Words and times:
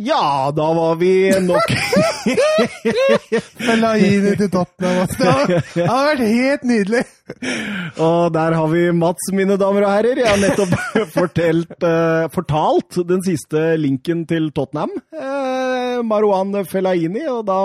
Ja, 0.00 0.48
da 0.56 0.66
var 0.72 0.94
vi 0.96 1.28
nok 1.44 1.72
Fellaini 3.66 4.32
til 4.38 4.48
Tottenham. 4.48 5.02
altså. 5.02 5.32
Det 5.74 5.84
har, 5.84 6.06
vært 6.08 6.22
helt 6.24 6.64
nydelig! 6.64 7.02
Og 8.00 8.32
der 8.32 8.56
har 8.56 8.70
vi 8.72 8.86
Mats, 8.96 9.28
mine 9.36 9.58
damer 9.60 9.84
og 9.84 9.92
herrer. 9.92 10.22
Jeg 10.22 10.30
har 10.30 10.40
nettopp 10.40 10.72
fortelt, 11.18 11.76
uh, 11.84 12.30
fortalt 12.32 13.02
den 13.10 13.20
siste 13.26 13.74
linken 13.76 14.24
til 14.30 14.48
Tottenham. 14.56 14.94
Uh, 15.12 16.00
Marwan 16.08 16.56
Fellaini, 16.64 17.26
og 17.28 17.44
da 17.50 17.60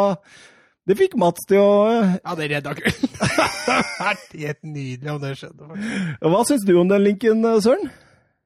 Det 0.86 1.00
fikk 1.00 1.16
Mats 1.18 1.48
til 1.50 1.64
å 1.64 1.70
eh, 1.90 2.18
Ja, 2.20 2.36
det 2.38 2.52
redda 2.52 2.76
kvelden. 2.78 3.16
Det 3.66 3.78
har 3.80 3.86
vært 4.12 4.36
helt 4.38 4.60
nydelig 4.68 5.14
om 5.16 5.22
det 5.24 5.32
skjedde. 5.40 5.78
Hva 6.22 6.44
syns 6.46 6.68
du 6.68 6.76
om 6.78 6.92
den 6.92 7.08
linken, 7.08 7.48
eh, 7.48 7.62
Søren? 7.64 7.88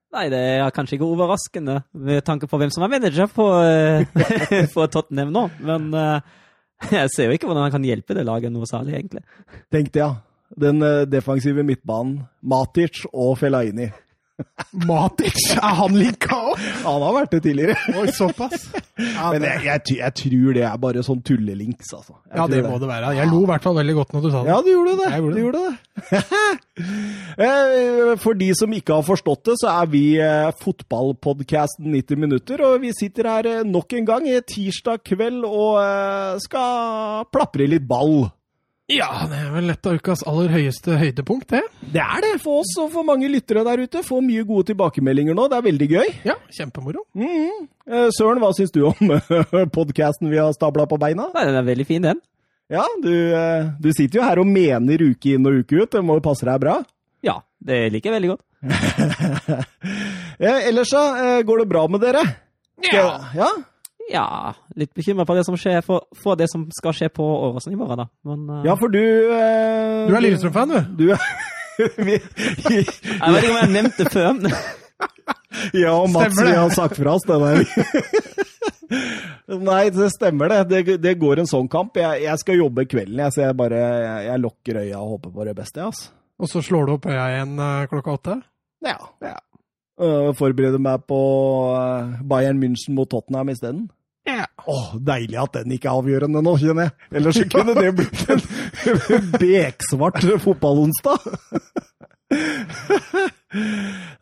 Nei, 0.09 0.25
det 0.33 0.39
er 0.41 0.73
kanskje 0.73 0.97
ikke 0.97 1.07
overraskende 1.11 1.75
med 1.93 2.23
tanke 2.25 2.47
på 2.49 2.57
hvem 2.57 2.71
som 2.73 2.85
er 2.85 2.93
manager 2.95 3.29
på, 3.29 3.45
eh, 3.61 4.65
for 4.73 4.89
Tottenham 4.89 5.33
nå. 5.35 5.43
Men 5.61 5.89
eh, 5.93 6.31
jeg 6.95 7.11
ser 7.13 7.29
jo 7.29 7.37
ikke 7.37 7.49
hvordan 7.49 7.67
han 7.67 7.75
kan 7.75 7.85
hjelpe 7.85 8.17
det 8.17 8.25
laget 8.25 8.53
noe 8.53 8.65
særlig, 8.69 8.97
egentlig. 8.97 9.21
Tenkte 9.73 10.01
jeg. 10.01 10.17
Den 10.59 10.81
eh, 10.85 11.05
defensive 11.05 11.65
midtbanen. 11.65 12.23
Matic 12.41 13.03
og 13.13 13.35
Fellaini. 13.41 13.91
Matic, 14.87 15.37
er 15.57 15.75
han 15.79 15.95
linka 15.97 16.37
òg? 16.51 16.61
Han 16.85 17.03
har 17.05 17.15
vært 17.15 17.33
det 17.35 17.41
tidligere. 17.47 17.75
Oi, 17.99 18.07
såpass. 18.15 18.67
Ja, 18.99 19.29
Men 19.33 19.45
jeg, 19.47 19.63
jeg, 19.65 19.97
jeg 19.99 20.15
tror 20.21 20.55
det 20.57 20.63
er 20.67 20.77
bare 20.83 21.03
sånn 21.05 21.21
tullelinks, 21.25 21.93
altså. 21.97 22.17
Jeg 22.29 22.37
ja, 22.41 22.47
det 22.51 22.61
må 22.67 22.77
det 22.81 22.89
være. 22.91 23.13
Jeg 23.17 23.31
lo 23.31 23.41
i 23.43 23.49
hvert 23.49 23.65
fall 23.65 23.77
veldig 23.79 23.95
godt 23.99 24.13
når 24.15 24.25
du 24.25 24.29
sa 24.33 24.43
det. 24.43 24.51
Ja, 24.53 24.59
du 24.65 24.71
gjorde 24.73 24.95
det. 24.99 25.09
Gjorde 25.19 25.29
Du 25.29 25.39
det. 25.39 25.45
gjorde 25.45 25.63
det. 25.67 25.75
Eh, 27.39 28.13
For 28.19 28.35
de 28.39 28.49
som 28.57 28.71
ikke 28.75 28.95
har 28.95 29.03
forstått 29.07 29.49
det, 29.49 29.55
så 29.61 29.69
er 29.81 29.89
vi 29.91 30.03
fotballpodkasten 30.19 30.57
fotballpodcasten 30.63 31.91
90 31.93 32.19
minutter, 32.19 32.61
og 32.65 32.81
vi 32.83 32.91
sitter 32.95 33.27
her 33.29 33.47
eh, 33.49 33.63
nok 33.67 33.93
en 33.97 34.07
gang 34.07 34.27
i 34.29 34.37
tirsdag 34.47 35.01
kveld 35.07 35.43
og 35.47 35.79
eh, 35.83 36.39
skal 36.43 37.25
plapre 37.33 37.67
litt 37.69 37.85
ball. 37.89 38.29
Ja, 38.89 39.09
det 39.29 39.37
er 39.37 39.49
vel 39.53 39.69
et 39.69 39.85
av 39.85 39.99
ukas 39.99 40.23
aller 40.25 40.49
høyeste 40.49 40.95
høydepunkt, 40.97 41.51
det. 41.53 41.61
Det 41.93 42.01
er 42.01 42.23
det 42.25 42.31
for 42.41 42.63
oss 42.63 42.71
og 42.81 42.87
for 42.95 43.05
mange 43.05 43.29
lyttere 43.29 43.61
der 43.67 43.83
ute. 43.85 44.01
Får 44.05 44.23
mye 44.25 44.45
gode 44.49 44.71
tilbakemeldinger 44.71 45.37
nå. 45.37 45.45
Det 45.51 45.59
er 45.59 45.65
veldig 45.67 45.89
gøy. 45.91 46.07
Ja, 46.25 46.35
kjempemoro. 46.57 47.03
Mm. 47.13 47.67
Eh, 47.85 48.07
Søren, 48.17 48.41
hva 48.41 48.49
syns 48.57 48.73
du 48.73 48.81
om 48.89 49.13
podcasten 49.77 50.31
vi 50.33 50.41
har 50.41 50.55
stabla 50.57 50.87
på 50.89 50.97
beina? 51.01 51.29
Nei, 51.35 51.45
den 51.51 51.59
er 51.61 51.67
veldig 51.69 51.85
fin, 51.85 52.07
den. 52.09 52.21
Ja, 52.69 52.85
du, 53.01 53.13
eh, 53.33 53.69
du 53.81 53.91
sitter 53.93 54.21
jo 54.21 54.25
her 54.25 54.41
og 54.41 54.49
mener 54.49 55.01
uke 55.05 55.35
inn 55.35 55.45
og 55.49 55.61
uke 55.61 55.83
ut. 55.83 55.91
Det 55.93 56.01
må 56.05 56.17
jo 56.17 56.25
passe 56.25 56.49
deg 56.49 56.57
bra. 56.61 56.79
Ja, 57.25 57.39
det 57.61 57.83
liker 57.93 58.09
jeg 58.09 58.17
veldig 58.21 58.35
godt. 58.35 58.45
Eh, 60.39 60.69
ellers 60.69 60.87
så 60.87 61.01
eh, 61.19 61.41
går 61.43 61.59
det 61.59 61.67
bra 61.67 61.81
med 61.91 61.99
dere? 61.99 62.21
Ja. 62.93 63.09
ja? 63.35 63.47
Ja, 64.09 64.53
litt 64.75 64.93
bekymra 64.97 65.25
på 65.29 65.35
det 65.37 65.45
som 65.45 65.57
skjer, 65.59 65.83
for, 65.85 66.07
for 66.17 66.37
det 66.39 66.47
som 66.49 66.65
skal 66.73 66.95
skje 66.97 67.11
på 67.13 67.23
Åråsen 67.23 67.75
i 67.75 67.77
morgen, 67.77 68.01
da. 68.01 68.07
Men 68.25 68.47
uh, 68.49 68.65
Ja, 68.65 68.75
for 68.79 68.89
du 68.89 68.99
uh, 68.99 70.09
Du 70.09 70.15
er 70.17 70.25
Lillestrøm-fan, 70.25 70.73
du. 70.73 71.05
Du 71.05 71.11
er 71.13 71.21
vi, 72.07 72.17
Jeg 72.75 73.33
vet 73.33 73.43
ikke 73.43 73.53
om 73.53 73.59
jeg 73.61 73.73
nevnte 73.77 74.05
det 74.05 74.13
før. 74.13 74.33
Ja, 75.73 75.95
og 75.95 76.11
Mats, 76.13 76.37
vi 76.37 76.51
har 76.53 76.69
sagt 76.73 76.99
fra 76.99 77.15
oss, 77.17 77.23
det 77.25 77.37
der. 77.41 77.63
Nei, 79.57 79.89
det 79.93 80.09
stemmer 80.13 80.51
det. 80.51 80.59
det. 80.69 80.97
Det 81.01 81.13
går 81.19 81.41
en 81.41 81.49
sånn 81.49 81.69
kamp. 81.71 81.97
Jeg, 81.97 82.21
jeg 82.25 82.41
skal 82.41 82.59
jobbe 82.59 82.85
kvelden, 82.89 83.17
jeg, 83.23 83.33
så 83.33 83.47
jeg 83.47 83.57
bare 83.57 83.79
jeg, 83.79 84.25
jeg 84.27 84.43
lukker 84.43 84.81
øya 84.83 84.99
og 84.99 85.15
håper 85.15 85.33
på 85.35 85.47
det 85.47 85.55
beste. 85.57 85.85
Altså. 85.87 86.11
Og 86.39 86.51
så 86.51 86.61
slår 86.63 86.87
du 86.87 86.93
opp 86.95 87.07
øya 87.09 87.25
igjen 87.33 87.55
eh, 87.65 87.87
klokka 87.91 88.15
åtte. 88.19 88.35
Ja. 88.85 88.97
Ja. 89.25 89.37
Uh, 89.99 90.29
forbereder 90.37 90.79
meg 90.79 91.01
på 91.09 91.19
Bayern 92.29 92.61
München 92.61 92.95
mot 92.95 93.09
Tottenham 93.11 93.51
isteden. 93.51 93.87
Ja. 94.29 94.45
Åh, 94.69 94.89
deilig 95.01 95.37
at 95.41 95.55
den 95.57 95.71
ikke 95.73 95.89
er 95.89 95.97
avgjørende 96.03 96.41
nå, 96.45 96.53
kjenner 96.61 96.89
jeg. 96.89 96.93
Ellers 97.17 97.39
så 97.39 97.45
kunne 97.49 97.73
det 97.77 97.93
blitt 97.97 98.21
en 98.29 98.41
beksvart 99.41 100.21
fotballonsdag. 100.43 101.29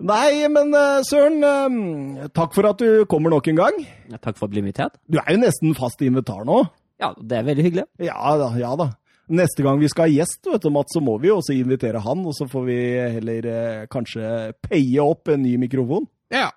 Nei, 0.08 0.30
men 0.54 0.72
øh, 0.78 1.02
Søren, 1.08 1.42
øh, 1.44 2.30
takk 2.36 2.54
for 2.56 2.70
at 2.70 2.80
du 2.80 3.04
kommer 3.12 3.34
nok 3.34 3.48
en 3.52 3.60
gang. 3.60 3.82
Ja, 4.12 4.20
Takk 4.24 4.38
for 4.40 4.48
å 4.48 4.52
bli 4.54 4.62
invitert. 4.64 4.96
Du 5.12 5.20
er 5.20 5.34
jo 5.36 5.42
nesten 5.42 5.76
fast 5.78 6.02
invitar 6.06 6.46
nå. 6.48 6.62
Ja, 7.02 7.12
det 7.20 7.42
er 7.42 7.50
veldig 7.50 7.66
hyggelig. 7.68 7.86
Ja 8.08 8.38
da, 8.40 8.48
ja 8.58 8.72
da. 8.80 8.88
Neste 9.28 9.66
gang 9.66 9.82
vi 9.82 9.90
skal 9.92 10.08
ha 10.08 10.14
gjest, 10.22 10.40
vet 10.48 10.64
du, 10.64 10.70
Mats, 10.72 10.96
så 10.96 11.02
må 11.04 11.18
vi 11.20 11.28
jo 11.28 11.42
også 11.42 11.52
invitere 11.58 12.00
han, 12.06 12.22
og 12.24 12.32
så 12.38 12.48
får 12.48 12.64
vi 12.70 12.78
heller 13.18 13.48
eh, 13.52 13.82
kanskje 13.92 14.54
paye 14.64 15.04
opp 15.04 15.28
en 15.34 15.44
ny 15.44 15.58
mikrofon. 15.68 16.08
ja. 16.32 16.48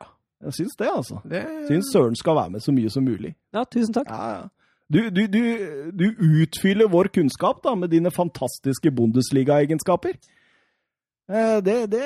Jeg 0.45 0.53
syns 0.57 0.77
det, 0.79 0.89
altså. 0.97 1.19
Det 1.29 1.43
Syns 1.69 1.91
Søren 1.93 2.17
skal 2.17 2.35
være 2.37 2.51
med 2.51 2.61
så 2.65 2.73
mye 2.73 2.91
som 2.91 3.05
mulig. 3.05 3.35
Ja, 3.55 3.65
tusen 3.65 3.93
takk. 3.95 4.09
Ja, 4.09 4.29
ja. 4.39 4.43
Du, 4.91 4.99
du, 5.15 5.27
du, 5.31 5.43
du 5.95 6.07
utfyller 6.43 6.89
vår 6.91 7.11
kunnskap 7.15 7.61
da, 7.63 7.75
med 7.79 7.91
dine 7.93 8.11
fantastiske 8.11 8.91
Bundesliga-egenskaper. 8.91 10.17
Eh, 11.31 11.61
Det, 11.63 11.77
det 11.93 12.03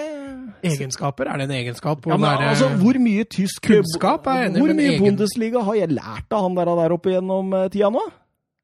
Egenskaper? 0.69 1.25
Er 1.33 1.37
det 1.41 1.45
en 1.49 1.55
egenskap? 1.57 2.07
ja, 2.07 2.17
men, 2.17 2.27
der, 2.27 2.49
altså, 2.51 2.69
Hvor 2.83 2.99
mye 3.01 3.25
tysk 3.25 3.63
Kunnskap 3.65 4.27
er 4.27 4.49
enig, 4.51 4.61
Hvor 4.61 4.75
mye 4.75 4.91
egen- 4.91 5.01
Bundesliga 5.05 5.63
har 5.65 5.75
jeg 5.75 5.89
lært 5.97 6.29
av 6.33 6.43
han 6.43 6.55
der, 6.59 6.65
der 6.83 6.93
oppe 6.93 7.11
gjennom 7.15 7.55
eh, 7.55 7.69
tida 7.73 7.89
nå? 7.91 8.03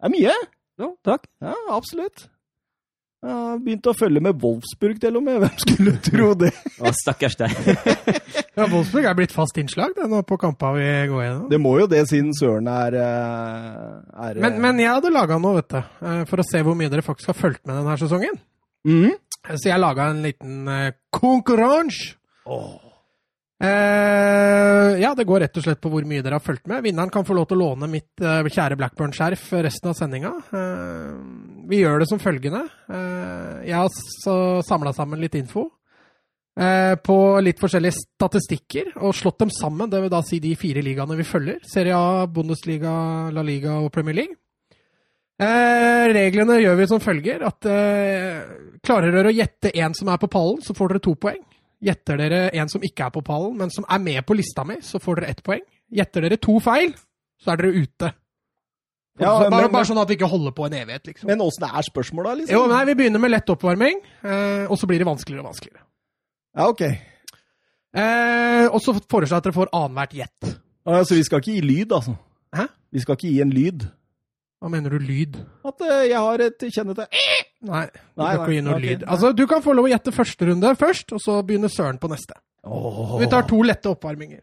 Det 0.00 0.10
er 0.10 0.12
mye. 0.18 0.34
Jo, 0.80 0.90
takk. 1.04 1.24
Ja, 1.40 1.54
absolutt. 1.70 2.28
Jeg 3.20 3.36
har 3.36 3.58
begynt 3.60 3.88
å 3.90 3.92
følge 3.92 4.20
med 4.24 4.38
Wolfsburg 4.40 5.00
til 5.02 5.18
og 5.18 5.24
med. 5.26 5.42
Hvem 5.42 5.58
skulle 5.60 5.92
tro 6.06 6.28
det? 6.40 6.50
Å, 6.80 6.92
stakkars 7.02 7.36
deg. 7.40 7.56
Ja, 8.60 8.66
Wolfsburg 8.68 9.06
er 9.06 9.14
blitt 9.16 9.32
fast 9.32 9.56
innslag 9.60 9.94
det, 9.96 10.04
nå 10.10 10.18
på 10.26 10.36
kampene 10.40 10.74
vi 10.76 10.88
går 11.08 11.22
gjennom. 11.22 11.44
Det 11.48 11.60
må 11.62 11.70
jo 11.78 11.86
det, 11.88 12.00
siden 12.10 12.32
Søren 12.36 12.66
er, 12.68 12.96
eh, 12.98 14.26
er 14.26 14.40
Men, 14.42 14.58
men 14.60 14.82
jeg 14.82 14.90
hadde 14.90 15.12
laga 15.14 15.38
noe, 15.40 15.60
vet 15.60 15.70
du, 15.70 15.78
eh, 15.78 16.18
for 16.28 16.42
å 16.42 16.44
se 16.44 16.60
hvor 16.66 16.76
mye 16.76 16.90
dere 16.92 17.04
faktisk 17.06 17.30
har 17.30 17.38
fulgt 17.38 17.62
med 17.62 17.78
denne 17.78 17.94
sesongen. 18.00 18.36
Mm. 18.84 19.14
Så 19.54 19.70
jeg 19.70 19.80
laga 19.80 20.10
en 20.10 20.20
liten 20.26 20.68
konkurranse. 21.14 22.16
konkurranse. 22.44 22.89
Eh, 23.62 25.00
ja, 25.00 25.14
det 25.16 25.26
går 25.28 25.42
rett 25.44 25.58
og 25.60 25.64
slett 25.66 25.80
på 25.84 25.90
hvor 25.92 26.04
mye 26.08 26.22
dere 26.24 26.38
har 26.38 26.44
fulgt 26.44 26.64
med. 26.70 26.80
Vinneren 26.86 27.12
kan 27.12 27.26
få 27.28 27.36
lov 27.36 27.50
til 27.50 27.58
å 27.58 27.66
låne 27.66 27.90
mitt 27.92 28.22
uh, 28.24 28.40
kjære 28.40 28.78
Blackburn-skjerf 28.80 29.50
resten 29.66 29.90
av 29.90 29.98
sendinga. 29.98 30.30
Uh, 30.48 31.66
vi 31.68 31.82
gjør 31.82 32.00
det 32.00 32.08
som 32.08 32.22
følgende. 32.22 32.64
Jeg 32.88 33.76
har 33.76 34.64
samla 34.66 34.94
sammen 34.96 35.20
litt 35.20 35.36
info 35.38 35.68
på 37.06 37.16
litt 37.40 37.60
forskjellige 37.62 37.94
statistikker 37.94 38.88
og 38.98 39.14
slått 39.14 39.38
dem 39.44 39.52
sammen. 39.54 39.88
Det 39.88 40.00
vil 40.02 40.10
da 40.12 40.18
si 40.26 40.40
de 40.42 40.50
fire 40.58 40.82
ligaene 40.82 41.14
vi 41.16 41.24
følger. 41.24 41.60
Serie 41.64 41.94
A, 41.94 42.24
Bundesliga, 42.26 42.90
La 43.32 43.44
Liga 43.46 43.76
og 43.78 43.92
Premier 43.94 44.18
League. 44.18 44.34
Reglene 46.10 46.58
gjør 46.60 46.80
vi 46.82 46.88
som 46.90 47.00
følger 47.00 47.46
at 47.46 47.70
klarer 48.82 49.14
dere 49.14 49.30
å 49.30 49.36
gjette 49.36 49.72
en 49.78 49.94
som 49.96 50.10
er 50.10 50.20
på 50.20 50.32
pallen, 50.34 50.58
så 50.66 50.74
får 50.76 50.96
dere 50.96 51.04
to 51.06 51.14
poeng. 51.22 51.40
Gjetter 51.82 52.18
dere 52.20 52.40
en 52.60 52.68
som 52.68 52.82
ikke 52.84 53.06
er 53.06 53.10
på 53.14 53.22
pallen, 53.24 53.56
men 53.56 53.70
som 53.72 53.84
er 53.88 53.98
med 53.98 54.26
på 54.28 54.34
lista 54.36 54.64
mi, 54.68 54.76
så 54.84 55.00
får 55.00 55.20
dere 55.22 55.30
ett 55.30 55.42
poeng. 55.42 55.62
Gjetter 55.90 56.26
dere 56.26 56.36
to 56.36 56.58
feil, 56.60 56.92
så 57.40 57.52
er 57.54 57.56
dere 57.62 57.72
ute. 57.82 58.10
Ja, 59.20 59.30
Så 59.38 59.50
bare, 59.50 59.62
men- 59.64 59.72
bare 59.72 59.84
sånn 59.88 60.00
at 60.00 60.08
vi 60.08 60.16
ikke 60.16 60.28
holder 60.30 60.52
på 60.52 60.66
en 60.66 60.72
evighet, 60.72 61.06
liksom. 61.06 61.26
Men 61.26 61.40
åssen 61.40 61.64
er 61.64 61.82
spørsmåla, 61.82 62.36
liksom? 62.38 62.54
Jo, 62.56 62.66
nei, 62.68 62.84
Vi 62.84 62.94
begynner 62.94 63.20
med 63.20 63.30
lett 63.32 63.46
oppvarming, 63.50 64.00
eh, 64.24 64.66
og 64.70 64.78
så 64.78 64.86
blir 64.86 64.98
det 64.98 65.06
vanskeligere 65.06 65.40
og 65.44 65.50
vanskeligere. 65.52 65.82
Ja, 66.56 66.68
ok. 66.68 66.80
Eh, 67.94 68.66
og 68.70 68.80
så 68.80 68.94
foreslår 68.94 69.28
jeg 69.28 69.40
at 69.40 69.44
dere 69.48 69.56
får 69.56 69.72
annethvert 69.74 70.14
gjett. 70.20 70.50
Så 71.06 71.14
vi 71.16 71.22
skal 71.26 71.40
ikke 71.40 71.54
gi 71.56 71.60
lyd, 71.60 71.92
altså. 71.92 72.16
Hæ? 72.54 72.66
Vi 72.92 73.00
skal 73.00 73.16
ikke 73.16 73.30
gi 73.32 73.40
en 73.42 73.50
lyd. 73.54 73.84
Hva 74.60 74.68
mener 74.68 74.92
du 74.92 75.00
lyd? 75.00 75.38
At 75.64 75.80
uh, 75.80 76.02
jeg 76.04 76.20
har 76.20 76.44
et 76.44 76.68
kjennete 76.68 77.06
Nei, 77.64 77.86
du 77.88 78.20
kan 78.20 78.42
ikke 78.42 78.52
gi 78.52 78.60
noe 78.64 78.76
okay. 78.76 78.84
lyd. 78.86 79.08
Altså, 79.08 79.32
Du 79.36 79.46
kan 79.48 79.64
få 79.64 79.74
lov 79.76 79.88
å 79.88 79.92
gjette 79.92 80.12
første 80.16 80.48
runde 80.48 80.76
først, 80.80 81.12
og 81.16 81.20
så 81.24 81.40
begynner 81.44 81.72
Søren 81.72 82.00
på 82.00 82.08
neste. 82.12 82.36
Vi 83.20 83.28
tar 83.32 83.48
to 83.48 83.60
lette 83.64 83.88
oppvarminger. 83.90 84.40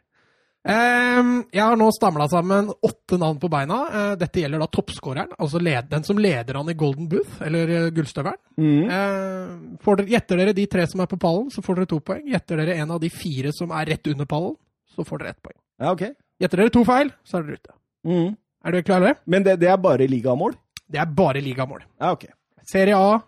Um, 0.67 1.45
jeg 1.53 1.63
har 1.63 1.77
nå 1.79 1.85
stamla 1.95 2.25
sammen 2.27 2.67
åtte 2.83 3.15
navn 3.21 3.37
på 3.39 3.47
beina. 3.51 3.77
Uh, 3.87 4.13
dette 4.19 4.41
gjelder 4.41 4.59
da 4.59 4.67
toppskåreren, 4.67 5.35
altså 5.39 5.61
den 5.61 6.03
som 6.03 6.19
leder 6.19 6.59
han 6.59 6.69
i 6.69 6.75
Golden 6.75 7.07
Booth, 7.07 7.37
eller 7.45 7.71
uh, 7.71 7.89
Gullstøvelen. 7.95 8.41
Mm. 8.59 8.89
Uh, 8.91 10.03
gjetter 10.09 10.41
dere 10.41 10.55
de 10.57 10.65
tre 10.67 10.83
som 10.87 10.99
er 10.99 11.07
på 11.07 11.19
pallen, 11.21 11.47
så 11.53 11.63
får 11.63 11.79
dere 11.79 11.91
to 11.93 12.01
poeng. 12.03 12.25
Gjetter 12.27 12.59
dere 12.59 12.75
en 12.81 12.91
av 12.91 12.99
de 12.99 13.09
fire 13.13 13.53
som 13.55 13.71
er 13.71 13.93
rett 13.93 14.11
under 14.11 14.27
pallen, 14.27 14.57
så 14.91 15.07
får 15.07 15.23
dere 15.23 15.35
ett 15.37 15.41
poeng. 15.45 15.59
Ja, 15.79 15.93
ok. 15.93 16.03
Gjetter 16.41 16.63
dere 16.63 16.75
to 16.75 16.83
feil, 16.89 17.13
så 17.23 17.39
er 17.39 17.47
dere 17.47 17.61
ute. 17.61 17.77
Mhm. 18.07 18.35
Er 18.67 18.75
dere 18.75 18.83
klare? 18.83 19.15
Men 19.25 19.45
det, 19.45 19.59
det 19.61 19.69
er 19.71 19.77
bare 19.79 20.07
ligamål? 20.11 20.57
Det 20.91 20.99
er 20.99 21.07
bare 21.15 21.39
ligamål. 21.43 21.85
Ja, 22.01 22.11
ok. 22.11 22.25
Serie 22.67 22.97
A, 22.99 23.21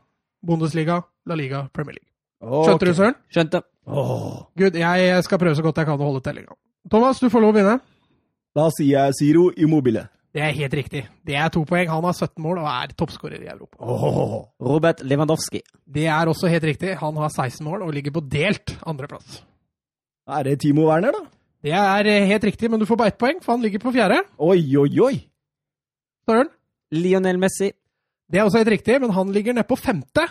Bundesliga, 0.43 0.99
La 1.27 1.35
Liga, 1.39 1.61
Premier 1.73 1.95
League. 1.95 2.09
Skjønte 2.65 2.87
du, 2.87 2.93
Søren? 2.95 3.15
Skjønte. 3.31 3.61
Oh. 3.87 4.43
Gud, 4.59 4.75
Jeg 4.75 5.23
skal 5.23 5.39
prøve 5.39 5.55
så 5.55 5.63
godt 5.63 5.79
jeg 5.79 5.87
kan 5.87 5.99
å 5.99 6.09
holde 6.09 6.23
tellinga. 6.25 6.55
Thomas, 6.91 7.19
du 7.23 7.29
får 7.31 7.43
lov 7.43 7.53
å 7.53 7.55
begynne. 7.55 7.79
Da 8.55 8.67
sier 8.75 8.91
jeg 8.97 9.15
Ziro 9.19 9.47
Immobile. 9.55 10.09
Det 10.35 10.43
er 10.43 10.53
helt 10.59 10.75
riktig. 10.77 11.05
Det 11.25 11.35
er 11.39 11.49
to 11.53 11.63
poeng. 11.65 11.87
Han 11.89 12.03
har 12.05 12.13
17 12.13 12.43
mål 12.43 12.59
og 12.61 12.69
er 12.69 12.91
toppskårer 12.99 13.39
i 13.41 13.49
Europa. 13.49 13.79
Oh. 13.79 14.37
Robert 14.61 15.01
Lewandowski. 15.07 15.63
Det 15.87 16.05
er 16.11 16.29
også 16.29 16.51
helt 16.51 16.67
riktig. 16.67 16.97
Han 16.99 17.17
har 17.17 17.31
16 17.31 17.63
mål 17.65 17.87
og 17.87 17.95
ligger 17.95 18.13
på 18.19 18.27
delt 18.27 18.75
andreplass. 18.83 19.39
Er 20.29 20.45
det 20.45 20.59
Timo 20.61 20.89
Werner, 20.91 21.15
da? 21.15 21.25
Det 21.65 21.73
er 21.75 22.07
eh, 22.07 22.27
helt 22.29 22.45
riktig, 22.47 22.69
men 22.71 22.79
du 22.79 22.85
får 22.87 22.99
bare 22.99 23.11
ett 23.11 23.19
poeng, 23.19 23.41
for 23.43 23.55
han 23.55 23.63
ligger 23.65 23.81
på 23.83 23.91
fjerde. 23.91 24.21
Oi, 24.37 24.61
oi, 24.79 24.91
oi! 25.03 25.15
Søren. 26.29 26.49
Lionel 26.93 27.39
Messi. 27.41 27.71
Det 28.29 28.39
er 28.39 28.45
også 28.45 28.61
helt 28.61 28.73
riktig, 28.75 28.99
men 29.01 29.13
han 29.15 29.31
ligger 29.33 29.55
nede 29.57 29.65
på 29.69 29.77
femte. 29.79 30.27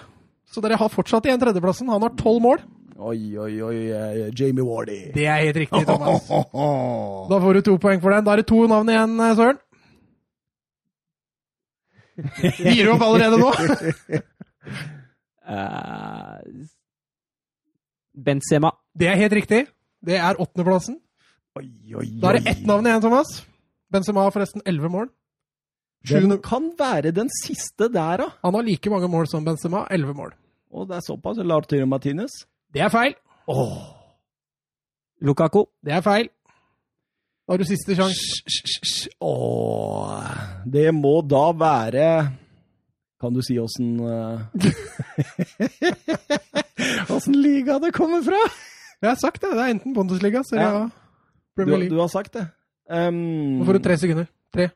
Så 0.49 0.63
dere 0.65 0.79
har 0.81 0.91
fortsatt 0.93 1.27
igjen 1.27 1.41
tredjeplassen. 1.43 1.91
Han 1.91 2.05
har 2.07 2.15
tolv 2.19 2.43
mål. 2.45 2.61
Oi, 2.99 3.37
oi, 3.39 3.53
oi, 3.63 3.77
eh, 3.95 4.31
Jamie 4.35 4.65
Wardy. 4.67 5.13
Det 5.15 5.27
er 5.31 5.43
helt 5.45 5.59
riktig, 5.65 5.85
Thomas. 5.87 6.27
Da 7.31 7.39
får 7.45 7.59
du 7.59 7.61
to 7.69 7.77
poeng 7.83 8.01
for 8.03 8.15
den. 8.15 8.25
Da 8.27 8.35
er 8.35 8.43
det 8.43 8.49
to 8.51 8.65
navn 8.71 8.91
igjen, 8.91 9.19
eh, 9.23 9.35
Søren. 9.39 9.61
Gir 12.59 12.89
du 12.89 12.93
opp 12.97 13.07
allerede 13.07 13.39
nå? 13.43 13.53
Eh, 15.49 16.41
Benzema. 18.13 18.69
Det 18.93 19.07
er 19.09 19.15
helt 19.17 19.33
riktig. 19.33 19.63
Det 20.05 20.19
er 20.21 20.37
åttendeplassen. 20.37 20.99
Oi, 21.57 21.65
oi, 21.97 22.05
Da 22.21 22.35
er 22.35 22.37
det 22.37 22.53
ett 22.53 22.67
navn 22.69 22.85
igjen, 22.85 23.01
Thomas. 23.01 23.31
Benzema 23.89 24.27
har 24.27 24.35
forresten 24.35 24.61
elleve 24.69 24.91
mål. 24.93 25.09
Den 26.07 26.39
kan 26.43 26.71
være 26.79 27.11
den 27.13 27.29
siste 27.43 27.89
der, 27.93 28.17
da. 28.23 28.27
Han 28.45 28.55
har 28.55 28.63
like 28.63 28.91
mange 28.91 29.09
mål 29.11 29.27
som 29.29 29.45
Benzema, 29.45 29.87
elleve 29.91 30.15
mål. 30.15 30.33
Og 30.71 30.87
det 30.89 30.97
er 30.97 31.01
såpass. 31.07 31.39
Lautaro 31.43 31.87
Martinez. 31.87 32.31
Det 32.73 32.81
er 32.85 32.89
feil. 32.93 33.15
Lukaku. 35.21 35.65
Det 35.85 35.93
er 35.97 36.01
feil. 36.05 36.29
Da 37.49 37.53
har 37.55 37.59
du 37.59 37.65
siste 37.65 37.97
sjanse. 37.97 39.09
Åh, 39.25 40.23
det 40.69 40.91
må 40.95 41.21
da 41.25 41.47
være 41.57 42.09
Kan 43.19 43.35
du 43.35 43.41
si 43.43 43.57
åssen 43.59 43.97
Åssen 47.11 47.35
liga 47.43 47.79
det 47.83 47.93
kommer 47.97 48.23
fra? 48.23 48.39
Jeg 49.03 49.11
har 49.11 49.17
sagt 49.21 49.43
det. 49.43 49.51
Det 49.55 49.63
er 49.65 49.73
enten 49.75 49.95
Bundesliga, 49.97 50.43
eller 50.53 50.63
Ja. 50.63 50.85
Du, 50.85 50.91
Premier 51.57 51.79
League. 51.79 51.97
du 51.97 52.01
har 52.01 52.09
sagt 52.09 52.35
det. 52.35 52.47
Um, 52.91 53.59
Nå 53.59 53.65
får 53.67 53.73
du 53.73 53.83
tre 53.83 53.97
sekunder. 53.99 54.27
Tre, 54.55 54.69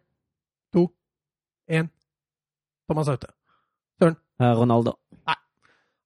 én. 1.72 1.88
Thomas 2.90 3.08
Haute. 3.08 3.30
Søren. 4.00 4.16
Ronaldo. 4.40 4.92
Nei. 5.26 5.36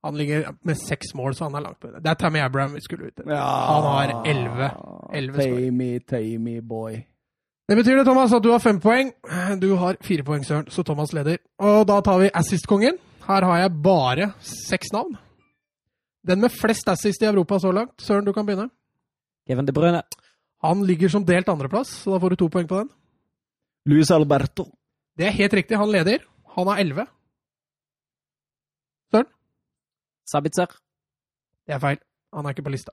Han 0.05 0.17
ligger 0.21 0.53
med 0.63 0.79
seks 0.79 1.15
mål, 1.19 1.35
så 1.35 1.45
han 1.49 1.55
er 1.59 1.65
langt 1.65 1.81
på 1.83 1.91
det. 1.91 2.03
Er 2.07 2.15
Tammy 2.15 2.39
Abraham 2.45 2.75
vi 2.77 2.81
skulle 2.85 3.09
ut 3.09 3.15
etter. 3.19 3.33
ja, 3.33 3.43
Han 3.43 3.83
har 3.83 4.23
elleve. 4.31 4.69
Tamey, 5.35 5.99
Tamey 6.07 6.61
boy. 6.63 7.01
Det 7.69 7.75
betyr 7.77 7.97
det, 7.99 8.05
Thomas, 8.07 8.33
at 8.33 8.43
du 8.45 8.51
har 8.53 8.61
fem 8.63 8.79
poeng. 8.81 9.09
Du 9.61 9.73
har 9.81 9.97
fire 10.07 10.23
poeng, 10.23 10.45
Søren, 10.47 10.69
så 10.71 10.85
Thomas 10.87 11.13
leder. 11.13 11.41
Og 11.59 11.87
da 11.89 11.97
tar 12.01 12.21
vi 12.23 12.29
assist-kongen. 12.35 12.99
Her 13.27 13.43
har 13.43 13.59
jeg 13.65 13.73
bare 13.83 14.29
seks 14.39 14.93
navn. 14.95 15.17
Den 16.27 16.41
med 16.41 16.51
flest 16.55 16.89
assist 16.89 17.23
i 17.23 17.27
Europa 17.27 17.59
så 17.59 17.73
langt. 17.75 17.97
Søren, 18.03 18.25
du 18.25 18.33
kan 18.33 18.47
begynne. 18.47 18.69
Kevin 19.49 19.67
De 19.67 19.73
Bruyne. 19.75 20.03
Han 20.63 20.85
ligger 20.87 21.09
som 21.09 21.25
delt 21.27 21.49
andreplass, 21.49 21.89
så 22.05 22.15
da 22.15 22.19
får 22.23 22.29
du 22.31 22.37
to 22.37 22.49
poeng 22.49 22.69
på 22.69 22.79
den. 22.79 22.89
Luis 23.87 24.11
Alberto. 24.11 24.69
Det 25.17 25.27
er 25.27 25.31
helt 25.31 25.55
riktig, 25.55 25.79
han 25.81 25.91
leder. 25.93 26.19
Han 26.57 26.67
har 26.67 26.81
elleve. 26.83 27.07
Søren? 29.13 29.29
Sabitzer. 30.29 30.77
Det 31.67 31.75
er 31.75 31.79
feil. 31.79 31.99
Han 32.35 32.45
er 32.45 32.55
ikke 32.55 32.67
på 32.67 32.75
lista. 32.75 32.93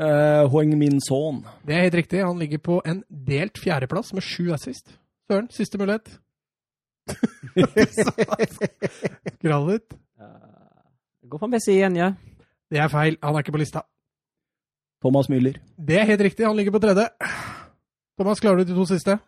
Uh, 0.00 0.48
Hoeng 0.48 0.72
Min 0.78 1.00
Son. 1.04 1.42
Det 1.66 1.76
er 1.76 1.82
helt 1.88 1.94
riktig. 1.94 2.24
Han 2.24 2.38
ligger 2.38 2.58
på 2.58 2.80
en 2.86 3.04
delt 3.10 3.58
fjerdeplass 3.60 4.14
med 4.16 4.24
sju 4.24 4.52
assist. 4.52 4.96
Søren, 5.30 5.50
siste 5.52 5.78
mulighet. 5.78 6.08
Skral 9.36 9.66
litt. 9.68 9.94
går 11.20 11.28
Gå 11.28 11.38
for 11.38 11.52
Messi 11.52 11.74
igjen, 11.76 11.96
ja. 12.00 12.12
Det 12.70 12.80
er 12.80 12.88
feil. 12.88 13.18
Han 13.22 13.34
er 13.34 13.44
ikke 13.44 13.52
på 13.52 13.60
lista. 13.60 13.84
Thomas 15.04 15.28
Müller. 15.28 15.58
Det 15.76 16.00
er 16.00 16.08
helt 16.08 16.20
riktig. 16.20 16.46
Han 16.46 16.56
ligger 16.56 16.72
på 16.72 16.78
tredje. 16.78 17.08
Thomas, 18.18 18.40
klarer 18.40 18.56
du 18.64 18.72
de 18.72 18.76
to 18.76 18.86
siste? 18.88 19.18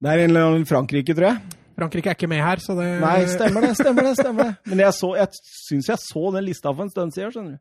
Det 0.00 0.08
er 0.10 0.22
en 0.24 0.30
eller 0.30 0.46
annen 0.48 0.66
Frankrike, 0.68 1.14
tror 1.14 1.26
jeg. 1.30 1.56
Frankrike 1.80 2.10
er 2.12 2.16
ikke 2.16 2.28
med 2.28 2.40
her, 2.44 2.60
så 2.60 2.74
det 2.76 2.86
Nei, 3.00 3.24
stemmer 3.28 3.64
det, 3.64 3.74
stemmer 3.76 4.04
det. 4.04 4.14
stemmer 4.18 4.44
det. 4.50 4.54
Men 4.68 4.78
jeg, 4.84 4.92
så, 4.96 5.10
jeg 5.16 5.28
syns 5.68 5.88
jeg 5.88 5.98
så 6.02 6.22
den 6.34 6.44
lista 6.44 6.72
for 6.72 6.84
en 6.86 6.90
stund 6.92 7.12
siden, 7.16 7.32
skjønner 7.34 7.56
du. 7.56 7.60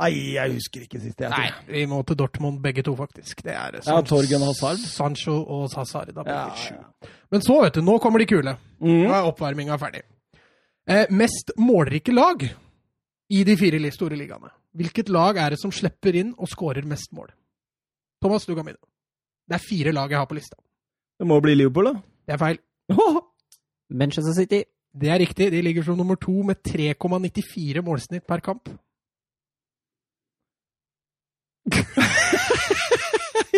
Nei, 0.00 0.10
jeg 0.32 0.54
husker 0.54 0.84
ikke 0.86 1.00
sist. 1.02 1.18
Jeg, 1.20 1.30
Nei, 1.34 1.50
vi 1.68 1.82
må 1.90 1.98
til 2.08 2.16
Dortmund 2.16 2.60
begge 2.64 2.82
to, 2.86 2.94
faktisk. 2.96 3.42
Det 3.44 3.52
er 3.52 3.80
Ja, 3.84 3.98
Torgen 4.06 4.40
Hazard. 4.46 4.78
Sancho 4.88 5.34
og 5.44 5.66
Hazard. 5.76 6.14
Da 6.16 6.22
blir 6.24 6.32
Ja, 6.32 6.44
det 6.48 6.62
sju. 6.62 6.74
ja. 6.78 7.10
Men 7.30 7.42
så, 7.44 7.58
vet 7.62 7.74
du, 7.74 7.82
nå 7.84 7.98
kommer 8.00 8.18
de 8.22 8.26
kule. 8.30 8.56
Nå 8.80 8.86
Mm. 8.86 9.10
er 9.12 9.28
oppvarminga 9.28 9.76
ferdig. 9.78 10.02
Eh, 10.88 11.06
mest 11.10 11.50
målrike 11.58 12.14
lag 12.14 12.42
i 13.30 13.44
de 13.44 13.56
fire 13.56 13.90
store 13.92 14.16
ligaene. 14.16 14.50
Hvilket 14.74 15.08
lag 15.10 15.36
er 15.36 15.50
det 15.50 15.60
som 15.60 15.70
slipper 15.70 16.14
inn 16.16 16.34
og 16.38 16.48
skårer 16.48 16.84
mest 16.86 17.12
mål? 17.12 17.28
Thomas, 18.22 18.46
du 18.46 18.54
kan 18.54 18.64
begynne. 18.64 18.86
Det 19.48 19.54
er 19.60 19.66
fire 19.68 19.92
lag 19.92 20.08
jeg 20.10 20.18
har 20.18 20.26
på 20.26 20.34
lista. 20.38 20.56
Det 21.20 21.26
må 21.28 21.36
bli 21.44 21.52
Liverpool, 21.58 21.90
da. 21.90 22.00
Det 22.26 22.32
er 22.36 22.40
feil. 22.40 22.58
Manchester 24.00 24.32
City. 24.36 24.62
Det 25.00 25.10
er 25.12 25.20
riktig. 25.20 25.50
De 25.52 25.60
ligger 25.62 25.84
som 25.86 25.98
nummer 26.00 26.16
to 26.18 26.32
med 26.46 26.56
3,94 26.66 27.82
målsnitt 27.86 28.24
per 28.26 28.40
kamp. 28.46 28.70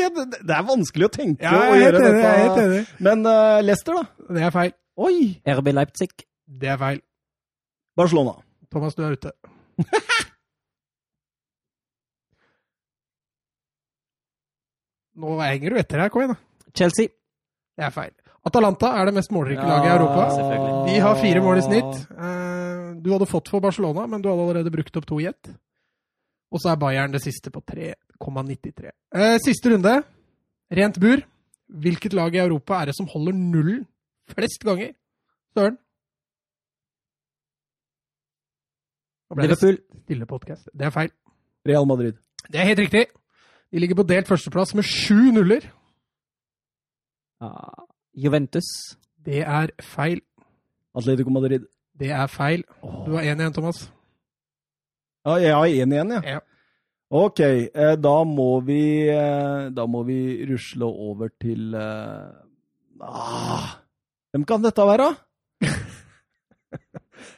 ja, 0.00 0.08
det, 0.10 0.24
det 0.42 0.54
er 0.56 0.64
vanskelig 0.66 1.06
å 1.06 1.12
tenke 1.14 1.46
Ja, 1.46 1.52
og 1.70 1.78
gjøre 1.78 2.00
er 2.02 2.06
dette. 2.08 2.64
enig. 2.66 2.82
Men 3.06 3.22
uh, 3.28 3.60
Leicester, 3.64 3.94
da? 4.00 4.04
Det 4.34 4.42
er 4.48 4.52
feil. 4.58 4.74
Oi! 5.06 5.14
RB 5.54 5.66
Leipzig. 5.72 6.10
Det 6.60 6.68
er 6.74 6.78
feil. 6.82 7.00
Barcelona. 7.96 8.34
Thomas, 8.72 8.96
du 8.98 9.04
er 9.06 9.14
ute. 9.16 9.32
Nå 15.22 15.34
henger 15.42 15.70
du 15.74 15.80
etter 15.80 16.00
her, 16.02 16.10
kom 16.12 16.22
igjen. 16.24 16.34
da. 16.36 16.70
Chelsea. 16.78 17.12
Det 17.78 17.84
er 17.86 17.90
feil. 17.94 18.12
Atalanta 18.44 18.90
er 19.00 19.06
det 19.08 19.14
mest 19.14 19.30
målrike 19.32 19.62
Ja, 19.62 19.68
laget 19.68 19.86
i 19.86 19.96
Europa. 19.96 20.86
De 20.88 20.96
har 21.00 21.14
fire 21.20 21.40
mål 21.44 21.58
i 21.58 21.66
snitt. 21.66 22.00
Eh, 22.10 22.94
Du 23.02 23.10
hadde 23.10 23.26
fått 23.26 23.48
for 23.48 23.60
Barcelona, 23.60 24.06
men 24.06 24.22
du 24.22 24.28
hadde 24.28 24.42
allerede 24.42 24.70
brukt 24.70 24.96
opp 24.96 25.06
to 25.06 25.18
i 25.20 25.26
ett. 25.26 25.48
Og 26.52 26.60
så 26.60 26.70
er 26.72 26.76
Bayern 26.76 27.10
det 27.12 27.22
siste 27.22 27.50
på 27.50 27.62
3,93. 27.64 28.90
Eh, 29.14 29.38
Siste 29.42 29.70
runde. 29.72 30.02
Rent 30.70 31.00
bur. 31.00 31.22
Hvilket 31.72 32.12
lag 32.12 32.34
i 32.34 32.38
Europa 32.38 32.82
er 32.82 32.86
det 32.86 32.94
som 32.96 33.06
holder 33.08 33.32
nullen 33.32 33.86
flest 34.28 34.62
ganger? 34.62 34.92
Søren? 35.56 35.78
Liverpool. 39.36 39.78
stille 40.04 40.26
podcast. 40.26 40.68
Det 40.76 40.86
er 40.86 40.90
feil. 40.90 41.10
Real 41.66 41.86
Madrid. 41.86 42.12
Det 42.52 42.60
er 42.60 42.64
helt 42.68 42.78
riktig. 42.78 43.06
De 43.72 43.78
ligger 43.80 43.94
på 43.96 44.02
delt 44.06 44.28
førsteplass 44.28 44.74
med 44.74 44.84
sju 44.84 45.30
nuller. 45.32 45.64
Ah, 47.42 47.86
Juventus. 48.14 48.68
Det 49.18 49.40
er 49.42 49.72
feil. 49.82 50.20
Atletico 50.94 51.30
Madrid. 51.34 51.66
Det 51.98 52.10
er 52.14 52.26
feil. 52.30 52.62
Du 52.82 53.16
har 53.16 53.26
én 53.26 53.40
igjen, 53.40 53.52
Thomas. 53.52 53.90
Ja, 55.26 55.34
jeg 55.42 55.54
har 55.54 55.66
én 55.66 55.94
igjen, 55.94 56.12
ja. 56.14 56.20
Ja. 56.36 56.38
Ok, 57.12 57.40
eh, 57.40 57.96
da 58.00 58.14
må 58.24 58.60
vi 58.64 59.08
eh, 59.12 59.68
Da 59.76 59.84
må 59.86 60.00
vi 60.08 60.46
rusle 60.48 60.86
over 60.88 61.28
til 61.40 61.74
eh, 61.76 62.30
ah, 63.04 63.66
Hvem 64.32 64.46
kan 64.48 64.64
dette 64.64 64.86
være? 64.88 65.10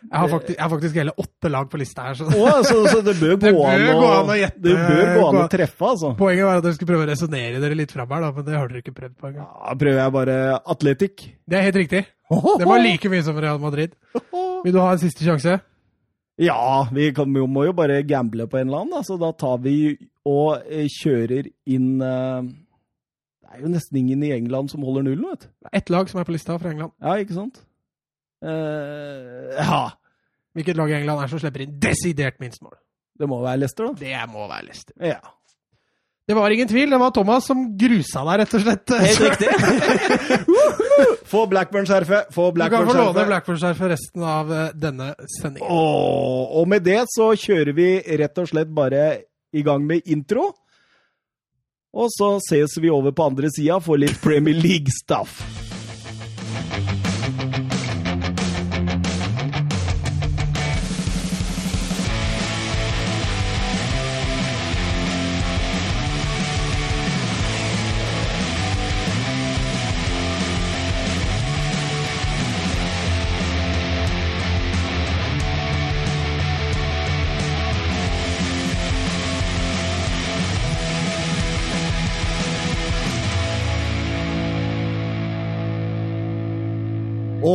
Jeg 0.04 0.14
har, 0.20 0.30
faktisk, 0.32 0.54
jeg 0.56 0.62
har 0.62 0.72
faktisk 0.72 0.98
hele 1.00 1.14
åtte 1.24 1.50
lag 1.52 1.68
på 1.72 1.80
lista 1.80 2.06
her. 2.08 2.18
Så 2.18 2.28
oh, 2.28 2.60
så, 2.66 2.78
så 2.90 3.02
det 3.08 3.14
bør 3.20 3.36
gå, 3.44 3.52
an, 3.68 3.84
å. 3.94 4.38
Det 4.56 4.74
bør 4.78 5.04
gå 5.14 5.26
an 5.28 5.40
å 5.42 5.44
treffe, 5.52 5.90
altså. 5.90 6.14
Poenget 6.18 6.48
var 6.48 6.60
at 6.60 6.66
dere 6.66 6.78
skulle 6.78 6.92
prøve 6.94 7.06
å 7.06 7.10
resonnere 7.12 7.62
dere 7.62 7.78
litt 7.78 7.94
fram 7.94 8.10
her, 8.16 8.26
da, 8.26 8.32
men 8.36 8.48
det 8.48 8.56
har 8.58 8.72
dere 8.72 8.84
ikke 8.84 8.96
prøvd 8.96 9.14
på 9.20 9.30
engang. 9.30 9.52
Da 9.60 9.76
prøver 9.84 10.02
jeg 10.02 10.16
bare 10.18 10.40
Atletic. 10.76 11.28
Det 11.44 11.60
er 11.60 11.68
helt 11.68 11.80
riktig. 11.84 12.02
Det 12.30 12.66
var 12.68 12.82
like 12.82 13.12
mye 13.12 13.24
som 13.26 13.38
Real 13.38 13.62
Madrid. 13.62 13.94
Vil 14.64 14.74
du 14.74 14.80
ha 14.80 14.90
en 14.94 15.02
siste 15.02 15.26
sjanse? 15.26 15.58
Ja, 16.40 16.88
vi, 16.92 17.12
kan, 17.14 17.30
vi 17.30 17.44
må 17.46 17.68
jo 17.68 17.74
bare 17.76 18.00
gamble 18.06 18.48
på 18.50 18.58
en 18.58 18.68
eller 18.68 18.82
annen, 18.82 18.96
da. 18.96 19.04
Så 19.06 19.18
da 19.20 19.30
tar 19.38 19.60
vi 19.62 19.94
og 20.26 20.64
eh, 20.64 20.88
kjører 20.90 21.50
inn 21.70 22.00
eh, 22.02 22.48
Det 23.44 23.52
er 23.52 23.62
jo 23.62 23.70
nesten 23.70 24.00
ingen 24.00 24.24
i 24.24 24.32
England 24.34 24.72
som 24.72 24.82
holder 24.86 25.06
nullen, 25.06 25.28
vet 25.30 25.46
du. 25.46 25.70
Ett 25.70 25.92
lag 25.92 26.10
som 26.10 26.20
er 26.20 26.26
på 26.26 26.34
lista 26.34 26.56
fra 26.58 26.72
England. 26.72 26.94
Ja, 27.04 27.18
ikke 27.22 27.36
sant? 27.36 27.62
Eh, 28.44 29.54
ja. 29.58 29.84
Hvilket 30.54 30.76
lag 30.78 30.92
i 30.92 30.98
England 31.00 31.24
er 31.24 31.32
som 31.32 31.40
slipper 31.42 31.64
inn 31.64 31.78
desidert 31.82 32.36
minst 32.42 32.62
mål? 32.62 32.76
Det 33.18 33.28
må 33.30 33.40
være 33.42 33.62
Leicester, 33.62 33.88
da. 33.90 34.04
Det 34.04 34.28
må 34.32 34.46
være 34.50 34.68
Leicester. 34.68 34.94
Ja. 35.02 35.20
Det 36.24 36.34
var 36.34 36.50
ingen 36.50 36.68
tvil. 36.68 36.90
Det 36.90 36.98
var 36.98 37.10
Thomas 37.10 37.46
som 37.46 37.66
grusa 37.78 38.22
deg, 38.24 38.40
rett 38.40 38.54
og 38.56 38.62
slett. 38.64 38.94
Helt 39.04 39.24
riktig. 39.28 39.50
Få 41.34 41.44
Blackburn-skjerfet! 41.50 42.30
Få 42.32 42.50
Du 42.54 42.62
kan 42.70 42.86
få 42.86 42.94
låne 42.96 43.26
Blackburn-skjerfet! 43.28 43.90
Resten 43.92 44.24
av 44.24 44.52
eh, 44.52 44.68
denne 44.78 45.12
sendingen. 45.40 45.68
Åh, 45.68 46.54
og 46.60 46.68
med 46.70 46.84
det 46.86 47.02
så 47.12 47.32
kjører 47.36 47.74
vi 47.76 47.88
rett 48.20 48.40
og 48.40 48.48
slett 48.48 48.70
bare 48.72 49.04
i 49.54 49.64
gang 49.66 49.84
med 49.86 50.06
intro. 50.06 50.52
Og 51.94 52.08
så 52.14 52.36
ses 52.42 52.78
vi 52.80 52.90
over 52.90 53.14
på 53.14 53.28
andre 53.28 53.50
sida 53.54 53.78
for 53.82 54.00
litt 54.00 54.16
Premier 54.22 54.56
League-stuff. 54.58 55.63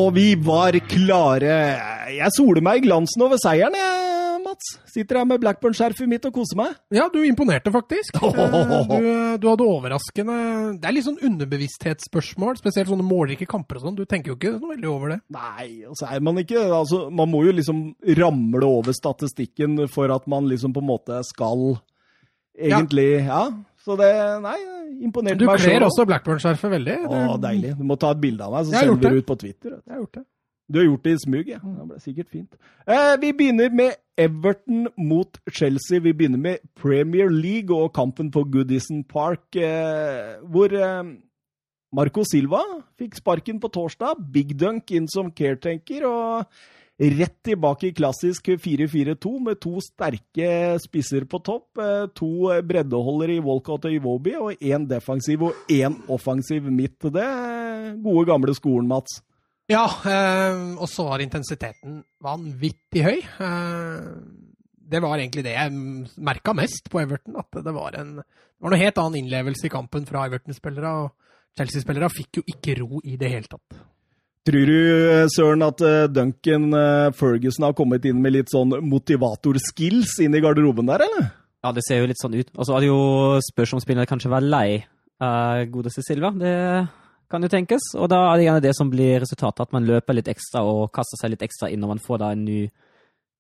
Og 0.10 0.16
vi 0.16 0.32
var 0.42 0.74
klare. 0.90 1.56
Jeg 2.10 2.32
soler 2.34 2.64
meg 2.66 2.80
i 2.80 2.88
glansen 2.88 3.22
over 3.22 3.38
seieren, 3.38 3.76
jeg, 3.78 4.40
Mats. 4.42 4.70
Sitter 4.90 5.20
her 5.20 5.28
med 5.30 5.42
Blackburn-skjerfet 5.44 6.10
mitt 6.10 6.24
og 6.26 6.34
koser 6.34 6.58
meg. 6.58 6.72
Ja, 6.96 7.06
du 7.14 7.20
imponerte 7.28 7.70
faktisk. 7.76 8.18
Eh, 8.50 8.58
Du, 8.90 9.38
du 9.44 9.46
hadde 9.52 9.66
overraskende 9.68 10.36
Det 10.82 10.88
er 10.90 10.94
litt 10.96 11.06
sånn 11.06 11.20
underbevissthetsspørsmål, 11.28 12.58
spesielt 12.58 12.90
sånne 12.90 13.06
målrike 13.06 13.46
kamper 13.50 13.78
og 13.78 13.84
sånn. 13.86 13.98
Du 14.00 14.06
tenker 14.10 14.32
jo 14.34 14.38
ikke 14.40 14.56
noe 14.56 14.74
veldig 14.74 14.90
over 14.90 15.14
det. 15.14 15.20
Nei, 15.36 15.68
altså 15.86 16.08
så 16.08 16.10
er 16.16 16.24
man 16.26 16.42
ikke 16.42 16.64
altså, 16.66 17.04
Man 17.14 17.30
må 17.30 17.44
jo 17.46 17.54
liksom 17.60 17.84
ramle 18.18 18.66
over 18.66 18.96
statistikken 18.98 19.78
for 19.94 20.10
at 20.16 20.26
man 20.32 20.50
liksom 20.50 20.74
på 20.74 20.82
en 20.82 20.90
måte 20.90 21.22
skal 21.28 21.78
egentlig 22.58 23.12
Ja. 23.28 23.44
Så 23.86 23.96
det 24.00 24.10
Nei, 24.44 24.58
imponerte 25.06 25.46
meg. 25.48 25.62
Du 25.62 25.64
kler 25.64 25.86
også 25.88 26.06
Blackburn-skjerfet 26.10 26.74
veldig. 26.74 26.98
Å, 27.08 27.38
deilig. 27.42 27.78
Du 27.80 27.86
må 27.88 27.96
ta 28.00 28.12
et 28.16 28.20
bilde 28.22 28.44
av 28.44 28.58
meg, 28.58 28.68
så 28.68 28.76
sender 28.76 29.00
du 29.00 29.08
det. 29.08 29.22
ut 29.22 29.30
på 29.30 29.38
Twitter. 29.40 29.78
Jeg 29.80 29.96
har 29.96 30.04
gjort 30.04 30.20
det. 30.20 30.26
Du 30.70 30.78
har 30.78 30.86
gjort 30.86 31.08
det 31.08 31.14
i 31.16 31.22
smug, 31.24 31.48
ja. 31.50 31.60
Det 31.64 31.86
ble 31.90 32.00
sikkert 32.04 32.28
fint. 32.30 32.60
Eh, 32.86 33.14
vi 33.24 33.32
begynner 33.34 33.72
med 33.74 33.96
Everton 34.20 34.84
mot 35.02 35.40
Chelsea. 35.50 36.02
Vi 36.06 36.14
begynner 36.14 36.42
med 36.44 36.68
Premier 36.78 37.32
League 37.34 37.74
og 37.74 37.94
kampen 37.96 38.30
på 38.32 38.44
Goodison 38.54 39.02
Park, 39.10 39.48
eh, 39.58 40.36
hvor 40.46 40.76
eh, 40.76 41.10
Marco 41.96 42.22
Silva 42.28 42.62
fikk 43.00 43.18
sparken 43.18 43.58
på 43.64 43.72
torsdag. 43.74 44.22
Big 44.34 44.54
Dunk 44.62 44.94
inn 44.94 45.10
som 45.10 45.32
caretaker, 45.34 46.06
og 46.06 46.62
rett 47.00 47.38
tilbake 47.48 47.88
i 47.88 47.94
klassisk 47.96 48.50
4-4-2 48.60 49.32
med 49.46 49.60
to 49.64 49.80
sterke 49.84 50.50
spisser 50.84 51.24
på 51.30 51.40
topp. 51.46 51.80
Eh, 51.80 52.10
to 52.18 52.50
breddeholdere 52.68 53.38
i 53.38 53.44
Walcott 53.44 53.88
og 53.88 53.96
Iwobi, 53.96 54.36
og 54.36 54.60
én 54.60 54.88
defensiv 54.90 55.48
og 55.48 55.72
én 55.72 55.96
offensiv 56.12 56.68
midt. 56.68 57.08
Det 57.08 57.30
gode, 58.04 58.26
gamle 58.28 58.56
skolen, 58.58 58.90
Mats. 58.92 59.22
Ja, 59.70 59.86
eh, 59.86 60.60
og 60.82 60.90
så 60.90 61.06
var 61.06 61.22
intensiteten 61.24 62.02
vanvittig 62.26 63.06
høy. 63.06 63.18
Eh, 63.22 64.12
det 64.90 65.02
var 65.04 65.20
egentlig 65.20 65.46
det 65.46 65.54
jeg 65.54 66.16
merka 66.18 66.56
mest 66.58 66.90
på 66.90 67.04
Everton. 67.04 67.38
At 67.38 67.64
det 67.64 67.74
var 67.76 67.96
en 68.00 68.18
det 68.60 68.66
var 68.66 68.74
noe 68.74 68.82
helt 68.82 68.98
annen 69.00 69.22
innlevelse 69.22 69.70
i 69.70 69.72
kampen 69.72 70.04
fra 70.10 70.26
Everton-spillere. 70.28 70.90
Og 71.06 71.56
Chelsea-spillere 71.56 72.10
fikk 72.12 72.42
jo 72.42 72.44
ikke 72.50 72.76
ro 72.82 73.00
i 73.08 73.16
det 73.16 73.30
hele 73.32 73.48
tatt. 73.48 73.78
Tror 74.50 74.66
du, 74.66 74.78
Søren, 75.30 75.62
at 75.62 75.82
eh, 75.86 76.08
Duncan 76.10 76.72
eh, 76.74 77.12
Ferguson 77.14 77.68
har 77.68 77.76
kommet 77.78 78.08
inn 78.10 78.18
med 78.24 78.34
litt 78.34 78.50
sånn 78.50 78.72
motivator-skills 78.82 80.16
inn 80.26 80.34
i 80.34 80.42
garderoben 80.42 80.90
der, 80.90 81.04
eller? 81.06 81.28
Ja, 81.62 81.74
det 81.76 81.84
ser 81.86 82.02
jo 82.02 82.08
litt 82.10 82.22
sånn 82.22 82.34
ut. 82.40 82.50
Og 82.56 82.66
så 82.66 82.80
det 82.82 82.90
jo 82.90 83.02
spørs 83.46 83.76
om 83.76 83.84
spillerne 83.84 84.10
kanskje 84.10 84.32
var 84.34 84.42
lei 84.42 84.80
av 85.22 85.68
godeste 85.70 86.02
Silva. 86.02 86.32
Det 86.34 86.56
kan 87.30 87.46
jo 87.46 87.52
tenkes. 87.52 87.92
Og 88.00 88.10
da 88.10 88.24
er 88.26 88.40
det 88.40 88.48
gjerne 88.48 88.66
det 88.66 88.74
som 88.80 88.90
blir 88.90 89.22
resultatet, 89.22 89.68
at 89.68 89.76
man 89.76 89.86
løper 89.86 90.18
litt 90.18 90.32
ekstra 90.34 90.64
og 90.66 90.88
kaster 90.96 91.22
seg 91.22 91.36
litt 91.36 91.46
ekstra 91.46 91.70
inn 91.70 91.84
når 91.84 91.94
man 91.94 92.02
får 92.08 92.24
da 92.24 92.32
en 92.34 92.48
ny 92.48 92.64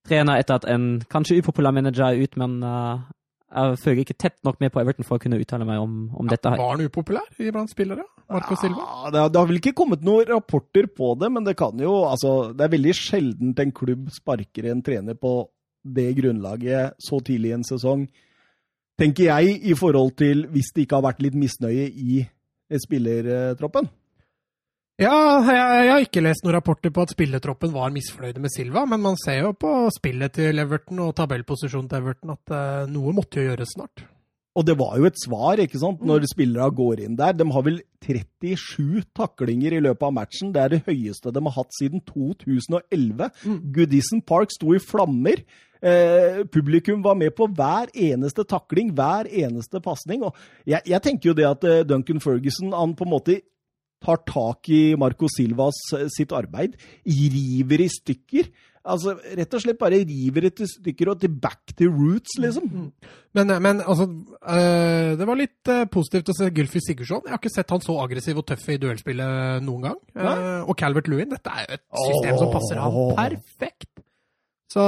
trener 0.05 0.43
etter 0.43 0.59
at 0.59 0.67
en 0.69 0.91
kanskje 1.09 1.39
upopulær 1.41 1.73
manager 1.73 2.05
er 2.11 2.21
ut, 2.21 2.37
men 2.37 2.59
eh, 2.61 3.07
jeg 3.49 3.77
følger 3.81 4.03
ikke 4.03 4.17
tett 4.21 4.35
nok 4.45 4.59
med 4.61 4.71
på 4.73 4.81
Everton 4.81 5.05
for 5.07 5.17
å 5.17 5.21
kunne 5.23 5.39
uttale 5.41 5.65
meg 5.65 5.81
om, 5.81 5.93
om 6.13 6.27
dette 6.29 6.51
her. 6.51 6.59
Var 6.61 6.75
han 6.75 6.85
upopulær 6.85 7.41
iblant 7.41 7.71
spillere? 7.71 8.05
Marco 8.29 8.57
Silva? 8.59 9.09
Det, 9.09 9.23
det 9.33 9.41
har 9.41 9.49
vel 9.49 9.57
ikke 9.57 9.73
kommet 9.77 10.05
noen 10.05 10.27
rapporter 10.29 10.85
på 10.93 11.15
det, 11.17 11.31
men 11.33 11.47
det 11.47 11.55
kan 11.57 11.79
jo 11.81 11.95
Altså, 12.05 12.51
det 12.53 12.65
er 12.67 12.75
veldig 12.75 12.93
sjeldent 12.97 13.61
en 13.63 13.73
klubb 13.75 14.11
sparker 14.13 14.69
en 14.69 14.83
trener 14.85 15.17
på 15.17 15.33
det 15.81 16.11
grunnlaget 16.19 16.99
så 17.01 17.21
tidlig 17.25 17.53
i 17.53 17.57
en 17.57 17.65
sesong. 17.65 18.05
Tenker 18.99 19.29
jeg, 19.31 19.55
i 19.71 19.73
forhold 19.79 20.13
til 20.19 20.45
hvis 20.53 20.73
det 20.75 20.85
ikke 20.85 20.99
har 20.99 21.07
vært 21.07 21.23
litt 21.23 21.37
misnøye 21.39 21.87
i 21.89 22.21
spillertroppen. 22.83 23.89
Ja, 24.99 25.15
jeg, 25.47 25.55
jeg 25.55 25.91
har 25.93 26.03
ikke 26.03 26.21
lest 26.25 26.43
noen 26.43 26.57
rapporter 26.57 26.91
på 26.91 27.05
at 27.05 27.13
spillertroppen 27.13 27.71
var 27.71 27.91
misfornøyde 27.95 28.41
med 28.43 28.51
Silva, 28.51 28.81
men 28.83 28.99
man 28.99 29.15
ser 29.21 29.45
jo 29.45 29.53
på 29.55 29.71
spillet 29.95 30.33
til 30.35 30.59
Everton 30.59 30.99
og 31.05 31.13
tabellposisjonen 31.15 31.87
til 31.87 32.01
Everton 32.01 32.33
at 32.33 32.51
uh, 32.51 32.89
noe 32.91 33.13
måtte 33.15 33.39
jo 33.39 33.47
gjøres 33.47 33.77
snart. 33.77 34.03
Og 34.59 34.65
det 34.67 34.75
var 34.75 34.97
jo 34.99 35.07
et 35.07 35.21
svar, 35.21 35.61
ikke 35.63 35.79
sant, 35.79 36.01
når 36.03 36.25
spillere 36.27 36.67
går 36.75 37.05
inn 37.05 37.15
der. 37.15 37.37
De 37.37 37.47
har 37.47 37.63
vel 37.63 37.77
37 38.03 39.05
taklinger 39.15 39.77
i 39.77 39.79
løpet 39.85 40.03
av 40.03 40.11
matchen. 40.17 40.51
Det 40.51 40.65
er 40.65 40.73
det 40.73 40.81
høyeste 40.89 41.31
de 41.31 41.43
har 41.45 41.55
hatt 41.55 41.77
siden 41.77 42.03
2011. 42.09 43.29
Goodison 43.77 44.23
Park 44.27 44.51
sto 44.51 44.73
i 44.75 44.81
flammer. 44.83 45.45
Eh, 45.79 46.41
publikum 46.51 47.05
var 47.05 47.15
med 47.15 47.31
på 47.37 47.47
hver 47.55 47.93
eneste 47.95 48.43
takling, 48.43 48.91
hver 48.97 49.29
eneste 49.31 49.79
pasning. 49.85 50.27
Jeg, 50.67 50.83
jeg 50.83 51.01
tenker 51.05 51.31
jo 51.31 51.37
det 51.37 51.47
at 51.47 51.69
eh, 51.69 51.85
Duncan 51.87 52.19
Ferguson 52.19 52.75
han 52.75 52.97
på 52.99 53.07
en 53.07 53.13
måte 53.13 53.37
tar 54.03 54.23
tak 54.27 54.71
i 54.73 54.81
Marco 54.99 55.29
Silvas 55.31 55.79
eh, 55.97 56.07
sitt 56.13 56.33
arbeid, 56.35 56.77
river 57.05 57.85
i 57.85 57.91
stykker. 57.91 58.51
Altså, 58.89 59.13
Rett 59.37 59.53
og 59.53 59.61
slett 59.61 59.79
bare 59.79 59.99
river 60.07 60.47
det 60.47 60.53
til 60.57 60.69
stykker 60.69 61.11
og 61.11 61.19
til 61.21 61.33
back 61.41 61.73
to 61.77 61.89
roots, 61.91 62.37
liksom. 62.41 62.89
Men, 63.37 63.51
men 63.61 63.81
altså, 63.83 64.07
øh, 64.07 65.11
det 65.19 65.27
var 65.27 65.37
litt 65.37 65.69
øh, 65.69 65.83
positivt 65.91 66.31
å 66.31 66.37
se 66.37 66.49
Gylfi 66.55 66.81
Sigurdsson. 66.81 67.27
Jeg 67.27 67.35
har 67.35 67.41
ikke 67.41 67.53
sett 67.53 67.75
han 67.75 67.83
så 67.83 67.97
aggressiv 68.01 68.39
og 68.41 68.47
tøff 68.49 68.65
i 68.71 68.79
duellspillet 68.81 69.65
noen 69.67 69.85
gang. 69.89 69.99
Eh, 70.15 70.63
og 70.63 70.73
Calvert 70.79 71.11
Lewin, 71.11 71.29
dette 71.35 71.53
er 71.53 71.67
jo 71.67 71.77
et 71.77 71.85
system 72.07 72.41
som 72.41 72.53
passer 72.55 72.81
han 72.81 72.97
perfekt. 73.19 73.78
Så 74.69 74.83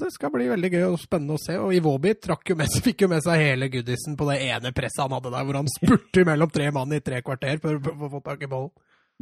det 0.00 0.08
skal 0.10 0.32
bli 0.34 0.48
veldig 0.50 0.70
gøy 0.72 0.84
og 0.88 0.96
spennende 0.98 1.36
å 1.36 1.40
se. 1.42 1.54
Og 1.62 1.70
Iwobi 1.76 2.14
trakk 2.18 2.50
jo 2.50 2.56
med, 2.58 2.66
seg- 2.72 2.82
fikk 2.88 3.04
jo 3.04 3.08
med 3.12 3.22
seg 3.22 3.38
hele 3.38 3.68
goodisen 3.70 4.16
på 4.18 4.26
det 4.32 4.40
ene 4.48 4.72
presset 4.74 5.04
han 5.04 5.14
hadde 5.14 5.30
der, 5.30 5.44
hvor 5.46 5.58
han 5.60 5.68
spurte 5.70 6.24
mellom 6.26 6.50
tre 6.50 6.70
mann 6.74 6.92
i 6.96 6.98
tre 7.06 7.20
kvarter 7.22 7.60
for 7.62 7.78
å 7.78 8.10
få 8.16 8.22
tak 8.26 8.42
i 8.42 8.48
ballen. 8.50 8.72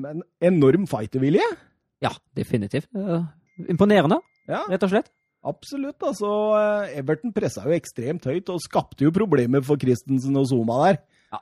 Men 0.00 0.22
enorm 0.42 0.86
fightervilje. 0.90 1.44
Ja, 2.02 2.10
definitivt. 2.34 2.88
Uh, 2.96 3.26
Imponerende, 3.70 4.18
Ja, 4.48 4.62
rett 4.68 4.82
og 4.82 4.90
slett. 4.90 5.12
absolutt. 5.44 6.00
Altså, 6.02 6.30
Everton 6.96 7.32
pressa 7.36 7.62
jo 7.68 7.76
ekstremt 7.76 8.24
høyt 8.24 8.48
og 8.50 8.60
skapte 8.64 9.04
jo 9.04 9.12
problemer 9.14 9.62
for 9.62 9.76
Christensen 9.80 10.34
og 10.40 10.48
Zuma 10.50 10.80
der. 10.86 10.98
Ja, 11.32 11.38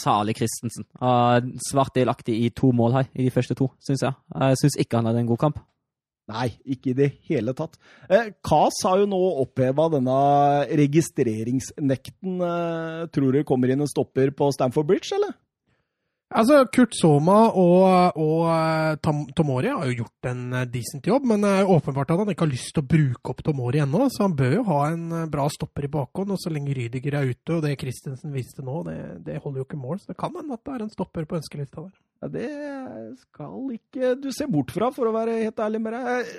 Salig 0.00 0.36
Christensen. 0.38 0.86
Uh, 1.02 1.42
Svart 1.68 1.92
delaktig 1.98 2.38
i 2.46 2.48
to 2.54 2.70
mål 2.72 2.92
her, 3.00 3.10
i 3.14 3.26
de 3.26 3.34
første 3.34 3.54
to, 3.58 3.68
syns 3.82 4.06
jeg. 4.06 4.14
Jeg 4.38 4.62
syns 4.62 4.78
ikke 4.78 4.96
han 5.02 5.10
hadde 5.10 5.20
en 5.26 5.30
god 5.34 5.42
kamp. 5.44 5.60
Nei, 6.30 6.48
ikke 6.62 6.92
i 6.92 6.96
det 6.96 7.10
hele 7.28 7.54
tatt. 7.58 7.76
Eh, 8.08 8.30
har 8.86 9.00
jo 9.00 9.08
nå 9.10 9.20
oppheva 9.42 9.88
denne 9.92 10.16
registreringsnekten. 10.80 12.40
Eh, 12.46 13.06
tror 13.14 13.34
du 13.34 13.46
kommer 13.48 13.72
inn 13.72 13.82
en 13.82 13.90
stopper 13.90 14.32
på 14.36 14.52
Stamford 14.54 14.90
Bridge, 14.90 15.10
eller? 15.16 15.34
Altså, 16.30 16.60
Kurt 16.70 16.94
Soma 16.94 17.48
og, 17.58 18.18
og 18.22 19.00
Tom, 19.02 19.24
Tomori 19.34 19.72
har 19.72 19.88
jo 19.88 20.04
gjort 20.04 20.28
en 20.30 20.44
eh, 20.60 20.66
decent 20.70 21.08
jobb, 21.10 21.24
men 21.26 21.42
er 21.48 21.66
åpenbart 21.66 22.12
at 22.14 22.20
han 22.22 22.30
ikke 22.30 22.46
har 22.46 22.52
lyst 22.52 22.70
til 22.76 22.84
å 22.84 22.90
bruke 22.92 23.32
opp 23.32 23.40
Tomori 23.42 23.80
ennå, 23.82 24.04
så 24.14 24.28
han 24.28 24.36
bør 24.38 24.54
jo 24.60 24.62
ha 24.68 24.78
en 24.92 25.08
eh, 25.16 25.26
bra 25.32 25.48
stopper 25.50 25.88
i 25.88 25.90
bakhånd. 25.90 26.30
Og 26.36 26.38
så 26.38 26.52
lenge 26.54 26.76
Rydiger 26.78 27.18
er 27.18 27.32
ute, 27.32 27.56
og 27.56 27.64
det 27.66 27.74
Christensen 27.80 28.30
viste 28.36 28.62
nå, 28.62 28.84
det, 28.86 28.96
det 29.26 29.40
holder 29.40 29.64
jo 29.64 29.66
ikke 29.66 29.80
mål. 29.82 29.98
Så 29.98 30.12
det 30.12 30.20
kan 30.22 30.38
hende 30.38 30.54
at 30.54 30.62
det 30.62 30.76
er 30.76 30.86
en 30.86 30.94
stopper 30.94 31.26
på 31.26 31.40
ønskelista 31.40 31.82
der. 31.82 31.98
Ja, 32.22 32.30
det 32.36 32.48
skal 33.24 33.74
ikke 33.74 34.14
du 34.22 34.30
se 34.36 34.46
bort 34.52 34.70
fra, 34.76 34.92
for 34.94 35.10
å 35.10 35.16
være 35.16 35.40
helt 35.42 35.66
ærlig 35.66 35.82
med 35.82 35.98
deg. 35.98 36.32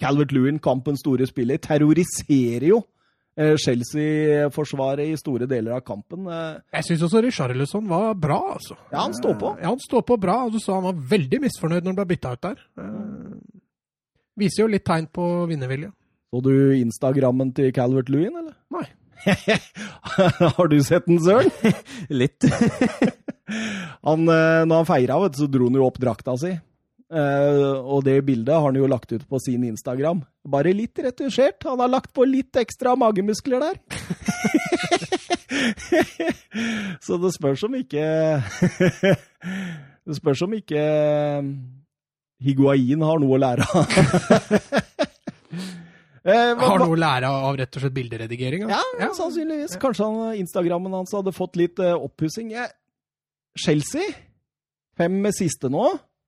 Calvert 0.00 0.32
Lewin, 0.32 0.56
kampens 0.62 1.04
store 1.04 1.28
spiller, 1.28 1.60
terroriserer 1.60 2.70
jo 2.72 2.80
eh, 2.80 2.93
Chelsea-forsvaret 3.36 5.10
i 5.10 5.16
store 5.18 5.48
deler 5.50 5.74
av 5.76 5.82
kampen. 5.86 6.28
Eh, 6.30 6.60
Jeg 6.78 6.86
syns 6.88 7.02
også 7.08 7.22
Richarlison 7.24 7.88
var 7.90 8.14
bra, 8.14 8.38
altså. 8.54 8.76
Ja, 8.92 9.00
han 9.06 9.14
står 9.16 9.34
på. 9.40 9.50
Ja, 9.60 9.72
han 9.72 9.80
står 9.82 10.04
på 10.06 10.18
bra, 10.22 10.36
og 10.46 10.52
du 10.54 10.60
sa 10.62 10.76
han 10.78 10.86
var 10.86 11.00
veldig 11.16 11.40
misfornøyd 11.42 11.82
når 11.82 11.92
han 11.94 11.98
ble 12.02 12.06
bytta 12.14 12.32
ut 12.36 12.44
der. 12.46 12.62
Eh, 12.78 13.62
Viser 14.38 14.64
jo 14.64 14.70
litt 14.72 14.84
tegn 14.86 15.06
på 15.14 15.24
vinnervilje. 15.50 15.92
Så 16.34 16.40
du 16.42 16.52
Instagrammen 16.74 17.52
til 17.54 17.68
Calvert 17.74 18.08
Lewin, 18.10 18.34
eller? 18.40 18.54
Nei. 18.74 18.86
Har 20.58 20.68
du 20.68 20.78
sett 20.82 21.06
den, 21.06 21.20
Søren? 21.22 21.50
Litt. 22.20 22.42
Han, 24.04 24.24
eh, 24.28 24.64
når 24.66 24.80
han 24.82 24.88
feira, 24.88 25.18
vet 25.22 25.36
du, 25.36 25.42
så 25.44 25.46
dro 25.52 25.68
han 25.68 25.76
jo 25.78 25.84
opp 25.86 25.98
drakta 26.02 26.34
si. 26.40 26.50
Eh, 27.12 27.76
og 27.84 28.00
det 28.06 28.14
bildet 28.24 28.54
har 28.54 28.64
han 28.70 28.76
jo 28.78 28.86
lagt 28.88 29.12
ut 29.12 29.26
på 29.28 29.38
sin 29.42 29.64
Instagram. 29.68 30.22
Bare 30.48 30.72
litt 30.74 30.98
retusjert. 31.04 31.62
Han 31.68 31.80
har 31.82 31.88
lagt 31.92 32.12
på 32.16 32.24
litt 32.26 32.56
ekstra 32.56 32.94
magemuskler 32.98 33.60
der. 33.60 33.76
så 37.04 37.16
det 37.20 37.30
spørs 37.36 37.62
om 37.68 37.74
ikke 37.78 38.04
Det 40.04 40.14
spørs 40.18 40.42
om 40.44 40.52
ikke 40.56 40.80
Higuain 42.44 43.00
har 43.06 43.18
noe 43.22 43.36
å 43.36 43.40
lære 43.40 43.64
av. 43.68 43.84
Eh, 46.24 46.56
Har 46.56 46.80
noe 46.80 46.94
å 46.94 46.96
lære 46.96 47.28
av 47.28 47.52
rett 47.60 47.76
og 47.76 47.82
slett 47.82 47.92
bilderedigering? 47.98 48.62
ja, 48.64 48.80
sannsynligvis. 49.12 49.74
Kanskje 49.76 50.06
han, 50.08 50.38
Instagrammen 50.40 50.88
hans 50.96 51.12
hadde 51.12 51.34
fått 51.36 51.52
litt 51.60 51.76
uh, 51.84 52.00
oppussing. 52.00 52.54
Eh, 52.56 52.70
Chelsea, 53.60 54.08
fem 54.96 55.18
siste 55.36 55.68
nå. 55.68 55.84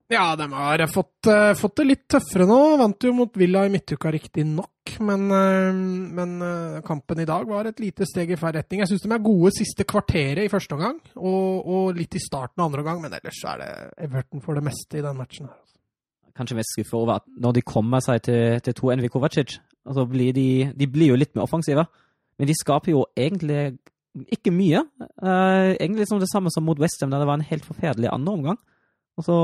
Ja, 0.09 0.37
de 0.37 0.53
har 0.53 0.87
fått, 0.87 1.27
eh, 1.27 1.53
fått 1.55 1.77
det 1.77 1.85
litt 1.85 2.05
tøffere 2.09 2.47
nå. 2.47 2.77
Vant 2.79 3.03
jo 3.03 3.11
mot 3.13 3.37
Villa 3.37 3.65
i 3.67 3.71
midtuka, 3.73 4.13
riktignok. 4.15 4.93
Men, 5.03 5.25
eh, 5.35 5.73
men 6.15 6.43
eh, 6.43 6.81
kampen 6.87 7.21
i 7.21 7.27
dag 7.27 7.49
var 7.49 7.67
et 7.67 7.81
lite 7.83 8.07
steg 8.07 8.31
i 8.31 8.37
feil 8.39 8.55
retning. 8.55 8.85
Jeg 8.85 8.93
syns 8.93 9.03
de 9.03 9.11
er 9.11 9.25
gode 9.25 9.51
siste 9.57 9.83
kvarteret 9.83 10.45
i 10.45 10.53
første 10.53 10.79
omgang, 10.79 11.01
og, 11.17 11.67
og 11.67 11.97
litt 11.99 12.15
i 12.15 12.23
starten 12.23 12.63
av 12.63 12.69
andre 12.69 12.85
omgang. 12.85 13.01
Men 13.03 13.17
ellers 13.19 13.41
er 13.51 13.59
det 13.65 13.73
Everton 14.07 14.45
for 14.45 14.55
det 14.55 14.63
meste 14.69 15.01
i 15.01 15.03
den 15.03 15.19
matchen. 15.19 15.51
her. 15.51 15.59
altså. 15.59 15.75
kanskje 16.39 16.57
mest 16.61 16.77
skuffa 16.77 16.97
over 17.01 17.17
at 17.17 17.27
når 17.43 17.59
de 17.59 17.67
kommer 17.67 18.01
seg 18.05 18.23
til, 18.23 18.61
til 18.61 18.79
to 18.79 18.95
NV 18.95 19.09
Kovacic, 19.11 19.59
altså 19.89 20.07
blir 20.07 20.33
de, 20.37 20.71
de 20.71 20.87
blir 20.87 21.11
jo 21.11 21.19
litt 21.19 21.35
mer 21.35 21.49
offensive. 21.49 21.83
Men 22.39 22.47
de 22.47 22.55
skaper 22.55 22.93
jo 22.93 23.07
egentlig 23.17 23.75
ikke 24.31 24.55
mye. 24.55 24.87
Egentlig 25.19 26.07
som 26.07 26.23
det 26.23 26.31
samme 26.31 26.53
som 26.55 26.63
mot 26.63 26.79
Westham, 26.79 27.11
der 27.11 27.19
det 27.19 27.27
var 27.27 27.41
en 27.41 27.51
helt 27.51 27.67
forferdelig 27.67 28.13
andre 28.13 28.39
omgang. 28.39 28.59
Og 29.17 29.25
så 29.25 29.37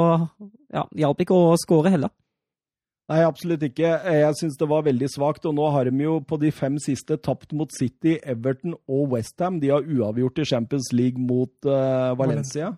ja, 0.73 0.85
hjalp 1.05 1.23
ikke 1.25 1.37
å 1.37 1.55
skåre 1.61 1.93
heller. 1.95 2.13
Nei, 3.11 3.23
absolutt 3.27 3.65
ikke. 3.67 3.89
Jeg 4.15 4.37
syns 4.39 4.57
det 4.61 4.69
var 4.71 4.85
veldig 4.87 5.09
svakt. 5.11 5.47
Og 5.49 5.57
nå 5.57 5.67
har 5.75 5.89
de 5.89 6.05
jo 6.05 6.19
på 6.25 6.39
de 6.41 6.53
fem 6.55 6.79
siste 6.81 7.19
tapt 7.21 7.53
mot 7.57 7.73
City, 7.75 8.19
Everton 8.23 8.77
og 8.87 9.17
Westham. 9.17 9.59
De 9.61 9.73
har 9.73 9.85
uavgjort 9.85 10.41
i 10.41 10.49
Champions 10.49 10.93
League 10.97 11.21
mot 11.21 11.53
uh, 11.69 12.13
Valencia 12.17 12.73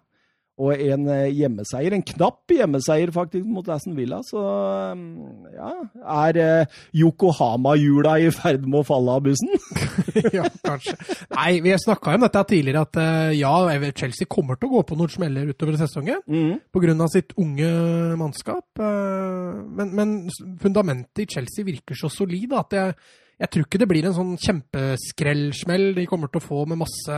og 0.54 0.78
en 0.78 1.08
eh, 1.11 1.32
hjemmeseier. 1.34 1.96
En 1.96 2.04
knapp 2.06 2.52
hjemmeseier, 2.54 3.11
faktisk, 3.14 3.46
mot 3.50 3.66
Aston 3.75 3.96
Villa. 3.96 4.20
Så 4.23 4.38
mm, 4.38 5.49
ja 5.56 5.70
Er 6.14 6.38
uh, 6.38 6.76
Yokohama-hjula 6.94 8.16
i 8.23 8.28
ferd 8.34 8.66
med 8.68 8.82
å 8.82 8.87
falle 8.87 9.16
av 9.16 9.25
bussen? 9.26 9.50
ja, 10.37 10.46
kanskje. 10.66 10.94
Nei, 11.34 11.58
vi 11.64 11.75
snakka 11.82 12.14
om 12.14 12.26
dette 12.26 12.44
tidligere, 12.52 12.84
at 12.87 13.00
uh, 13.00 13.32
ja, 13.34 13.54
Chelsea 13.99 14.30
kommer 14.30 14.61
til 14.61 14.70
å 14.70 14.76
gå 14.76 14.84
på 14.87 15.00
noen 15.00 15.11
smeller 15.11 15.50
utover 15.50 15.80
sesongen. 15.80 16.23
Mm. 16.30 16.62
Pga. 16.70 17.11
sitt 17.11 17.34
unge 17.40 17.73
mannskap. 18.20 18.78
Men, 18.78 19.90
men, 19.90 20.16
fundamentet 20.62 21.25
i 21.25 21.28
Chelsea 21.34 21.66
virker 21.66 21.99
så 21.99 22.11
solid 22.12 22.54
at 22.54 22.78
jeg 22.78 22.96
jeg 23.34 23.50
tror 23.50 23.64
ikke 23.66 23.78
det 23.82 23.88
blir 23.90 24.06
en 24.06 24.14
sånn 24.14 24.37
kjempeskrellsmell 24.38 25.88
de 25.96 26.04
kommer 26.06 26.30
til 26.30 26.38
å 26.38 26.44
få 26.44 26.61
med 26.70 26.78
masse 26.78 27.16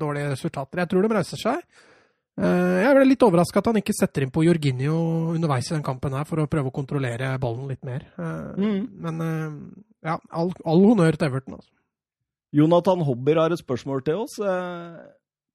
dårlige 0.00 0.30
resultater. 0.32 0.80
Jeg 0.80 0.90
tror 0.90 1.04
de 1.04 1.10
reiser 1.12 1.42
seg. 1.42 1.60
Eh, 2.38 2.76
jeg 2.84 2.94
ble 2.94 3.06
litt 3.08 3.24
overraska 3.26 3.58
at 3.58 3.68
han 3.72 3.80
ikke 3.80 3.96
setter 3.96 4.22
inn 4.22 4.32
på 4.34 4.44
Jorginho 4.46 4.98
underveis 5.34 5.70
i 5.72 5.74
den 5.74 5.86
kampen 5.86 6.14
her 6.14 6.26
for 6.28 6.38
å 6.38 6.46
prøve 6.50 6.70
å 6.70 6.74
kontrollere 6.74 7.32
ballen 7.42 7.66
litt 7.70 7.82
mer. 7.86 8.04
Eh, 8.14 8.60
mm. 8.62 8.78
Men 9.02 9.24
eh, 9.24 9.56
ja, 10.06 10.18
all, 10.30 10.52
all 10.62 10.84
honnør 10.86 11.18
til 11.18 11.30
Everton, 11.30 11.58
altså. 11.58 11.72
Jonathan 12.54 13.02
Hobber 13.04 13.42
har 13.42 13.52
et 13.52 13.60
spørsmål 13.60 14.04
til 14.06 14.22
oss 14.22 14.38
eh, 14.40 15.00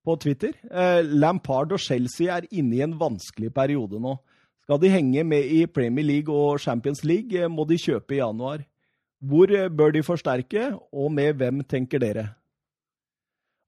på 0.05 0.17
Twitter. 0.21 0.53
Eh, 0.69 0.99
Lampard 1.07 1.71
og 1.73 1.81
Chelsea 1.81 2.29
er 2.35 2.45
inne 2.51 2.77
i 2.77 2.83
en 2.85 2.97
vanskelig 2.99 3.49
periode 3.55 4.01
nå. 4.03 4.17
Skal 4.63 4.79
de 4.83 4.91
henge 4.91 5.23
med 5.27 5.47
i 5.49 5.63
Premier 5.67 6.05
League 6.05 6.31
og 6.31 6.61
Champions 6.61 7.01
League, 7.07 7.47
må 7.51 7.65
de 7.67 7.79
kjøpe 7.79 8.15
i 8.15 8.21
januar. 8.21 8.61
Hvor 9.23 9.51
bør 9.71 9.95
de 9.95 10.03
forsterke, 10.03 10.69
og 10.91 11.11
med 11.15 11.39
hvem 11.39 11.63
tenker 11.67 11.99
dere? 12.03 12.27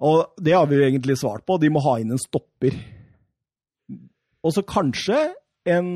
Og 0.04 0.36
det 0.44 0.56
har 0.56 0.68
vi 0.68 0.78
jo 0.78 0.86
egentlig 0.86 1.18
svart 1.20 1.46
på. 1.48 1.58
De 1.60 1.72
må 1.72 1.82
ha 1.84 1.98
inn 2.02 2.12
en 2.12 2.22
stopper. 2.22 2.76
Og 4.46 4.54
så 4.54 4.62
kanskje 4.68 5.18
en 5.66 5.88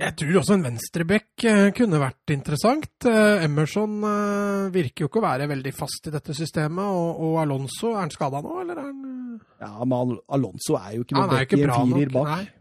Jeg 0.00 0.16
tror 0.18 0.40
også 0.40 0.56
en 0.56 0.64
venstreback 0.66 1.44
eh, 1.46 1.68
kunne 1.76 2.00
vært 2.02 2.32
interessant. 2.34 3.06
Eh, 3.06 3.44
Emerson 3.46 4.00
eh, 4.08 4.72
virker 4.74 5.04
jo 5.04 5.10
ikke 5.10 5.20
å 5.20 5.28
være 5.28 5.46
veldig 5.52 5.72
fast 5.76 6.10
i 6.10 6.14
dette 6.14 6.34
systemet. 6.34 6.82
Og, 6.82 7.22
og 7.22 7.38
Alonso, 7.44 7.92
er 7.92 8.02
han 8.02 8.12
skada 8.14 8.42
nå, 8.42 8.56
eller 8.64 8.80
er 8.80 8.88
han 8.88 9.38
Ja, 9.62 9.72
men 9.86 10.16
Alonso 10.26 10.74
er 10.80 10.96
jo 10.96 11.06
ikke 11.06 11.16
noen 11.20 11.34
back 11.36 11.54
i 11.54 11.62
en 11.62 11.74
firer 11.94 12.14
bak. 12.14 12.52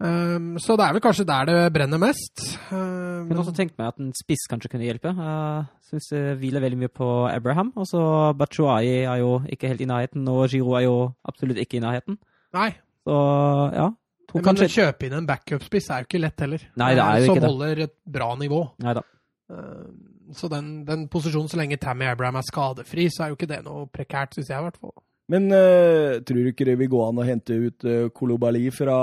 Um, 0.00 0.54
så 0.56 0.78
det 0.80 0.86
er 0.86 0.94
vel 0.96 1.02
kanskje 1.04 1.26
der 1.28 1.48
det 1.50 1.56
brenner 1.74 2.00
mest. 2.00 2.40
Um, 2.70 3.26
kunne 3.28 3.42
også 3.42 3.52
tenkt 3.52 3.74
meg 3.76 3.90
at 3.90 3.98
en 4.00 4.14
spiss 4.16 4.46
kanskje 4.48 4.70
kunne 4.72 4.86
hjelpe. 4.86 5.10
Jeg 5.12 5.66
uh, 5.66 5.66
syns 5.90 6.06
det 6.14 6.22
hviler 6.40 6.62
veldig 6.64 6.78
mye 6.80 6.92
på 6.94 7.08
Abraham. 7.28 7.74
Og 7.76 7.90
så 7.90 8.00
Bachuayi 8.38 9.02
er 9.02 9.18
jo 9.20 9.40
ikke 9.50 9.68
helt 9.74 9.82
i 9.82 9.90
nærheten, 9.90 10.30
og 10.30 10.46
Giro 10.48 10.78
er 10.78 10.86
jo 10.86 10.96
absolutt 11.28 11.60
ikke 11.60 11.80
i 11.80 11.84
nærheten. 11.84 12.16
Nei. 12.56 12.70
Så 13.04 13.18
ja, 13.74 13.90
men 14.38 14.44
kanskje... 14.46 14.68
å 14.68 14.74
kjøpe 14.76 15.00
inn 15.06 15.16
en 15.18 15.28
backup-spiss 15.28 15.86
er 15.90 15.98
jo 16.02 16.06
ikke 16.08 16.22
lett 16.22 16.38
heller. 16.44 16.60
Nei, 16.80 16.90
det 16.96 17.04
er 17.04 17.08
jo 17.18 17.22
ikke 17.24 17.34
det. 17.34 17.42
Som 17.42 17.50
holder 17.50 17.74
et 17.86 17.96
bra 18.18 18.28
nivå. 18.40 18.60
Neida. 18.84 19.02
Uh, 19.50 19.88
så 20.36 20.44
den, 20.52 20.66
den, 20.86 21.00
posisjonen, 21.10 21.50
så 21.50 21.56
lenge 21.58 21.82
Tammy 21.82 22.06
Abraham 22.06 22.38
er 22.38 22.46
skadefri, 22.46 23.04
så 23.10 23.18
er 23.24 23.28
jo 23.32 23.36
ikke 23.38 23.50
det 23.50 23.60
noe 23.66 23.80
prekært, 23.90 24.30
syns 24.36 24.50
jeg 24.52 24.60
i 24.60 24.66
hvert 24.68 24.80
fall. 24.80 24.96
Men 25.30 25.42
uh, 25.54 26.10
tror 26.26 26.40
du 26.42 26.48
ikke 26.50 26.66
det 26.68 26.76
vil 26.80 26.92
gå 26.92 27.00
an 27.06 27.20
å 27.22 27.26
hente 27.26 27.52
ut 27.54 27.80
uh, 27.86 28.10
Kolobali 28.14 28.70
fra 28.74 28.96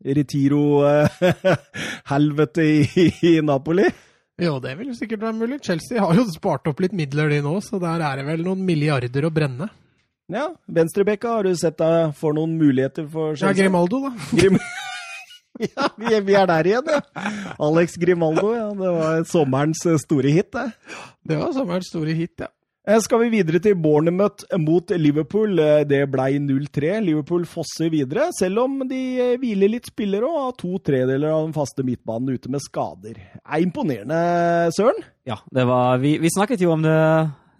Retiro-helvete 0.00 2.62
i, 2.72 2.74
i 3.32 3.34
Napoli? 3.44 3.86
Jo, 4.40 4.54
det 4.62 4.78
vil 4.78 4.94
sikkert 4.96 5.22
være 5.26 5.36
mulig. 5.36 5.58
Chelsea 5.64 6.00
har 6.00 6.14
jo 6.16 6.24
spart 6.32 6.68
opp 6.70 6.80
litt 6.80 6.94
midler, 6.96 7.28
de 7.32 7.40
nå, 7.44 7.60
så 7.64 7.78
der 7.82 8.00
er 8.06 8.14
det 8.20 8.26
vel 8.28 8.42
noen 8.46 8.62
milliarder 8.64 9.24
å 9.28 9.34
brenne. 9.34 9.66
Ja, 10.30 10.46
venstrebekka, 10.66 11.32
har 11.38 11.48
du 11.48 11.56
sett 11.58 11.78
deg 11.80 12.14
for 12.18 12.36
noen 12.36 12.54
muligheter 12.60 13.08
for 13.10 13.34
Chelsea? 13.34 13.50
Ja, 13.50 13.56
Grimaldo, 13.64 14.04
da. 14.06 14.12
Grim 14.30 14.60
ja, 15.66 15.88
vi, 15.96 16.20
vi, 16.28 16.36
er 16.38 16.46
der 16.48 16.70
igjen, 16.70 16.94
ja. 16.94 17.26
Alex 17.58 17.98
Grimaldo, 18.00 18.54
ja. 18.54 18.70
Det 18.78 18.94
var 19.00 19.26
sommerens 19.28 19.82
store 20.04 20.32
hit, 20.38 20.52
det. 20.54 20.70
Det 21.26 21.40
var 21.40 21.52
sommerens 21.56 21.90
store 21.90 22.14
hit, 22.16 22.38
ja. 22.46 22.52
Eh, 22.88 22.98
skal 23.04 23.20
vi 23.20 23.28
videre 23.34 23.60
til 23.60 23.76
Bournemouth 23.76 24.46
mot 24.58 24.90
Liverpool. 24.96 25.58
Eh, 25.60 25.82
det 25.84 26.00
ble 26.10 26.30
0-3. 26.40 26.94
Liverpool 27.04 27.44
fosser 27.46 27.90
videre, 27.92 28.30
selv 28.38 28.64
om 28.64 28.80
de 28.88 29.02
eh, 29.20 29.34
hviler 29.40 29.74
litt 29.74 29.90
spillere 29.90 30.26
og 30.26 30.46
har 30.46 30.56
to 30.58 30.80
tredeler 30.80 31.28
av 31.28 31.44
den 31.44 31.54
faste 31.56 31.84
midtbanen 31.86 32.32
ute 32.32 32.50
med 32.50 32.64
skader. 32.64 33.20
Det 33.20 33.42
Er 33.44 33.66
imponerende, 33.66 34.22
Søren? 34.76 35.04
Ja, 35.28 35.36
det 35.52 35.66
var 35.68 35.98
Vi, 36.00 36.16
vi 36.18 36.32
snakket 36.32 36.64
jo 36.64 36.72
om 36.72 36.82
det 36.82 36.96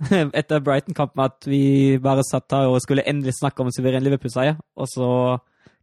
etter 0.40 0.62
Brighton-kampen 0.64 1.24
at 1.26 1.48
vi 1.48 1.98
bare 2.02 2.24
satt 2.26 2.56
her 2.56 2.70
og 2.70 2.80
skulle 2.84 3.04
endelig 3.08 3.36
snakke 3.38 3.62
om 3.62 3.70
en 3.70 3.76
suveren 3.76 4.04
Liverpool-seier, 4.06 4.56
og 4.76 4.88
så 4.90 5.10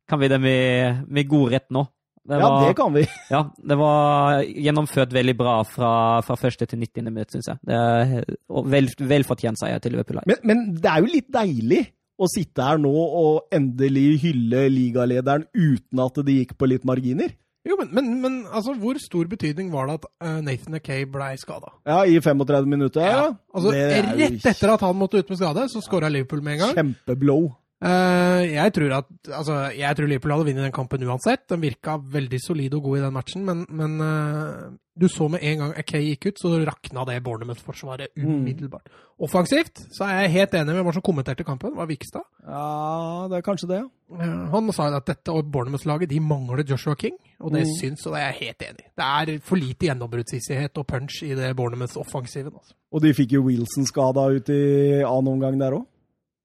kan 0.07 0.21
vi 0.21 0.31
det 0.31 0.39
med, 0.41 1.05
med 1.11 1.29
god 1.29 1.53
rett 1.53 1.69
nå. 1.75 1.85
Det 2.27 2.37
var, 2.41 2.53
ja, 2.59 2.67
det 2.67 2.75
kan 2.75 2.91
vi. 2.91 3.03
ja, 3.35 3.41
det 3.71 3.75
var 3.79 4.41
gjennomført 4.43 5.13
veldig 5.15 5.35
bra 5.39 5.53
fra, 5.67 5.91
fra 6.27 6.35
første 6.39 6.67
til 6.67 6.81
90. 6.83 7.05
minutt, 7.07 7.31
syns 7.31 7.47
jeg. 7.53 7.61
Det 7.69 7.77
er 7.77 8.65
vel, 8.73 8.89
Velfortjent 9.11 9.61
seier 9.61 9.79
til 9.83 9.95
Liverpool. 9.95 10.19
Men, 10.27 10.41
men, 10.43 10.65
det 10.75 10.91
er 10.91 11.05
jo 11.05 11.13
litt 11.13 11.29
deilig 11.31 11.85
å 12.17 12.27
sitte 12.31 12.65
her 12.65 12.81
nå 12.81 12.91
og 12.91 13.53
endelig 13.53 14.07
hylle 14.25 14.65
ligalederen 14.73 15.45
uten 15.53 16.03
at 16.03 16.19
det 16.27 16.39
gikk 16.41 16.57
på 16.59 16.67
litt 16.67 16.87
marginer. 16.87 17.31
Jo, 17.67 17.75
men, 17.81 17.89
men, 17.91 18.09
men 18.23 18.35
altså, 18.47 18.73
hvor 18.79 18.99
stor 19.01 19.27
betydning 19.27 19.71
var 19.73 19.89
det 19.89 19.99
at 19.99 20.09
uh, 20.23 20.37
Nathan 20.45 20.77
Akay 20.79 21.03
ble 21.11 21.33
skada? 21.41 21.73
Ja, 21.87 22.01
i 22.07 22.19
35 22.23 22.69
minutter. 22.71 23.03
Ja. 23.03 23.25
Altså, 23.53 23.73
Rett 23.73 24.45
etter 24.53 24.73
at 24.77 24.85
han 24.85 24.95
måtte 24.95 25.19
ut 25.19 25.31
med 25.33 25.39
skade, 25.41 25.67
så 25.73 25.83
skåra 25.83 26.11
Liverpool 26.13 26.43
med 26.45 26.57
en 26.57 26.63
gang. 26.65 26.75
Kjempeblow. 26.77 27.49
Uh, 27.77 28.41
jeg, 28.41 28.73
tror 28.73 28.93
at, 28.97 29.09
altså, 29.29 29.55
jeg 29.77 29.97
tror 29.97 30.07
Liverpool 30.09 30.31
hadde 30.33 30.45
vunnet 30.47 30.65
den 30.65 30.73
kampen 30.73 31.03
uansett. 31.05 31.43
Den 31.51 31.61
virka 31.61 31.99
veldig 32.01 32.39
solid 32.41 32.73
og 32.73 32.87
god 32.87 32.97
i 32.97 33.01
den 33.03 33.13
matchen, 33.13 33.43
men, 33.45 33.65
men 33.69 33.99
uh, 34.01 34.71
du 34.97 35.05
så 35.13 35.27
med 35.29 35.43
en 35.45 35.59
gang 35.61 35.73
Akay 35.77 36.07
gikk 36.07 36.31
ut, 36.31 36.39
så 36.41 36.55
rakna 36.65 37.03
det 37.05 37.19
Bournemouth-forsvaret 37.27 38.15
mm. 38.17 38.23
umiddelbart. 38.25 38.89
Mm. 38.89 39.03
Offensivt 39.27 39.83
så 39.93 40.07
er 40.07 40.23
jeg 40.23 40.33
helt 40.39 40.57
enig 40.57 40.73
med 40.73 40.87
hvem 40.87 40.95
som 40.95 41.05
kommenterte 41.05 41.45
kampen. 41.45 41.75
Var 41.77 41.89
Vikstad. 41.89 42.25
Ja, 42.47 43.27
det 43.29 43.37
er 43.37 43.45
kanskje 43.45 43.69
det. 43.69 43.83
Uh, 44.09 44.47
han 44.55 44.71
sa 44.73 44.87
at 44.97 45.05
dette 45.11 45.35
Bournemouth-laget 45.53 46.09
de 46.09 46.21
mangler 46.23 46.63
Joshua 46.65 46.95
King, 46.97 47.13
og 47.37 47.53
det 47.53 47.67
mm. 47.67 47.75
syns, 47.77 48.07
og 48.07 48.15
det 48.15 48.23
er 48.23 48.31
jeg 48.31 48.39
helt 48.39 48.65
enig 48.71 48.87
i. 48.87 48.89
Det 48.97 49.11
er 49.11 49.43
for 49.45 49.61
lite 49.61 49.91
gjennombruddshissighet 49.91 50.81
og 50.81 50.87
punch 50.89 51.19
i 51.29 51.35
det 51.37 51.53
Bournemouth-offensiven. 51.61 52.57
Altså. 52.57 52.73
Og 52.89 53.05
de 53.05 53.13
fikk 53.13 53.37
jo 53.37 53.43
Wilson 53.51 53.85
skada 53.85 54.25
ut 54.33 54.49
i 54.49 54.63
annen 55.03 55.31
omgang 55.35 55.61
der 55.61 55.77
òg? 55.77 55.85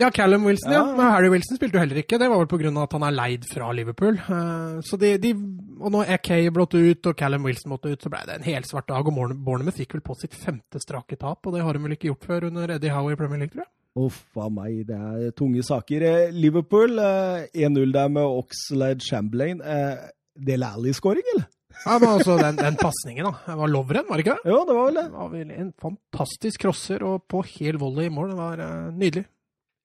Ja, 0.02 0.08
Callum 0.10 0.44
Wilson, 0.44 0.72
ja. 0.72 0.80
ja. 0.80 0.94
Men 0.96 1.12
Harry 1.14 1.28
Wilson 1.30 1.58
spilte 1.58 1.78
jo 1.78 1.82
heller 1.84 2.00
ikke. 2.00 2.18
Det 2.18 2.26
var 2.26 2.40
vel 2.40 2.48
pga. 2.50 2.70
at 2.82 2.94
han 2.96 3.04
er 3.06 3.14
leid 3.14 3.44
fra 3.46 3.68
Liverpool. 3.76 4.16
Uh, 4.26 4.80
så 4.82 4.98
de, 4.98 5.12
de, 5.22 5.30
og 5.78 5.92
når 5.94 6.10
AK 6.16 6.30
blåtte 6.54 6.80
ut 6.82 7.06
og 7.06 7.14
Callum 7.18 7.46
Wilson 7.46 7.70
måtte 7.70 7.92
ut, 7.92 8.02
så 8.02 8.10
ble 8.10 8.24
det 8.26 8.40
en 8.40 8.48
helsvart 8.48 8.88
dag. 8.90 9.06
Og 9.06 9.36
Bournemouth 9.46 9.78
fikk 9.78 9.94
vel 9.94 10.02
på 10.02 10.16
sitt 10.18 10.34
femte 10.34 10.82
strake 10.82 11.20
tap, 11.20 11.46
og 11.46 11.54
det 11.54 11.62
har 11.62 11.78
de 11.78 11.84
vel 11.84 11.94
ikke 11.94 12.10
gjort 12.10 12.26
før 12.32 12.48
under 12.50 12.74
Eddie 12.74 12.94
Howe 12.94 13.14
i 13.14 13.20
Premier 13.20 13.44
League, 13.44 13.54
tror 13.54 13.62
jeg. 13.62 13.72
Uff 14.02 14.38
a 14.40 14.46
meg, 14.48 14.86
det 14.88 14.96
er 14.98 15.34
tunge 15.36 15.62
saker. 15.68 16.04
Eh, 16.08 16.34
Liverpool 16.34 16.96
uh, 16.98 17.44
eh, 17.44 17.66
1-0 17.68 17.92
der 17.94 18.08
med 18.10 18.24
Oxlade 18.24 19.04
Chamberlain. 19.04 19.60
Uh, 19.62 20.08
Del 20.34 20.64
Alli-skåring, 20.64 21.26
eller? 21.34 21.46
Ja, 21.84 21.98
men 21.98 22.08
altså, 22.08 22.38
Den, 22.40 22.56
den 22.58 22.78
pasningen, 22.80 23.28
da. 23.28 23.34
Det 23.46 23.58
var 23.60 23.70
Lovren, 23.70 24.08
var 24.08 24.18
det 24.18 24.26
ikke 24.26 24.38
det? 24.40 24.50
Jo, 24.50 24.64
det 24.66 24.74
var 24.78 24.88
vel 24.88 24.98
det. 24.98 25.04
det 25.04 25.20
var 25.20 25.30
vel 25.36 25.54
en 25.60 25.70
fantastisk 25.84 26.64
crosser 26.64 27.04
og 27.06 27.28
på 27.30 27.44
hel 27.52 27.78
volley 27.78 28.08
i 28.08 28.12
mål. 28.12 28.32
Det 28.32 28.40
var 28.40 28.64
nydelig. 28.96 29.26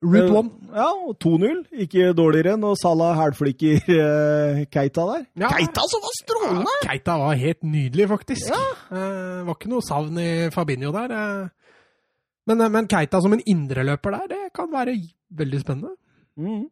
Route 0.05 0.29
one. 0.29 0.51
Ja, 0.77 0.91
2-0. 1.25 1.63
Ikke 1.83 2.12
dårligere 2.13 2.53
enn 2.53 2.62
når 2.62 2.75
Salah 2.77 3.15
hælflikker 3.17 3.88
eh, 3.95 4.60
Keita 4.69 5.05
der. 5.10 5.23
Ja. 5.41 5.49
Keita 5.55 5.86
som 5.89 6.03
var 6.03 6.15
strålende! 6.19 6.73
Ja, 6.75 6.89
Keita 6.91 7.15
var 7.17 7.39
helt 7.41 7.63
nydelig, 7.65 8.05
faktisk. 8.12 8.51
Ja. 8.53 8.60
Eh, 8.93 9.39
var 9.47 9.57
ikke 9.57 9.71
noe 9.71 9.86
savn 9.86 10.19
i 10.21 10.31
Fabinho 10.53 10.93
der. 10.93 11.15
Eh. 11.17 11.79
men, 12.51 12.65
men, 12.75 12.89
Keita 12.91 13.23
som 13.25 13.33
en 13.33 13.41
indreløper 13.41 14.19
der, 14.19 14.27
det 14.36 14.43
kan 14.53 14.69
være 14.71 14.99
veldig 15.41 15.63
spennende. 15.65 15.95
Mm. 16.38 16.67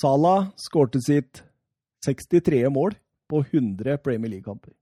Salah 0.00 0.48
skårte 0.58 1.04
sitt 1.04 1.44
63. 2.08 2.64
mål 2.72 2.96
på 3.28 3.44
100 3.44 4.00
Premier 4.00 4.32
League-kamper. 4.32 4.72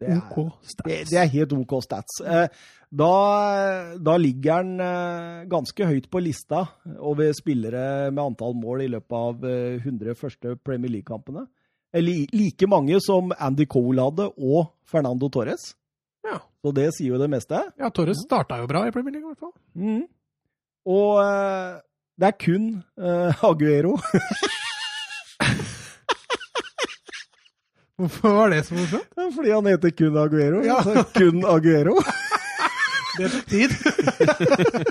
Det 0.00 0.12
OK. 0.20 0.52
Det, 0.84 0.98
det 1.08 1.18
er 1.18 1.32
helt 1.32 1.52
OK 1.56 1.78
stats. 1.84 2.20
Eh, 2.20 2.48
da, 2.90 3.96
da, 3.98 4.16
ligger 4.16 4.60
han 4.60 4.80
eh, 4.80 5.46
ganske 5.50 5.88
høyt 5.88 6.06
på 6.10 6.20
lista 6.22 6.62
over 6.98 7.32
spillere 7.34 8.12
med 8.12 8.22
antall 8.22 8.54
mål 8.56 8.84
i 8.84 8.90
løpet 8.92 9.16
av 9.18 9.46
100 9.46 10.12
eh, 10.12 10.18
første 10.18 10.54
Premier 10.64 10.92
League-kampene. 10.94 11.46
Eller 11.96 12.26
like 12.36 12.68
mange 12.70 13.00
som 13.02 13.32
Andy 13.38 13.66
Cole 13.66 14.04
hadde, 14.06 14.28
og 14.36 14.70
Fernando 14.86 15.30
Torres. 15.32 15.72
Ja. 16.26 16.38
Så 16.62 16.72
det 16.76 16.90
sier 16.96 17.14
jo 17.14 17.20
det 17.22 17.30
meste. 17.32 17.58
Ja, 17.80 17.90
Torres 17.94 18.22
starta 18.26 18.60
jo 18.62 18.70
bra 18.70 18.86
i 18.86 18.94
Premier 18.94 19.16
League, 19.16 19.26
i 19.26 19.32
hvert 19.34 19.42
fall. 19.42 19.54
Mm. 19.74 20.04
Og 20.86 21.18
eh, 21.24 21.82
det 22.16 22.30
er 22.30 22.36
kun 22.40 22.68
uh, 22.96 23.44
Aguero 23.44 23.98
Hvorfor 27.96 28.28
var 28.28 28.48
det 28.52 28.62
så 28.66 28.74
morsomt? 28.74 29.08
Fordi 29.36 29.50
han 29.50 29.66
heter 29.66 29.90
kun 29.90 30.16
Aguero. 30.20 30.62
Ja. 30.64 30.76
Altså 30.76 31.04
kun 31.16 31.44
Aguero. 31.44 31.96
Det 33.16 33.30
tok 33.32 33.46
tid. 33.50 33.70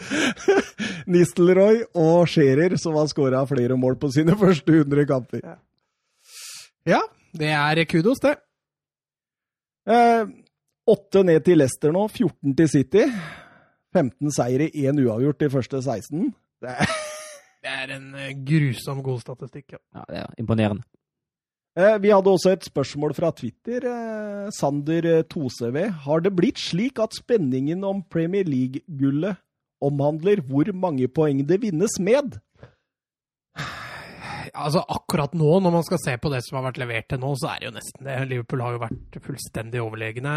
Nistelrooy 1.13 1.83
og 1.93 2.27
Scherer, 2.31 2.75
som 2.81 2.97
har 2.99 3.09
skåra 3.11 3.43
flere 3.49 3.77
mål 3.79 3.97
på 4.01 4.09
sine 4.15 4.35
første 4.39 4.81
100 4.81 5.05
kamper. 5.09 5.45
Ja, 6.85 7.01
det 7.37 7.51
er 7.53 7.83
kudos, 7.89 8.21
det. 8.23 8.35
Eh, 9.85 10.25
ned 11.25 11.43
til 11.45 11.57
Leicester 11.61 11.93
nå, 11.93 12.07
14 12.07 12.55
til 12.57 12.69
City. 12.69 13.05
15 13.95 14.31
seire, 14.35 14.69
én 14.75 14.99
uavgjort 15.05 15.39
de 15.39 15.49
første 15.49 15.81
16. 15.81 16.33
Det 16.61 16.69
er, 16.69 16.95
Det 17.65 17.71
er 17.73 17.95
en 17.95 18.11
eh, 18.15 18.33
grusom 18.45 19.01
god 19.03 19.21
statistikk. 19.23 19.71
Ja. 19.73 19.77
Ja, 19.95 20.03
det 20.09 20.17
er 20.21 20.41
imponerende. 20.41 20.83
Eh, 21.77 21.97
vi 22.01 22.11
hadde 22.13 22.31
også 22.31 22.53
et 22.55 22.65
spørsmål 22.67 23.15
fra 23.17 23.31
Twitter. 23.35 23.85
Eh, 23.89 24.47
Sander 24.55 25.07
eh, 25.11 25.25
Toseve. 25.29 25.89
Har 26.05 26.23
det 26.23 26.33
blitt 26.35 26.61
slik 26.61 27.01
at 27.03 27.15
spenningen 27.17 27.83
om 27.87 28.03
Premier 28.11 28.47
League-gullet 28.47 29.41
omhandler 29.85 30.41
hvor 30.47 30.71
mange 30.73 31.07
poeng 31.11 31.43
det 31.47 31.61
vinnes 31.61 31.99
med? 31.99 32.39
Altså 34.55 34.85
Akkurat 34.87 35.33
nå, 35.35 35.49
når 35.59 35.73
man 35.73 35.83
skal 35.83 35.99
se 35.99 36.15
på 36.21 36.31
det 36.31 36.39
som 36.45 36.59
har 36.59 36.69
vært 36.69 36.79
levert 36.79 37.09
til 37.11 37.19
nå, 37.19 37.33
så 37.35 37.51
er 37.51 37.61
det 37.61 37.69
jo 37.69 37.75
nesten 37.75 38.07
det. 38.07 38.17
Liverpool 38.31 38.63
har 38.63 38.75
jo 38.75 38.83
vært 38.85 39.19
fullstendig 39.25 39.83
overlegne. 39.83 40.35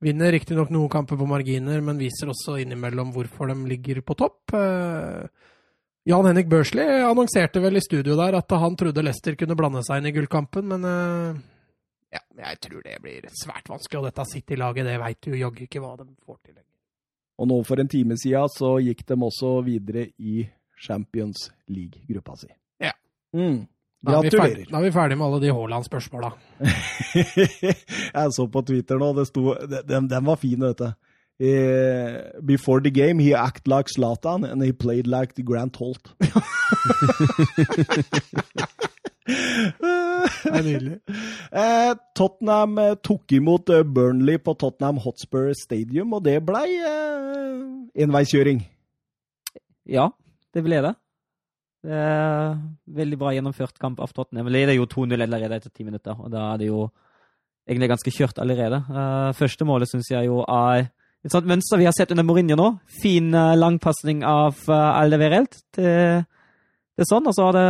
Vinner 0.00 0.32
riktignok 0.32 0.72
noen 0.72 0.88
kamper 0.88 1.20
på 1.20 1.28
marginer, 1.28 1.82
men 1.84 2.00
viser 2.00 2.32
også 2.32 2.56
innimellom 2.62 3.12
hvorfor 3.12 3.52
de 3.52 3.58
ligger 3.68 4.00
på 4.00 4.16
topp. 4.16 4.56
Jan 6.08 6.26
Henrik 6.26 6.48
Børsli 6.48 6.84
annonserte 7.04 7.60
vel 7.60 7.76
i 7.76 7.82
studio 7.84 8.16
der 8.16 8.38
at 8.38 8.52
han 8.62 8.76
trodde 8.76 9.02
Leicester 9.04 9.36
kunne 9.36 9.56
blande 9.58 9.82
seg 9.84 10.00
inn 10.00 10.08
i 10.08 10.14
gullkampen, 10.16 10.70
men 10.72 10.86
eh, 10.88 11.40
ja, 12.16 12.22
jeg 12.40 12.60
tror 12.64 12.86
det 12.86 12.96
blir 13.04 13.26
svært 13.36 13.68
vanskelig. 13.68 14.00
Og 14.00 14.06
dette 14.08 14.24
City-laget, 14.32 14.88
det 14.88 14.96
veit 15.02 15.28
jo 15.28 15.36
jaggu 15.38 15.66
ikke 15.66 15.82
hva 15.82 15.92
de 16.00 16.08
får 16.24 16.38
til. 16.40 16.56
Og 17.40 17.48
nå 17.48 17.60
for 17.64 17.80
en 17.80 17.88
time 17.88 18.16
siden 18.20 18.52
så 18.52 18.74
gikk 18.84 19.04
de 19.08 19.18
også 19.28 19.52
videre 19.64 20.08
i 20.18 20.42
Champions 20.80 21.50
League-gruppa 21.68 22.36
si. 22.40 22.50
Ja. 22.80 22.92
Mm. 23.36 23.62
Er, 24.00 24.16
Gratulerer. 24.16 24.64
da 24.64 24.78
er 24.78 24.84
vi 24.86 24.92
ferdig 24.94 25.16
med 25.20 25.26
alle 25.26 25.40
de 25.42 25.52
Haaland-spørsmåla. 25.52 26.32
jeg 28.16 28.34
så 28.36 28.46
på 28.48 28.62
Twitter 28.64 29.00
nå, 29.00 29.12
det 29.18 29.26
sto, 29.28 29.52
den, 29.68 30.08
den 30.08 30.28
var 30.28 30.40
fin, 30.40 30.64
vet 30.64 30.80
du. 30.80 31.09
Eh, 31.40 32.20
before 32.44 32.80
the 32.80 32.90
game, 32.90 33.18
he 33.18 33.34
act 33.34 33.66
like 33.66 33.88
Zlatan, 33.88 34.44
and 34.44 34.62
he 34.62 34.72
played 34.72 35.06
like 35.06 35.34
the 35.34 35.42
Grant 35.42 35.76
Holt. 35.76 36.12
Det 40.44 40.52
er 40.58 40.64
nydelig. 40.66 40.96
Eh, 41.52 41.92
Tottenham 42.16 42.78
eh, 42.82 42.96
tok 43.04 43.34
imot 43.36 43.70
eh, 43.72 43.84
Burnley 43.86 44.40
på 44.42 44.54
Tottenham 44.58 45.00
Hotspur 45.04 45.52
Stadium, 45.58 46.14
og 46.16 46.24
det 46.26 46.38
blei 46.46 46.66
eh, 46.78 47.60
enveiskjøring. 48.04 48.62
Ja, 49.90 50.10
det 50.54 50.64
ble 50.66 50.82
det. 50.86 50.94
Det 51.80 51.96
er 51.96 52.58
veldig 53.00 53.18
bra 53.20 53.32
gjennomført 53.32 53.78
kamp 53.80 54.02
av 54.04 54.12
Tottenham. 54.16 54.50
Det 54.52 54.66
er 54.66 54.76
jo 54.76 54.88
2-0 54.90 55.16
allerede 55.16 55.60
etter 55.60 55.72
ti 55.72 55.86
minutter, 55.86 56.18
og 56.18 56.32
da 56.32 56.50
er 56.52 56.60
det 56.60 56.68
jo 56.68 56.84
egentlig 57.68 57.88
ganske 57.94 58.12
kjørt 58.12 58.40
allerede. 58.42 58.82
Uh, 58.90 59.30
første 59.36 59.64
målet 59.64 59.88
syns 59.88 60.10
jeg 60.12 60.28
jo 60.28 60.42
er 60.44 60.90
et 61.20 61.32
sånt 61.34 61.48
mønster 61.48 61.80
vi 61.80 61.86
har 61.88 61.94
sett 61.96 62.12
under 62.14 62.24
Mourinho 62.24 62.56
nå. 62.56 62.68
Fin 63.02 63.34
uh, 63.36 63.52
langpasning 63.58 64.22
av 64.26 64.56
uh, 64.70 64.76
Aldeverelt 64.96 65.58
til, 65.76 66.22
til 66.96 67.08
sånn, 67.08 67.28
og 67.28 67.36
så 67.36 67.50
er 67.50 67.58
det 67.58 67.66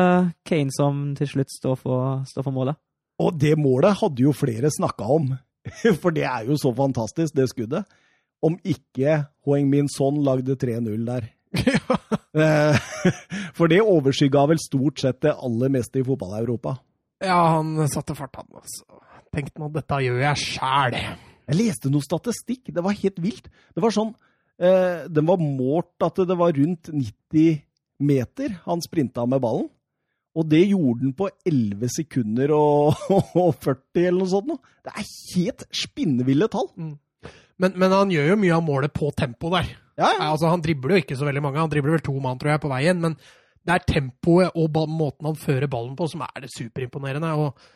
Kane 0.46 0.74
som 0.74 1.08
til 1.18 1.32
slutt 1.32 1.54
står 1.56 1.80
for, 1.80 2.20
står 2.30 2.46
for 2.46 2.54
målet. 2.54 2.78
Og 3.20 3.34
det 3.36 3.56
målet 3.60 3.98
hadde 4.00 4.24
jo 4.24 4.36
flere 4.36 4.70
snakka 4.72 5.08
om, 5.16 5.32
for 6.02 6.14
det 6.14 6.28
er 6.30 6.46
jo 6.48 6.56
så 6.60 6.72
fantastisk, 6.76 7.34
det 7.36 7.50
skuddet. 7.50 7.98
Om 8.40 8.56
ikke 8.64 9.18
Hoeng 9.44 9.66
Min 9.68 9.90
Son 9.92 10.22
lagde 10.24 10.56
3-0 10.56 11.04
der. 11.08 11.28
Eh, 12.30 12.76
For 13.58 13.66
det 13.66 13.80
overskygga 13.82 14.44
vel 14.52 14.60
stort 14.62 15.00
sett 15.02 15.16
det 15.26 15.32
aller 15.34 15.72
meste 15.74 15.98
i 15.98 16.04
fotball-Europa. 16.06 16.76
Ja, 17.26 17.40
han 17.56 17.74
satte 17.90 18.14
fart, 18.14 18.38
han. 18.38 18.46
Altså. 18.54 18.86
Tenkte 19.34 19.58
nå, 19.58 19.66
dette 19.74 19.98
gjør 20.04 20.22
jeg 20.22 20.42
sjæl. 20.44 20.96
Jeg 21.50 21.58
leste 21.58 21.90
noe 21.90 22.06
statistikk, 22.06 22.70
det 22.70 22.84
var 22.84 22.94
helt 22.94 23.18
vilt. 23.22 23.50
Det 23.74 23.82
var 23.82 23.94
sånn 23.94 24.12
eh, 24.62 25.06
Den 25.10 25.26
var 25.26 25.42
målt 25.42 26.06
at 26.06 26.22
det 26.22 26.38
var 26.38 26.54
rundt 26.54 26.92
90 26.94 27.60
meter 28.00 28.56
han 28.64 28.82
sprinta 28.84 29.26
med 29.28 29.42
ballen. 29.42 29.68
Og 30.38 30.46
det 30.46 30.62
gjorde 30.62 31.02
han 31.02 31.14
på 31.18 31.26
11 31.48 31.90
sekunder 31.96 32.52
og, 32.54 33.00
og 33.42 33.54
40 33.58 34.04
eller 34.04 34.20
noe 34.22 34.30
sånt. 34.30 34.50
noe. 34.52 34.74
Det 34.86 34.94
er 34.94 35.08
helt 35.34 35.66
spinnville 35.74 36.48
tall. 36.52 36.70
Men, 37.60 37.74
men 37.74 37.92
han 37.92 38.14
gjør 38.14 38.32
jo 38.32 38.40
mye 38.40 38.56
av 38.56 38.64
målet 38.64 38.94
på 38.94 39.10
tempo 39.18 39.50
der. 39.52 39.72
Ja, 40.00 40.14
ja. 40.14 40.30
Altså, 40.30 40.48
han 40.48 40.62
dribler 40.64 40.96
jo 40.96 41.02
ikke 41.02 41.18
så 41.18 41.26
veldig 41.28 41.42
mange, 41.44 41.60
han 41.60 41.72
dribler 41.72 41.98
vel 41.98 42.06
to 42.06 42.14
mann 42.22 42.38
tror 42.40 42.54
jeg, 42.54 42.62
på 42.62 42.70
veien. 42.70 43.02
Men 43.02 43.18
det 43.66 43.74
er 43.74 43.84
tempoet 43.88 44.56
og 44.56 44.78
måten 44.88 45.28
han 45.28 45.36
fører 45.38 45.68
ballen 45.70 45.98
på 45.98 46.08
som 46.08 46.22
er 46.24 46.46
det 46.46 46.52
superimponerende. 46.54 47.34
Og, 47.42 47.66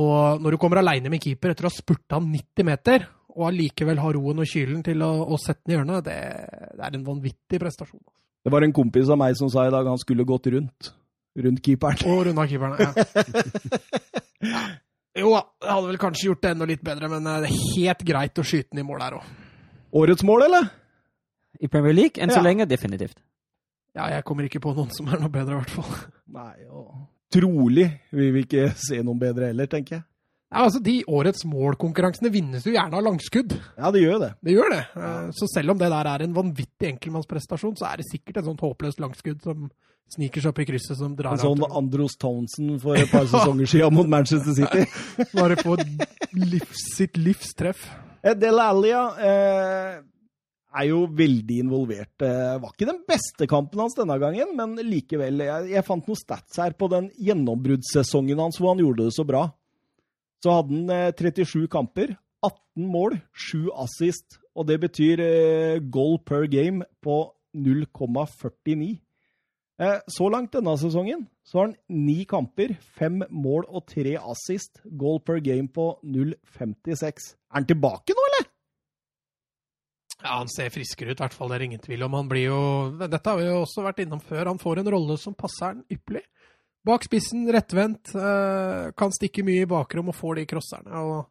og 0.00 0.42
når 0.42 0.56
du 0.56 0.60
kommer 0.64 0.80
aleine 0.80 1.12
med 1.12 1.22
keeper 1.22 1.52
etter 1.52 1.68
å 1.68 1.70
ha 1.70 1.76
spurta 1.76 2.18
90 2.24 2.66
meter, 2.66 3.06
og 3.38 3.44
allikevel 3.52 4.00
ha 4.02 4.12
roen 4.16 4.42
og 4.42 4.48
kylen 4.50 4.80
til 4.86 5.02
å, 5.06 5.10
å 5.30 5.38
sette 5.38 5.62
den 5.64 5.74
i 5.74 5.76
hjørnet, 5.78 6.08
det, 6.08 6.16
det 6.74 6.86
er 6.88 6.96
en 6.98 7.06
vanvittig 7.06 7.60
prestasjon. 7.62 8.02
Det 8.44 8.50
var 8.54 8.64
en 8.66 8.74
kompis 8.74 9.10
av 9.12 9.18
meg 9.20 9.36
som 9.38 9.50
sa 9.52 9.66
i 9.68 9.72
dag 9.74 9.86
han 9.86 10.00
skulle 10.00 10.26
gått 10.26 10.48
rundt. 10.50 10.90
Rundt 11.38 11.62
keeperen. 11.62 12.02
Og 12.10 12.24
runda 12.26 12.46
keeperen, 12.50 12.74
ja. 12.82 12.90
Jo 15.18 15.32
da, 15.34 15.40
det 15.58 15.70
hadde 15.72 15.88
vel 15.88 15.98
kanskje 15.98 16.28
gjort 16.28 16.42
det 16.44 16.50
enda 16.52 16.66
litt 16.68 16.82
bedre, 16.86 17.08
men 17.10 17.24
eh, 17.26 17.40
det 17.42 17.48
er 17.48 17.62
helt 17.74 18.02
greit 18.06 18.38
å 18.38 18.44
skyte 18.46 18.70
den 18.70 18.84
i 18.84 18.86
mål 18.86 19.00
her 19.02 19.16
òg. 19.18 19.30
Årets 19.98 20.22
mål, 20.26 20.44
eller? 20.46 20.68
I 21.58 21.70
Premier 21.72 21.96
League 21.96 22.22
enn 22.22 22.30
så 22.30 22.42
lenge, 22.44 22.68
definitivt. 22.70 23.18
Ja, 23.96 24.06
jeg 24.12 24.22
kommer 24.28 24.46
ikke 24.46 24.62
på 24.62 24.74
noen 24.76 24.92
som 24.94 25.08
er 25.10 25.18
noe 25.18 25.32
bedre, 25.32 25.56
i 25.56 25.62
hvert 25.64 25.74
fall. 25.74 26.04
Nei, 26.36 26.54
og 26.70 27.08
trolig 27.34 27.88
vil 28.14 28.30
vi 28.36 28.44
ikke 28.46 28.68
se 28.78 29.00
noen 29.02 29.18
bedre 29.18 29.50
heller, 29.50 29.66
tenker 29.70 29.98
jeg. 29.98 30.04
Ja, 30.48 30.62
altså, 30.64 30.80
De 30.80 31.02
årets 31.12 31.44
målkonkurransene 31.44 32.30
vinnes 32.32 32.64
jo 32.64 32.72
gjerne 32.72 32.96
av 32.96 33.04
langskudd. 33.04 33.52
Ja, 33.76 33.90
det 33.92 34.00
gjør 34.00 34.22
det. 34.22 34.30
Det 34.44 34.54
gjør 34.56 34.72
det. 34.72 34.80
Eh, 34.96 35.28
Så 35.36 35.48
selv 35.52 35.74
om 35.74 35.78
det 35.78 35.90
der 35.92 36.08
er 36.08 36.24
en 36.24 36.32
vanvittig 36.36 36.88
enkeltmannsprestasjon, 36.94 37.76
så 37.76 37.90
er 37.90 38.00
det 38.00 38.08
sikkert 38.08 38.40
et 38.40 38.48
sånt 38.48 38.64
håpløst 38.64 39.02
langskudd 39.04 39.42
som 39.44 39.68
sniker 40.08 40.40
seg 40.40 40.54
opp 40.54 40.60
i 40.64 40.68
krysset, 40.70 40.96
som 40.96 41.12
drar 41.18 41.36
En 41.36 41.42
sånn 41.42 41.64
Andros 41.68 42.16
Townsend 42.16 42.78
for 42.80 42.96
et 42.96 43.10
par 43.12 43.26
sesonger 43.32 43.68
siden 43.68 43.92
mot 43.92 44.08
Manchester 44.08 44.56
City. 44.56 44.86
Bare 45.36 45.58
på 45.60 45.76
livs, 46.32 46.86
sitt 46.96 47.20
livstreff. 47.20 47.82
treff. 48.24 48.38
Del 48.40 48.58
Allia 48.58 49.02
eh, 49.20 50.00
er 50.80 50.88
jo 50.88 51.02
veldig 51.12 51.60
involvert. 51.60 52.24
Eh, 52.24 52.56
var 52.60 52.72
ikke 52.72 52.88
den 52.88 53.02
beste 53.08 53.46
kampen 53.52 53.84
hans 53.84 53.94
denne 54.00 54.16
gangen, 54.20 54.56
men 54.56 54.76
likevel. 54.80 55.44
Jeg, 55.44 55.68
jeg 55.76 55.84
fant 55.84 56.08
noen 56.08 56.18
stats 56.24 56.56
her 56.56 56.72
på 56.72 56.88
den 56.88 57.12
gjennombruddssesongen 57.20 58.40
hans 58.40 58.58
hvor 58.60 58.72
han 58.72 58.80
gjorde 58.82 59.10
det 59.10 59.14
så 59.16 59.28
bra. 59.28 59.44
Så 60.44 60.54
hadde 60.54 60.76
han 60.76 60.90
eh, 60.94 61.12
37 61.16 61.66
kamper, 61.72 62.14
18 62.46 62.86
mål, 62.86 63.18
7 63.34 63.68
assist. 63.74 64.38
Og 64.54 64.68
det 64.68 64.80
betyr 64.82 65.22
eh, 65.22 65.82
goal 65.90 66.18
per 66.26 66.46
game 66.50 66.86
på 67.02 67.20
0,49. 67.54 68.98
Eh, 69.78 69.98
så 70.10 70.26
langt 70.30 70.54
denne 70.56 70.74
sesongen 70.78 71.28
så 71.46 71.60
har 71.60 71.68
han 71.68 71.76
ni 72.06 72.24
kamper, 72.28 72.74
fem 72.98 73.22
mål 73.30 73.66
og 73.68 73.86
tre 73.90 74.16
assist. 74.18 74.82
Goal 74.98 75.20
per 75.22 75.38
game 75.44 75.70
på 75.70 75.92
0,56. 76.02 77.34
Er 77.48 77.60
han 77.60 77.68
tilbake 77.68 78.16
nå, 78.16 78.24
eller? 78.30 78.48
Ja, 80.18 80.40
Han 80.40 80.50
ser 80.50 80.72
friskere 80.74 81.14
ut, 81.14 81.20
i 81.20 81.22
hvert 81.22 81.34
fall. 81.34 81.50
Det 81.52 81.60
er 81.60 81.66
ingen 81.68 81.82
tvil 81.82 82.02
om. 82.02 82.16
Han 82.18 82.30
blir 82.30 82.48
jo 82.48 82.60
Dette 82.98 83.22
har 83.22 83.38
vi 83.38 83.46
jo 83.46 83.60
også 83.62 83.86
vært 83.86 84.02
innom 84.02 84.22
før. 84.22 84.50
Han 84.50 84.58
får 84.58 84.82
en 84.82 84.90
rolle 84.96 85.18
som 85.18 85.36
passer 85.38 85.70
han 85.70 85.84
ypperlig. 85.94 86.24
Bak 86.86 87.04
spissen, 87.08 87.48
rettvendt, 87.52 88.14
eh, 88.14 88.92
kan 88.96 89.10
stikke 89.12 89.42
mye 89.46 89.64
i 89.64 89.68
bakrom 89.68 90.12
og 90.12 90.16
får 90.16 90.40
de 90.40 90.46
crosserne. 90.46 91.02
og 91.02 91.26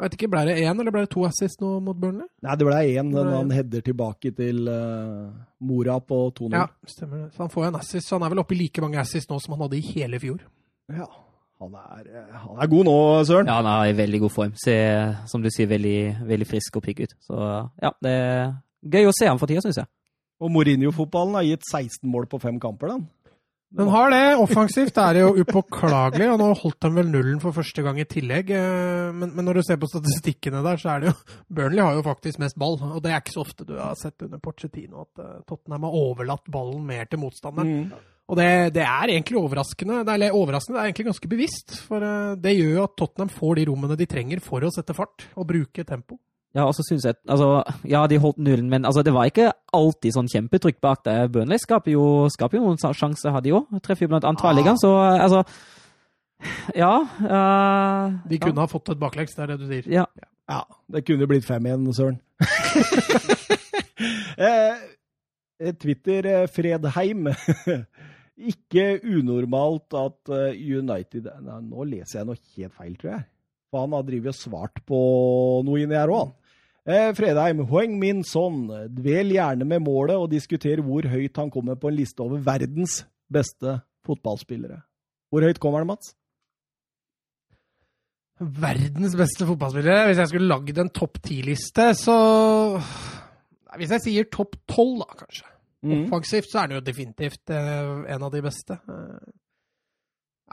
jeg 0.00 0.06
vet 0.06 0.14
ikke, 0.16 0.28
Ble 0.32 0.42
det 0.48 0.58
én 0.64 0.78
eller 0.80 0.94
ble 0.94 1.02
det 1.04 1.10
to 1.12 1.24
assist 1.28 1.60
nå 1.60 1.74
mot 1.84 1.96
Burnley? 1.96 2.28
Nei, 2.40 2.54
det 2.56 2.64
ble 2.64 2.76
én 2.88 3.10
når 3.12 3.26
han 3.34 3.50
header 3.52 3.82
tilbake 3.84 4.30
til 4.32 4.68
uh, 4.68 5.28
Mora 5.60 5.98
på 6.00 6.22
2-0. 6.38 6.54
Ja, 6.56 6.68
stemmer 6.88 7.26
det. 7.26 7.34
Så 7.34 7.42
han 7.44 7.52
får 7.52 7.66
en 7.66 7.76
assist. 7.82 8.08
Så 8.08 8.16
han 8.16 8.24
er 8.24 8.32
vel 8.32 8.40
oppe 8.40 8.56
i 8.56 8.62
like 8.62 8.80
mange 8.80 8.96
assist 9.02 9.28
nå 9.28 9.36
som 9.44 9.56
han 9.56 9.66
hadde 9.66 9.76
i 9.76 9.84
hele 9.90 10.20
fjor. 10.22 10.40
Ja. 10.88 11.08
Han, 11.60 11.76
er, 11.76 12.06
eh, 12.08 12.36
han 12.46 12.62
er 12.64 12.72
god 12.72 12.88
nå, 12.88 12.96
Søren. 13.28 13.50
Ja, 13.50 13.58
han 13.58 13.68
er 13.68 13.90
i 13.90 13.96
veldig 13.98 14.22
god 14.22 14.32
form. 14.32 14.56
Ser, 14.56 15.18
som 15.28 15.44
du 15.44 15.50
sier, 15.52 15.68
veldig, 15.68 15.98
veldig 16.30 16.48
frisk 16.48 16.80
og 16.80 16.86
pigg 16.86 17.04
ut. 17.04 17.12
Så 17.26 17.36
ja, 17.36 17.92
det 18.00 18.14
er 18.16 18.54
gøy 18.96 19.10
å 19.10 19.16
se 19.18 19.28
ham 19.28 19.40
for 19.42 19.52
tida, 19.52 19.60
syns 19.66 19.82
jeg. 19.82 19.90
Og 20.40 20.48
Mourinho-fotballen 20.54 21.36
har 21.36 21.44
gitt 21.44 21.68
16 21.68 22.08
mål 22.08 22.30
på 22.32 22.40
fem 22.40 22.56
kamper, 22.62 22.94
den. 22.94 23.04
Den 23.70 23.86
har 23.92 24.10
det. 24.10 24.20
Offensivt 24.42 24.96
er 24.98 25.14
det 25.14 25.20
jo 25.22 25.44
upåklagelig, 25.44 26.26
og 26.32 26.40
nå 26.40 26.48
holdt 26.58 26.80
de 26.82 26.90
vel 26.96 27.10
nullen 27.12 27.38
for 27.42 27.54
første 27.54 27.84
gang 27.86 28.00
i 28.02 28.06
tillegg. 28.10 28.50
eh, 28.50 29.10
Men, 29.14 29.30
men 29.36 29.46
når 29.46 29.60
du 29.60 29.62
ser 29.68 29.78
på 29.78 29.86
statistikkene 29.90 30.62
der, 30.66 30.80
så 30.80 30.94
er 30.96 31.00
det 31.04 31.10
jo 31.12 31.16
Burnley 31.54 31.82
har 31.84 31.94
jo 31.94 32.02
faktisk 32.02 32.40
mest 32.42 32.58
ball, 32.58 32.80
og 32.82 32.98
det 33.04 33.12
er 33.12 33.22
ikke 33.22 33.36
så 33.36 33.44
ofte 33.44 33.66
du 33.68 33.76
har 33.78 33.94
sett 34.00 34.26
under 34.26 34.42
Porcetino 34.42 35.04
at 35.06 35.22
eh, 35.22 35.36
Tottenham 35.46 35.86
har 35.86 35.98
overlatt 36.00 36.50
ballen 36.50 36.82
mer 36.88 37.06
til 37.06 37.22
motstanderen. 37.22 37.92
Og 38.30 38.36
det, 38.38 38.48
det 38.76 38.82
er 38.86 39.10
egentlig 39.10 39.38
overraskende. 39.40 40.04
Det 40.06 40.14
er, 40.14 40.34
overraskende, 40.38 40.76
det 40.78 40.82
er 40.82 40.90
egentlig 40.92 41.08
ganske 41.08 41.30
bevisst. 41.30 41.76
For 41.86 42.02
eh, 42.06 42.34
det 42.42 42.56
gjør 42.56 42.74
jo 42.76 42.82
at 42.88 42.96
Tottenham 42.98 43.30
får 43.34 43.54
de 43.60 43.68
rommene 43.70 43.98
de 43.98 44.06
trenger 44.10 44.42
for 44.42 44.66
å 44.66 44.70
sette 44.74 44.94
fart 44.98 45.28
og 45.34 45.46
bruke 45.50 45.86
tempo. 45.86 46.18
Ja, 46.56 46.64
og 46.66 46.74
så 46.74 46.82
synes 46.82 47.04
jeg 47.06 47.14
altså, 47.30 47.60
Ja, 47.86 48.06
de 48.10 48.16
holdt 48.18 48.40
nullen, 48.42 48.66
men 48.70 48.84
altså, 48.84 49.04
det 49.06 49.12
var 49.14 49.28
ikke 49.30 49.52
alltid 49.76 50.16
sånn 50.16 50.30
kjempetrykk 50.30 50.80
bak 50.82 51.04
det. 51.06 51.14
Burnley 51.34 51.60
skaper 51.62 51.92
jo, 51.94 52.04
skaper 52.32 52.58
jo 52.58 52.64
noen 52.64 52.80
sjanser, 52.80 53.30
hadde 53.36 53.52
jo. 53.52 53.60
Treffer 53.84 54.08
jo 54.08 54.14
blant 54.14 54.26
annet 54.26 54.42
tverrliggeren, 54.42 54.80
så 54.80 54.90
altså 54.98 55.44
Ja. 56.74 56.92
Uh, 57.20 58.16
De 58.30 58.38
kunne 58.40 58.64
ha 58.64 58.70
fått 58.70 58.88
et 58.90 58.98
baklengs, 59.00 59.34
det 59.36 59.44
er 59.44 59.52
det 59.52 59.58
du 59.62 59.66
sier. 59.70 59.90
ja. 60.00 60.06
Ja, 60.50 60.64
det 60.90 61.04
kunne 61.06 61.28
blitt 61.30 61.44
fem 61.46 61.62
igjen, 61.68 61.84
Søren. 61.94 62.16
eh, 64.48 64.80
Twitter 65.78 66.26
eh, 66.26 66.46
Fredheim. 66.50 67.28
Ikke 68.50 68.96
unormalt 69.04 69.94
at 70.00 70.30
United 70.56 71.28
Nå 71.44 71.84
leser 71.86 72.18
jeg 72.18 72.26
noe 72.26 72.40
helt 72.56 72.74
feil, 72.74 72.96
tror 72.98 73.12
jeg. 73.12 73.22
For 73.70 73.84
han 73.84 73.94
har 73.94 74.02
drevet 74.08 74.32
og 74.32 74.38
svart 74.40 74.80
på 74.88 74.98
noe 75.68 75.84
inni 75.84 75.94
her 75.94 76.10
òg, 76.10 76.24
han. 76.24 76.32
Eh, 76.88 77.10
Fredheim, 77.16 77.64
Hoeng, 77.68 77.98
Min 78.00 78.22
Son, 78.24 78.62
dvel 78.88 79.34
gjerne 79.34 79.66
med 79.68 79.82
målet 79.84 80.16
og 80.16 80.30
diskuter 80.32 80.80
hvor 80.84 81.04
høyt 81.08 81.36
han 81.36 81.50
kommer 81.52 81.76
på 81.76 81.90
en 81.90 81.98
liste 81.98 82.24
over 82.24 82.40
verdens 82.44 83.02
beste 83.30 83.78
fotballspillere. 84.06 84.80
Hvor 85.30 85.44
høyt 85.44 85.60
kommer 85.62 85.84
han, 85.84 85.90
Mats? 85.92 86.14
Verdens 88.40 89.14
beste 89.18 89.44
fotballspillere. 89.46 90.08
Hvis 90.08 90.22
jeg 90.22 90.32
skulle 90.32 90.48
lagd 90.48 90.80
en 90.80 90.92
topp 90.96 91.20
ti-liste, 91.22 91.92
så 91.94 92.16
Hvis 93.76 93.92
jeg 93.94 94.02
sier 94.02 94.24
topp 94.32 94.56
tolv, 94.66 95.04
da, 95.04 95.14
kanskje. 95.20 95.46
Mm. 95.86 96.08
Offensivt 96.08 96.48
så 96.50 96.58
er 96.58 96.66
han 96.66 96.72
jo 96.74 96.80
definitivt 96.84 97.52
eh, 97.54 97.90
en 98.16 98.24
av 98.26 98.32
de 98.32 98.40
beste. 98.42 98.74
Eh, 98.74 99.28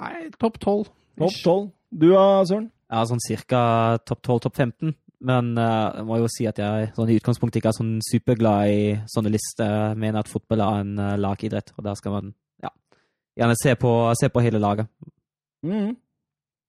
nei, 0.04 0.28
topp 0.38 0.60
tolv. 0.62 0.92
Topp 1.18 1.40
tolv. 1.44 1.72
Du 1.90 2.12
da, 2.12 2.44
Søren? 2.46 2.70
ja, 2.92 3.04
sånn 3.08 3.24
cirka 3.24 3.60
topp 4.08 4.22
12, 4.22 4.40
topp 4.46 4.60
15. 4.62 4.94
Men 5.26 5.54
eh, 5.58 5.98
jeg 5.98 6.06
må 6.06 6.20
jo 6.22 6.28
si 6.30 6.46
at 6.50 6.60
jeg 6.62 6.90
sånn 6.94 7.10
i 7.10 7.18
utgangspunktet 7.18 7.60
ikke 7.60 7.72
er 7.72 7.78
sånn 7.78 7.94
superglad 8.06 8.74
i 8.74 8.82
sånne 9.10 9.32
lister. 9.34 9.72
Jeg 9.92 10.02
mener 10.04 10.22
at 10.22 10.30
fotball 10.30 10.62
er 10.62 10.84
en 10.84 10.98
eh, 11.02 11.16
lagidrett, 11.22 11.74
og 11.78 11.88
der 11.88 11.98
skal 11.98 12.18
man 12.20 12.34
ja, 12.64 12.72
gjerne 13.40 13.58
se 13.58 13.74
på, 13.82 13.94
se 14.20 14.30
på 14.34 14.44
hele 14.46 14.62
laget. 14.62 14.92
Mm. 15.66 15.96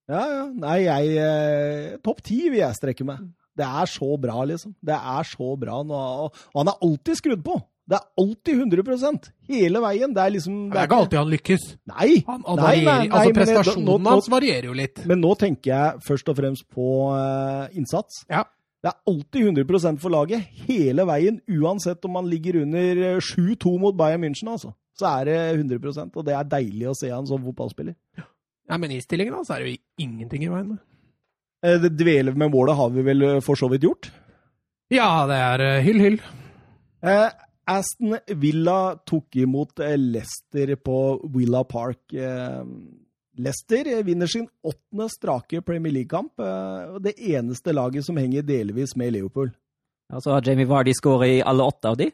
Ja, 0.08 0.22
ja. 0.32 0.44
Nei, 0.56 0.78
jeg 0.87 1.18
eh, 1.20 1.98
Topp 2.04 2.22
ti 2.24 2.46
vil 2.48 2.62
jeg 2.62 2.78
strekke 2.78 3.04
meg. 3.08 3.26
Det 3.58 3.66
er 3.66 3.90
så 3.90 4.14
bra, 4.20 4.40
liksom. 4.48 4.72
Det 4.80 4.96
er 4.96 5.28
så 5.28 5.50
bra. 5.61 5.82
Nå, 5.84 5.98
og 6.24 6.56
han 6.56 6.72
er 6.72 6.87
alltid 6.87 7.20
skrudd 7.20 7.44
på! 7.44 7.58
Det 7.88 7.96
er 7.96 8.05
alltid 8.20 8.59
100% 8.66 9.31
Hele 9.48 9.81
veien. 9.81 10.12
Det 10.12 10.20
er 10.20 10.33
liksom 10.35 10.57
Det 10.68 10.77
er 10.77 10.88
ikke 10.90 10.98
alltid 10.98 11.18
han 11.18 11.31
lykkes. 11.33 11.62
Nei! 11.88 12.09
Han, 12.27 12.42
han 12.44 12.59
Nei, 12.61 12.64
varierer, 12.66 12.85
nei, 12.85 13.07
nei, 13.09 13.16
altså 13.16 13.37
Prestasjonen 13.38 14.11
hans 14.12 14.29
varierer 14.35 14.68
jo 14.68 14.74
litt. 14.77 15.01
Men 15.09 15.22
nå 15.24 15.31
tenker 15.40 15.72
jeg 15.72 16.03
først 16.05 16.29
og 16.29 16.37
fremst 16.37 16.66
på 16.74 16.88
uh, 17.14 17.64
innsats. 17.72 18.20
Ja. 18.29 18.42
Det 18.85 18.92
er 18.92 18.98
alltid 19.11 19.48
100% 19.64 20.03
for 20.05 20.12
laget. 20.14 20.44
Hele 20.68 21.07
veien, 21.09 21.40
uansett 21.48 22.05
om 22.07 22.12
man 22.14 22.29
ligger 22.31 22.61
under 22.61 23.01
eh, 23.14 23.22
7-2 23.24 23.72
mot 23.83 23.96
Bayern 23.98 24.22
München, 24.22 24.53
altså. 24.53 24.70
Så 24.98 25.09
er 25.09 25.24
det 25.31 25.38
100% 25.57 26.14
og 26.14 26.27
det 26.29 26.37
er 26.37 26.46
deilig 26.53 26.87
å 26.90 26.94
se 26.98 27.11
han 27.11 27.27
som 27.27 27.42
fotballspiller. 27.42 27.96
Ja, 28.68 28.77
Men 28.79 28.92
i 28.94 29.01
stillingen 29.03 29.35
hans 29.35 29.51
er 29.51 29.64
det 29.64 29.72
jo 29.72 30.05
ingenting 30.05 30.44
i 30.46 30.53
veien 30.53 30.74
med. 30.74 30.79
Eh, 31.64 31.81
Det 31.83 31.90
dvele 31.96 32.37
med 32.37 32.53
målet 32.53 32.77
har 32.79 32.92
vi 32.94 33.03
vel 33.09 33.22
eh, 33.33 33.40
for 33.42 33.59
så 33.59 33.66
vidt 33.72 33.88
gjort. 33.88 34.12
Ja, 34.94 35.27
det 35.31 35.40
er 35.42 35.64
eh, 35.66 35.83
hyll, 35.88 36.01
hyll. 36.05 36.20
Eh, 37.03 37.29
Aston 37.68 38.16
Villa 38.40 38.96
tok 39.07 39.37
imot 39.37 39.81
eh, 39.85 39.96
Leicester 39.98 40.74
på 40.81 40.98
Villa 41.35 41.64
Park. 41.68 42.00
Eh, 42.12 42.62
Leicester 43.38 43.90
vinner 44.02 44.26
sin 44.26 44.48
åttende 44.66 45.09
strake 45.12 45.61
Premier 45.62 45.92
League-kamp. 45.92 46.33
Eh, 46.40 46.94
og 46.96 47.02
det 47.04 47.14
eneste 47.18 47.74
laget 47.76 48.07
som 48.09 48.16
henger 48.18 48.46
delvis 48.46 48.96
med 48.96 49.12
Liverpool. 49.14 49.52
Ja, 50.09 50.22
så 50.24 50.33
har 50.33 50.46
Jamie 50.46 50.66
Vardy 50.66 50.94
skåret 50.96 51.37
i 51.37 51.44
alle 51.44 51.66
åtte 51.68 51.92
av 51.92 52.00
de. 52.00 52.09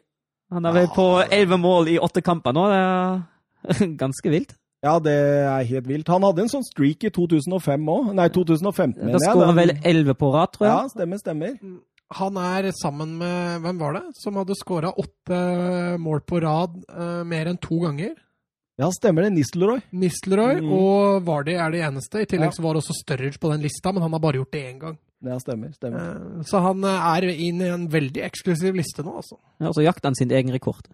Han 0.53 0.67
er 0.67 0.75
vel 0.75 0.91
på 0.93 1.07
elleve 1.23 1.57
mål 1.57 1.87
i 1.95 1.97
åtte 2.03 2.21
kamper 2.21 2.53
nå. 2.53 2.67
Det 2.69 2.83
er 2.83 3.95
ganske 4.03 4.29
vilt. 4.33 4.53
Ja, 4.85 4.99
det 5.01 5.13
er 5.15 5.63
helt 5.65 5.87
vilt. 5.89 6.09
Han 6.13 6.25
hadde 6.27 6.43
en 6.43 6.51
sånn 6.51 6.65
streak 6.67 7.07
i 7.07 7.09
2005 7.15 7.87
òg. 7.89 8.11
Nei, 8.19 8.27
2015, 8.29 8.99
mener 8.99 9.15
jeg. 9.15 9.23
Da 9.23 9.31
skårer 9.31 9.49
han 9.49 9.57
vel 9.57 9.73
elleve 9.81 10.13
på 10.19 10.29
rad, 10.35 10.51
tror 10.53 10.67
jeg. 10.67 10.75
Ja, 10.75 10.91
stemmer, 10.91 11.21
stemmer. 11.23 11.55
Han 12.13 12.37
er 12.37 12.71
sammen 12.81 13.17
med 13.17 13.61
Hvem 13.63 13.79
var 13.79 13.93
det? 13.93 14.03
Som 14.21 14.35
hadde 14.35 14.53
skåra 14.55 14.91
åtte 14.93 15.97
mål 15.99 16.21
på 16.21 16.41
rad 16.43 16.75
uh, 16.93 17.23
mer 17.25 17.47
enn 17.49 17.57
to 17.57 17.79
ganger. 17.81 18.13
Ja, 18.77 18.89
stemmer 18.91 19.23
det. 19.23 19.31
Nistelrooy. 19.33 19.81
Nistelrooy 19.95 20.59
Mm. 20.61 20.71
og 20.75 21.23
Vardy 21.25 21.53
er 21.55 21.71
det 21.71 21.81
eneste. 21.81 22.21
I 22.21 22.25
tillegg 22.25 22.51
Ja. 22.51 22.57
så 22.57 22.61
var 22.61 22.75
også 22.75 22.93
Sturridge 22.93 23.39
på 23.39 23.49
den 23.51 23.61
lista, 23.63 23.91
men 23.91 24.01
han 24.03 24.11
har 24.11 24.19
bare 24.19 24.35
gjort 24.37 24.51
det 24.51 24.63
én 24.73 24.79
gang. 24.79 24.97
Ja, 25.23 25.37
stemmer. 25.39 25.71
stemmer. 25.73 26.37
Uh, 26.37 26.43
Så 26.43 26.59
han 26.61 26.83
er 26.83 27.23
inne 27.31 27.65
i 27.65 27.69
en 27.73 27.87
veldig 27.89 28.21
eksklusiv 28.21 28.75
liste 28.75 29.01
nå, 29.01 29.15
altså. 29.15 29.37
Ja, 29.59 29.67
og 29.69 29.73
så 29.75 29.81
jakter 29.83 30.09
han 30.11 30.15
sin 30.15 30.29
egen 30.29 30.51
rekord. 30.53 30.85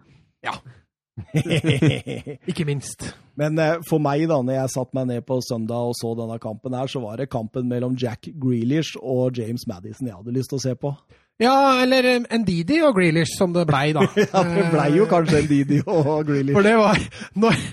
Ikke 2.49 2.65
minst. 2.67 3.09
Men 3.39 3.57
eh, 3.59 3.79
for 3.87 4.01
meg, 4.03 4.27
da, 4.31 4.41
når 4.43 4.57
jeg 4.57 4.73
satte 4.75 4.97
meg 4.97 5.09
ned 5.09 5.25
på 5.27 5.39
søndag 5.45 5.91
og 5.91 5.97
så 5.97 6.13
denne 6.17 6.37
kampen 6.41 6.75
her, 6.77 6.91
så 6.91 7.01
var 7.03 7.19
det 7.19 7.31
kampen 7.31 7.67
mellom 7.71 7.97
Jack 7.99 8.31
Grealish 8.41 8.99
og 9.01 9.37
James 9.37 9.67
Madison 9.69 10.07
jeg 10.07 10.17
hadde 10.17 10.35
lyst 10.35 10.53
til 10.53 10.61
å 10.61 10.65
se 10.65 10.77
på. 10.79 10.93
Ja, 11.41 11.81
eller 11.81 12.05
eh, 12.05 12.37
Ndidi 12.37 12.77
og 12.85 12.93
Grealish, 12.99 13.33
som 13.33 13.53
det 13.55 13.63
blei, 13.69 13.95
da. 13.97 14.03
Ja, 14.33 14.43
Det 14.45 14.65
blei 14.73 14.89
jo 14.93 15.07
kanskje 15.09 15.41
Ndidi 15.47 15.79
og 15.87 16.27
Grealish. 16.27 16.53
For 16.53 16.67
det 16.67 16.75
var 16.77 17.01
når, 17.43 17.63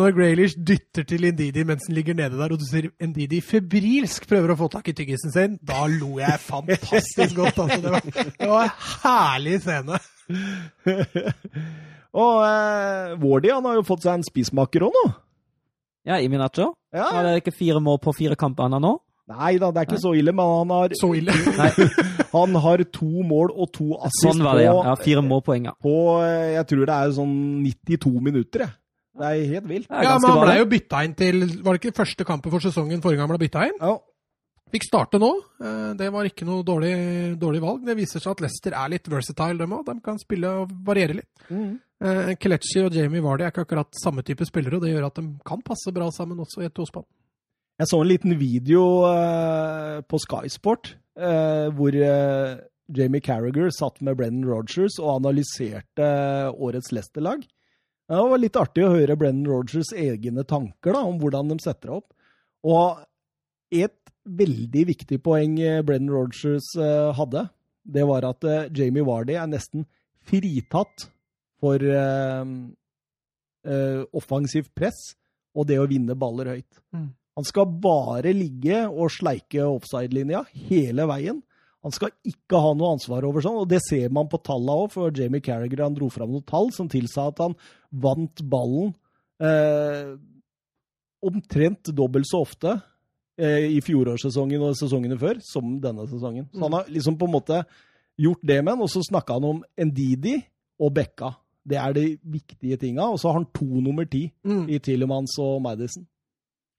når 0.00 0.14
Grealish 0.16 0.56
dytter 0.56 1.04
til 1.08 1.28
Ndidi 1.34 1.66
mens 1.68 1.90
han 1.90 1.98
ligger 1.98 2.16
nede 2.16 2.38
der, 2.40 2.54
og 2.54 2.62
du 2.62 2.64
ser 2.68 2.88
Ndidi 3.04 3.42
febrilsk 3.44 4.28
prøver 4.30 4.54
å 4.54 4.58
få 4.62 4.70
tak 4.72 4.88
i 4.88 4.96
tyggisen 4.96 5.34
sin, 5.34 5.58
da 5.60 5.84
lo 5.92 6.16
jeg 6.22 6.40
fantastisk 6.46 7.36
godt. 7.36 7.60
Altså. 7.66 7.82
Det, 7.84 7.92
var, 7.92 8.32
det 8.40 8.50
var 8.54 8.64
en 8.64 8.76
herlig 9.04 9.60
scene. 9.66 10.02
og 12.14 12.38
eh, 12.46 13.16
Wardy 13.20 13.50
han 13.52 13.66
har 13.68 13.74
jo 13.80 13.82
fått 13.86 14.06
seg 14.06 14.18
en 14.18 14.24
spissmaker 14.26 14.86
òg 14.86 14.94
nå. 14.96 15.04
Ja, 16.08 16.16
i 16.22 16.28
Minacho 16.30 16.70
Ja. 16.94 17.10
Har 17.12 17.26
det 17.26 17.42
ikke 17.42 17.52
fire 17.52 17.80
mål 17.84 17.98
på 18.00 18.14
fire 18.16 18.36
kamper 18.38 18.64
han 18.68 18.78
har 18.78 18.80
nå? 18.80 18.94
Nei 19.28 19.58
da, 19.60 19.68
det 19.74 19.82
er 19.82 19.88
ikke 19.90 20.00
så 20.00 20.14
ille, 20.16 20.32
men 20.32 20.46
han 20.48 20.70
har, 20.72 20.92
Så 20.96 21.10
ille. 21.18 21.34
han 22.32 22.54
har 22.64 22.82
to 22.96 23.08
mål 23.28 23.50
og 23.52 23.68
to 23.76 23.90
assist 23.98 24.24
Sånn 24.24 24.40
var 24.44 24.56
det, 24.56 24.64
ja. 24.70 24.76
ja 24.86 24.94
fire 24.96 25.20
målpoeng, 25.26 25.68
ja. 25.68 25.74
på 25.84 25.92
eh, 26.24 26.54
Jeg 26.54 26.64
tror 26.70 26.86
det 26.88 26.94
er 26.96 27.12
sånn 27.18 27.34
92 27.66 28.14
minutter, 28.24 28.64
jeg. 28.64 28.76
Det 29.18 29.26
er 29.34 29.50
helt 29.52 29.66
vilt. 29.68 29.88
Er 29.90 30.06
Ja, 30.06 30.14
men 30.22 30.30
han 30.30 30.38
blei 30.38 30.54
ble 30.54 30.60
jo 30.62 30.68
bytta 30.70 31.00
inn 31.04 31.14
til 31.18 31.40
Var 31.66 31.74
det 31.74 31.80
ikke 31.82 31.96
første 31.98 32.24
kampen 32.24 32.52
for 32.54 32.62
sesongen 32.62 33.02
forrige 33.02 33.18
gang 33.18 33.26
han 33.26 33.34
ble 33.34 33.42
bytta 33.44 33.64
inn? 33.68 33.80
Ja. 33.82 33.96
Fikk 34.72 34.84
starte 34.86 35.18
nå. 35.20 35.30
Eh, 35.64 35.90
Det 35.98 36.08
var 36.14 36.28
ikke 36.28 36.46
noe 36.48 36.64
dårlig, 36.64 36.94
dårlig 37.40 37.60
valg. 37.64 37.84
Det 37.88 37.96
viser 37.98 38.22
seg 38.22 38.32
at 38.36 38.42
Leicester 38.44 38.76
er 38.78 38.94
litt 38.94 39.08
versatile, 39.12 39.58
dem 39.60 39.74
òg. 39.76 39.84
De 39.90 39.96
kan 40.04 40.20
spille 40.22 40.54
og 40.62 40.72
variere 40.88 41.18
litt. 41.20 41.30
Mhm. 41.50 41.76
Eh, 41.98 42.36
Kelechi 42.38 42.84
og 42.84 42.94
Jamie 42.94 43.22
Vardy 43.24 43.42
er 43.42 43.50
ikke 43.50 43.64
akkurat 43.66 43.98
samme 43.98 44.22
type 44.26 44.46
spillere, 44.46 44.78
og 44.78 44.84
det 44.84 44.92
gjør 44.92 45.08
at 45.08 45.18
de 45.18 45.32
kan 45.46 45.62
passe 45.66 45.90
bra 45.94 46.06
sammen 46.14 46.38
også 46.44 46.62
i 46.62 46.68
et 46.68 46.74
tospann. 46.76 47.06
Jeg 47.78 47.90
så 47.90 47.98
en 48.02 48.10
liten 48.10 48.34
video 48.38 48.82
uh, 49.06 49.98
på 50.02 50.18
Sky 50.18 50.50
Sport 50.50 50.96
eh, 51.14 51.68
hvor 51.78 51.94
Jamie 51.94 53.22
Carragher 53.22 53.70
satt 53.70 54.00
med 54.02 54.16
Brennan 54.18 54.46
Rogers 54.48 54.96
og 54.98 55.20
analyserte 55.20 56.08
årets 56.54 56.90
Leicester-lag. 56.94 57.44
Det 58.08 58.24
var 58.32 58.40
litt 58.40 58.58
artig 58.58 58.86
å 58.86 58.94
høre 58.96 59.18
Brennan 59.18 59.46
Rogers 59.46 59.92
egne 59.94 60.42
tanker 60.48 60.96
da, 60.96 61.04
om 61.06 61.20
hvordan 61.22 61.52
de 61.52 61.58
setter 61.62 61.92
opp. 62.00 62.10
Og 62.66 62.98
et 63.70 63.94
veldig 64.26 64.84
viktig 64.88 65.20
poeng 65.22 65.54
Brennan 65.86 66.10
Rogers 66.14 66.72
hadde, 67.18 67.44
det 67.86 68.06
var 68.10 68.26
at 68.26 68.48
Jamie 68.74 69.06
Vardy 69.06 69.38
er 69.38 69.46
nesten 69.50 69.86
fritatt 70.26 71.10
for 71.58 71.82
uh, 71.82 72.44
uh, 73.68 74.02
offensivt 74.16 74.70
press 74.76 75.00
og 75.58 75.66
det 75.68 75.78
å 75.80 75.88
vinne 75.90 76.16
baller 76.18 76.52
høyt. 76.54 76.82
Mm. 76.94 77.10
Han 77.38 77.46
skal 77.46 77.68
bare 77.82 78.32
ligge 78.34 78.82
og 78.88 79.12
sleike 79.14 79.62
offside-linja 79.62 80.42
hele 80.70 81.06
veien. 81.10 81.38
Han 81.86 81.94
skal 81.94 82.10
ikke 82.26 82.58
ha 82.58 82.72
noe 82.74 82.96
ansvar 82.96 83.22
over 83.28 83.44
sånn, 83.44 83.60
og 83.62 83.68
det 83.70 83.78
ser 83.86 84.10
man 84.14 84.26
på 84.30 84.40
tallene 84.42 84.74
òg, 84.74 84.88
for 84.96 85.14
Jamie 85.14 85.42
Carragher 85.44 85.84
han 85.84 85.94
dro 85.94 86.08
fram 86.10 86.32
noen 86.34 86.46
tall 86.46 86.72
som 86.74 86.90
tilsa 86.90 87.28
at 87.30 87.42
han 87.44 87.54
vant 87.94 88.42
ballen 88.50 88.90
eh, 89.38 90.16
omtrent 91.22 91.92
dobbelt 91.94 92.26
så 92.26 92.42
ofte 92.42 92.74
eh, 93.38 93.70
i 93.76 93.78
fjorårssesongen 93.86 94.66
og 94.66 94.74
sesongene 94.78 95.18
før 95.20 95.38
som 95.46 95.76
denne 95.82 96.08
sesongen. 96.10 96.48
Så 96.50 96.64
han 96.66 96.78
har 96.80 96.90
liksom 96.90 97.18
på 97.20 97.30
en 97.30 97.36
måte 97.38 97.62
gjort 98.18 98.42
det 98.42 98.58
med 98.64 98.74
han, 98.74 98.82
og 98.82 98.90
så 98.90 99.04
snakka 99.06 99.38
han 99.38 99.46
om 99.52 99.62
Ndidi 99.78 100.40
og 100.82 100.90
Bekka. 100.98 101.30
Det 101.68 101.76
er 101.78 101.92
de 101.96 102.04
viktige 102.24 102.78
tinga. 102.80 103.06
Og 103.12 103.18
så 103.20 103.28
har 103.30 103.38
han 103.40 103.48
to 103.54 103.66
nummer 103.84 104.04
ti 104.08 104.26
Mm. 104.44 104.64
i 104.68 104.78
Tillemans 104.78 105.36
og 105.42 105.60
Madison. 105.62 106.06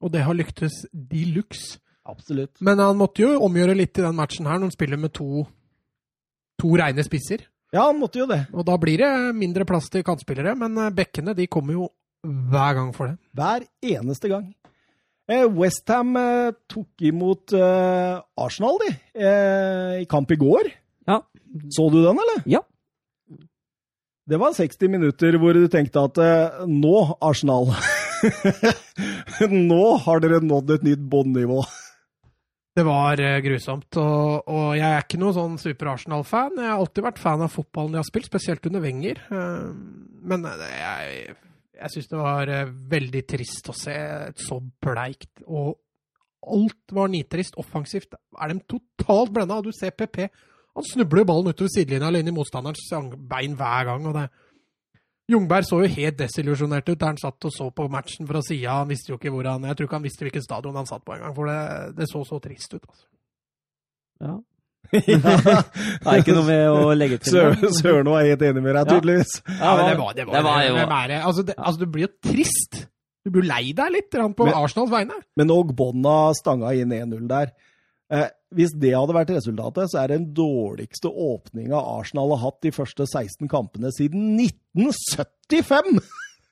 Og 0.02 0.12
det 0.14 0.22
har 0.24 0.34
lyktes 0.34 0.86
de 0.94 1.26
luxe. 1.36 1.78
Absolutt. 2.10 2.58
Men 2.66 2.80
han 2.82 2.98
måtte 2.98 3.22
jo 3.22 3.36
omgjøre 3.46 3.76
litt 3.78 4.00
i 4.00 4.02
den 4.02 4.16
matchen 4.18 4.48
her, 4.48 4.58
når 4.58 4.70
han 4.72 4.72
spiller 4.74 4.98
med 4.98 5.12
to, 5.14 5.44
to 6.60 6.72
reine 6.80 7.04
spisser. 7.06 7.44
Ja, 7.74 7.84
han 7.92 8.00
måtte 8.02 8.18
jo 8.24 8.26
det. 8.26 8.48
Og 8.56 8.66
da 8.66 8.78
blir 8.82 8.98
det 8.98 9.36
mindre 9.38 9.66
plass 9.70 9.90
til 9.94 10.02
kantspillere, 10.08 10.56
men 10.58 10.78
eh, 10.82 10.90
bekkene 10.96 11.36
de 11.38 11.46
kommer 11.52 11.76
jo 11.78 11.90
hver 12.26 12.74
gang 12.80 12.90
for 12.96 13.12
det. 13.12 13.20
Hver 13.38 13.68
eneste 13.92 14.32
gang. 14.32 14.48
Eh, 15.30 15.46
Westham 15.54 16.16
eh, 16.18 16.50
tok 16.72 17.04
imot 17.06 17.54
eh, 17.54 18.16
Arsenal, 18.42 18.80
de, 18.82 18.90
eh, 19.22 20.00
i 20.02 20.08
kamp 20.10 20.32
i 20.34 20.40
går. 20.42 20.72
Ja. 21.08 21.20
Så 21.70 21.86
du 21.94 22.00
den, 22.02 22.18
eller? 22.24 22.42
Ja. 22.50 22.64
Det 24.30 24.38
var 24.38 24.54
60 24.54 24.92
minutter 24.94 25.38
hvor 25.42 25.58
du 25.58 25.66
tenkte 25.72 26.04
at 26.06 26.20
eh, 26.22 26.64
nå, 26.70 26.96
Arsenal 27.26 27.72
Nå 29.50 29.84
har 30.04 30.22
dere 30.22 30.42
nådd 30.44 30.74
et 30.76 30.84
nytt 30.86 31.04
bånnivå. 31.10 31.62
Det 32.76 32.84
var 32.86 33.20
eh, 33.24 33.40
grusomt, 33.44 33.90
og, 34.00 34.48
og 34.52 34.68
jeg 34.78 34.86
er 34.86 35.04
ikke 35.06 35.20
noen 35.20 35.36
sånn 35.36 35.58
super-Arsenal-fan. 35.62 36.60
Jeg 36.60 36.70
har 36.70 36.78
alltid 36.84 37.06
vært 37.08 37.22
fan 37.24 37.44
av 37.44 37.52
fotballen 37.54 37.96
de 37.96 38.02
har 38.02 38.08
spilt, 38.08 38.30
spesielt 38.30 38.68
under 38.70 38.84
Wenger. 38.84 39.22
Eh, 39.34 39.70
Men 40.30 40.46
jeg, 40.46 41.36
jeg 41.80 41.94
syns 41.96 42.12
det 42.12 42.20
var 42.22 42.54
veldig 42.94 43.24
trist 43.34 43.72
å 43.72 43.78
se 43.78 43.96
et 44.30 44.46
så 44.46 44.62
bleikt 44.84 45.46
og 45.48 45.78
Alt 46.50 46.94
var 46.96 47.10
nitrist. 47.12 47.58
Offensivt 47.60 48.14
er 48.16 48.54
de 48.54 48.62
totalt 48.72 49.34
blenda. 49.36 49.58
Du 49.60 49.74
ser 49.76 49.92
PP. 49.92 50.30
Han 50.80 50.88
snubler 50.88 51.28
ballen 51.28 51.52
utover 51.52 51.72
sidelinja 51.74 52.08
eller 52.08 52.24
inn 52.24 52.32
i 52.32 52.36
motstanderens 52.36 53.18
bein 53.30 53.58
hver 53.60 53.90
gang. 53.90 54.06
og 54.08 54.16
det 54.16 54.30
Jungberg 55.30 55.68
så 55.68 55.84
jo 55.84 55.90
helt 55.94 56.18
desillusjonert 56.18 56.88
ut 56.90 56.98
der 56.98 57.12
han 57.12 57.20
satt 57.22 57.46
og 57.46 57.52
så 57.54 57.68
på 57.76 57.86
matchen 57.92 58.26
fra 58.30 58.42
sida. 58.42 58.80
Han 58.82 58.90
visste 58.90 59.12
jo 59.12 59.20
ikke 59.20 59.30
hvor 59.34 59.46
han 59.46 59.68
Jeg 59.68 59.78
tror 59.78 59.90
ikke 59.90 60.00
han 60.00 60.08
visste 60.08 60.26
hvilken 60.26 60.46
stadion 60.46 60.80
han 60.80 60.88
satt 60.90 61.04
på 61.06 61.14
engang, 61.18 61.36
for 61.38 61.52
det, 61.52 61.60
det 62.00 62.08
så 62.10 62.24
så 62.26 62.40
trist 62.42 62.74
ut. 62.74 62.82
altså. 62.88 63.06
Ja. 64.20 64.38
Det 64.90 66.08
er 66.08 66.22
ikke 66.24 66.34
noe 66.34 66.48
med 66.48 66.64
å 66.72 66.94
legge 66.98 67.20
til. 67.22 67.36
Søren. 67.76 68.08
Var 68.10 68.26
helt 68.26 68.46
enig 68.48 68.64
med 68.64 68.74
deg, 68.74 68.90
tydeligvis. 68.90 69.36
Ja, 69.46 69.76
men 69.78 69.84
det 69.92 69.98
var, 70.00 70.16
det 70.18 70.26
var, 70.26 70.34
det 70.34 70.44
var 70.48 70.64
jo? 70.66 71.20
Altså, 71.20 71.44
det, 71.46 71.56
altså, 71.60 71.84
du 71.84 71.94
blir 71.94 72.08
jo 72.08 72.12
trist. 72.26 72.80
Du 73.28 73.30
blir 73.36 73.46
lei 73.46 73.74
deg 73.78 73.92
litt 73.94 74.10
på 74.16 74.48
Men- 74.48 74.56
Arsenals 74.58 74.90
vegne. 74.90 75.20
Men 75.38 75.54
Ogbonna 75.54 76.32
stanga 76.40 76.72
inn 76.74 76.96
1-0 76.96 77.28
der. 77.30 77.52
Eh, 78.10 78.26
hvis 78.56 78.72
det 78.82 78.96
hadde 78.96 79.14
vært 79.14 79.34
resultatet, 79.36 79.92
så 79.92 80.00
er 80.02 80.10
det 80.10 80.18
den 80.20 80.30
dårligste 80.38 81.10
åpninga 81.12 81.78
Arsenal 81.78 82.32
har 82.34 82.42
hatt 82.48 82.62
de 82.66 82.72
første 82.74 83.06
16 83.06 83.50
kampene 83.52 83.92
siden 83.96 84.40
1975! 84.42 86.00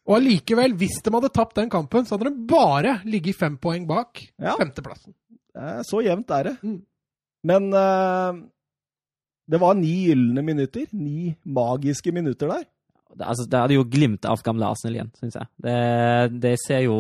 Og 0.07 0.13
allikevel, 0.21 0.75
hvis 0.79 1.01
de 1.03 1.11
hadde 1.11 1.33
tapt 1.35 1.57
den 1.59 1.71
kampen, 1.71 2.05
så 2.07 2.15
hadde 2.15 2.29
de 2.29 2.45
bare 2.47 2.93
ligget 3.03 3.35
fem 3.35 3.57
poeng 3.59 3.87
bak 3.89 4.21
Ja. 4.39 4.53
femteplassen. 4.55 5.11
Så 5.83 5.99
jevnt 6.05 6.29
er 6.31 6.43
det. 6.47 6.53
Mm. 6.63 6.77
Men 7.49 7.67
uh, 7.73 8.37
det 9.51 9.59
var 9.59 9.75
ni 9.75 9.91
gylne 10.05 10.43
minutter. 10.45 10.85
Ni 10.93 11.33
magiske 11.43 12.13
minutter 12.15 12.47
der. 12.53 12.63
Det, 13.17 13.25
altså, 13.25 13.47
det 13.49 13.59
hadde 13.59 13.75
jo 13.75 13.83
glimt 13.89 14.23
av 14.29 14.39
gamle 14.45 14.69
Arsenal 14.69 14.95
igjen, 14.95 15.11
syns 15.17 15.35
jeg. 15.39 15.49
Det, 15.65 15.75
det, 16.43 16.55
ser 16.63 16.85
jo, 16.85 16.97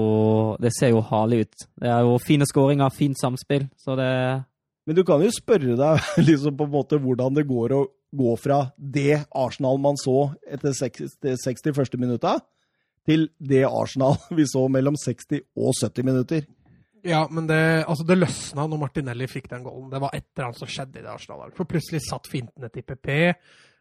det 0.59 0.73
ser 0.75 0.91
jo 0.91 1.03
herlig 1.07 1.45
ut. 1.45 1.65
Det 1.79 1.91
er 1.93 2.03
jo 2.07 2.17
fine 2.23 2.47
skåringer, 2.49 2.89
fint 2.95 3.19
samspill. 3.21 3.67
Så 3.79 3.95
det 3.99 4.11
Men 4.87 4.95
du 4.95 5.03
kan 5.07 5.21
jo 5.23 5.29
spørre 5.35 5.75
deg 5.75 6.11
liksom 6.29 6.57
på 6.57 6.67
en 6.67 6.75
måte 6.77 6.99
hvordan 7.03 7.35
det 7.35 7.47
går 7.49 7.75
å 7.75 7.85
gå 8.17 8.35
fra 8.39 8.61
det 8.77 9.25
Arsenal 9.35 9.81
man 9.83 9.99
så 9.99 10.29
etter 10.47 10.71
60, 10.75 11.17
60 11.43 11.75
første 11.75 11.99
minutta, 11.99 12.37
til 13.07 13.27
det 13.39 13.65
Arsenal 13.67 14.15
vi 14.37 14.47
så 14.47 14.63
mellom 14.71 14.95
60 14.99 15.43
og 15.59 15.75
70 15.75 16.07
minutter. 16.07 16.47
Ja, 17.07 17.21
men 17.31 17.45
det, 17.47 17.85
altså 17.87 18.03
det 18.07 18.17
løsna 18.17 18.65
når 18.67 18.81
Martinelli 18.81 19.27
fikk 19.31 19.51
den 19.51 19.63
goalen. 19.63 19.91
Det 19.91 20.01
var 20.01 20.15
et 20.15 20.25
eller 20.33 20.49
annet 20.49 20.59
som 20.59 20.71
skjedde 20.71 20.99
i 20.99 21.03
det 21.05 21.11
Arsenal-laget. 21.11 21.55
For 21.55 21.69
plutselig 21.69 22.01
satt 22.03 22.27
fintene 22.27 22.71
til 22.73 22.83
PP. 22.83 23.11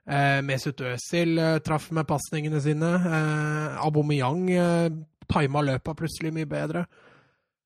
Eh, 0.06 0.40
Mesut 0.46 0.82
Özil 0.86 1.38
eh, 1.42 1.56
traff 1.66 1.88
med 1.96 2.06
pasningene 2.06 2.60
sine. 2.62 2.92
Eh, 3.00 3.80
Aubameyang 3.82 4.44
eh, 4.52 4.98
tima 5.26 5.64
løpa 5.64 5.96
plutselig 5.98 6.34
mye 6.36 6.50
bedre. 6.50 6.84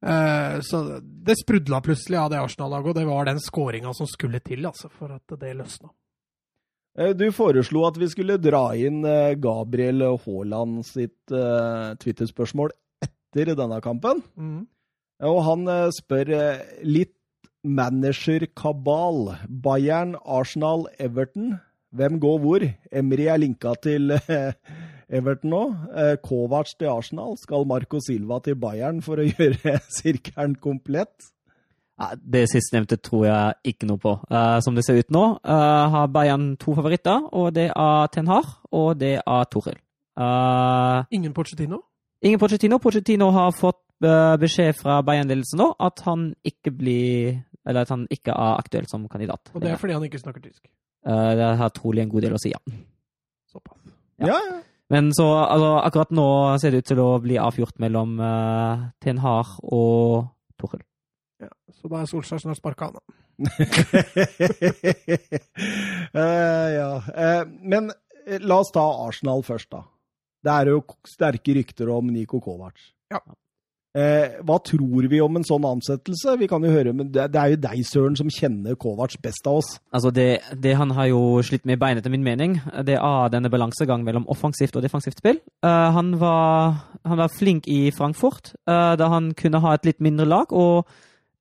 Eh, 0.07 0.61
så 0.61 1.01
det 1.03 1.37
sprudla 1.43 1.81
plutselig 1.85 2.19
av 2.19 2.31
det 2.33 2.41
Arsenal-laget, 2.41 2.89
og 2.89 2.97
det 2.97 3.07
var 3.09 3.29
den 3.29 3.41
skåringa 3.43 3.93
som 3.97 4.09
skulle 4.09 4.41
til 4.45 4.65
altså, 4.69 4.89
for 4.89 5.13
at 5.13 5.37
det 5.41 5.55
løsna. 5.59 5.93
Eh, 6.99 7.13
Du 7.13 7.29
foreslo 7.37 7.85
at 7.89 8.01
vi 8.01 8.09
skulle 8.09 8.41
dra 8.41 8.71
inn 8.77 9.05
eh, 9.05 9.37
Gabriel 9.37 10.03
Haaland 10.25 10.85
sitt 10.89 11.19
Twitter-spørsmål 11.31 12.73
etter 13.05 13.55
denne 13.55 13.81
kampen. 13.85 14.25
Mm. 14.37 14.67
Og 15.29 15.43
han 15.45 15.67
spør 15.93 16.31
litt 16.81 17.13
manager-kabal. 17.61 19.35
Bayern, 19.49 20.15
Arsenal, 20.25 20.87
Everton. 20.99 21.59
Hvem 21.93 22.17
går 22.23 22.39
hvor? 22.41 22.65
Emry 22.89 23.27
er 23.29 23.43
linka 23.43 23.75
til 23.85 24.15
Everton 25.11 25.51
nå. 25.51 25.61
Eh, 25.97 26.15
Kovac 26.23 26.71
til 26.79 26.89
Arsenal. 26.93 27.37
Skal 27.41 27.67
Marco 27.67 27.99
Silva 28.05 28.39
til 28.45 28.57
Bayern 28.61 29.03
for 29.03 29.19
å 29.21 29.27
gjøre 29.31 29.77
sirkelen 29.97 30.57
komplett? 30.63 31.31
Det 32.17 32.47
sistnevnte 32.49 32.97
tror 33.05 33.27
jeg 33.27 33.75
ikke 33.75 33.89
noe 33.91 34.01
på. 34.01 34.15
Eh, 34.31 34.57
som 34.65 34.77
det 34.79 34.87
ser 34.87 35.01
ut 35.03 35.11
nå, 35.13 35.25
eh, 35.45 35.91
har 35.95 36.07
Bayern 36.15 36.55
to 36.63 36.73
favoritter, 36.79 37.27
og 37.37 37.51
det 37.59 37.67
er 37.75 38.07
Ten 38.15 38.31
Hag, 38.31 38.49
og 38.73 38.95
det 39.03 39.19
er 39.21 39.45
Toril. 39.53 39.77
Ingen 41.11 41.33
Pochettino? 41.37 41.83
ingen 42.23 42.39
Pochettino. 42.39 42.79
Pochettino 42.79 43.31
har 43.33 43.53
fått 43.57 43.79
beskjed 44.41 44.77
fra 44.79 45.03
Bayern-ledelsen 45.05 45.61
nå 45.61 45.67
at 45.81 46.01
han 46.07 46.31
ikke 46.45 46.71
blir 46.73 47.39
Eller 47.69 47.85
at 47.85 47.91
han 47.93 48.07
ikke 48.09 48.33
er 48.33 48.57
aktuell 48.57 48.87
som 48.89 49.03
kandidat. 49.13 49.51
Og 49.53 49.61
det 49.61 49.71
er 49.75 49.77
fordi 49.77 49.93
han 49.93 50.05
ikke 50.07 50.19
snakker 50.21 50.41
tysk. 50.41 50.63
Eh, 51.07 51.33
det 51.37 51.49
har 51.61 51.73
trolig 51.77 52.01
en 52.03 52.09
god 52.13 52.25
del 52.25 52.33
å 52.33 52.41
si, 52.41 52.53
ja. 52.55 52.61
Såpass. 53.53 53.77
Ja. 54.19 54.31
Ja, 54.31 54.39
ja. 54.49 54.61
Men 54.91 55.13
så 55.15 55.27
altså, 55.39 55.71
akkurat 55.87 56.13
nå 56.15 56.29
ser 56.59 56.75
det 56.75 56.83
ut 56.83 56.89
til 56.91 57.01
å 57.03 57.11
bli 57.23 57.37
avgjort 57.39 57.79
mellom 57.83 58.17
uh, 58.19 58.91
Ten 59.03 59.21
Hag 59.23 59.57
og 59.63 60.27
Toril. 60.59 60.83
Ja, 61.41 61.51
så 61.73 61.91
da 61.93 62.03
er 62.03 62.11
Solskjær 62.11 62.43
snart 62.43 62.59
sparka 62.59 62.91
da. 62.97 63.01
uh, 66.13 66.69
ja. 66.81 66.91
Uh, 67.15 67.45
men 67.63 67.93
la 68.43 68.59
oss 68.61 68.75
ta 68.75 68.83
Arsenal 69.07 69.47
først, 69.47 69.71
da. 69.73 69.85
Det 70.41 70.57
er 70.57 70.73
jo 70.73 70.83
sterke 71.09 71.55
rykter 71.57 71.93
om 71.93 72.11
Niko 72.11 72.41
Kovac. 72.43 72.83
Ja. 73.13 73.21
Eh, 73.91 74.37
hva 74.47 74.55
tror 74.63 75.07
vi 75.11 75.19
om 75.19 75.35
en 75.35 75.45
sånn 75.47 75.65
ansettelse? 75.67 76.37
Vi 76.39 76.47
kan 76.51 76.63
jo 76.63 76.71
høre, 76.71 76.93
men 76.95 77.09
det, 77.11 77.25
det 77.35 77.41
er 77.41 77.55
jo 77.55 77.59
deg, 77.65 77.81
Søren, 77.89 78.15
som 78.19 78.31
kjenner 78.31 78.77
Kovac 78.79 79.17
best 79.23 79.49
av 79.51 79.59
oss. 79.59 79.73
Altså 79.91 80.13
det, 80.15 80.29
det 80.63 80.77
han 80.79 80.95
har 80.95 81.09
jo 81.11 81.41
slitt 81.47 81.67
med 81.67 81.75
i 81.75 81.81
beinet, 81.81 82.05
etter 82.05 82.15
min 82.15 82.27
mening, 82.27 82.55
det 82.87 83.01
er 83.01 83.33
denne 83.35 83.51
balansegang 83.51 84.05
mellom 84.07 84.29
offensivt 84.31 84.79
og 84.79 84.87
defensivt 84.87 85.19
spill. 85.19 85.41
Uh, 85.67 85.91
han, 85.97 86.15
var, 86.23 86.79
han 87.03 87.19
var 87.19 87.35
flink 87.35 87.67
i 87.67 87.89
Frankfurt, 87.97 88.53
uh, 88.71 88.95
da 89.01 89.11
han 89.11 89.33
kunne 89.35 89.63
ha 89.67 89.75
et 89.75 89.91
litt 89.91 89.99
mindre 90.07 90.29
lag 90.29 90.55
og 90.55 90.87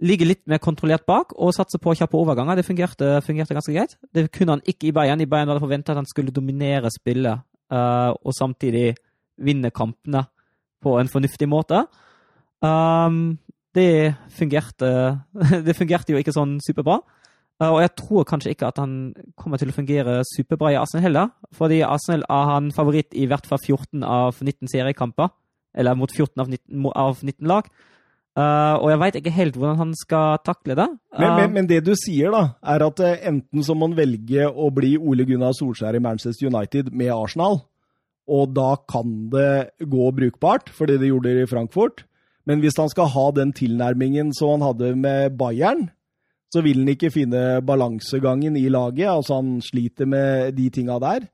ligge 0.01 0.25
litt 0.25 0.41
mer 0.49 0.61
kontrollert 0.63 1.05
bak 1.05 1.35
og 1.37 1.53
satse 1.53 1.77
på 1.77 1.93
kjappe 2.01 2.17
overganger. 2.17 2.57
Det 2.57 2.65
fungerte, 2.65 3.13
fungerte 3.25 3.53
ganske 3.53 3.75
greit. 3.75 3.97
Det 4.15 4.29
kunne 4.33 4.57
han 4.57 4.65
ikke 4.65 4.89
i 4.89 4.95
Bayern. 4.95 5.21
I 5.21 5.29
Bayern 5.29 5.51
var 5.51 5.59
det 5.59 5.67
forventa 5.67 5.93
at 5.93 6.01
han 6.01 6.09
skulle 6.09 6.33
dominere 6.33 6.89
spillet 6.97 7.45
uh, 7.69 8.11
og 8.17 8.33
samtidig 8.33 8.95
vinne 9.37 9.69
kampene 9.69 10.25
på 10.81 10.97
en 10.97 11.11
fornuftig 11.11 11.45
måte. 11.51 11.85
Um, 12.65 13.37
det 13.77 14.15
fungerte 14.35 14.89
Det 15.67 15.75
fungerte 15.77 16.11
jo 16.11 16.19
ikke 16.19 16.35
sånn 16.35 16.57
superbra. 16.65 16.99
Uh, 17.59 17.73
og 17.73 17.81
jeg 17.83 17.93
tror 17.99 18.27
kanskje 18.27 18.53
ikke 18.55 18.71
at 18.71 18.79
han 18.81 19.11
kommer 19.39 19.59
til 19.59 19.71
å 19.71 19.75
fungere 19.75 20.21
superbra 20.27 20.73
i 20.73 20.79
Arsenal 20.79 21.05
heller. 21.07 21.29
Fordi 21.55 21.83
Arsenal 21.87 22.25
er 22.27 22.49
han 22.53 22.71
favoritt 22.75 23.15
i 23.15 23.27
hvert 23.29 23.47
fall 23.49 23.61
14 23.61 24.03
av 24.03 24.41
19 24.41 24.71
seriekamper. 24.71 25.31
Eller 25.77 25.95
mot 25.95 26.11
14 26.11 26.41
av 26.41 26.49
19, 26.49 26.91
av 26.95 27.23
19 27.23 27.49
lag. 27.49 27.69
Uh, 28.39 28.77
og 28.79 28.91
jeg 28.91 28.99
veit 29.01 29.15
ikke 29.19 29.33
helt 29.35 29.57
hvordan 29.57 29.79
han 29.81 29.93
skal 29.97 30.37
takle 30.45 30.77
det. 30.77 30.87
Men, 31.17 31.25
Uh, 31.25 31.35
men, 31.39 31.53
men 31.57 31.67
det 31.67 31.81
du 31.83 31.91
sier, 31.97 32.31
da, 32.31 32.43
er 32.61 32.85
at 32.85 33.01
eh, 33.03 33.17
enten 33.27 33.65
så 33.65 33.75
må 33.75 33.89
man 33.89 33.97
velge 33.97 34.45
å 34.47 34.69
bli 34.71 34.93
Ole 34.95 35.25
Gunnar 35.27 35.55
Solskjær 35.57 35.97
i 35.97 36.03
Manchester 36.03 36.47
United 36.47 36.93
med 36.95 37.11
Arsenal, 37.11 37.59
og 38.29 38.53
da 38.53 38.75
kan 38.87 39.25
det 39.33 39.73
gå 39.81 40.11
brukbart, 40.15 40.69
fordi 40.71 40.99
det 41.01 41.09
gjorde 41.09 41.33
det 41.33 41.47
i 41.47 41.49
Frankfurt. 41.49 42.05
Men 42.47 42.63
hvis 42.63 42.77
han 42.79 42.89
skal 42.91 43.11
ha 43.13 43.25
den 43.35 43.53
tilnærmingen 43.55 44.33
som 44.35 44.55
han 44.55 44.67
hadde 44.69 44.93
med 44.99 45.37
Bayern, 45.39 45.89
så 46.49 46.63
vil 46.65 46.81
han 46.81 46.93
ikke 46.95 47.11
finne 47.13 47.61
balansegangen 47.65 48.57
i 48.57 48.67
laget. 48.73 49.09
Altså 49.11 49.41
han 49.41 49.59
sliter 49.61 50.09
med 50.09 50.55
de 50.57 50.69
tinga 50.73 50.97
der, 51.03 51.27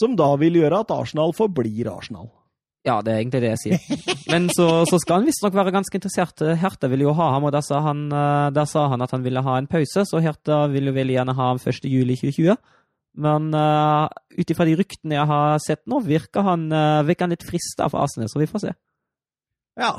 som 0.00 0.16
da 0.18 0.34
vil 0.40 0.58
gjøre 0.60 0.82
at 0.84 0.92
Arsenal 0.92 1.32
forblir 1.36 1.88
Arsenal. 1.92 2.28
Ja, 2.84 2.98
det 3.00 3.14
er 3.14 3.22
egentlig 3.22 3.40
det 3.40 3.50
jeg 3.54 3.60
sier. 3.62 4.00
Men 4.32 4.50
så, 4.52 4.66
så 4.84 4.98
skal 5.00 5.22
han 5.22 5.28
visstnok 5.30 5.54
være 5.56 5.72
ganske 5.72 5.96
interessert. 5.96 6.42
Hertha 6.60 6.90
ville 6.92 7.06
jo 7.06 7.14
ha 7.16 7.30
ham, 7.32 7.46
og 7.48 7.54
da 7.54 7.62
sa, 7.64 7.80
han, 7.86 8.04
eh, 8.12 8.48
da 8.52 8.66
sa 8.68 8.84
han 8.92 9.00
at 9.00 9.14
han 9.16 9.24
ville 9.24 9.40
ha 9.40 9.54
en 9.56 9.68
pause, 9.70 10.04
så 10.04 10.20
Hertha 10.20 10.66
ville 10.72 10.92
jo 10.92 10.98
veldig 10.98 11.16
gjerne 11.16 11.36
ha 11.38 11.46
ham 11.54 11.62
1. 11.62 11.88
juli 11.88 12.18
2020. 12.20 12.58
Men 13.24 13.52
uh, 13.54 14.10
ut 14.34 14.50
ifra 14.50 14.66
de 14.66 14.74
ryktene 14.74 15.14
jeg 15.14 15.30
har 15.30 15.60
sett 15.62 15.84
nå, 15.86 16.00
virker 16.02 16.42
han, 16.44 16.66
uh, 16.74 17.04
virker 17.06 17.28
han 17.28 17.32
litt 17.36 17.46
frista 17.46 17.86
for 17.86 18.02
Arsenal, 18.02 18.28
så 18.28 18.42
vi 18.42 18.48
får 18.50 18.64
se. 18.66 18.74
Ja. 19.80 19.92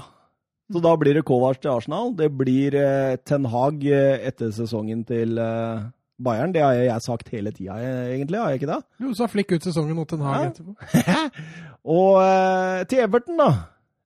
Så 0.74 0.82
da 0.82 0.95
blir 0.97 1.13
det 1.20 1.26
Kovac 1.28 1.59
til 1.61 1.70
Arsenal. 1.76 2.16
Det 2.18 2.32
blir 2.34 2.74
eh, 2.80 3.16
Ten 3.26 3.45
Hag 3.51 3.84
etter 3.86 4.49
sesongen 4.55 5.03
til 5.05 5.38
eh, 5.38 5.84
Bayern. 6.26 6.53
Det 6.55 6.63
har 6.63 6.74
jeg 6.80 7.03
sagt 7.05 7.30
hele 7.30 7.51
tida, 7.53 7.76
egentlig. 8.09 8.39
Har 8.41 8.49
jeg 8.53 8.61
ikke 8.63 8.72
det? 8.72 8.80
Jo, 9.03 9.11
så 9.13 9.28
har 9.28 9.34
flikk 9.36 9.53
ut 9.53 9.68
sesongen 9.68 9.99
og 10.01 10.07
Ten 10.09 10.24
Hag 10.26 10.41
Ja. 10.41 10.49
etterpå. 10.49 10.74
Og 11.99 12.18
eh, 12.24 12.84
til 12.89 13.03
Everton, 13.05 13.38
da. 13.38 13.51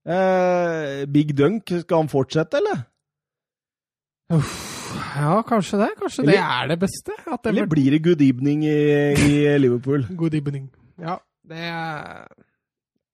Uh, 0.09 1.05
Big 1.11 1.31
Dunk, 1.37 1.69
skal 1.83 1.99
han 2.01 2.09
fortsette, 2.09 2.57
eller? 2.57 2.79
Ja, 4.29 5.41
kanskje 5.45 5.79
det. 5.83 5.89
Kanskje 5.99 6.25
det 6.27 6.37
er 6.39 6.67
det 6.71 6.77
beste. 6.81 7.15
Eller 7.49 7.67
blir 7.69 7.91
det 7.95 8.03
good 8.05 8.21
evening 8.21 8.63
i, 8.65 8.75
i 9.15 9.57
Liverpool? 9.63 10.05
Good 10.17 10.33
evening. 10.39 10.69
Ja, 10.99 11.17
det 11.47 11.61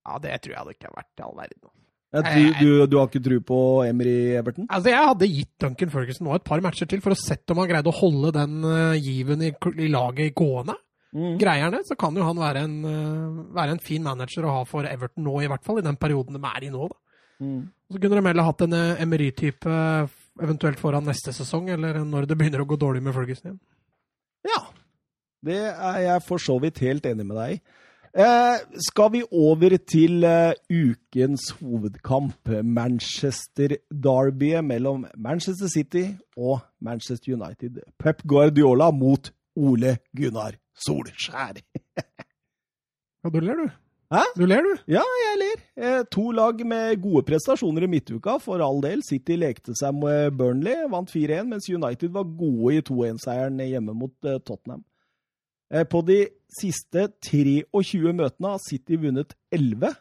Ja, 0.06 0.18
det 0.22 0.38
tror 0.46 0.54
jeg 0.56 0.66
det 0.70 0.76
ikke 0.78 0.89
har 0.91 0.98
vært 1.02 1.20
i 1.20 1.26
all 1.26 1.36
verden. 1.39 1.72
Du, 2.16 2.43
du, 2.61 2.70
du 2.88 2.95
har 2.99 3.09
ikke 3.09 3.24
tro 3.26 3.38
på 3.43 3.59
Emery 3.84 4.36
Everton? 4.39 4.70
Altså, 4.70 4.93
Jeg 4.93 5.09
hadde 5.09 5.28
gitt 5.28 5.51
Duncan 5.59 5.91
Ferguson 5.91 6.30
nå 6.30 6.38
et 6.38 6.45
par 6.47 6.61
matcher 6.63 6.88
til 6.88 7.03
for 7.03 7.11
å 7.11 7.20
sette 7.20 7.51
om 7.51 7.59
han 7.59 7.68
greide 7.68 7.91
å 7.91 7.97
holde 7.97 8.32
den 8.38 8.61
uh, 8.63 8.95
given 8.95 9.43
i, 9.43 9.51
i 9.51 9.89
laget 9.91 10.36
gående. 10.38 10.78
Mm. 11.16 11.38
Greier 11.39 11.63
han 11.63 11.76
det, 11.78 11.86
så 11.88 11.95
kan 11.99 12.16
jo 12.18 12.26
han 12.28 12.39
være 12.39 12.66
en, 12.68 12.76
eh, 12.84 13.43
være 13.55 13.78
en 13.78 13.80
fin 13.84 14.03
manager 14.03 14.43
å 14.43 14.55
ha 14.57 14.63
for 14.68 14.88
Everton 14.89 15.24
nå, 15.24 15.38
i 15.41 15.47
hvert 15.47 15.63
fall 15.63 15.80
i 15.80 15.86
den 15.86 15.95
perioden 15.95 16.36
de 16.36 16.41
er 16.49 16.66
i 16.68 16.72
nå. 16.74 16.89
da. 16.91 16.97
Mm. 17.45 17.61
Så 17.91 18.01
kunne 18.01 18.20
de 18.20 18.26
heller 18.28 18.47
hatt 18.49 18.63
en 18.66 18.76
eh, 18.76 19.01
Emery-type 19.03 19.72
eh, 19.72 20.18
eventuelt 20.43 20.82
foran 20.82 21.07
neste 21.07 21.32
sesong, 21.32 21.70
eller 21.72 22.01
når 22.03 22.28
det 22.28 22.36
begynner 22.36 22.66
å 22.66 22.68
gå 22.68 22.76
dårlig 22.76 23.03
med 23.05 23.16
Ferguson 23.16 23.47
igjen. 23.47 23.61
Ja. 24.43 24.59
Det 25.45 25.61
er 25.72 26.01
jeg 26.03 26.26
for 26.26 26.41
så 26.41 26.57
vidt 26.59 26.84
helt 26.84 27.07
enig 27.07 27.24
med 27.30 27.39
deg 27.39 27.55
i. 27.55 27.61
Eh, 28.16 28.57
skal 28.80 29.09
vi 29.11 29.22
over 29.32 29.74
til 29.91 30.24
eh, 30.24 30.53
ukens 30.72 31.49
hovedkamp, 31.59 32.47
Manchester 32.63 33.76
Derby 33.91 34.53
mellom 34.63 35.05
Manchester 35.18 35.68
City 35.68 36.05
og 36.38 36.59
Manchester 36.80 37.36
United. 37.36 37.82
Pep 37.99 38.24
Guardiola 38.28 38.91
mot 38.91 39.34
Ole 39.55 39.97
Gunnar 40.16 40.55
Solskjær. 40.88 41.59
Ja, 43.26 43.30
du 43.30 43.39
ler, 43.39 43.55
du. 43.55 43.70
Hæ? 44.13 44.22
Du 44.38 44.45
ler, 44.45 44.61
du. 44.61 44.76
Ja, 44.88 45.01
jeg 45.01 45.38
ler. 45.41 45.61
Eh, 45.84 46.03
to 46.11 46.32
lag 46.32 46.59
med 46.66 47.01
gode 47.01 47.24
prestasjoner 47.26 47.84
i 47.84 47.88
midtuka, 47.89 48.38
for 48.38 48.61
all 48.61 48.84
del. 48.84 49.01
City 49.03 49.34
lekte 49.34 49.74
seg 49.74 49.95
med 49.97 50.38
Burnley, 50.38 50.84
vant 50.91 51.09
4-1, 51.09 51.49
mens 51.49 51.66
United 51.70 52.13
var 52.13 52.28
gode 52.38 52.76
i 52.76 52.84
2-1-seieren 52.86 53.63
hjemme 53.66 53.97
mot 53.97 54.30
eh, 54.30 54.38
Tottenham. 54.45 54.86
Eh, 55.74 55.88
på 55.89 56.03
de 56.05 56.20
siste 56.58 57.10
23 57.28 58.14
møtene 58.16 58.56
har 58.56 58.64
City 58.64 58.97
vunnet 59.01 59.36
11. 59.53 59.93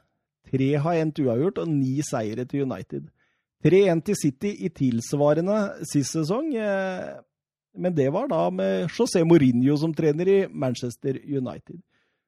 Tre 0.55 0.71
har 0.87 1.01
endt 1.01 1.21
uavgjort, 1.25 1.61
og 1.63 1.71
ni 1.71 1.99
seire 2.07 2.47
til 2.49 2.67
United. 2.69 3.09
3-1 3.65 4.03
til 4.05 4.19
City 4.21 4.51
i 4.67 4.69
tilsvarende 4.69 5.57
sist 5.89 6.19
sesong, 6.19 6.51
eh, 6.53 7.15
men 7.75 7.95
det 7.97 8.11
var 8.13 8.29
da 8.29 8.51
med 8.53 8.91
José 8.93 9.25
Mourinho 9.25 9.77
som 9.81 9.95
trener 9.97 10.29
i 10.29 10.39
Manchester 10.53 11.17
United. 11.25 11.81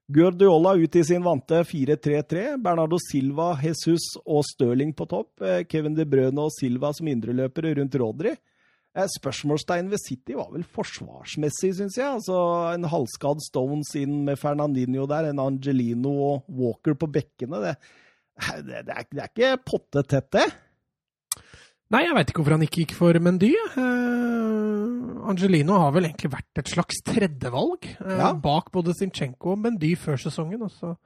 Guardiola 0.08 0.76
ut 0.78 0.96
i 0.96 1.04
sin 1.04 1.22
vante 1.22 1.64
4-3-3. 1.66 2.56
Bernardo 2.62 2.98
Silva, 3.02 3.56
Jesus 3.62 4.12
og 4.24 4.44
Stirling 4.46 4.92
på 4.94 5.06
topp. 5.10 5.42
Eh, 5.42 5.64
Kevin 5.66 5.96
De 5.96 6.06
Brøne 6.06 6.46
og 6.46 6.54
Silva 6.54 6.92
som 6.94 7.08
indreløpere 7.10 7.74
rundt 7.80 7.98
Rodri. 7.98 8.36
Eh, 8.96 9.08
Spørsmålstegn 9.12 9.90
ved 9.92 10.00
City 10.00 10.36
var 10.38 10.48
vel 10.54 10.64
forsvarsmessig, 10.64 11.74
syns 11.76 11.98
jeg. 12.00 12.08
Altså, 12.08 12.36
En 12.72 12.88
halvskadd 12.88 13.42
Stones 13.44 13.90
inn 14.00 14.22
med 14.24 14.40
Fernandinho 14.40 15.04
der, 15.10 15.28
en 15.30 15.42
Angelino 15.42 16.14
og 16.30 16.46
Walker 16.48 16.96
på 16.96 17.10
bekkene. 17.12 17.60
Det, 17.66 17.74
det, 18.64 18.86
det, 18.88 18.94
er, 18.96 19.10
det 19.12 19.24
er 19.26 19.32
ikke 19.32 19.52
pottetett, 19.68 20.30
det. 20.38 20.46
Nei, 21.92 22.00
jeg 22.02 22.16
veit 22.16 22.30
ikke 22.32 22.40
hvorfor 22.40 22.56
han 22.56 22.64
ikke 22.66 22.80
gikk 22.82 22.96
for 22.98 23.18
Mendy. 23.22 23.52
Uh, 23.76 25.28
Angelino 25.30 25.76
har 25.84 25.92
vel 25.94 26.08
egentlig 26.08 26.32
vært 26.32 26.58
et 26.58 26.72
slags 26.72 26.98
tredjevalg 27.06 27.86
uh, 28.00 28.16
Ja. 28.16 28.32
bak 28.34 28.72
både 28.74 28.94
Zinchenko 28.98 29.52
og 29.54 29.60
Mendy 29.62 29.92
før 30.00 30.18
sesongen. 30.18 30.64
Og 30.66 30.72
så 30.74 30.96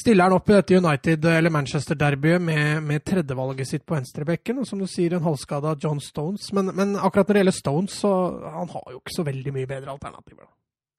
stiller 0.00 0.24
han 0.24 0.36
opp 0.36 0.48
i 0.50 0.56
dette 0.56 0.78
United- 0.78 1.28
eller 1.28 1.52
Manchester-derbyet 1.52 2.42
med, 2.42 2.82
med 2.82 3.04
tredjevalget 3.04 3.68
sitt 3.68 3.84
på 3.86 3.96
venstrebekken. 3.98 4.62
Og 4.62 4.68
som 4.68 4.80
du 4.80 4.88
sier, 4.90 5.16
en 5.16 5.26
halvskada 5.26 5.76
John 5.82 6.00
Stones. 6.02 6.48
Men, 6.56 6.72
men 6.76 6.96
akkurat 6.96 7.28
når 7.28 7.38
det 7.38 7.44
gjelder 7.44 7.58
Stones, 7.58 8.00
så 8.04 8.14
han 8.56 8.72
har 8.72 8.88
jo 8.90 9.02
ikke 9.02 9.16
så 9.18 9.26
veldig 9.28 9.54
mye 9.58 9.70
bedre 9.70 9.94
alternativer. 9.94 10.48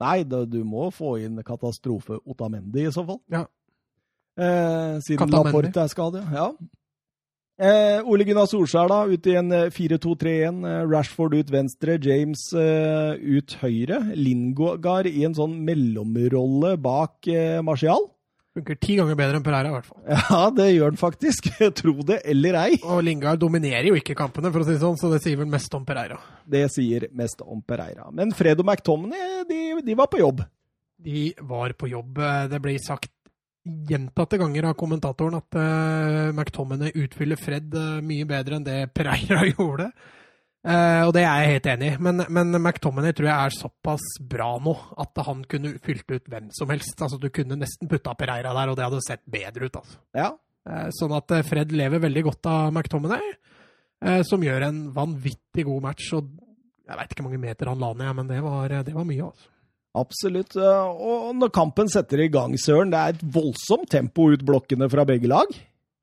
Nei, 0.04 0.22
da, 0.28 0.44
du 0.46 0.62
må 0.68 0.90
få 0.94 1.18
inn 1.24 1.42
katastrofe 1.46 2.20
Otamendi 2.28 2.88
i 2.88 2.94
så 2.94 3.06
fall. 3.08 3.22
Ja. 3.32 3.44
Eh, 4.34 4.96
siden 5.06 5.30
Laporte 5.32 5.84
er 5.84 5.92
skadet. 5.92 6.24
Ja. 6.34 6.50
Eh, 7.64 8.00
Ole 8.10 8.26
Gunnar 8.26 8.48
Solskjær 8.50 8.90
da, 8.90 9.04
ut 9.06 9.28
i 9.30 9.36
en 9.38 9.54
eh, 9.54 9.70
4-2-3-1. 9.72 10.64
Eh, 10.66 10.80
Rashford 10.90 11.38
ut 11.38 11.54
venstre, 11.54 12.00
James 12.02 12.48
eh, 12.58 13.14
ut 13.38 13.54
høyre. 13.62 14.02
Lingogard 14.18 15.08
i 15.12 15.22
en 15.28 15.38
sånn 15.38 15.60
mellomrolle 15.68 16.76
bak 16.82 17.30
eh, 17.30 17.62
Martial. 17.66 18.10
Funker 18.54 18.78
ti 18.78 18.96
ganger 19.00 19.18
bedre 19.18 19.40
enn 19.40 19.46
Pereira, 19.46 19.72
i 19.72 19.74
hvert 19.74 19.88
fall. 19.90 20.04
Ja, 20.30 20.42
det 20.54 20.68
gjør 20.76 20.92
han 20.92 21.00
faktisk. 21.02 21.48
Tro 21.80 21.96
det 22.06 22.20
eller 22.30 22.60
ei. 22.60 22.78
Og 22.86 23.02
Lingard 23.06 23.42
dominerer 23.42 23.90
jo 23.90 23.98
ikke 23.98 24.18
kampene, 24.18 24.52
for 24.54 24.62
å 24.62 24.68
si 24.68 24.76
det 24.76 24.84
sånn, 24.84 25.00
så 25.02 25.10
det 25.14 25.24
sier 25.24 25.40
vel 25.42 25.50
mest 25.50 25.74
om 25.74 25.86
Pereira. 25.88 26.20
Det 26.46 26.68
sier 26.74 27.08
mest 27.18 27.42
om 27.42 27.64
Pereira. 27.66 28.12
Men 28.14 28.36
Fred 28.38 28.62
og 28.62 28.70
McTominay, 28.70 29.42
de, 29.50 29.64
de 29.86 29.98
var 29.98 30.12
på 30.12 30.22
jobb. 30.22 30.46
De 31.04 31.26
var 31.50 31.74
på 31.76 31.90
jobb. 31.92 32.22
Det 32.52 32.62
blir 32.64 32.78
sagt 32.84 33.12
gjentatte 33.64 34.38
ganger 34.38 34.70
av 34.70 34.76
kommentatoren 34.80 35.40
at 35.40 35.56
uh, 35.56 36.32
McTominay 36.34 36.92
utfyller 37.00 37.40
Fred 37.40 37.72
eh, 37.80 38.02
mye 38.04 38.28
bedre 38.28 38.60
enn 38.60 38.66
det 38.68 38.80
Pereira 38.96 39.46
gjorde. 39.54 39.90
Eh, 40.64 41.02
og 41.04 41.12
det 41.16 41.26
er 41.26 41.44
jeg 41.44 41.58
helt 41.58 41.66
enig 41.74 41.90
i, 41.92 41.98
men, 42.00 42.24
men 42.32 42.56
McTominay 42.62 43.12
tror 43.16 43.28
jeg 43.28 43.36
er 43.36 43.56
såpass 43.58 44.06
bra 44.32 44.54
nå 44.64 44.78
at 45.04 45.20
han 45.28 45.42
kunne 45.52 45.74
fylt 45.84 46.08
ut 46.14 46.32
hvem 46.32 46.48
som 46.56 46.72
helst. 46.72 46.96
Altså, 46.96 47.20
du 47.20 47.28
kunne 47.36 47.60
nesten 47.60 47.92
putta 47.92 48.16
Pereira 48.16 48.56
der, 48.56 48.72
og 48.72 48.80
det 48.80 48.88
hadde 48.88 49.04
sett 49.04 49.26
bedre 49.28 49.68
ut. 49.68 49.82
Altså. 49.82 50.00
Ja, 50.16 50.32
Uh, 50.64 50.88
sånn 50.96 51.12
at 51.12 51.32
eh, 51.36 51.44
Fred 51.44 51.74
lever 51.76 52.00
veldig 52.06 52.22
godt 52.30 52.48
av 52.48 52.70
McTominay, 52.72 53.34
uh, 54.08 54.22
som 54.24 54.44
gjør 54.44 54.70
en 54.70 54.78
vanvittig 54.96 55.66
god 55.68 55.84
match. 55.90 56.14
og 56.16 56.30
Jeg 56.88 57.00
veit 57.00 57.12
ikke 57.12 57.26
hvor 57.26 57.34
mange 57.34 57.44
meter 57.44 57.72
han 57.72 57.82
la 57.84 57.90
ned, 58.00 58.12
men 58.20 58.30
det 58.32 58.40
var, 58.46 58.78
det 58.88 58.94
var 58.96 59.10
mye. 59.10 59.28
altså. 59.28 59.50
Absolutt. 59.94 60.56
Og 60.58 61.36
når 61.38 61.52
kampen 61.54 61.92
setter 61.92 62.24
i 62.24 62.30
gang, 62.34 62.56
Søren, 62.58 62.90
det 62.90 62.98
er 62.98 63.12
et 63.14 63.26
voldsomt 63.36 63.92
tempo 63.94 64.32
ut 64.32 64.42
blokkene 64.42 64.88
fra 64.90 65.04
begge 65.06 65.30
lag. 65.30 65.52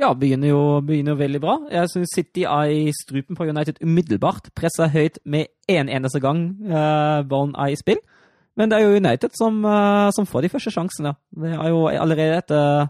Ja, 0.00 0.14
begynner 0.16 0.48
jo, 0.48 0.60
begynner 0.86 1.12
jo 1.12 1.20
veldig 1.20 1.40
bra. 1.42 1.54
Jeg 1.68 1.90
syns 1.92 2.14
City 2.16 2.46
er 2.48 2.70
i 2.72 2.86
strupen 2.96 3.36
på 3.36 3.44
United 3.50 3.82
umiddelbart. 3.84 4.48
Presser 4.56 4.88
høyt 4.94 5.18
med 5.28 5.50
en 5.68 5.90
eneste 5.92 6.22
gang 6.24 6.46
uh, 6.70 7.20
ballen 7.28 7.52
er 7.60 7.74
i 7.74 7.76
spill. 7.76 8.00
Men 8.56 8.72
det 8.72 8.78
er 8.78 8.86
jo 8.86 8.96
United 8.98 9.36
som, 9.38 9.60
eh, 9.64 10.08
som 10.12 10.26
får 10.28 10.42
de 10.44 10.48
første 10.52 10.72
sjansene. 10.74 11.12
Det 11.38 11.52
er 11.54 11.68
jo 11.70 11.84
allerede 11.88 12.40
etter, 12.42 12.88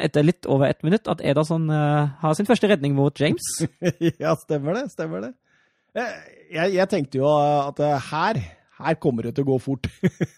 etter 0.00 0.24
litt 0.24 0.48
over 0.50 0.66
ett 0.66 0.80
minutt 0.82 1.06
at 1.12 1.20
Ederson 1.22 1.68
eh, 1.70 2.08
har 2.22 2.34
sin 2.34 2.48
første 2.48 2.70
redning 2.72 2.96
mot 2.96 3.20
James. 3.20 3.44
ja, 4.24 4.32
stemmer 4.40 4.80
det. 4.80 4.86
Stemmer 4.94 5.26
det. 5.26 5.30
Eh, 5.94 6.16
Jeg, 6.56 6.72
jeg 6.74 6.88
tenkte 6.90 7.20
jo 7.20 7.28
at 7.28 7.78
eh, 7.84 8.08
her, 8.10 8.40
her 8.80 8.98
kommer 9.02 9.26
det 9.26 9.34
til 9.36 9.46
å 9.46 9.52
gå 9.52 9.58
fort. 9.62 9.88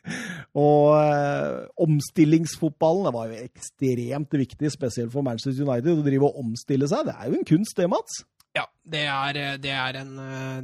og 0.67 0.95
eh, 0.99 1.67
omstillingsfotballen 1.87 3.09
det 3.09 3.13
var 3.17 3.33
jo 3.33 3.45
ekstremt 3.47 4.39
viktig, 4.45 4.73
spesielt 4.75 5.13
for 5.15 5.27
Manchester 5.27 5.65
United, 5.65 5.93
å 5.95 6.07
drive 6.07 6.31
og 6.31 6.41
omstille 6.45 6.89
seg. 6.91 7.09
Det 7.09 7.17
er 7.17 7.31
jo 7.31 7.39
en 7.41 7.49
kunst, 7.53 7.77
det, 7.79 7.89
Mats. 7.93 8.21
Ja, 8.57 8.65
det 8.89 9.03
er, 9.13 9.41
det, 9.61 9.73
er 9.73 9.99
en, 10.01 10.13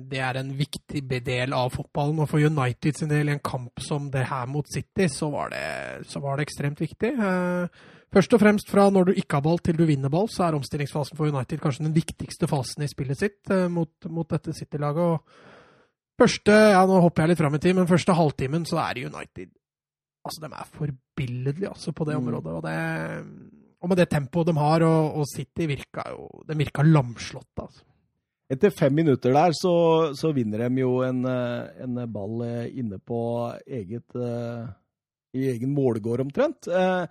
det 0.09 0.21
er 0.25 0.39
en 0.41 0.53
viktig 0.57 1.03
del 1.27 1.53
av 1.53 1.75
fotballen. 1.75 2.23
Og 2.25 2.31
for 2.31 2.41
United 2.41 2.97
sin 2.97 3.11
del, 3.13 3.29
i 3.29 3.37
en 3.37 3.43
kamp 3.45 3.83
som 3.85 4.07
det 4.13 4.25
her 4.31 4.47
mot 4.49 4.69
City, 4.73 5.11
så 5.13 5.29
var 5.33 5.53
det, 5.53 5.67
så 6.09 6.23
var 6.25 6.41
det 6.41 6.49
ekstremt 6.49 6.81
viktig. 6.81 7.13
Eh, 7.13 7.83
Først 8.13 8.35
og 8.37 8.43
fremst 8.43 8.69
fra 8.69 8.91
når 8.93 9.09
du 9.09 9.15
ikke 9.17 9.39
har 9.39 9.45
ball 9.47 9.61
til 9.65 9.79
du 9.79 9.87
vinner 9.89 10.13
ball, 10.13 10.27
så 10.29 10.45
er 10.45 10.57
omstillingsfasen 10.59 11.17
for 11.17 11.33
United 11.33 11.63
kanskje 11.63 11.87
den 11.87 11.95
viktigste 11.97 12.49
fasen 12.51 12.85
i 12.85 12.91
spillet 12.91 13.17
sitt 13.17 13.53
eh, 13.53 13.71
mot, 13.73 13.89
mot 14.13 14.29
dette 14.29 14.53
City-laget. 14.53 15.15
Og 15.15 15.23
første, 16.21 16.53
ja 16.75 16.83
nå 16.87 17.01
hopper 17.03 17.23
jeg 17.25 17.33
litt 17.33 17.39
fram 17.43 17.55
i 17.57 17.61
tid, 17.63 17.75
men 17.79 17.89
første 17.91 18.15
halvtimen 18.17 18.65
så 18.69 18.79
er 18.85 18.95
det 18.99 19.07
United 19.13 19.51
Altså, 20.23 20.39
de 20.45 20.53
er 20.55 20.69
forbilledlige 20.71 21.69
altså, 21.73 21.91
på 21.93 22.05
det 22.07 22.15
Mm. 22.15 22.27
området. 22.29 22.53
Og, 22.55 22.63
det, 22.63 23.65
og 23.83 23.89
med 23.91 23.97
det 23.99 24.09
tempoet 24.13 24.47
de 24.47 24.53
har, 24.55 24.83
og, 24.87 25.17
og 25.19 25.27
City 25.27 25.67
virka 25.67 26.05
jo 26.13 26.29
De 26.47 26.55
virka 26.61 26.85
lamslått, 26.87 27.51
altså. 27.59 27.83
Etter 28.53 28.71
fem 28.71 28.93
minutter 28.95 29.33
der 29.33 29.51
så, 29.57 29.73
så 30.15 30.31
vinner 30.37 30.63
de 30.69 30.81
jo 30.85 31.01
en, 31.03 31.25
en 31.27 32.01
ball 32.13 32.43
eh, 32.45 32.69
inne 32.79 32.99
på 33.01 33.19
eget 33.67 34.15
eh, 34.15 34.67
i 35.35 35.47
egen 35.55 35.73
målgård 35.75 36.21
omtrent. 36.21 36.69
Eh, 36.69 37.07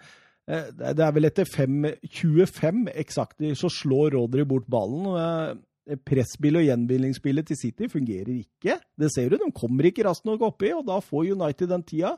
Det 0.47 0.99
er 0.99 1.11
vel 1.15 1.25
etter 1.25 1.45
fem, 1.45 1.83
25 2.05 2.87
eksakt 2.95 3.41
så 3.55 3.69
slår 3.71 4.11
Rodri 4.15 4.43
bort 4.45 4.67
ballen. 4.69 5.59
Eh, 5.89 5.97
og 5.97 6.63
gjenvinningsspillet 6.65 7.47
til 7.47 7.57
City 7.57 7.87
fungerer 7.89 8.33
ikke. 8.35 8.77
Det 8.97 9.09
ser 9.13 9.29
du, 9.29 9.37
de 9.37 9.51
kommer 9.51 9.89
ikke 9.89 10.05
raskt 10.05 10.25
nok 10.25 10.41
oppi, 10.51 10.71
og 10.75 10.85
da 10.85 10.99
får 11.01 11.33
United 11.33 11.69
den 11.69 11.83
tida. 11.83 12.17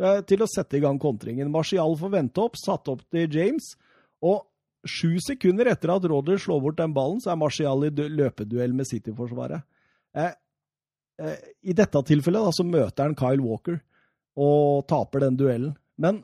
eh, 0.00 0.22
til 0.22 0.40
å 0.40 0.48
sette 0.48 0.78
i 0.78 0.80
gang 0.80 0.98
kontringen. 0.98 1.50
Martial 1.50 1.96
får 1.98 2.10
vente 2.10 2.40
opp, 2.40 2.56
satt 2.56 2.88
opp 2.88 3.02
til 3.10 3.28
James. 3.28 3.74
Og 4.22 4.46
sju 4.86 5.18
sekunder 5.20 5.66
etter 5.68 5.92
at 5.92 6.06
Roder 6.08 6.38
slår 6.38 6.60
bort 6.62 6.78
den 6.78 6.94
ballen, 6.94 7.20
så 7.20 7.32
er 7.32 7.36
Martial 7.36 7.84
i 7.84 7.90
løpeduell 7.90 8.72
med 8.72 8.86
City-forsvaret. 8.88 9.62
Eh, 10.16 10.32
I 11.62 11.76
dette 11.76 12.00
tilfellet 12.08 12.46
da, 12.46 12.52
så 12.54 12.64
møter 12.64 13.04
han 13.04 13.14
Kyle 13.18 13.44
Walker 13.44 13.80
og 14.40 14.86
taper 14.88 15.26
den 15.26 15.36
duellen. 15.36 15.74
Men 16.00 16.22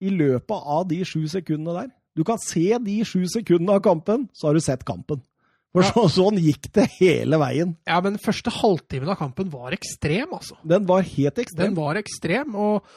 i 0.00 0.12
løpet 0.14 0.68
av 0.70 0.86
de 0.88 1.02
sju 1.04 1.26
sekundene 1.28 1.82
der 1.82 1.90
Du 2.16 2.24
kan 2.24 2.38
se 2.42 2.78
de 2.82 2.96
sju 3.06 3.24
sekundene 3.30 3.76
av 3.78 3.82
kampen, 3.82 4.28
så 4.34 4.48
har 4.48 4.54
du 4.54 4.60
sett 4.60 4.84
kampen. 4.84 5.22
For 5.70 5.86
så, 5.86 6.06
sånn 6.10 6.40
gikk 6.42 6.66
det 6.74 6.88
hele 6.96 7.38
veien. 7.38 7.76
Ja, 7.86 8.00
men 8.02 8.18
første 8.22 8.50
halvtimen 8.50 9.10
av 9.12 9.20
kampen 9.20 9.52
var 9.52 9.74
ekstrem, 9.76 10.32
altså. 10.34 10.58
Den 10.66 10.88
var 10.88 11.06
helt 11.06 11.38
ekstrem. 11.38 11.68
Den 11.68 11.76
var 11.78 12.00
ekstrem, 12.00 12.56
og, 12.58 12.88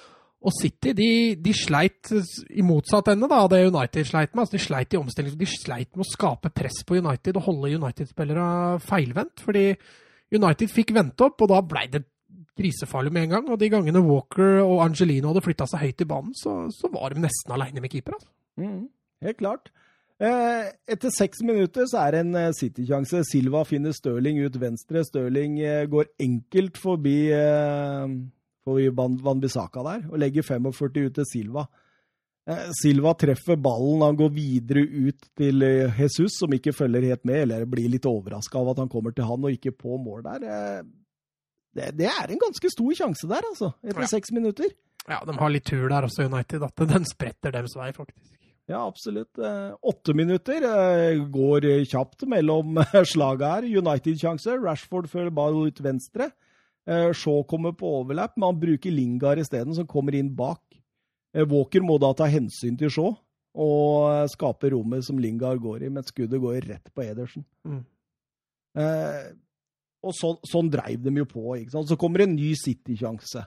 og 0.41 0.55
City 0.57 0.95
de, 0.97 1.09
de, 1.37 1.53
sleit 1.53 2.09
i 2.49 2.65
motsatt 2.65 3.11
ende 3.13 3.29
da, 3.29 3.43
det 3.51 3.61
United 3.67 4.09
sleit 4.09 4.33
med. 4.33 4.41
Altså, 4.45 4.57
de 4.57 4.63
sleit 4.65 4.95
i 4.95 5.01
omstilling, 5.01 5.35
de 5.37 5.49
sleit 5.51 5.91
med 5.93 6.07
å 6.07 6.09
skape 6.09 6.49
press 6.55 6.81
på 6.87 6.97
United 6.97 7.37
og 7.37 7.45
holde 7.51 7.75
United-spillere 7.77 8.47
feilvendt. 8.87 9.45
Fordi 9.45 9.67
United 10.33 10.73
fikk 10.73 10.95
vente 10.97 11.29
opp, 11.29 11.45
og 11.45 11.53
da 11.53 11.61
blei 11.61 11.85
det 11.93 12.07
grisefarlig 12.57 13.13
med 13.13 13.27
en 13.27 13.37
gang. 13.37 13.53
Og 13.53 13.61
de 13.61 13.69
gangene 13.69 14.01
Walker 14.01 14.63
og 14.65 14.81
Angelino 14.87 15.29
hadde 15.29 15.45
flytta 15.45 15.69
seg 15.69 15.85
høyt 15.85 16.01
i 16.01 16.09
banen, 16.09 16.33
så, 16.37 16.57
så 16.73 16.89
var 16.93 17.13
de 17.13 17.21
nesten 17.21 17.53
aleine 17.53 17.85
med 17.85 17.93
keeper. 17.93 18.17
Altså. 18.17 18.33
Mm, 18.57 18.87
helt 19.29 19.41
klart. 19.45 19.69
Eh, 20.23 20.67
etter 20.87 21.11
seks 21.11 21.41
minutter 21.43 21.87
så 21.89 21.99
er 22.05 22.15
det 22.15 22.19
en 22.23 22.35
eh, 22.39 22.51
City-sjanse. 22.55 23.25
Silva 23.27 23.65
finner 23.67 23.95
Stirling 23.95 24.39
ut 24.45 24.55
venstre. 24.61 25.03
Stirling 25.03 25.57
eh, 25.59 25.83
går 25.91 26.13
enkelt 26.23 26.79
forbi, 26.79 27.17
forbi 28.63 28.91
Van-Bissaka 28.95 29.83
der 29.89 30.05
og 30.11 30.21
legger 30.23 30.45
45 30.47 31.09
ut 31.09 31.17
til 31.19 31.27
Silva. 31.27 31.65
Silva 32.75 33.13
treffer 33.15 33.55
ballen, 33.55 34.01
han 34.03 34.17
går 34.19 34.31
videre 34.35 34.81
ut 34.83 35.29
til 35.39 35.63
Jesus, 35.63 36.33
som 36.41 36.51
ikke 36.51 36.73
følger 36.75 37.05
helt 37.07 37.23
med, 37.23 37.45
eller 37.45 37.63
blir 37.71 37.87
litt 37.87 38.03
overraska 38.09 38.59
av 38.59 38.73
at 38.73 38.81
han 38.83 38.91
kommer 38.91 39.15
til 39.15 39.29
han 39.29 39.47
og 39.47 39.55
ikke 39.55 39.71
på 39.71 39.95
mål 39.95 40.25
der. 40.25 40.83
Det, 41.71 41.93
det 41.95 42.09
er 42.11 42.33
en 42.33 42.41
ganske 42.43 42.73
stor 42.73 42.99
sjanse 42.99 43.31
der, 43.31 43.47
altså, 43.47 43.71
etter 43.87 44.11
seks 44.11 44.35
minutter. 44.35 44.75
Ja, 45.07 45.21
de 45.23 45.37
har 45.39 45.55
litt 45.55 45.71
tur 45.71 45.87
der 45.87 46.09
også, 46.09 46.27
United. 46.27 46.67
At 46.67 46.83
den 46.91 47.07
spretter 47.07 47.55
deres 47.55 47.77
vei, 47.79 47.93
faktisk. 47.95 48.35
Ja, 48.71 48.79
absolutt. 48.87 49.37
Eh, 49.37 49.73
åtte 49.81 50.13
minutter 50.15 50.63
eh, 50.63 51.19
går 51.33 51.67
kjapt 51.89 52.23
mellom 52.31 52.79
slaget 53.13 53.49
her. 53.49 53.67
United-sjanse. 53.83 54.55
Rashford 54.63 55.09
følger 55.11 55.33
ball 55.35 55.59
ut 55.67 55.81
venstre. 55.83 56.29
Eh, 56.87 57.09
Shaw 57.15 57.43
kommer 57.49 57.75
på 57.75 57.89
overlapp, 57.99 58.37
men 58.37 58.53
han 58.53 58.61
bruker 58.61 58.93
Lingard 58.93 59.41
isteden, 59.43 59.75
som 59.75 59.87
kommer 59.89 60.15
inn 60.15 60.31
bak. 60.35 60.61
Walker 61.33 61.81
må 61.81 61.97
da 61.97 62.11
ta 62.13 62.27
hensyn 62.29 62.75
til 62.77 62.91
Shaw 62.93 63.15
og 63.53 64.29
skape 64.33 64.69
rommet 64.73 65.05
som 65.05 65.19
Lingard 65.21 65.61
går 65.61 65.85
i, 65.85 65.89
men 65.93 66.05
skuddet 66.05 66.41
går 66.41 66.65
rett 66.69 66.89
på 66.93 67.03
Edersen. 67.05 67.45
Mm. 67.65 67.81
Eh, 68.77 69.25
og 70.03 70.15
så, 70.17 70.33
sånn 70.49 70.71
dreiv 70.73 71.03
de 71.05 71.13
jo 71.21 71.27
på. 71.29 71.43
ikke 71.59 71.75
sant? 71.75 71.89
Så 71.89 71.97
kommer 71.99 72.25
en 72.25 72.35
ny 72.35 72.53
City-sjanse 72.59 73.45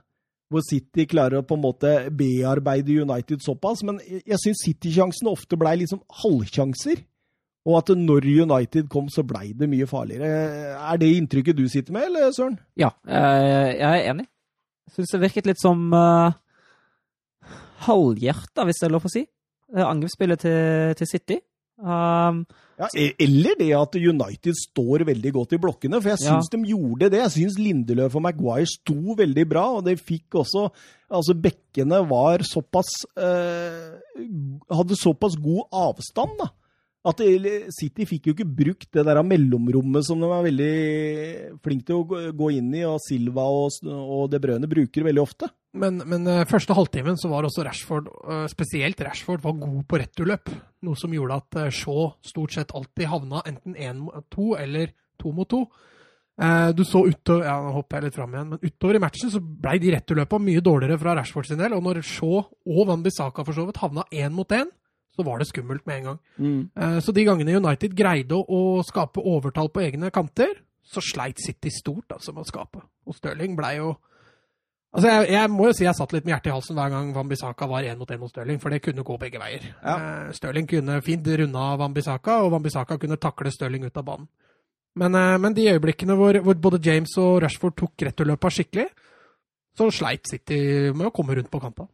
hvor 0.53 0.62
City 0.62 1.07
klarer 1.11 1.40
å 1.40 1.47
på 1.47 1.57
en 1.57 1.64
måte 1.64 1.92
bearbeide 2.14 3.01
United 3.03 3.42
såpass. 3.42 3.82
Men 3.86 3.99
jeg 4.07 4.38
syns 4.42 4.62
City-sjansene 4.62 5.32
ofte 5.32 5.59
blei 5.59 5.74
liksom 5.82 6.03
halvsjanser. 6.22 7.03
Og 7.66 7.80
at 7.80 7.90
når 7.99 8.28
United 8.30 8.86
kom, 8.92 9.09
så 9.11 9.24
blei 9.26 9.51
det 9.59 9.66
mye 9.70 9.88
farligere. 9.90 10.28
Er 10.78 11.01
det 11.03 11.11
inntrykket 11.16 11.59
du 11.59 11.64
sitter 11.70 11.97
med, 11.97 12.07
eller 12.12 12.30
Søren? 12.34 12.61
Ja, 12.78 12.92
eh, 13.09 13.72
jeg 13.74 13.88
er 13.88 14.11
enig. 14.12 14.28
Jeg 14.86 15.01
syns 15.01 15.14
det 15.16 15.22
virket 15.24 15.49
litt 15.51 15.59
som 15.59 15.88
uh, 15.90 16.30
halvhjerta, 17.88 18.62
hvis 18.68 18.78
det 18.78 18.86
er 18.86 18.94
lov 18.94 19.09
å 19.09 19.11
si. 19.11 19.24
Angrepsspillet 19.74 20.44
til, 20.44 20.94
til 21.01 21.11
City. 21.11 21.40
Um, 21.82 22.44
ja, 22.77 22.89
e- 22.93 23.14
eller 23.24 23.57
det 23.57 23.70
at 23.77 23.97
United 23.97 24.59
står 24.59 25.07
veldig 25.09 25.33
godt 25.33 25.55
i 25.57 25.61
blokkene, 25.62 26.01
for 26.03 26.12
jeg 26.12 26.22
syns 26.27 26.51
ja. 26.51 26.57
de 26.57 26.72
gjorde 26.74 27.09
det. 27.12 27.22
Jeg 27.22 27.35
syns 27.39 27.59
Lindeløf 27.61 28.18
og 28.18 28.24
Maguire 28.27 28.68
sto 28.68 29.16
veldig 29.16 29.47
bra, 29.49 29.64
og 29.79 29.87
de 29.89 29.97
fikk 30.01 30.43
også 30.43 30.68
Altså, 31.07 31.37
bekkene 31.39 32.01
var 32.11 32.43
såpass 32.43 32.89
eh, 33.14 33.93
Hadde 34.74 34.97
såpass 34.99 35.37
god 35.39 35.68
avstand, 35.70 36.33
da. 36.41 36.49
At 37.07 37.20
City 37.70 38.07
fikk 38.09 38.28
jo 38.28 38.34
ikke 38.34 38.48
brukt 38.59 38.88
det 38.96 39.04
der 39.07 39.20
mellomrommet 39.22 40.07
som 40.07 40.18
de 40.18 40.26
er 40.26 40.46
veldig 40.48 40.72
flinke 41.62 41.86
til 41.86 42.00
å 42.02 42.32
gå 42.34 42.48
inn 42.57 42.72
i, 42.74 42.82
og 42.88 42.98
Silva 43.04 43.44
og, 43.46 43.76
og 43.86 44.26
De 44.32 44.40
Brøne 44.42 44.70
bruker 44.70 45.07
veldig 45.07 45.22
ofte. 45.22 45.50
Men, 45.76 46.00
men 46.09 46.24
uh, 46.28 46.44
første 46.48 46.74
halvtimen 46.76 47.18
så 47.20 47.28
var 47.30 47.46
også 47.46 47.64
Rashford, 47.66 48.09
uh, 48.24 48.46
spesielt 48.50 49.00
Rashford, 49.04 49.42
var 49.44 49.59
god 49.61 49.82
på 49.88 50.00
returløp. 50.00 50.52
Noe 50.86 50.98
som 50.98 51.12
gjorde 51.14 51.36
at 51.42 51.59
uh, 51.61 51.66
Shaw 51.74 52.14
stort 52.24 52.57
sett 52.57 52.72
alltid 52.76 53.11
havna 53.12 53.42
enten 53.48 53.76
én 53.76 54.00
mot 54.07 54.24
to 54.32 54.54
eller 54.59 54.94
to 55.20 55.32
mot 55.36 55.48
to. 55.48 55.66
du 56.76 56.82
så 56.84 57.00
utover 57.09 57.46
ja, 57.46 57.54
nå 57.64 57.70
hopper 57.72 57.96
jeg 57.96 58.04
litt 58.04 58.16
fram 58.18 58.34
igjen, 58.34 58.50
men 58.50 58.61
utover 58.61 58.98
i 58.98 59.00
matchen 59.00 59.30
så 59.32 59.40
ble 59.40 59.78
de 59.80 59.94
returløpa 59.94 60.36
mye 60.36 60.61
dårligere 60.61 60.98
fra 61.00 61.14
Rashford 61.16 61.48
sin 61.48 61.62
del. 61.62 61.72
Og 61.72 61.80
når 61.84 62.02
Shaw 62.04 62.42
og 62.42 62.82
Van 62.90 63.04
Bissaka 63.04 63.44
for 63.46 63.57
så 63.57 63.64
vidt 63.64 63.80
havna 63.80 64.04
én 64.12 64.34
mot 64.36 64.52
én, 64.52 64.68
så 65.16 65.24
var 65.26 65.40
det 65.40 65.48
skummelt 65.48 65.86
med 65.88 65.96
en 65.96 66.08
gang. 66.10 66.18
Mm. 66.36 67.00
så 67.00 67.12
de 67.16 67.24
gangene 67.24 67.56
United 67.56 67.94
greide 67.96 68.36
å, 68.36 68.44
å 68.44 68.84
skape 68.84 69.24
overtall 69.24 69.70
på 69.72 69.80
egne 69.84 70.10
kanter, 70.12 70.52
så 70.86 71.02
sleit 71.02 71.40
City 71.42 71.72
stort 71.72 72.12
altså 72.14 72.34
med 72.36 72.44
å 72.44 72.50
skape. 72.50 72.82
Og 73.08 73.16
Stirling 73.16 73.56
blei 73.58 73.78
jo 73.80 73.94
Altså, 74.96 75.10
jeg, 75.10 75.26
jeg, 75.34 75.48
må 75.52 75.66
jo 75.68 75.74
si 75.76 75.84
jeg 75.84 75.96
satt 75.98 76.12
litt 76.14 76.24
med 76.24 76.32
hjertet 76.32 76.48
i 76.48 76.54
halsen 76.54 76.78
hver 76.78 76.92
gang 76.94 77.10
Wambisaka 77.12 77.66
var 77.68 77.84
én 77.84 77.98
mot 78.00 78.08
én 78.08 78.20
mot 78.22 78.30
Stirling, 78.32 78.60
for 78.62 78.72
det 78.72 78.78
kunne 78.80 79.04
gå 79.04 79.16
begge 79.20 79.40
veier. 79.42 79.66
Ja. 79.82 79.96
Uh, 79.96 80.30
Stirling 80.32 80.68
kunne 80.70 81.02
fint 81.04 81.26
runde 81.26 81.64
av 81.68 81.82
Wambisaka, 81.82 82.38
og 82.46 82.54
Wambisaka 82.54 82.96
kunne 83.02 83.18
takle 83.20 83.52
Stirling 83.52 83.84
ut 83.84 84.00
av 84.00 84.06
banen. 84.06 84.30
Men, 84.96 85.18
uh, 85.18 85.34
men 85.42 85.56
de 85.58 85.66
øyeblikkene 85.74 86.16
hvor, 86.16 86.38
hvor, 86.46 86.56
både 86.68 86.80
James 86.86 87.12
og 87.20 87.42
Rashford 87.44 87.76
tok 87.76 88.06
returløpa 88.08 88.48
skikkelig, 88.56 88.86
så 89.76 89.90
sleit 89.92 90.30
City 90.30 90.62
med 90.96 91.10
å 91.10 91.12
komme 91.12 91.36
rundt 91.36 91.52
på 91.52 91.60
kanta. 91.60 91.84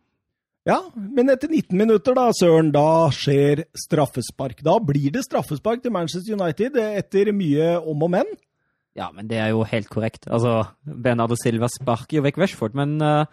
Ja, 0.69 0.79
men 0.95 1.31
etter 1.33 1.51
19 1.51 1.75
minutter, 1.75 2.15
da, 2.15 2.29
Søren, 2.39 2.71
da 2.75 3.11
skjer 3.15 3.65
straffespark. 3.75 4.61
Da 4.63 4.77
blir 4.79 5.11
det 5.15 5.25
straffespark 5.27 5.83
til 5.83 5.95
Manchester 5.95 6.37
United 6.39 6.79
etter 6.79 7.33
mye 7.35 7.75
om 7.81 8.05
og 8.07 8.13
men. 8.15 8.31
Ja, 8.95 9.09
men 9.11 9.27
det 9.27 9.41
er 9.41 9.51
jo 9.51 9.65
helt 9.67 9.89
korrekt. 9.91 10.29
Altså, 10.31 10.61
Bernardo 10.85 11.35
Silva 11.41 11.67
sparker 11.73 12.21
jo 12.21 12.27
vekk 12.27 12.39
Rashford, 12.45 12.77
men 12.79 12.95
uh, 13.03 13.25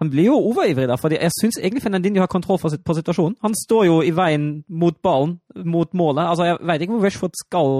han 0.00 0.10
blir 0.10 0.30
jo 0.30 0.38
overivrig 0.38 0.88
der. 0.88 0.96
fordi 1.00 1.18
jeg 1.20 1.34
syns 1.36 1.58
egentlig 1.60 1.82
Fernandinho 1.82 2.22
har 2.22 2.32
kontroll 2.32 2.58
på 2.62 2.96
situasjonen. 2.96 3.36
Han 3.42 3.54
står 3.66 3.84
jo 3.90 4.00
i 4.00 4.14
veien 4.14 4.64
mot 4.68 4.96
ballen, 5.02 5.40
mot 5.64 5.92
målet. 5.92 6.24
Altså, 6.24 6.44
Jeg 6.44 6.58
veit 6.62 6.80
ikke 6.80 6.96
hvor 6.96 7.04
Rashford 7.04 7.36
skal 7.44 7.70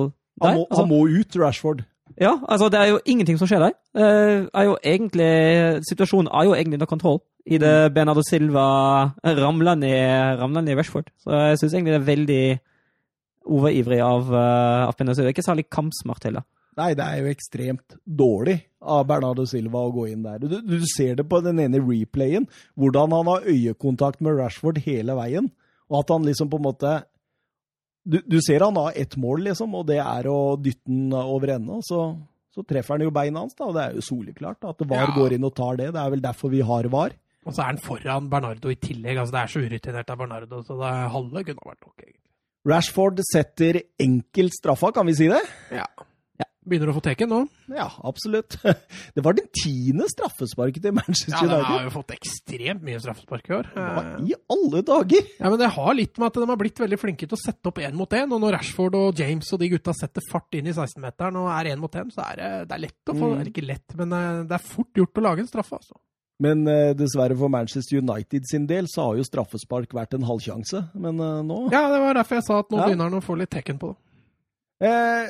der. 0.43 0.49
Han 0.49 0.59
må, 0.59 0.67
altså, 0.71 0.83
han 0.83 0.93
må 0.93 1.01
ut, 1.09 1.41
Rashford. 1.41 1.85
Ja, 2.21 2.37
altså 2.49 2.69
det 2.71 2.79
er 2.79 2.93
jo 2.93 3.01
ingenting 3.05 3.39
som 3.41 3.49
skjer 3.51 3.65
der. 3.65 3.77
Uh, 3.97 4.47
er 4.55 4.69
jo 4.69 4.77
egentlig, 4.85 5.31
situasjonen 5.89 6.31
er 6.31 6.47
jo 6.49 6.55
egentlig 6.55 6.79
under 6.79 6.91
kontroll 6.91 7.21
i 7.45 7.59
det 7.61 7.73
mm. 7.91 7.95
Bernardo 7.95 8.23
Silva 8.25 8.67
ramler 9.25 9.75
ned, 9.77 10.39
ramler 10.41 10.65
ned 10.65 10.79
Rashford. 10.79 11.11
Så 11.21 11.35
jeg 11.35 11.59
syns 11.61 11.75
egentlig 11.75 11.97
det 11.97 12.01
er 12.01 12.11
veldig 12.13 12.45
overivrig 13.45 14.01
av, 14.01 14.31
uh, 14.31 14.87
av 14.89 14.95
Bernardo 14.99 15.19
Silva. 15.19 15.35
Ikke 15.35 15.47
særlig 15.47 15.67
kampsmart 15.73 16.29
heller. 16.29 16.47
Nei, 16.79 16.91
det 16.99 17.05
er 17.07 17.23
jo 17.23 17.31
ekstremt 17.31 17.99
dårlig 18.03 18.57
av 18.83 19.05
Bernardo 19.07 19.45
Silva 19.47 19.85
å 19.87 19.93
gå 19.95 20.09
inn 20.11 20.25
der. 20.25 20.43
Du, 20.43 20.57
du, 20.59 20.79
ser 20.91 21.21
det 21.21 21.27
på 21.31 21.39
den 21.45 21.61
ene 21.63 21.83
replayen, 21.83 22.49
hvordan 22.79 23.15
han 23.15 23.31
har 23.31 23.47
øyekontakt 23.47 24.23
med 24.25 24.41
Rashford 24.41 24.81
hele 24.87 25.15
veien. 25.19 25.53
Og 25.93 26.01
at 26.01 26.11
han 26.11 26.27
liksom 26.27 26.51
på 26.51 26.59
en 26.59 26.67
måte 26.67 26.97
Du, 28.05 28.19
du 28.21 28.39
ser 28.45 28.61
han 28.61 28.77
har 28.77 28.97
ett 29.01 29.17
mål, 29.17 29.47
liksom, 29.49 29.75
og 29.79 29.87
det 29.89 29.99
er 30.03 30.29
å 30.29 30.55
dytte 30.61 30.85
den 30.91 31.13
over 31.17 31.55
ende. 31.57 31.81
Så, 31.87 32.01
så 32.53 32.65
treffer 32.69 32.99
han 32.99 33.07
jo 33.07 33.15
beina 33.15 33.45
hans, 33.45 33.57
da, 33.57 33.69
og 33.71 33.77
det 33.77 33.85
er 33.85 33.99
jo 33.99 34.05
soleklart 34.05 34.69
at 34.69 34.85
VAR 34.85 35.09
ja. 35.09 35.15
går 35.17 35.37
inn 35.39 35.49
og 35.49 35.55
tar 35.57 35.81
det. 35.81 35.93
Det 35.97 36.03
er 36.03 36.13
vel 36.13 36.25
derfor 36.25 36.53
vi 36.53 36.61
har 36.67 36.91
VAR. 36.93 37.17
Og 37.45 37.53
så 37.53 37.65
er 37.65 37.75
han 37.75 37.81
foran 37.85 38.29
Bernardo 38.33 38.71
i 38.73 38.79
tillegg. 38.81 39.19
altså 39.21 39.35
Det 39.35 39.41
er 39.41 39.53
så 39.53 39.65
urutinert 39.65 40.13
av 40.13 40.21
Bernardo, 40.21 40.61
så 40.65 40.77
det 40.81 40.93
halve 41.17 41.45
kunne 41.49 41.73
vært 41.73 41.83
nok, 41.83 41.97
egentlig. 41.97 42.21
Rashford 42.65 43.21
setter 43.29 43.83
enkelt 44.01 44.55
straffa, 44.57 44.89
kan 44.97 45.05
vi 45.05 45.17
si 45.19 45.27
det? 45.29 45.43
Ja. 45.75 45.85
Begynner 46.65 46.91
å 46.91 46.95
få 46.97 47.03
teken 47.05 47.29
nå? 47.29 47.39
Ja, 47.77 47.87
absolutt. 48.09 48.57
Det 49.17 49.25
var 49.25 49.37
den 49.37 49.51
tiende 49.53 50.07
straffesparket 50.09 50.87
til 50.87 50.95
Manchester 50.97 51.37
United. 51.37 51.53
Ja, 51.53 51.59
de 51.61 51.73
har 51.75 51.85
jo 51.89 51.93
fått 51.93 52.15
ekstremt 52.17 52.87
mye 52.87 53.01
straffespark 53.03 53.51
i 53.51 53.57
år. 53.59 53.69
Hva 53.75 54.05
i 54.25 54.33
alle 54.55 54.81
dager? 54.87 55.29
Ja, 55.37 55.51
men 55.53 55.61
Det 55.61 55.71
har 55.77 55.99
litt 55.99 56.21
med 56.21 56.31
at 56.31 56.41
de 56.41 56.49
har 56.49 56.61
blitt 56.61 56.81
veldig 56.81 57.01
flinke 57.01 57.29
til 57.29 57.37
å 57.37 57.43
sette 57.43 57.69
opp 57.71 57.83
én 57.85 57.99
mot 57.99 58.17
én. 58.17 58.33
Og 58.33 58.41
når 58.41 58.57
Rashford 58.59 58.97
og 59.01 59.21
James 59.21 59.53
og 59.53 59.61
de 59.61 59.71
gutta 59.75 59.93
setter 59.99 60.25
fart 60.31 60.57
inn 60.57 60.71
i 60.71 60.75
16-meteren 60.75 61.37
og 61.43 61.51
er 61.53 61.75
én 61.75 61.85
mot 61.85 62.01
én, 62.01 62.09
så 62.15 62.25
er 62.31 62.41
det, 62.41 62.51
det 62.71 62.79
er 62.79 62.85
lett 62.87 63.13
å 63.13 63.19
få 63.19 63.29
mm. 63.29 63.37
Eller 63.37 63.53
ikke 63.53 63.69
lett, 63.69 63.97
men 63.99 64.17
eh, 64.17 64.43
det 64.49 64.57
er 64.57 64.67
fort 64.73 65.01
gjort 65.01 65.21
å 65.21 65.25
lage 65.29 65.45
en 65.45 65.51
straffe, 65.51 65.79
altså. 65.81 65.99
Men 66.43 66.65
uh, 66.67 66.91
dessverre 66.99 67.37
for 67.39 67.53
Manchester 67.53 68.01
United 68.01 68.49
sin 68.51 68.65
del 68.67 68.89
så 68.91 69.09
har 69.09 69.21
jo 69.21 69.27
straffespark 69.27 69.93
vært 69.95 70.17
en 70.17 70.27
halvsjanse. 70.27 70.81
Men 70.99 71.21
uh, 71.23 71.45
nå 71.47 71.61
Ja, 71.71 71.87
det 71.93 72.01
var 72.03 72.19
derfor 72.19 72.41
jeg 72.41 72.47
sa 72.49 72.59
at 72.65 72.73
nå 72.73 72.81
ja. 72.81 72.89
begynner 72.89 73.11
han 73.11 73.21
å 73.21 73.25
få 73.25 73.39
litt 73.39 73.53
tekken 73.55 73.79
på 73.79 73.93
det. 73.93 74.01
Eh, 74.85 75.29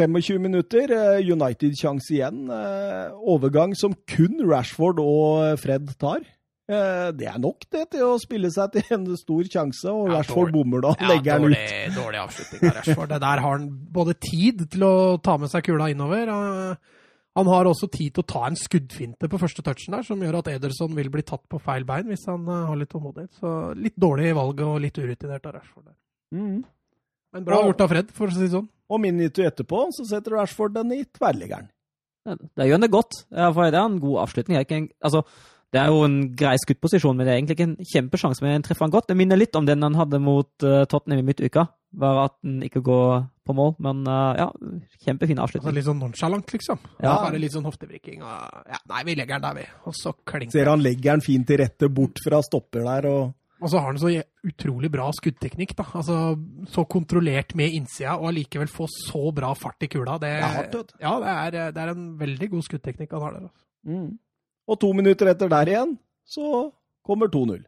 25 0.00 0.40
minutter, 0.42 0.90
eh, 0.96 1.20
United-sjanse 1.30 2.10
igjen. 2.16 2.44
Eh, 2.50 3.10
overgang 3.30 3.74
som 3.76 3.94
kun 4.08 4.40
Rashford 4.48 5.00
og 5.02 5.58
Fred 5.60 5.92
tar. 6.00 6.22
Eh, 6.70 7.10
Det 7.12 7.26
er 7.26 7.38
nok 7.42 7.64
det 7.70 7.90
til 7.90 8.04
å 8.06 8.18
spille 8.22 8.48
seg 8.54 8.72
til 8.76 8.82
en 8.96 9.04
stor 9.18 9.42
sjanse, 9.50 9.90
og 9.90 10.08
Ja, 10.08 10.20
Rashford 10.20 10.48
dårlig. 10.50 10.54
bommer 10.54 10.80
da. 10.86 10.94
Ja, 11.00 11.08
legger 11.12 11.38
dårlig, 11.44 11.58
ut. 11.88 11.94
dårlig 11.98 12.20
avslutning 12.22 12.70
av 12.70 12.76
Rashford. 12.78 13.08
Det 13.08 13.20
der 13.20 13.40
har 13.44 13.58
han 13.58 13.68
både 13.92 14.14
tid 14.20 14.64
til 14.70 14.80
å 14.86 14.94
ta 15.22 15.36
med 15.36 15.50
seg 15.50 15.64
kula 15.66 15.90
innover. 15.90 16.30
Han 17.36 17.46
har 17.46 17.64
også 17.64 17.88
tid 17.90 18.14
til 18.14 18.22
å 18.24 18.26
ta 18.26 18.46
en 18.46 18.56
skuddfinte 18.58 19.28
på 19.30 19.38
første 19.38 19.62
touchen 19.62 19.94
der, 19.94 20.02
som 20.02 20.18
gjør 20.20 20.38
at 20.40 20.48
Ederson 20.50 20.94
vil 20.96 21.08
bli 21.10 21.22
tatt 21.22 21.44
på 21.48 21.60
feil 21.62 21.84
bein 21.86 22.08
hvis 22.10 22.26
han 22.26 22.44
har 22.46 22.74
litt 22.76 22.90
tålmodighet. 22.90 23.30
Så 23.40 23.52
litt 23.78 23.94
dårlig 23.96 24.32
valg 24.34 24.60
og 24.66 24.80
litt 24.82 24.98
urutinert 24.98 25.46
av 25.46 25.54
Rashford 25.54 25.84
der. 25.86 25.94
Mm. 26.34 26.64
Men 27.32 27.44
bra 27.46 27.60
gjort 27.66 27.80
av 27.86 27.88
Fred, 27.88 28.10
for 28.10 28.26
å 28.26 28.34
si 28.34 28.40
det 28.46 28.50
sånn. 28.50 28.68
Og 28.90 29.00
minutter 29.02 29.46
etterpå 29.50 29.84
så 29.94 30.04
setter 30.08 30.34
Rashford 30.38 30.74
den 30.74 30.92
i 30.96 31.04
tverrliggeren. 31.04 31.68
Det 32.26 32.66
gjør 32.68 32.82
det 32.82 32.90
godt. 32.92 33.22
For 33.30 33.70
det 33.70 33.78
er 33.78 33.86
en 33.86 34.00
god 34.02 34.18
avslutning. 34.26 34.58
Er, 34.60 34.66
en, 34.76 34.88
altså, 35.02 35.22
det 35.72 35.80
er 35.80 35.86
jo 35.92 36.02
en 36.04 36.16
grei 36.36 36.56
skuddposisjon, 36.60 37.16
men 37.16 37.24
det 37.26 37.32
er 37.32 37.38
egentlig 37.38 37.56
ikke 37.56 37.68
en 37.70 37.90
kjempesjanse. 37.92 38.42
Men 38.44 38.58
den 38.58 38.66
treffer 38.66 38.84
han 38.88 38.92
godt. 38.92 39.06
Det 39.08 39.16
minner 39.16 39.38
litt 39.40 39.56
om 39.56 39.68
den 39.68 39.82
han 39.86 39.96
hadde 39.98 40.20
mot 40.22 40.50
uh, 40.66 40.82
Tottenham 40.90 41.22
i 41.22 41.28
midtuka. 41.30 41.68
Bare 41.90 42.26
at 42.28 42.34
den 42.46 42.60
ikke 42.66 42.82
går 42.86 43.24
på 43.46 43.54
mål. 43.56 43.72
Men 43.82 44.02
uh, 44.06 44.34
ja, 44.38 44.48
kjempefin 45.06 45.38
Altså, 45.40 45.58
avslutning. 45.58 45.78
litt 45.78 45.88
sånn 45.88 46.02
nonchalant, 46.02 46.52
liksom. 46.54 46.82
Ja. 47.00 47.16
Bare 47.24 47.40
litt 47.40 47.54
sånn 47.56 47.66
hoftevrikking. 47.70 48.20
og- 48.26 48.68
Ja, 48.74 48.82
nei, 48.92 49.02
vi 49.08 49.16
legger 49.16 49.38
den 49.40 49.46
der, 49.48 49.54
vi. 49.62 49.66
Og 49.86 49.94
så 49.96 50.12
klinker 50.26 50.58
Ser 50.58 50.70
han 50.74 50.82
legger 50.84 51.14
den 51.16 51.24
fint 51.24 51.46
til 51.48 51.62
rette 51.62 51.88
bort 51.88 52.20
fra 52.26 52.42
stopper 52.42 52.84
der, 52.84 53.08
og 53.10 53.34
Og 53.60 53.68
så 53.68 53.78
har 53.80 53.90
han 53.92 53.98
så 54.00 54.10
utrolig 54.48 54.90
bra 54.90 55.10
skuddteknikk. 55.12 55.74
da. 55.76 55.84
Altså, 55.94 56.16
Så 56.72 56.84
kontrollert 56.88 57.54
med 57.54 57.72
innsida, 57.76 58.14
og 58.16 58.30
allikevel 58.30 58.68
få 58.72 58.86
så 58.88 59.32
bra 59.36 59.52
fart 59.54 59.82
i 59.82 59.88
kula. 59.92 60.18
Det, 60.18 60.30
Det 60.30 60.42
er 60.42 60.54
hardt, 60.56 60.74
vet. 60.74 60.92
Ja, 61.00 61.14
det 61.20 61.34
er, 61.60 61.72
det 61.72 61.82
er 61.82 61.88
en 61.92 62.06
veldig 62.18 62.50
god 62.50 62.62
skuddteknikk 62.68 63.10
han 63.12 63.20
har 63.26 63.32
der. 63.36 63.48
Altså. 63.50 64.16
Og 64.70 64.78
to 64.80 64.92
minutter 64.96 65.26
etter 65.32 65.48
der 65.50 65.66
igjen, 65.74 65.98
så 66.24 66.70
kommer 67.04 67.28
2-0. 67.28 67.64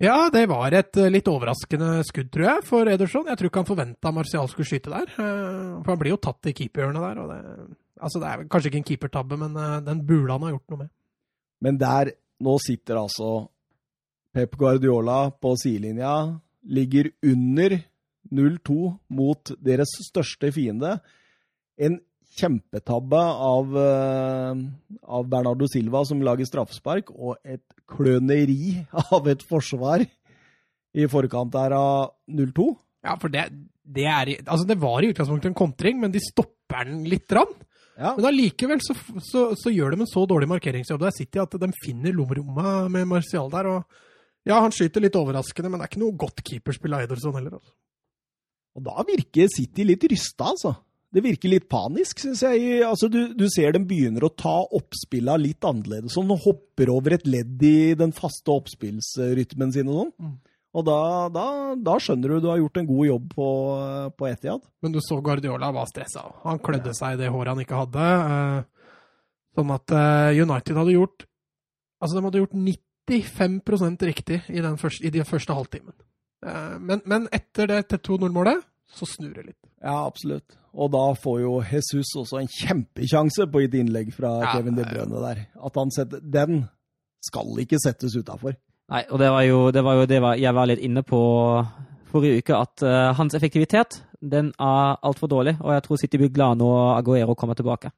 Ja, 0.00 0.28
det 0.32 0.46
var 0.48 0.72
et 0.76 0.96
eh, 1.00 1.08
litt 1.12 1.24
overraskende 1.28 2.02
skudd, 2.04 2.28
tror 2.32 2.44
jeg, 2.44 2.64
for 2.68 2.88
Ederson. 2.88 3.26
Jeg 3.30 3.38
tror 3.38 3.48
ikke 3.48 3.62
han 3.62 3.68
forventa 3.70 4.12
Martial 4.12 4.48
skulle 4.48 4.68
skyte 4.68 4.90
der. 4.92 5.08
eh, 5.08 5.82
For 5.84 5.90
han 5.94 5.98
blir 6.00 6.12
jo 6.12 6.20
tatt 6.20 6.46
i 6.50 6.52
keeperhjørnet 6.52 7.00
der. 7.00 7.20
og 7.22 7.30
det, 7.32 7.76
altså 8.00 8.20
Det 8.20 8.28
er 8.28 8.44
kanskje 8.52 8.70
ikke 8.72 8.80
en 8.82 8.88
keepertabbe, 8.90 9.38
men 9.40 9.56
eh, 9.56 9.80
den 9.86 10.02
burde 10.06 10.32
han 10.36 10.42
ha 10.44 10.50
gjort 10.52 10.68
noe 10.74 10.78
med. 10.82 10.90
Men 11.64 11.78
der, 11.80 12.10
nå 12.44 12.58
sitter 12.60 12.98
altså 13.00 13.48
Pep 14.36 14.56
Guardiola 14.60 15.30
på 15.40 15.54
sidelinja, 15.56 16.36
ligger 16.68 17.08
under 17.24 17.78
0-2 18.28 18.74
mot 19.16 19.52
deres 19.64 19.94
største 20.04 20.50
fiende. 20.52 20.98
En 21.80 21.96
kjempetabbe 22.36 23.22
av, 23.46 23.76
eh, 23.80 24.60
av 25.08 25.28
Bernardo 25.32 25.68
Silva 25.72 26.04
som 26.04 26.20
lager 26.20 26.44
straffespark, 26.44 27.14
og 27.16 27.38
et 27.44 27.64
kløneri 27.88 28.84
av 29.16 29.28
et 29.32 29.40
forsvar 29.40 30.04
i 30.04 31.06
forkant 31.08 31.54
der 31.54 31.72
av 31.78 32.12
0-2. 32.28 32.66
Ja, 33.06 33.14
for 33.22 33.32
det, 33.32 33.46
det 33.80 34.04
er 34.04 34.34
Altså, 34.42 34.66
det 34.68 34.76
var 34.82 35.00
i 35.00 35.14
utgangspunktet 35.14 35.48
en 35.48 35.56
kontring, 35.56 36.00
men 36.02 36.12
de 36.12 36.20
stopper 36.20 36.90
den 36.90 37.06
litt. 37.08 37.30
Rann. 37.32 37.54
Ja. 37.96 38.12
Men 38.18 38.28
allikevel 38.28 38.82
så, 38.84 38.92
så, 39.24 39.46
så 39.56 39.72
gjør 39.72 39.94
de 39.94 40.04
en 40.04 40.10
så 40.10 40.26
dårlig 40.28 40.50
markeringsjobb 40.50 41.06
der 41.06 41.14
City 41.16 41.40
at 41.40 41.56
de 41.56 41.70
finner 41.80 42.12
lommerommet 42.12 42.92
med 42.92 43.08
Martial 43.08 43.48
der. 43.54 43.70
og 43.78 44.02
Ja, 44.46 44.60
han 44.62 44.74
skyter 44.74 45.02
litt 45.02 45.16
overraskende, 45.18 45.70
men 45.72 45.80
det 45.80 45.86
er 45.88 45.92
ikke 45.92 46.02
noe 46.04 46.16
godt 46.22 46.42
keeperspill 46.46 46.94
av 46.94 47.06
Ederson 47.06 47.34
heller. 47.34 47.56
Altså. 47.58 47.72
Og 48.76 48.84
da 48.86 49.04
virker 49.08 49.48
City 49.50 49.86
litt 49.88 50.04
rysta, 50.12 50.52
altså. 50.52 50.74
Det 51.16 51.22
virker 51.24 51.48
litt 51.48 51.68
panisk, 51.70 52.18
syns 52.20 52.42
jeg. 52.44 52.82
Altså, 52.84 53.08
du, 53.08 53.32
du 53.38 53.46
ser 53.48 53.72
dem 53.72 53.86
begynner 53.88 54.26
å 54.26 54.32
ta 54.36 54.58
oppspilla 54.76 55.38
litt 55.40 55.64
annerledes. 55.64 56.12
Sånn, 56.14 56.28
hopper 56.44 56.90
over 56.92 57.14
et 57.16 57.24
ledd 57.30 57.62
i 57.64 57.94
den 57.96 58.12
faste 58.14 58.52
oppspillsrytmen 58.52 59.72
sin 59.72 59.88
og 59.90 60.00
sånn. 60.02 60.12
Mm. 60.20 60.34
Og 60.76 60.84
da, 60.84 60.96
da, 61.32 61.44
da 61.80 61.94
skjønner 62.02 62.34
du 62.34 62.42
du 62.44 62.50
har 62.50 62.58
gjort 62.60 62.82
en 62.82 62.88
god 62.90 63.06
jobb 63.08 63.30
på, 63.32 63.46
på 64.18 64.26
Etiad. 64.28 64.66
Men 64.84 64.92
du 64.92 64.98
så 65.00 65.16
Guardiola 65.24 65.70
var 65.72 65.88
stressa. 65.88 66.26
Han 66.44 66.60
klødde 66.60 66.92
seg 66.98 67.16
i 67.16 67.20
det 67.22 67.30
håret 67.32 67.54
han 67.54 67.62
ikke 67.64 67.80
hadde. 67.80 68.08
eh, 68.36 68.92
Sånn 69.56 69.72
at 69.72 69.94
eh, 69.96 70.42
United 70.42 70.76
hadde 70.76 70.92
gjort 70.98 71.24
Altså, 71.96 72.18
de 72.18 72.26
hadde 72.26 72.42
gjort 72.42 72.58
95 73.08 74.02
riktig 74.06 74.42
i 74.48 74.60
den 74.62 74.76
første, 74.78 75.04
i 75.06 75.10
de 75.10 75.24
første 75.24 75.54
halvtimen. 75.54 75.94
Eh, 76.46 76.78
Men, 76.80 77.02
men 77.06 77.28
etter 77.32 77.66
det 77.70 77.88
til 77.88 77.98
2-0-målet, 77.98 78.62
så 78.86 79.06
snur 79.06 79.34
det 79.34 79.46
litt. 79.46 79.62
Ja, 79.82 80.06
absolutt. 80.06 80.56
Og 80.76 80.90
da 80.92 81.04
får 81.16 81.40
jo 81.40 81.52
Jesus 81.64 82.12
også 82.16 82.38
en 82.42 82.48
kjempekjanse 82.52 83.46
på 83.50 83.62
et 83.64 83.74
innlegg 83.74 84.12
fra 84.14 84.34
Ja, 84.42 84.52
Kevin 84.54 84.76
De. 84.76 84.84
Bruyne 84.84 85.22
der. 85.22 85.40
At 85.64 85.78
han 85.80 85.90
setter 85.90 86.20
Den 86.20 86.66
skal 87.24 87.56
ikke 87.62 87.78
settes 87.82 88.14
utafor. 88.16 88.54
Nei, 88.92 89.02
og 89.10 89.18
det 89.18 89.30
var 89.32 89.42
jo 89.42 89.70
det, 89.74 89.82
var 89.82 89.96
jo 89.98 90.06
det 90.06 90.20
var, 90.22 90.36
jeg 90.38 90.54
var 90.54 90.68
litt 90.70 90.82
inne 90.84 91.02
på 91.02 91.18
forrige 92.12 92.38
uke, 92.44 92.54
at 92.54 92.84
uh, 92.86 93.14
hans 93.18 93.34
effektivitet 93.34 93.96
den 94.22 94.52
er 94.62 95.00
altfor 95.02 95.26
dårlig. 95.32 95.56
Og 95.60 95.72
jeg 95.74 95.82
tror 95.82 95.96
City 96.00 96.20
blir 96.20 96.30
glad 96.30 96.60
når 96.60 96.98
Aguero 97.00 97.34
kommer 97.34 97.58
tilbake. 97.58 97.90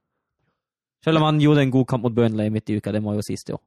Selv 1.04 1.20
om 1.20 1.26
han 1.28 1.42
gjorde 1.42 1.66
en 1.66 1.74
god 1.74 1.86
kamp 1.90 2.06
mot 2.06 2.14
Burnley 2.14 2.48
midt 2.50 2.70
i 2.70 2.78
uka, 2.78 2.92
det 2.94 3.02
må 3.04 3.12
jo 3.18 3.22
sies, 3.26 3.44
det 3.44 3.54
jo. 3.54 3.61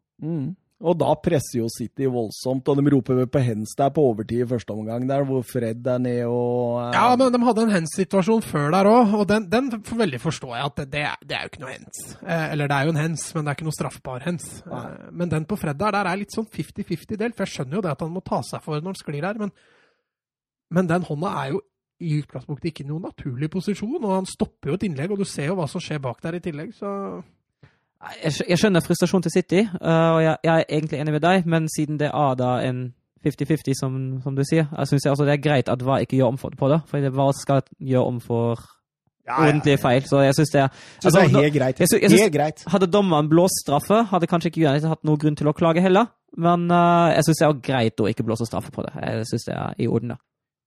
Og 0.81 0.95
da 0.97 1.11
presser 1.21 1.59
jo 1.59 1.67
City 1.69 2.07
voldsomt, 2.09 2.67
og 2.71 2.79
de 2.79 2.91
roper 2.93 3.19
på 3.29 3.41
hens 3.45 3.75
der 3.77 3.91
på 3.93 4.01
overtid 4.09 4.41
i 4.41 4.47
første 4.49 4.73
omgang, 4.73 5.03
der 5.09 5.23
hvor 5.29 5.43
Fred 5.45 5.85
er 5.85 5.99
ned 6.01 6.23
og 6.25 6.79
uh... 6.79 6.87
Ja, 6.95 7.03
men 7.19 7.33
de 7.35 7.41
hadde 7.45 7.65
en 7.67 7.73
hens-situasjon 7.75 8.41
før 8.47 8.71
der 8.73 8.89
òg, 8.89 9.13
og 9.19 9.27
den, 9.29 9.45
den 9.51 9.69
for 9.85 10.01
veldig 10.01 10.19
forstår 10.23 10.55
jeg 10.57 10.69
at 10.71 10.79
det, 10.81 10.87
det, 10.95 11.03
er- 11.11 11.25
det 11.29 11.41
jo 11.43 11.51
ikke 11.51 11.61
noe 11.65 11.73
hens. 11.75 11.99
Eh, 12.25 12.45
eller 12.55 12.71
det 12.71 12.77
er 12.79 12.87
jo 12.89 12.93
en 12.95 13.01
hens, 13.03 13.25
men 13.35 13.45
det 13.45 13.51
er 13.53 13.59
ikke 13.59 13.67
noe 13.69 13.77
straffbar 13.77 14.25
hens. 14.25 14.47
Eh, 14.65 14.87
men 15.11 15.33
den 15.33 15.45
på 15.49 15.59
Fred 15.61 15.77
der, 15.77 15.93
der 15.93 16.09
er 16.09 16.21
litt 16.23 16.33
sånn 16.33 16.49
50-50 16.49 17.19
delt, 17.21 17.37
for 17.37 17.45
jeg 17.45 17.53
skjønner 17.59 17.77
jo 17.77 17.83
det 17.85 17.93
at 17.93 18.01
han 18.07 18.15
må 18.15 18.23
ta 18.25 18.41
seg 18.49 18.63
for 18.65 18.81
når 18.81 18.95
han 18.95 19.01
sklir 19.03 19.27
der, 19.27 19.37
men, 19.45 19.53
men 20.73 20.89
den 20.89 21.05
hånda 21.05 21.35
er 21.43 21.53
jo 21.53 21.61
i 22.01 22.15
utgangspunktet 22.23 22.71
ikke 22.71 22.87
noen 22.89 23.03
naturlig 23.05 23.51
posisjon, 23.53 23.99
og 24.01 24.15
han 24.15 24.25
stopper 24.25 24.71
jo 24.71 24.79
et 24.79 24.87
innlegg, 24.87 25.13
og 25.13 25.21
du 25.21 25.27
ser 25.29 25.51
jo 25.51 25.59
hva 25.59 25.67
som 25.69 25.83
skjer 25.83 26.01
bak 26.01 26.17
der 26.25 26.39
i 26.39 26.41
tillegg, 26.41 26.71
så 26.73 26.89
Jeg, 28.23 28.57
skjønner 28.57 28.81
frustrasjonen 28.81 29.23
til 29.27 29.33
City, 29.35 29.61
eh, 29.61 30.09
og 30.15 30.23
jeg, 30.23 30.37
jeg 30.43 30.53
er 30.55 30.65
egentlig 30.69 30.99
enig 30.99 31.13
med 31.13 31.23
deg, 31.23 31.45
men 31.45 31.69
siden 31.69 31.99
det 32.01 32.09
er 32.09 32.35
da 32.39 32.51
en 32.65 32.83
50-50, 33.25 33.77
som, 33.77 33.97
som 34.23 34.35
du 34.35 34.41
sier, 34.47 34.65
jeg 34.65 34.89
syns 34.89 35.05
også 35.11 35.27
det 35.27 35.35
er 35.35 35.43
greit 35.43 35.69
at 35.69 35.83
VAR 35.85 36.01
ikke 36.01 36.17
gjør 36.17 36.33
om 36.33 36.39
for, 36.41 36.55
på 36.57 36.69
det. 36.71 36.79
For 36.89 37.03
hva 37.03 37.11
VAR 37.19 37.35
skal 37.37 37.61
gjøre 37.77 38.05
om 38.09 38.17
for 38.23 38.63
ordentlige 39.31 39.77
feil, 39.77 40.01
så 40.09 40.23
jeg 40.25 40.35
syns 40.35 40.53
det 40.55 40.63
altså, 40.63 40.73
det 41.03 41.05
altså, 41.05 41.21
er 41.21 41.43
helt 41.45 41.53
greit. 41.53 41.79
jeg 41.79 41.87
synes, 41.91 42.01
jeg 42.01 42.09
synes- 42.09 42.21
helt 42.21 42.33
greit. 42.33 42.63
Hadde 42.67 42.89
dommeren 42.91 43.29
blåst 43.29 43.61
straffe, 43.61 44.03
hadde 44.09 44.27
kanskje 44.27 44.49
ikke 44.49 44.65
United 44.65 44.89
hatt 44.89 45.03
noen 45.05 45.21
grunn 45.21 45.37
til 45.37 45.47
å 45.47 45.53
klage 45.53 45.81
heller. 45.81 46.09
Men 46.37 46.71
uh, 46.71 47.11
jeg 47.11 47.27
syns 47.27 47.41
det 47.41 47.47
er 47.47 47.63
greit 47.69 48.01
å 48.01 48.09
ikke 48.09 48.25
blåse 48.25 48.47
straffe 48.47 48.71
på 48.71 48.85
det. 48.87 48.93
Jeg 48.97 49.25
syns 49.29 49.47
det 49.49 49.55
er 49.55 49.73
i 49.77 49.87
orden. 49.87 50.15
da. 50.15 50.21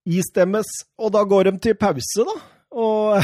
Istemmes, 0.04 0.70
og 1.00 1.12
da 1.12 1.24
går 1.24 1.48
de 1.48 1.58
til 1.64 1.74
pause, 1.80 2.26
da. 2.28 2.34
Og 2.74 3.16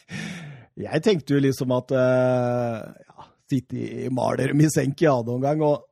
jeg 0.86 1.02
tenkte 1.04 1.34
jo 1.36 1.42
liksom 1.44 1.74
at 1.76 1.92
eh, 1.92 3.05
ja, 3.50 4.36
dem 4.36 4.60
i 4.60 4.68
senk 4.72 5.02
i 5.02 5.06
annen 5.10 5.34
omgang, 5.36 5.62
og 5.62 5.84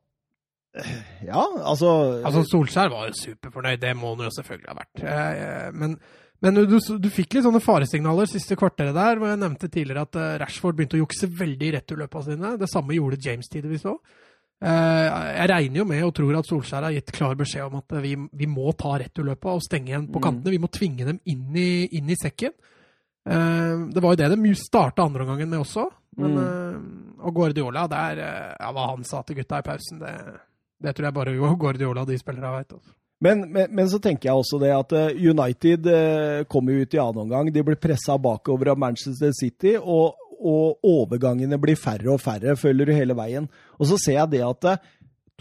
eh, 0.75 0.91
ja, 1.27 1.45
altså, 1.63 2.21
Altså, 2.25 2.43
Solskjær 2.51 2.91
var 2.91 3.07
jo 3.09 3.13
superfornøyd, 3.21 3.79
det 3.81 3.95
må 3.97 4.15
han 4.15 4.25
jo 4.27 4.31
selvfølgelig 4.35 4.69
ha 4.73 4.77
vært. 4.81 5.03
Eh, 5.03 5.71
Men, 5.73 5.97
men 6.43 6.53
du, 6.67 6.77
du 6.99 7.09
fikk 7.09 7.33
litt 7.37 7.45
sånne 7.47 7.61
faresignaler 7.63 8.27
siste 8.27 8.57
kvarteret 8.59 8.93
der, 8.93 9.15
hvor 9.17 9.31
jeg 9.31 9.39
nevnte 9.39 9.69
tidligere 9.71 10.03
at 10.05 10.15
eh, 10.19 10.37
Rashford 10.43 10.75
begynte 10.75 10.97
å 10.99 11.03
jukse 11.05 11.31
veldig 11.31 11.69
i 11.71 11.75
returløpene 11.77 12.23
sine. 12.27 12.57
Det 12.59 12.69
samme 12.69 12.93
gjorde 12.97 13.21
James 13.23 13.47
tidvis 13.49 13.85
òg. 13.87 13.99
Jeg 14.65 15.49
regner 15.51 15.81
jo 15.81 15.85
med 15.85 16.03
og 16.07 16.13
tror 16.15 16.37
at 16.39 16.47
Solskjær 16.47 16.85
har 16.87 16.93
gitt 16.95 17.11
klar 17.13 17.35
beskjed 17.37 17.65
om 17.67 17.75
at 17.81 17.91
eh, 17.97 18.01
vi, 18.05 18.13
vi 18.39 18.47
må 18.49 18.71
ta 18.79 18.93
returløpa 19.01 19.51
og 19.55 19.61
stenge 19.65 19.91
igjen 19.91 20.07
på 20.11 20.19
Mm. 20.21 20.23
kantene. 20.23 20.53
Vi 20.55 20.61
må 20.63 20.69
tvinge 20.71 21.05
dem 21.05 21.19
inn 21.27 21.57
i, 21.59 21.85
inn 21.99 22.09
i 22.09 22.15
sekken. 22.19 22.53
Eh, 23.27 23.73
Det 23.91 24.01
var 24.03 24.15
jo 24.15 24.21
det 24.21 24.29
de 24.35 24.53
starta 24.55 25.03
andreomgangen 25.05 25.49
med 25.49 25.59
også. 25.59 25.89
Men, 26.17 26.37
Mm. 26.39 27.04
Og 27.25 27.33
Guardiola, 27.33 27.87
det 27.89 28.01
er, 28.11 28.21
eh, 28.25 28.51
ja, 28.59 28.73
hva 28.75 28.91
han 28.91 29.07
sa 29.07 29.23
til 29.25 29.39
gutta 29.39 29.61
i 29.61 29.65
pausen, 29.65 30.01
det, 30.03 30.13
det 30.83 30.93
tror 30.95 31.09
jeg 31.09 31.17
bare 31.17 31.55
Guardiola 31.61 32.03
og 32.05 32.11
de 32.11 32.19
spillere 32.21 32.53
veit. 32.53 32.75
Altså. 32.77 32.93
men, 33.25 33.45
men, 33.51 33.71
men 33.71 33.89
så 33.89 33.99
tenker 34.03 34.29
jeg 34.29 34.43
også 34.43 34.59
det 34.61 34.73
at 34.75 34.95
eh, 34.99 35.23
United 35.31 35.89
eh, 35.91 36.43
kommer 36.51 36.83
ut 36.83 36.93
i 36.93 37.01
annen 37.01 37.23
omgang. 37.25 37.49
De 37.53 37.65
blir 37.65 37.81
pressa 37.81 38.17
bakover 38.21 38.73
av 38.73 38.81
Manchester 38.81 39.33
City, 39.37 39.75
og, 39.81 40.19
og 40.35 40.85
overgangene 40.85 41.59
blir 41.61 41.79
færre 41.79 42.13
og 42.13 42.21
færre, 42.21 42.57
følger 42.59 42.91
du 42.91 42.97
hele 42.97 43.17
veien. 43.17 43.49
Og 43.79 43.89
så 43.89 43.99
ser 44.01 44.19
jeg 44.19 44.35
det 44.35 44.43
at 44.45 44.69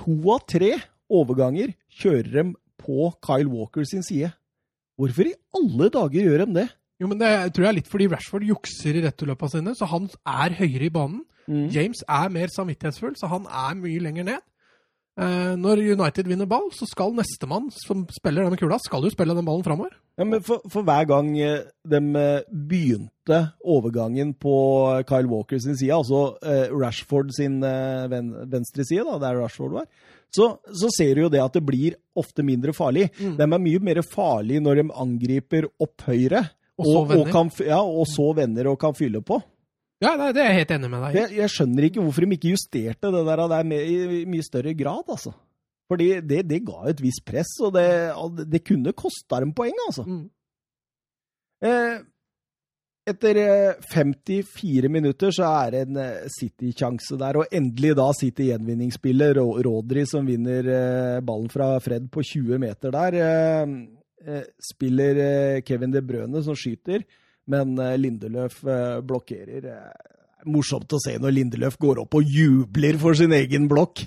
to 0.01 0.17
av 0.33 0.47
tre 0.51 0.73
overganger 1.13 1.75
kjører 2.01 2.33
dem 2.33 2.55
på 2.81 3.11
Kyle 3.25 3.51
Walker 3.51 3.85
sin 3.89 4.03
side. 4.07 4.33
Hvorfor 4.99 5.27
i 5.27 5.37
alle 5.57 5.91
dager 5.93 6.27
gjør 6.29 6.45
de 6.45 6.63
det? 6.63 6.69
Jo, 7.03 7.11
men 7.11 7.19
Det 7.19 7.31
tror 7.55 7.67
jeg 7.67 7.73
er 7.73 7.79
litt 7.81 7.91
fordi 7.91 8.09
Rashford 8.13 8.47
jukser 8.47 8.97
i 8.97 9.05
returløpene 9.05 9.51
sine, 9.51 9.75
så 9.75 9.89
han 9.91 10.09
er 10.23 10.57
høyere 10.61 10.89
i 10.89 10.95
banen. 10.95 11.25
James 11.45 12.01
er 12.09 12.31
mer 12.33 12.49
samvittighetsfull, 12.49 13.17
så 13.21 13.29
han 13.29 13.49
er 13.51 13.75
mye 13.77 14.01
lenger 14.01 14.29
ned. 14.31 14.45
Eh, 15.15 15.53
når 15.55 15.79
United 15.95 16.27
vinner 16.27 16.49
ball, 16.51 16.73
så 16.75 16.89
skal 16.91 17.13
nestemann 17.15 17.69
som 17.71 18.01
spiller 18.11 18.43
denne 18.43 18.59
kula, 18.59 18.81
skal 18.83 19.05
jo 19.07 19.13
spille 19.13 19.37
den 19.37 19.47
ballen 19.47 19.63
framover. 19.63 19.93
Ja, 20.19 20.27
men 20.27 20.43
for, 20.43 20.65
for, 20.71 20.83
hver 20.87 21.07
gang 21.07 21.29
eh, 21.39 21.69
de 21.87 22.01
eh, 22.19 22.49
begynte 22.51 23.39
overgangen 23.63 24.33
på 24.43 24.57
Kyle 25.07 25.31
Walker 25.31 25.61
sin 25.63 25.79
side, 25.79 25.95
altså 25.95 26.35
eh, 26.43 26.67
Rashford 26.75 27.31
sin 27.37 27.61
eh, 27.63 28.09
ven, 28.11 28.33
venstre 28.51 28.87
side, 28.89 29.07
da, 29.07 29.21
der 29.23 29.39
Rashford 29.39 29.79
var, 29.79 29.87
så, 30.35 30.57
så, 30.67 30.91
ser 30.91 31.15
du 31.15 31.29
jo 31.29 31.31
det 31.31 31.45
at 31.45 31.55
det 31.55 31.63
blir 31.63 31.95
ofte 32.19 32.43
mindre 32.43 32.75
farlig. 32.75 33.07
Mm. 33.21 33.37
De 33.39 33.47
er 33.47 33.65
mye 33.69 33.87
mer 33.87 34.03
farlig 34.03 34.59
når 34.65 34.81
de 34.81 34.89
angriper 35.05 35.71
opp 35.79 36.09
høyre, 36.09 36.43
og 36.81 36.87
og, 36.91 37.13
og, 37.15 37.27
kan, 37.31 37.51
ja, 37.63 37.81
og 37.81 38.07
så 38.11 38.33
venner 38.37 38.71
og 38.73 38.79
kan 38.81 38.97
fylle 38.99 39.23
på. 39.23 39.41
Ja, 40.03 40.17
det 40.19 40.43
er 40.43 40.51
jeg 40.51 40.61
helt 40.61 40.73
enig 40.75 40.89
med 40.91 41.05
deg 41.07 41.17
jeg, 41.17 41.29
jeg, 41.39 41.51
skjønner 41.53 41.87
ikke 41.87 42.03
hvorfor 42.03 42.25
de 42.25 42.37
ikke 42.37 42.51
justerte 42.53 43.11
det 43.15 43.21
der, 43.29 43.43
der 43.49 43.69
med, 43.69 43.85
i 43.89 44.25
mye 44.29 44.45
større 44.45 44.75
grad, 44.77 45.05
altså. 45.09 45.33
Fordi 45.89 46.09
det, 46.25 46.41
det 46.49 46.65
ga 46.67 46.89
et 46.91 47.03
visst 47.05 47.23
press, 47.29 47.53
og 47.63 47.77
det, 47.77 47.87
det 48.51 48.65
kunne 48.67 48.97
kosta 48.97 49.41
dem 49.45 49.53
poeng, 49.57 49.77
altså. 49.87 50.05
Mm. 50.09 50.27
Eh, 51.65 52.03
etter 53.05 53.37
54 53.93 54.85
eh, 54.85 54.91
minutter 54.91 55.33
så 55.35 55.49
er 55.61 55.75
det 55.75 55.83
en 55.85 55.99
eh, 56.01 56.29
City-sjanse 56.33 57.19
der, 57.21 57.41
og 57.41 57.53
endelig 57.53 57.93
da 57.99 58.09
sitter 58.17 58.49
gjenvinningsspiller 58.49 59.41
Rodri 59.67 60.07
som 60.09 60.25
vinner 60.29 60.71
eh, 60.73 61.19
ballen 61.25 61.53
fra 61.53 61.75
Fred 61.85 62.09
på 62.13 62.25
20 62.25 62.61
meter 62.63 62.95
der. 62.95 63.19
Spiller 64.63 65.19
Kevin 65.67 65.93
De 65.93 66.01
Brøne 66.05 66.41
som 66.45 66.57
skyter 66.57 67.03
men 67.51 67.79
eh, 67.79 67.97
Lindeløf 68.01 68.63
eh, 68.65 69.01
blokkerer. 69.05 69.67
Eh, 69.73 70.15
morsomt 70.51 70.93
å 70.93 71.01
se 71.01 71.17
når 71.21 71.37
Lindeløf 71.39 71.77
går 71.81 72.03
opp 72.05 72.19
og 72.19 72.33
jubler 72.37 72.99
for 73.01 73.17
sin 73.17 73.33
egen 73.37 73.69
blokk. 73.71 74.05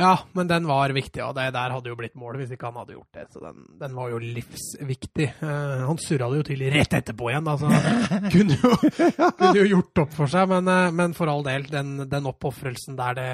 Ja, 0.00 0.14
men 0.32 0.48
den 0.48 0.64
var 0.64 0.92
viktig, 0.96 1.20
og 1.26 1.34
det 1.36 1.50
der 1.52 1.72
hadde 1.74 1.90
jo 1.90 1.96
blitt 1.98 2.14
mål 2.16 2.38
hvis 2.40 2.54
ikke 2.54 2.70
han 2.70 2.78
hadde 2.80 2.94
gjort 2.94 3.18
det. 3.18 3.24
Så 3.34 3.42
den, 3.42 3.66
den 3.82 3.96
var 3.98 4.08
jo 4.08 4.20
livsviktig. 4.22 5.26
Uh, 5.42 5.82
han 5.90 6.00
surra 6.00 6.30
det 6.32 6.38
jo 6.38 6.46
til 6.48 6.62
rett 6.72 6.96
etterpå 6.96 7.28
igjen, 7.28 7.50
altså. 7.52 7.68
kunne, 8.32 8.56
jo, 8.62 8.70
kunne 9.18 9.50
jo 9.58 9.66
gjort 9.74 10.02
opp 10.06 10.14
for 10.16 10.32
seg, 10.32 10.48
men, 10.54 10.70
uh, 10.72 10.86
men 10.96 11.12
for 11.18 11.28
all 11.28 11.44
del, 11.44 11.68
den, 11.68 12.06
den 12.08 12.30
oppofrelsen 12.32 12.96
der, 12.96 13.18
det 13.18 13.28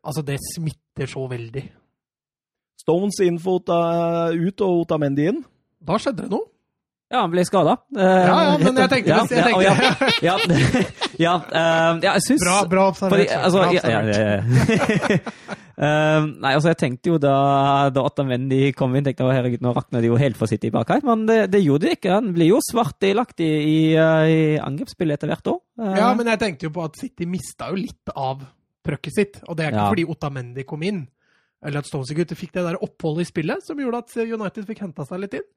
Altså, 0.00 0.24
det 0.24 0.38
smitter 0.54 1.12
så 1.12 1.26
veldig. 1.28 1.66
Stones 2.80 3.20
inn 3.26 3.36
for 3.42 3.60
ut 3.68 4.64
og 4.64 4.84
Otamendi 4.86 5.28
inn. 5.28 5.44
Da 5.84 5.98
skjedde 6.02 6.26
det 6.26 6.32
noe. 6.32 6.48
Ja, 7.08 7.22
han 7.22 7.30
ble 7.32 7.40
skada. 7.48 7.78
Uh, 7.96 8.02
ja, 8.04 8.32
ja, 8.44 8.56
men 8.60 8.78
jeg 8.82 8.90
tenkte, 8.92 9.08
ja, 9.08 9.20
jeg 9.24 9.44
tenkte. 9.46 9.62
Ja, 9.64 9.72
ja, 10.20 10.34
ja, 11.24 11.36
uh, 11.40 12.02
jeg 12.04 12.24
syns 12.26 12.42
Bra, 12.44 12.56
bra 12.68 12.82
observert. 12.90 13.32
Altså, 13.32 13.62
uh, 15.78 16.26
nei, 16.28 16.52
altså, 16.52 16.68
jeg 16.68 16.78
tenkte 16.82 17.14
jo 17.14 17.16
da, 17.22 17.32
da 17.96 18.04
Otamendi 18.04 18.74
kom 18.76 18.92
inn, 18.92 19.06
tenkte 19.06 19.24
jeg 19.24 19.38
herregud, 19.38 19.64
nå 19.64 19.72
rakner 19.78 20.04
de 20.04 20.10
jo 20.10 20.20
helt 20.20 20.36
for 20.36 20.52
City 20.52 20.68
bak 20.74 20.92
her. 20.92 21.00
Men 21.08 21.24
det, 21.30 21.38
det, 21.54 21.64
gjorde 21.64 21.88
de 21.88 21.96
ikke. 21.96 22.12
Han 22.12 22.28
blir 22.36 22.52
jo 22.52 22.60
svart 22.66 23.08
i, 23.08 23.14
i, 23.16 23.80
i 23.96 24.38
angrepsspillet 24.60 25.16
etter 25.16 25.32
hvert 25.32 25.52
år. 25.54 25.60
ja, 25.96 26.12
men 26.18 26.28
jeg 26.34 26.44
tenkte 26.44 26.68
jo 26.68 26.76
på 26.76 26.84
at 26.90 27.00
City 27.00 27.24
mista 27.30 27.72
jo 27.72 27.80
litt 27.80 28.12
av 28.12 28.44
trøkket 28.84 29.16
sitt. 29.16 29.40
Og 29.48 29.56
det 29.56 29.64
er 29.64 29.72
ikke 29.72 29.94
fordi 29.94 30.10
Otamendi 30.12 30.68
kom 30.68 30.84
inn, 30.84 31.06
eller 31.64 31.80
at 31.80 31.88
Stones-gutter 31.88 32.36
fikk 32.36 32.52
det 32.60 32.68
der 32.68 32.84
oppholdet 32.84 33.24
i 33.24 33.32
spillet 33.32 33.64
som 33.64 33.80
gjorde 33.80 34.04
at 34.04 34.12
United 34.28 34.68
fikk 34.68 34.84
henta 34.84 35.08
seg 35.08 35.24
litt 35.24 35.40
inn. 35.40 35.48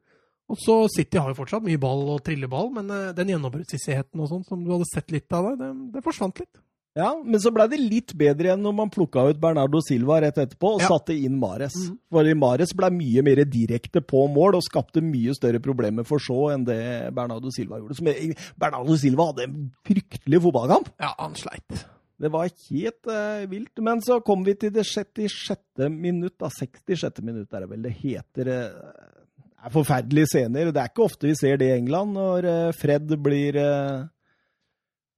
Og 0.51 0.59
så 0.59 0.75
City 0.91 1.19
har 1.21 1.31
jo 1.31 1.37
fortsatt 1.37 1.63
mye 1.63 1.79
ball 1.81 2.03
og 2.15 2.23
trilleball, 2.25 2.73
men 2.75 2.91
uh, 2.91 3.13
den 3.15 3.31
gjennombruddshissigheten 3.33 4.19
og 4.19 4.27
sånn 4.31 4.43
som 4.47 4.65
du 4.65 4.73
hadde 4.73 4.89
sett 4.89 5.13
litt 5.13 5.31
av, 5.35 5.53
det, 5.59 5.71
det 5.95 6.03
forsvant 6.05 6.43
litt. 6.43 6.53
Ja, 6.97 7.13
men 7.23 7.39
så 7.39 7.53
ble 7.55 7.69
det 7.71 7.77
litt 7.79 8.11
bedre 8.19 8.49
igjen 8.49 8.63
når 8.65 8.73
man 8.75 8.89
plukka 8.91 9.23
ut 9.29 9.39
Bernardo 9.39 9.79
Silva 9.85 10.17
rett 10.25 10.41
etterpå 10.41 10.73
og 10.75 10.81
ja. 10.83 10.89
satte 10.91 11.15
inn 11.15 11.37
Mares. 11.39 11.77
Mm. 11.87 11.93
For 12.11 12.31
Mares 12.35 12.73
ble 12.75 12.89
mye 12.97 13.23
mer 13.23 13.41
direkte 13.47 14.01
på 14.03 14.25
mål 14.33 14.57
og 14.59 14.65
skapte 14.65 15.03
mye 15.05 15.31
større 15.37 15.61
problemer 15.63 16.03
for 16.07 16.19
så 16.23 16.49
enn 16.51 16.67
det 16.67 16.81
Bernardo 17.15 17.53
Silva 17.55 17.79
gjorde. 17.79 17.95
Som, 18.01 18.11
Bernardo 18.59 18.99
Silva 18.99 19.29
hadde 19.29 19.47
en 19.47 19.57
fryktelig 19.87 20.43
fotballkamp. 20.43 20.91
Ja, 20.99 21.13
han 21.15 21.39
sleit. 21.39 21.85
Det 22.21 22.29
var 22.35 22.51
helt 22.51 23.07
uh, 23.07 23.47
vilt. 23.49 23.71
Men 23.87 24.03
så 24.03 24.19
kom 24.25 24.43
vi 24.45 24.57
til 24.59 24.75
det 24.75 24.83
66. 24.85 25.87
minutt, 25.95 26.35
da. 26.43 26.51
66. 26.51 27.23
minutt 27.23 27.55
er 27.55 27.63
det 27.63 27.71
vel 27.71 27.87
det 27.87 27.95
heter. 28.03 28.51
Uh, 28.51 29.20
er 29.61 29.73
forferdelige 29.73 30.31
scener. 30.31 30.71
Det 30.73 30.81
er 30.81 30.89
ikke 30.91 31.05
ofte 31.05 31.29
vi 31.29 31.37
ser 31.37 31.59
det 31.61 31.69
i 31.69 31.77
England, 31.77 32.15
når 32.17 32.47
eh, 32.49 32.73
Fred 32.77 33.13
blir 33.21 33.59
eh, 33.61 34.01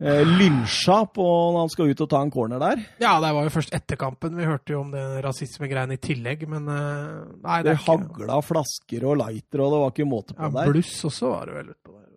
lynsja 0.03 0.99
på 1.15 1.25
når 1.25 1.59
han 1.61 1.71
skal 1.71 1.91
ut 1.93 2.03
og 2.05 2.11
ta 2.11 2.21
en 2.25 2.33
corner 2.33 2.61
der. 2.61 2.83
Ja, 3.03 3.15
det 3.23 3.31
var 3.37 3.47
jo 3.47 3.53
først 3.53 3.73
etter 3.75 3.99
kampen. 3.99 4.35
Vi 4.39 4.47
hørte 4.47 4.75
jo 4.75 4.83
om 4.83 4.93
det 4.93 5.03
rasismegreiene 5.23 5.97
i 5.97 6.03
tillegg, 6.03 6.47
men 6.51 6.67
eh, 6.67 7.19
nei, 7.39 7.59
det, 7.63 7.73
det 7.73 7.81
hagla 7.85 8.39
flasker 8.43 9.07
og 9.07 9.19
lighter, 9.23 9.63
og 9.63 9.75
det 9.75 9.83
var 9.83 9.93
ikke 9.95 10.09
måte 10.09 10.37
på 10.37 10.47
ja, 10.47 10.53
der. 10.57 10.71
Bluss 10.73 10.95
også 11.09 11.33
var 11.35 11.49
det 11.49 11.59
vel 11.59 11.75
utpå 11.75 11.97
der. 11.97 12.09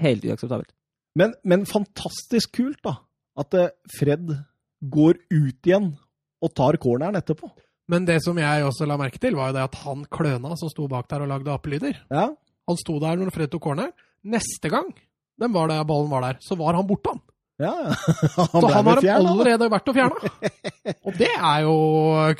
Helt 0.00 0.24
uakseptabelt. 0.24 0.72
Men, 1.18 1.34
men, 1.44 1.66
fantastisk 1.68 2.54
kult, 2.56 2.80
da. 2.86 2.96
At 3.40 3.56
eh, 3.58 3.72
Fred 3.98 4.30
går 4.80 5.18
ut 5.28 5.68
igjen 5.68 5.92
og 6.40 6.54
tar 6.56 6.78
corneren 6.80 7.18
etterpå. 7.18 7.50
Men 7.90 8.06
det 8.06 8.20
som 8.22 8.38
jeg 8.38 8.64
også 8.66 8.86
la 8.86 8.98
merke 9.00 9.18
til, 9.22 9.34
var 9.38 9.50
jo 9.50 9.58
det 9.58 9.66
at 9.66 9.78
han 9.82 10.06
kløna 10.06 10.54
som 10.58 10.70
sto 10.70 10.86
bak 10.90 11.08
der 11.10 11.24
og 11.24 11.32
lagde 11.32 11.52
apelyder. 11.52 11.98
Ja. 12.12 12.28
Han 12.70 12.78
sto 12.78 13.00
der 13.02 13.18
når 13.18 13.32
Fred 13.34 13.50
tok 13.50 13.64
corner. 13.66 13.90
Neste 14.30 14.70
gang 14.70 14.92
den 15.40 15.52
var 15.54 15.70
der, 15.70 15.84
ballen 15.88 16.10
var 16.10 16.26
der, 16.26 16.40
så 16.44 16.56
var 16.58 16.76
han 16.76 16.86
borte, 16.86 17.14
han. 17.14 17.22
Ja, 17.60 17.72
han 18.36 18.48
så 18.48 18.68
han 18.72 18.86
har 18.88 19.06
allerede 19.16 19.68
vært 19.72 19.88
og 19.88 19.96
fjerna. 19.96 20.30
og 21.06 21.16
det 21.16 21.30
er 21.32 21.64
jo 21.64 21.74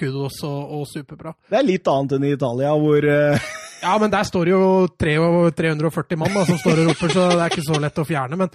kudos 0.00 0.38
og, 0.48 0.74
og, 0.78 0.84
superbra. 0.88 1.34
Det 1.48 1.58
er 1.60 1.66
litt 1.66 1.90
annet 1.92 2.16
enn 2.16 2.28
i 2.28 2.34
Italia, 2.36 2.76
hvor 2.76 3.08
uh... 3.08 3.50
Ja, 3.80 3.94
men 3.96 4.12
der 4.12 4.26
står 4.28 4.44
det 4.44 4.52
jo 4.52 4.64
340 5.00 6.18
mann 6.20 6.34
da, 6.36 6.42
som 6.44 6.58
står 6.60 6.82
og 6.82 6.90
roper, 6.90 7.12
så 7.16 7.22
det 7.30 7.38
er 7.40 7.54
ikke 7.54 7.64
så 7.64 7.78
lett 7.80 8.00
å 8.02 8.04
fjerne. 8.04 8.36
Men, 8.36 8.50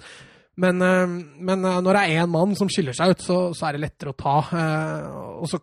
men, 0.62 0.84
uh, 0.86 1.16
men 1.48 1.66
uh, 1.66 1.80
når 1.82 1.98
det 1.98 2.02
er 2.04 2.22
én 2.22 2.30
mann 2.30 2.54
som 2.58 2.70
skiller 2.70 2.94
seg 2.94 3.14
ut, 3.14 3.24
så, 3.26 3.40
så, 3.50 3.66
er 3.66 3.74
det 3.74 3.88
lettere 3.88 4.14
å 4.14 4.18
ta. 4.18 4.36
og 5.42 5.50
så 5.50 5.58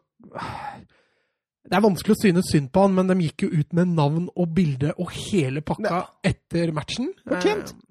det 1.74 1.80
er 1.80 1.88
vanskelig 1.88 2.14
å 2.14 2.22
synes 2.22 2.52
synd 2.54 2.70
på 2.70 2.84
han, 2.86 2.92
men 2.94 3.08
de 3.10 3.16
gikk 3.26 3.48
jo 3.48 3.48
ut 3.56 3.72
med 3.74 3.96
navn 3.98 4.28
og 4.30 4.52
bilde 4.54 4.92
og 5.02 5.10
hele 5.16 5.64
pakka 5.66 5.90
ja. 5.90 6.04
etter 6.30 6.70
matchen. 6.76 7.08
Fortjent. 7.26 7.74
Eh, 7.74 7.90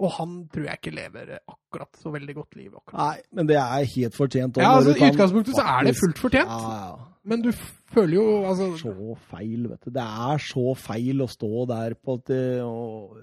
og 0.00 0.12
han 0.14 0.36
tror 0.52 0.68
jeg 0.68 0.78
ikke 0.78 0.92
lever 0.94 1.32
akkurat 1.40 1.98
så 1.98 2.12
veldig 2.14 2.36
godt 2.38 2.54
liv. 2.56 2.70
akkurat. 2.70 3.00
Nei, 3.00 3.24
men 3.36 3.48
det 3.50 3.56
er 3.58 3.88
helt 3.96 4.14
fortjent. 4.16 4.60
Ja, 4.62 4.76
altså, 4.78 4.94
I 4.94 5.10
utgangspunktet 5.10 5.58
så 5.58 5.64
er 5.74 5.88
det 5.88 5.96
fullt 5.98 6.22
fortjent. 6.22 6.54
Ja, 6.54 6.76
ja. 6.86 7.10
Men 7.30 7.42
du 7.44 7.50
føler 7.52 8.14
jo 8.14 8.26
altså... 8.48 8.70
Så 8.80 8.94
feil, 9.28 9.66
vet 9.68 9.82
du. 9.84 9.90
Det 9.92 10.06
er 10.06 10.40
så 10.40 10.72
feil 10.78 11.20
å 11.20 11.28
stå 11.28 11.66
der 11.68 11.98
på, 11.98 12.16
til, 12.30 12.62
og, 12.64 13.18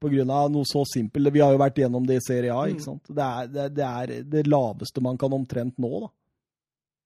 på 0.00 0.10
grunn 0.16 0.32
av 0.34 0.48
noe 0.56 0.66
så 0.66 0.82
simpelt. 0.90 1.30
Vi 1.36 1.44
har 1.44 1.54
jo 1.54 1.60
vært 1.62 1.78
gjennom 1.84 2.08
det 2.08 2.18
i 2.18 2.24
Serie 2.24 2.56
A. 2.56 2.64
ikke 2.66 2.82
mm. 2.82 2.88
sant? 2.88 3.12
Det 3.12 3.28
er 3.28 3.52
det, 3.52 3.68
det 3.76 3.86
er 3.86 4.14
det, 4.32 4.46
laveste 4.50 5.04
man 5.04 5.20
kan 5.20 5.36
omtrent 5.36 5.76
nå. 5.78 5.92
da. 6.08 6.10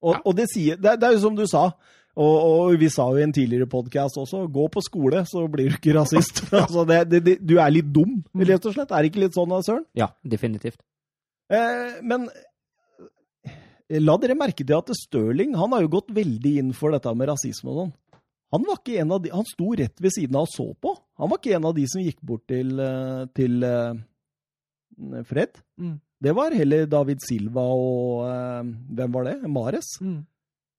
Og, 0.00 0.14
ja. 0.16 0.20
og 0.24 0.36
det, 0.36 0.46
sier, 0.52 0.78
det, 0.80 0.96
det, 1.00 1.08
er 1.08 1.16
jo 1.16 1.24
som 1.26 1.36
du 1.36 1.44
sa, 1.48 1.64
og, 2.20 2.36
og 2.36 2.76
vi 2.80 2.88
sa 2.92 3.06
jo 3.12 3.20
i 3.20 3.24
en 3.26 3.34
tidligere 3.34 3.68
podkast 3.70 4.18
også, 4.20 4.46
gå 4.52 4.66
på 4.72 4.82
skole, 4.84 5.24
så 5.28 5.44
blir 5.52 5.70
du 5.70 5.78
ikke 5.78 5.96
rasist. 5.98 6.44
altså 6.64 6.86
det, 6.88 7.38
du 7.38 7.56
er 7.58 7.74
litt 7.74 7.90
dum, 7.92 8.20
mm. 8.32 8.46
rett 8.48 8.68
og 8.68 8.76
slett. 8.76 8.92
Er 8.92 9.04
det 9.04 9.12
ikke 9.12 9.24
litt 9.26 9.36
sånn, 9.36 9.56
Søren? 9.66 9.86
Ja, 9.98 10.10
definitivt. 10.26 10.80
Eh, 11.50 12.00
men 12.06 12.28
eh, 13.46 14.00
la 14.00 14.16
dere 14.22 14.38
merke 14.38 14.64
til 14.64 14.76
at 14.76 14.92
Stirling 14.94 15.56
han 15.58 15.74
har 15.74 15.82
jo 15.82 15.96
gått 15.96 16.12
veldig 16.14 16.52
inn 16.62 16.76
for 16.76 16.94
dette 16.94 17.14
med 17.16 17.32
rasisme 17.32 17.72
og 17.72 17.82
sånn. 17.82 17.96
Han 18.50 18.66
var 18.66 18.80
ikke 18.80 18.98
en 18.98 19.12
av 19.14 19.20
de, 19.22 19.30
han 19.30 19.46
sto 19.46 19.72
rett 19.78 20.00
ved 20.02 20.14
siden 20.14 20.38
av 20.38 20.48
og 20.48 20.50
så 20.50 20.66
på. 20.74 20.94
Han 21.22 21.30
var 21.30 21.38
ikke 21.38 21.54
en 21.58 21.66
av 21.68 21.74
de 21.76 21.84
som 21.90 22.02
gikk 22.02 22.18
bort 22.26 22.48
til, 22.50 22.72
eh, 22.82 23.26
til 23.38 23.62
uh, 23.62 23.94
Fred. 25.28 25.60
Mm. 25.78 26.00
Det 26.20 26.32
var 26.36 26.52
heller 26.52 26.88
David 26.90 27.22
Silva 27.24 27.62
og 27.72 28.24
uh, 28.28 28.64
Hvem 28.96 29.12
var 29.14 29.28
det? 29.30 29.36
Mares. 29.48 29.94
Mm. 30.04 30.20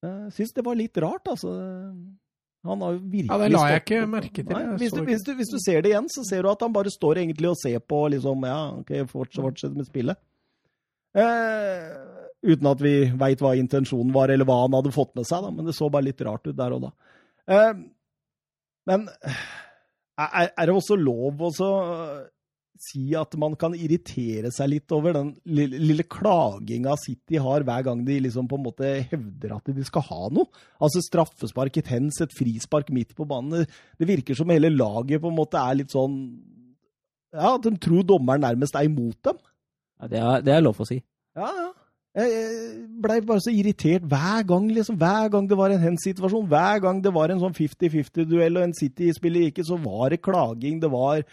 Uh, 0.06 0.28
Syns 0.34 0.54
det 0.54 0.66
var 0.66 0.78
litt 0.78 0.98
rart, 1.02 1.28
altså. 1.30 1.54
Han 2.68 2.82
har 2.86 2.94
jo 2.94 3.00
virkelig 3.02 3.32
Ja, 3.32 3.38
Det 3.42 3.50
la 3.56 3.64
jeg 3.72 3.82
ikke 3.82 4.02
merke 4.10 4.44
til. 4.44 4.54
Nei, 4.54 4.76
hvis, 4.78 4.94
du, 4.94 5.02
hvis, 5.08 5.24
du, 5.26 5.32
hvis, 5.40 5.50
du, 5.50 5.58
ser 5.64 5.82
det 5.82 5.94
igjen, 5.94 6.10
så 6.14 6.26
ser 6.28 6.46
du 6.46 6.52
at 6.52 6.62
han 6.62 6.74
bare 6.74 6.94
står 6.94 7.24
egentlig 7.24 7.50
og 7.50 7.58
ser 7.58 7.82
på 7.82 8.04
liksom, 8.14 8.46
Ja, 8.46 8.60
OK, 8.84 8.94
fortsett, 9.10 9.42
fortsett 9.42 9.78
med 9.78 9.90
spillet. 9.90 10.22
Uh, 11.18 11.90
uten 12.46 12.70
at 12.70 12.84
vi 12.84 12.94
veit 13.20 13.42
hva 13.42 13.56
intensjonen 13.58 14.14
var, 14.14 14.32
eller 14.32 14.48
hva 14.48 14.62
han 14.64 14.78
hadde 14.78 14.94
fått 14.94 15.16
med 15.18 15.26
seg, 15.28 15.42
da. 15.48 15.56
Men 15.56 15.68
det 15.68 15.76
så 15.78 15.90
bare 15.90 16.10
litt 16.12 16.22
rart 16.28 16.46
ut 16.46 16.58
der 16.58 16.78
og 16.78 16.86
da. 16.86 16.94
Uh, 17.50 17.82
men 18.90 19.10
er, 20.22 20.52
er, 20.54 20.66
det 20.70 20.76
også 20.76 20.98
lov 20.98 21.42
å 21.42 21.52
si 22.82 23.12
at 23.18 23.36
man 23.40 23.54
kan 23.60 23.76
irritere 23.78 24.50
seg 24.54 24.72
litt 24.74 24.94
over 24.96 25.14
den 25.16 25.32
lille, 25.46 26.06
klaginga 26.10 26.96
City 27.00 27.40
har 27.42 27.66
hver 27.68 27.86
gang 27.86 28.02
de 28.08 28.18
liksom 28.26 28.48
på 28.50 28.58
en 28.58 28.66
måte 28.66 28.94
hevder 29.12 29.56
at 29.58 29.70
de 29.70 29.86
skal 29.88 30.06
ha 30.08 30.30
noe. 30.34 30.50
Altså 30.82 31.04
straffespark, 31.06 31.78
et 31.78 31.92
hens, 31.94 32.22
et 32.24 32.34
frispark 32.38 32.90
midt 32.96 33.14
på 33.18 33.28
banen. 33.30 33.68
Det 34.00 34.10
virker 34.10 34.38
som 34.38 34.50
hele 34.54 34.74
laget 34.74 35.22
på 35.22 35.30
en 35.32 35.38
måte 35.38 35.62
er 35.62 35.82
litt 35.84 35.94
sånn 35.94 36.18
Ja, 37.32 37.56
de 37.62 37.72
tror 37.80 38.04
dommeren 38.04 38.44
nærmest 38.44 38.76
er 38.76 38.90
imot 38.90 39.22
dem. 39.30 39.38
Ja, 40.02 40.10
Det 40.12 40.20
er, 40.20 40.42
det 40.48 40.56
er 40.56 40.66
lov 40.66 40.82
å 40.82 40.90
si. 40.90 41.00
Ja, 41.38 41.48
ja. 41.48 41.70
Jeg 42.12 42.90
blei 43.00 43.22
bare 43.24 43.40
så 43.40 43.54
irritert 43.56 44.04
hver 44.04 44.42
gang, 44.44 44.66
liksom. 44.76 44.98
Hver 45.00 45.30
gang 45.32 45.46
det 45.48 45.56
var 45.56 45.72
en 45.72 45.80
hens-situasjon, 45.80 46.50
hver 46.52 46.82
gang 46.84 47.00
det 47.00 47.14
var 47.16 47.32
en 47.32 47.40
sånn 47.40 47.56
50-50-duell 47.56 48.60
og 48.60 48.66
en 48.66 48.76
City-spiller 48.76 49.48
ikke, 49.48 49.64
så 49.64 49.78
var 49.80 50.12
det 50.12 50.20
klaging. 50.26 50.82
Det 50.84 50.90
var 50.92 51.24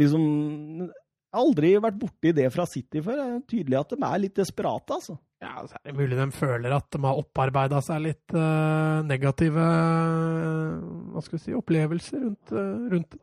liksom 0.00 0.90
aldri 1.36 1.74
vært 1.82 1.98
borti 2.00 2.32
det 2.36 2.48
fra 2.54 2.66
City 2.68 3.02
før. 3.04 3.18
Det 3.18 3.26
er 3.26 3.46
tydelig 3.52 3.78
at 3.80 3.94
de 3.94 4.08
er 4.08 4.22
litt 4.22 4.36
desperate, 4.38 4.98
altså. 4.98 5.18
Ja, 5.42 5.60
så 5.68 5.76
er 5.76 5.90
det 5.90 5.98
mulig 5.98 6.16
de 6.16 6.26
føler 6.32 6.72
at 6.72 6.88
de 6.94 7.02
har 7.04 7.20
opparbeida 7.20 7.82
seg 7.84 8.06
litt 8.06 8.36
uh, 8.36 9.04
negative 9.04 9.60
uh, 9.60 10.78
hva 11.12 11.24
skal 11.24 11.36
vi 11.36 11.42
si, 11.42 11.56
opplevelser 11.56 12.22
rundt, 12.22 12.54
uh, 12.56 12.86
rundt 12.94 13.10
det. 13.12 13.22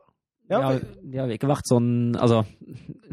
Ja, 0.52 0.60
de, 0.60 0.64
har, 0.66 0.80
de 1.10 1.18
har 1.22 1.30
ikke 1.32 1.48
vært 1.48 1.70
sånn 1.70 1.86
altså, 2.20 2.42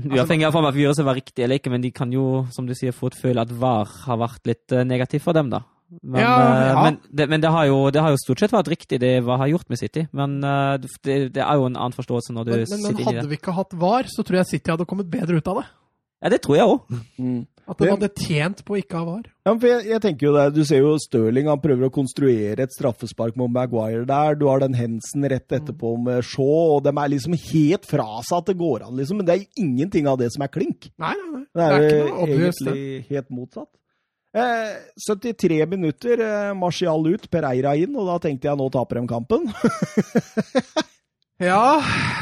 Uavhengig 0.03 0.43
av 0.49 0.57
om 0.59 0.65
avgjørelsen 0.67 1.05
var 1.07 1.15
riktig 1.15 1.45
eller 1.45 1.61
ikke, 1.61 1.71
men 1.71 1.81
de 1.81 1.93
kan 1.95 2.11
jo, 2.11 2.43
som 2.51 2.67
du 2.67 2.75
sier, 2.75 2.93
fort 2.93 3.15
føle 3.15 3.41
at 3.41 3.53
VAR 3.55 3.87
har 4.03 4.19
vært 4.19 4.51
litt 4.51 4.75
negativ 4.85 5.23
for 5.23 5.37
dem, 5.37 5.49
da. 5.53 5.63
Men, 5.99 6.21
ja, 6.23 6.35
ja. 6.71 6.83
men, 6.85 6.97
det, 7.11 7.27
men 7.27 7.43
det, 7.43 7.51
har 7.51 7.65
jo, 7.67 7.77
det, 7.91 7.99
har 7.99 8.13
jo, 8.13 8.19
stort 8.23 8.39
sett 8.39 8.53
vært 8.55 8.71
riktig, 8.71 9.01
det 9.03 9.11
hva 9.27 9.35
har 9.41 9.51
gjort 9.51 9.67
med 9.71 9.81
City. 9.81 10.05
Men 10.15 10.39
uh, 10.39 10.77
det, 10.79 11.17
det, 11.35 11.43
er 11.43 11.59
jo 11.59 11.67
en 11.67 11.75
annen 11.75 11.95
forståelse 11.97 12.35
når 12.35 12.47
du 12.47 12.53
men, 12.55 12.65
sitter 12.65 12.79
inni 12.79 12.91
det. 12.95 13.03
Men 13.03 13.19
hadde 13.19 13.31
vi 13.33 13.39
ikke 13.41 13.55
hatt 13.57 13.75
VAR, 13.81 14.11
så 14.11 14.23
tror 14.23 14.41
jeg 14.41 14.51
City 14.53 14.71
hadde 14.71 14.87
kommet 14.87 15.11
bedre 15.11 15.41
ut 15.41 15.51
av 15.51 15.61
det. 15.61 15.67
Ja, 16.21 16.29
det 16.29 16.43
tror 16.45 16.57
jeg 16.59 16.69
òg. 16.69 17.01
Mm. 17.17 17.41
At 17.71 17.79
de 17.79 17.87
hadde 17.87 18.09
tjent 18.19 18.61
på 18.67 18.75
å 18.75 18.79
ikke 18.79 18.99
ha 18.99 19.05
VAR. 19.07 19.25
Ja, 19.47 19.53
for 19.53 19.67
jeg, 19.69 19.83
jeg, 19.89 20.01
tenker 20.03 20.27
jo 20.27 20.31
det, 20.35 20.45
Du 20.55 20.61
ser 20.67 20.81
jo 20.83 20.93
Stirling 21.01 21.49
han 21.49 21.61
prøver 21.61 21.87
å 21.87 21.93
konstruere 21.93 22.65
et 22.65 22.75
straffespark 22.75 23.37
mot 23.39 23.51
Maguire 23.53 24.03
der. 24.09 24.37
Du 24.39 24.47
har 24.49 24.63
den 24.63 24.75
Hensen 24.77 25.27
rett 25.31 25.55
etterpå 25.55 25.93
med 26.01 26.25
Shaw. 26.27 26.77
og 26.77 26.87
De 26.87 26.93
er 26.93 27.13
liksom 27.13 27.37
helt 27.37 27.87
fra 27.89 28.07
seg 28.27 28.41
at 28.41 28.51
det 28.51 28.57
går 28.59 28.87
an, 28.87 28.95
liksom. 28.99 29.21
Men 29.21 29.29
det 29.29 29.37
er 29.37 29.61
ingenting 29.63 30.09
av 30.11 30.19
det 30.21 30.31
som 30.35 30.45
er 30.45 30.51
klink. 30.53 30.91
Nei, 31.01 31.13
nei, 31.19 31.29
nei. 31.35 31.45
Det 31.51 31.67
er, 31.67 31.77
det 31.77 31.85
er 31.85 32.01
ikke 32.01 32.09
noe 32.09 32.41
egentlig 32.41 32.87
helt 33.11 33.31
motsatt. 33.41 33.71
Eh, 34.31 34.75
73 34.95 35.65
minutter, 35.67 36.19
eh, 36.19 36.53
Martial 36.55 37.07
ut, 37.07 37.27
Pereira 37.29 37.73
inn, 37.75 37.95
og 37.99 38.07
da 38.07 38.15
tenkte 38.23 38.47
jeg 38.47 38.59
nå 38.59 38.69
taper 38.71 39.01
de 39.01 39.09
kampen. 39.09 39.49
ja. 41.51 41.63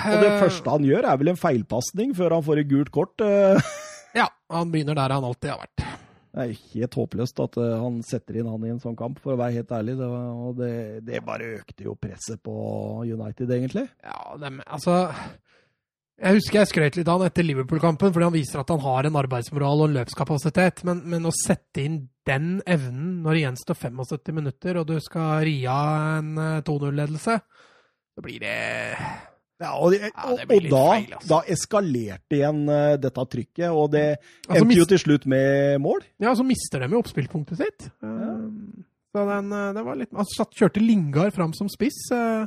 og 0.10 0.16
det 0.18 0.32
eh, 0.32 0.39
første 0.41 0.74
han 0.74 0.88
gjør, 0.88 1.05
er 1.05 1.20
vel 1.22 1.30
en 1.36 1.38
feilpasning 1.38 2.16
før 2.18 2.39
han 2.39 2.45
får 2.47 2.64
et 2.64 2.72
gult 2.72 2.91
kort. 2.95 3.16
Eh. 3.26 3.62
Ja, 4.18 4.26
han 4.49 4.72
begynner 4.74 4.97
der 4.97 5.12
han 5.14 5.26
alltid 5.28 5.51
har 5.51 5.60
vært. 5.62 5.84
Det 6.34 6.41
er 6.41 6.62
helt 6.72 6.95
håpløst 6.97 7.41
at 7.43 7.57
uh, 7.62 7.76
han 7.78 7.99
setter 8.01 8.39
inn 8.39 8.47
han 8.49 8.64
i 8.66 8.72
en 8.74 8.80
sånn 8.82 8.95
kamp, 8.97 9.20
for 9.22 9.36
å 9.36 9.38
være 9.38 9.60
helt 9.60 9.74
ærlig. 9.78 9.93
Det, 9.99 10.07
var, 10.10 10.24
og 10.34 10.55
det, 10.57 10.72
det 11.05 11.22
bare 11.28 11.51
økte 11.60 11.86
jo 11.86 11.93
presset 11.93 12.41
på 12.41 12.55
United, 13.05 13.53
egentlig. 13.53 13.86
Ja, 14.01 14.34
det, 14.41 14.49
altså 14.66 14.95
Jeg 16.20 16.36
husker 16.36 16.60
jeg 16.60 16.70
skrøt 16.74 16.98
litt 17.00 17.08
av 17.08 17.22
han 17.22 17.30
etter 17.30 17.46
Liverpool-kampen, 17.48 18.12
fordi 18.12 18.28
han 18.28 18.36
viser 18.36 18.60
at 18.60 18.72
han 18.74 18.82
har 18.84 19.08
en 19.08 19.18
arbeidsmoral 19.22 19.86
og 19.86 19.88
en 19.88 19.96
løpskapasitet. 20.02 20.84
Men, 20.88 21.00
men, 21.08 21.28
å 21.30 21.32
sette 21.36 21.86
inn 21.86 22.02
den 22.28 22.58
evnen 22.68 23.22
når 23.24 23.38
det 23.38 23.44
gjenstår 23.46 23.80
75 23.80 24.36
minutter, 24.36 24.82
og 24.82 24.90
du 24.90 24.98
skal 25.04 25.46
ri 25.48 25.58
av 25.72 26.20
en 26.20 26.62
2-0-ledelse, 26.68 27.40
uh, 27.40 27.66
så 28.20 28.26
blir 28.26 28.44
det 28.44 28.58
ja, 29.60 29.74
og, 29.76 29.96
ja, 29.96 30.12
og, 30.24 30.40
og 30.40 30.68
da, 30.72 30.84
feil, 30.94 31.16
altså. 31.18 31.30
da, 31.32 31.40
eskalerte 31.56 32.38
igjen 32.38 32.62
uh, 32.68 32.94
dette 33.00 33.26
trykket, 33.34 33.66
og 33.72 33.90
det 33.96 34.06
altså, 34.14 34.60
endte 34.60 34.78
jo 34.78 34.86
til 34.92 35.04
slutt 35.04 35.28
med 35.32 35.82
mål. 35.84 36.06
Ja, 36.24 36.36
så 36.36 36.46
mister 36.48 36.84
de 36.84 36.96
jo 36.96 37.02
oppspillpunktet 37.04 37.60
sitt. 37.64 37.90
Ja. 38.04 38.14
Uh, 38.36 38.86
så 39.10 39.26
den, 39.26 39.52
uh, 39.52 39.72
det 39.74 39.84
var 39.88 39.98
litt 39.98 40.12
Altså, 40.14 40.46
kjørte 40.54 40.84
Lingard 40.84 41.34
fram 41.36 41.56
som 41.58 41.72
spiss. 41.72 41.98
Uh, 42.14 42.46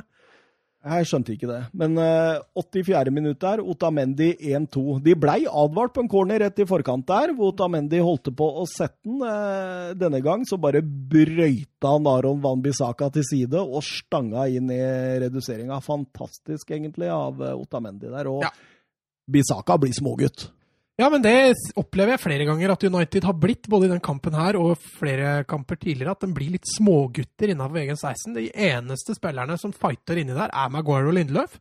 jeg 0.83 1.07
skjønte 1.07 1.31
ikke 1.31 1.47
det. 1.47 1.59
Men 1.79 1.95
uh, 1.95 2.39
eh, 2.59 2.63
84. 2.83 3.11
minutt 3.15 3.39
der, 3.39 3.61
Otamendi 3.63 4.33
1-2. 4.35 4.97
De 5.05 5.15
blei 5.15 5.45
advart 5.47 5.93
på 5.95 6.03
en 6.03 6.09
corner 6.11 6.43
rett 6.43 6.59
i 6.59 6.67
forkant 6.67 7.05
der, 7.07 7.31
hvor 7.37 7.53
Otamendi 7.53 8.01
holdt 8.03 8.33
på 8.35 8.47
å 8.59 8.65
sette 8.67 8.99
den. 9.07 9.21
Uh, 9.23 9.93
denne 9.95 10.19
gang 10.25 10.43
så 10.47 10.59
bare 10.59 10.83
brøyta 10.83 11.93
Naron 12.03 12.41
Van 12.43 12.63
Bissaka 12.63 13.07
til 13.15 13.23
side 13.29 13.63
og 13.63 13.79
stanga 13.87 14.49
inn 14.51 14.71
i 14.73 14.81
reduseringa. 15.23 15.79
Fantastisk, 15.85 16.75
egentlig, 16.75 17.07
av 17.13 17.39
uh, 17.39 17.53
Otamendi 17.55 18.11
der. 18.11 18.31
Og 18.31 18.43
ja. 18.43 18.51
Bissaka 19.31 19.79
blir 19.79 19.95
smågutt. 19.95 20.49
Ja, 21.01 21.07
men 21.09 21.23
det 21.23 21.55
opplever 21.79 22.13
jeg 22.13 22.21
flere 22.21 22.45
ganger 22.45 22.75
at 22.75 22.83
United 22.85 23.25
har 23.25 23.37
blitt, 23.41 23.65
både 23.71 23.87
i 23.87 23.91
den 23.95 24.01
kampen 24.03 24.35
her 24.37 24.59
og 24.59 24.75
flere 24.99 25.39
kamper 25.49 25.79
tidligere, 25.81 26.13
at 26.13 26.21
de 26.21 26.33
blir 26.35 26.51
litt 26.53 26.69
smågutter 26.69 27.49
innenfor 27.49 27.81
egen 27.81 27.97
16. 27.97 28.35
De 28.35 28.49
eneste 28.67 29.15
spillerne 29.17 29.57
som 29.57 29.73
fighter 29.73 30.21
inni 30.21 30.35
der, 30.37 30.53
er 30.53 30.73
Maguire 30.73 31.09
og 31.09 31.15
Lindløf. 31.17 31.55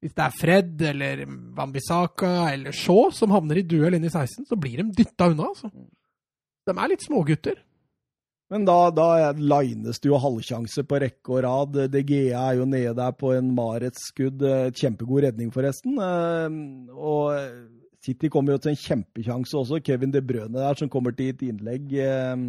Hvis 0.00 0.14
det 0.16 0.24
er 0.24 0.32
Fred 0.32 0.84
eller 0.94 1.26
Wambisaka 1.58 2.30
eller 2.54 2.72
Shaw 2.72 3.10
som 3.12 3.34
havner 3.34 3.60
i 3.60 3.66
duell 3.68 3.98
inne 3.98 4.08
i 4.08 4.14
16, 4.14 4.46
så 4.48 4.56
blir 4.56 4.80
de 4.80 4.94
dytta 4.96 5.28
unna, 5.28 5.50
altså. 5.50 5.68
De 6.64 6.72
er 6.72 6.88
litt 6.88 7.04
smågutter. 7.04 7.58
Men 8.50 8.64
da, 8.66 8.78
da 8.90 9.34
lines 9.36 10.00
det 10.00 10.08
jo 10.08 10.18
halvsjanse 10.18 10.82
på 10.88 11.02
rekke 11.04 11.36
og 11.36 11.44
rad. 11.44 11.76
DGA 11.92 12.32
er 12.32 12.56
jo 12.58 12.64
nede 12.66 12.96
der 12.96 13.12
på 13.14 13.34
en 13.36 13.52
Marets-skudd. 13.54 14.40
Kjempegod 14.74 15.26
redning, 15.26 15.52
forresten. 15.54 16.00
Eh, 16.00 16.56
og 16.96 17.78
City 18.04 18.30
kommer 18.32 18.56
jo 18.56 18.62
til 18.64 18.72
en 18.72 18.80
kjempekjanse 18.80 19.56
også. 19.60 19.80
Kevin 19.84 20.12
De 20.14 20.22
Brøne 20.24 20.56
der 20.56 20.78
som 20.78 20.88
kommer 20.92 21.12
til 21.16 21.34
et 21.34 21.42
innlegg. 21.44 21.92
Eh, 21.92 22.44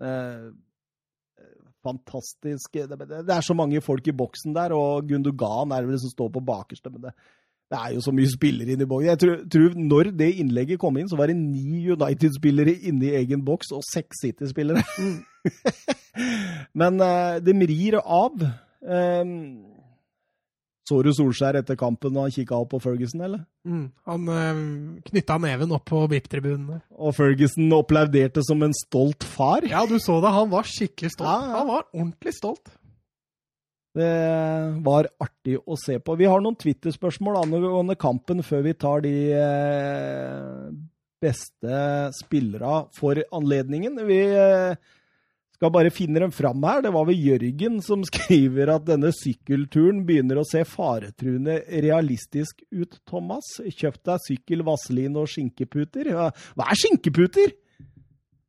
eh, 0.00 0.46
fantastisk. 1.84 2.72
Det, 2.72 2.98
det, 2.98 3.34
er 3.36 3.44
så 3.44 3.56
mange 3.56 3.82
folk 3.84 4.06
i 4.08 4.16
boksen 4.16 4.56
der, 4.56 4.72
og 4.72 5.08
Gundogan 5.08 5.74
er 5.74 5.84
vel 5.84 5.96
det 5.96 6.04
som 6.06 6.14
står 6.14 6.30
på 6.32 6.44
bakerste. 6.44 6.90
men 6.90 7.02
det, 7.02 7.12
det 7.70 7.80
er 7.80 7.92
jo 7.96 8.00
så 8.04 8.12
mye 8.14 8.30
spillere 8.32 8.72
inne 8.72 8.86
i 8.86 8.88
boksen. 8.88 9.10
Jeg 9.10 9.20
tror, 9.20 9.36
tror 9.52 9.76
Når 9.92 10.10
det 10.16 10.30
innlegget 10.40 10.80
kom 10.80 10.96
inn, 10.96 11.08
så 11.08 11.16
var 11.20 11.28
det 11.28 11.36
ni 11.36 11.84
United-spillere 11.90 12.76
inne 12.88 13.10
i 13.10 13.14
egen 13.20 13.44
boks 13.44 13.72
og 13.76 13.84
seks 13.92 14.24
City-spillere. 14.24 14.84
Mm. 14.98 15.20
men 16.80 17.00
eh, 17.00 17.38
det 17.44 17.56
rir 17.68 18.00
av. 18.00 18.40
Um, 18.84 19.73
så 20.84 21.00
du 21.00 21.10
Solskjær 21.16 21.56
etter 21.60 21.78
kampen 21.80 22.12
og 22.12 22.26
han 22.26 22.32
kikka 22.34 22.58
opp 22.58 22.74
på 22.74 22.80
Ferguson, 22.84 23.22
eller? 23.24 23.40
Mm, 23.64 23.86
han 24.04 24.28
øh, 24.28 24.62
knytta 25.08 25.38
neven 25.40 25.72
opp 25.72 25.86
på 25.88 26.02
BIP-tribunen. 26.12 26.82
Og 26.92 27.14
Ferguson 27.16 27.72
applauderte 27.72 28.44
som 28.44 28.60
en 28.66 28.74
stolt 28.76 29.24
far? 29.24 29.64
Ja, 29.70 29.86
du 29.88 29.96
så 29.96 30.18
det. 30.20 30.32
Han 30.36 30.50
var 30.52 30.68
skikkelig 30.68 31.14
stolt. 31.14 31.30
Ja, 31.30 31.38
ja. 31.40 31.60
Han 31.62 31.70
var 31.72 31.86
ordentlig 31.88 32.34
stolt. 32.36 32.74
Det 33.94 34.10
var 34.84 35.06
artig 35.22 35.56
å 35.64 35.76
se 35.78 36.00
på. 36.02 36.16
Vi 36.18 36.26
har 36.26 36.42
noen 36.42 36.58
Twitter-spørsmål 36.58 37.38
angående 37.44 37.94
kampen 37.96 38.42
før 38.44 38.64
vi 38.66 38.74
tar 38.74 39.04
de 39.04 39.14
eh, 39.38 40.66
beste 41.22 41.78
spillerne 42.18 42.90
for 42.96 43.22
anledningen. 43.38 44.00
Vi 44.08 44.18
eh, 44.34 44.74
skal 45.54 45.72
bare 45.74 45.92
finne 45.94 46.22
dem 46.22 46.32
fram 46.34 46.62
her. 46.66 46.82
Det 46.84 46.92
var 46.94 47.06
vel 47.08 47.20
Jørgen 47.20 47.80
som 47.84 48.04
skriver 48.10 48.74
at 48.74 48.86
denne 48.88 49.12
sykkelturen 49.14 50.02
begynner 50.08 50.40
å 50.40 50.46
se 50.48 50.64
faretruende 50.68 51.60
realistisk 51.84 52.64
ut, 52.74 52.98
Thomas. 53.08 53.54
Kjøpt 53.64 54.02
deg 54.10 54.24
sykkel, 54.26 54.64
vaselin 54.66 55.20
og 55.20 55.30
skinkeputer. 55.32 56.12
Hva 56.14 56.68
er 56.68 56.80
skinkeputer? 56.82 57.54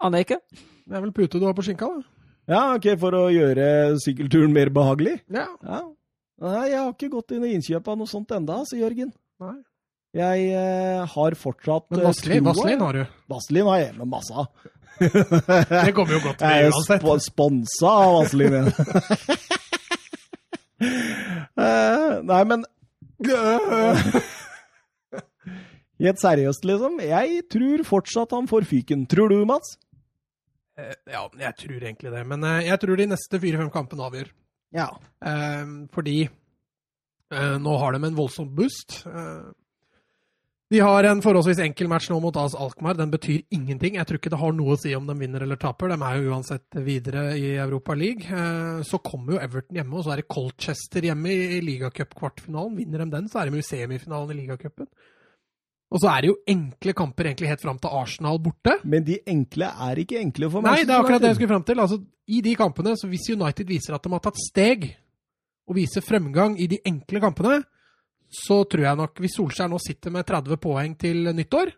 Aner 0.05 0.25
ikke. 0.25 0.41
Det 0.85 0.97
er 0.97 1.05
vel 1.05 1.15
pute 1.15 1.41
du 1.41 1.47
har 1.47 1.55
på 1.57 1.65
skinka, 1.65 1.87
da? 1.89 2.11
Ja, 2.45 2.63
ok, 2.75 2.91
for 3.01 3.15
å 3.17 3.27
gjøre 3.33 3.95
sykkelturen 4.03 4.51
mer 4.53 4.69
behagelig? 4.73 5.15
Ja. 5.33 5.47
ja. 5.65 5.79
Nei, 6.43 6.65
jeg 6.69 6.77
har 6.77 6.91
ikke 6.91 7.13
gått 7.15 7.33
inn 7.33 7.45
og 7.47 7.53
innkjøpa 7.55 7.95
noe 7.97 8.09
sånt 8.11 8.33
enda, 8.35 8.59
sier 8.69 8.83
Jørgen. 8.83 9.09
Nei. 9.41 9.55
Jeg 10.15 10.43
eh, 10.55 11.01
har 11.11 11.35
fortsatt 11.35 11.89
Men 11.91 12.05
Vaselin, 12.05 12.45
Vaselin 12.45 12.83
har 12.85 12.95
du? 12.95 13.15
Vaselin 13.27 13.67
har 13.67 13.81
jeg 13.81 13.95
med 13.97 14.07
masse 14.13 14.31
av. 14.31 14.45
det 14.99 15.91
kommer 15.95 16.15
jo 16.15 16.21
godt 16.23 16.41
med 16.41 16.69
uansett. 16.71 17.03
Jeg 17.03 17.15
er 17.15 17.23
sponsa 17.23 17.91
av 17.91 18.13
Vazelin. 18.15 18.69
uh, 21.59 22.21
nei, 22.31 22.41
men 22.51 22.65
Helt 25.95 26.19
seriøst, 26.19 26.65
liksom. 26.67 26.99
Jeg 27.03 27.43
tror 27.51 27.83
fortsatt 27.87 28.35
han 28.35 28.49
får 28.51 28.67
fyken. 28.67 29.05
Tror 29.11 29.31
du, 29.31 29.37
Mats? 29.47 29.77
Uh, 30.79 30.95
ja, 31.11 31.25
jeg 31.47 31.53
tror 31.63 31.77
egentlig 31.79 32.11
det. 32.15 32.23
Men 32.27 32.47
jeg 32.65 32.79
tror 32.83 32.99
de 32.99 33.11
neste 33.13 33.39
fire-fem 33.41 33.71
kampene 33.73 34.09
avgjør. 34.09 34.33
Ja. 34.75 34.89
fordi 35.95 36.25
nå 37.63 37.75
har 37.79 37.95
de 37.95 37.99
en 38.03 38.17
voldsom 38.17 38.49
boost. 38.57 38.97
De 40.73 40.79
har 40.81 41.05
en 41.05 41.19
forholdsvis 41.21 41.59
enkel 41.61 41.89
match 41.91 42.07
nå 42.09 42.17
mot 42.23 42.37
AS 42.41 42.55
Alkmaar. 42.57 42.97
Den 42.97 43.11
betyr 43.13 43.43
ingenting. 43.53 43.99
Jeg 43.99 44.07
tror 44.09 44.17
ikke 44.17 44.31
det 44.33 44.39
har 44.41 44.53
noe 44.57 44.73
å 44.73 44.79
si 44.81 44.95
om 44.97 45.05
de 45.05 45.13
vinner 45.19 45.43
eller 45.45 45.59
taper. 45.61 45.93
De 45.93 45.97
er 46.07 46.15
jo 46.17 46.31
uansett 46.33 46.79
videre 46.87 47.25
i 47.37 47.51
Europa 47.53 47.93
League. 47.93 48.25
Eh, 48.25 48.79
så 48.87 48.97
kommer 49.05 49.35
jo 49.35 49.43
Everton 49.45 49.77
hjemme, 49.77 49.93
og 49.93 50.07
så 50.07 50.15
er 50.15 50.23
det 50.23 50.29
Colchester 50.33 51.05
hjemme 51.05 51.35
i 51.35 51.59
ligacup-kvartfinalen. 51.67 52.79
Vinner 52.79 53.05
de 53.05 53.11
den, 53.13 53.29
så 53.29 53.43
er 53.43 53.51
de 53.51 53.59
jo 53.59 53.61
i 53.61 53.67
semifinalen 53.67 54.33
i 54.33 54.39
ligacupen. 54.41 54.89
Og 55.93 56.01
så 56.01 56.09
er 56.09 56.25
det 56.25 56.31
jo 56.31 56.39
enkle 56.49 56.95
kamper 56.97 57.29
egentlig 57.29 57.51
helt 57.51 57.61
fram 57.61 57.77
til 57.79 57.93
Arsenal 58.01 58.41
borte. 58.41 58.79
Men 58.89 59.05
de 59.05 59.19
enkle 59.29 59.69
er 59.69 60.01
ikke 60.01 60.17
enkle 60.17 60.49
for 60.49 60.65
meg. 60.65 60.79
Nei, 60.79 60.89
det 60.89 60.95
er 60.95 61.05
akkurat 61.05 61.21
det 61.21 61.29
jeg 61.35 61.39
skulle 61.43 61.53
fram 61.53 61.69
til. 61.69 61.85
Altså, 61.85 62.01
I 62.25 62.41
de 62.41 62.55
kampene, 62.57 62.95
så 62.97 63.11
hvis 63.11 63.29
United 63.29 63.69
viser 63.69 63.95
at 63.95 64.03
de 64.03 64.15
har 64.17 64.25
tatt 64.25 64.41
steg, 64.41 64.89
og 65.69 65.77
viser 65.77 66.01
fremgang 66.05 66.57
i 66.61 66.67
de 66.69 66.81
enkle 66.89 67.21
kampene, 67.21 67.61
så 68.35 68.61
tror 68.69 68.87
jeg 68.87 68.99
nok, 69.01 69.19
hvis 69.23 69.37
Solskjær 69.39 69.71
nå 69.71 69.79
sitter 69.81 70.13
med 70.13 70.27
30 70.27 70.61
poeng 70.61 70.95
til 70.99 71.31
nyttår 71.35 71.73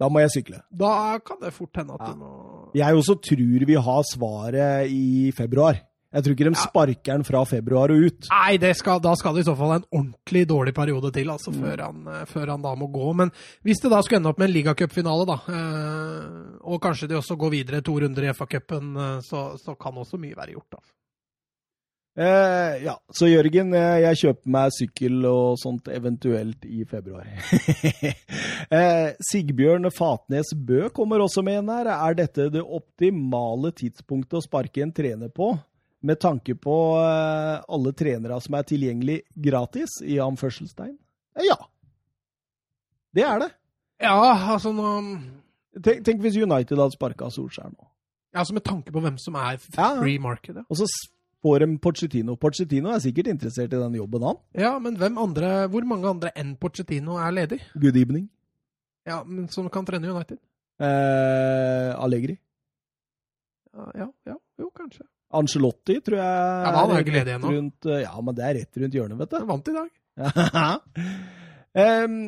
Da 0.00 0.08
må 0.10 0.22
jeg 0.24 0.32
sykle. 0.34 0.60
Da 0.70 1.18
kan 1.24 1.40
det 1.42 1.54
fort 1.54 1.80
hende 1.80 1.96
at 1.96 2.06
ja. 2.06 2.12
du 2.12 2.22
må 2.22 2.30
Jeg 2.74 3.00
også 3.00 3.18
tror 3.22 3.66
vi 3.70 3.80
har 3.88 4.06
svaret 4.10 4.90
i 4.90 5.32
februar. 5.36 5.82
Jeg 6.14 6.22
tror 6.22 6.34
ikke 6.36 6.46
de 6.46 6.58
sparker 6.62 7.10
den 7.10 7.24
fra 7.26 7.40
februar 7.48 7.90
og 7.90 8.04
ut. 8.06 8.28
Nei, 8.30 8.72
skal, 8.78 9.00
da 9.02 9.16
skal 9.18 9.34
det 9.34 9.42
i 9.42 9.48
så 9.48 9.56
fall 9.58 9.72
en 9.74 9.86
ordentlig 9.88 10.44
dårlig 10.46 10.74
periode 10.76 11.10
til 11.14 11.32
altså, 11.32 11.50
mm. 11.50 11.64
før, 11.64 11.82
han, 11.82 12.04
eh, 12.12 12.26
før, 12.30 12.52
han, 12.52 12.62
da 12.62 12.74
må 12.78 12.86
gå. 12.94 13.08
Men 13.18 13.32
hvis 13.66 13.82
det 13.82 13.90
da 13.90 13.98
skulle 14.02 14.20
ende 14.22 14.30
opp 14.30 14.38
med 14.38 14.52
en 14.52 14.54
ligacupfinale, 14.54 15.26
da, 15.26 15.38
eh, 15.50 16.28
og 16.70 16.78
kanskje 16.84 17.10
de 17.10 17.18
også 17.18 17.38
går 17.40 17.54
videre 17.56 17.82
to 17.82 17.96
runder 17.98 18.28
i 18.28 18.30
FA-cupen, 18.30 18.92
eh, 18.94 19.16
så, 19.26 19.42
så, 19.58 19.74
kan 19.74 19.98
også 19.98 20.20
mye 20.22 20.38
være 20.38 20.54
gjort. 20.54 20.76
da. 20.76 20.93
Eh, 22.14 22.84
ja, 22.84 22.94
så 23.10 23.26
Jørgen, 23.26 23.72
eh, 23.74 24.00
jeg 24.04 24.20
kjøper 24.20 24.52
meg 24.54 24.74
sykkel 24.76 25.24
og 25.26 25.58
sånt 25.58 25.88
eventuelt 25.90 26.62
i 26.68 26.84
februar. 26.86 27.26
eh, 28.78 29.08
Sigbjørn 29.30 29.90
Fatnes 29.94 30.54
Bø 30.54 30.88
kommer 30.94 31.24
også 31.24 31.42
med 31.42 31.64
en 31.64 31.72
her. 31.74 31.90
Er 31.96 32.18
dette 32.22 32.48
det 32.54 32.62
optimale 32.62 33.74
tidspunktet 33.74 34.38
å 34.38 34.44
sparke 34.46 34.84
en 34.84 34.94
trener 34.94 35.32
på? 35.34 35.56
med 36.04 36.20
tanke 36.20 36.54
på 36.54 36.74
eh, 37.00 37.62
alle 37.68 37.92
trenere 37.96 38.36
som 38.44 38.58
er 38.58 38.66
tilgjengelig 38.68 39.22
gratis, 39.46 39.96
i 40.04 40.18
anførselstegn? 40.20 40.96
Eh, 41.38 41.46
ja. 41.48 41.56
Det 43.14 43.24
er 43.24 43.40
det. 43.40 43.50
Ja, 44.02 44.18
altså 44.52 44.74
nå 44.74 44.90
Tenk, 45.74 46.04
tenk 46.06 46.20
hvis 46.22 46.36
United 46.38 46.78
hadde 46.78 46.94
sparka 46.94 47.26
Solskjær 47.34 47.72
nå. 47.72 47.88
Ja, 48.34 48.42
altså 48.42 48.54
Med 48.54 48.62
tanke 48.66 48.92
på 48.94 49.00
hvem 49.02 49.16
som 49.18 49.34
er 49.38 49.56
free 49.58 50.18
ja. 50.18 50.22
market. 50.22 50.60
Ja. 50.60 50.62
Og 50.68 50.78
så 50.78 50.86
får 51.44 51.64
de 51.64 51.78
Pochettino. 51.84 52.36
Pochettino 52.40 52.92
er 52.94 53.02
sikkert 53.04 53.28
interessert 53.32 53.72
i 53.74 53.80
den 53.80 53.98
jobben, 53.98 54.24
han. 54.24 54.40
Ja, 54.56 54.72
men 54.82 54.96
hvem 55.00 55.18
andre, 55.20 55.52
hvor 55.72 55.84
mange 55.88 56.08
andre 56.08 56.32
enn 56.40 56.54
Pochettino 56.60 57.18
er 57.20 57.34
ledig? 57.36 57.60
Good 57.76 57.98
evening. 58.00 58.28
Ja, 59.04 59.20
men 59.24 59.48
Som 59.52 59.68
kan 59.68 59.84
trene 59.84 60.08
United? 60.08 60.40
Eh, 60.80 61.90
Allegri. 62.00 62.38
Ja, 63.74 64.08
ja, 64.26 64.38
jo, 64.58 64.70
kanskje. 64.74 65.04
Angelotti 65.34 65.98
tror 66.06 66.20
jeg 66.20 66.24
ja, 66.30 66.72
han 66.76 66.92
er 66.94 67.02
ikke 67.02 67.14
ledig 67.16 67.34
ennå. 67.34 67.52
Eh, 67.90 68.02
ja, 68.04 68.14
men 68.22 68.36
det 68.38 68.44
er 68.46 68.58
rett 68.60 68.80
rundt 68.80 68.96
hjørnet, 68.96 69.18
vet 69.18 69.32
du. 69.32 69.38
Han 69.40 69.50
vant 69.50 69.70
i 69.70 69.74
dag. 69.74 69.88
um, 72.06 72.18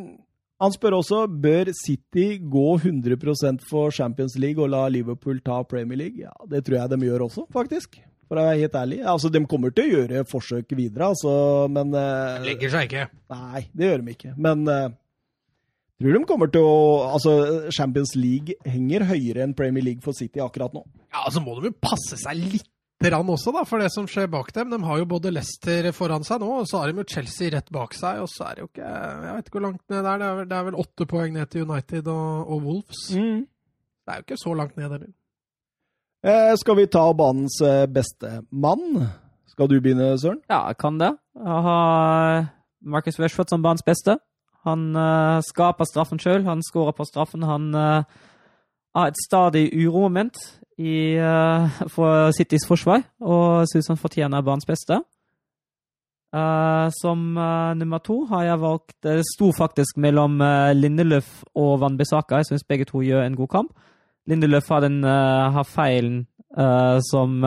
han 0.65 0.75
spør 0.75 0.99
også 0.99 1.21
bør 1.31 1.71
City 1.77 2.27
gå 2.43 2.67
100% 2.81 3.63
for 3.71 3.95
Champions 3.95 4.35
League 4.43 4.63
og 4.63 4.73
la 4.75 4.87
Liverpool 4.91 5.39
ta 5.45 5.61
Premier 5.69 6.01
League. 6.03 6.19
Ja, 6.25 6.35
Det 6.51 6.65
tror 6.67 6.81
jeg 6.81 6.91
de 6.91 7.01
gjør 7.07 7.29
også, 7.29 7.47
faktisk. 7.55 8.01
For 8.27 8.39
å 8.39 8.45
være 8.49 8.61
helt 8.65 8.77
ærlig. 8.79 9.01
Altså, 9.07 9.31
De 9.33 9.43
kommer 9.47 9.75
til 9.75 9.87
å 9.87 9.99
gjøre 10.01 10.27
forsøk 10.31 10.77
videre, 10.77 11.13
altså, 11.13 11.33
men 11.73 11.95
uh, 11.95 12.43
Legger 12.45 12.73
seg 12.75 12.89
ikke. 12.89 13.09
Nei, 13.33 13.67
det 13.73 13.91
gjør 13.91 14.03
de 14.03 14.15
ikke. 14.17 14.33
Men 14.49 14.65
uh, 14.67 14.87
tror 16.03 16.17
de 16.19 16.23
kommer 16.29 16.51
til 16.53 16.67
å 16.67 16.79
Altså, 17.13 17.35
Champions 17.75 18.17
League 18.19 18.59
henger 18.67 19.07
høyere 19.11 19.47
enn 19.47 19.55
Premier 19.59 19.87
League 19.87 20.05
for 20.05 20.17
City 20.17 20.43
akkurat 20.43 20.75
nå. 20.75 20.83
Ja, 21.13 21.23
altså 21.25 21.43
må 21.45 21.55
de 21.61 21.71
jo 21.71 21.79
passe 21.79 22.19
seg 22.21 22.41
litt 22.41 22.73
rann 23.05 23.29
også, 23.29 23.53
da, 23.53 23.63
for 23.69 23.83
det 23.83 23.91
som 23.93 24.07
skjer 24.09 24.29
bak 24.33 24.53
dem. 24.57 24.71
De 24.73 24.79
har 24.83 25.01
jo 25.03 25.09
både 25.09 25.33
Leicester 25.35 25.91
foran 25.95 26.25
seg 26.27 26.41
nå, 26.43 26.49
og 26.63 26.71
så 26.71 26.81
har 26.81 26.91
de 26.91 27.03
jo 27.03 27.09
Chelsea 27.13 27.53
rett 27.53 27.69
bak 27.75 27.95
seg. 27.95 28.23
Og 28.25 28.31
så 28.33 28.49
er 28.49 28.57
det 28.57 28.65
jo 28.65 28.71
ikke 28.73 28.89
Jeg 28.89 29.37
vet 29.37 29.51
ikke 29.51 29.59
hvor 29.59 29.67
langt 29.69 29.85
ned 29.93 30.03
det 30.09 30.15
er. 30.15 30.41
Det 30.43 30.59
er 30.59 30.67
vel, 30.71 30.81
åtte 30.83 31.09
poeng 31.11 31.37
ned 31.37 31.53
til 31.53 31.69
United 31.69 32.11
og, 32.11 32.51
og 32.57 32.67
Wolves. 32.67 33.05
Mm. 33.15 33.45
Det 33.47 34.15
er 34.15 34.21
jo 34.21 34.27
ikke 34.27 34.41
så 34.41 34.55
langt 34.57 34.77
ned, 34.81 34.97
det. 34.97 35.13
Eh, 36.27 36.57
skal 36.59 36.75
vi 36.77 36.87
ta 36.91 37.05
banens 37.15 37.61
eh, 37.63 37.85
beste 37.87 38.41
mann? 38.51 39.05
Skal 39.47 39.69
du 39.71 39.77
begynne, 39.81 40.17
Søren? 40.19 40.41
Ja, 40.51 40.67
jeg 40.67 40.77
kan 40.83 40.99
det. 40.99 41.13
Jeg 41.39 41.63
har 41.63 42.49
Marcus 42.83 43.21
Rashford 43.21 43.49
som 43.49 43.63
banens 43.63 43.87
beste. 43.87 44.17
Han 44.67 44.97
uh, 44.99 45.39
skaper 45.47 45.87
straffen 45.87 46.19
sjøl, 46.19 46.43
han 46.43 46.65
skårer 46.67 46.97
på 46.99 47.07
straffen. 47.07 47.47
Han 47.47 47.71
uh, 47.75 48.03
har 48.99 49.07
et 49.07 49.23
stadig 49.23 49.69
uromoment 49.71 50.35
i, 50.79 51.15
uh, 51.15 51.71
for 51.95 52.35
Citys 52.35 52.67
forsvar, 52.67 53.07
og 53.23 53.69
syns 53.71 53.93
han 53.95 54.03
fortjener 54.03 54.43
banens 54.43 54.67
beste. 54.67 54.99
Uh, 56.35 56.91
som 56.99 57.37
uh, 57.39 57.71
nummer 57.79 58.03
to 58.03 58.25
har 58.27 58.43
jeg 58.45 58.61
valgt 58.61 58.97
Det 59.07 59.23
sto 59.31 59.53
faktisk 59.55 59.97
mellom 59.97 60.43
Lindeløf 60.75 61.45
og 61.55 61.79
Van 61.81 61.97
Bissaka. 61.97 62.43
Jeg 62.43 62.51
syns 62.51 62.67
begge 62.67 62.91
to 62.91 63.07
gjør 63.07 63.23
en 63.23 63.39
god 63.39 63.49
kamp. 63.61 63.77
Lindeløf 64.27 64.69
har, 64.73 64.83
den, 64.83 65.03
har 65.05 65.67
feilen 65.71 66.25
som 67.07 67.45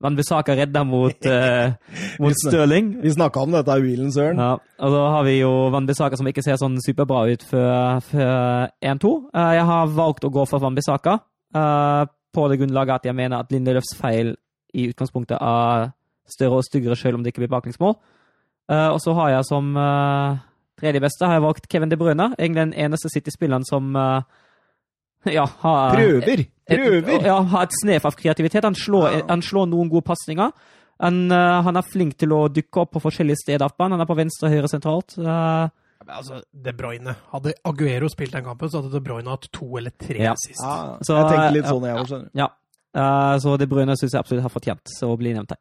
Van 0.00 0.16
Bissaka 0.16 0.56
redda 0.56 0.82
mot, 0.88 1.26
mot 2.22 2.38
Stirling. 2.40 2.88
Vi 3.02 3.12
snakka 3.12 3.42
om 3.44 3.52
dette 3.54 3.76
i 3.76 3.84
bilen, 3.84 4.08
Søren. 4.14 4.40
Ja, 4.40 4.54
og 4.56 4.94
så 4.94 5.02
har 5.14 5.26
vi 5.28 5.36
jo 5.38 5.50
Van 5.74 5.86
Bissaka 5.86 6.18
som 6.18 6.30
ikke 6.30 6.42
ser 6.42 6.58
sånn 6.58 6.78
superbra 6.82 7.26
ut 7.28 7.44
før, 7.46 8.00
før 8.08 8.70
1-2. 8.80 9.12
jeg 9.58 9.66
har 9.70 9.92
valgt 9.98 10.26
å 10.26 10.32
gå 10.34 10.46
for 10.48 10.64
Van 10.64 10.78
Bissaka. 10.78 11.18
Uh, 11.54 12.06
på 12.32 12.46
det 12.48 12.60
grunnlaget 12.60 13.00
at 13.00 13.06
jeg 13.08 13.16
mener 13.18 13.42
at 13.42 13.50
Lindeløfs 13.50 13.96
feil 13.98 14.36
i 14.74 14.86
utgangspunktet 14.92 15.40
er 15.42 15.90
større 16.30 16.60
og 16.60 16.66
styggere, 16.66 16.96
selv 16.96 17.18
om 17.18 17.24
det 17.24 17.32
ikke 17.32 17.42
blir 17.42 17.56
baklengsmål. 17.56 17.96
Uh, 18.70 18.94
og 18.94 19.00
så 19.02 19.14
har 19.18 19.32
jeg 19.34 19.48
som 19.48 19.72
uh, 19.74 20.38
tredje 20.78 21.02
beste 21.02 21.26
har 21.26 21.40
jeg 21.40 21.42
valgt 21.42 21.66
Kevin 21.68 21.90
De 21.90 21.98
Bruyne. 21.98 22.30
Egentlig 22.38 22.68
den 22.68 22.76
eneste 22.86 23.10
City-spilleren 23.10 23.66
som 23.66 23.96
ja, 25.38 25.46
ha, 25.64 25.74
Prøver! 25.94 26.44
Prøver! 26.70 27.14
Et, 27.16 27.26
ja, 27.26 27.40
har 27.52 27.66
et 27.66 27.78
snev 27.82 28.06
av 28.06 28.16
kreativitet. 28.18 28.66
Han 28.66 28.78
slår, 28.78 29.08
ja. 29.12 29.24
han 29.32 29.42
slår 29.44 29.68
noen 29.72 29.90
gode 29.92 30.06
pasninger. 30.06 30.52
Han, 31.00 31.20
han, 31.32 31.78
er 31.80 31.86
flink 31.88 32.18
til 32.20 32.34
å 32.36 32.42
dukke 32.52 32.82
opp 32.82 32.90
på 32.92 33.00
forskjellige 33.06 33.40
steder 33.40 33.64
av 33.64 33.72
banen. 33.80 33.96
Han 33.96 34.04
er 34.04 34.08
på 34.10 34.18
venstre 34.18 34.50
og 34.50 34.52
høyre 34.54 34.68
sentralt. 34.68 35.14
Uh, 35.16 35.70
Altså, 36.08 36.40
De 36.64 36.72
Bruyne. 36.72 37.14
Hadde 37.32 37.52
Aguero 37.64 38.08
spilt 38.08 38.32
den 38.32 38.44
kampen, 38.44 38.70
så 38.70 38.80
hadde 38.80 38.92
De 38.94 39.02
Bruyne 39.04 39.30
hatt 39.30 39.48
to 39.52 39.68
eller 39.78 39.92
tre 40.00 40.22
ja. 40.22 40.34
sist. 40.38 40.62
Ja, 40.62 40.96
så, 41.04 41.18
jeg 41.18 41.28
tenker 41.28 41.56
litt 41.56 41.68
sånn, 41.68 41.86
jeg 41.86 42.00
òg, 42.00 42.10
skjønner 42.10 42.30
Ja. 42.40 42.48
Uh, 42.90 43.36
så 43.38 43.54
De 43.60 43.68
Bruyne 43.70 43.94
syns 43.98 44.16
jeg 44.16 44.18
absolutt 44.18 44.42
har 44.42 44.52
fortjent 44.52 44.94
å 45.06 45.12
bli 45.20 45.34
nevnt 45.36 45.54
her. 45.54 45.60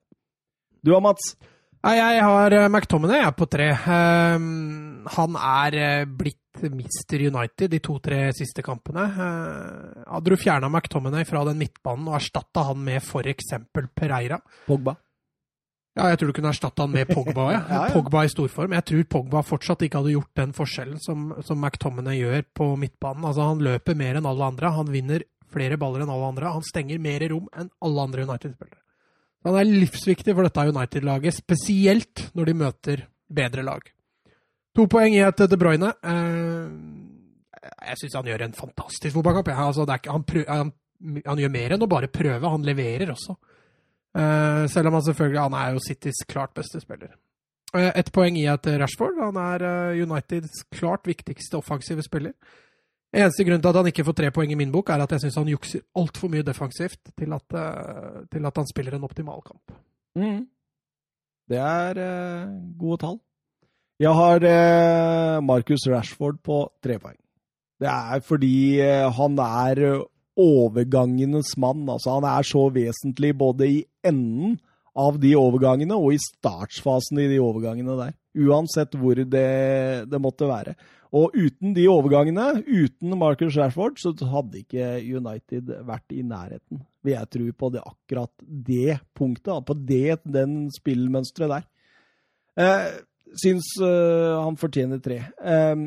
Du 0.82 0.94
da, 0.94 1.02
Mats? 1.04 1.34
Jeg 1.80 2.24
har 2.26 2.54
uh, 2.58 2.66
McTominay 2.68 3.22
jeg, 3.22 3.30
er 3.30 3.36
på 3.40 3.48
tre. 3.48 3.70
Um, 3.72 5.06
han 5.16 5.36
er 5.40 5.78
uh, 5.80 6.10
blitt 6.12 6.38
Mr. 6.60 7.22
United 7.30 7.72
de 7.72 7.80
to-tre 7.80 8.26
siste 8.36 8.64
kampene. 8.66 9.06
Uh, 9.16 10.02
hadde 10.10 10.34
du 10.34 10.36
fjerna 10.40 10.68
McTominay 10.68 11.24
fra 11.28 11.46
den 11.48 11.62
midtbanen 11.62 12.10
og 12.12 12.18
erstatta 12.20 12.66
han 12.68 12.82
med 12.84 13.00
f.eks. 13.00 13.54
Pereira 13.96 14.42
Pogba? 14.68 14.98
Ja, 15.96 16.10
jeg 16.12 16.20
tror 16.20 16.30
du 16.30 16.36
kunne 16.36 16.52
erstatta 16.52 16.84
han 16.84 16.92
med 16.92 17.08
Pogba. 17.14 17.48
Ja. 17.56 17.62
ja, 17.72 17.80
ja. 17.88 17.96
Pogba 17.96 18.26
i 18.28 18.34
storform. 18.34 18.76
Jeg 18.76 18.88
tror 18.92 19.08
Pogba 19.16 19.46
fortsatt 19.48 19.88
ikke 19.88 20.04
hadde 20.04 20.18
gjort 20.18 20.44
den 20.44 20.52
forskjellen 20.58 21.00
som, 21.04 21.32
som 21.48 21.64
McTominay 21.64 22.20
gjør 22.20 22.44
på 22.60 22.74
midtbanen. 22.82 23.24
Altså, 23.24 23.48
Han 23.54 23.64
løper 23.64 23.96
mer 24.00 24.20
enn 24.20 24.28
alle 24.28 24.52
andre. 24.52 24.76
Han 24.76 24.92
vinner 24.92 25.24
flere 25.50 25.80
baller 25.80 26.04
enn 26.04 26.12
alle 26.12 26.36
andre. 26.36 26.54
Han 26.60 26.68
stenger 26.68 27.00
mer 27.00 27.24
rom 27.32 27.48
enn 27.56 27.72
alle 27.88 28.08
andre 28.10 28.28
United-spillere. 28.28 28.84
Han 29.48 29.56
er 29.56 29.70
livsviktig 29.70 30.36
for 30.36 30.46
dette 30.46 30.66
United-laget, 30.68 31.38
spesielt 31.40 32.26
når 32.36 32.50
de 32.50 32.58
møter 32.60 33.06
bedre 33.32 33.64
lag. 33.64 33.86
To 34.76 34.86
poeng 34.92 35.16
i 35.16 35.22
et 35.24 35.46
De 35.50 35.60
Bruyne. 35.60 35.94
Eh, 36.04 37.70
jeg 37.90 38.02
syns 38.02 38.18
han 38.20 38.28
gjør 38.30 38.46
en 38.46 38.58
fantastisk 38.58 39.16
fotballkamp. 39.16 39.52
Altså, 39.54 39.86
han, 39.88 40.26
han, 40.48 40.74
han, 41.26 41.42
gjør 41.42 41.56
mer 41.56 41.76
enn 41.76 41.86
å 41.86 41.92
bare 41.92 42.12
prøve, 42.12 42.52
han 42.52 42.68
leverer 42.68 43.12
også. 43.16 43.36
Uh, 44.10 44.66
selv 44.66 44.90
om 44.90 44.96
han 44.98 45.04
selvfølgelig 45.06 45.42
han 45.44 45.56
er 45.60 45.74
jo 45.76 45.82
Citys 45.86 46.24
klart 46.28 46.56
beste 46.58 46.80
spiller. 46.82 47.12
Uh, 47.76 47.92
Ett 47.92 48.10
poeng 48.16 48.40
i 48.40 48.48
at 48.50 48.66
Rashford 48.82 49.20
han 49.22 49.38
er 49.38 49.66
Uniteds 50.02 50.64
klart 50.74 51.06
viktigste 51.08 51.60
offensive 51.60 52.04
spiller. 52.04 52.34
Eneste 53.10 53.46
grunn 53.48 53.62
til 53.62 53.72
at 53.72 53.80
han 53.80 53.90
ikke 53.90 54.06
får 54.06 54.18
tre 54.20 54.30
poeng 54.34 54.52
i 54.54 54.58
min 54.60 54.74
bok, 54.74 54.92
er 54.94 55.02
at 55.02 55.16
jeg 55.16 55.24
syns 55.24 55.40
han 55.42 55.50
jukser 55.50 55.82
altfor 55.98 56.30
mye 56.30 56.46
defensivt 56.46 57.00
til 57.18 57.34
at, 57.34 57.56
til 58.30 58.46
at, 58.46 58.60
han 58.62 58.70
spiller 58.70 58.96
en 58.96 59.08
optimal 59.08 59.42
kamp. 59.46 59.74
Mm. 60.20 60.44
Det 61.50 61.58
er 61.58 62.04
gode 62.78 63.00
tall. 63.02 63.18
Jeg 64.00 64.14
har 64.14 64.46
Marcus 65.42 65.88
Rashford 65.90 66.38
på 66.46 66.62
tre 66.86 67.00
poeng. 67.02 67.18
Det 67.82 67.90
er 67.90 68.22
fordi 68.22 68.78
han 69.18 69.42
er 69.42 70.06
overgangenes 70.40 71.56
mann. 71.58 71.88
Altså, 71.90 72.18
han 72.20 72.28
er 72.30 72.48
så 72.48 72.68
vesentlig 72.74 73.34
både 73.38 73.68
i 73.68 73.80
enden 74.06 74.58
av 75.00 75.20
de 75.22 75.34
overgangene 75.38 75.98
og 75.98 76.16
i 76.16 76.22
startsfasen 76.22 77.22
i 77.22 77.28
de 77.32 77.40
overgangene 77.44 77.98
der. 78.00 78.16
Uansett 78.40 78.96
hvor 79.00 79.20
det, 79.20 79.50
det 80.10 80.22
måtte 80.22 80.50
være. 80.50 80.76
Og 81.16 81.34
uten 81.34 81.74
de 81.74 81.88
overgangene, 81.90 82.60
uten 82.68 83.16
Marcus 83.18 83.58
Rashford, 83.58 83.98
så 83.98 84.14
hadde 84.30 84.62
ikke 84.62 84.92
United 85.02 85.72
vært 85.88 86.14
i 86.14 86.22
nærheten, 86.22 86.84
vil 87.02 87.16
jeg 87.16 87.32
tro, 87.34 87.48
på 87.58 87.72
det, 87.74 87.82
akkurat 87.82 88.48
det 88.70 89.00
punktet. 89.18 89.66
På 89.66 89.74
det, 89.74 90.20
den 90.30 90.68
spillmønsteret 90.76 91.56
der. 91.56 91.68
Eh, 92.60 92.88
syns 93.42 93.72
eh, 93.82 94.38
han 94.38 94.60
fortjener 94.60 95.02
tre. 95.02 95.24
Eh, 95.42 95.86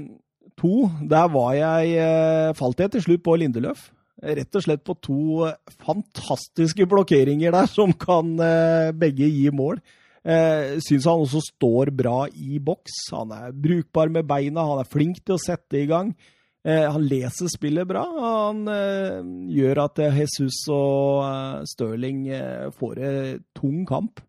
to, 0.58 0.88
der 1.10 1.32
var 1.32 1.54
jeg 1.58 1.96
eh, 2.02 2.54
Falt 2.58 2.82
jeg 2.82 2.96
til 2.96 3.06
slutt 3.06 3.26
på 3.26 3.38
Lindeløf 3.38 3.90
rett 4.22 4.58
og 4.58 4.64
slett 4.64 4.84
på 4.86 4.94
to 5.02 5.48
fantastiske 5.82 6.86
blokkeringer 6.90 7.54
der, 7.54 7.68
som 7.70 7.92
kan 7.98 8.36
eh, 8.38 8.92
begge 8.94 9.26
gi 9.26 9.48
mål. 9.54 9.80
Eh, 10.22 10.78
Syns 10.82 11.08
han 11.10 11.24
også 11.24 11.40
står 11.42 11.90
bra 11.98 12.26
i 12.30 12.60
boks. 12.62 13.08
Han 13.16 13.32
er 13.34 13.54
brukbar 13.54 14.12
med 14.12 14.28
beina, 14.30 14.62
han 14.68 14.82
er 14.82 14.90
flink 14.90 15.22
til 15.24 15.34
å 15.36 15.42
sette 15.42 15.80
i 15.80 15.88
gang. 15.90 16.14
Eh, 16.62 16.84
han 16.86 17.02
leser 17.10 17.50
spillet 17.50 17.88
bra. 17.90 18.04
Han 18.06 18.62
eh, 18.70 19.18
gjør 19.56 19.82
at 19.88 19.98
eh, 20.04 20.20
Jesus 20.22 20.60
og 20.70 21.24
eh, 21.26 21.64
Stirling 21.72 22.28
eh, 22.30 22.68
får 22.78 23.02
en 23.02 23.42
tung 23.58 23.82
kamp. 23.88 24.22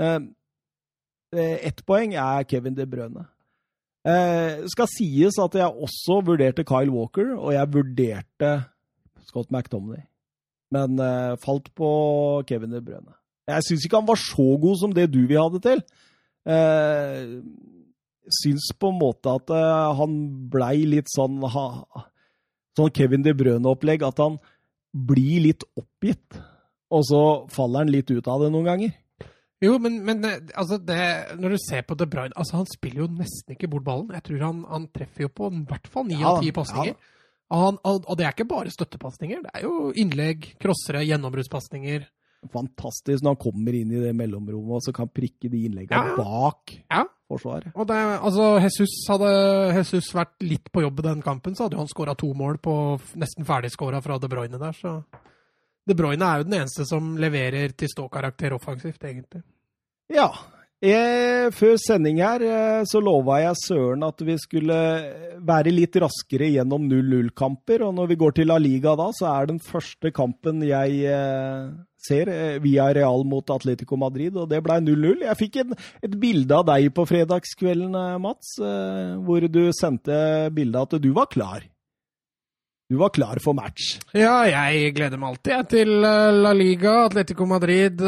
Eh, 0.00 0.16
eh, 1.36 1.56
Ett 1.68 1.84
poeng 1.84 2.16
er 2.16 2.48
Kevin 2.48 2.78
De 2.78 2.88
Brøne. 2.88 3.26
Eh, 4.08 4.64
skal 4.72 4.88
sies 4.88 5.36
at 5.36 5.60
jeg 5.60 5.68
også 5.68 6.22
vurderte 6.24 6.64
Kyle 6.64 6.94
Walker, 6.94 7.34
og 7.36 7.52
jeg 7.52 7.74
vurderte 7.76 8.54
Scott 9.28 9.52
McTomney. 9.52 10.06
Men 10.72 10.96
falt 11.42 11.66
på 11.74 11.88
Kevin 12.46 12.70
De 12.70 12.78
Brøne. 12.78 13.19
Jeg 13.50 13.66
syns 13.68 13.84
ikke 13.86 14.00
han 14.00 14.08
var 14.08 14.20
så 14.20 14.46
god 14.62 14.78
som 14.80 14.94
det 14.96 15.08
du 15.12 15.20
vil 15.26 15.40
ha 15.40 15.48
det 15.54 15.62
til. 15.66 15.82
Eh, 16.50 17.34
syns 18.40 18.70
på 18.78 18.90
en 18.92 18.98
måte 19.00 19.32
at 19.34 19.50
eh, 19.54 19.90
han 19.98 20.16
blei 20.52 20.84
litt 20.88 21.10
sånn 21.12 21.40
ha, 21.50 21.66
Sånn 22.78 22.92
Kevin 22.94 23.24
De 23.26 23.32
Brøne-opplegg, 23.34 24.04
at 24.06 24.20
han 24.22 24.36
blir 24.94 25.42
litt 25.48 25.64
oppgitt. 25.76 26.38
Og 26.90 27.02
så 27.06 27.20
faller 27.52 27.84
han 27.84 27.90
litt 27.92 28.10
ut 28.10 28.26
av 28.30 28.44
det 28.44 28.50
noen 28.54 28.68
ganger. 28.68 28.92
Jo, 29.60 29.74
men, 29.82 29.98
men 30.06 30.24
eh, 30.24 30.38
altså 30.56 30.78
det, 30.80 31.00
når 31.36 31.54
du 31.54 31.58
ser 31.60 31.82
på 31.84 31.92
De 32.00 32.06
Bruyne 32.08 32.32
altså 32.32 32.56
Han 32.62 32.68
spiller 32.70 33.02
jo 33.02 33.08
nesten 33.12 33.52
ikke 33.52 33.68
bort 33.68 33.84
ballen. 33.84 34.14
Jeg 34.16 34.24
tror 34.30 34.44
han, 34.46 34.62
han 34.70 34.86
treffer 34.94 35.26
jo 35.26 35.32
på 35.36 35.50
i 35.52 35.64
hvert 35.68 35.90
fall 35.92 36.06
ni 36.08 36.16
av 36.22 36.38
ti 36.40 36.48
ja. 36.48 36.56
pasninger. 36.56 36.96
Og, 37.50 37.58
han- 37.66 37.80
og, 37.82 38.06
og 38.06 38.16
det 38.16 38.24
er 38.28 38.32
ikke 38.32 38.48
bare 38.48 38.72
støttepasninger. 38.72 39.42
Det 39.44 39.52
er 39.58 39.66
jo 39.66 39.90
innlegg, 39.98 40.52
crossere, 40.62 41.02
gjennombruddspasninger. 41.10 42.06
Fantastisk 42.48 43.22
når 43.22 43.34
han 43.34 43.40
kommer 43.42 43.74
inn 43.76 43.90
i 43.92 44.00
det 44.00 44.12
mellomrommet 44.16 44.78
og 44.78 44.84
så 44.86 44.94
kan 44.96 45.10
prikke 45.12 45.50
de 45.52 45.64
innleggene 45.68 46.14
Ja, 46.14 46.16
bak 46.16 46.72
Ja. 46.90 47.02
forsvaret. 47.30 47.72
Og 47.76 47.86
det, 47.86 47.98
altså, 48.18 48.46
Jesus 48.64 48.94
hadde 49.08 49.32
Jesus 49.76 50.08
vært 50.16 50.32
litt 50.42 50.70
på 50.72 50.82
jobb 50.82 50.98
i 51.02 51.08
den 51.10 51.20
kampen, 51.22 51.54
så 51.54 51.66
hadde 51.68 51.76
han 51.78 51.86
skåra 51.90 52.16
to 52.18 52.32
mål 52.34 52.56
på 52.64 52.74
nesten 53.20 53.44
ferdigskåra 53.44 54.00
fra 54.02 54.16
De 54.18 54.28
Bruyne 54.32 54.58
der, 54.58 54.72
så 54.72 55.02
De 55.86 55.94
Bruyne 55.94 56.22
er 56.24 56.38
jo 56.40 56.44
den 56.48 56.60
eneste 56.62 56.84
som 56.88 57.16
leverer 57.18 57.72
til 57.76 57.88
ståkarakter 57.92 58.52
offensivt, 58.56 59.02
egentlig. 59.04 59.42
Ja. 60.12 60.30
jeg, 60.82 61.52
før 61.52 61.76
sending 61.76 62.18
her 62.22 62.40
eh, 62.40 62.84
så 62.88 63.00
lova 63.04 63.40
jeg 63.42 63.56
Søren 63.60 64.02
at 64.06 64.20
vi 64.24 64.36
skulle 64.40 64.76
være 65.44 65.72
litt 65.74 65.96
raskere 66.00 66.48
gjennom 66.50 66.86
0-0-kamper. 66.88 67.82
Og 67.86 67.94
når 67.94 68.08
vi 68.08 68.16
går 68.16 68.32
til 68.38 68.48
La 68.48 68.56
Liga 68.58 68.94
da, 68.96 69.10
så 69.12 69.28
er 69.34 69.46
den 69.50 69.58
første 69.60 70.10
kampen 70.10 70.62
jeg 70.64 71.04
eh, 71.04 71.68
ser 72.00 72.30
eh, 72.32 72.58
via 72.62 72.90
Real 72.94 73.24
mot 73.28 73.50
Atletico 73.52 73.98
Madrid, 74.00 74.36
og 74.36 74.48
det 74.50 74.62
ble 74.64 74.78
0-0. 74.84 75.26
Jeg 75.26 75.40
fikk 75.40 75.60
en, 75.64 75.74
et 76.02 76.16
bilde 76.20 76.56
av 76.56 76.68
deg 76.72 76.92
på 76.96 77.06
fredagskvelden, 77.08 77.96
eh, 77.96 78.22
Mats, 78.22 78.56
eh, 78.62 79.18
hvor 79.26 79.44
du 79.50 79.66
sendte 79.76 80.48
bilde 80.54 80.80
av 80.80 80.88
at 80.88 81.02
du 81.02 81.12
var 81.16 81.30
klar. 81.32 81.68
Du 82.90 82.96
var 82.98 83.12
klar 83.14 83.38
for 83.38 83.54
match. 83.54 84.00
Ja, 84.18 84.40
jeg 84.50 84.96
gleder 84.96 85.20
meg 85.20 85.36
alltid 85.36 85.68
til 85.70 85.92
La 86.02 86.50
Liga, 86.50 87.04
Atletico 87.04 87.46
Madrid. 87.46 88.02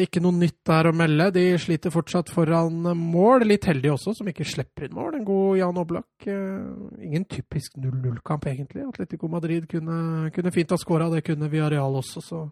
Ikke 0.00 0.22
noe 0.24 0.32
nytt 0.32 0.56
der 0.70 0.88
å 0.88 0.92
melde. 0.96 1.26
De 1.34 1.42
sliter 1.60 1.92
fortsatt 1.92 2.32
foran 2.32 2.78
mål. 2.96 3.44
Litt 3.50 3.68
heldige 3.68 3.92
også, 3.92 4.14
som 4.16 4.30
ikke 4.32 4.48
slipper 4.48 4.86
inn 4.86 4.96
mål. 4.96 5.18
En 5.18 5.28
god 5.28 5.58
Jan 5.60 5.82
Oblak. 5.82 6.24
Ingen 6.24 7.28
typisk 7.28 7.76
0-0-kamp, 7.76 8.48
egentlig. 8.48 8.86
Atletico 8.88 9.28
Madrid 9.28 9.68
kunne, 9.68 10.32
kunne 10.32 10.54
fint 10.56 10.72
ha 10.72 10.80
skåra, 10.80 11.12
det 11.12 11.26
kunne 11.28 11.52
Villarreal 11.52 12.00
også, 12.00 12.24
så 12.24 12.46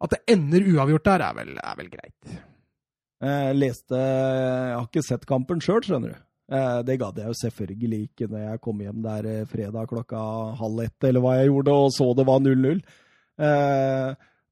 At 0.00 0.14
det 0.14 0.22
ender 0.32 0.64
uavgjort 0.72 1.04
der, 1.04 1.24
er 1.26 1.34
vel, 1.36 1.52
er 1.60 1.76
vel 1.76 1.90
greit. 1.92 2.38
Jeg 3.20 3.56
leste 3.58 3.98
Jeg 4.00 4.76
har 4.78 4.86
ikke 4.86 5.02
sett 5.04 5.26
kampen 5.28 5.60
sjøl, 5.60 5.82
skjønner 5.84 6.14
du. 6.14 6.20
Eh, 6.56 6.78
Det 6.88 6.96
gadd 7.02 7.18
jeg 7.20 7.28
jo 7.28 7.36
selvfølgelig 7.42 8.00
ikke 8.08 8.30
når 8.32 8.46
jeg 8.46 8.60
kom 8.64 8.80
hjem 8.80 9.02
der 9.04 9.28
eh, 9.28 9.44
fredag 9.50 9.90
klokka 9.92 10.22
halv 10.58 10.80
ett, 10.86 11.04
eller 11.04 11.20
hva 11.24 11.36
jeg 11.36 11.50
gjorde, 11.52 11.76
og 11.84 11.92
så 11.94 12.08
det 12.16 12.26
var 12.26 12.40
0-0. 12.46 12.80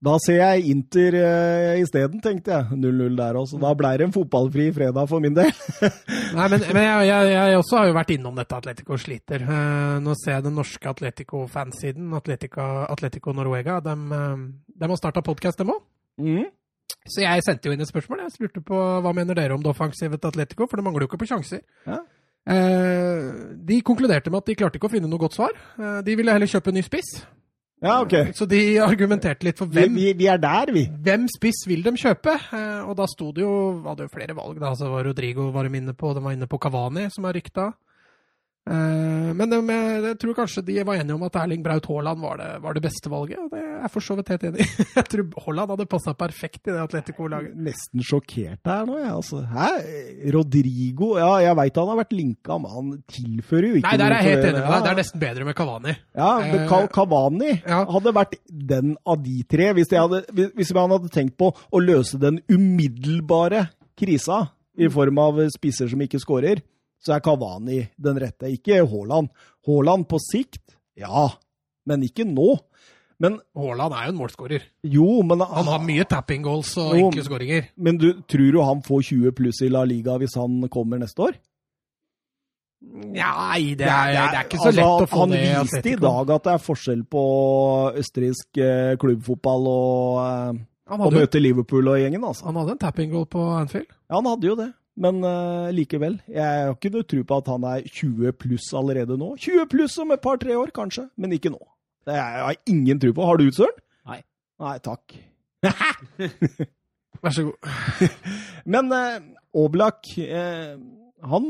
Da 0.04 0.12
ser 0.22 0.36
jeg 0.38 0.68
Inter 0.70 1.16
uh, 1.18 1.80
isteden, 1.80 2.20
tenkte 2.22 2.52
jeg. 2.54 2.78
0-0 2.78 3.16
der 3.18 3.38
også. 3.40 3.58
Da 3.58 3.72
ble 3.74 3.90
det 3.98 4.06
en 4.06 4.14
fotballfri 4.14 4.68
fredag 4.76 5.08
for 5.10 5.24
min 5.24 5.34
del. 5.34 5.50
Nei, 6.38 6.44
men, 6.52 6.62
men 6.70 6.84
jeg, 6.84 7.08
jeg, 7.08 7.32
jeg 7.34 7.62
også 7.62 7.80
har 7.80 7.88
jo 7.88 7.96
vært 7.96 8.12
innom 8.14 8.38
dette 8.38 8.60
Atletico 8.60 8.98
sliter. 9.00 9.42
Uh, 9.48 9.96
nå 10.04 10.14
ser 10.20 10.36
jeg 10.36 10.46
den 10.46 10.54
norske 10.60 10.92
Atletico-fansiden, 10.92 12.12
Atletico, 12.14 12.68
Atletico 12.86 13.34
Noruega. 13.34 13.80
de, 13.82 13.96
har 14.84 14.94
starta 15.00 15.24
podkast, 15.26 15.58
dem 15.58 15.74
òg. 15.74 15.82
Mm. 16.22 16.46
Så 17.08 17.24
jeg 17.24 17.42
sendte 17.46 17.68
jo 17.68 17.74
inn 17.74 17.82
et 17.82 17.90
spørsmål. 17.90 18.22
Jeg 18.26 18.36
spurte 18.36 18.62
på 18.64 18.78
hva 19.02 19.14
mener 19.16 19.38
dere 19.38 19.56
om 19.56 19.64
det 19.64 19.72
offensive 19.72 20.18
til 20.18 20.30
Atletico, 20.30 20.68
for 20.68 20.78
det 20.78 20.86
mangler 20.86 21.06
jo 21.06 21.10
ikke 21.10 21.22
på 21.24 21.30
sjanser. 21.30 21.64
Ja. 21.88 22.02
Eh, 22.48 23.32
de 23.68 23.80
konkluderte 23.84 24.30
med 24.32 24.40
at 24.40 24.48
de 24.48 24.56
klarte 24.56 24.80
ikke 24.80 24.88
å 24.88 24.92
finne 24.92 25.10
noe 25.10 25.20
godt 25.20 25.36
svar. 25.36 25.52
Eh, 25.76 26.00
de 26.04 26.16
ville 26.16 26.32
heller 26.32 26.48
kjøpe 26.48 26.72
en 26.72 26.78
ny 26.78 26.84
spiss. 26.86 27.10
Ja, 27.78 28.00
OK. 28.02 28.14
Så 28.34 28.46
de 28.50 28.60
argumenterte 28.82 29.46
litt 29.46 29.58
for 29.60 29.70
hvem, 29.70 29.94
vi, 29.94 30.10
vi 30.18 30.26
er 30.30 30.40
der, 30.42 30.72
vi. 30.74 30.84
hvem 31.04 31.28
spiss 31.30 31.62
vil 31.70 31.84
de 31.86 31.92
kjøpe. 31.94 32.34
Eh, 32.34 32.80
og 32.82 32.96
da 32.98 33.06
sto 33.10 33.30
det 33.34 33.44
jo 33.44 33.52
hadde 33.84 34.08
jo 34.08 34.12
flere 34.12 34.34
valg. 34.34 34.58
da, 34.62 34.72
så 34.74 34.90
var 34.90 35.06
Rodrigo 35.06 35.50
var 35.54 35.68
de 35.68 35.78
inne 35.78 35.94
på, 35.94 36.10
de 36.16 36.24
var 36.24 36.34
inne 36.34 36.50
på 36.50 36.58
Cavani, 36.58 37.06
som 37.14 37.28
er 37.28 37.38
rykta. 37.38 37.70
Eh, 38.68 39.28
men 39.38 39.48
de, 39.48 39.58
jeg 40.04 40.16
tror 40.20 40.34
kanskje 40.36 40.62
de 40.66 40.74
var 40.84 40.98
enige 41.00 41.14
om 41.16 41.22
at 41.24 41.36
Erling 41.40 41.62
Braut 41.64 41.86
Haaland 41.88 42.20
var 42.20 42.36
det, 42.40 42.48
var 42.64 42.76
det 42.76 42.82
beste 42.84 43.08
valget. 43.08 43.38
og 43.40 43.50
Det 43.54 43.62
er 43.62 43.78
jeg 43.84 43.90
for 43.94 44.04
så 44.04 44.16
vidt 44.18 44.28
helt 44.34 44.44
enig 44.50 44.64
i. 44.66 44.66
Jeg 44.98 45.06
tror 45.12 45.24
Haaland 45.46 45.70
hadde 45.72 45.86
passa 45.88 46.12
perfekt 46.18 46.66
i 46.68 46.72
det 46.74 46.80
Atletico-laget. 46.82 47.54
Nesten 47.68 48.02
sjokkert 48.04 48.66
her 48.68 48.84
nå, 48.88 48.98
jeg. 48.98 49.12
Altså. 49.14 49.40
Hæ? 49.48 49.68
Rodrigo 50.34 51.12
Ja, 51.18 51.30
jeg 51.46 51.56
veit 51.60 51.78
han 51.78 51.88
har 51.92 52.00
vært 52.02 52.12
linka, 52.18 52.58
men 52.60 52.72
han 52.74 52.90
tilfører 53.14 53.68
jo 53.70 53.78
ikke 53.80 53.88
Nei, 53.88 53.96
der 54.02 54.12
er 54.12 54.18
jeg 54.18 54.28
helt 54.32 54.48
enig 54.50 54.60
med 54.60 54.68
deg. 54.74 54.84
Det 54.84 54.92
er 54.92 54.98
nesten 55.00 55.22
bedre 55.22 55.46
med 55.48 55.56
Cavani. 55.58 55.94
Ja, 56.18 56.30
men 56.42 56.56
Eh, 56.58 56.68
Ka- 56.68 56.88
Cavani 56.92 57.52
ja. 57.62 57.78
hadde 57.94 58.12
vært 58.16 58.34
den 58.72 58.96
av 59.06 59.22
de 59.22 59.36
tre. 59.48 59.70
Hvis, 59.78 59.92
hadde, 59.94 60.24
hvis 60.58 60.74
man 60.76 60.90
hadde 60.96 61.12
tenkt 61.14 61.36
på 61.40 61.52
å 61.54 61.80
løse 61.82 62.18
den 62.20 62.40
umiddelbare 62.50 63.68
krisa 63.98 64.48
i 64.78 64.88
form 64.92 65.18
av 65.22 65.38
spisser 65.54 65.88
som 65.90 66.02
ikke 66.04 66.20
skårer, 66.22 66.60
så 67.02 67.16
er 67.16 67.24
Cavani 67.24 67.82
den 67.96 68.18
rette. 68.20 68.50
Ikke 68.52 68.82
Haaland. 68.82 69.30
Haaland 69.66 70.08
på 70.10 70.20
sikt, 70.22 70.76
ja, 70.98 71.28
men 71.88 72.04
ikke 72.06 72.26
nå. 72.28 72.56
Men 73.18 73.40
Haaland 73.58 73.94
er 73.94 74.06
jo 74.06 74.14
en 74.14 74.20
målskårer. 74.20 74.64
jo, 74.82 75.22
men, 75.26 75.40
Han 75.40 75.66
har 75.66 75.82
mye 75.82 76.04
tapping 76.06 76.42
goals 76.42 76.76
og 76.78 76.94
Jo, 76.94 77.08
enkle 77.08 77.24
skåringer. 77.26 77.70
men 77.76 77.98
du, 77.98 78.12
tror 78.22 78.52
du 78.52 78.62
han 78.62 78.82
får 78.82 79.02
20 79.10 79.32
pluss 79.32 79.62
i 79.62 79.68
La 79.68 79.82
Liga 79.84 80.18
hvis 80.18 80.36
han 80.38 80.68
kommer 80.70 80.98
neste 81.02 81.22
år? 81.26 81.38
Nei, 82.78 83.74
det 83.74 83.88
er, 83.90 84.12
det 84.14 84.38
er 84.38 84.44
ikke 84.46 84.60
så 84.60 84.68
altså, 84.70 84.76
lett 84.78 85.02
å 85.02 85.06
få 85.10 85.20
han 85.24 85.32
det 85.34 85.38
Han 85.50 85.66
viste 85.66 85.90
i 85.90 85.96
dag 85.98 86.28
at 86.30 86.44
det 86.44 86.52
er 86.52 86.60
forskjell 86.62 87.00
på 87.10 87.22
østerriksk 87.98 88.60
eh, 88.62 88.92
klubbfotball 89.02 89.66
og 89.66 90.20
eh, 90.22 90.60
å 90.94 91.10
møte 91.10 91.40
Liverpool 91.42 91.90
og 91.90 91.98
gjengen, 92.00 92.22
altså. 92.24 92.46
han 92.46 92.56
hadde 92.62 92.76
en 92.76 92.80
tapping 92.80 93.10
goal 93.12 93.26
på 93.28 93.42
Anfield. 93.58 93.90
Ja, 94.08 94.14
han 94.20 94.30
hadde 94.30 94.46
jo 94.48 94.54
det. 94.56 94.68
Men 94.98 95.20
uh, 95.22 95.70
likevel. 95.74 96.18
Jeg 96.26 96.42
har 96.42 96.74
ikke 96.74 96.90
noe 96.94 97.06
tro 97.06 97.22
på 97.26 97.38
at 97.38 97.50
han 97.52 97.66
er 97.70 97.86
20 97.86 98.34
pluss 98.40 98.68
allerede 98.76 99.18
nå. 99.20 99.34
20 99.38 99.68
pluss 99.70 99.98
om 100.02 100.14
et 100.14 100.22
par-tre 100.22 100.56
år, 100.58 100.72
kanskje, 100.74 101.06
men 101.16 101.34
ikke 101.36 101.52
nå. 101.54 101.60
Det 102.08 102.16
har 102.18 102.50
jeg 102.50 102.74
ingen 102.74 103.00
tro 103.02 103.12
på. 103.14 103.26
Har 103.28 103.38
du, 103.38 103.46
Søren? 103.54 103.78
Nei. 104.08 104.22
Nei, 104.64 104.74
takk. 104.82 105.14
Vær 107.22 107.34
så 107.34 107.44
god. 107.50 107.70
Men 108.74 108.90
uh, 108.94 109.18
Oblak, 109.58 110.06
uh, 110.22 110.78
han 111.28 111.48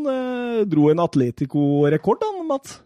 dro 0.69 0.89
en 0.89 1.03
Atletico-rekord, 1.05 2.25
han, 2.25 2.47
Mats. 2.49 2.79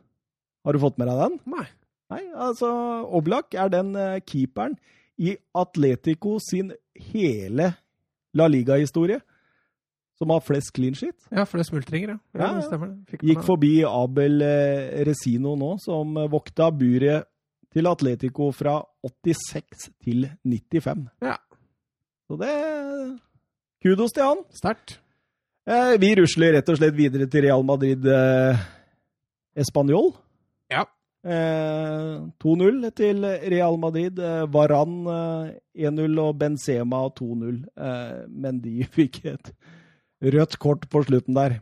Har 0.67 0.75
du 0.75 0.83
fått 0.83 0.99
med 1.01 1.09
deg 1.11 1.21
den? 1.25 1.37
Nei. 1.57 1.67
Nei, 2.13 2.23
altså 2.37 2.69
Oblak 3.17 3.55
er 3.57 3.71
den 3.73 3.95
keeperen 4.29 4.75
i 5.17 5.33
Atletico 5.57 6.37
sin 6.43 6.75
hele 7.15 7.71
La 8.37 8.49
Liga-historie 8.51 9.23
som 10.23 10.31
har 10.31 10.43
flest 10.47 10.71
clean 10.77 10.95
shit. 10.95 11.17
Ja, 11.35 11.45
flest 11.49 11.73
er 11.73 11.75
smultringer, 11.75 12.15
ja. 12.15 12.19
ja. 12.39 12.63
Ja, 12.63 13.19
Gikk 13.19 13.43
forbi 13.47 13.75
Abel 13.89 14.43
eh, 14.47 15.03
Resino 15.09 15.57
nå, 15.59 15.75
som 15.83 16.15
eh, 16.17 16.31
vokta 16.31 16.71
buret 16.71 17.27
til 17.73 17.89
Atletico 17.89 18.51
fra 18.55 18.79
86 19.03 19.91
til 20.05 20.27
95. 20.45 21.07
Ja. 21.25 21.39
Så 22.29 22.39
det 22.41 22.53
Kudos 23.83 24.15
til 24.15 24.23
han. 24.23 24.45
Sterkt. 24.55 25.01
Eh, 25.67 25.95
vi 25.99 26.13
rusler 26.19 26.55
rett 26.57 26.71
og 26.71 26.79
slett 26.79 26.95
videre 26.95 27.27
til 27.31 27.49
Real 27.49 27.65
Madrid 27.67 28.07
eh, 28.07 28.63
Español. 29.59 30.13
Ja. 30.71 30.85
Eh, 31.23 32.15
2-0 32.43 32.89
til 32.99 33.27
Real 33.27 33.79
Madrid. 33.79 34.19
Eh, 34.19 34.47
Varan 34.55 34.97
eh, 35.07 35.91
1-0 35.91 36.19
og 36.23 36.39
Benzema 36.39 37.05
2-0. 37.19 37.63
Eh, 37.75 38.17
men 38.29 38.63
de 38.63 38.87
fikk 38.97 39.25
et 39.35 39.53
rødt 40.23 40.59
kort 40.63 40.89
på 40.91 41.03
slutten 41.07 41.35
der. 41.35 41.59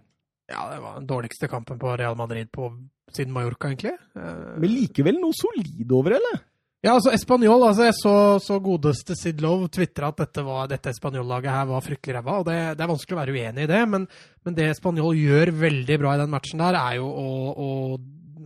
Ja, 0.50 0.66
det 0.72 0.80
var 0.82 0.98
den 0.98 1.06
dårligste 1.08 1.48
kampen 1.48 1.78
på 1.78 1.92
Real 1.98 2.16
Madrid 2.18 2.50
på, 2.52 2.68
siden 3.14 3.32
Mallorca, 3.32 3.68
egentlig. 3.70 3.94
Eh, 4.16 4.56
Men 4.58 4.70
likevel 4.74 5.20
noe 5.22 5.32
solid 5.38 5.92
over, 5.94 6.16
eller? 6.18 6.40
Ja, 6.82 6.94
altså 6.96 7.12
Español, 7.12 7.60
altså 7.66 7.84
jeg 7.84 7.94
så, 7.98 8.12
så 8.40 8.56
godeste 8.64 9.12
Sid 9.14 9.42
Love 9.44 9.68
tvitra 9.68 10.08
at 10.08 10.16
dette, 10.22 10.42
var- 10.46 10.66
dette 10.70 10.88
Español-laget 10.94 11.52
her 11.52 11.66
var 11.68 11.82
fryktelig 11.84 12.14
ræva. 12.16 12.38
og 12.40 12.46
det, 12.48 12.56
det 12.78 12.84
er 12.86 12.88
vanskelig 12.88 13.16
å 13.16 13.20
være 13.20 13.34
uenig 13.36 13.66
i 13.66 13.68
det, 13.68 13.80
men, 13.88 14.06
men 14.44 14.54
det 14.56 14.70
Español 14.72 15.12
gjør 15.18 15.52
veldig 15.60 15.98
bra 16.00 16.14
i 16.16 16.22
den 16.22 16.30
matchen 16.32 16.58
der, 16.64 16.78
er 16.80 16.96
jo 16.96 17.10
å, 17.12 17.26
å, 17.52 17.68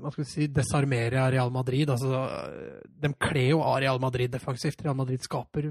hva 0.03 0.11
skal 0.13 0.25
vi 0.25 0.31
si, 0.33 0.49
desarmere 0.51 1.29
Real 1.33 1.53
Madrid. 1.55 1.89
Altså, 1.95 2.25
de 2.85 3.13
kler 3.23 3.53
jo 3.55 3.63
av 3.63 3.79
Real 3.81 4.03
Madrid 4.03 4.35
defensivt. 4.35 4.83
Real 4.85 4.99
Madrid 4.99 5.23
skaper 5.25 5.71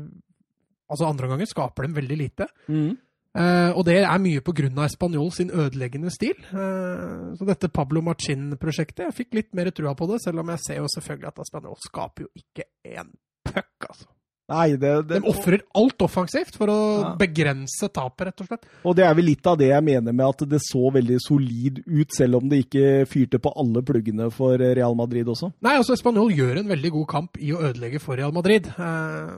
Altså 0.93 1.07
andre 1.07 1.27
ganger 1.31 1.47
skaper 1.49 1.87
de 1.87 1.95
veldig 1.99 2.15
lite. 2.19 2.45
Mm. 2.69 2.91
Eh, 3.33 3.71
og 3.73 3.81
det 3.87 3.95
er 4.03 4.19
mye 4.21 4.41
pga. 4.45 4.87
Spanjol 4.93 5.31
sin 5.33 5.49
ødeleggende 5.49 6.11
stil. 6.13 6.35
Uh, 6.53 7.33
så 7.39 7.47
dette 7.49 7.69
Pablo 7.73 8.01
Machin-prosjektet 8.05 9.07
Jeg 9.07 9.15
fikk 9.17 9.33
litt 9.39 9.53
mer 9.57 9.71
trua 9.73 9.95
på 9.97 10.05
det, 10.11 10.21
selv 10.21 10.43
om 10.43 10.51
jeg 10.53 10.61
ser 10.67 10.81
jo 10.83 10.89
selvfølgelig 10.93 11.31
at 11.31 11.47
Spanjol 11.49 11.79
skaper 11.81 12.27
jo 12.27 12.29
ikke 12.37 12.67
en 12.93 13.09
puck, 13.47 13.87
altså. 13.89 14.09
Nei, 14.53 14.73
det, 14.75 14.89
det, 15.07 15.21
De 15.23 15.29
ofrer 15.31 15.61
alt 15.79 16.03
offensivt 16.03 16.57
for 16.59 16.67
å 16.69 16.77
Ja. 16.99 17.11
begrense 17.17 17.87
tapet, 17.95 18.25
rett 18.27 18.41
og 18.43 18.49
slett. 18.49 18.65
og 18.83 18.95
det 18.99 19.05
er 19.07 19.13
vel 19.15 19.25
litt 19.31 19.47
av 19.47 19.55
det 19.57 19.69
jeg 19.69 19.85
mener 19.87 20.11
med 20.13 20.25
at 20.27 20.43
det 20.51 20.59
så 20.61 20.91
veldig 20.93 21.17
solid 21.23 21.79
ut, 21.87 22.11
selv 22.13 22.35
om 22.41 22.49
det 22.51 22.59
ikke 22.65 23.07
fyrte 23.09 23.39
på 23.39 23.53
alle 23.55 23.81
pluggene 23.87 24.27
for 24.35 24.59
Real 24.59 24.93
Madrid 24.99 25.25
også. 25.31 25.53
Nei, 25.63 25.77
altså 25.79 25.95
Spanjol 25.97 26.35
gjør 26.35 26.59
en 26.59 26.67
veldig 26.75 26.91
god 26.99 27.07
kamp 27.15 27.39
i 27.39 27.53
å 27.55 27.63
ødelegge 27.71 28.03
for 28.03 28.19
Real 28.19 28.35
Madrid. 28.35 28.67
Eh, 28.67 29.33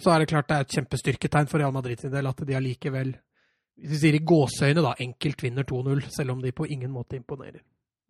så 0.00 0.14
er 0.14 0.22
det 0.22 0.30
klart 0.32 0.48
det 0.48 0.56
er 0.56 0.64
et 0.68 0.78
kjempestyrketegn 0.78 1.50
for 1.50 1.58
Real 1.58 1.74
Madrid 1.74 2.00
sin 2.00 2.14
del 2.14 2.30
at 2.30 2.46
de 2.46 2.54
allikevel, 2.56 3.16
hvis 3.80 3.90
vi 3.96 4.00
sier 4.04 4.16
i 4.18 4.22
gåseøyne, 4.24 4.82
da, 4.84 4.94
enkelt 5.02 5.42
vinner 5.42 5.66
2-0, 5.66 6.04
selv 6.14 6.34
om 6.36 6.42
de 6.44 6.52
på 6.54 6.66
ingen 6.70 6.92
måte 6.94 7.16
imponerer. 7.18 7.60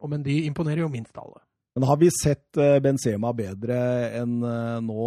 Og, 0.02 0.10
men 0.12 0.22
de 0.26 0.42
imponerer 0.48 0.82
jo 0.84 0.90
minst 0.92 1.16
alle. 1.18 1.40
Men 1.74 1.88
har 1.88 1.96
vi 1.98 2.10
sett 2.14 2.58
eh, 2.60 2.76
Benzema 2.84 3.32
bedre 3.34 3.76
enn 4.20 4.36
eh, 4.46 4.80
nå? 4.84 5.06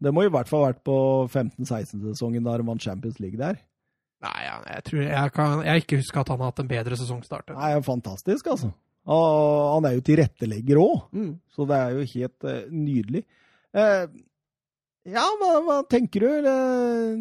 Det 0.00 0.12
må 0.16 0.22
i 0.24 0.30
hvert 0.32 0.48
fall 0.48 0.62
ha 0.64 0.70
vært 0.70 0.84
på 0.86 0.94
15-16-sesongen 1.28 2.44
da 2.46 2.54
han 2.56 2.64
vant 2.68 2.82
Champions 2.84 3.18
League 3.20 3.36
der. 3.40 3.58
Nei, 4.24 4.38
ja, 4.46 4.54
jeg 4.78 4.84
tror 4.86 5.02
jeg 5.04 5.32
kan 5.36 5.60
jeg 5.66 5.82
ikke 5.84 5.98
husker 6.00 6.22
at 6.22 6.30
han 6.32 6.40
har 6.40 6.52
hatt 6.54 6.62
en 6.62 6.70
bedre 6.70 6.96
sesongstart. 6.96 7.52
Nei, 7.58 7.74
fantastisk, 7.84 8.48
altså. 8.54 8.70
Og 9.12 9.74
han 9.76 9.86
er 9.90 9.98
jo 9.98 10.06
tilrettelegger 10.08 10.80
òg, 10.82 10.96
Mm. 11.14 11.34
så 11.52 11.66
det 11.68 11.76
er 11.82 11.92
jo 11.98 12.06
helt 12.14 12.46
eh, 12.48 12.62
nydelig. 12.72 13.22
Eh, 13.76 14.06
ja, 15.06 15.24
hva, 15.38 15.50
hva 15.62 15.76
tenker 15.86 16.24
du? 16.24 16.46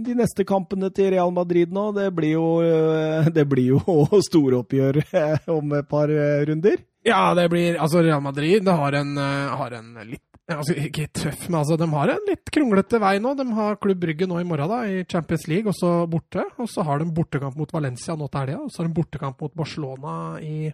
De 0.05 0.15
neste 0.17 0.45
kampene 0.47 0.89
til 0.95 1.11
Real 1.13 1.33
Madrid 1.33 1.73
nå, 1.73 1.91
det 1.93 2.07
blir 2.17 2.35
jo, 2.35 2.47
eh, 2.65 3.29
det 3.35 3.45
blir 3.49 3.75
jo 3.75 4.07
storoppgjør 4.29 5.01
eh, 5.05 5.49
om 5.53 5.75
et 5.77 5.89
par 5.89 6.09
eh, 6.09 6.41
runder. 6.49 6.81
Ja, 7.05 7.27
det 7.37 7.45
blir 7.53 7.77
Altså, 7.77 8.01
Real 8.01 8.23
Madrid 8.25 8.65
har 8.65 8.97
en, 8.97 9.11
har 9.19 9.75
en 9.77 9.91
litt 10.09 10.23
altså, 10.49 10.73
Ikke 10.87 11.05
tøff, 11.13 11.43
men 11.51 11.59
altså, 11.59 11.77
de 11.77 11.85
har 11.91 12.13
en 12.15 12.25
litt 12.25 12.49
kronglete 12.53 12.97
vei 13.03 13.19
nå. 13.21 13.35
De 13.37 13.45
har 13.59 13.77
Klubb 13.81 14.01
Brygge 14.01 14.25
nå 14.29 14.39
i 14.41 14.47
morgen, 14.49 14.71
da, 14.71 14.79
i 14.89 15.05
Champions 15.05 15.45
League, 15.51 15.69
og 15.69 15.77
så 15.77 15.91
borte. 16.09 16.47
Og 16.57 16.71
så 16.71 16.85
har 16.87 17.03
de 17.03 17.11
bortekamp 17.13 17.59
mot 17.59 17.77
Valencia 17.77 18.17
nå 18.17 18.25
til 18.31 18.41
helga, 18.41 18.63
og 18.65 18.73
så 18.73 18.81
har 18.81 18.89
de 18.89 18.97
bortekamp 18.97 19.45
mot 19.45 19.53
Barcelona 19.61 20.15
i 20.41 20.73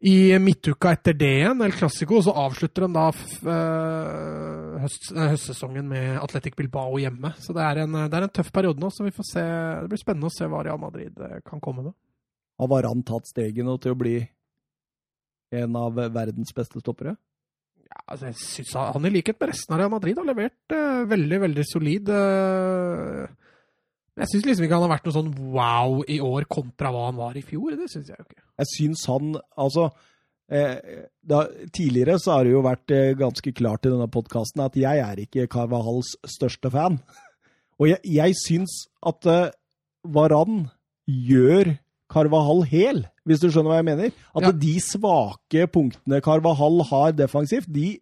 i 0.00 0.32
midtuka 0.40 0.94
etter 0.94 1.16
det 1.16 1.30
igjen, 1.42 1.60
El 1.60 1.74
Clásico, 1.76 2.22
så 2.24 2.32
avslutter 2.40 2.86
de 2.86 2.94
da 2.94 3.06
eh, 3.12 4.76
høst, 4.80 5.10
eh, 5.12 5.26
høstsesongen 5.34 5.88
med 5.90 6.14
Atletic 6.22 6.56
Bilbao 6.56 6.96
hjemme. 7.02 7.34
Så 7.36 7.52
det 7.56 7.66
er, 7.66 7.82
en, 7.82 7.98
det 8.08 8.16
er 8.16 8.24
en 8.24 8.32
tøff 8.32 8.48
periode 8.54 8.80
nå, 8.80 8.88
så 8.94 9.04
vi 9.04 9.12
får 9.12 9.28
se. 9.28 9.44
Det 9.84 9.90
blir 9.92 10.00
spennende 10.00 10.30
å 10.30 10.32
se 10.32 10.48
hva 10.48 10.62
Real 10.64 10.80
Madrid 10.80 11.20
eh, 11.20 11.42
kan 11.44 11.60
komme 11.60 11.84
med. 11.90 11.96
Har 12.60 12.70
Varan 12.72 13.04
tatt 13.04 13.28
steget 13.28 13.66
nå 13.66 13.76
til 13.80 13.92
å 13.92 14.00
bli 14.00 14.16
en 15.60 15.76
av 15.76 16.00
verdens 16.14 16.54
beste 16.56 16.80
stoppere? 16.80 17.16
Ja, 17.90 18.00
altså, 18.06 18.30
jeg 18.30 18.38
synes 18.40 18.74
han, 18.94 19.06
i 19.08 19.12
likhet 19.12 19.40
med 19.40 19.52
resten 19.52 19.74
av 19.74 19.82
Real 19.82 19.92
Madrid 19.92 20.20
har 20.20 20.28
levert 20.28 20.76
uh, 20.76 21.02
veldig, 21.10 21.40
veldig 21.44 21.64
solid. 21.66 22.12
eh. 22.14 23.49
Men 24.16 24.24
jeg 24.26 24.32
syns 24.34 24.46
liksom 24.48 24.66
ikke 24.66 24.76
han 24.78 24.84
har 24.88 24.92
vært 24.96 25.06
noe 25.08 25.16
sånn 25.16 25.32
wow 25.54 26.00
i 26.10 26.18
år 26.24 26.46
kontra 26.50 26.90
hva 26.92 27.06
han 27.08 27.18
var 27.20 27.36
i 27.38 27.42
fjor. 27.46 27.76
Det 27.78 27.86
syns 27.92 28.10
jeg 28.10 28.18
jo 28.18 28.26
ikke. 28.26 28.42
Jeg 28.60 28.70
syns 28.74 29.04
han 29.08 29.30
Altså 29.56 29.84
eh, 30.50 31.06
da, 31.22 31.44
Tidligere 31.72 32.18
så 32.20 32.34
har 32.36 32.44
det 32.44 32.52
jo 32.56 32.64
vært 32.66 32.90
eh, 32.96 33.12
ganske 33.20 33.52
klart 33.56 33.86
i 33.86 33.92
denne 33.92 34.08
podkasten 34.12 34.64
at 34.66 34.76
jeg 34.76 35.00
er 35.04 35.22
ikke 35.22 35.46
Carvahals 35.52 36.16
største 36.28 36.72
fan. 36.74 36.98
Og 37.80 37.88
jeg, 37.92 38.02
jeg 38.04 38.36
syns 38.42 38.74
at 39.06 39.30
eh, 39.30 39.46
Varan 40.04 40.66
gjør 41.08 41.76
Carvahall 42.10 42.64
hel, 42.66 43.04
hvis 43.28 43.38
du 43.40 43.46
skjønner 43.48 43.70
hva 43.70 43.78
jeg 43.78 43.86
mener. 43.92 44.14
At 44.34 44.42
Ja. 44.48 44.50
de 44.66 44.72
svake 44.82 45.66
punktene 45.70 46.18
Carvahall 46.24 46.82
har 46.90 47.12
defensivt, 47.14 47.70
de 47.70 48.00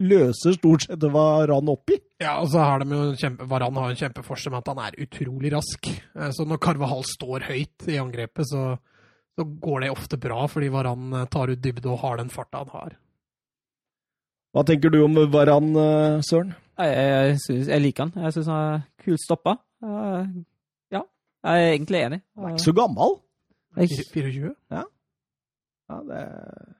løser 0.00 0.56
stort 0.56 0.86
sett 0.88 1.04
Varan 1.12 1.68
opp 1.70 1.92
i. 1.92 1.98
Ja, 2.24 2.38
og 2.40 2.48
så 2.48 2.62
har 2.64 2.80
de 2.80 2.88
jo 2.94 3.02
en 3.10 3.16
kjempe, 3.20 3.44
Varan 3.50 3.76
har 3.76 3.92
en 3.92 3.98
kjempeforskjell 4.00 4.54
med 4.54 4.62
at 4.62 4.70
han 4.72 4.82
er 4.86 4.98
utrolig 5.04 5.50
rask. 5.52 5.88
Eh, 5.92 6.30
Så 6.32 6.46
når 6.48 6.60
Carvahall 6.64 7.04
står 7.04 7.44
høyt 7.50 7.88
i 7.92 7.98
angrepet, 8.00 8.48
så, 8.48 8.62
så 9.36 9.44
går 9.44 9.84
det 9.84 9.90
ofte 9.92 10.16
bra, 10.22 10.44
fordi 10.48 10.70
Varan 10.72 11.12
eh, 11.20 11.26
tar 11.34 11.52
ut 11.52 11.60
dybde 11.64 11.90
og 11.92 12.00
har 12.06 12.22
den 12.22 12.32
farta 12.32 12.62
han 12.64 12.72
har. 12.72 12.94
Hva 14.54 14.62
tenker 14.68 14.92
du 14.94 15.00
om 15.04 15.18
Varan, 15.34 15.72
eh, 15.76 16.20
Søren? 16.24 16.54
Jeg, 16.78 16.94
jeg, 16.96 17.36
synes, 17.44 17.68
jeg 17.70 17.82
liker 17.84 18.08
han. 18.08 18.24
Jeg 18.24 18.34
syns 18.38 18.48
han 18.50 18.64
er 18.72 18.82
kult 19.04 19.22
stoppa. 19.22 19.56
Eh, 19.84 20.32
ja, 20.96 21.02
jeg 21.44 21.66
er 21.68 21.72
egentlig 21.76 22.00
enig. 22.06 22.20
Han 22.38 22.48
er 22.48 22.54
ikke 22.56 22.64
så 22.70 22.76
gammel. 22.80 23.16
24? 23.76 24.54
Ja, 24.70 24.82
det 26.08 26.20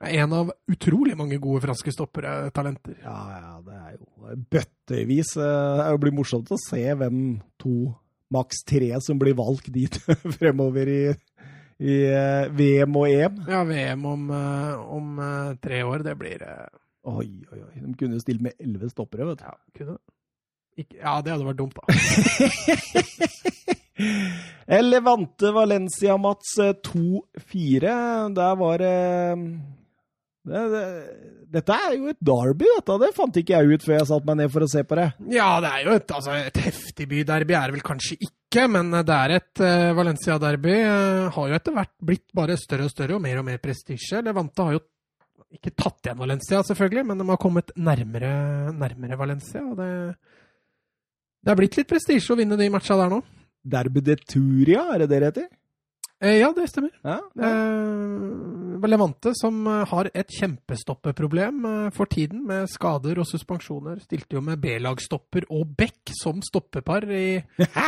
Er 0.01 0.23
en 0.23 0.33
av 0.33 0.49
utrolig 0.71 1.13
mange 1.17 1.37
gode 1.41 1.61
franske 1.67 1.91
stoppere, 1.93 2.49
talenter. 2.55 2.95
Ja, 3.03 3.19
ja, 3.37 3.51
det 3.65 3.75
er 3.77 3.91
jo 3.99 4.05
bøttevis. 4.51 5.35
Eh, 5.37 5.91
Det 5.91 5.99
blir 6.01 6.11
morsomt 6.17 6.49
å 6.51 6.57
se 6.57 6.81
hvem 6.97 7.19
to, 7.61 7.93
maks 8.33 8.63
tre, 8.65 8.89
som 9.05 9.19
blir 9.21 9.35
valgt 9.37 9.69
dit 9.71 9.93
fremover 10.39 10.89
i, 10.89 11.13
i 11.85 11.99
eh, 12.09 12.49
VM 12.49 12.95
og 12.97 13.05
EM. 13.11 13.37
Ja, 13.47 13.61
VM 13.69 14.05
om, 14.09 14.25
eh, 14.33 14.73
om 14.97 15.21
tre 15.61 15.83
år, 15.85 16.01
det 16.07 16.17
blir 16.17 16.41
Oi, 17.05 17.45
oi, 17.53 17.59
oi. 17.61 17.75
De 17.85 17.93
kunne 17.99 18.17
stille 18.23 18.41
med 18.41 18.57
elleve 18.57 18.89
stoppere, 18.89 19.27
vet 19.29 19.37
du. 19.43 19.45
Ja, 19.45 19.53
kunne 19.77 19.99
ikke, 20.81 20.97
Ja, 20.97 21.19
det 21.21 21.29
hadde 21.35 21.45
vært 21.45 21.61
dumt, 21.61 21.77
da. 21.77 21.85
Levante 24.81 25.51
Valencia, 25.51 26.17
Mats. 26.17 26.57
eh, 26.59 26.73
2-4. 26.83 28.33
Der 28.35 28.55
var 28.55 28.77
det 28.77 28.95
det, 30.45 30.63
det, 30.69 30.85
Dette 31.55 31.73
er 31.73 31.93
jo 31.95 32.09
et 32.11 32.19
derby, 32.21 32.65
dette. 32.77 32.97
Det 33.01 33.11
fant 33.15 33.37
ikke 33.39 33.55
jeg 33.55 33.77
ut 33.77 33.85
før 33.85 33.95
jeg 33.97 34.07
satte 34.11 34.29
meg 34.29 34.39
ned 34.41 34.51
for 34.53 34.65
å 34.65 34.69
se 34.69 34.83
på 34.85 34.97
det. 34.99 35.07
Ja, 35.33 35.47
det 35.63 35.71
er 35.71 35.85
jo 35.85 35.93
et, 35.97 36.11
altså, 36.17 36.35
et 36.37 36.59
heftig 36.65 37.07
byderby, 37.09 37.55
er 37.57 37.69
det 37.71 37.77
vel 37.77 37.85
kanskje 37.85 38.17
ikke, 38.19 38.67
men 38.71 38.91
eh, 38.93 39.05
det 39.07 39.15
er 39.15 39.35
et 39.39 39.63
uh, 39.63 39.93
Valencia-derby. 39.97 40.75
Uh, 40.75 41.29
har 41.37 41.49
jo 41.49 41.57
etter 41.57 41.77
hvert 41.77 41.95
blitt 42.11 42.27
bare 42.35 42.59
større 42.61 42.89
og 42.89 42.93
større 42.93 43.17
og 43.17 43.23
mer 43.23 43.41
og 43.41 43.47
mer 43.47 43.61
prestisje. 43.63 44.21
Levante 44.25 44.67
har 44.67 44.77
jo 44.77 44.83
ikke 45.55 45.73
tatt 45.77 46.09
igjen 46.09 46.19
Valencia, 46.19 46.61
selvfølgelig, 46.67 47.05
men 47.09 47.21
de 47.21 47.29
har 47.31 47.41
kommet 47.41 47.71
nærmere, 47.79 48.33
nærmere 48.75 49.17
Valencia. 49.17 49.63
og 49.63 49.79
det, 49.79 49.89
det 51.45 51.53
er 51.53 51.59
blitt 51.61 51.79
litt 51.79 51.89
prestisje 51.89 52.35
å 52.35 52.39
vinne 52.39 52.59
de 52.59 52.69
matcha 52.73 52.99
der 52.99 53.13
nå. 53.13 53.23
Derby 53.65 54.03
de 54.05 54.15
Turia, 54.21 54.87
er 54.93 55.03
det 55.03 55.09
det 55.09 55.21
det 55.21 55.31
heter? 55.31 55.47
Eh, 56.23 56.37
ja, 56.39 56.53
det 56.55 56.69
stemmer. 56.71 56.91
Ja, 57.03 57.19
Eh, 57.35 58.87
Levante, 58.87 59.31
som 59.33 59.67
eh, 59.67 59.85
har 59.87 60.09
et 60.13 60.29
kjempestoppeproblem 60.29 61.65
eh, 61.65 61.89
for 61.89 62.05
tiden, 62.05 62.43
med 62.45 62.69
skader 62.69 63.17
og 63.19 63.27
suspensjoner, 63.27 63.97
stilte 64.03 64.37
jo 64.37 64.43
med 64.45 64.59
B-lagstopper 64.61 65.47
og 65.49 65.73
Beck 65.77 66.13
som 66.13 66.41
stoppepar 66.45 67.09
i, 67.09 67.41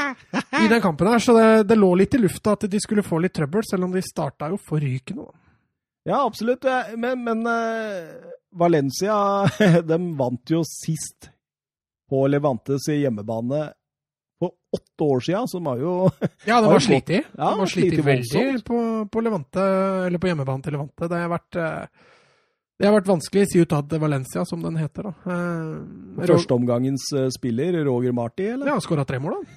i 0.63 0.67
den 0.67 0.81
kampen 0.81 1.11
her. 1.11 1.21
Så 1.21 1.37
det, 1.37 1.67
det 1.69 1.77
lå 1.77 1.93
litt 1.95 2.17
i 2.17 2.21
lufta 2.21 2.57
at 2.57 2.65
de 2.71 2.81
skulle 2.81 3.05
få 3.05 3.21
litt 3.21 3.35
trøbbel, 3.37 3.63
selv 3.69 3.87
om 3.87 3.93
de 3.93 4.03
starta 4.03 4.49
jo 4.49 4.57
forrykende. 4.57 5.29
Ja, 6.07 6.23
absolutt. 6.25 6.65
Men, 6.97 7.23
men 7.23 7.45
eh, 7.45 8.33
Valencia 8.57 9.45
de 9.91 10.01
vant 10.17 10.55
jo 10.55 10.63
sist 10.67 11.29
på 12.09 12.27
Levantes 12.31 12.87
hjemmebane 12.89 13.67
åtte 14.77 15.01
år 15.11 15.19
siden, 15.27 15.45
som 15.51 15.61
var 15.67 15.77
jo 15.81 15.91
Ja, 16.47 16.55
det 16.61 16.67
var 16.71 16.79
slitt 16.89 17.09
i. 17.11 17.19
Ja, 17.23 17.45
det 17.51 17.59
var 17.65 17.69
slitt 17.73 17.97
veldig 18.05 18.45
på, 18.67 18.77
på 19.11 19.17
Levante, 19.25 19.63
eller 20.07 20.19
på 20.21 20.29
hjemmebane 20.31 20.63
til 20.65 20.71
Levante. 20.77 21.03
Det 21.11 21.17
har 21.25 21.33
vært 21.33 21.53
eh, 21.59 21.83
det 22.77 22.85
har 22.85 22.93
vært 22.93 23.07
vanskelig. 23.09 23.47
Ciutat 23.49 23.87
de 23.89 23.97
Valencia, 23.97 24.43
som 24.45 24.61
den 24.61 24.75
heter. 24.77 25.07
da. 25.09 25.13
Eh, 25.33 26.25
førsteomgangens 26.29 27.07
eh, 27.17 27.25
spiller, 27.33 27.73
Roger 27.87 28.13
Marti, 28.13 28.45
eller? 28.53 28.69
Ja, 28.69 28.75
skåra 28.85 29.01
tre 29.09 29.17
mål, 29.23 29.39
da. 29.41 29.47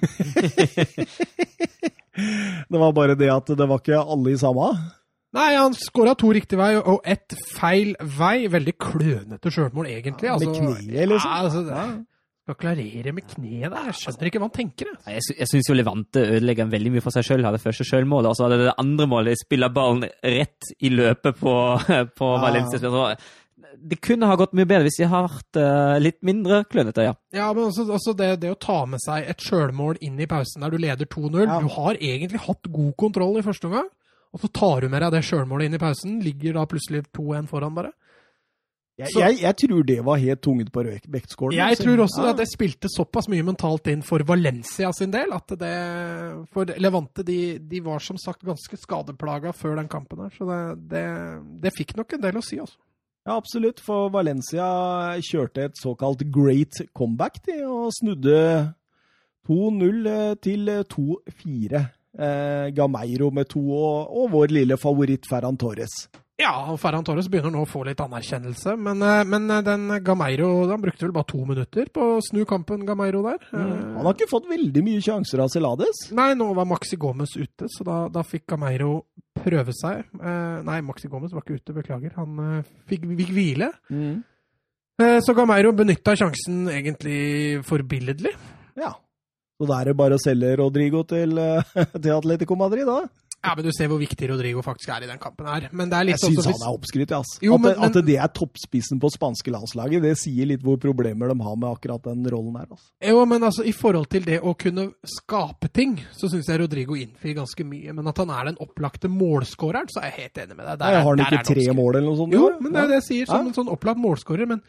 Det 2.69 2.77
var 2.79 2.91
bare 2.93 3.15
det 3.15 3.29
at 3.31 3.47
det 3.57 3.67
var 3.69 3.79
ikke 3.79 3.99
alle 4.01 4.31
i 4.33 4.37
samme. 4.39 4.71
Nei, 5.31 5.53
han 5.55 5.71
skåra 5.77 6.11
to 6.19 6.27
riktig 6.35 6.57
vei 6.59 6.73
og 6.75 6.99
ett 7.07 7.31
feil 7.55 7.93
vei. 8.17 8.47
Veldig 8.51 8.73
klønete 8.83 9.51
sjølmål, 9.53 9.87
egentlig. 9.93 10.27
Ja, 10.27 10.35
med 10.35 10.47
Altså, 10.49 10.59
kniet, 10.59 11.07
liksom. 11.07 11.31
Ja, 11.31 11.37
altså, 11.45 11.61
Ja. 11.69 11.85
Skal 12.51 12.59
klarere 12.61 13.13
med 13.17 13.27
kneet 13.31 13.71
der. 13.73 13.89
Jeg 13.89 13.97
skjønner 14.03 14.29
ikke 14.29 14.39
hva 14.43 14.47
han 14.49 14.55
tenker. 14.59 14.89
jeg. 14.91 15.15
jeg, 15.15 15.25
sy- 15.27 15.37
jeg 15.39 15.49
syns 15.55 15.69
jo 15.71 15.75
Levante 15.79 16.23
ødelegger 16.37 16.69
veldig 16.71 16.91
mye 16.97 17.03
for 17.05 17.15
seg 17.15 17.25
sjøl. 17.27 17.45
Hadde 17.47 17.61
første 17.63 17.87
sjølmålet, 17.87 18.29
og 18.31 18.37
så 18.37 18.45
hadde 18.47 18.57
det 18.61 18.69
det 18.71 18.77
andre 18.83 19.07
målet. 19.11 19.39
Spiller 19.41 19.71
ballen 19.73 20.05
rett 20.23 20.73
i 20.83 20.91
løpet 20.93 21.39
på, 21.39 21.55
på 22.19 22.31
Ja. 22.35 22.41
Valencia. 22.43 23.15
Det 23.81 23.97
kunne 24.03 24.27
ha 24.29 24.35
gått 24.37 24.51
mye 24.53 24.67
bedre 24.67 24.83
hvis 24.85 24.99
de 24.99 25.07
har 25.09 25.23
vært 25.25 25.57
eh, 25.57 25.95
litt 26.03 26.17
mindre 26.27 26.59
klønete, 26.69 27.05
ja. 27.07 27.13
Ja, 27.33 27.47
men 27.55 27.69
også, 27.69 27.85
også 27.95 28.13
det, 28.19 28.27
det 28.43 28.51
å 28.51 28.57
ta 28.61 28.81
med 28.85 28.99
seg 29.01 29.29
et 29.31 29.41
sjølmål 29.41 29.97
inn 30.05 30.19
i 30.21 30.27
pausen 30.29 30.61
der 30.61 30.73
du 30.75 30.77
leder 30.81 31.07
2-0 31.09 31.47
Ja. 31.47 31.57
Du 31.63 31.69
har 31.79 31.97
egentlig 31.97 32.43
hatt 32.45 32.67
god 32.69 32.91
kontroll 32.99 33.39
i 33.39 33.45
første 33.45 33.69
omgang, 33.71 33.87
og 34.35 34.43
så 34.43 34.51
tar 34.53 34.83
du 34.85 34.89
med 34.91 35.01
deg 35.01 35.15
det 35.15 35.23
sjølmålet 35.25 35.69
inn 35.71 35.79
i 35.79 35.81
pausen. 35.81 36.19
Ligger 36.23 36.59
da 36.59 36.67
plutselig 36.69 37.05
2-1 37.15 37.47
foran, 37.49 37.73
bare. 37.79 37.93
Jeg, 38.99 39.07
jeg, 39.15 39.37
jeg 39.41 39.55
tror 39.57 39.83
det 39.87 39.95
var 40.05 40.19
helt 40.19 40.41
tunget 40.43 40.67
på 40.71 40.83
vekt- 40.85 41.07
vektskålen. 41.09 41.55
Jeg 41.57 41.73
altså. 41.73 41.83
tror 41.87 42.01
også 42.03 42.23
Ja. 42.25 42.29
at 42.33 42.37
det 42.37 42.47
spilte 42.51 42.89
såpass 42.91 43.29
mye 43.31 43.43
mentalt 43.47 43.87
inn 43.87 44.03
for 44.05 44.19
Valencia 44.27 44.91
sin 44.93 45.11
del, 45.11 45.31
at 45.33 45.47
det 45.57 45.71
For 46.53 46.65
Levante 46.77 47.23
de, 47.25 47.57
de 47.57 47.79
var 47.81 47.99
som 48.03 48.17
sagt 48.21 48.43
ganske 48.45 48.77
skadeplaga 48.77 49.53
før 49.55 49.75
den 49.79 49.87
kampen 49.89 50.19
her, 50.25 50.29
så 50.37 50.45
det, 50.45 50.89
det, 50.91 51.05
det 51.63 51.73
fikk 51.77 51.95
nok 51.97 52.13
en 52.13 52.21
del 52.21 52.37
å 52.37 52.43
si, 52.45 52.59
altså. 52.59 52.77
Ja, 53.25 53.35
absolutt. 53.37 53.79
For 53.85 54.09
Valencia 54.09 54.67
kjørte 55.21 55.65
et 55.69 55.77
såkalt 55.77 56.23
great 56.33 56.83
comeback 56.97 57.41
de, 57.45 57.59
og 57.69 57.91
snudde 57.93 58.73
2-0 59.49 60.35
til 60.41 60.69
2-4. 60.93 61.81
Eh, 62.21 62.67
Gameiro 62.75 63.29
med 63.31 63.47
to, 63.49 63.61
og, 63.71 64.09
og 64.11 64.31
vår 64.33 64.51
lille 64.51 64.75
favoritt 64.77 65.25
Ferran 65.29 65.57
Torres. 65.57 65.93
Ja, 66.41 66.53
og 66.71 66.79
Ferran 66.81 67.05
Torres 67.05 67.27
begynner 67.31 67.53
nå 67.53 67.63
å 67.63 67.69
få 67.69 67.83
litt 67.85 68.01
anerkjennelse, 68.01 68.73
men, 68.81 69.01
eh, 69.05 69.23
men 69.29 69.47
den 69.65 70.03
Gameiro 70.03 70.49
Han 70.71 70.81
brukte 70.81 71.05
vel 71.05 71.13
bare 71.15 71.29
to 71.29 71.43
minutter 71.45 71.89
på 71.93 72.07
å 72.15 72.21
snu 72.25 72.43
kampen, 72.49 72.85
Gameiro 72.85 73.21
der. 73.23 73.37
Mm. 73.51 73.97
Han 73.97 74.05
har 74.05 74.15
ikke 74.15 74.31
fått 74.31 74.49
veldig 74.49 74.83
mye 74.83 75.03
sjanser 75.05 75.43
av 75.43 75.51
Celades. 75.53 76.07
Nei, 76.17 76.33
nå 76.33 76.49
var 76.57 76.65
Maxi 76.65 76.97
Gomez 76.97 77.35
ute, 77.37 77.69
så 77.69 77.85
da, 77.85 78.07
da 78.09 78.23
fikk 78.25 78.47
Gameiro 78.55 79.05
prøve 79.37 79.75
seg. 79.75 80.05
Eh, 80.17 80.57
nei, 80.65 80.81
Maxi 80.81 81.11
Gomez 81.11 81.33
var 81.33 81.45
ikke 81.45 81.61
ute, 81.61 81.77
beklager. 81.77 82.15
Han 82.17 82.41
eh, 82.47 82.73
fikk, 82.89 83.05
fikk 83.21 83.31
hvile. 83.37 83.71
Mm. 83.91 84.23
så 85.25 85.33
Gameiro 85.33 85.71
benytta 85.73 86.13
sjansen 86.13 86.67
egentlig 86.69 87.61
forbilledlig. 87.65 88.35
Ja. 88.77 88.91
Så 89.61 89.67
da 89.69 89.77
er 89.77 89.91
det 89.91 89.97
bare 89.97 90.17
å 90.17 90.21
selge 90.21 90.55
Rodrigo 90.57 91.03
til, 91.05 91.37
eh, 91.37 91.73
til 92.01 92.13
Atletico 92.15 92.57
Madrid, 92.57 92.87
da. 92.89 93.03
Ja, 93.43 93.55
men 93.57 93.65
du 93.65 93.71
ser 93.73 93.87
hvor 93.89 93.97
viktig 93.97 94.27
Rodrigo 94.29 94.61
faktisk 94.61 94.91
er 94.93 95.01
i 95.01 95.07
den 95.09 95.17
kampen 95.17 95.47
her. 95.49 95.63
Men 95.73 95.89
er 95.97 96.05
Jeg 96.11 96.19
syns 96.21 96.45
han 96.45 96.53
er 96.61 96.75
oppskrytt, 96.75 97.11
ass. 97.17 97.39
Jo, 97.41 97.55
at, 97.55 97.63
det- 97.63 97.77
at 97.87 98.05
det 98.05 98.15
er 98.21 98.27
toppspissen 98.27 98.99
på 99.01 99.09
spanske 99.09 99.49
landslaget, 99.49 100.01
det 100.03 100.11
sier 100.21 100.45
litt 100.45 100.61
hvor 100.61 100.77
problemer 100.77 101.27
de 101.33 101.41
har 101.41 101.55
med 101.57 101.69
akkurat 101.71 102.03
den 102.05 102.21
rollen 102.29 102.55
her. 102.59 102.67
Altså. 102.69 102.85
Jo, 103.01 103.25
men 103.25 103.41
altså, 103.43 103.65
i 103.65 103.71
forhold 103.73 104.09
til 104.13 104.21
det 104.25 104.37
å 104.45 104.53
kunne 104.53 104.91
skape 105.03 105.71
ting, 105.73 105.97
så 106.13 106.29
syns 106.29 106.45
jeg 106.53 106.61
Rodrigo 106.61 106.93
innfrir 106.93 107.33
ganske 107.39 107.65
mye. 107.65 107.93
Men 107.97 108.07
at 108.07 108.17
han 108.21 108.29
er 108.29 108.45
den 108.51 108.57
opplagte 108.61 109.09
målskåreren, 109.09 109.89
så 109.89 110.01
er 110.03 110.11
jeg 110.11 110.19
helt 110.29 110.37
enig 110.45 110.57
med 110.57 110.65
deg. 110.67 110.77
Der 110.79 110.85
er- 110.85 111.01
har 111.01 111.15
han 111.15 111.25
ikke 111.25 111.43
tre 111.55 111.73
mål 111.73 111.95
eller 111.95 112.07
noe 112.11 112.17
sånt? 112.21 112.33
Jo, 112.33 112.49
men 112.61 112.71
det 112.73 112.81
er 112.83 112.87
det 112.93 112.99
jeg 113.01 113.07
sier, 113.09 113.25
som 113.25 113.41
Ja. 113.41 113.47
en 113.49 113.53
sånn 113.57 113.73
opplagt 113.73 113.97
målskårer. 113.97 114.47
Men 114.47 114.61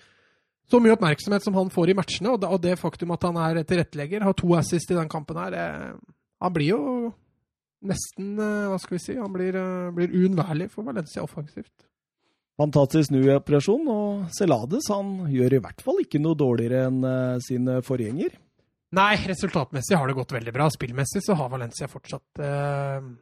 så 0.71 0.81
mye 0.81 0.97
oppmerksomhet 0.97 1.43
som 1.45 1.53
han 1.55 1.69
får 1.69 1.91
i 1.91 1.95
matchene, 1.95 2.33
og 2.33 2.41
det, 2.41 2.49
og 2.49 2.63
det 2.63 2.79
faktum 2.79 3.13
at 3.13 3.21
han 3.23 3.37
er 3.37 3.63
tilrettelegger, 3.65 4.23
har 4.23 4.33
to 4.33 4.55
assist 4.57 4.91
i 4.91 4.95
den 4.95 5.09
kampen 5.11 5.37
her, 5.37 5.51
det, 5.51 6.01
han 6.41 6.53
blir 6.55 6.69
jo 6.73 7.13
nesten 7.89 8.37
eh, 8.39 8.69
Hva 8.71 8.79
skal 8.83 8.97
vi 8.97 9.03
si? 9.05 9.17
Han 9.19 9.33
blir, 9.35 9.57
eh, 9.59 9.91
blir 9.97 10.15
uunnværlig 10.15 10.71
for 10.73 10.87
Valencia 10.87 11.25
offensivt. 11.25 11.75
Fantastisk 12.61 13.09
snuoperasjon, 13.09 13.87
og 13.89 14.31
Celades 14.37 14.87
han 14.93 15.15
gjør 15.33 15.57
i 15.57 15.61
hvert 15.65 15.83
fall 15.83 16.03
ikke 16.03 16.21
noe 16.21 16.37
dårligere 16.39 16.87
enn 16.91 17.01
sine 17.41 17.79
sin 17.81 17.85
forgjenger. 17.87 18.37
Nei, 18.93 19.17
resultatmessig 19.25 19.97
har 19.97 20.09
det 20.09 20.17
gått 20.19 20.35
veldig 20.37 20.53
bra. 20.53 20.69
Spillmessig 20.71 21.23
så 21.25 21.37
har 21.39 21.49
Valencia 21.53 21.89
fortsatt 21.89 22.43
eh, 22.45 23.13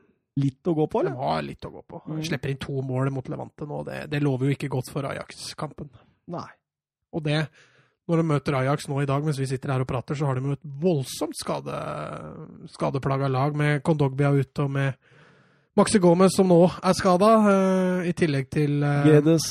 Litt 0.40 0.66
å 0.70 0.74
gå 0.74 0.86
på, 0.90 1.00
eller? 1.02 1.14
De 1.14 1.26
har 1.26 1.42
litt 1.44 1.66
å 1.66 1.72
gå 1.74 1.82
på. 1.90 2.00
Mm. 2.06 2.20
Slipper 2.26 2.52
inn 2.52 2.60
to 2.62 2.82
mål 2.86 3.10
mot 3.14 3.26
Levante 3.28 3.66
nå. 3.66 3.80
Det, 3.86 3.96
det 4.12 4.20
lover 4.22 4.48
jo 4.48 4.56
ikke 4.56 4.70
godt 4.72 4.90
for 4.92 5.08
Ajax-kampen. 5.10 5.90
Nei. 6.32 6.46
Og 7.14 7.24
det, 7.26 7.40
når 8.10 8.20
de 8.20 8.26
møter 8.28 8.56
Ajax 8.58 8.88
nå 8.90 8.98
i 9.02 9.08
dag, 9.08 9.22
mens 9.24 9.38
vi 9.40 9.46
sitter 9.48 9.72
her 9.74 9.84
og 9.84 9.88
prater, 9.90 10.18
så 10.18 10.26
har 10.28 10.34
de 10.36 10.42
jo 10.50 10.56
et 10.58 10.66
voldsomt 10.82 11.38
skade, 11.38 11.76
skadeplaga 12.74 13.30
lag 13.30 13.56
med 13.56 13.82
Kondogbia 13.86 14.30
ute 14.34 14.66
og 14.66 14.70
med 14.74 14.98
Maxi 15.78 16.00
Gomez 16.02 16.34
som 16.34 16.48
nå 16.50 16.64
er 16.66 16.94
skada, 16.98 17.28
i 18.04 18.12
tillegg 18.18 18.48
til 18.52 18.82
uh, 18.82 19.04
Gedes 19.06 19.44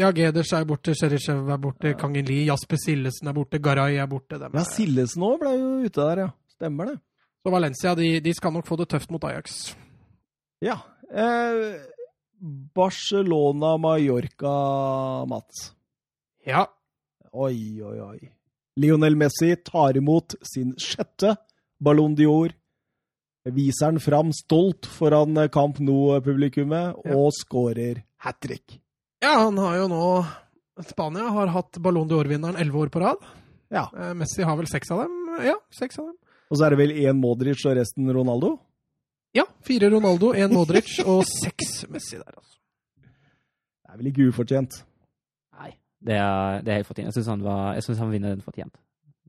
Ja, 0.00 0.08
Geders 0.16 0.52
er 0.56 0.64
borte, 0.66 0.94
Cherichev 0.96 1.50
er 1.52 1.60
borte, 1.60 1.92
Kangin 2.00 2.24
Lie, 2.26 2.46
Jasper 2.48 2.80
Sillesen 2.80 3.28
er 3.28 3.36
borte, 3.36 3.60
Garay 3.62 3.98
er 4.00 4.08
borte. 4.10 4.38
Dem 4.40 4.56
Ja, 4.56 4.64
Sillesen 4.66 5.22
òg 5.28 5.36
ble 5.44 5.52
jo 5.52 5.68
ute 5.84 6.00
der, 6.00 6.18
ja. 6.24 6.30
Stemmer 6.56 6.84
det. 6.90 6.96
Så 7.44 7.52
Valencia 7.52 7.92
de, 7.94 8.08
de 8.24 8.32
skal 8.34 8.52
nok 8.56 8.66
få 8.66 8.74
det 8.80 8.88
tøft 8.90 9.12
mot 9.14 9.22
Ajax. 9.28 9.76
Ja. 10.64 10.80
Eh, 11.12 11.76
Barcelona-Mallorca, 12.74 14.56
Mats. 15.28 15.74
Ja, 16.46 16.66
Oi, 17.36 17.82
oi, 17.84 17.98
oi. 18.00 18.30
Lionel 18.80 19.16
Messi 19.20 19.50
tar 19.64 19.96
imot 19.98 20.34
sin 20.46 20.74
sjette 20.80 21.34
Ballon 21.82 22.14
d'Or. 22.16 22.52
Viser 23.56 23.92
den 23.92 24.00
fram 24.02 24.32
stolt 24.34 24.88
foran 24.90 25.36
Camp 25.54 25.78
Nou-publikummet 25.84 26.96
Ja. 27.04 27.14
og 27.16 27.30
skårer 27.36 28.00
hat 28.24 28.40
trick. 28.40 28.80
Ja, 29.22 29.34
han 29.44 29.56
har 29.58 29.76
jo 29.82 29.88
nå 29.92 30.26
Spania 30.88 31.28
har 31.32 31.48
hatt 31.54 31.78
Ballon 31.80 32.08
d'Or-vinneren 32.08 32.58
elleve 32.60 32.82
år 32.86 32.90
på 32.92 33.00
rad. 33.00 33.20
Ja. 33.72 33.86
Eh, 33.96 34.12
Messi 34.14 34.42
har 34.44 34.56
vel 34.58 34.66
seks 34.68 34.90
av 34.92 35.04
dem? 35.04 35.14
Ja, 35.44 35.54
seks 35.72 35.98
av 35.98 36.06
dem. 36.10 36.16
Og 36.50 36.58
så 36.58 36.66
er 36.66 36.70
det 36.74 36.78
vel 36.78 36.92
én 37.00 37.16
Modric 37.20 37.64
og 37.66 37.76
resten 37.78 38.08
Ronaldo? 38.12 38.58
Ja, 39.34 39.44
fire 39.64 39.88
Ronaldo, 39.90 40.32
én 40.36 40.52
Modric 40.52 40.98
og 41.04 41.24
seks 41.28 41.86
Messi 41.88 42.16
der, 42.20 42.28
altså. 42.36 42.58
Det 43.00 43.92
er 43.92 43.96
vel 44.02 44.06
ikke 44.12 44.28
ufortjent. 44.30 44.82
Det 46.04 46.14
er, 46.18 46.60
det 46.62 46.72
er 46.72 46.80
helt 46.82 46.86
fortjent. 46.90 47.08
Jeg 47.08 47.14
syns 47.16 47.26
han, 47.32 47.42
var- 47.42 47.74
jeg 47.74 47.82
synes 47.86 47.98
han 47.98 48.10
vinner 48.12 48.34
den 48.34 48.42
fortjent. 48.44 48.74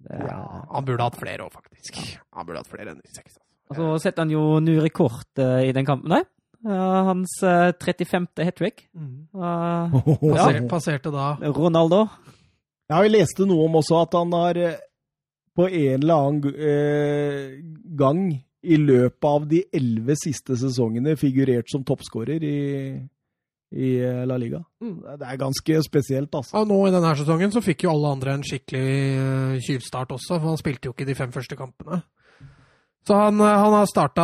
Det 0.04 0.12
er, 0.12 0.26
Ja. 0.28 0.40
Han 0.74 0.86
burde 0.86 1.04
hatt 1.08 1.16
flere 1.20 1.46
òg, 1.46 1.52
faktisk. 1.56 2.00
Han 2.36 2.46
burde 2.46 2.58
hatt 2.60 2.68
flere 2.72 2.92
enn 2.92 3.00
de 3.02 3.14
seks. 3.16 3.38
Og 3.70 3.76
Altså. 3.76 3.84
så 3.98 4.02
setter 4.04 4.24
han 4.24 4.30
jo 4.32 4.60
ny 4.64 4.78
rekord 4.80 5.26
uh, 5.40 5.60
i 5.64 5.72
den 5.76 5.86
kampen 5.86 6.08
Nei, 6.10 6.22
uh, 6.68 7.04
hans 7.10 7.34
uh, 7.44 7.72
35. 7.76 8.28
hat 8.46 8.56
trick. 8.56 8.88
Mm. 8.96 9.28
Uh, 9.36 9.92
Passer, 10.34 10.68
Passerte 10.70 11.12
da 11.12 11.34
Ronaldo. 11.52 12.06
Ja, 12.90 13.02
vi 13.04 13.10
leste 13.12 13.46
noe 13.48 13.66
om 13.68 13.76
også 13.82 13.98
at 14.06 14.14
han 14.16 14.32
har 14.32 14.56
eh, 14.56 14.78
på 15.58 15.66
en 15.68 15.98
eller 16.04 16.14
annen 16.16 16.54
eh, 16.56 17.58
gang 18.00 18.22
i 18.64 18.78
løpet 18.80 19.28
av 19.28 19.48
de 19.50 19.60
elleve 19.76 20.16
siste 20.16 20.56
sesongene 20.56 21.18
figurert 21.20 21.68
som 21.72 21.84
toppskårer 21.84 22.44
i, 22.48 22.56
i 23.76 23.96
eh, 24.00 24.26
La 24.28 24.38
Liga. 24.38 24.62
Mm. 24.82 25.00
Det 25.20 25.28
er 25.28 25.40
ganske 25.40 25.80
spesielt, 25.84 26.36
altså. 26.36 26.56
Ja, 26.58 26.68
nå 26.68 26.78
i 26.88 26.94
denne 26.94 27.16
sesongen 27.20 27.52
så 27.54 27.64
fikk 27.64 27.88
jo 27.88 27.94
alle 27.94 28.14
andre 28.16 28.38
en 28.38 28.46
skikkelig 28.48 28.84
eh, 28.84 29.58
tyvstart 29.66 30.14
også, 30.16 30.38
for 30.38 30.54
han 30.54 30.62
spilte 30.62 30.90
jo 30.90 30.96
ikke 30.96 31.08
de 31.10 31.18
fem 31.18 31.34
første 31.36 31.58
kampene. 31.60 32.02
Så 33.08 33.16
han, 33.16 33.40
eh, 33.40 33.60
han 33.64 33.72
har 33.72 33.86
starta 33.88 34.24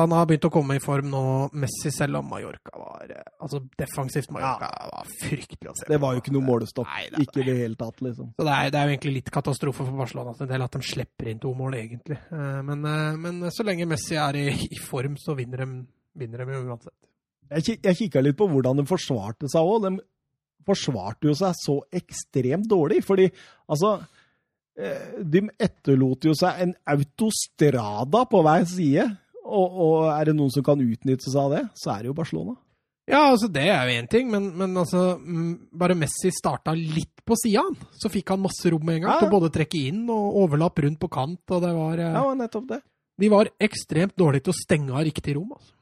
Han 0.00 0.10
har 0.10 0.24
begynt 0.26 0.48
å 0.48 0.50
komme 0.50 0.74
i 0.74 0.80
form 0.82 1.12
nå, 1.12 1.20
Messi 1.62 1.92
selv 1.94 2.18
om 2.18 2.26
Mallorca 2.26 2.72
var 2.74 3.12
Altså 3.38 3.60
defensivt 3.78 4.32
Mallorca 4.34 4.70
var 4.90 5.12
fryktelig 5.20 5.70
å 5.70 5.76
se 5.78 5.86
på. 5.86 5.92
Det 5.92 6.00
var 6.02 6.16
jo 6.16 6.24
ikke 6.24 6.34
noe 6.34 6.46
målestopp. 6.48 6.90
Nei, 6.90 7.04
det 7.12 7.26
Ikke 7.26 7.44
i 7.44 7.46
det 7.50 7.58
hele 7.60 7.78
tatt, 7.78 8.02
liksom. 8.06 8.32
Så 8.38 8.46
det 8.46 8.56
er, 8.56 8.72
det 8.74 8.80
er 8.80 8.88
jo 8.88 8.96
egentlig 8.96 9.14
litt 9.18 9.34
katastrofe 9.34 9.86
for 9.86 10.02
Barcelona 10.02 10.34
sin 10.38 10.50
del 10.50 10.66
at 10.66 10.78
de 10.78 10.90
slipper 10.90 11.30
inn 11.30 11.42
to 11.42 11.54
mål, 11.58 11.78
egentlig. 11.78 12.18
Men, 12.30 12.82
men 13.22 13.46
så 13.54 13.66
lenge 13.66 13.86
Messi 13.90 14.18
er 14.18 14.38
i, 14.42 14.48
i 14.74 14.82
form, 14.82 15.14
så 15.18 15.38
vinner 15.38 15.62
de, 15.64 15.70
vinner 16.18 16.44
de 16.44 16.58
jo 16.58 16.66
uansett. 16.66 17.09
Jeg, 17.50 17.80
jeg 17.82 17.98
kikka 17.98 18.22
litt 18.22 18.38
på 18.38 18.46
hvordan 18.50 18.78
de 18.80 18.86
forsvarte 18.88 19.48
seg 19.50 19.66
òg. 19.66 19.86
De 19.88 19.92
forsvarte 20.68 21.30
jo 21.30 21.34
seg 21.34 21.56
så 21.58 21.76
ekstremt 22.00 22.68
dårlig. 22.70 23.00
Fordi 23.06 23.26
altså 23.70 23.96
eh, 24.78 25.18
De 25.24 25.42
etterlot 25.58 26.28
jo 26.30 26.34
seg 26.38 26.62
en 26.66 26.74
autostrada 26.94 28.24
på 28.30 28.42
hver 28.46 28.66
side. 28.70 29.06
Og, 29.50 29.78
og 29.82 29.94
er 30.14 30.30
det 30.30 30.36
noen 30.38 30.52
som 30.54 30.62
kan 30.66 30.82
utnytte 30.84 31.26
seg 31.26 31.40
av 31.42 31.54
det, 31.56 31.62
så 31.80 31.94
er 31.94 32.04
det 32.04 32.10
jo 32.12 32.18
Barcelona. 32.20 32.54
Ja, 33.10 33.24
altså 33.32 33.48
det 33.50 33.64
er 33.66 33.88
jo 33.88 33.96
én 33.98 34.06
ting, 34.06 34.28
men, 34.30 34.44
men 34.54 34.76
altså 34.78 35.16
Bare 35.18 35.96
Messi 35.98 36.30
starta 36.30 36.76
litt 36.78 37.24
på 37.26 37.34
sida. 37.40 37.64
Så 37.98 38.10
fikk 38.12 38.30
han 38.30 38.44
masse 38.44 38.70
rom 38.70 38.84
med 38.86 39.00
en 39.00 39.08
gang 39.08 39.10
Ja, 39.10 39.16
ja. 39.16 39.24
til 39.24 39.32
å 39.32 39.34
både 39.40 39.50
trekke 39.56 39.80
inn 39.88 40.04
og 40.12 40.36
overlapp 40.44 40.78
rundt 40.84 41.00
på 41.02 41.10
kant, 41.10 41.42
og 41.50 41.64
det 41.64 41.72
var 41.74 41.98
eh, 42.04 42.14
Ja, 42.14 42.22
nettopp 42.38 42.68
det. 42.70 42.80
De 43.20 43.32
var 43.32 43.50
ekstremt 43.58 44.14
dårlige 44.20 44.46
til 44.46 44.54
å 44.54 44.60
stenge 44.60 44.94
av 44.94 45.02
riktig 45.08 45.34
rom, 45.40 45.50
altså. 45.56 45.74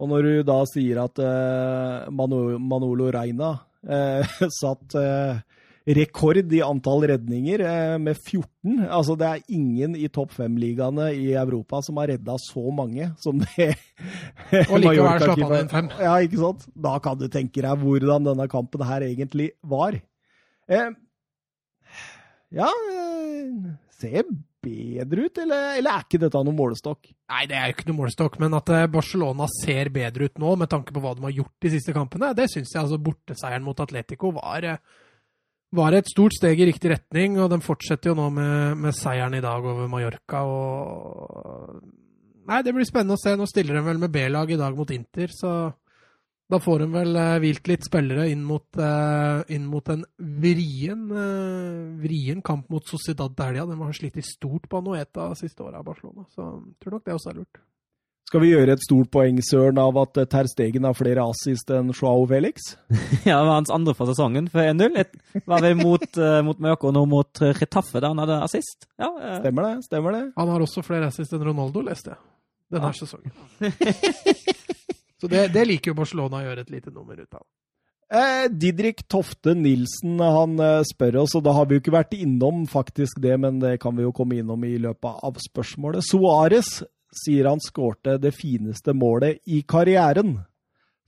Og 0.00 0.08
når 0.08 0.26
du 0.26 0.34
da 0.48 0.58
sier 0.70 1.02
at 1.02 1.20
uh, 1.20 2.08
Mano, 2.14 2.58
Manolo 2.58 3.10
Reina 3.12 3.52
uh, 3.60 4.36
satt 4.60 4.96
uh, 4.96 5.40
rekord 5.96 6.52
i 6.52 6.60
antall 6.64 7.04
redninger 7.08 7.62
eh, 7.64 7.94
med 8.02 8.18
14 8.18 8.86
Altså, 8.86 9.16
det 9.18 9.28
er 9.28 9.54
ingen 9.56 9.96
i 9.96 10.08
topp 10.12 10.34
fem-ligaene 10.36 11.10
i 11.16 11.30
Europa 11.38 11.80
som 11.84 12.00
har 12.00 12.12
redda 12.12 12.36
så 12.42 12.64
mange 12.74 13.10
som 13.22 13.40
det 13.40 13.70
Og 14.70 14.76
likevel 14.82 15.24
slapp 15.24 15.44
han 15.44 15.56
inn 15.58 15.72
fem. 15.72 15.90
Ja, 16.00 16.16
ikke 16.24 16.42
sant? 16.42 16.68
Da 16.74 16.96
kan 17.02 17.18
du 17.20 17.26
tenke 17.32 17.64
deg 17.64 17.84
hvordan 17.84 18.28
denne 18.28 18.48
kampen 18.50 18.84
her 18.86 19.06
egentlig 19.06 19.50
var. 19.62 19.96
Eh, 20.70 20.92
ja 22.54 22.68
eh, 22.68 23.74
Ser 24.00 24.28
bedre 24.64 25.26
ut, 25.26 25.38
eller, 25.42 25.74
eller 25.78 25.96
er 25.96 26.06
ikke 26.06 26.20
dette 26.22 26.42
noen 26.44 26.58
målestokk? 26.58 27.10
Nei, 27.32 27.44
det 27.50 27.58
er 27.58 27.68
jo 27.68 27.76
ikke 27.76 27.86
noe 27.90 28.00
målestokk, 28.02 28.38
men 28.42 28.56
at 28.58 28.72
eh, 28.74 28.88
Barcelona 28.92 29.48
ser 29.52 29.92
bedre 29.94 30.28
ut 30.28 30.40
nå, 30.42 30.54
med 30.60 30.70
tanke 30.72 30.94
på 30.94 31.02
hva 31.02 31.14
de 31.16 31.24
har 31.26 31.36
gjort 31.36 31.66
de 31.66 31.72
siste 31.76 31.94
kampene, 31.96 32.32
det 32.36 32.48
syns 32.52 32.74
jeg. 32.74 32.82
altså 32.82 33.00
Borteseieren 33.00 33.64
mot 33.66 33.80
Atletico 33.80 34.32
var, 34.36 34.66
eh, 34.66 34.82
var 35.76 35.96
et 35.96 36.10
stort 36.10 36.36
steg 36.36 36.60
i 36.60 36.68
riktig 36.70 36.92
retning, 36.92 37.38
og 37.40 37.50
de 37.52 37.60
fortsetter 37.64 38.12
jo 38.12 38.18
nå 38.18 38.28
med, 38.36 38.78
med 38.84 38.96
seieren 38.96 39.38
i 39.38 39.44
dag 39.44 39.64
over 39.64 39.90
Mallorca. 39.90 40.44
og 40.44 41.80
Nei, 42.50 42.62
det 42.66 42.74
blir 42.74 42.88
spennende 42.88 43.14
å 43.14 43.20
se. 43.20 43.36
Nå 43.38 43.46
stiller 43.46 43.78
de 43.78 43.84
vel 43.86 44.00
med 44.02 44.10
B-lag 44.10 44.50
i 44.50 44.58
dag 44.58 44.74
mot 44.76 44.90
Inter, 44.90 45.30
så 45.30 45.52
Da 46.50 46.58
får 46.58 46.82
hun 46.82 46.94
vel 46.94 47.14
eh, 47.14 47.36
hvilt 47.44 47.68
litt 47.70 47.86
spillere 47.86 48.26
inn 48.32 48.42
mot, 48.42 48.66
eh, 48.74 49.42
inn 49.54 49.68
mot 49.70 49.86
en 49.92 50.02
vrien, 50.18 51.02
eh, 51.14 51.82
vrien 52.02 52.40
kamp 52.42 52.68
mot 52.74 52.86
Sociedad 52.86 53.36
Delia. 53.38 53.66
De 53.66 53.76
Den 53.76 53.84
har 53.86 53.94
slitt 53.94 54.18
i 54.18 54.24
stort 54.26 54.66
på 54.68 54.80
Anoeta 54.80 55.30
siste 55.38 55.62
året 55.62 55.78
av 55.78 55.84
Barcelona, 55.86 56.26
så 56.34 56.48
jeg 56.58 56.80
tror 56.82 56.96
nok 56.96 57.04
det 57.04 57.14
også 57.14 57.30
er 57.30 57.38
lurt. 57.38 57.60
Skal 58.30 58.42
vi 58.42 58.50
gjøre 58.50 58.74
et 58.74 58.82
stort 58.82 59.10
poeng, 59.10 59.38
Søren, 59.42 59.78
av 59.78 59.96
at 60.02 60.18
Ter 60.30 60.46
Stegen 60.50 60.86
har 60.86 60.94
flere 60.94 61.22
assist 61.22 61.70
enn 61.74 61.94
Joao 61.94 62.26
Felix? 62.30 62.74
Ja, 63.28 63.38
det 63.38 63.46
var 63.46 63.56
hans 63.56 63.72
andre 63.74 63.94
for 63.94 64.10
sesongen 64.10 64.50
for 64.50 64.62
1-0. 64.62 64.98
Var 65.46 65.64
vel 65.64 65.78
mot, 65.78 66.06
uh, 66.18 66.38
mot 66.46 66.62
Mørko 66.62 66.90
og 66.90 66.94
nå 66.94 67.04
mot 67.10 67.42
Retaffe 67.58 68.02
da 68.02 68.12
han 68.12 68.22
hadde 68.22 68.38
assist. 68.46 68.86
Ja, 69.02 69.10
uh. 69.10 69.38
Stemmer 69.42 69.66
det? 69.66 69.74
Stemmer 69.86 70.14
det? 70.18 70.24
Han 70.38 70.54
har 70.54 70.66
også 70.66 70.86
flere 70.86 71.10
assist 71.10 71.34
enn 71.34 71.46
Ronaldo, 71.46 71.82
leste 71.86 72.14
jeg. 72.14 72.22
Denne 72.70 72.94
sesongen. 72.94 73.34
Så 75.20 75.28
det, 75.28 75.50
det 75.54 75.66
liker 75.68 75.92
jo 75.92 75.98
Barcelona 75.98 76.40
å 76.40 76.46
gjøre 76.46 76.64
et 76.64 76.72
lite 76.72 76.92
nummer 76.94 77.18
ut 77.20 77.34
av. 77.36 77.44
Eh, 78.10 78.48
Didrik 78.50 79.04
Tofte 79.06 79.52
Nilsen 79.54 80.18
han 80.18 80.56
eh, 80.58 80.80
spør 80.88 81.20
oss, 81.22 81.36
og 81.38 81.44
da 81.46 81.54
har 81.54 81.68
vi 81.68 81.76
jo 81.76 81.82
ikke 81.84 81.94
vært 81.94 82.16
innom 82.18 82.64
faktisk 82.70 83.20
det, 83.22 83.36
men 83.38 83.60
det 83.62 83.76
kan 83.82 83.94
vi 83.94 84.02
jo 84.02 84.14
komme 84.16 84.40
innom 84.40 84.64
i 84.66 84.74
løpet 84.82 85.26
av 85.28 85.38
spørsmålet. 85.38 86.02
Suárez 86.08 86.80
sier 87.22 87.46
han 87.46 87.62
skårte 87.62 88.16
det 88.22 88.32
fineste 88.34 88.94
målet 88.96 89.38
i 89.46 89.62
karrieren. 89.62 90.40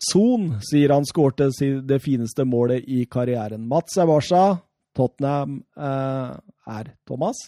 Son 0.03 0.61
sier 0.67 0.95
han 0.95 1.07
skårte 1.07 1.51
det 1.87 1.99
fineste 2.03 2.47
målet 2.47 2.87
i 2.87 3.05
karrieren. 3.11 3.67
Mats 3.71 3.99
er 3.99 4.07
Barca. 4.11 4.45
Tottenham 4.93 5.63
eh, 5.75 6.33
er 6.69 6.91
Thomas. 7.09 7.39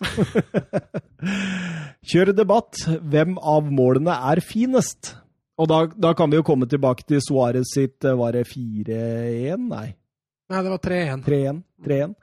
Kjør 2.10 2.32
debatt. 2.34 2.78
Hvem 3.04 3.36
av 3.38 3.68
målene 3.68 4.16
er 4.32 4.40
finest? 4.42 5.14
Og 5.60 5.68
da, 5.70 5.84
da 5.94 6.14
kan 6.18 6.32
vi 6.32 6.40
jo 6.40 6.46
komme 6.46 6.66
tilbake 6.70 7.06
til 7.06 7.22
Suárez 7.22 7.68
sitt 7.76 8.04
eh, 8.04 8.16
Var 8.18 8.34
det 8.34 8.46
4-1? 8.50 9.68
Nei, 9.70 9.88
Nei, 10.50 10.60
det 10.60 10.72
var 10.72 10.80
3-1. 10.84 11.22
3-1. 11.24 11.60
3-1. 11.86 12.16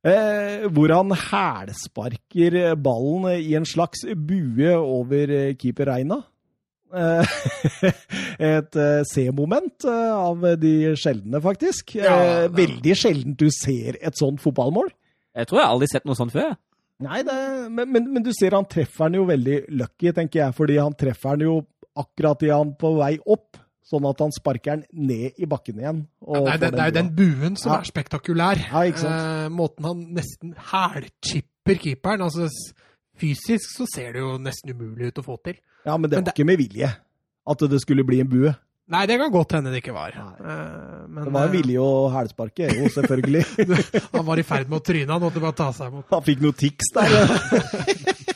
Eh, 0.00 0.66
hvor 0.72 0.92
han 0.94 1.12
hælsparker 1.12 2.54
ballen 2.80 3.26
i 3.42 3.56
en 3.58 3.66
slags 3.68 4.06
bue 4.16 4.70
over 4.78 5.32
eh, 5.34 5.56
keeper 5.58 5.90
Reina. 5.90 6.20
Eh, 6.94 7.34
et 8.54 8.78
eh, 8.80 9.02
C-moment 9.10 9.84
eh, 9.84 10.14
av 10.14 10.46
de 10.62 10.94
sjeldne, 10.98 11.42
faktisk. 11.42 11.96
Ja, 11.98 12.16
eh, 12.44 12.46
veldig 12.54 12.96
sjeldent 12.96 13.42
du 13.42 13.50
ser 13.54 13.98
et 14.00 14.18
sånt 14.18 14.40
fotballmål. 14.42 14.88
jeg 15.36 15.50
tror 15.50 15.60
jeg 15.60 15.66
har 15.66 15.74
aldri 15.74 15.90
sett 15.90 16.08
noe 16.08 16.18
sånt 16.18 16.34
før. 16.34 16.54
Nei, 17.00 17.22
det, 17.24 17.36
men, 17.72 17.90
men, 17.90 18.08
men 18.14 18.24
du 18.24 18.32
ser 18.36 18.56
han 18.56 18.68
treffer 18.68 19.08
den 19.08 19.22
jo 19.22 19.28
veldig 19.28 19.60
lucky, 19.80 20.10
tenker 20.16 20.44
jeg, 20.44 20.56
fordi 20.56 20.80
han 20.80 20.96
treffer 20.98 21.38
den 21.38 21.48
jo 21.48 21.60
akkurat 21.98 22.42
i 22.46 22.50
han 22.52 22.74
på 22.78 22.92
vei 22.98 23.16
opp, 23.26 23.58
sånn 23.90 24.06
at 24.06 24.20
han 24.22 24.30
sparker 24.32 24.78
den 24.84 25.08
ned 25.08 25.38
i 25.42 25.48
bakken 25.50 25.80
igjen. 25.82 26.04
og 26.22 26.46
Ja, 26.46 26.54
det, 26.54 26.54
er, 26.54 26.58
det, 26.58 26.70
det 26.76 26.80
er 26.84 26.90
jo 26.92 26.96
den 27.00 27.10
buen 27.16 27.56
som 27.58 27.72
Ja. 27.72 27.78
er 27.80 27.88
spektakulær. 27.90 28.60
Ja? 28.70 28.84
Eh, 28.86 29.48
måten 29.50 29.84
han 29.88 30.04
nesten 30.14 30.54
hælchipper 30.70 31.74
keeperen. 31.82 32.22
Altså, 32.22 32.46
fysisk 33.18 33.66
så 33.76 33.86
ser 33.94 34.12
det 34.14 34.20
jo 34.22 34.36
nesten 34.38 34.70
umulig 34.76 35.10
ut 35.10 35.18
å 35.18 35.26
få 35.26 35.36
til. 35.44 35.58
Ja, 35.84 35.96
men 35.96 36.10
det 36.10 36.18
men 36.20 36.24
var 36.28 36.32
ikke 36.36 36.46
med 36.46 36.58
vilje 36.62 36.90
at 37.50 37.58
det 37.72 37.80
skulle 37.82 38.04
bli 38.06 38.20
en 38.22 38.28
bue. 38.30 38.54
Nei, 38.90 39.04
det 39.06 39.18
kan 39.20 39.30
godt 39.30 39.52
hende 39.54 39.70
det 39.70 39.84
ikke 39.84 39.92
var. 39.94 40.14
Nei. 40.14 40.50
Eh, 40.50 41.02
men 41.08 41.24
Det 41.28 41.32
var 41.34 41.44
eh, 41.46 41.52
vilje 41.52 41.78
å 41.82 42.08
hælsparke, 42.10 42.70
jo, 42.74 42.88
selvfølgelig. 42.90 43.44
han 44.16 44.26
var 44.26 44.38
i 44.38 44.42
ferd 44.46 44.66
med 44.70 44.80
å 44.80 44.82
tryne, 44.86 45.10
han 45.12 45.22
måtte 45.22 45.42
bare 45.42 45.54
ta 45.60 45.68
seg 45.74 45.92
imot. 45.92 46.08
Han 46.10 46.24
fikk 46.26 46.42
noe 46.42 46.56
tics 46.58 46.90
der. 46.94 47.14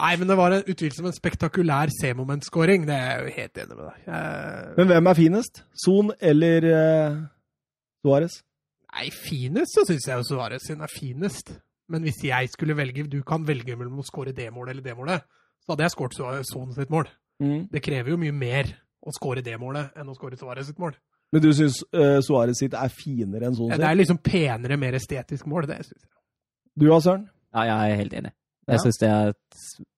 Nei, 0.00 0.14
men 0.16 0.30
det 0.30 0.36
var 0.38 0.54
en, 0.56 0.62
utvilsomt 0.70 1.10
en 1.10 1.16
spektakulær 1.16 1.90
C-moment-scoring. 1.92 2.86
Det 2.88 2.94
er 2.96 3.10
jeg 3.10 3.24
jo 3.24 3.32
helt 3.36 3.58
enig 3.64 3.76
med 3.76 3.82
deg. 3.84 4.04
Jeg... 4.06 4.70
Men 4.78 4.92
hvem 4.92 5.10
er 5.10 5.18
finest? 5.18 5.60
Son 5.84 6.12
eller 6.30 6.66
uh, 6.70 7.18
Suárez? 8.00 8.38
Nei, 8.94 9.10
finest 9.14 9.76
så 9.76 9.84
syns 9.88 10.08
jeg 10.08 10.22
jo 10.22 10.26
Suárez 10.30 10.64
sin 10.66 10.80
er 10.80 10.92
finest. 10.92 11.52
Men 11.90 12.06
hvis 12.06 12.22
jeg 12.24 12.48
skulle 12.52 12.76
velge 12.78 13.02
Du 13.10 13.18
kan 13.26 13.42
velge 13.46 13.74
mellom 13.76 13.98
å 14.00 14.06
score 14.06 14.32
det 14.32 14.46
målet 14.54 14.76
eller 14.76 14.86
det 14.86 14.96
målet. 14.96 15.26
Så 15.60 15.74
hadde 15.74 15.84
jeg 15.84 15.94
skåret 15.96 16.46
Son 16.48 16.72
sitt 16.74 16.90
mål. 16.90 17.10
Mm. 17.42 17.68
Det 17.72 17.82
krever 17.84 18.14
jo 18.14 18.20
mye 18.20 18.34
mer 18.36 18.72
å 19.00 19.12
score 19.16 19.44
det 19.44 19.56
målet 19.60 19.96
enn 19.98 20.08
å 20.08 20.16
score 20.16 20.38
Suárez 20.40 20.70
sitt 20.70 20.80
mål. 20.80 20.96
Men 21.30 21.44
du 21.44 21.50
syns 21.54 21.82
uh, 21.94 22.18
Suárez 22.24 22.58
sitt 22.62 22.74
er 22.74 22.90
finere 22.94 23.50
enn 23.50 23.58
Son 23.58 23.68
Ja, 23.68 23.76
sitt? 23.76 23.84
det 23.84 23.90
er 23.90 24.00
liksom 24.00 24.18
penere, 24.24 24.80
mer 24.80 24.96
estetisk 24.98 25.46
mål. 25.50 25.68
Det 25.70 25.82
syns 25.84 26.00
jeg. 26.00 26.12
Du 26.80 26.88
da, 26.88 27.00
Søren? 27.04 27.28
Ja, 27.52 27.66
jeg 27.68 27.92
er 27.92 28.00
helt 28.00 28.18
enig. 28.22 28.32
Ja. 28.66 28.74
Jeg 28.74 28.84
synes 28.86 29.00
det 29.02 29.10
er 29.10 29.32
et 29.32 29.62
ja, 29.80 29.89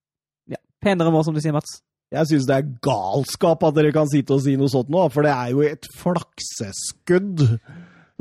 penere 0.82 1.12
mål, 1.14 1.24
som 1.28 1.34
du 1.36 1.40
sier, 1.44 1.54
Mats. 1.56 1.78
Jeg 2.12 2.28
syns 2.28 2.44
det 2.50 2.56
er 2.58 2.66
galskap 2.84 3.62
at 3.64 3.78
dere 3.78 3.92
kan 3.96 4.10
sitte 4.12 4.34
og 4.36 4.42
si 4.44 4.52
noe 4.60 4.68
sånt 4.68 4.90
nå, 4.92 5.06
for 5.14 5.24
det 5.24 5.32
er 5.32 5.54
jo 5.54 5.62
et 5.64 5.86
flakseskudd. 5.96 7.46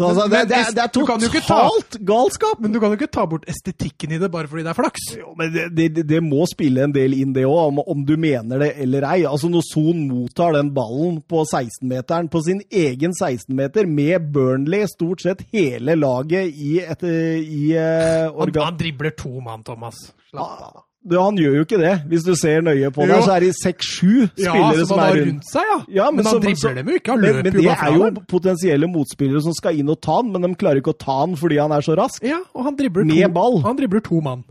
Altså, 0.02 0.24
det, 0.32 0.40
det, 0.50 0.56
er- 0.58 0.72
det 0.74 0.82
er 0.82 0.88
ikke 0.90 1.42
ta- 1.44 1.58
totalt 1.68 1.98
galskap! 2.08 2.62
Men 2.64 2.72
du 2.74 2.80
kan 2.82 2.90
jo 2.90 2.98
ikke 2.98 3.10
ta 3.14 3.26
bort 3.30 3.44
estetikken 3.52 4.14
i 4.16 4.18
det 4.22 4.30
bare 4.34 4.48
fordi 4.50 4.64
det 4.66 4.72
er 4.72 4.78
flaks. 4.80 5.04
Jo, 5.20 5.34
men 5.38 5.52
det, 5.54 5.66
det, 5.78 6.06
det 6.10 6.22
må 6.26 6.46
spille 6.50 6.88
en 6.88 6.94
del 6.96 7.14
inn, 7.20 7.34
det 7.36 7.44
òg, 7.46 7.60
om, 7.70 7.82
om 7.84 8.06
du 8.08 8.16
mener 8.18 8.64
det 8.64 8.70
eller 8.82 9.06
ei. 9.12 9.20
Altså 9.30 9.52
Når 9.52 9.66
Son 9.68 10.00
mottar 10.10 10.56
den 10.56 10.72
ballen 10.74 11.20
på 11.30 11.44
16-meteren, 11.52 12.32
på 12.34 12.42
sin 12.48 12.64
egen 12.72 13.14
16-meter, 13.14 13.86
med 13.92 14.32
Burnley 14.34 14.88
stort 14.90 15.22
sett 15.28 15.44
hele 15.54 16.00
laget 16.00 16.50
i 16.56 16.80
et 16.82 17.04
i, 17.06 17.76
Han, 17.76 18.40
organ... 18.48 18.72
han 18.72 18.80
dribler 18.82 19.14
to 19.20 19.36
mann, 19.44 19.62
Thomas. 19.68 20.00
Slapp 20.32 20.48
av, 20.48 20.72
da. 20.80 20.88
Det, 21.02 21.18
han 21.18 21.38
gjør 21.40 21.56
jo 21.58 21.62
ikke 21.66 21.78
det. 21.82 21.92
Hvis 22.12 22.22
du 22.28 22.36
ser 22.38 22.62
nøye 22.62 22.92
på 22.94 23.08
det, 23.10 23.16
Jo. 23.18 23.22
så 23.26 23.32
er 23.34 23.40
det 23.42 23.56
seks-sju 23.58 24.28
Ja, 24.38 24.52
spillere 24.54 24.86
som 24.86 25.00
er 25.02 25.16
rundt. 25.16 25.28
rundt 25.32 25.48
seg, 25.50 25.64
ja. 25.72 25.78
Ja, 25.98 26.06
men 26.12 26.22
men, 26.22 26.28
han 26.30 26.42
dribler 26.44 26.76
dem 26.78 26.92
jo 26.92 26.98
ikke. 27.00 27.12
Han 27.16 27.22
løper 27.26 27.34
men 27.34 27.44
men 27.44 27.54
det 27.58 27.66
bare 27.66 27.88
er 27.88 27.98
jo 27.98 28.22
potensielle 28.30 28.90
motspillere 28.92 29.42
som 29.42 29.56
skal 29.58 29.80
inn 29.82 29.90
og 29.90 29.98
ta 30.06 30.20
den, 30.22 30.30
men 30.36 30.46
de 30.46 30.52
klarer 30.62 30.78
ikke 30.84 30.94
å 30.94 31.00
ta 31.02 31.16
den 31.26 31.34
fordi 31.42 31.58
han 31.58 31.72
er 31.74 31.82
så 31.82 31.98
rask. 31.98 32.22
Ja, 32.24 32.38
og 32.54 32.64
han 32.70 32.78
dribler 32.78 33.04
Med 33.10 33.24
to, 33.26 33.32
ball. 33.34 33.58
Han 33.66 33.78
dribler 33.82 34.04
to 34.06 34.22
mann. 34.22 34.44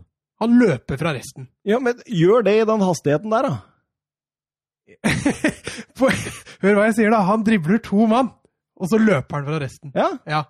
Han 0.43 0.59
løper 0.59 0.97
fra 0.99 1.13
resten. 1.15 1.47
Ja, 1.63 1.79
men 1.79 1.93
gjør 2.09 2.43
det 2.43 2.57
i 2.59 2.65
den 2.67 2.81
hastigheten 2.83 3.29
der, 3.31 3.47
da. 3.47 3.57
Hør 6.61 6.75
hva 6.77 6.87
jeg 6.89 6.95
sier, 6.97 7.11
da. 7.13 7.21
Han 7.31 7.43
dribler 7.47 7.79
to 7.85 8.07
mann, 8.11 8.31
og 8.75 8.89
så 8.91 8.99
løper 8.99 9.39
han 9.39 9.47
fra 9.47 9.59
resten. 9.63 9.91
Ja, 9.95 10.09
Ja, 10.27 10.43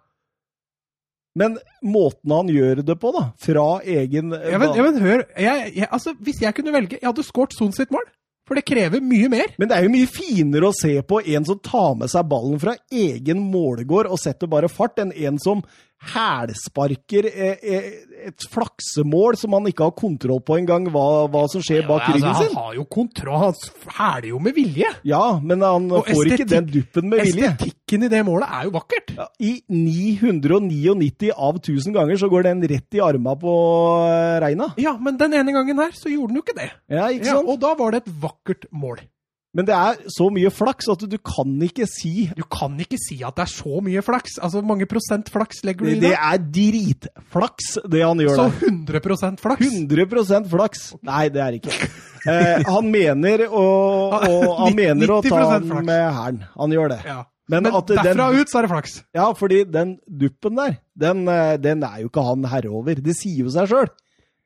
Men 1.37 1.57
måten 1.79 2.33
han 2.35 2.49
gjør 2.51 2.81
det 2.83 2.97
på, 2.99 3.11
da, 3.15 3.27
fra 3.39 3.67
egen 3.87 4.33
ja 4.35 4.57
men, 4.59 4.73
ja, 4.75 4.83
men 4.83 4.97
hør. 4.99 5.23
Jeg, 5.39 5.69
jeg, 5.77 5.87
altså, 5.87 6.11
hvis 6.19 6.41
jeg 6.43 6.55
kunne 6.57 6.73
velge 6.75 6.97
Jeg 6.99 7.07
hadde 7.07 7.23
skåret 7.23 7.55
Son 7.55 7.71
sitt 7.75 7.93
mål. 7.93 8.03
For 8.49 8.57
det 8.57 8.65
krever 8.67 8.99
mye 9.05 9.29
mer. 9.31 9.53
Men 9.61 9.69
det 9.69 9.77
er 9.77 9.85
jo 9.85 9.93
mye 9.93 10.09
finere 10.11 10.67
å 10.67 10.75
se 10.75 10.97
på 11.07 11.21
en 11.21 11.45
som 11.47 11.59
tar 11.63 11.93
med 12.01 12.11
seg 12.11 12.27
ballen 12.27 12.59
fra 12.59 12.73
egen 12.91 13.45
målegård 13.47 14.09
og 14.11 14.19
setter 14.19 14.49
bare 14.51 14.67
fart, 14.67 14.99
enn 14.99 15.13
en 15.15 15.37
som 15.39 15.61
hælsparker 16.13 17.25
eh, 17.29 17.57
eh, 17.61 17.89
et 18.27 18.45
flaksemål 18.51 19.37
som 19.39 19.53
han 19.57 19.67
ikke 19.69 19.85
har 19.87 19.93
kontroll 19.97 20.41
på 20.45 20.57
engang, 20.59 20.87
hva, 20.93 21.05
hva 21.31 21.43
som 21.51 21.61
skjer 21.65 21.85
bak 21.87 22.03
Ja, 22.07 22.13
ryggen 22.15 22.27
altså, 22.29 22.47
sin. 22.47 22.55
han 22.55 22.63
har 22.65 22.75
jo 22.77 22.85
kontroll. 22.85 23.39
Han 23.41 23.53
hæler 23.97 24.27
jo 24.31 24.39
med 24.45 24.55
vilje. 24.57 24.89
Ja, 25.07 25.23
men 25.41 25.61
han 25.65 25.87
Og 25.91 26.05
får 26.09 26.31
ikke 26.35 26.47
den 26.49 26.69
duppen 26.73 27.09
med 27.11 27.23
vilje. 27.25 27.51
Estetikken 27.53 28.05
i 28.07 28.11
det 28.13 28.23
målet 28.27 28.49
er 28.49 28.67
jo 28.69 28.73
vakkert. 28.77 29.13
Ja, 29.17 29.27
I 29.39 29.53
999 29.69 31.31
av 31.35 31.57
1000 31.61 31.93
ganger 31.97 32.17
så 32.21 32.29
går 32.31 32.43
den 32.49 32.61
rett 32.71 32.97
i 32.97 33.01
arma 33.03 33.35
på 33.39 33.55
eh, 34.09 34.37
Reina. 34.43 34.71
Ja, 34.81 34.95
men 35.01 35.17
den 35.21 35.33
ene 35.37 35.53
gangen 35.55 35.81
her 35.81 35.91
så 35.97 36.09
gjorde 36.11 36.33
den 36.33 36.41
jo 36.41 36.45
ikke 36.45 36.57
det. 36.61 36.69
Ja, 36.91 37.09
ikke 37.13 37.25
Ja, 37.31 37.39
sant? 37.39 37.49
og 37.49 37.59
da 37.61 37.73
var 37.79 37.91
det 37.95 38.03
et 38.05 38.13
vakkert 38.21 38.69
mål. 38.71 39.01
Men 39.51 39.67
det 39.67 39.75
er 39.75 39.97
så 40.07 40.29
mye 40.31 40.47
flaks 40.53 40.87
at 40.93 41.01
du 41.11 41.17
kan 41.19 41.57
ikke 41.65 41.83
si 41.89 42.29
Du 42.37 42.43
kan 42.47 42.77
ikke 42.79 42.95
si 43.01 43.17
at 43.27 43.35
det 43.35 43.43
er 43.43 43.51
så 43.51 43.81
mye 43.83 43.99
flaks. 44.05 44.37
Altså, 44.39 44.61
Hvor 44.61 44.69
mange 44.69 44.87
prosent 44.87 45.27
flaks 45.33 45.59
legger 45.67 45.83
du 45.85 45.91
i 45.91 45.97
det 45.99 46.05
det? 46.05 46.13
er 46.15 46.37
dritflaks, 46.55 47.73
det 47.91 48.03
han 48.05 48.21
gjør 48.23 48.37
Så 48.39 48.45
der. 48.47 49.01
100% 49.01 49.43
flaks. 49.43 49.65
100 49.67 50.47
flaks. 50.53 50.85
Nei, 51.03 51.25
det 51.33 51.43
er 51.43 51.51
det 51.57 51.61
ikke. 51.65 51.91
Eh, 52.31 52.63
han 52.69 52.87
mener 52.93 53.47
å, 53.49 53.65
og, 54.13 54.47
han 54.61 54.75
mener 54.77 55.09
å 55.17 55.19
ta 55.25 55.43
den 55.57 55.71
med 55.87 56.03
hæren. 56.15 56.41
Han 56.55 56.75
gjør 56.77 56.95
det. 56.95 56.99
Ja. 57.09 57.19
Men, 57.51 57.65
Men 57.65 57.75
at 57.75 57.89
den, 57.89 57.97
derfra 58.05 58.29
ut 58.31 58.47
så 58.51 58.59
er 58.61 58.63
det 58.67 58.71
flaks. 58.71 58.93
Ja, 59.17 59.25
fordi 59.35 59.63
den 59.67 59.97
duppen 60.07 60.55
der, 60.55 60.77
den, 60.95 61.25
eh, 61.27 61.57
den 61.59 61.83
er 61.83 61.99
jo 62.03 62.11
ikke 62.11 62.23
han 62.23 62.45
herre 62.47 62.71
over. 62.71 63.01
Det 63.03 63.17
sier 63.17 63.43
jo 63.43 63.51
seg 63.51 63.67
sjøl. 63.73 63.89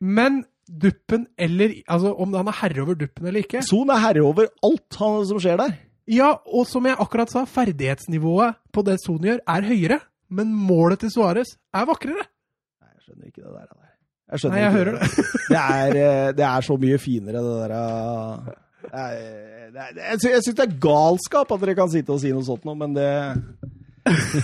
Men 0.01 0.41
duppen 0.67 1.27
eller 1.37 1.75
Altså 1.85 2.11
om 2.17 2.33
han 2.33 2.47
er 2.49 2.57
herre 2.61 2.81
over 2.81 2.97
duppen 2.97 3.27
eller 3.29 3.43
ikke 3.45 3.61
Son 3.65 3.89
er 3.93 3.99
herre 4.01 4.23
over 4.25 4.47
alt 4.65 4.97
han, 4.99 5.19
som 5.29 5.39
skjer 5.41 5.59
der. 5.61 5.75
Ja, 6.09 6.31
og 6.45 6.67
som 6.69 6.85
jeg 6.85 6.97
akkurat 7.01 7.31
sa, 7.33 7.45
ferdighetsnivået 7.49 8.57
på 8.73 8.83
det 8.85 8.99
Son 9.03 9.21
gjør, 9.25 9.39
er 9.47 9.65
høyere. 9.69 9.99
Men 10.29 10.51
målet 10.57 10.99
til 11.03 11.11
Suárez 11.13 11.55
er 11.73 11.85
vakrere. 11.89 12.25
Nei, 12.81 12.91
jeg 12.95 13.03
skjønner 13.05 13.29
ikke 13.29 13.41
det 13.43 13.51
der. 13.53 13.67
der. 13.69 13.81
Jeg 14.33 14.41
skjønner 14.41 14.55
Nei, 14.57 14.63
jeg 14.65 14.73
hører 14.73 14.95
det. 14.97 15.09
det. 15.53 15.59
er, 15.61 15.97
eh, 16.01 16.29
det 16.39 16.45
er 16.49 16.65
så 16.65 16.77
mye 16.81 16.97
finere, 17.01 17.43
det 17.45 17.57
der 17.61 17.75
eh, 17.77 18.53
det 18.85 19.01
er, 19.01 19.15
det 19.73 19.81
er, 19.81 19.99
Jeg 20.11 20.19
sy- 20.21 20.45
syns 20.45 20.57
det 20.59 20.65
er 20.65 20.77
galskap 20.81 21.51
at 21.53 21.61
dere 21.61 21.75
kan 21.77 21.89
sitte 21.93 22.13
og 22.13 22.21
si 22.21 22.33
noe 22.33 22.45
sånt 22.45 22.65
noe, 22.65 22.77
men 22.77 22.93
det 22.97 23.09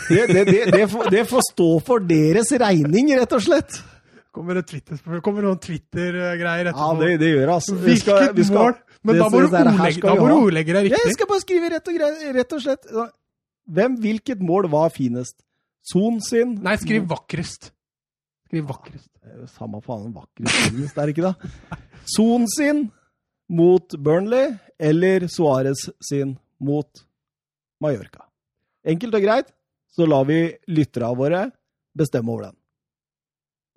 det, 0.10 0.24
det, 0.34 0.46
det, 0.48 0.62
det, 0.74 0.86
får, 0.90 1.10
det 1.14 1.26
får 1.30 1.44
stå 1.52 1.68
for 1.86 2.02
deres 2.10 2.50
regning, 2.58 3.12
rett 3.20 3.34
og 3.38 3.44
slett. 3.46 3.76
Kommer 4.32 4.56
det 4.56 4.64
Twitter- 4.70 5.20
kommer 5.22 5.44
noen 5.44 5.60
Twitter-greier 5.60 6.66
Ja, 6.66 6.72
etterpå? 6.72 7.00
det, 7.02 7.18
det 7.20 7.32
gjør 7.34 7.46
det, 7.46 7.56
altså. 7.58 7.76
Vi 7.76 7.82
Hvilket 7.90 8.02
skal- 8.06 8.34
vi 8.34 8.44
skal- 8.48 8.58
mål? 8.58 8.76
Men 9.04 9.16
det- 9.16 9.22
da 9.22 9.30
må 9.30 9.42
du 9.42 9.48
ordlegge, 9.48 10.36
ordlegge 10.38 10.74
deg 10.74 10.84
riktig. 10.88 11.04
Jeg 11.06 11.14
skal 11.14 11.28
bare 11.28 11.42
skrive 11.42 11.70
rett 11.74 11.88
og, 11.88 11.96
grei, 11.98 12.34
rett 12.34 12.54
og 12.54 12.62
slett 12.62 12.86
Hvem, 13.72 13.98
hvilket 14.02 14.40
mål 14.40 14.70
var 14.70 14.90
finest? 14.90 15.36
Son 15.84 16.20
sin? 16.22 16.56
Nei, 16.62 16.76
skriv 16.78 17.08
vakrest. 17.08 17.72
Skriv 18.48 18.66
vakrest. 18.68 19.10
Jo 19.38 19.46
Samme 19.48 19.82
faen, 19.84 20.14
vakrest 20.14 20.56
finest, 20.72 20.98
er 20.98 21.06
det 21.08 21.16
ikke 21.18 21.28
det? 21.34 21.80
Son 22.06 22.48
sin 22.48 22.92
mot 23.50 23.88
Burnley, 23.98 24.58
eller 24.80 25.22
Suárez 25.28 25.90
sin 26.02 26.38
mot 26.60 26.88
Mallorca. 27.82 28.24
Enkelt 28.86 29.14
og 29.16 29.22
greit, 29.22 29.52
så 29.96 30.08
lar 30.08 30.24
vi 30.26 30.56
lytterne 30.70 31.16
våre 31.18 31.52
bestemme 31.98 32.30
over 32.30 32.44
den. 32.50 32.56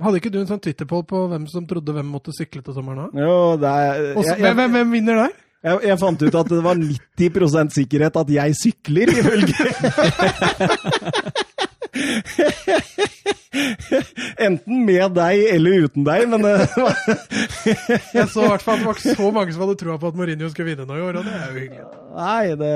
Hadde 0.03 0.19
ikke 0.19 0.31
du 0.35 0.41
en 0.41 0.49
sånn 0.49 0.59
Twitter-poll 0.62 1.05
på 1.07 1.19
hvem 1.31 1.45
som 1.47 1.66
trodde 1.71 1.93
hvem 1.95 2.09
måtte 2.11 2.33
sykle 2.35 2.62
til 2.66 2.75
sommeren? 2.75 3.12
da? 3.15 3.23
Jo, 3.23 3.35
det 3.62 3.71
er, 3.71 4.01
Og 4.19 4.25
jeg, 4.27 4.41
jeg, 4.43 4.55
hvem, 4.59 4.73
hvem 4.75 4.91
vinner 4.97 5.21
der? 5.23 5.33
jeg, 5.65 5.79
jeg 5.87 5.99
fant 6.03 6.25
ut 6.27 6.35
at 6.41 6.51
det 6.51 6.62
var 6.66 6.77
90% 6.81 7.77
sikkerhet 7.79 8.19
at 8.25 8.33
jeg 8.35 8.57
sykler, 8.59 9.09
ifølge 9.15 9.55
Enten 14.45 14.81
med 14.85 15.15
deg 15.15 15.45
eller 15.55 15.87
uten 15.87 16.03
deg, 16.07 16.25
men 16.33 16.43
eh, 16.49 16.65
Jeg 18.19 18.27
så 18.33 18.45
i 18.45 18.51
hvert 18.51 18.65
fall 18.65 18.81
at 18.81 18.83
det 18.83 18.89
var 18.89 18.99
så 19.05 19.31
mange 19.35 19.55
som 19.55 19.62
hadde 19.65 19.79
troa 19.81 19.99
på 20.03 20.11
at 20.11 20.19
Mourinho 20.19 20.51
skulle 20.51 20.73
vinne 20.73 20.87
nå 20.89 20.99
i 20.99 21.05
år, 21.07 21.21
og 21.21 21.29
det 21.29 21.35
er 21.39 21.45
jo 21.47 21.61
hyggelig. 21.61 21.87
Nei, 22.19 22.45
det 22.61 22.75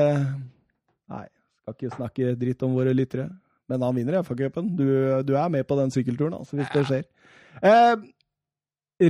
Nei, 1.08 1.24
skal 1.64 1.74
ikke 1.76 1.96
snakke 1.96 2.32
dritt 2.38 2.64
om 2.66 2.76
våre 2.78 2.94
lyttere. 2.96 3.26
Men 3.68 3.82
han 3.84 3.96
vinner 3.98 4.22
FA-cupen. 4.24 4.70
Du, 4.78 4.86
du 5.28 5.34
er 5.36 5.48
med 5.52 5.66
på 5.68 5.76
den 5.78 5.90
sykkelturen, 5.92 6.34
altså, 6.38 6.56
hvis 6.56 6.70
det 6.72 6.84
skjer. 6.88 7.04
Eh, 7.62 7.96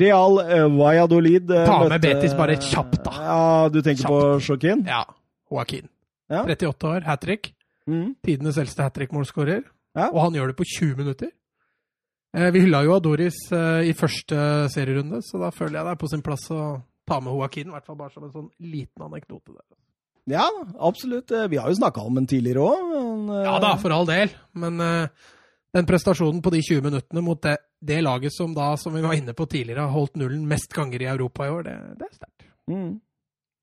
Real 0.02 0.40
eh, 0.43 0.64
Valladolid 0.74 1.51
eh, 1.55 1.64
Ta 1.68 1.78
med 1.89 2.02
Betis 2.05 2.35
bare 2.36 2.56
kjapt, 2.60 2.98
da. 3.06 3.12
Ja, 3.24 3.39
du 3.72 3.78
tenker 3.80 4.02
Kjapt. 4.02 4.10
på 4.10 4.40
Joaquin? 4.48 4.82
Ja. 4.89 5.05
Joaquin. 5.51 5.86
Ja. 6.28 6.43
38 6.44 6.90
år, 6.90 7.06
hat 7.06 7.22
trick. 7.24 7.52
Mm. 7.89 8.10
Tidenes 8.26 8.59
eldste 8.60 8.85
hat 8.85 8.94
trick-målskårer. 8.98 9.62
Ja. 9.97 10.10
Og 10.12 10.20
han 10.26 10.36
gjør 10.36 10.51
det 10.52 10.59
på 10.59 10.66
20 10.68 10.98
minutter. 11.01 11.30
Eh, 12.36 12.51
vi 12.52 12.60
hylla 12.66 12.82
jo 12.85 12.98
Adoris 12.98 13.39
eh, 13.56 13.86
i 13.89 13.94
første 13.97 14.36
serierunde, 14.74 15.22
så 15.24 15.40
da 15.40 15.48
føler 15.55 15.78
jeg 15.78 15.86
det 15.89 15.94
er 15.94 16.02
på 16.02 16.10
sin 16.12 16.24
plass 16.26 16.44
å 16.52 16.60
ta 17.09 17.16
med 17.24 17.32
Joaquin, 17.32 17.70
i 17.70 17.76
hvert 17.78 17.86
fall 17.89 17.97
bare 17.97 18.12
som 18.12 18.26
en 18.26 18.35
sånn 18.35 18.51
liten 18.60 19.06
anekdote. 19.06 19.55
der. 19.55 19.64
Ja, 20.28 20.46
absolutt. 20.78 21.30
Eh, 21.30 21.48
Vi 21.48 21.56
har 21.60 21.70
jo 21.72 21.78
snakka 21.78 22.05
om 22.05 22.14
den 22.20 22.28
tidligere 22.28 22.64
òg. 22.64 23.34
Ja 23.44 23.59
da, 23.62 23.74
for 23.80 23.94
all 23.94 24.06
del, 24.09 24.32
men 24.59 24.80
uh, 24.80 25.34
den 25.76 25.88
prestasjonen 25.88 26.42
på 26.44 26.52
de 26.55 26.62
20 26.64 26.84
minuttene 26.86 27.22
mot 27.24 27.40
det, 27.44 27.59
det 27.84 28.00
laget 28.05 28.34
som 28.34 28.55
da, 28.56 28.72
som 28.80 28.94
vi 28.96 29.05
var 29.05 29.16
inne 29.18 29.34
på 29.36 29.46
tidligere, 29.46 29.86
har 29.86 29.94
holdt 29.94 30.16
nullen 30.20 30.46
mest 30.48 30.72
ganger 30.74 31.05
i 31.05 31.10
Europa 31.10 31.46
i 31.46 31.52
år, 31.52 31.68
det, 31.68 31.76
det 32.00 32.09
er 32.09 32.14
sterkt. 32.16 32.48
Mm. 32.68 32.90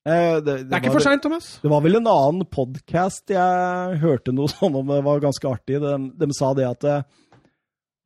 Eh, 0.06 0.36
det, 0.38 0.56
Det 0.68 0.70
er 0.70 0.82
ikke 0.84 0.94
for 0.94 1.06
seint, 1.06 1.22
Thomas. 1.24 1.48
Det 1.62 1.70
var 1.72 1.82
vel 1.82 1.98
en 1.98 2.10
annen 2.10 2.46
podkast 2.46 3.34
jeg 3.34 4.00
hørte 4.02 4.34
noe 4.34 4.50
sånn 4.52 4.78
om, 4.78 4.94
det 4.94 5.02
var 5.06 5.22
ganske 5.24 5.50
artig. 5.50 5.80
De, 5.82 5.94
de 6.14 6.30
sa 6.38 6.52
det 6.58 6.68
at, 6.68 6.88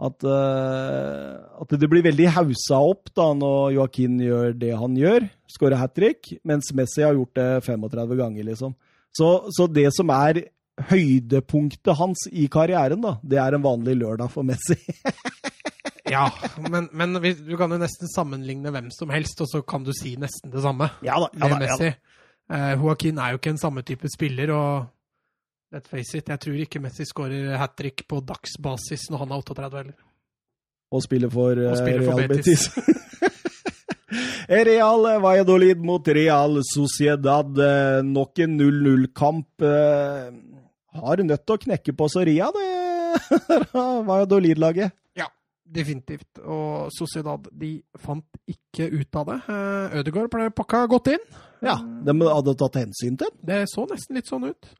at, 0.01 0.24
uh, 0.24 1.60
at 1.60 1.74
det 1.77 1.89
blir 1.93 2.05
veldig 2.06 2.31
haussa 2.32 2.78
opp 2.81 3.10
da 3.16 3.27
når 3.36 3.74
Joaquin 3.77 4.16
gjør 4.24 4.55
det 4.56 4.72
han 4.81 4.97
gjør, 4.97 5.27
skårer 5.51 5.81
hat 5.81 5.93
trick, 5.98 6.32
mens 6.47 6.72
Messi 6.77 7.05
har 7.05 7.18
gjort 7.18 7.36
det 7.36 7.51
35 7.66 8.16
ganger, 8.22 8.48
liksom. 8.48 8.72
Så, 9.12 9.28
så 9.52 9.66
det 9.68 9.90
som 9.93 10.12
er 10.14 10.44
høydepunktet 10.89 11.93
hans 11.98 12.24
i 12.32 12.47
karrieren, 12.52 13.02
da, 13.05 13.18
det 13.20 13.40
er 13.43 13.56
en 13.56 13.64
vanlig 13.66 13.98
lørdag 14.01 14.32
for 14.32 14.47
Messi. 14.47 14.78
Ja, 16.10 16.24
men, 16.59 16.89
men 16.90 17.12
du 17.22 17.52
kan 17.55 17.70
jo 17.70 17.77
nesten 17.78 18.09
sammenligne 18.10 18.72
hvem 18.74 18.89
som 18.90 19.12
helst, 19.14 19.39
og 19.44 19.47
så 19.47 19.60
kan 19.62 19.85
du 19.86 19.93
si 19.94 20.16
nesten 20.18 20.51
det 20.51 20.62
samme 20.64 20.89
Ja 21.06 21.20
da, 21.22 21.28
med 21.39 21.62
Messi. 21.62 21.93
Eh, 22.51 22.72
Joaquin 22.74 23.20
er 23.22 23.31
jo 23.31 23.39
ikke 23.39 23.52
en 23.55 23.60
samme 23.62 23.85
type 23.86 24.10
spiller, 24.10 24.51
og 24.51 24.89
let's 25.73 25.89
face 25.89 26.15
it, 26.19 26.29
jeg 26.29 26.41
tror 26.41 26.55
ikke 26.65 26.81
Messi 26.83 27.05
skårer 27.09 27.57
hat 27.61 27.77
trick 27.79 28.07
på 28.11 28.21
dagsbasis 28.27 29.09
når 29.11 29.19
han 29.25 29.33
er 29.33 29.43
38 29.45 29.77
heller. 29.83 29.99
Og 30.91 31.03
spiller 31.05 31.31
for, 31.31 31.53
eh, 31.55 31.71
Og 31.71 31.77
spiller 31.79 32.03
for 32.07 32.19
Real 32.19 32.29
Betis. 32.29 32.69
Betis. 32.75 32.97
Real 34.51 35.05
Valladolid 35.23 35.79
mot 35.79 36.09
Real 36.09 36.59
Sociedad. 36.67 37.59
eh, 37.59 38.03
Nok 38.03 38.39
en 38.39 38.57
0-0-kamp. 38.61 39.63
eh, 39.63 40.33
Har 41.01 41.17
nødt 41.23 41.47
til 41.47 41.55
å 41.55 41.63
knekke 41.63 41.93
på 41.95 42.09
Soria, 42.11 42.49
det 42.51 42.67
Valladolid-laget. 44.09 44.91
Ja, 45.19 45.29
definitivt. 45.65 46.41
Og 46.43 46.91
Sociedad 46.97 47.47
de 47.53 47.77
fant 47.99 48.27
ikke 48.51 48.91
ut 48.91 49.15
av 49.23 49.27
det. 49.31 49.39
Eh, 49.55 49.99
Ødegaard 50.01 50.31
ble 50.35 50.51
pakka 50.51 50.85
godt 50.91 51.13
inn. 51.15 51.25
Ja, 51.63 51.77
de 51.79 52.15
hadde 52.27 52.57
tatt 52.59 52.81
hensyn 52.83 53.17
til. 53.21 53.31
Det 53.47 53.63
så 53.71 53.87
nesten 53.91 54.17
litt 54.19 54.27
sånn 54.31 54.49
ut. 54.51 54.71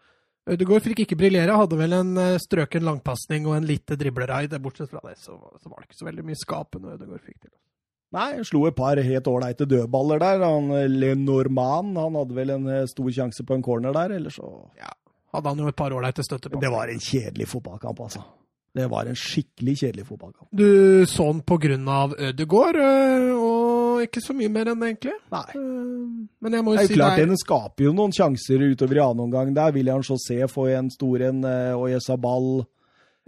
Ødegaard 0.51 0.83
fikk 0.83 1.05
ikke 1.05 1.19
briljere, 1.21 1.55
hadde 1.55 1.79
vel 1.79 1.95
en 1.95 2.13
eh, 2.19 2.37
strøken 2.43 2.87
langpasning 2.87 3.47
og 3.47 3.57
en 3.59 3.67
lite 3.69 3.99
dribleraid. 4.01 4.57
Bortsett 4.63 4.91
fra 4.91 5.03
det 5.07 5.17
så, 5.21 5.37
så 5.61 5.71
var 5.71 5.81
det 5.81 5.91
ikke 5.91 6.01
så 6.01 6.09
veldig 6.09 6.27
mye 6.27 6.41
skapende 6.41 6.95
Ødegaard 6.97 7.23
fikk 7.23 7.39
til. 7.45 7.53
Nei, 8.11 8.43
slo 8.43 8.65
et 8.67 8.75
par 8.75 8.99
helt 8.99 9.29
ålreite 9.31 9.69
dødballer 9.71 10.19
der. 10.23 10.43
Han, 10.43 10.73
eh, 10.75 10.89
Lenormand 10.91 12.01
han 12.01 12.19
hadde 12.19 12.39
vel 12.41 12.57
en 12.57 12.67
eh, 12.67 12.89
stor 12.91 13.13
sjanse 13.15 13.47
på 13.47 13.55
en 13.55 13.63
corner 13.63 13.95
der, 13.95 14.17
eller 14.19 14.35
så 14.35 14.51
Ja, 14.81 14.91
Hadde 15.31 15.53
han 15.53 15.63
jo 15.63 15.71
et 15.71 15.79
par 15.79 15.95
ålreite 15.95 16.25
på. 16.27 16.59
Det 16.59 16.73
var 16.73 16.91
en 16.91 16.99
kjedelig 16.99 17.47
fotballkamp, 17.53 18.01
altså. 18.03 18.25
Det 18.75 18.87
var 18.91 19.07
en 19.07 19.19
skikkelig 19.19 19.77
kjedelig 19.81 20.07
fotballkamp. 20.07 20.49
Du 20.51 21.07
så 21.11 21.27
han 21.27 21.41
på 21.43 21.59
grunn 21.63 21.89
av 21.91 22.15
Ødegaard, 22.19 22.79
øh, 22.79 23.31
og 24.01 24.09
ikke 24.09 24.23
så 24.25 24.35
mye 24.37 24.51
mer 24.53 24.73
enn 24.73 24.81
det, 24.83 24.89
egentlig. 24.95 25.15
Nei. 25.33 25.45
Eh, 25.55 26.27
Men 26.41 26.57
jeg 26.59 26.65
må 26.67 26.75
jo 26.75 26.81
Det 26.81 26.83
jo 26.83 26.89
er 26.89 26.91
si 26.91 26.97
jo 26.97 27.01
klart 27.01 27.17
det 27.17 27.23
er 27.23 27.33
Den 27.35 27.41
skaper 27.45 27.85
jo 27.87 27.93
noen 28.01 28.13
sjanser 28.17 28.67
utover 28.73 28.99
i 29.01 29.05
annen 29.05 29.25
omgang. 29.29 29.55
Der 29.57 29.73
William 29.77 30.03
José 30.03 30.41
får 30.51 30.75
en 30.79 30.91
stor 30.91 31.27
en, 31.29 31.45
eh, 31.45 31.73
og 31.77 31.89
Yesabal 31.93 32.51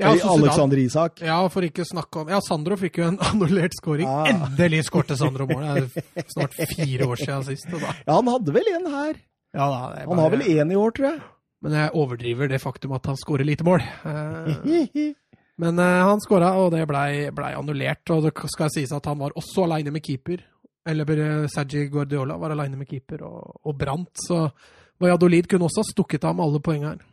ja, 0.00 0.08
Alexander 0.16 0.78
Isak. 0.80 1.20
Ja, 1.22 1.36
for 1.52 1.62
ikke 1.66 1.84
snakke 1.84 2.22
om 2.22 2.30
Ja, 2.32 2.40
Sandro 2.40 2.78
fikk 2.80 2.96
jo 3.02 3.04
en 3.10 3.18
annullert 3.28 3.76
scoring. 3.76 4.08
Ja. 4.08 4.24
Endelig 4.32 4.86
skårte 4.88 5.16
Sandro 5.20 5.46
mål! 5.50 5.84
Det 5.92 6.24
er 6.24 6.30
snart 6.32 6.56
fire 6.56 7.06
år 7.12 7.20
siden 7.20 7.44
sist. 7.50 7.68
Da. 7.70 7.92
Ja, 8.08 8.16
han 8.16 8.30
hadde 8.32 8.54
vel 8.56 8.70
en 8.72 8.88
her. 8.90 9.20
Ja, 9.52 9.66
da, 9.68 9.80
det 9.92 10.02
er 10.02 10.08
Han 10.10 10.22
har 10.24 10.32
vel 10.32 10.46
én 10.48 10.72
i 10.72 10.78
år, 10.80 10.94
tror 10.96 11.10
jeg. 11.10 11.20
Men 11.62 11.76
jeg 11.78 11.92
overdriver 11.94 12.48
det 12.50 12.58
faktum 12.62 12.94
at 12.96 13.06
han 13.06 13.18
skårer 13.20 13.46
lite 13.46 13.66
mål. 13.68 13.84
Eh, 14.08 15.12
Men 15.60 15.76
han 15.78 16.18
skåra, 16.24 16.54
og 16.58 16.72
det 16.72 16.86
blei 16.88 17.28
ble 17.30 17.50
annullert. 17.54 18.02
Og 18.10 18.24
det 18.24 18.32
skal 18.50 18.70
sies 18.72 18.90
at 18.96 19.04
han 19.06 19.20
var 19.20 19.36
også 19.38 19.66
aleine 19.68 19.92
med 19.94 20.02
keeper. 20.02 20.40
Eller 20.88 21.46
Sergi 21.52 21.86
Guardiola 21.92 22.36
var 22.40 22.54
aleine 22.54 22.76
med 22.80 22.88
keeper 22.90 23.22
og, 23.28 23.60
og 23.62 23.76
brant. 23.78 24.10
Så 24.26 24.48
Valladolid 25.02 25.48
kunne 25.50 25.68
også 25.68 25.82
ha 25.82 25.90
stukket 25.90 26.24
av 26.26 26.36
med 26.36 26.46
alle 26.46 26.62
poengene 26.62 26.94
her. 26.94 27.04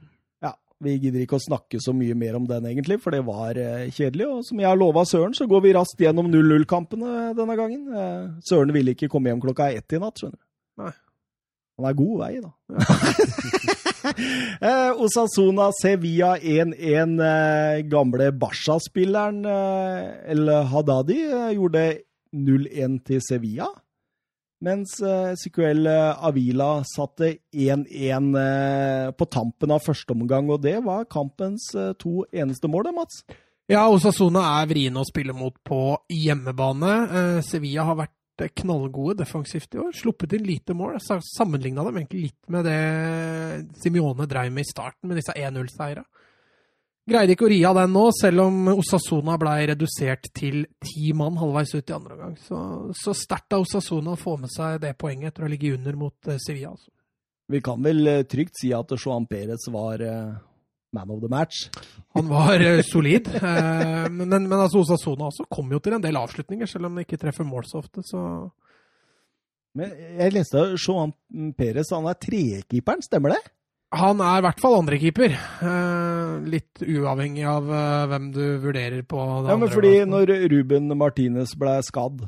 Ja, 0.46 0.54
Vi 0.84 0.96
gidder 0.98 1.24
ikke 1.24 1.40
å 1.40 1.44
snakke 1.44 1.82
så 1.84 1.94
mye 1.96 2.16
mer 2.18 2.38
om 2.40 2.48
den, 2.50 2.68
egentlig, 2.70 3.00
for 3.04 3.16
det 3.16 3.22
var 3.28 3.60
eh, 3.60 3.90
kjedelig. 3.94 4.28
Og 4.30 4.48
som 4.48 4.62
jeg 4.62 4.70
har 4.70 4.80
lova 4.80 5.06
Søren, 5.10 5.36
så 5.38 5.48
går 5.50 5.66
vi 5.66 5.76
raskt 5.78 6.02
gjennom 6.02 6.32
0-0-kampene 6.32 7.34
denne 7.38 7.60
gangen. 7.60 7.86
Eh, 7.94 8.26
Søren 8.50 8.74
ville 8.76 8.96
ikke 8.96 9.12
komme 9.12 9.32
hjem 9.32 9.44
klokka 9.44 9.72
ett 9.74 9.98
i 9.98 10.02
natt, 10.02 10.18
skjønner 10.22 10.40
du. 10.40 10.46
Nei. 10.84 10.96
Han 11.80 11.88
er 11.88 11.96
god 11.96 12.16
vei, 12.20 12.34
da. 12.44 12.50
eh, 14.68 15.00
Osasuna 15.00 15.70
Sevilla 15.78 16.34
1-1. 16.38 17.16
Eh, 17.30 17.82
gamle 17.88 18.34
Barca-spilleren 18.36 19.46
eh, 19.48 20.10
El 20.34 20.52
Hadadi 20.74 21.22
eh, 21.24 21.54
gjorde 21.56 21.86
0-1 22.36 23.00
til 23.08 23.22
Sevilla. 23.24 23.70
Mens 24.66 24.98
eh, 25.00 25.36
Sequel 25.40 25.88
eh, 25.88 26.26
Avila 26.28 26.82
satte 26.88 27.32
1-1 27.56 28.34
eh, 28.42 29.12
på 29.16 29.28
tampen 29.32 29.72
av 29.72 29.86
første 29.86 30.16
omgang, 30.16 30.50
og 30.52 30.60
det 30.66 30.76
var 30.84 31.08
kampens 31.12 31.70
to 32.02 32.26
eneste 32.32 32.72
mål, 32.72 32.92
Mats. 32.96 33.24
Ja, 33.70 33.86
Osasona 33.88 34.44
er 34.58 34.70
vriene 34.72 35.00
å 35.00 35.08
spille 35.08 35.36
mot 35.38 35.54
på 35.64 35.94
hjemmebane. 36.10 37.44
Sevilla 37.46 37.86
har 37.86 38.00
vært 38.00 38.16
knallgode 38.58 39.20
defensivt 39.22 39.76
i 39.76 39.82
år. 39.84 39.92
Sluppet 39.94 40.34
inn 40.34 40.48
lite 40.48 40.74
mål. 40.74 40.96
Jeg 40.98 41.22
sammenligna 41.28 41.86
dem 41.86 42.00
egentlig 42.00 42.24
litt 42.32 42.50
med 42.50 42.66
det 42.66 42.80
Simione 43.84 44.26
dreiv 44.32 44.56
med 44.56 44.66
i 44.66 44.72
starten, 44.72 45.12
med 45.12 45.22
disse 45.22 45.36
1-0-seira. 45.38 46.02
Greide 47.10 47.34
ikke 47.34 47.48
å 47.48 47.50
ri 47.52 47.58
av 47.66 47.78
den 47.80 47.94
nå, 47.96 48.04
selv 48.16 48.44
om 48.46 48.70
Osasona 48.76 49.36
ble 49.42 49.56
redusert 49.72 50.30
til 50.36 50.62
ti 50.84 51.10
mann 51.18 51.40
halvveis 51.40 51.74
ut 51.76 51.90
i 51.90 51.96
andre 51.96 52.16
omgang. 52.16 52.36
Så, 52.44 52.60
så 52.98 53.16
sterkt 53.18 53.56
av 53.56 53.66
Osasona 53.66 54.14
å 54.14 54.20
få 54.20 54.36
med 54.42 54.52
seg 54.54 54.78
det 54.84 54.94
poenget 55.00 55.34
etter 55.34 55.48
å 55.48 55.50
ligge 55.52 55.74
under 55.76 55.98
mot 56.00 56.30
eh, 56.30 56.40
Sevilla. 56.44 56.76
Altså. 56.76 56.92
Vi 57.50 57.64
kan 57.66 57.82
vel 57.84 58.06
eh, 58.12 58.22
trygt 58.30 58.62
si 58.62 58.72
at 58.76 58.94
Joan 58.96 59.26
Perez 59.30 59.66
var 59.74 60.06
eh, 60.06 60.38
man 60.94 61.14
of 61.16 61.22
the 61.24 61.32
match. 61.32 61.68
Han 62.18 62.30
var 62.30 62.64
solid, 62.86 63.30
men, 64.20 64.34
men 64.34 64.58
altså 64.60 64.84
Osasona 64.86 65.30
også 65.30 65.50
kom 65.50 65.70
jo 65.74 65.82
til 65.84 65.98
en 65.98 66.06
del 66.06 66.18
avslutninger, 66.18 66.70
selv 66.70 66.90
om 66.90 66.98
de 66.98 67.06
ikke 67.08 67.22
treffer 67.22 67.48
mål 67.48 67.68
så 67.70 67.84
ofte. 67.84 68.06
så... 68.06 68.24
Men 69.78 69.94
jeg 70.18 70.34
leste 70.34 70.64
Joan 70.82 71.14
Perez, 71.58 71.92
han 71.94 72.10
er 72.10 72.18
trekeeperen, 72.18 73.06
stemmer 73.06 73.36
det? 73.36 73.44
Han 73.92 74.20
er 74.22 74.38
i 74.38 74.44
hvert 74.46 74.60
fall 74.62 74.76
andrekeeper. 74.78 75.32
Eh, 75.66 76.34
litt 76.52 76.84
uavhengig 76.86 77.46
av 77.50 77.72
eh, 77.74 78.04
hvem 78.12 78.28
du 78.36 78.44
vurderer 78.62 79.02
på 79.10 79.18
det 79.46 79.50
Ja, 79.50 79.58
men 79.58 79.72
fordi 79.74 79.94
plassen. 79.96 80.12
når 80.14 80.34
Ruben 80.54 80.92
Martinez 81.00 81.56
ble 81.58 81.74
skadd, 81.88 82.22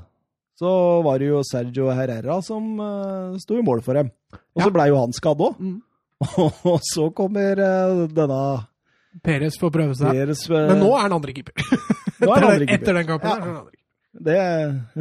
så 0.58 0.72
var 1.06 1.20
det 1.22 1.28
jo 1.30 1.44
Sergio 1.46 1.92
Herrera 1.94 2.40
som 2.46 2.80
eh, 2.82 3.38
sto 3.44 3.60
i 3.60 3.66
mål 3.66 3.84
for 3.86 3.94
dem. 4.00 4.10
Og 4.56 4.64
så 4.66 4.72
Ja. 4.72 4.74
blei 4.74 4.88
jo 4.90 4.98
han 5.04 5.14
skadd 5.14 5.38
òg. 5.46 5.60
Mm. 5.62 5.78
Og 6.72 6.82
så 6.86 7.08
kommer 7.18 7.58
eh, 7.62 8.08
denne 8.14 8.42
Peres 9.26 9.58
får 9.60 9.72
prøve 9.76 9.96
seg. 10.00 10.12
Peres, 10.18 10.44
eh, 10.50 10.68
Men 10.72 10.82
nå 10.82 10.92
er 10.98 11.02
han 11.06 11.14
andre 11.20 11.34
keeper. 11.36 11.54
nå 12.22 12.32
er 12.32 12.42
han 12.42 12.44
etter, 12.44 12.58
andre 12.58 12.74
etter 12.80 12.94
den 13.02 13.08
kampen. 13.10 13.30
Ja. 13.30 13.38
er 13.38 13.42
han 13.46 13.56
andre 13.62 13.78
det, 14.12 14.38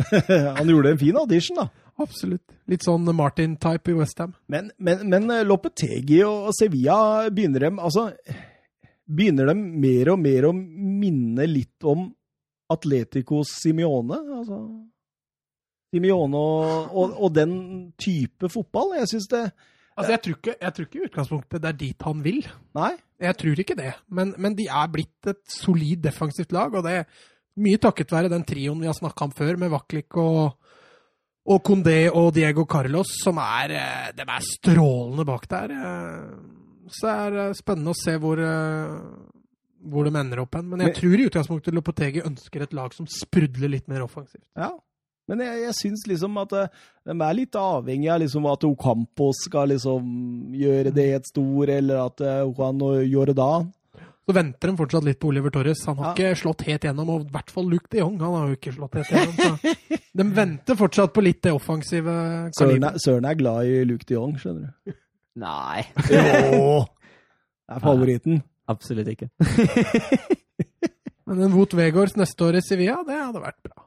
Han 0.60 0.68
gjorde 0.70 0.90
en 0.92 0.98
fin 1.00 1.16
audition, 1.18 1.56
da. 1.56 1.68
Absolutt. 2.00 2.54
Litt 2.70 2.86
sånn 2.86 3.08
Martin-type 3.16 3.92
i 3.92 3.96
Westham. 3.98 4.34
Men, 4.52 4.70
men, 4.78 5.02
men 5.10 5.32
eh, 5.34 5.44
Lopetegi 5.46 6.22
og 6.26 6.50
Sevilla 6.56 7.28
begynner 7.32 7.68
dem 7.68 7.82
altså 7.82 8.10
Begynner 9.10 9.48
de 9.50 9.56
mer 9.58 10.12
og 10.12 10.20
mer 10.22 10.44
å 10.46 10.52
minne 10.54 11.42
litt 11.50 11.82
om 11.88 12.04
Atletico 12.70 13.40
Simione? 13.48 14.20
Altså 14.36 14.60
Simione 15.90 16.38
og, 16.38 16.94
og, 16.94 17.16
og 17.18 17.34
den 17.34 17.56
type 17.98 18.46
fotball? 18.52 18.94
Jeg 19.00 19.10
syns 19.16 19.26
det 19.32 19.44
Altså, 19.98 20.14
jeg 20.14 20.22
tror, 20.24 20.36
ikke, 20.38 20.54
jeg 20.54 20.72
tror 20.72 20.86
ikke 20.86 20.96
i 20.96 21.06
utgangspunktet 21.08 21.60
det 21.60 21.68
er 21.68 21.76
dit 21.76 22.04
han 22.06 22.20
vil. 22.24 22.38
Nei. 22.78 22.92
Jeg 23.20 23.36
tror 23.36 23.60
ikke 23.60 23.76
det. 23.76 23.90
Men, 24.08 24.30
men 24.40 24.54
de 24.56 24.64
er 24.70 24.92
blitt 24.92 25.28
et 25.28 25.42
solid 25.52 26.00
defensivt 26.06 26.54
lag, 26.56 26.72
og 26.72 26.86
det 26.86 26.94
er 27.02 27.26
mye 27.60 27.80
takket 27.82 28.14
være 28.14 28.30
den 28.32 28.46
trioen 28.48 28.80
vi 28.80 28.88
har 28.88 28.96
snakka 28.96 29.28
om 29.28 29.34
før, 29.36 29.58
med 29.60 29.72
Vaklik 29.74 30.16
og, 30.22 30.54
og 31.50 31.62
Condé 31.66 31.98
og 32.14 32.30
Diego 32.36 32.64
Carlos, 32.70 33.10
som 33.24 33.38
er, 33.42 33.72
eh, 33.74 34.10
de 34.16 34.22
er 34.22 34.44
strålende 34.46 35.24
bak 35.26 35.48
der. 35.50 35.72
eh. 35.74 36.36
Så 36.90 37.06
det 37.06 37.16
er 37.16 37.38
eh, 37.48 37.52
spennende 37.58 37.90
å 37.94 37.98
se 37.98 38.14
hvor, 38.22 38.38
hvor 39.90 40.04
de 40.06 40.12
ender 40.20 40.42
opp 40.42 40.54
hen. 40.58 40.68
Men 40.70 40.80
jeg 40.84 40.92
Men- 40.92 41.00
tror 41.00 41.18
i 41.20 41.26
utgangspunktet 41.30 41.74
Lopetegi 41.74 42.22
ønsker 42.26 42.62
et 42.62 42.72
lag 42.76 42.92
som 42.94 43.06
sprudler 43.06 43.70
litt 43.70 43.88
mer 43.88 44.02
offensivt. 44.06 44.44
Ja. 44.56 44.70
Men 45.28 45.38
jeg, 45.44 45.60
jeg 45.62 45.74
syns 45.78 46.06
liksom 46.10 46.36
at 46.42 46.50
de 46.50 47.12
er 47.14 47.34
litt 47.34 47.52
avhengig 47.54 48.08
av 48.10 48.20
liksom 48.20 48.46
at 48.50 48.64
Ocampos 48.66 49.44
skal 49.46 49.68
liksom 49.68 50.52
gjøre 50.58 50.92
det 50.92 51.14
et 51.14 51.26
stor, 51.30 51.68
eller 51.70 52.06
at 52.06 52.18
Juan 52.50 52.82
og 52.82 53.04
Jordan 53.06 53.72
Så 54.28 54.34
venter 54.36 54.68
de 54.70 54.76
fortsatt 54.78 55.04
litt 55.06 55.18
på 55.18 55.30
Oliver 55.32 55.50
Torres. 55.50 55.80
Han 55.88 55.96
har 55.98 56.10
Ja. 56.10 56.12
ikke 56.14 56.36
slått 56.38 56.62
helt 56.68 56.82
gjennom, 56.84 57.08
og 57.10 57.24
i 57.26 57.30
hvert 57.34 57.50
fall 57.50 57.64
Luke 57.70 57.88
de 57.90 57.98
Jong. 57.98 58.18
Han 58.20 58.34
har 58.36 58.48
jo 58.50 58.56
ikke 58.58 58.74
slått 58.76 58.94
helt 59.00 59.08
gjennom. 59.10 59.34
Så 59.40 59.98
de 60.20 60.26
venter 60.36 60.76
fortsatt 60.78 61.12
på 61.16 61.24
litt 61.24 61.40
det 61.42 61.52
offensive 61.56 62.12
Søren 62.12 62.52
kaliberet. 62.58 62.94
er, 62.94 63.04
Søren 63.06 63.24
er 63.30 63.34
glad 63.40 63.64
i 63.66 63.80
Luke 63.88 64.04
de 64.06 64.14
Jong, 64.14 64.36
skjønner 64.38 64.68
du. 64.86 64.94
Nei, 65.40 65.82
Jo! 66.12 66.84
Det 67.70 67.76
er 67.76 67.80
favoritten. 67.84 68.42
absolutt 68.68 69.08
ikke. 69.12 69.28
Men 71.26 71.42
en 71.46 71.52
Wout 71.54 71.74
Vegårs 71.78 72.16
neste 72.18 72.42
år 72.48 72.58
i 72.58 72.62
Sevilla, 72.66 73.00
det 73.06 73.14
hadde 73.18 73.42
vært 73.42 73.60
bra. 73.66 73.84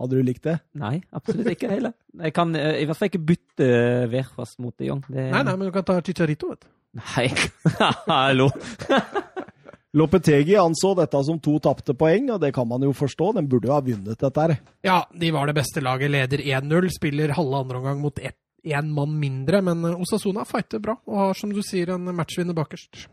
Hadde 0.00 0.18
du 0.18 0.26
likt 0.26 0.46
det? 0.46 0.56
Nei, 0.80 0.96
absolutt 1.14 1.52
ikke 1.52 1.70
heller. 1.70 1.94
Jeg 2.24 2.34
kan 2.34 2.54
eh, 2.58 2.80
i 2.82 2.86
hvert 2.88 2.98
fall 2.98 3.10
ikke 3.10 3.26
bytte 3.32 3.68
Verfast 4.12 4.58
mot 4.62 4.74
de 4.80 4.88
Jong. 4.88 5.02
Det... 5.08 5.28
Nei, 5.34 5.42
nei, 5.46 5.56
men 5.56 5.68
du 5.68 5.74
kan 5.74 5.86
ta 5.86 5.98
Chicharito, 6.04 6.52
vet 6.54 6.64
du. 6.64 6.70
Nei. 7.02 7.28
Hallo. 8.10 8.50
Lopetegi 9.96 10.56
anså 10.56 10.94
dette 10.96 11.20
som 11.26 11.38
to 11.44 11.58
tapte 11.60 11.92
poeng, 11.96 12.30
og 12.32 12.40
det 12.40 12.54
kan 12.56 12.68
man 12.68 12.84
jo 12.86 12.94
forstå. 12.96 13.34
Den 13.36 13.48
burde 13.52 13.68
jo 13.68 13.74
ha 13.76 13.82
vunnet 13.84 14.16
dette 14.16 14.46
her. 14.46 14.54
Ja, 14.86 15.02
de 15.12 15.32
var 15.36 15.50
det 15.50 15.56
beste 15.58 15.82
laget. 15.84 16.12
Leder 16.14 16.40
1-0. 16.40 16.88
Spiller 16.96 17.34
halve 17.36 17.60
andre 17.60 17.82
omgang 17.82 18.00
mot 18.00 18.22
én 18.22 18.88
mann 18.96 19.18
mindre. 19.20 19.60
Men 19.60 19.84
Osasuna 19.92 20.46
fighter 20.48 20.80
bra 20.80 20.96
og 21.04 21.18
har, 21.20 21.36
som 21.36 21.52
du 21.52 21.60
sier, 21.66 21.92
en 21.92 22.08
matchvinner 22.16 22.56
bakerst. 22.56 23.04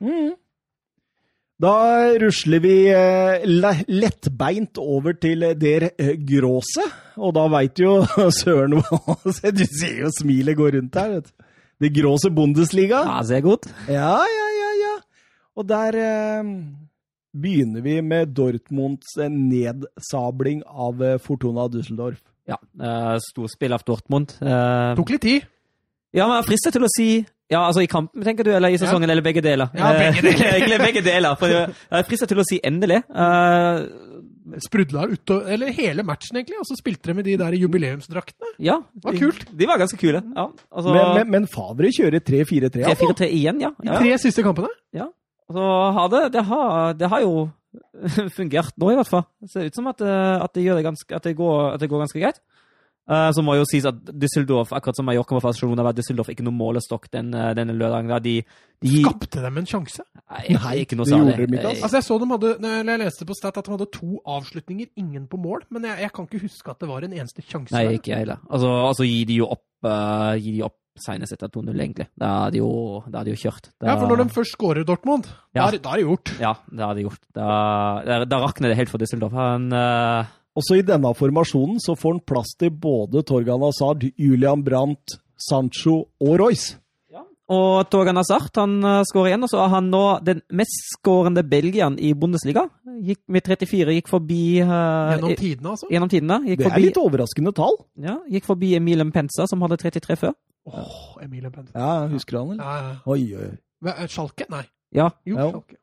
Da 1.59 1.73
rusler 2.21 2.61
vi 2.63 2.73
eh, 2.87 3.43
lettbeint 3.91 4.79
over 4.79 5.17
til 5.19 5.43
der 5.59 5.89
eh, 5.99 6.13
gråse, 6.15 6.85
og 7.19 7.33
da 7.35 7.43
veit 7.51 7.81
jo 7.83 7.97
søren 8.39 8.77
hva 8.79 9.17
Du 9.57 9.65
ser 9.67 10.05
jo 10.05 10.11
smilet 10.15 10.55
gå 10.55 10.69
rundt 10.77 10.95
her, 10.95 11.17
vet 11.17 11.27
du. 11.27 11.33
Det 11.79 11.89
gråse 11.95 12.27
Bundesliga. 12.35 13.01
Ja, 13.07 13.19
ser 13.23 13.43
godt. 13.43 13.67
Ja, 13.87 14.15
ja, 14.27 14.47
ja, 14.55 14.71
ja. 14.81 14.93
Og 15.59 15.67
der 15.67 15.95
eh, 15.99 16.49
begynner 17.35 17.83
vi 17.83 17.97
med 18.03 18.33
Dortmunds 18.35 19.13
eh, 19.19 19.29
nedsabling 19.31 20.63
av 20.67 21.03
Fortuna 21.23 21.67
Düsseldorf. 21.71 22.19
Ja, 22.49 22.57
Eh, 22.79 23.15
storspill 23.21 23.75
av 23.75 23.83
Dortmund. 23.85 24.31
Eh, 24.41 24.95
Tok 24.97 25.11
litt 25.13 25.21
tid. 25.27 25.43
ja, 26.15 26.23
men 26.25 26.37
jeg 26.39 26.43
er 26.43 26.47
fristet 26.47 26.73
til 26.73 26.87
å 26.87 26.91
si 26.95 27.09
ja, 27.49 27.63
altså 27.65 27.81
I 27.81 27.89
kampen, 27.89 28.21
tenker 28.25 28.45
du, 28.45 28.51
eller 28.53 28.69
i 28.69 28.77
sesongen, 28.77 29.09
eller 29.09 29.25
begge 29.25 29.41
deler? 29.41 29.71
Ja, 29.73 29.89
begge 29.97 30.21
deler. 30.27 30.51
Egentlig 30.53 30.79
begge 30.83 31.01
deler. 31.05 31.37
For 31.39 31.49
jeg 31.49 31.71
er 31.99 32.05
fristet 32.05 32.29
til 32.29 32.41
å 32.41 32.45
si 32.45 32.59
endelig. 32.63 32.99
Uh, 33.09 33.87
Sprudla 34.65 35.03
utover 35.09 35.49
Eller 35.53 35.73
hele 35.77 36.03
matchen, 36.05 36.37
egentlig. 36.39 36.57
Og 36.61 36.65
så 36.69 36.77
spilte 36.77 37.09
de 37.11 37.17
med 37.19 37.25
de 37.25 37.35
der 37.41 37.57
jubileumsdraktene. 37.57 38.53
ja. 38.61 38.79
Det 38.93 39.05
var 39.05 39.17
kult. 39.17 39.45
De, 39.49 39.57
de 39.61 39.69
var 39.69 39.81
ganske 39.81 39.97
kule. 40.01 40.21
Ja, 40.35 40.45
altså, 40.69 40.93
Men, 40.93 41.13
men, 41.17 41.31
men 41.37 41.47
Favre 41.53 41.91
kjører 41.95 42.21
3-4-3. 42.25 42.83
altså. 42.85 43.09
3-4-3 43.13 43.31
igjen, 43.39 43.61
ja. 43.65 43.73
De 43.81 43.97
tre 43.97 44.17
siste 44.21 44.45
kampene. 44.45 44.69
Ja. 44.95 45.09
Så 45.49 45.65
har 45.97 46.09
det, 46.13 46.23
det, 46.37 46.45
har, 46.45 46.93
det 46.97 47.09
har 47.09 47.25
jo 47.25 47.33
fungert 48.37 48.77
nå, 48.77 48.93
i 48.93 48.97
hvert 48.99 49.09
fall. 49.09 49.25
Det 49.41 49.51
ser 49.53 49.69
ut 49.69 49.77
som 49.81 49.89
at, 49.89 50.01
eh, 50.05 50.35
at, 50.37 50.53
det, 50.53 50.65
gjør 50.65 50.77
det 50.79 50.85
ganske, 50.91 51.15
at, 51.15 51.25
det, 51.25 51.35
går, 51.37 51.57
at 51.73 51.81
det 51.81 51.89
går 51.89 52.05
ganske 52.05 52.21
greit. 52.21 52.41
Eh, 53.09 53.29
så 53.33 53.41
må 53.41 53.55
jo 53.57 53.63
sies 53.65 53.87
at 53.89 53.97
Düsseldorf, 54.21 54.69
akkurat 54.77 54.97
som 54.99 55.07
Mallorca 55.09 55.33
med 55.33 55.41
Barcelona, 55.41 55.85
var 55.87 55.95
Düsseldorf 55.97 56.29
ikke 56.29 56.45
noe 56.45 56.53
målestokk 56.53 57.07
den, 57.15 57.31
eh, 57.33 57.53
denne 57.57 57.73
lørdagen. 57.73 58.11
De, 58.21 58.35
de 58.85 59.01
Skapte 59.01 59.41
dem 59.41 59.57
en 59.57 59.65
sjanse. 59.65 60.05
Nei, 60.29 60.43
Nei, 60.53 60.75
ikke 60.83 60.99
noe 60.99 61.07
det 61.09 61.15
særlig. 61.15 61.37
gjorde 61.49 61.63
altså. 61.71 61.83
Altså 61.87 61.97
Jeg 61.97 62.05
så 62.09 62.19
de 62.21 62.29
hadde, 62.35 62.51
eller 62.69 62.91
jeg 62.93 63.01
leste 63.05 63.25
på 63.25 63.37
Stat 63.39 63.57
at 63.57 63.65
de 63.65 63.73
hadde 63.73 63.89
to 63.97 64.19
avslutninger, 64.29 64.91
ingen 65.01 65.25
på 65.31 65.41
mål. 65.41 65.65
Men 65.73 65.89
jeg, 65.89 66.05
jeg 66.05 66.13
kan 66.13 66.29
ikke 66.29 66.43
huske 66.45 66.69
at 66.75 66.79
det 66.85 66.91
var 66.91 67.07
en 67.07 67.17
eneste 67.17 67.41
sjanse. 67.41 67.73
Nei, 67.73 67.97
ikke 67.97 68.13
jeg 68.13 68.23
heller. 68.27 68.43
Altså, 68.49 68.69
altså 68.91 69.09
gir 69.09 69.25
de 69.25 69.39
jo 69.41 69.49
opp, 69.57 69.65
uh, 69.89 70.35
gir 70.37 70.59
de 70.59 70.63
opp 70.69 70.77
senest 70.99 71.31
etter 71.33 71.47
2-0, 71.53 71.71
egentlig. 71.79 72.09
Da 72.19 72.29
er 72.45 72.51
de 72.53 72.59
jo, 72.61 72.69
da 73.07 73.21
er 73.21 73.29
de 73.29 73.33
jo 73.33 73.39
kjørt. 73.39 73.69
Da, 73.79 73.87
Ja, 73.87 73.95
for 73.97 74.11
når 74.11 74.21
de 74.25 74.33
først 74.35 74.53
skårer 74.57 74.85
Dortmund, 74.85 75.29
Ja. 75.55 75.63
da, 75.63 75.67
er, 75.71 75.79
da 75.79 75.93
er 75.93 76.01
det 76.01 76.05
gjort. 76.09 76.33
Ja, 76.43 76.53
da 76.75 76.89
har 76.89 76.97
de 76.97 77.05
gjort. 77.07 77.21
Da, 77.33 77.45
da, 78.05 78.17
da 78.27 78.39
rakner 78.43 78.69
det 78.73 78.77
helt 78.81 78.91
for 78.91 78.99
Düsseldorf. 79.01 79.31
Han, 79.39 79.71
eh, 79.73 80.25
Også 80.59 80.77
i 80.79 80.83
denne 80.85 81.13
formasjonen 81.15 81.79
så 81.83 81.95
får 81.97 82.17
han 82.17 82.21
plass 82.27 82.53
til 82.59 82.73
både 82.75 83.23
Torgan 83.27 83.63
Hazard, 83.63 84.03
Julian 84.19 84.63
Brandt, 84.65 85.19
Sancho 85.39 86.01
og 86.19 86.37
Royce. 86.41 86.77
Og 87.49 87.87
Torgan 87.89 88.19
Hazard 88.19 88.53
han 88.59 88.75
uh, 88.85 88.99
skårer 89.09 89.31
igjen, 89.31 89.45
og 89.47 89.49
så 89.49 89.63
er 89.63 89.71
han 89.73 89.87
nå 89.89 90.01
den 90.21 90.43
mestskårende 90.53 91.41
belgieren 91.49 91.95
i 91.97 92.11
Bundesliga. 92.13 92.67
Gikk 93.01 93.23
med 93.33 93.47
34, 93.47 93.95
gikk 93.97 94.11
forbi 94.11 94.41
uh, 94.61 95.15
Gjennom 95.15 95.33
tidene, 95.39 95.71
altså. 95.73 95.89
gjennom 95.89 96.11
tidene. 96.13 96.37
Gikk 96.45 96.61
Det 96.61 96.67
er 96.67 96.69
forbi, 96.75 96.83
litt 96.85 96.99
overraskende 97.01 97.55
tall. 97.57 97.79
ja, 98.05 98.19
gikk 98.29 98.45
forbi 98.51 98.75
Emil 98.77 99.01
Penza, 99.15 99.47
som 99.49 99.65
hadde 99.65 99.79
33 99.81 100.19
før. 100.27 100.37
Åh, 100.69 101.17
Emilie 101.23 101.49
Pence. 101.49 101.73
Ja, 101.73 102.05
husker 102.11 102.37
du 102.37 102.39
han, 102.43 102.51
eller? 102.51 102.63
Ja, 102.63 102.77
ja. 102.91 102.95
Oi, 103.09 103.23
oi. 103.33 103.49
Er 103.95 104.11
Schalke? 104.11 104.45
Nei. 104.51 104.65
Ja, 104.93 105.09
Jo, 105.25 105.37
Ja. 105.39 105.49
Schalke. 105.49 105.79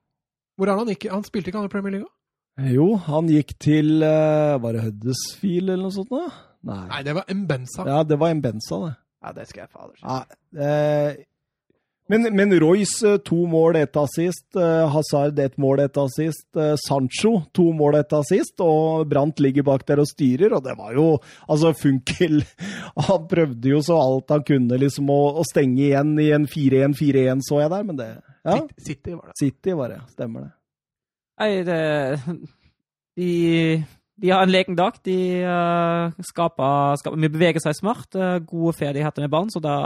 Hvor 0.57 0.71
er 0.71 0.79
han 0.79 0.89
Ikke? 0.89 1.11
Han 1.11 1.25
spilte 1.25 1.51
ikke 1.51 1.59
han 1.59 1.67
i 1.67 1.73
Premier 1.73 1.93
League? 1.99 2.09
Også? 2.57 2.73
Jo, 2.73 2.89
han 3.07 3.29
gikk 3.29 3.55
til 3.61 4.03
eh, 4.03 4.57
Var 4.63 4.77
det 4.77 4.85
Huddersfield 4.87 5.71
eller 5.71 5.85
noe 5.85 5.95
sånt? 5.95 6.11
da? 6.11 6.27
Nei. 6.67 6.83
Nei, 6.91 7.01
det 7.07 7.15
var 7.15 7.31
Mbenza. 7.31 7.85
Ja. 7.85 7.97
Ja, 7.97 8.03
det 8.03 8.19
var 8.19 8.35
Mbenza, 8.35 8.79
det. 8.83 8.93
det. 9.23 9.35
det 9.37 9.49
skal 9.51 9.61
jeg 9.67 9.73
fader 9.73 9.97
si. 9.97 10.05
Ja, 10.07 10.65
eh, 10.67 11.25
men, 12.09 12.23
men 12.39 12.55
Royce 12.61 13.03
eh, 13.09 13.17
to 13.27 13.47
mål, 13.51 13.77
ett 13.77 13.97
assist. 13.97 14.57
Eh, 14.57 14.89
Hazard 14.95 15.39
ett 15.39 15.57
mål, 15.57 15.81
ett 15.81 15.97
assist. 15.97 16.47
Eh, 16.57 16.75
Sancho 16.89 17.41
to 17.53 17.73
mål, 17.73 17.95
ett 17.95 18.13
assist. 18.13 18.61
Og 18.63 19.07
Brandt 19.11 19.41
ligger 19.43 19.67
bak 19.67 19.87
der 19.89 20.03
og 20.03 20.09
styrer, 20.11 20.55
og 20.55 20.63
det 20.65 20.77
var 20.79 20.95
jo 20.95 21.07
Altså, 21.49 21.73
Funkel 21.75 22.45
Han 23.09 23.27
prøvde 23.31 23.73
jo 23.75 23.83
så 23.83 23.99
alt 23.99 24.31
han 24.31 24.45
kunne 24.47 24.79
liksom 24.81 25.11
å, 25.11 25.21
å 25.41 25.47
stenge 25.47 25.89
igjen 25.89 26.15
i 26.23 26.31
en 26.35 26.47
4-1-4-1, 26.51 27.43
så 27.47 27.61
jeg 27.65 27.75
der, 27.75 27.89
men 27.91 27.99
det 27.99 28.09
Ja, 28.47 28.61
City, 28.79 28.87
City 28.87 29.17
var 29.17 29.27
det. 29.27 29.37
City 29.43 29.75
var 29.75 29.93
det. 29.95 30.01
Stemmer 30.15 30.47
det. 30.47 30.53
Nei, 31.41 31.51
det 31.67 31.81
De, 33.17 33.31
de 34.21 34.31
har 34.33 34.45
en 34.45 34.53
leken 34.53 34.77
dag. 34.77 34.97
De 35.05 35.17
uh, 35.45 36.13
skaper, 36.31 36.97
skaper 37.01 37.21
De 37.21 37.33
beveger 37.33 37.63
seg 37.65 37.77
smart. 37.79 38.09
Uh, 38.17 38.39
gode 38.45 38.75
ferdigheter 38.77 39.25
med 39.25 39.33
barn, 39.33 39.53
så 39.53 39.61
da, 39.65 39.77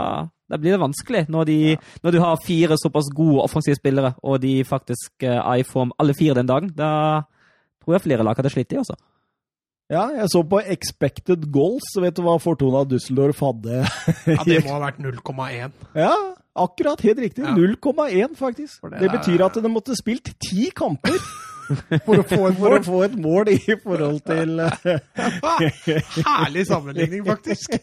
da 0.51 0.59
blir 0.59 0.75
det 0.75 0.81
vanskelig 0.83 1.25
når, 1.31 1.47
de, 1.47 1.59
når 2.03 2.15
du 2.15 2.19
har 2.23 2.43
fire 2.43 2.79
såpass 2.79 3.11
gode 3.15 3.45
offensive 3.45 3.79
spillere, 3.79 4.13
og 4.23 4.41
de 4.43 4.57
faktisk 4.67 5.23
uh, 5.27 5.39
er 5.39 5.61
i 5.61 5.67
form 5.67 5.95
alle 5.99 6.15
fire 6.17 6.35
den 6.39 6.51
dagen. 6.51 6.73
Da 6.75 6.91
tror 7.83 7.97
jeg 7.97 8.05
flere 8.07 8.27
lag 8.27 8.39
hadde 8.39 8.51
slitt, 8.53 8.71
de 8.71 8.83
også. 8.83 8.99
Ja, 9.91 10.05
jeg 10.15 10.29
så 10.31 10.39
på 10.47 10.61
expected 10.71 11.49
goals. 11.51 11.89
Vet 11.99 12.15
du 12.15 12.23
hva 12.23 12.37
Fortuna 12.39 12.85
Düsseldorf 12.87 13.41
hadde? 13.43 13.81
Ja, 14.27 14.43
det 14.47 14.61
må 14.63 14.77
ha 14.77 14.85
vært 14.85 15.01
0,1. 15.03 15.73
Ja, 15.99 16.13
akkurat. 16.55 17.01
Helt 17.05 17.19
riktig. 17.19 17.43
Ja. 17.45 17.53
0,1, 17.55 18.35
faktisk. 18.39 18.81
Det, 18.89 18.99
det 18.99 19.11
betyr 19.13 19.45
at 19.45 19.53
de 19.63 19.69
måtte 19.71 19.95
spilt 19.97 20.33
ti 20.43 20.69
kamper 20.75 21.15
For 22.03 22.19
å 22.19 22.23
få 22.27 22.39
for 22.57 22.73
å 22.75 22.79
få 22.83 22.97
et 23.05 23.13
mål 23.15 23.47
i 23.53 23.59
forhold 23.79 24.17
til 24.27 24.57
Herlig 26.27 26.65
sammenligning, 26.67 27.23
faktisk. 27.27 27.77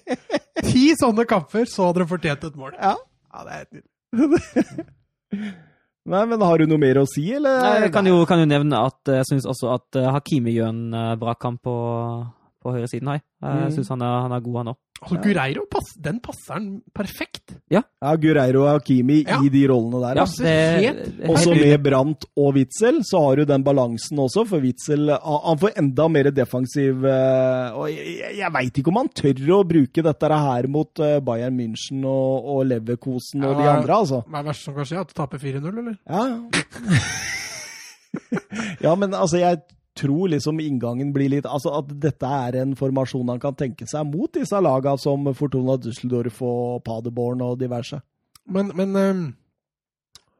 Ti 0.67 0.83
sånne 1.01 1.25
kamper, 1.31 1.65
så 1.71 1.89
hadde 1.89 2.03
de 2.05 2.09
fortjent 2.11 2.45
et 2.51 2.59
mål. 2.59 2.75
Ja. 2.77 2.95
Ja, 3.33 3.45
det 3.47 3.55
er 3.55 3.63
helt 3.63 3.73
nydelig. 4.19 4.85
Nei, 6.09 6.23
men 6.25 6.41
har 6.41 6.57
du 6.63 6.65
noe 6.71 6.81
mer 6.81 7.03
å 7.03 7.07
si, 7.09 7.27
eller? 7.37 7.59
Nei, 7.61 7.73
Jeg 7.85 7.93
kan 7.93 8.07
jo, 8.09 8.21
kan 8.29 8.41
jo 8.41 8.47
nevne 8.49 8.79
at 8.81 9.11
jeg 9.13 9.27
syns 9.29 9.45
også 9.51 9.75
at 9.75 9.99
eh, 10.01 10.07
Hakimi 10.15 10.55
gjør 10.55 10.71
en 10.73 10.95
eh, 10.97 11.11
bra 11.21 11.35
kamp 11.37 11.61
på, 11.69 11.75
på 12.65 12.73
høyresiden 12.77 13.11
her. 13.13 13.21
Jeg 13.45 13.67
Mm. 13.69 13.75
syns 13.77 13.91
han, 13.93 14.03
er- 14.07 14.23
han 14.25 14.33
er 14.37 14.41
god, 14.47 14.57
han 14.63 14.71
òg. 14.73 14.79
Altså, 14.99 15.17
Gureiro, 15.23 15.63
pass, 15.71 15.93
den 16.03 16.17
passer 16.21 16.55
han 16.57 16.65
perfekt. 16.93 17.53
Ja, 17.71 17.83
Gureiro 18.19 18.65
og 18.65 18.81
Hakimi 18.81 19.21
Ja. 19.23 19.37
i 19.45 19.49
de 19.49 19.61
rollene 19.71 20.01
der. 20.03 20.17
Ja, 20.17 20.25
altså. 20.25 20.43
det- 20.43 20.81
det- 20.81 21.15
helt- 21.23 21.31
Også 21.31 21.55
med 21.55 21.83
Brandt 21.85 22.25
og 22.37 22.55
Witzel, 22.57 22.99
så 23.05 23.21
har 23.29 23.37
du 23.37 23.45
den 23.45 23.63
balansen 23.63 24.19
også, 24.19 24.45
for 24.49 24.59
Witzel 24.61 25.09
han 25.09 25.59
får 25.59 25.79
enda 25.79 26.09
mer 26.09 26.31
defensiv 26.35 27.05
eh, 27.05 27.71
Og 27.79 27.89
jeg, 27.93 28.37
jeg- 28.39 28.53
veit 28.53 28.75
ikke 28.79 28.89
om 28.89 28.97
han 28.97 29.09
tør 29.15 29.35
å 29.59 29.63
bruke 29.69 30.03
dette 30.03 30.29
her 30.29 30.67
mot 30.67 30.99
eh, 30.99 31.21
Bayern 31.21 31.57
München 31.57 32.05
og, 32.05 32.45
og 32.57 32.67
Leverkosen 32.67 33.45
og 33.45 33.57
de 33.57 33.69
andre, 33.71 33.95
altså. 33.95 34.25
Hva 34.27 34.39
er 34.41 34.43
det 34.43 34.51
verste 34.51 34.65
som 34.65 34.75
kan 34.75 34.85
skje? 34.85 35.01
At 35.01 35.09
du 35.09 35.15
taper 35.15 35.39
4-0, 35.39 35.79
eller? 35.79 35.97
Ja. 36.11 36.25
ja, 38.81 38.95
men 38.95 39.15
altså, 39.15 39.39
jeg 39.39 39.61
tror 39.99 40.31
liksom 40.33 40.61
inngangen 40.63 41.11
blir 41.15 41.31
litt 41.33 41.47
Altså 41.49 41.73
at 41.81 41.91
dette 42.01 42.29
er 42.49 42.61
en 42.63 42.75
formasjon 42.79 43.29
han 43.33 43.41
kan 43.43 43.57
tenke 43.59 43.87
seg 43.91 44.07
mot 44.11 44.31
disse 44.35 44.59
laga 44.63 44.95
som 45.01 45.27
Fortuna 45.37 45.75
Düsseldorf 45.83 46.39
og 46.47 46.85
Paderborn 46.87 47.43
og 47.47 47.57
diverse. 47.61 47.99
Men, 48.49 48.71
men 48.79 48.95
um, 48.97 49.25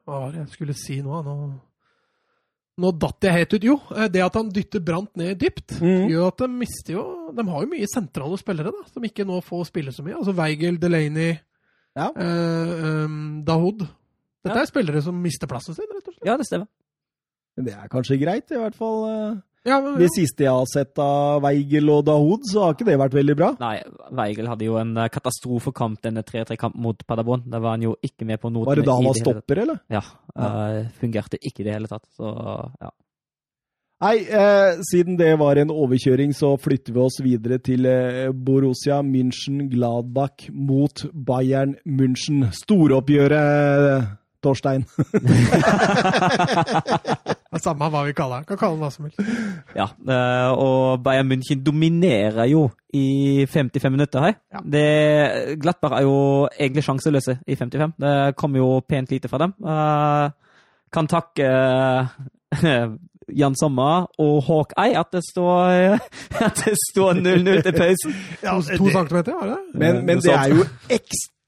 Hva 0.07 0.23
var 0.23 0.31
det 0.33 0.45
jeg 0.45 0.53
skulle 0.55 0.75
si 0.77 0.99
nå? 1.05 1.19
Nå, 1.27 1.35
nå 2.79 2.91
datt 2.95 3.27
jeg 3.27 3.35
helt 3.35 3.53
ut. 3.57 3.67
Jo, 3.67 3.75
eh, 3.97 4.07
det 4.09 4.23
at 4.23 4.37
han 4.39 4.49
dytter 4.55 4.81
Brant 4.87 5.11
ned 5.19 5.35
dypt, 5.41 5.75
mm. 5.83 6.07
gjør 6.13 6.29
at 6.31 6.41
de 6.45 6.47
mister 6.61 6.95
jo 6.95 7.03
De 7.35 7.45
har 7.51 7.65
jo 7.65 7.71
mye 7.75 7.89
sentrale 7.91 8.39
spillere 8.39 8.71
da, 8.73 8.85
som 8.89 9.05
ikke 9.05 9.27
nå 9.27 9.41
får 9.45 9.67
spille 9.69 9.91
så 9.93 10.05
mye. 10.05 10.15
Altså 10.21 10.33
Weigel, 10.39 10.79
Delaney, 10.81 11.35
Ja. 11.99 12.09
eh, 12.15 13.05
um, 13.05 13.41
Dahoud. 13.45 13.83
Dette 14.39 14.55
Ja. 14.55 14.61
er 14.63 14.69
spillere 14.71 15.01
som 15.03 15.17
mister 15.21 15.49
plassen 15.51 15.75
sin, 15.75 15.85
rett 15.91 16.07
og 16.07 16.13
slett. 16.15 16.25
Ja, 16.25 16.37
det 16.39 16.47
stemmer. 16.47 16.69
Men 17.57 17.65
det 17.67 17.73
er 17.75 17.89
kanskje 17.91 18.15
greit, 18.21 18.47
i 18.55 18.57
hvert 18.61 18.77
fall. 18.79 19.41
Ja, 19.67 19.81
men, 19.83 19.97
Det 19.99 20.07
siste 20.15 20.45
jeg 20.45 20.55
har 20.55 20.69
sett 20.71 20.99
av 21.03 21.41
Weigel 21.43 21.89
og 21.91 22.05
Dahoud, 22.07 22.45
så 22.47 22.63
har 22.63 22.77
ikke 22.77 22.87
det 22.87 22.95
vært 23.01 23.17
veldig 23.17 23.35
bra. 23.35 23.49
Nei, 23.59 23.75
Weigel 24.15 24.47
hadde 24.47 24.65
jo 24.69 24.77
en 24.79 24.95
eh, 24.95 25.09
katastrofekamp 25.11 25.99
denne 26.05 26.23
3-3-kampen 26.23 26.81
mot 26.85 27.03
Paderborn. 27.07 27.43
Da 27.51 27.59
var 27.59 27.75
han 27.75 27.83
jo 27.83 27.97
ikke 28.05 28.27
med 28.29 28.39
på 28.39 28.53
notene. 28.53 28.71
Var 28.71 28.81
det 28.81 28.87
da 28.87 28.95
han 29.01 29.09
var 29.09 29.19
stopper, 29.19 29.63
eller? 29.65 29.83
Ja. 29.91 30.05
eh, 30.39 30.79
fungerte 31.01 31.41
ikke 31.41 31.65
i 31.65 31.67
det 31.67 31.75
hele 31.75 31.91
tatt. 31.91 32.07
Så 32.15 32.31
ja. 32.31 32.93
Nei, 33.99 34.15
eh, 34.31 34.77
siden 34.87 35.17
det 35.19 35.33
var 35.41 35.59
en 35.59 35.73
overkjøring, 35.75 36.31
så 36.31 36.53
flytter 36.55 36.95
vi 36.95 37.01
oss 37.03 37.17
videre 37.19 37.57
til 37.59 37.83
eh, 37.89 38.29
Borussia 38.31 39.01
München 39.03 39.65
Gladbach 39.67 40.47
mot 40.55 41.03
Bayern 41.11 41.75
München. 41.83 42.45
Storoppgjøret, 42.55 44.07
Torstein. 44.43 44.85
samme 47.59 47.89
hva 47.91 48.03
vi 48.07 48.13
kaller 48.17 48.39
han. 48.39 48.47
Kan 48.47 48.59
kalle 48.59 48.77
han 48.77 48.83
hva 48.83 48.91
som 48.93 49.07
helst. 49.07 49.19
ja. 49.75 49.87
eh, 49.87 50.51
og 50.53 51.03
Bayern 51.03 51.29
München 51.31 51.63
dominerer 51.65 52.45
jo 52.51 52.69
i 52.95 53.45
55 53.49 53.91
minutter 53.93 54.23
her. 54.23 54.37
Ja. 54.53 54.63
Det, 54.63 54.85
Glattberg 55.61 55.99
er 55.99 56.07
jo 56.07 56.47
egentlig 56.55 56.85
sjanseløse 56.87 57.39
i 57.47 57.55
55. 57.59 57.97
Det 57.99 58.15
kommer 58.39 58.63
jo 58.63 58.79
pent 58.87 59.11
lite 59.11 59.31
fra 59.31 59.41
dem. 59.43 59.55
Eh, 59.59 60.29
kan 60.93 61.09
takke 61.09 61.49
eh, 61.49 62.85
Jan 63.37 63.55
Sommer 63.55 64.07
og 64.17 64.39
Hawkeye 64.47 64.97
at 64.99 65.11
det 65.13 65.21
står 65.27 65.99
at 66.47 66.63
det 66.65 66.77
står 66.89 67.19
0-0 67.19 67.61
til 67.67 67.75
pausen. 67.77 68.15
To, 68.41 68.61
to 68.77 68.89
centimeter, 68.89 69.35
var 69.41 69.53
det? 69.53 69.59
Men, 69.73 70.05
men 70.05 70.23
det 70.23 70.33
er 70.33 70.55
jo 70.55 70.65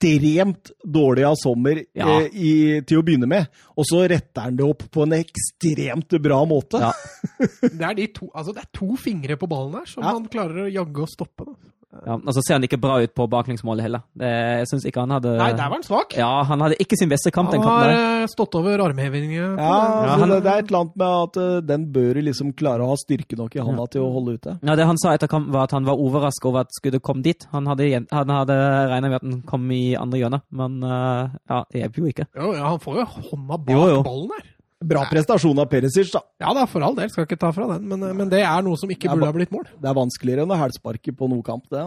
ekstremt 0.01 0.71
dårlig 0.83 1.23
av 1.27 1.35
Sommer 1.39 1.83
Ja. 1.93 2.21
eh, 2.21 2.27
i, 2.33 2.81
til 2.81 2.97
å 2.99 3.03
begynne 3.05 3.27
med. 3.29 3.47
Og 3.77 3.85
så 3.85 4.07
retter 4.09 4.41
han 4.47 4.55
det 4.57 4.65
opp 4.65 4.83
på 4.91 5.03
en 5.03 5.13
ekstremt 5.13 6.09
bra 6.21 6.41
måte. 6.45 6.79
Ja. 6.81 6.91
Det 7.61 7.81
er, 7.85 7.93
de 7.95 8.07
to, 8.13 8.29
altså 8.35 8.53
det 8.53 8.63
er 8.63 8.69
to 8.73 8.95
fingre 8.97 9.37
på 9.37 9.47
ballen 9.49 9.71
der 9.79 9.85
som 9.89 10.03
Ja. 10.03 10.11
han 10.13 10.27
klarer 10.27 10.65
å 10.65 10.71
jagge 10.71 11.01
og 11.05 11.09
stoppe. 11.09 11.45
Da. 11.45 11.53
Ja, 11.91 12.13
og 12.15 12.31
så 12.31 12.39
ser 12.45 12.55
han 12.55 12.63
ikke 12.63 12.77
bra 12.79 13.01
ut 13.03 13.11
på 13.13 13.25
baklengsmålet 13.27 13.83
heller. 13.83 14.01
Det, 14.15 14.27
jeg 14.31 14.67
syns 14.71 14.85
ikke 14.87 15.01
han 15.03 15.11
hadde 15.11 15.33
Nei, 15.37 15.49
der 15.57 15.67
var 15.67 15.75
han 15.75 15.83
svak. 15.83 16.13
Ja, 16.15 16.29
han 16.47 16.61
hadde 16.63 16.77
ikke 16.79 16.95
sin 16.95 17.09
beste 17.11 17.33
kamp 17.35 17.51
den 17.51 17.59
Han 17.61 17.67
har 17.83 17.91
eh, 18.21 18.27
stått 18.31 18.55
over 18.55 18.79
armhevinger. 18.85 19.57
på 19.57 19.65
Ja, 19.65 19.75
så 20.15 20.19
han- 20.21 20.29
det, 20.31 20.37
det 20.45 20.51
er 20.53 20.63
et 20.63 20.71
eller 20.71 20.79
annet 20.85 20.95
med 21.01 21.07
at 21.17 21.37
eh, 21.43 21.57
den 21.67 21.85
bør 21.91 22.21
liksom 22.23 22.53
klare 22.55 22.85
å 22.85 22.87
ha 22.93 22.95
styrke 23.01 23.35
nok 23.37 23.55
i 23.55 23.59
hånda 23.59 23.89
til 23.91 24.05
å 24.05 24.11
holde 24.15 24.37
ute. 24.39 24.55
Ja, 24.63 24.75
Det 24.79 24.85
han 24.87 24.97
sa 25.03 25.13
etter 25.17 25.27
kampen, 25.27 25.51
var 25.51 25.67
at 25.67 25.75
han 25.75 25.83
var 25.85 25.99
overrasket 25.99 26.45
over 26.47 26.63
at 26.63 26.71
skuddet 26.79 27.01
kom 27.03 27.21
dit. 27.21 27.45
Han 27.51 27.67
hadde, 27.67 27.89
han 28.11 28.29
hadde 28.37 28.57
regna 28.93 29.09
med 29.11 29.19
at 29.19 29.27
den 29.27 29.41
kom 29.43 29.67
i 29.75 29.95
andre 29.99 30.19
hjørne, 30.23 30.41
men 30.51 30.81
eh, 30.83 31.29
ja, 31.51 31.63
det 31.71 31.81
hjelper 31.83 32.01
jo 32.05 32.13
ikke. 32.15 32.27
Jo, 32.39 32.53
ja, 32.55 32.69
han 32.71 32.79
får 32.79 33.01
jo 33.03 33.05
hånda 33.33 33.57
bak 33.67 33.75
Jo, 33.75 33.83
jo. 33.97 34.01
ballen 34.07 34.31
der. 34.31 34.47
Bra 34.81 35.03
prestasjon 35.09 35.59
av 35.61 35.67
Perisic, 35.69 36.09
da. 36.13 36.23
Ja 36.41 36.53
da, 36.57 36.65
for 36.69 36.81
all 36.85 36.95
del, 36.97 37.09
skal 37.13 37.27
ikke 37.27 37.37
ta 37.41 37.51
fra 37.53 37.67
den, 37.73 37.85
men, 37.89 38.01
eh, 38.07 38.15
men 38.17 38.31
det 38.31 38.41
er 38.41 38.63
noe 38.65 38.79
som 38.79 38.89
ikke 38.89 39.11
burde 39.11 39.29
ha 39.29 39.35
blitt 39.35 39.53
mål. 39.53 39.67
Det 39.77 39.89
er 39.91 39.97
vanskeligere 39.97 40.45
enn 40.47 40.53
å 40.53 40.57
hælsparke 40.57 41.13
på 41.17 41.29
noen 41.29 41.43
kamp, 41.45 41.67
det. 41.73 41.83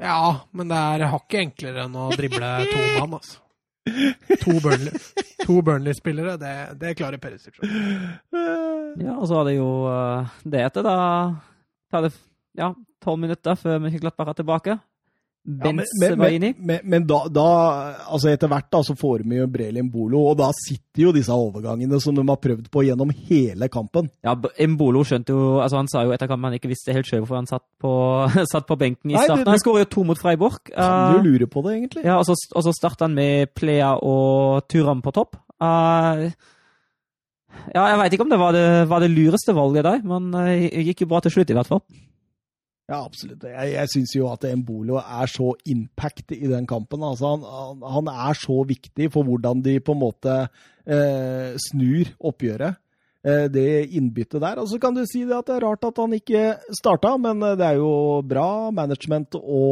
Ja, 0.00 0.20
men 0.54 0.70
det 0.70 0.78
er 0.78 1.08
hakket 1.10 1.40
enklere 1.48 1.88
enn 1.88 1.98
å 1.98 2.10
drible 2.14 2.52
to 2.70 2.84
mann, 3.00 3.18
altså. 3.18 3.40
To 3.84 4.54
Burnley-spillere, 4.64 5.62
Burnley-spillere, 5.66 6.36
det, 6.40 6.54
det 6.80 6.94
klarer 6.96 7.20
Perisic. 7.20 7.58
Ja, 7.60 9.18
og 9.18 9.26
så 9.26 9.40
var 9.40 9.50
det 9.50 9.58
jo 9.58 9.68
eh, 9.90 10.38
det 10.54 10.62
etter, 10.64 10.86
da 10.86 10.96
tar 11.92 12.06
det 12.06 12.14
ja, 12.58 12.70
tolv 13.02 13.20
minutter 13.26 13.58
før 13.58 13.82
Mönchenglattbach 13.82 14.30
er 14.32 14.38
tilbake. 14.38 14.78
Ja, 15.44 15.72
men, 15.72 15.84
men, 16.00 16.14
var 16.18 16.32
inni. 16.32 16.54
men, 16.56 16.78
men, 16.88 17.02
da, 17.04 17.18
da 17.28 17.48
altså 18.08 18.30
etter 18.30 18.48
hvert 18.48 18.70
da, 18.72 18.80
så 18.86 18.94
får 18.96 19.26
vi 19.28 19.36
jo 19.36 19.48
Breli 19.52 19.82
Mbolo, 19.84 20.22
og 20.30 20.38
da 20.40 20.46
sitter 20.56 21.02
jo 21.02 21.12
disse 21.12 21.36
overgangene 21.36 21.98
som 22.00 22.16
de 22.16 22.24
har 22.24 22.38
prøvd 22.40 22.70
på 22.72 22.84
gjennom 22.86 23.12
hele 23.28 23.68
kampen. 23.72 24.08
Ja, 24.24 24.32
Mbolo 24.40 25.02
skjønte 25.04 25.36
jo 25.36 25.58
altså 25.60 25.82
Han 25.82 25.90
sa 25.92 26.06
jo 26.06 26.14
etter 26.16 26.30
kampen 26.30 26.48
han 26.48 26.56
ikke 26.56 26.70
visste 26.72 26.96
helt 26.96 27.08
sjøl 27.08 27.20
hvorfor 27.26 27.42
han 27.42 27.50
satt 27.50 27.64
på, 27.82 27.92
satt 28.54 28.64
på 28.70 28.78
benken 28.80 29.12
i 29.12 29.18
Nei, 29.18 29.26
starten. 29.28 29.52
Han 29.52 29.60
skårer 29.60 29.84
jo 29.84 29.90
to 29.92 30.06
mot 30.08 30.20
Freiburg. 30.20 30.72
Kan 30.72 31.18
du 31.18 31.28
lure 31.28 31.50
på 31.50 31.66
det, 31.66 31.76
egentlig. 31.76 32.06
Ja, 32.08 32.16
og 32.22 32.24
så, 32.30 32.38
og 32.56 32.64
så 32.64 32.72
starta 32.76 33.04
han 33.04 33.18
med 33.18 33.52
Plea 33.52 33.92
og 34.00 34.64
Turam 34.72 35.04
på 35.04 35.12
topp. 35.12 35.36
Uh, 35.60 36.30
ja, 37.74 37.84
jeg 37.84 38.00
veit 38.00 38.16
ikke 38.16 38.24
om 38.24 38.32
det 38.32 38.40
var, 38.40 38.56
det 38.56 38.66
var 38.88 39.04
det 39.04 39.12
lureste 39.12 39.54
valget 39.56 39.86
der, 39.86 40.02
men 40.08 40.32
eh, 40.40 40.70
det 40.72 40.88
gikk 40.88 41.04
jo 41.04 41.12
bra 41.12 41.20
til 41.24 41.36
slutt, 41.36 41.52
i 41.52 41.56
hvert 41.56 41.70
fall. 41.70 41.84
Ja, 42.90 42.98
absolutt. 43.00 43.46
Jeg, 43.48 43.70
jeg 43.72 43.88
syns 43.94 44.12
jo 44.12 44.26
at 44.28 44.44
Embolo 44.44 44.98
er 45.00 45.30
så 45.32 45.54
impact 45.72 46.34
i 46.36 46.44
den 46.50 46.66
kampen. 46.68 47.00
Altså, 47.06 47.30
han, 47.40 47.80
han, 47.80 48.10
er 48.12 48.36
så 48.36 48.58
viktig 48.68 49.08
for 49.14 49.24
hvordan 49.24 49.62
de 49.64 49.78
på 49.80 49.94
en 49.96 50.02
måte 50.02 50.34
eh, 50.44 51.54
snur 51.70 52.10
oppgjøret. 52.20 52.76
Eh, 53.24 53.46
det 53.48 53.64
innbyttet 53.96 54.42
der. 54.44 54.60
Og 54.60 54.68
så 54.68 54.76
kan 54.82 54.92
du 54.92 55.00
si 55.08 55.22
det 55.24 55.32
at 55.38 55.48
det 55.48 55.56
er 55.56 55.64
rart 55.64 55.88
at 55.88 55.96
han 56.02 56.12
ikke 56.12 56.44
starta, 56.76 57.14
men 57.16 57.40
eh, 57.40 57.56
det 57.56 57.70
er 57.70 57.80
jo 57.80 58.20
bra 58.20 58.68
management 58.68 59.38
å 59.40 59.64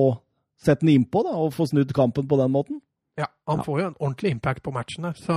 sette 0.62 0.86
den 0.86 0.94
innpå 0.97 1.20
da, 1.26 1.36
og 1.36 1.52
få 1.52 1.66
snudd 1.68 1.93
kampen 1.93 2.24
på 2.30 2.39
den 2.40 2.52
måten. 2.55 2.80
Ja, 3.20 3.26
han 3.44 3.60
Ja. 3.60 3.64
får 3.66 3.80
jo 3.80 3.86
en 3.90 3.98
ordentlig 4.01 4.30
impact 4.32 4.62
på 4.64 4.72
matchen 4.72 5.05
der, 5.05 5.18
så 5.20 5.34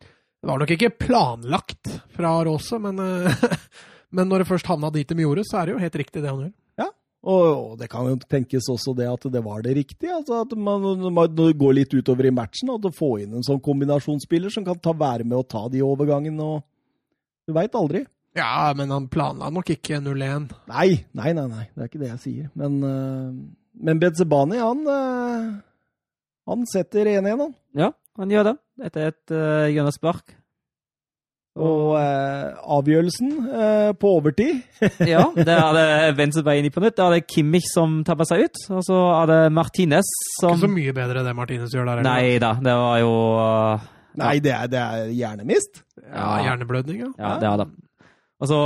det 0.00 0.48
var 0.48 0.62
nok 0.62 0.70
ikke 0.72 0.94
planlagt 0.96 1.90
fra 2.16 2.38
Rose, 2.46 2.78
men, 2.80 2.98
eh, 3.04 3.42
men 4.16 4.30
når 4.32 4.44
det 4.46 4.48
først 4.54 4.70
havna 4.72 4.88
dit 4.94 5.08
de 5.12 5.26
gjorde, 5.26 5.44
så 5.44 5.60
er 5.60 5.66
det 5.66 5.74
jo 5.76 5.82
helt 5.84 5.98
riktig 6.00 6.22
det 6.22 6.30
han 6.32 6.46
gjør. 6.46 6.54
Og, 7.26 7.44
og 7.72 7.78
det 7.80 7.88
kan 7.90 8.06
jo 8.06 8.18
tenkes 8.30 8.68
også 8.70 8.92
det 8.98 9.06
at 9.10 9.24
det 9.32 9.42
var 9.42 9.62
det 9.64 9.74
riktige. 9.78 10.14
altså 10.14 10.42
At 10.44 10.52
man, 10.58 10.84
man 11.14 11.40
går 11.58 11.78
litt 11.80 11.94
utover 11.96 12.28
i 12.28 12.34
matchen, 12.34 12.70
og 12.70 12.84
får 12.86 12.98
få 12.98 13.10
inn 13.24 13.38
en 13.38 13.46
sånn 13.46 13.62
kombinasjonsspiller 13.64 14.52
som 14.52 14.66
kan 14.66 14.78
ta, 14.78 14.94
være 14.94 15.26
med 15.26 15.40
å 15.40 15.46
ta 15.46 15.64
de 15.72 15.82
overgangene. 15.82 16.38
og 16.42 17.48
Du 17.48 17.56
veit 17.56 17.74
aldri. 17.74 18.04
Ja, 18.36 18.70
men 18.76 18.92
han 18.92 19.08
planla 19.08 19.48
nok 19.50 19.72
ikke 19.72 19.98
0-1. 20.04 20.50
Nei, 20.68 20.88
nei, 21.16 21.30
nei, 21.32 21.46
nei, 21.48 21.64
det 21.72 21.82
er 21.82 21.90
ikke 21.90 22.02
det 22.02 22.10
jeg 22.12 22.22
sier. 22.22 22.48
Men, 22.58 22.78
uh, 22.84 23.30
men 23.88 24.02
Benzebani, 24.02 24.60
han, 24.60 24.82
uh, 24.84 25.54
han 26.52 26.66
setter 26.68 27.08
1-1, 27.16 27.32
han. 27.32 27.54
Ja, 27.80 27.94
han 28.20 28.34
gjør 28.34 28.50
det. 28.50 28.56
Etter 28.86 29.08
et 29.08 29.32
uh, 29.32 29.66
hjørnespark. 29.72 30.35
Og 31.56 31.94
eh, 31.96 32.52
avgjørelsen 32.76 33.30
eh, 33.48 33.90
på 33.96 34.10
overtid 34.18 34.58
Ja, 35.14 35.22
det 35.32 35.54
hadde 35.56 35.80
det 35.80 36.10
Venstrebei 36.18 36.58
inn 36.60 36.68
i 36.68 36.72
på 36.74 36.82
nytt. 36.84 36.98
Det 36.98 37.04
er 37.06 37.16
det 37.16 37.28
Kimmich 37.32 37.70
som 37.70 38.02
tabber 38.04 38.28
seg 38.28 38.44
ut. 38.44 38.62
Og 38.76 38.84
så 38.84 38.98
er 39.22 39.30
det 39.32 39.40
Martinez 39.56 40.10
som 40.36 40.52
Ikke 40.52 40.66
så 40.66 40.72
mye 40.74 40.96
bedre 40.96 41.24
det 41.24 41.34
Martinez 41.38 41.72
gjør 41.72 41.88
der. 41.88 42.04
Nei 42.04 42.36
da, 42.42 42.52
det 42.60 42.76
var 42.76 43.00
jo 43.00 43.14
uh, 43.40 43.88
Nei, 44.20 44.36
det 44.44 44.52
er, 44.52 44.68
det 44.72 44.80
er 44.80 45.10
hjernemist. 45.12 45.82
Ja, 46.06 46.28
Hjerneblødning, 46.44 47.02
ja. 47.02 47.10
Ja, 47.20 47.34
det 47.40 47.48
er 47.50 47.62
det. 47.64 47.66
Og 48.40 48.48
så 48.48 48.60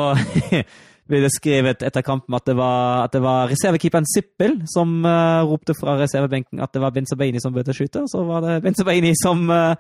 ble 1.10 1.22
det 1.24 1.32
skrevet 1.34 1.82
etter 1.86 2.04
kampen 2.06 2.36
at 2.38 2.46
det 2.46 2.54
var, 2.58 3.06
at 3.06 3.14
det 3.14 3.22
var 3.24 3.50
reservekeeperen 3.50 4.06
Sippel 4.06 4.60
som 4.70 5.00
uh, 5.06 5.42
ropte 5.46 5.74
fra 5.78 5.96
reservebenken 5.98 6.62
at 6.62 6.74
det 6.74 6.82
var 6.82 6.94
Benzabaini 6.94 7.42
som 7.42 7.54
burde 7.54 7.74
skyte. 7.74 8.04
Og 8.04 8.10
så 8.12 8.22
var 8.26 8.46
det 8.46 8.60
Benzabaini 8.66 9.14
som, 9.18 9.46
uh, 9.50 9.74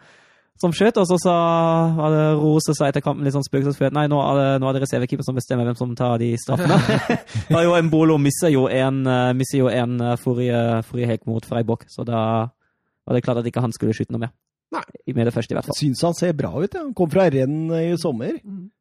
som 0.60 0.74
skjøt, 0.76 0.98
og 1.00 1.06
så 1.08 1.16
sa 1.22 1.34
var 1.96 2.16
Rose 2.36 2.74
sa 2.76 2.90
etter 2.90 3.04
kampen 3.04 3.24
litt 3.24 3.32
sånn 3.32 3.46
spøkelsesfullt 3.46 3.96
nei, 3.96 4.04
nå 4.12 4.18
er 4.20 4.36
det, 4.36 4.48
nå 4.60 4.68
er 4.68 4.76
det 4.76 4.82
reservekeeper 4.84 5.24
som 5.24 5.38
bestemmer 5.38 5.68
hvem 5.68 5.78
som 5.78 5.94
tar 5.96 6.18
de 6.20 6.34
straffene. 6.40 6.76
var 7.54 7.64
jo 7.64 7.78
Mbolo 7.88 8.18
misser 8.20 8.52
jo 8.52 8.66
en, 8.68 9.00
uh, 9.08 9.32
misser 9.36 9.62
jo 9.62 9.70
en 9.72 9.96
uh, 10.04 10.16
forrige, 10.20 10.60
forrige 10.90 11.14
helg 11.14 11.24
mot 11.30 11.48
Freiburg, 11.48 11.86
så 11.88 12.04
da 12.04 12.20
var 12.50 13.16
det 13.16 13.24
klart 13.24 13.40
at 13.40 13.48
ikke 13.48 13.64
han 13.64 13.72
skulle 13.72 13.96
skyte 13.96 14.12
noe 14.12 14.26
mer. 14.26 14.34
Nei, 14.70 14.84
med 15.16 15.26
det 15.26 15.34
første, 15.34 15.50
i 15.50 15.56
hvert 15.58 15.66
fall. 15.66 15.74
Jeg 15.74 15.90
syns 15.90 16.04
han 16.06 16.14
ser 16.14 16.36
bra 16.38 16.52
ut. 16.54 16.70
Ja. 16.70 16.84
Han 16.84 16.94
kom 16.94 17.10
fra 17.10 17.26
renn 17.32 17.72
i 17.74 17.96
sommer. 17.98 18.36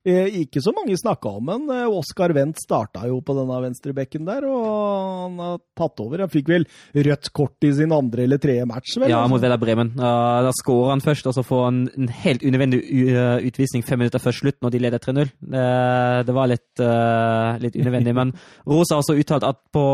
Eh, 0.06 0.42
ikke 0.44 0.62
så 0.62 0.74
mange 0.76 0.94
snakka 0.98 1.32
om 1.40 1.50
han. 1.50 1.64
Eh, 1.74 1.98
Oskar 1.98 2.34
Wendt 2.38 2.62
starta 2.62 3.08
jo 3.10 3.18
på 3.26 3.34
denne 3.38 3.58
venstrebekken 3.64 4.28
der, 4.28 4.46
og 4.46 4.68
han 5.26 5.40
har 5.42 5.58
tatt 5.78 6.04
over. 6.04 6.22
Han 6.24 6.32
fikk 6.32 6.52
vel 6.54 6.68
rødt 6.94 7.32
kort 7.34 7.66
i 7.66 7.72
sin 7.74 7.94
andre 7.96 8.28
eller 8.28 8.42
tredje 8.42 8.68
match, 8.70 8.96
vel? 9.02 9.10
Ja, 9.10 9.24
mot 9.30 9.42
Vedda 9.42 9.58
Bremen. 9.62 9.96
Uh, 9.98 10.46
da 10.46 10.54
skårer 10.56 10.94
han 10.94 11.04
først, 11.04 11.30
og 11.32 11.38
så 11.38 11.46
får 11.48 11.66
han 11.66 11.82
en 11.98 12.12
helt 12.22 12.46
unødvendig 12.46 12.84
utvisning 13.50 13.86
fem 13.86 14.02
minutter 14.04 14.22
før 14.22 14.38
slutt, 14.38 14.60
når 14.62 14.76
de 14.76 14.84
leder 14.86 15.02
3-0. 15.02 15.34
Det, 15.42 15.66
det 16.30 16.38
var 16.38 16.52
litt, 16.54 16.84
uh, 16.84 17.58
litt 17.66 17.80
unødvendig. 17.80 18.16
Men 18.20 18.36
Rosa 18.70 18.98
har 18.98 19.04
også 19.04 19.18
uttalt 19.18 19.48
at 19.50 19.62
på, 19.74 19.86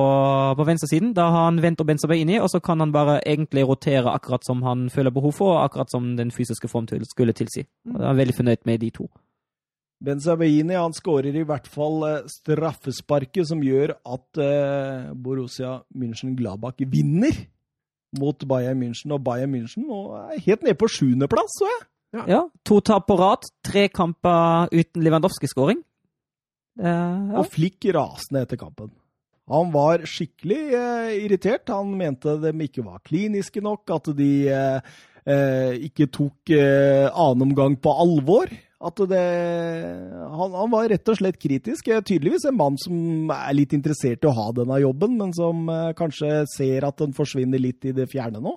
på 0.60 0.68
venstresiden 0.68 1.16
da 1.16 1.30
har 1.32 1.50
han 1.50 1.64
vendt 1.64 1.80
og 1.80 1.88
bendt 1.88 2.04
inni, 2.16 2.38
og 2.44 2.52
så 2.52 2.60
kan 2.60 2.84
han 2.84 2.92
bare 2.92 3.22
egentlig 3.24 3.64
rotere 3.68 4.12
akkurat 4.12 4.44
som 4.46 4.62
han 4.68 4.90
føler 4.94 5.16
behov 5.16 5.38
for, 5.40 5.56
og 5.56 5.64
akkurat 5.86 5.92
som 5.92 6.16
den 6.18 6.32
fysiske 6.32 6.68
form 6.68 6.88
skulle 7.06 7.34
tilsi. 7.34 7.66
Og 7.94 8.02
Jeg 8.02 8.10
er 8.10 8.20
veldig 8.20 8.36
fornøyd 8.36 8.66
med 8.66 8.80
de 8.80 8.90
to. 8.90 9.10
Benzabaini 10.04 10.76
han 10.76 10.94
skårer 10.94 11.36
i 11.36 11.46
hvert 11.46 11.68
fall 11.68 12.04
eh, 12.04 12.28
straffesparket 12.28 13.48
som 13.48 13.62
gjør 13.64 13.96
at 14.06 14.38
eh, 14.38 15.14
Borussia 15.16 15.84
München-Gladbach 15.96 16.76
vinner 16.86 17.48
mot 18.20 18.38
Bayern 18.46 18.80
München. 18.82 19.14
Og 19.14 19.24
Bayern 19.24 19.54
München 19.54 19.88
og 19.90 20.18
er 20.34 20.40
helt 20.40 20.64
nede 20.64 20.76
på 20.76 20.88
sjuendeplass, 20.88 21.60
så 21.60 21.66
jeg. 21.70 21.88
Ja, 22.28 22.46
To 22.66 22.80
tap 22.80 23.08
på 23.08 23.16
rad, 23.20 23.44
tre 23.64 23.88
kamper 23.90 24.70
uten 24.72 25.04
Lewandowski-skåring. 25.04 25.82
Uh, 26.80 26.86
ja. 26.86 27.40
Og 27.40 27.50
Flikk 27.52 27.88
rasende 27.96 28.44
etter 28.46 28.60
kampen. 28.60 28.92
Han 29.52 29.72
var 29.74 30.06
skikkelig 30.08 30.62
uh, 30.76 31.12
irritert. 31.12 31.68
Han 31.72 31.92
mente 32.00 32.38
de 32.40 32.54
ikke 32.64 32.86
var 32.86 33.04
kliniske 33.04 33.64
nok, 33.64 33.84
at 33.96 34.12
de 34.16 34.32
eh, 34.48 34.96
ikke 35.26 36.06
tok 36.14 36.54
eh, 36.54 37.10
annen 37.10 37.50
omgang 37.50 37.80
på 37.82 37.94
alvor. 38.04 38.52
At 38.86 39.00
det 39.10 39.22
han, 40.36 40.52
han 40.54 40.70
var 40.74 40.90
rett 40.92 41.10
og 41.10 41.18
slett 41.18 41.40
kritisk. 41.42 41.88
Eh, 41.90 42.04
Tydeligvis 42.06 42.46
en 42.50 42.60
mann 42.60 42.78
som 42.82 43.32
er 43.34 43.56
litt 43.58 43.74
interessert 43.74 44.26
i 44.26 44.30
å 44.30 44.36
ha 44.36 44.52
denne 44.56 44.82
jobben, 44.84 45.16
men 45.22 45.34
som 45.36 45.66
eh, 45.72 45.94
kanskje 45.98 46.44
ser 46.52 46.86
at 46.88 47.00
den 47.02 47.16
forsvinner 47.16 47.62
litt 47.62 47.88
i 47.88 47.96
det 47.96 48.10
fjerne 48.12 48.44
nå. 48.44 48.54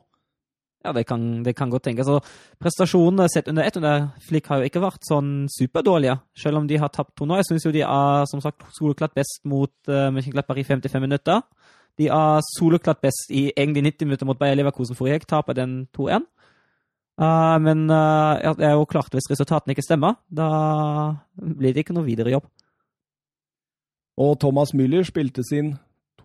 Ja, 0.84 0.92
det 0.94 1.08
kan, 1.08 1.42
det 1.42 1.56
kan 1.58 1.72
godt 1.72 1.88
tenkes. 1.88 2.06
Altså, 2.06 2.22
prestasjonene 2.62 3.26
sett 3.32 3.48
under 3.50 3.66
ett 3.66 3.76
under 3.80 4.10
Flick 4.28 4.46
har 4.50 4.60
jo 4.60 4.68
ikke 4.68 4.82
vært 4.84 5.08
sånn 5.08 5.48
superdårlige, 5.50 6.20
selv 6.38 6.60
om 6.60 6.68
de 6.70 6.78
har 6.78 6.92
tapt 6.94 7.16
to 7.18 7.26
nå. 7.26 7.38
Jeg 7.40 7.48
syns 7.48 7.66
jo 7.66 7.72
de 7.74 7.82
er 7.82 8.28
som 8.30 8.42
sagt 8.44 8.62
soleklart 8.76 9.16
best 9.18 9.42
mot 9.50 9.72
uh, 9.90 10.06
Mönchengladbach 10.14 10.60
i 10.62 10.64
55 10.68 11.02
minutter. 11.02 11.42
De 11.98 12.06
er 12.14 12.46
soleklart 12.54 13.02
best 13.02 13.34
i 13.34 13.48
egentlig 13.50 13.88
90 13.88 14.06
minutter 14.06 14.30
mot 14.30 14.38
Bayer 14.38 14.54
Leverkusen 14.54 14.96
forrige 14.96 15.18
helg, 15.18 15.26
taper 15.28 15.58
den 15.58 15.80
2-1. 15.98 16.28
Uh, 17.18 17.58
men 17.58 17.88
uh, 17.90 18.38
jeg 18.38 18.68
er 18.68 18.76
jo 18.78 18.86
klart, 18.86 19.10
hvis 19.10 19.26
resultatene 19.32 19.74
ikke 19.74 19.86
stemmer, 19.86 20.20
da 20.30 20.48
blir 21.34 21.74
det 21.74 21.82
ikke 21.82 21.96
noe 21.96 22.06
videre 22.06 22.36
jobb. 22.36 22.46
Og 24.18 24.34
Thomas 24.42 24.74
Müller 24.74 25.04
spilte 25.06 25.44
sin 25.46 25.76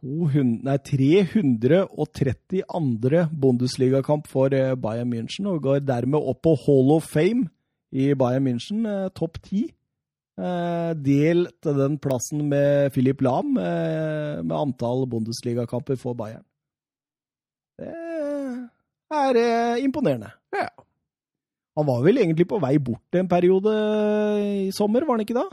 200, 0.04 0.66
nei, 0.66 0.78
332. 0.84 3.30
Bundesligakamp 3.40 4.28
for 4.28 4.54
eh, 4.54 4.76
Bayern 4.76 5.10
München, 5.14 5.48
og 5.48 5.62
går 5.64 5.80
dermed 5.86 6.20
opp 6.20 6.42
på 6.44 6.56
Hall 6.66 6.92
of 6.98 7.06
Fame 7.08 7.48
i 7.94 8.14
Bayern 8.18 8.44
München, 8.50 8.86
eh, 8.90 9.10
topp 9.16 9.38
ti. 9.46 9.76
Eh, 10.34 10.92
delte 10.98 11.76
den 11.78 12.00
plassen 12.02 12.50
med 12.50 12.90
Philip 12.96 13.22
Lahm 13.22 13.54
eh, 13.62 14.42
med 14.42 14.56
antall 14.58 15.06
Bundesligakamper 15.08 15.96
for 16.02 16.14
Bayern. 16.18 16.42
Det 17.78 17.94
er 19.14 19.38
eh, 19.38 19.84
imponerende. 19.86 20.32
Ja. 20.54 20.68
Han 21.78 21.88
var 21.88 22.04
vel 22.06 22.22
egentlig 22.22 22.46
på 22.50 22.62
vei 22.62 22.78
bort 22.78 23.18
en 23.18 23.30
periode 23.30 23.74
i 24.68 24.72
sommer, 24.76 25.06
var 25.08 25.18
han 25.18 25.26
ikke 25.26 25.38
da? 25.38 25.48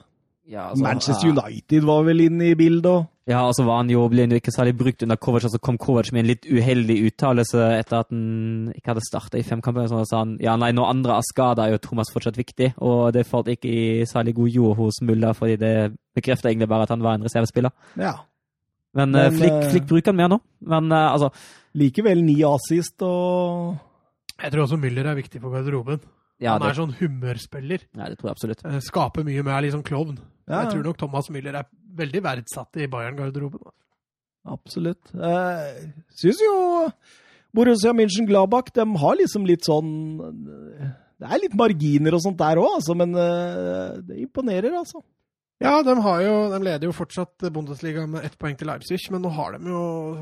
Ja, 0.51 0.71
altså, 0.71 0.83
Manchester 0.83 1.31
United 1.31 1.85
var 1.87 2.03
vel 2.03 2.25
inne 2.25 2.51
i 2.51 2.55
bildet. 2.59 2.87
og 2.91 3.07
Ja, 3.31 3.45
og 3.47 3.55
så 3.55 3.63
var 3.63 3.77
han 3.85 3.91
jo, 3.93 4.03
ble 4.11 4.25
han 4.25 4.33
jo 4.35 4.41
ikke 4.41 4.53
særlig 4.53 4.75
brukt 4.79 5.03
under 5.05 5.17
Kovac, 5.17 5.45
og 5.47 5.53
så 5.53 5.61
kom 5.63 5.79
Kovac 5.79 6.11
med 6.13 6.25
en 6.25 6.31
litt 6.33 6.49
uheldig 6.51 6.97
uttalelse 7.07 7.69
etter 7.77 8.01
at 8.01 8.11
han 8.11 8.73
ikke 8.75 8.91
hadde 8.91 9.05
starta 9.07 9.39
i 9.39 9.45
fem 9.47 9.63
kamper. 9.63 9.87
Så 9.87 10.03
sa 10.11 10.25
han 10.25 10.35
ja, 10.43 10.57
nei, 10.59 10.73
når 10.75 10.91
andre 10.91 11.19
er 11.21 11.29
skada, 11.29 11.67
er 11.69 11.77
jo 11.77 11.85
Thomas 11.85 12.11
fortsatt 12.13 12.41
viktig. 12.41 12.73
Og 12.83 13.13
det 13.15 13.29
falt 13.29 13.53
ikke 13.53 13.71
i 13.71 14.09
særlig 14.11 14.35
god 14.41 14.57
jord 14.57 14.77
hos 14.81 14.99
Mulla, 15.07 15.31
fordi 15.39 15.61
det 15.61 15.75
bekrefta 16.19 16.51
egentlig 16.51 16.69
bare 16.73 16.89
at 16.89 16.97
han 16.97 17.07
var 17.07 17.15
en 17.15 17.29
reservespiller. 17.29 17.71
Ja. 18.01 18.17
Men, 18.99 19.15
Men, 19.15 19.37
Flikk, 19.39 19.71
Flick, 19.71 19.85
eh, 19.85 19.89
bruker 19.93 20.11
han 20.11 20.19
mer 20.19 20.33
nå. 20.33 20.41
Men 20.67 20.91
eh, 20.91 21.13
altså 21.13 21.31
Likevel 21.79 22.25
ni 22.27 22.41
assist 22.43 23.05
og 23.07 23.77
Jeg 24.43 24.53
tror 24.55 24.65
også 24.67 24.79
Müller 24.81 25.07
er 25.11 25.19
viktig 25.19 25.41
for 25.43 25.51
garderoben. 25.55 26.01
ja, 26.41 26.55
Han 26.55 26.63
er 26.63 26.73
det, 26.73 26.77
sånn 26.81 26.95
humørspiller. 27.01 27.81
ja, 27.97 28.09
det 28.09 28.19
tror 28.19 28.31
jeg 28.31 28.37
absolutt. 28.37 28.65
Eh, 28.65 28.81
Skaper 28.81 29.25
mye 29.27 29.43
med 29.45 29.53
er 29.65 29.71
sånn 29.77 29.85
klovn. 29.87 30.19
Ja, 30.49 30.63
Jeg 30.65 30.73
tror 30.73 30.85
nok 30.85 30.97
Thomas 30.99 31.29
Müller 31.31 31.55
er 31.61 31.67
veldig 31.95 32.23
verdsatt 32.25 32.77
i 32.81 32.87
Bayern-garderoben. 32.91 33.61
Absolutt. 34.49 35.13
Jeg 35.13 35.93
syns 36.17 36.41
jo 36.41 36.91
Borussia 37.53 37.93
München-Gladbach 37.93 38.73
de 38.73 38.87
har 39.03 39.17
liksom 39.21 39.45
litt 39.47 39.67
sånn 39.67 39.91
Det 41.21 41.29
er 41.29 41.41
litt 41.43 41.55
marginer 41.55 42.15
og 42.17 42.23
sånt 42.25 42.39
der 42.41 42.57
òg, 42.57 42.79
altså, 42.79 42.95
men 42.97 43.13
eh, 43.15 43.99
det 44.07 44.21
imponerer, 44.25 44.73
altså. 44.79 45.03
Ja, 45.61 45.83
de, 45.85 45.93
har 46.01 46.21
jo, 46.25 46.37
de 46.55 46.59
leder 46.65 46.89
jo 46.89 46.93
fortsatt 46.97 47.45
Bundesliga 47.53 48.07
med 48.09 48.25
ett 48.25 48.39
poeng 48.41 48.55
til 48.57 48.71
Leipzig, 48.71 48.97
men 49.13 49.21
nå 49.21 49.33
har 49.37 49.59
de 49.59 49.69
jo 49.69 49.81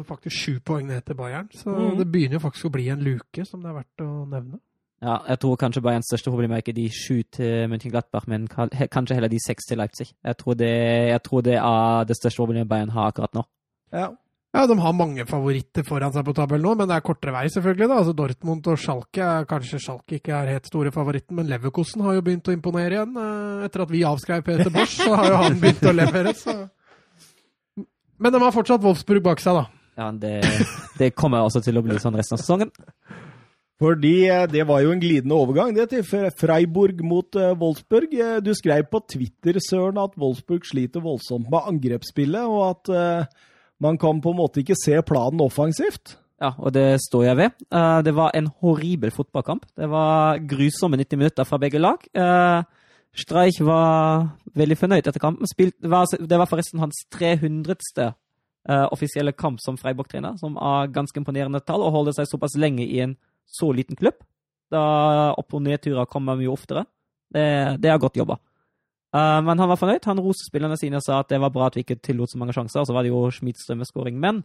faktisk 0.09 0.35
sju 0.35 0.55
poeng 0.67 0.89
ned 0.89 1.05
til 1.07 1.15
Bayern. 1.19 1.47
Så 1.55 1.71
mm. 1.71 1.93
det 2.01 2.07
begynner 2.11 2.41
jo 2.41 2.43
faktisk 2.43 2.67
å 2.67 2.73
bli 2.75 2.89
en 2.91 3.05
luke, 3.07 3.45
som 3.47 3.63
det 3.63 3.71
er 3.71 3.77
verdt 3.77 4.03
å 4.03 4.09
nevne. 4.27 4.59
Ja, 4.99 5.21
jeg 5.29 5.39
tror 5.39 5.59
kanskje 5.61 5.83
Bayerns 5.87 6.09
største 6.11 6.33
problem 6.35 6.57
er 6.57 6.65
ikke 6.65 6.75
de 6.75 6.89
sju 6.91 7.21
til 7.37 7.69
Mönchengladbach, 7.71 8.27
men 8.27 8.49
kanskje 8.51 9.15
heller 9.15 9.31
de 9.31 9.39
seks 9.45 9.71
til 9.71 9.79
Leipzig. 9.79 10.09
Jeg 10.27 10.37
tror, 10.41 10.59
det, 10.59 10.73
jeg 11.13 11.23
tror 11.23 11.45
det 11.47 11.55
er 11.61 12.09
det 12.09 12.17
største 12.19 12.43
problemet 12.43 12.69
Bayern 12.69 12.91
har 12.97 13.13
akkurat 13.13 13.39
nå. 13.39 13.47
Ja. 13.95 14.09
Ja, 14.59 14.65
De 14.67 14.75
har 14.83 14.95
mange 14.97 15.23
favoritter 15.29 15.85
foran 15.87 16.11
seg 16.11 16.25
på 16.27 16.33
tabellen 16.35 16.65
nå, 16.67 16.73
men 16.81 16.89
det 16.91 16.97
er 16.97 17.05
kortere 17.07 17.31
vei, 17.31 17.45
selvfølgelig. 17.55 17.87
da. 17.93 17.99
Altså 18.01 18.15
Dortmund 18.19 18.67
og 18.67 18.81
Schalke 18.83 19.23
er 19.23 19.45
kanskje 19.47 19.79
Schalke 19.85 20.17
ikke 20.19 20.33
er 20.35 20.51
helt 20.51 20.67
store 20.67 20.91
favoritten, 20.91 21.37
men 21.39 21.47
Leverkosten 21.47 22.03
har 22.03 22.17
jo 22.17 22.25
begynt 22.27 22.49
å 22.51 22.55
imponere 22.57 22.97
igjen. 22.97 23.13
Eh, 23.23 23.67
Etter 23.69 23.85
at 23.85 23.93
vi 23.93 24.01
avskrev 24.09 24.43
Peter 24.49 24.73
Bosch, 24.75 24.97
så 24.99 25.13
har 25.15 25.29
jo 25.31 25.37
han 25.45 25.61
begynt 25.63 25.87
å 25.87 25.93
levere. 25.95 26.33
så... 26.35 26.57
Men 28.19 28.35
de 28.35 28.41
har 28.43 28.51
fortsatt 28.57 28.83
Wolfsburg 28.83 29.23
bak 29.29 29.39
seg, 29.45 29.61
da. 29.61 29.69
Ja, 29.99 30.09
det, 30.11 30.33
det 30.99 31.13
kommer 31.15 31.47
også 31.47 31.63
til 31.63 31.79
å 31.79 31.83
bli 31.87 31.99
sånn 32.03 32.19
resten 32.19 32.35
av 32.35 32.43
sesongen. 32.43 32.73
Fordi 33.79 34.17
eh, 34.27 34.49
det 34.51 34.65
var 34.67 34.83
jo 34.83 34.91
en 34.91 35.03
glidende 35.05 35.39
overgang 35.39 35.71
det 35.77 35.87
til 35.93 36.03
Freiburg 36.35 37.05
mot 37.07 37.39
eh, 37.39 37.55
Wolfsburg. 37.63 38.11
Du 38.43 38.51
skrev 38.59 38.91
på 38.91 39.05
Twitter, 39.07 39.63
Søren, 39.63 40.03
at 40.03 40.19
Wolfsburg 40.19 40.67
sliter 40.67 41.07
voldsomt 41.07 41.47
med 41.47 41.71
angrepsspillet, 41.77 42.43
og 42.43 42.65
at 42.73 43.39
man 43.81 43.99
kan 43.99 44.21
på 44.21 44.33
en 44.33 44.41
måte 44.41 44.63
ikke 44.63 44.77
se 44.79 44.97
planen 45.07 45.43
offensivt. 45.45 46.17
Ja, 46.39 46.53
og 46.55 46.71
det 46.75 47.01
står 47.03 47.25
jeg 47.27 47.39
ved. 47.39 47.63
Eh, 47.75 48.01
det 48.07 48.15
var 48.15 48.35
en 48.35 48.51
horribel 48.61 49.11
fotballkamp. 49.11 49.67
Det 49.77 49.89
var 49.91 50.39
grusomme 50.39 50.99
90 51.01 51.19
minutter 51.19 51.45
fra 51.45 51.59
begge 51.59 51.81
lag. 51.83 52.05
Uh, 52.15 52.63
Streich 53.19 53.59
var 53.65 54.29
veldig 54.55 54.77
fornøyd 54.79 55.07
etter 55.09 55.23
kampen. 55.23 55.47
Det, 55.59 55.91
var, 55.91 56.47
forresten 56.47 56.79
hans 56.79 57.01
300. 57.11 57.75
eh, 58.69 58.87
offisielle 58.93 59.33
kamp 59.33 59.59
som 59.61 59.79
Freiburg-trener, 59.81 60.37
som 60.39 60.57
er 60.57 60.93
ganske 60.93 61.19
imponerende 61.19 61.61
tall, 61.61 61.83
og 61.83 61.93
holder 61.93 62.13
seg 62.13 62.29
såpass 62.31 62.55
lenge 62.57 62.85
i 62.87 63.01
en 63.01 63.17
så 63.47 63.73
liten 63.73 63.97
klubb. 63.97 64.21
Da 64.71 65.33
opp- 65.35 65.55
og 65.55 65.65
nedturer 65.65 66.07
kommer 66.07 66.37
mye 66.37 66.53
oftere. 66.53 66.85
Det, 67.33 67.81
det 67.83 67.91
er 67.91 67.99
godt 67.99 68.21
jobba. 68.21 68.39
Eh, 69.17 69.41
men 69.45 69.59
han 69.59 69.71
var 69.71 69.81
fornøyd. 69.81 70.05
Han 70.11 70.21
roste 70.23 70.49
spillerne 70.49 70.79
sine 70.81 71.01
og 71.01 71.07
sa 71.07 71.23
at 71.23 71.31
det 71.33 71.41
var 71.41 71.53
bra 71.55 71.69
at 71.69 71.79
vi 71.79 71.85
ikke 71.87 72.01
tillot 72.05 72.33
så 72.33 72.41
mange 72.41 72.57
sjanser. 72.57 72.83
Og 72.83 72.89
så 72.89 72.97
var 72.97 73.07
det 73.07 73.13
jo 73.13 73.29
Schmidt 73.33 73.61
strømmeskåring. 73.63 74.19
Men 74.21 74.43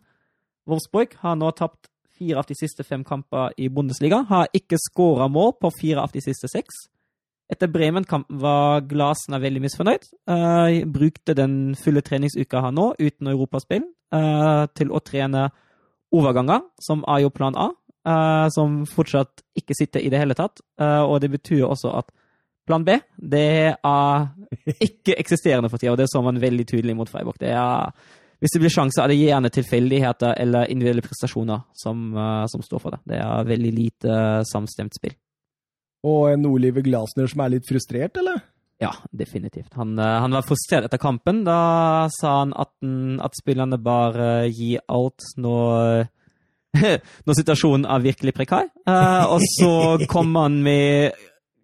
Wolfsburg 0.70 1.18
har 1.24 1.36
nå 1.40 1.52
tapt 1.58 1.90
fire 2.14 2.40
av 2.40 2.48
de 2.48 2.56
siste 2.56 2.86
fem 2.88 3.04
kamper 3.04 3.56
i 3.58 3.70
Bundesliga. 3.74 4.24
Har 4.30 4.52
ikke 4.56 4.80
skåra 4.80 5.28
mål 5.28 5.56
på 5.60 5.72
fire 5.82 6.06
av 6.06 6.14
de 6.14 6.24
siste 6.24 6.48
seks. 6.52 6.86
Etter 7.52 7.68
Bremen-kampen 7.68 8.40
var 8.40 8.86
Glasner 8.88 9.42
veldig 9.44 9.62
misfornøyd. 9.66 10.06
Uh, 10.30 10.86
brukte 10.90 11.36
den 11.38 11.76
fulle 11.78 12.02
treningsuka 12.02 12.62
han 12.64 12.78
nå, 12.80 12.94
uten 12.98 13.30
europaspill, 13.30 13.84
uh, 14.16 14.66
til 14.74 14.94
å 14.94 15.02
trene 15.04 15.50
overganger, 16.14 16.64
som 16.82 17.04
er 17.10 17.26
jo 17.26 17.34
plan 17.36 17.58
A. 17.60 17.74
Uh, 18.04 18.48
som 18.52 18.82
fortsatt 18.90 19.44
ikke 19.60 19.76
sitter 19.78 20.04
i 20.04 20.10
det 20.12 20.20
hele 20.20 20.36
tatt. 20.40 20.64
Uh, 20.80 21.04
og 21.04 21.20
det 21.24 21.34
betyr 21.36 21.68
også 21.68 21.92
at 22.00 22.10
plan 22.68 22.84
B 22.86 22.98
det 23.18 23.74
er 23.76 24.28
ikke 24.88 25.18
eksisterende 25.20 25.72
for 25.72 25.82
tida, 25.82 25.94
og 25.94 26.00
det 26.02 26.10
så 26.12 26.22
man 26.24 26.42
veldig 26.42 26.66
tydelig 26.70 26.96
mot 26.98 27.10
Freiburg. 27.10 27.40
Det 27.42 27.52
er 27.56 27.92
hvis 28.44 28.52
det 28.58 28.60
blir 28.60 28.74
sjanse, 28.74 29.00
er 29.00 29.08
det 29.08 29.22
gjerne 29.22 29.50
tilfeldigheter 29.56 30.34
eller 30.44 30.72
individuelle 30.72 31.04
prestasjoner 31.06 31.62
som, 31.80 32.10
uh, 32.12 32.44
som 32.52 32.64
står 32.66 32.82
for 32.84 32.92
det. 32.92 33.00
Det 33.14 33.20
er 33.24 33.46
veldig 33.48 33.70
lite 33.72 34.10
uh, 34.12 34.42
samstemt 34.44 34.98
spill. 34.98 35.14
Og 36.04 36.34
en 36.34 36.50
Oliver 36.50 36.84
Glasner 36.84 37.30
som 37.32 37.40
er 37.46 37.54
litt 37.54 37.70
frustrert, 37.70 38.20
eller? 38.20 38.42
Ja, 38.84 38.92
definitivt. 39.16 39.72
Han, 39.80 39.96
uh, 39.96 40.18
han 40.26 40.36
var 40.36 40.44
frustrert 40.44 40.90
etter 40.90 41.00
kampen. 41.00 41.46
Da 41.48 42.10
sa 42.12 42.34
han 42.42 42.52
at, 42.60 42.74
at 43.24 43.40
spillerne 43.40 43.80
bare 43.80 44.34
gir 44.52 44.84
alt 44.92 45.24
når 45.40 46.12
når 47.26 47.38
situasjonen 47.38 47.86
er 47.86 48.04
virkelig 48.04 48.34
prekær. 48.36 48.70
Eh, 48.88 49.26
og 49.30 49.44
så 49.56 49.74
kom 50.14 50.34
han 50.40 50.60
med 50.66 51.14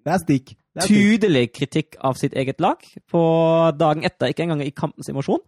Det 0.06 0.14
er 0.14 0.24
stikk. 0.24 0.56
Tydelig 0.78 1.50
kritikk 1.56 1.98
av 2.06 2.18
sitt 2.20 2.36
eget 2.38 2.62
lag 2.62 2.84
på 3.10 3.22
dagen 3.78 4.06
etter, 4.06 4.30
ikke 4.30 4.46
engang 4.46 4.62
i 4.64 4.74
kampens 4.76 5.10
emosjon. 5.10 5.42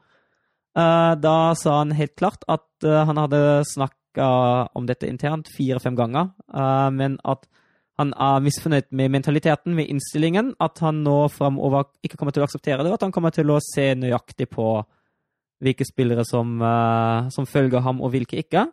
Eh, 0.77 1.14
da 1.22 1.35
sa 1.57 1.81
han 1.81 1.93
helt 1.95 2.15
klart 2.18 2.45
at 2.49 2.88
eh, 2.88 3.03
han 3.06 3.19
hadde 3.19 3.61
snakka 3.69 4.27
om 4.77 4.88
dette 4.88 5.10
internt 5.10 5.52
fire-fem 5.52 5.98
ganger, 5.99 6.31
eh, 6.49 6.89
men 6.95 7.19
at 7.27 7.45
han 7.99 8.15
er 8.18 8.41
misfornøyd 8.41 8.89
med 8.98 9.11
mentaliteten, 9.14 9.76
med 9.77 9.91
innstillingen, 9.91 10.56
at 10.64 10.80
han 10.81 11.03
nå 11.06 11.27
framover 11.30 11.91
ikke 12.02 12.18
kommer 12.18 12.34
til 12.34 12.41
å 12.41 12.48
akseptere 12.48 12.81
det, 12.81 12.89
og 12.89 12.98
at 12.98 13.06
han 13.06 13.14
kommer 13.14 13.35
til 13.35 13.52
å 13.53 13.60
se 13.61 13.91
nøyaktig 13.99 14.48
på 14.49 14.72
hvilke 15.61 15.85
spillere 15.85 16.23
som, 16.26 16.56
som 17.30 17.45
følger 17.45 17.84
ham, 17.85 17.99
og 18.02 18.15
hvilke 18.15 18.39
ikke. 18.41 18.64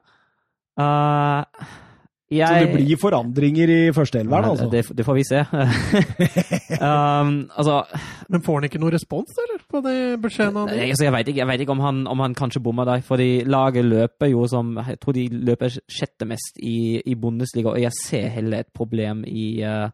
Eh, 0.79 1.67
jeg, 2.31 2.49
Så 2.49 2.65
det 2.67 2.73
blir 2.77 2.99
forandringer 3.01 3.71
i 3.73 3.79
førsteelveren, 3.97 4.51
altså? 4.51 4.67
det, 4.69 4.83
det 4.99 5.05
får 5.07 5.17
vi 5.17 5.25
se. 5.25 5.39
um, 6.89 7.31
altså, 7.57 7.79
Men 8.29 8.43
får 8.45 8.59
han 8.59 8.67
ikke 8.69 8.81
noe 8.83 8.93
respons, 8.93 9.39
eller? 9.45 9.63
På 9.65 9.81
de 9.85 9.95
beskjedene 10.21 10.67
han 10.67 10.75
jeg, 10.75 10.83
gir? 10.83 10.93
altså, 10.93 11.07
jeg 11.07 11.15
vet 11.17 11.31
ikke, 11.33 11.41
jeg 11.41 11.51
vet 11.53 11.65
ikke 11.65 11.77
om, 11.77 11.81
han, 11.87 12.03
om 12.13 12.25
han 12.25 12.37
kanskje 12.37 12.63
bomma 12.65 12.85
der, 12.89 13.01
fordi 13.07 13.31
laget 13.49 13.89
løper 13.89 14.29
jo 14.33 14.45
som 14.51 14.77
Jeg 14.77 15.01
tror 15.01 15.17
de 15.17 15.25
løper 15.33 15.79
sjette 15.89 16.29
mest 16.29 16.61
i, 16.61 17.01
i 17.01 17.17
Bundesliga, 17.17 17.73
og 17.73 17.81
jeg 17.81 17.97
ser 18.03 18.29
heller 18.37 18.61
et 18.67 18.73
problem 18.77 19.25
i, 19.25 19.63
eh, 19.65 19.89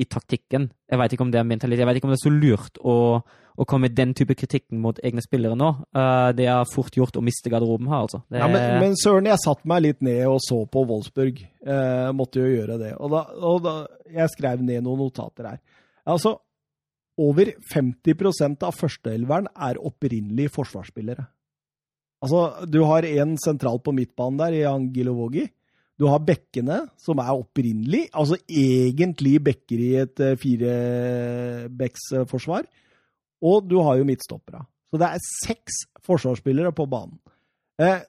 i 0.00 0.06
taktikken. 0.10 0.68
Jeg 0.90 1.00
vet 1.00 1.14
ikke 1.14 1.24
om 1.26 1.32
det 1.32 1.40
er 1.40 1.46
mentalitet. 1.46 1.82
Jeg 1.82 1.88
vet 1.88 1.98
ikke 2.00 2.08
om 2.08 2.12
det 2.14 2.18
er 2.18 2.24
så 2.24 2.32
lurt 2.34 2.80
å, 2.82 2.94
å 3.22 3.66
komme 3.68 3.88
med 3.88 3.96
den 3.98 4.14
type 4.18 4.34
kritikken 4.38 4.80
mot 4.82 4.98
egne 5.06 5.22
spillere 5.22 5.58
nå. 5.58 5.70
Uh, 5.94 6.30
det 6.36 6.48
er 6.50 6.70
fort 6.70 6.96
gjort 6.98 7.18
å 7.20 7.22
miste 7.24 7.52
garderoben 7.52 7.90
her, 7.92 8.06
altså. 8.08 8.24
Det, 8.26 8.40
Ja, 8.42 8.48
men, 8.50 8.80
men 8.82 8.96
søren, 8.98 9.28
jeg 9.30 9.42
satte 9.44 9.70
meg 9.70 9.84
litt 9.86 10.02
ned 10.04 10.24
og 10.30 10.40
så 10.42 10.64
på 10.66 10.82
Wolfsburg. 10.88 11.44
Uh, 11.62 12.10
måtte 12.16 12.42
jo 12.42 12.50
gjøre 12.50 12.80
det. 12.82 12.94
Og 12.98 13.14
da, 13.14 13.26
og 13.38 13.62
da 13.64 13.76
Jeg 14.10 14.34
skrev 14.34 14.64
ned 14.64 14.82
noen 14.84 15.06
notater 15.06 15.52
her. 15.52 15.62
Altså, 16.10 16.36
over 17.22 17.52
50% 17.70 18.66
av 18.66 18.74
førsteelveren 18.74 19.46
er 19.54 19.78
opprinnelig 19.78 20.50
forsvarsspillere. 20.56 21.28
Altså, 22.24 22.66
du 22.66 22.80
har 22.88 23.06
en 23.06 23.36
sentral 23.38 23.78
på 23.84 23.92
midtbanen 23.94 24.40
der, 24.40 24.56
i 24.56 24.66
Angilovogi. 24.68 25.44
Du 26.00 26.04
har 26.10 26.26
bekkene, 26.26 26.78
som 26.98 27.18
er 27.22 27.36
opprinnelig, 27.36 28.08
altså 28.10 28.34
egentlig 28.50 29.38
bekker 29.46 29.78
i 29.78 29.94
et 30.02 30.20
eh, 30.24 30.38
firebeksforsvar. 30.40 32.64
Og 33.44 33.68
du 33.68 33.76
har 33.84 33.96
jo 34.00 34.08
midtstoppere. 34.08 34.64
Så 34.90 34.96
det 34.98 35.06
er 35.10 35.28
seks 35.44 35.72
forsvarsspillere 36.06 36.72
på 36.74 36.84
banen. 36.90 37.18
Eh, 37.78 38.00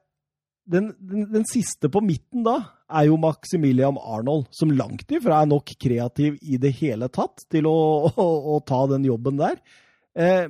den, 0.65 0.95
den, 0.97 1.33
den 1.33 1.45
siste 1.49 1.89
på 1.93 2.01
midten 2.01 2.43
da 2.45 2.55
er 2.89 3.07
jo 3.09 3.17
Maximilian 3.21 3.97
Arnold, 4.01 4.45
som 4.53 4.71
langt 4.73 5.11
ifra 5.13 5.41
er 5.41 5.49
nok 5.49 5.73
kreativ 5.81 6.37
i 6.41 6.57
det 6.61 6.73
hele 6.79 7.09
tatt 7.13 7.45
til 7.53 7.65
å, 7.69 7.77
å, 8.25 8.27
å 8.55 8.61
ta 8.65 8.85
den 8.91 9.05
jobben 9.07 9.41
der. 9.41 9.59
Eh, 10.17 10.47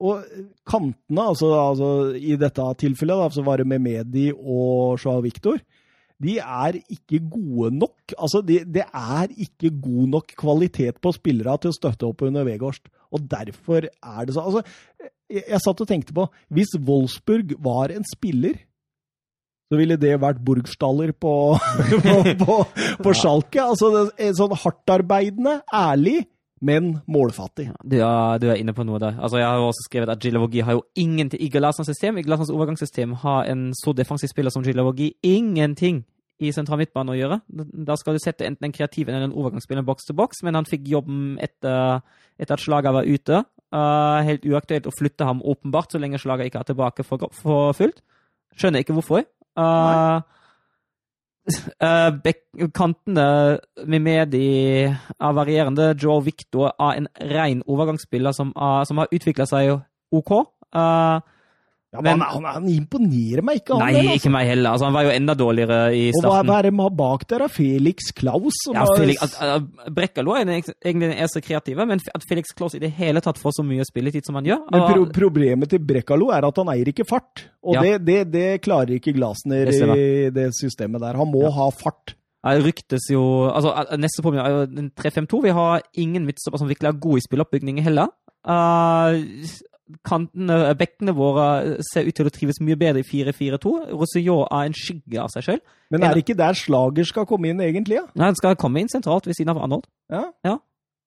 og 0.00 0.24
kantene, 0.68 1.26
altså, 1.26 1.50
altså 1.60 1.90
i 2.16 2.36
dette 2.40 2.64
tilfellet, 2.80 3.20
da, 3.20 3.28
så 3.34 3.44
var 3.44 3.60
det 3.60 3.68
Mehmedi 3.68 4.30
og 4.32 4.96
Joao 4.96 5.20
Victor, 5.24 5.60
de 6.20 6.36
er 6.38 6.78
ikke 6.92 7.22
gode 7.32 7.70
nok. 7.78 8.14
Altså, 8.18 8.42
det 8.44 8.62
de 8.74 8.84
er 8.84 9.30
ikke 9.36 9.72
god 9.82 10.08
nok 10.16 10.34
kvalitet 10.38 11.00
på 11.00 11.12
spillere 11.16 11.56
til 11.62 11.72
å 11.72 11.76
støtte 11.76 12.08
opp 12.08 12.24
under 12.28 12.44
Vegårst. 12.48 12.90
Og 13.10 13.24
derfor 13.30 13.86
er 13.88 14.26
det 14.26 14.36
sånn. 14.36 14.50
Altså, 14.50 14.64
jeg, 15.30 15.44
jeg 15.46 15.62
satt 15.64 15.80
og 15.80 15.88
tenkte 15.88 16.16
på 16.16 16.26
Hvis 16.52 16.74
Wolfsburg 16.76 17.54
var 17.64 17.94
en 17.94 18.04
spiller, 18.06 18.58
så 19.70 19.78
ville 19.78 19.96
det 20.02 20.18
vært 20.20 20.42
Burgstaller 20.44 21.14
på, 21.14 21.32
på, 22.04 22.18
på, 22.42 22.58
på 23.04 23.16
Schalke. 23.16 23.64
Altså, 23.64 24.10
sånn 24.36 24.56
hardtarbeidende, 24.60 25.60
ærlig, 25.72 26.24
men 26.60 26.98
målfattig. 27.08 27.70
Du 27.80 27.96
er, 28.02 28.40
du 28.42 28.50
er 28.50 28.60
inne 28.60 28.74
på 28.76 28.84
noe 28.84 29.00
der. 29.00 29.16
Altså, 29.16 29.40
jeg 29.40 29.48
har 29.48 29.62
jo 29.62 29.70
også 29.70 29.86
skrevet 29.86 30.12
at 30.12 30.20
Gilavogi 30.20 30.60
har 30.66 30.76
jo 30.76 30.84
ingenting 30.98 31.40
i 31.40 31.48
Galassans 31.48 31.88
system. 31.88 32.18
I 32.20 32.26
Galassans 32.26 32.52
overgangssystem 32.52 33.14
har 33.22 33.48
en 33.48 33.70
så 33.78 33.94
defensiv 33.96 34.28
spiller 34.28 34.52
som 34.52 34.66
Gilavogi 34.66 35.14
ingenting 35.24 36.02
i 36.40 36.50
sentral 36.54 36.80
midtbane 36.80 37.12
å 37.12 37.18
gjøre. 37.18 37.40
Da 37.86 37.96
skal 38.00 38.16
du 38.16 38.22
sette 38.22 38.46
enten 38.48 38.68
en 38.68 38.74
kreativ 38.74 39.08
eller 39.08 39.28
en 39.28 39.36
overgangsspiller 39.36 39.86
boks 39.86 40.08
til 40.08 40.16
boks, 40.18 40.42
men 40.46 40.58
han 40.58 40.68
fikk 40.68 40.88
jobben 40.90 41.36
etter, 41.42 42.00
etter 42.40 42.56
at 42.56 42.64
slaget 42.64 42.96
var 42.96 43.08
ute. 43.08 43.42
Uh, 43.70 44.18
helt 44.26 44.46
uaktuelt 44.48 44.88
å 44.90 44.94
flytte 44.94 45.28
ham 45.28 45.44
åpenbart, 45.46 45.92
så 45.92 46.00
lenge 46.02 46.18
slaget 46.18 46.50
ikke 46.50 46.64
er 46.64 46.70
tilbake 46.72 47.06
for, 47.06 47.30
for 47.36 47.76
fullt. 47.78 48.02
Skjønner 48.58 48.82
ikke 48.82 48.96
hvorfor. 48.98 49.28
Uh, 49.58 50.20
Uh, 51.80 52.68
kantene 52.74 53.58
med 53.86 54.02
Medi 54.04 54.84
er 54.84 55.32
varierende. 55.34 55.94
Joe 56.02 56.22
Victor 56.24 56.74
er 56.78 57.00
en 57.00 57.08
ren 57.32 57.62
overgangsspiller 57.66 58.32
som, 58.32 58.52
er, 58.56 58.84
som 58.84 59.00
har 59.00 59.10
utvikla 59.12 59.46
seg 59.48 59.72
OK. 60.12 60.32
Uh, 60.74 61.20
Ja, 61.90 62.00
men, 62.04 62.20
Men- 62.20 62.28
han, 62.30 62.44
han, 62.46 62.66
imponerer 62.70 63.42
meg 63.42 63.56
ikke, 63.64 63.74
han 63.74 63.80
nei, 63.82 63.96
altså. 63.98 64.18
ikke 64.20 64.30
meg 64.30 64.46
heller. 64.46 64.70
Altså, 64.76 64.86
han 64.86 64.94
var 64.94 65.06
jo 65.08 65.10
enda 65.10 65.34
dårligere 65.34 65.78
i 65.90 66.02
starten. 66.14 66.28
Og 66.28 66.34
hva, 66.36 66.42
hva 66.46 66.58
er 66.60 66.68
det 66.68 66.72
med 66.78 66.84
har 66.86 66.92
bak 67.00 67.24
der? 67.32 67.42
da? 67.42 67.48
Felix 67.50 68.12
Klaus? 68.14 68.60
Ja, 68.70 68.84
Felix, 68.94 69.24
at, 69.26 69.34
at 69.56 69.90
Brekkalo 69.96 70.36
er 70.38 70.44
egentlig 70.46 70.76
den 70.84 71.16
eneste 71.16 71.42
kreative, 71.42 71.86
men 71.90 71.98
at 72.14 72.26
Felix 72.30 72.54
Klaus 72.54 72.76
i 72.78 72.82
det 72.84 72.92
hele 72.94 73.18
tatt 73.24 73.40
får 73.42 73.56
så 73.58 73.64
mye 73.66 73.82
spilletid 73.88 74.22
som 74.28 74.38
han 74.38 74.46
gjør 74.46 74.62
Men 74.70 74.86
pro 74.86 75.08
problemet 75.18 75.72
til 75.74 75.82
Brekkalo 75.82 76.30
er 76.30 76.46
at 76.46 76.60
han 76.62 76.70
eier 76.76 76.92
ikke 76.92 77.08
fart. 77.10 77.48
Og 77.66 77.74
Ja. 77.74 77.82
det, 77.82 78.04
det, 78.06 78.20
det 78.30 78.46
klarer 78.62 78.94
ikke 78.94 79.16
Glasner 79.18 79.72
i 79.74 80.30
det 80.30 80.46
systemet 80.54 81.02
der. 81.02 81.18
Han 81.18 81.32
må 81.34 81.50
ha 81.50 81.66
fart. 81.74 82.14
Ja, 82.44 82.54
Det 82.56 82.64
ryktes 82.70 83.10
jo 83.12 83.50
altså, 83.50 83.74
Neste 84.00 84.22
problem 84.24 84.46
er 84.46 84.54
jo 84.54 84.86
3-5-2. 84.96 85.42
Vi 85.44 85.50
har 85.58 85.82
ingen 85.98 86.24
midtstopper 86.24 86.62
som 86.62 86.70
virkelig 86.70 86.88
er 86.88 87.02
gode 87.02 87.18
i 87.20 87.26
spilloppbygninger 87.26 87.82
heller. 87.84 88.14
Uh, 88.46 89.18
kantene, 90.06 90.56
Bekkene 90.78 91.12
våre 91.16 91.46
ser 91.92 92.06
ut 92.08 92.14
til 92.16 92.28
å 92.28 92.32
trives 92.34 92.60
mye 92.64 92.76
bedre 92.80 93.02
i 93.02 93.06
4-4-2. 93.06 93.72
Rosillon 93.96 94.46
er 94.50 94.68
en 94.70 94.76
skygge 94.76 95.20
av 95.22 95.30
seg 95.34 95.46
sjøl. 95.46 95.60
Men 95.90 96.04
er 96.06 96.14
det 96.14 96.24
ikke 96.24 96.36
der 96.38 96.54
Slager 96.58 97.06
skal 97.08 97.26
komme 97.26 97.50
inn, 97.50 97.60
egentlig? 97.64 97.98
Ja? 98.00 98.06
Han 98.22 98.38
skal 98.38 98.56
komme 98.60 98.80
inn 98.82 98.90
sentralt 98.92 99.26
ved 99.26 99.36
siden 99.38 99.52
av 99.54 99.62
Arnold. 99.64 99.86
ja? 100.10 100.56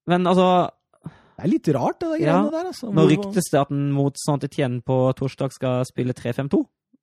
Men 0.08 0.28
altså, 0.28 0.70
Det 1.04 1.46
er 1.46 1.50
litt 1.50 1.68
rart, 1.74 2.00
det 2.00 2.10
der 2.10 2.20
Ja. 2.26 2.34
greiene 2.44 2.52
der. 2.52 2.66
altså. 2.70 2.92
nå 2.94 3.08
ryktes 3.10 3.48
det 3.52 3.60
at 3.62 3.70
han 3.70 3.92
mot 3.92 4.16
Saint-Étienne 4.22 4.84
på 4.86 4.98
torsdag 5.18 5.52
skal 5.56 5.86
spille 5.90 6.14
3-5-2. 6.14 6.60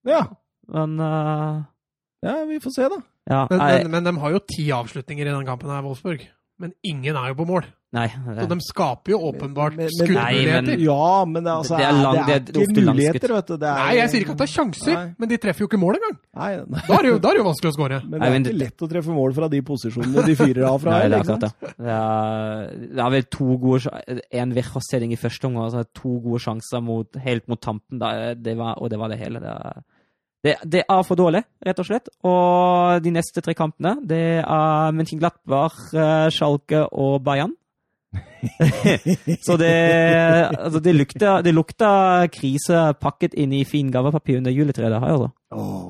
Ja. 0.06 0.22
Men 0.68 1.00
uh, 1.00 1.64
ja, 2.22 2.44
vi 2.46 2.60
får 2.62 2.74
se, 2.76 2.88
da. 2.92 3.00
ja, 3.28 3.46
Men, 3.50 3.58
jeg... 3.60 3.82
men, 3.82 3.90
men 3.90 4.04
de 4.04 4.20
har 4.20 4.30
jo 4.36 4.38
ti 4.46 4.68
avslutninger 4.70 5.26
i 5.26 5.34
den 5.34 5.46
kampen 5.48 5.68
her, 5.72 5.82
Wolfsburg. 5.82 6.22
Men 6.60 6.72
ingen 6.84 7.16
er 7.16 7.32
jo 7.32 7.34
på 7.40 7.46
mål. 7.48 7.64
Nei, 7.96 8.06
Så 8.38 8.44
de 8.50 8.56
skaper 8.62 9.10
jo 9.14 9.18
åpenbart 9.30 9.74
skuddmuligheter. 9.96 10.78
Ja, 10.84 11.24
men 11.26 11.42
det, 11.42 11.50
altså, 11.52 11.76
Det 11.80 11.84
er 11.86 11.90
er, 11.90 12.02
lang- 12.04 12.18
det 12.28 12.34
er 12.36 12.44
det 12.46 12.56
er 12.56 12.66
ikke 12.68 12.84
muligheter, 12.86 13.34
vet 13.34 13.48
du. 13.50 13.54
Det 13.56 13.68
er, 13.70 13.80
Nei, 13.80 13.96
jeg 13.98 14.10
sier 14.12 14.24
ikke 14.24 14.34
at 14.36 14.42
det 14.42 14.46
er 14.46 14.52
sjanser, 14.54 14.94
Nei. 14.94 15.14
men 15.18 15.28
de 15.32 15.38
treffer 15.42 15.64
jo 15.64 15.68
ikke 15.70 15.80
mål 15.82 15.98
engang. 15.98 16.16
Nei, 16.40 16.50
nei. 16.70 16.84
Da 16.86 16.94
er 16.98 17.02
det 17.02 17.10
jo, 17.10 17.18
da 17.24 17.28
er 17.32 17.38
det 17.38 17.42
jo 17.42 17.46
vanskelig 17.50 17.72
å 17.72 17.76
skåre. 17.78 18.00
Men 18.04 18.14
det 18.14 18.20
Nei, 18.22 18.28
er 18.30 18.36
men 18.36 18.46
ikke 18.46 18.60
lett 18.62 18.86
å 18.86 18.90
treffe 18.94 19.16
mål 19.18 19.36
fra 19.40 19.48
de 19.56 19.62
posisjonene 19.72 20.26
de 20.30 20.38
fyrer 20.38 20.64
av 20.70 20.78
fra. 20.86 20.96
Nei, 20.96 21.02
det 21.10 21.18
er 21.18 21.24
akkurat 21.24 21.46
det. 21.46 21.52
Det 21.80 21.94
er, 21.98 22.74
det 22.94 23.04
er 23.06 23.14
vel 23.18 23.28
to 23.38 23.48
gode 23.66 24.00
En 24.44 24.54
Verhofsteding 24.60 25.12
i 25.12 25.20
første 25.20 25.50
omgang, 25.50 25.66
altså 25.70 25.84
to 26.00 26.16
gode 26.24 26.40
sjanser 26.46 26.80
mot, 26.84 27.20
helt 27.26 27.48
mot 27.50 27.60
tampen, 27.60 27.98
da, 28.00 28.34
det 28.34 28.54
var, 28.58 28.76
og 28.78 28.90
det 28.92 28.98
var 29.02 29.10
det 29.12 29.18
hele. 29.20 29.40
Det 29.42 29.50
er, 29.50 29.80
det, 30.40 30.54
det 30.72 30.80
er 30.88 31.02
for 31.04 31.18
dårlig, 31.20 31.42
rett 31.66 31.80
og 31.82 31.84
slett. 31.90 32.06
Og 32.24 33.02
de 33.04 33.10
neste 33.12 33.42
tre 33.44 33.52
kampene, 33.58 33.98
det 34.08 34.20
er 34.40 34.94
Mönchenglattbach, 34.96 35.90
eh, 35.92 36.28
Schalke 36.32 36.86
og 36.96 37.18
Bayern. 37.26 37.52
Så 39.46 39.56
det, 39.60 39.70
altså 40.58 40.80
det, 40.82 40.92
lukta, 40.96 41.34
det 41.42 41.52
lukta 41.54 41.90
krise 42.32 42.80
pakket 43.00 43.34
inn 43.38 43.52
i 43.54 43.64
fin 43.68 43.90
gavepapir 43.92 44.40
under 44.40 44.54
juletreet. 44.54 44.96
her, 45.00 45.12
altså. 45.14 45.30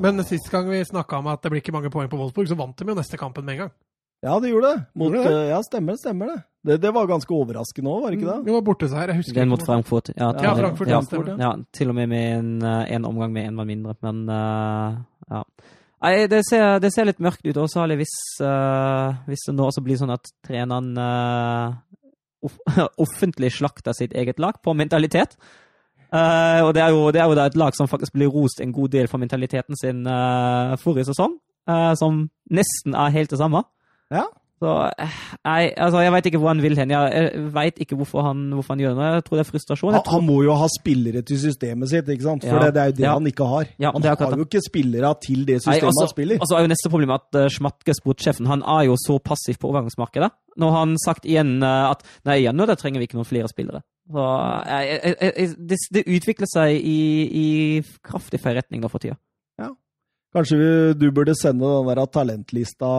Men 0.05 0.25
sist 0.29 0.51
gang 0.53 0.69
vi 0.71 0.83
snakka 0.85 1.21
om 1.21 1.31
at 1.33 1.43
det 1.43 1.53
blir 1.53 1.63
ikke 1.65 1.73
mange 1.77 1.93
poeng 1.93 2.11
på 2.13 2.19
Wolfsburg, 2.21 2.49
så 2.51 2.59
vant 2.59 2.77
de 2.77 2.85
jo 2.89 2.99
neste 2.99 3.17
kampen 3.21 3.45
med 3.47 3.57
en 3.57 3.63
gang. 3.67 3.73
Ja, 4.21 4.35
det 4.37 4.51
gjorde 4.51 4.75
det. 4.75 4.81
Mot, 5.01 5.15
Gjorde 5.15 5.31
det? 5.33 5.37
eh, 5.47 5.49
Ja, 5.55 5.63
stemmer, 5.65 5.97
stemmer 5.97 6.27
det. 6.29 6.39
det. 6.69 6.75
Det 6.83 6.91
var 6.93 7.07
ganske 7.09 7.33
overraskende 7.33 7.89
òg, 7.89 8.03
var 8.03 8.11
det 8.13 8.19
ikke 8.21 8.29
det? 8.35 8.45
Det 8.45 8.53
var 8.53 8.65
borteseier, 8.67 9.09
jeg 9.15 9.17
husker 9.23 9.35
Den 9.39 9.49
mot. 9.49 9.63
Frankfurt. 9.65 10.11
Ja, 10.13 10.29
Ja, 10.45 10.55
Frankfurt, 10.59 10.89
ja, 10.93 11.01
stemmer. 11.01 11.39
Ja, 11.41 11.55
til 11.73 11.89
og 11.89 11.95
med 11.97 12.09
med 12.13 12.39
en, 12.39 12.51
eh, 12.63 12.93
en 12.97 13.05
omgang 13.09 13.33
med 13.33 13.47
en 13.49 13.55
mann 13.57 13.67
mindre, 13.67 13.95
men 14.05 14.29
uh, 14.29 15.01
ja. 15.31 15.41
Nei, 16.03 16.27
det 16.33 16.43
ser, 16.49 16.79
det 16.81 16.93
ser 16.93 17.05
litt 17.09 17.19
mørkt 17.21 17.45
ut, 17.45 17.57
også, 17.57 17.81
særlig 17.81 17.97
hvis, 18.01 18.13
uh, 18.45 19.17
hvis 19.29 19.43
det 19.49 19.55
nå 19.57 19.67
også 19.69 19.83
blir 19.85 19.97
sånn 20.01 20.13
at 20.13 20.29
treneren 20.47 20.93
eh, 20.97 21.75
off 21.90 21.90
offentlig 23.05 23.53
slakter 23.57 23.97
sitt 23.97 24.15
eget 24.17 24.41
lag 24.43 24.61
på 24.63 24.75
mentalitet. 24.77 25.37
Uh, 26.11 26.67
og 26.67 26.73
det 26.75 26.83
er, 26.83 26.91
jo, 26.91 27.11
det 27.15 27.21
er 27.23 27.29
jo 27.31 27.39
et 27.39 27.57
lag 27.61 27.77
som 27.79 27.89
faktisk 27.89 28.17
blir 28.17 28.33
rost 28.35 28.61
en 28.61 28.73
god 28.75 28.91
del 28.91 29.07
for 29.07 29.23
mentaliteten 29.23 29.79
sin 29.79 30.03
uh, 30.11 30.75
forrige 30.83 31.07
sesong, 31.13 31.37
uh, 31.71 31.93
som 31.95 32.25
nesten 32.51 32.97
er 32.99 33.15
helt 33.15 33.31
det 33.31 33.39
samme. 33.39 33.63
Ja. 34.11 34.25
Så 34.61 34.73
eh, 35.01 35.13
nei, 35.49 35.61
altså, 35.81 36.03
jeg 36.05 36.13
veit 36.13 36.27
ikke 36.29 36.39
hvor 36.43 36.51
han 36.51 36.59
vil 36.61 36.75
hen. 36.77 36.91
Jeg 36.93 37.45
veit 37.55 37.79
ikke 37.81 37.97
hvorfor 37.97 38.27
han, 38.27 38.43
hvorfor 38.53 38.75
han 38.75 38.83
gjør 38.83 38.99
det. 38.99 39.07
Jeg 39.15 39.25
tror 39.25 39.39
det 39.39 39.45
er 39.47 39.49
frustrasjon. 39.49 39.95
Tror, 39.97 40.13
han 40.13 40.27
må 40.27 40.37
jo 40.45 40.57
ha 40.61 40.67
spillere 40.69 41.23
til 41.25 41.39
systemet 41.41 41.89
sitt, 41.89 42.11
ikke 42.13 42.27
sant? 42.27 42.45
For 42.45 42.59
Ja. 42.61 42.67
det, 42.67 42.75
det 42.77 42.83
er 42.83 42.91
jo 42.91 42.97
det 42.99 43.07
Ja. 43.07 43.15
han 43.17 43.31
ikke 43.31 43.47
har. 43.49 43.71
Ja, 43.81 43.93
han 43.95 44.05
har 44.05 44.37
jo 44.37 44.45
ikke 44.45 44.61
spillere 44.67 45.15
til 45.25 45.47
det 45.49 45.57
Nei, 45.61 45.65
systemet 45.65 45.89
altså, 45.89 46.05
han 46.05 46.13
spiller. 46.13 46.43
altså 46.45 46.59
er 46.59 46.67
jo 46.67 46.73
neste 46.75 46.93
problem 46.93 47.15
at 47.17 47.41
uh, 47.41 47.47
Schmatke, 47.49 47.97
sportssjefen, 47.97 48.47
han 48.53 48.63
er 48.63 48.83
jo 48.91 48.99
så 49.01 49.17
passiv 49.19 49.57
på 49.63 49.73
overgangsmarkedet. 49.73 50.31
Nå 50.61 50.71
har 50.75 50.85
han 50.85 50.95
sagt 51.01 51.25
igjen 51.25 51.63
uh, 51.65 51.89
at 51.95 52.05
nei, 52.29 52.43
ja, 52.45 52.53
nå, 52.53 52.69
da 52.69 52.77
trenger 52.77 53.01
vi 53.01 53.09
ikke 53.09 53.17
noen 53.17 53.31
flere 53.33 53.49
spillere. 53.49 53.81
Så 54.13 54.21
uh, 54.21 55.57
det, 55.57 55.81
det 55.95 56.05
utvikler 56.05 56.53
seg 56.53 56.77
i, 56.77 57.01
i 57.33 57.49
kraftig 58.05 58.43
feil 58.45 58.61
retning 58.61 58.85
nå 58.85 58.93
for 58.93 59.01
tida. 59.01 59.17
Kanskje 60.35 60.57
vi- 60.61 60.95
du 60.95 61.09
burde 61.11 61.35
sende 61.35 61.67
den 61.67 61.89
der 61.91 62.07
talentlista 62.07 62.91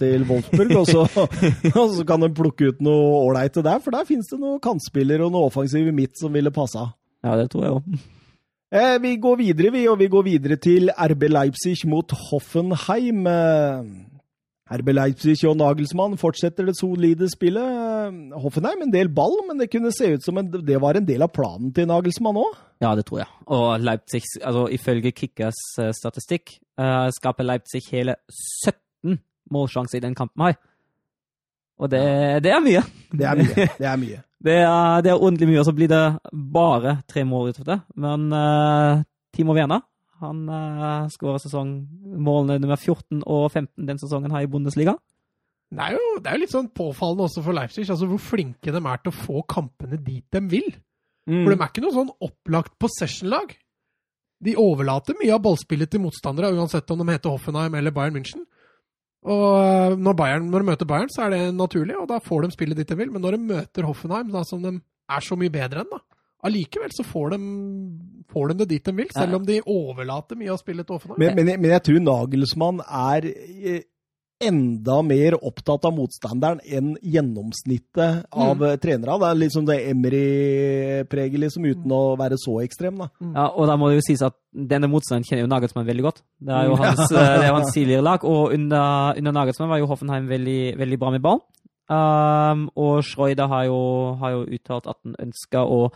til 0.00 0.24
Wolfsburg, 0.26 0.72
og 0.80 0.86
så, 0.88 1.04
og 1.78 1.92
så 1.94 2.04
kan 2.08 2.20
de 2.24 2.28
plukke 2.34 2.72
ut 2.72 2.80
noe 2.82 3.20
ålreite 3.28 3.62
der. 3.62 3.78
For 3.84 3.94
der 3.94 4.04
finnes 4.08 4.26
det 4.32 4.40
noen 4.42 4.58
kantspillere 4.62 5.22
og 5.28 5.30
noe 5.36 5.46
offensiv 5.46 5.92
midt 5.94 6.18
som 6.18 6.32
ville 6.34 6.50
passa. 6.50 6.88
Ja, 7.22 7.36
det 7.38 7.50
tror 7.52 7.62
jeg 7.68 7.76
òg. 7.76 8.02
Eh, 8.72 8.96
vi 9.04 9.16
går 9.20 9.36
videre, 9.36 9.70
vi, 9.74 9.84
og 9.86 9.98
vi 10.00 10.08
går 10.08 10.22
videre 10.26 10.56
til 10.56 10.88
RB 10.90 11.28
Leipzig 11.30 11.76
mot 11.86 12.10
Hoffenheim. 12.30 13.26
RB 14.72 14.92
Leipzig 14.94 15.36
og 15.48 15.56
Nagelsmann 15.60 16.16
fortsetter 16.20 16.66
det 16.68 16.74
solide 16.78 17.28
spillet. 17.32 17.60
Eh, 17.62 18.40
Hoffenheim 18.40 18.86
en 18.86 18.94
del 18.94 19.10
ball, 19.12 19.34
men 19.48 19.60
det 19.60 19.70
kunne 19.72 19.92
se 19.94 20.14
ut 20.14 20.24
som 20.24 20.38
en, 20.40 20.48
det 20.52 20.80
var 20.80 20.98
en 20.98 21.06
del 21.08 21.24
av 21.24 21.32
planen 21.34 21.72
til 21.76 21.88
Nagelsmann 21.90 22.40
òg. 22.40 22.56
Ja, 22.82 22.94
det 22.98 23.06
tror 23.08 23.22
jeg. 23.22 23.30
Og 23.52 23.84
Leipzig, 23.84 24.22
altså 24.40 24.66
ifølge 24.72 25.12
Kickers 25.12 25.60
eh, 25.82 25.92
statistikk, 25.96 26.56
eh, 26.80 27.08
skaper 27.18 27.48
Leipzig 27.48 27.84
hele 27.92 28.16
17 28.64 29.20
målsjanser 29.52 30.00
i 30.00 30.04
den 30.06 30.16
kampen 30.18 30.48
her. 30.48 30.58
Og 31.82 31.90
det, 31.90 32.02
det 32.44 32.52
er 32.54 32.60
mye. 32.62 32.82
Det 33.12 33.26
er 33.28 33.38
mye. 33.38 33.70
Det 33.80 33.88
er 33.88 33.96
mye. 33.98 34.20
Det 34.42 34.58
er, 34.58 35.00
det 35.04 35.10
er 35.12 35.20
ordentlig 35.20 35.46
mye, 35.52 35.60
og 35.62 35.66
så 35.68 35.74
blir 35.74 35.90
det 35.90 36.02
bare 36.32 36.96
tre 37.10 37.22
mål 37.26 37.52
ut 37.52 37.60
av 37.62 37.68
det. 37.68 37.76
Men 37.94 38.24
uh, 38.34 39.02
Timo 39.34 39.54
Werner 39.54 39.84
han 40.22 40.44
uh, 40.48 41.10
skåra 41.12 41.40
sesongmålene 41.42 42.60
nummer 42.62 42.78
14 42.78 43.22
og 43.22 43.48
15 43.50 43.88
den 43.88 44.00
sesongen 44.00 44.34
her 44.34 44.46
i 44.46 44.50
Bundesliga. 44.50 44.96
Det 45.72 45.80
er, 45.80 45.96
jo, 45.96 46.16
det 46.20 46.28
er 46.28 46.36
jo 46.36 46.42
litt 46.42 46.52
sånn 46.52 46.72
påfallende 46.76 47.24
også 47.24 47.42
for 47.44 47.56
Leipzig, 47.56 47.86
altså 47.88 48.08
hvor 48.10 48.20
flinke 48.20 48.74
de 48.74 48.80
er 48.80 48.98
til 49.00 49.12
å 49.12 49.16
få 49.16 49.44
kampene 49.48 49.96
dit 49.96 50.26
de 50.34 50.42
vil. 50.52 50.68
Mm. 51.24 51.44
For 51.44 51.52
de 51.52 51.56
er 51.56 51.70
ikke 51.70 51.84
noe 51.84 51.96
sånn 51.96 52.10
opplagt 52.26 52.74
possession-lag. 52.82 53.54
De 54.42 54.56
overlater 54.58 55.16
mye 55.16 55.32
av 55.32 55.40
ballspillet 55.44 55.88
til 55.88 56.02
motstandere, 56.02 56.50
uansett 56.52 56.90
om 56.92 57.00
de 57.00 57.14
heter 57.14 57.32
Hoffenheim 57.32 57.78
eller 57.78 57.94
Bayern 57.94 58.18
München. 58.18 58.44
Og 59.22 59.44
øh, 59.54 59.96
når, 59.96 60.16
Bayern, 60.18 60.48
når 60.50 60.64
de 60.64 60.68
møter 60.72 60.88
Bayern, 60.90 61.12
så 61.14 61.24
er 61.24 61.36
det 61.36 61.42
naturlig, 61.54 61.94
og 61.96 62.08
da 62.10 62.18
får 62.20 62.42
de 62.42 62.56
spillet 62.56 62.80
dit 62.80 62.90
de 62.90 62.98
vil. 62.98 63.12
Men 63.14 63.22
når 63.22 63.38
de 63.38 63.52
møter 63.54 63.86
Hoffenheim, 63.86 64.32
da, 64.34 64.42
som 64.44 64.64
de 64.64 64.74
er 64.82 65.24
så 65.24 65.38
mye 65.38 65.52
bedre 65.54 65.84
enn, 65.84 65.92
da, 65.94 66.02
allikevel 66.44 66.90
så 66.96 67.04
får 67.06 67.30
de, 67.36 67.38
får 68.32 68.48
de 68.52 68.58
det 68.62 68.68
dit 68.74 68.84
de 68.84 68.92
vil, 69.02 69.08
selv 69.14 69.34
om 69.38 69.46
de 69.46 69.60
overlater 69.66 70.36
mye 70.40 70.50
av 70.54 70.58
spillet 70.62 70.86
til 70.88 70.96
Offenheim. 70.96 71.18
Men, 71.22 71.36
men, 71.36 71.46
jeg- 71.52 71.60
men 71.60 71.70
jeg 71.76 71.82
tror 71.88 72.00
Nagelsmann 72.06 72.80
er 72.88 73.26
eh, 73.30 73.82
enda 74.42 74.96
mer 75.06 75.36
opptatt 75.38 75.84
av 75.86 75.92
motstanderen 75.94 76.58
enn 76.66 76.96
gjennomsnittet 76.98 78.24
av 78.32 78.56
Mm. 78.58 78.64
eh, 78.72 78.76
trenere. 78.82 79.18
Det 79.22 79.28
er 79.28 79.38
liksom 79.38 79.66
det 79.68 79.76
Emry-preget, 79.92 81.38
liksom, 81.38 81.64
uten 81.70 81.90
å 81.94 82.16
være 82.18 82.36
så 82.42 82.56
ekstrem, 82.64 82.98
da. 82.98 83.08
Ja, 83.22 83.46
og 83.54 83.66
da 83.70 83.76
må 83.76 83.88
det 83.90 84.00
jo 84.00 84.06
sies 84.08 84.22
at 84.26 84.34
denne 84.52 84.88
motstanderen 84.90 85.28
kjenner 85.28 85.44
jo 85.46 85.52
Nagelsmann 85.52 85.86
veldig 85.86 86.02
godt. 86.08 86.22
Det 86.40 86.52
er 86.58 86.66
jo 86.68 86.76
hans, 86.76 87.00
eh, 87.12 87.18
det 87.38 87.44
er 87.44 87.48
jo 87.48 87.54
hans 87.60 87.72
tidligere 87.74 88.02
lag, 88.02 88.24
og 88.24 88.52
under, 88.52 89.14
under 89.16 89.32
Nagelsmann 89.32 89.68
var 89.70 89.78
jo 89.78 89.86
Hoffenheim 89.86 90.26
veldig, 90.28 90.76
veldig 90.78 90.98
bra 90.98 91.10
med 91.10 91.22
ball. 91.22 91.40
Um, 91.92 92.70
og 92.76 93.02
Schreuder 93.04 93.48
har 93.48 93.64
jo, 93.66 94.14
har 94.18 94.30
jo 94.30 94.44
uttalt 94.46 94.86
at 94.88 94.96
han 95.04 95.14
ønsker 95.20 95.60
å 95.66 95.90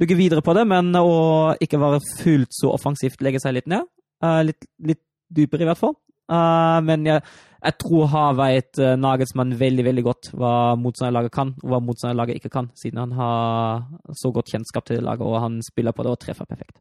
bygge 0.00 0.18
videre 0.18 0.44
på 0.44 0.54
det, 0.56 0.64
men 0.68 0.94
å 0.98 1.54
ikke 1.62 1.80
være 1.82 2.02
fullt 2.20 2.54
så 2.54 2.72
offensivt, 2.74 3.22
legge 3.24 3.42
seg 3.42 3.56
litt 3.58 3.70
ned. 3.70 3.86
Eh, 4.24 4.40
litt, 4.50 4.66
litt 4.82 5.02
dypere, 5.34 5.64
i 5.64 5.68
hvert 5.70 5.80
fall. 5.80 5.94
Eh, 6.32 6.78
men 6.86 7.06
jeg, 7.08 7.22
jeg 7.64 7.76
tror 7.80 8.08
har 8.12 8.36
veit 8.36 8.80
uh, 8.80 8.94
Nagelsmann 9.00 9.54
veldig 9.60 9.84
veldig 9.86 10.04
godt 10.04 10.30
hva 10.36 10.54
motstanderlaget 10.80 11.32
kan, 11.32 11.54
og 11.62 11.70
hva 11.72 11.80
motstanderlaget 11.80 12.40
ikke 12.40 12.52
kan, 12.52 12.68
siden 12.76 13.00
han 13.00 13.14
har 13.16 13.86
så 14.20 14.32
godt 14.34 14.52
kjennskap 14.52 14.88
til 14.90 15.00
laget, 15.04 15.24
og 15.24 15.40
han 15.40 15.60
spiller 15.64 15.96
på 15.96 16.04
det 16.04 16.12
og 16.12 16.20
treffer 16.20 16.48
perfekt. 16.48 16.76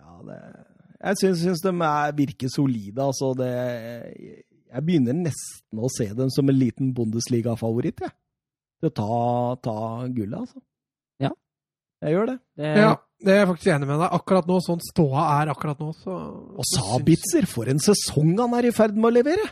Ja, 0.00 0.16
det, 0.24 0.38
jeg 1.00 1.20
syns, 1.20 1.44
syns 1.44 1.64
de 1.64 1.74
er, 1.74 2.16
virker 2.16 2.52
solide. 2.52 3.04
Altså, 3.04 3.34
det, 3.36 3.50
jeg 4.70 4.86
begynner 4.86 5.16
nesten 5.20 5.84
å 5.84 5.92
se 5.92 6.08
dem 6.16 6.32
som 6.32 6.48
en 6.48 6.60
liten 6.60 6.94
Bundesliga-favoritt, 6.96 8.04
jeg. 8.04 8.16
Til 8.80 8.88
å 8.88 8.96
ta, 8.96 9.20
ta 9.68 9.78
gullet, 10.08 10.38
altså. 10.40 10.64
Jeg 12.00 12.16
gjør 12.16 12.28
det. 12.30 12.36
Det, 12.56 12.74
Ja, 12.80 12.92
det 13.20 13.32
er 13.32 13.40
jeg 13.42 13.48
faktisk 13.50 13.72
enig 13.74 13.88
med 13.90 13.98
deg. 14.00 14.12
Akkurat 14.16 14.46
nå, 14.48 14.58
sånn 14.64 14.84
ståa 14.84 15.24
er 15.40 15.50
akkurat 15.52 15.80
nå, 15.82 15.90
så 16.00 16.18
Og 16.56 16.68
Sabitzer, 16.70 17.48
for 17.50 17.68
en 17.68 17.82
sesong 17.82 18.32
han 18.38 18.54
er 18.56 18.70
i 18.70 18.74
ferd 18.76 18.96
med 18.96 19.10
å 19.10 19.16
levere! 19.18 19.48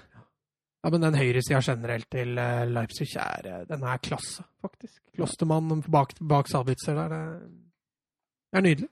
Ja, 0.79 0.93
men 0.95 1.03
den 1.03 1.19
høyresida 1.19 1.59
generelt 1.61 2.07
til 2.15 2.39
eh, 2.39 2.63
Leipzig 2.71 3.11
er, 3.19 3.49
eh, 3.51 3.65
den 3.69 3.83
er 3.83 3.99
klasse, 4.01 4.47
faktisk. 4.63 5.01
Klostermann 5.19 5.83
bak, 5.91 6.15
bak 6.23 6.49
Sabitzer 6.49 6.95
der, 6.97 7.17
det 7.19 8.61
er 8.61 8.65
nydelig. 8.65 8.89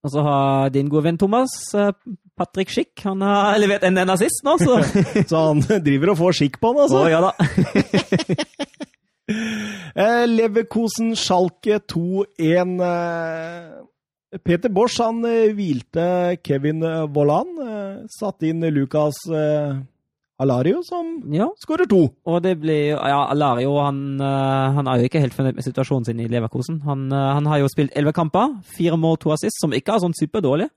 Og 0.00 0.14
så 0.14 0.22
har 0.24 0.70
din 0.72 0.88
gode 0.88 1.04
venn 1.04 1.20
Thomas, 1.20 1.52
eh, 1.76 1.92
Patrick 2.40 2.72
Schick, 2.72 2.94
han 3.04 3.20
har 3.20 3.60
levert 3.60 3.84
en, 3.84 4.00
nazist 4.08 4.40
nå, 4.48 4.56
så 4.62 4.80
Så 5.30 5.44
han 5.50 5.60
driver 5.84 6.14
og 6.14 6.20
får 6.22 6.38
skikk 6.40 6.56
på 6.62 6.72
han, 6.72 6.86
altså. 6.86 7.04
Å, 7.04 7.10
ja 7.12 7.20
da. 7.28 8.66
Eh, 9.30 10.24
Leverkosen 10.26 11.14
Schalke 11.18 11.78
2-1. 11.86 12.80
Eh, 12.82 14.38
Peter 14.46 14.70
Bosch 14.70 14.98
han 15.02 15.22
eh, 15.26 15.52
hvilte 15.54 16.36
Kevin 16.46 16.82
Vollan. 17.14 17.50
Satte 18.18 18.48
inn 18.50 18.62
Lucas 18.74 19.18
Alario, 20.40 20.80
som 20.86 21.18
Ja, 21.34 21.50
skårer 21.60 21.86
to. 21.90 22.06
og 22.24 22.42
det 22.42 22.54
blir 22.62 22.94
Ja, 22.96 23.26
Alario 23.30 23.74
han, 23.82 24.18
han 24.20 24.86
er 24.88 24.98
jo 25.02 25.08
ikke 25.10 25.20
helt 25.20 25.34
fornøyd 25.36 25.58
med 25.58 25.66
situasjonen 25.66 26.06
sin 26.08 26.20
i 26.20 26.28
Leverkosen. 26.32 26.80
Han, 26.86 27.10
han 27.12 27.46
har 27.46 27.60
jo 27.60 27.68
spilt 27.68 27.92
elleve 27.94 28.14
kamper, 28.16 28.54
fire 28.76 28.96
mål, 28.96 29.18
to 29.20 29.34
assist, 29.34 29.60
som 29.60 29.74
ikke 29.76 29.92
er 29.98 30.00
sånn 30.06 30.16
superdårlig. 30.16 30.70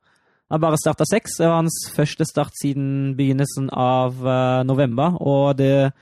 Han 0.52 0.60
bare 0.62 0.78
starta 0.82 1.06
seks. 1.08 1.38
Det 1.40 1.48
var 1.48 1.62
hans 1.62 1.78
første 1.96 2.26
start 2.28 2.52
siden 2.60 3.14
begynnelsen 3.16 3.70
av 3.72 4.20
november, 4.68 5.16
og 5.24 5.56
det 5.58 5.94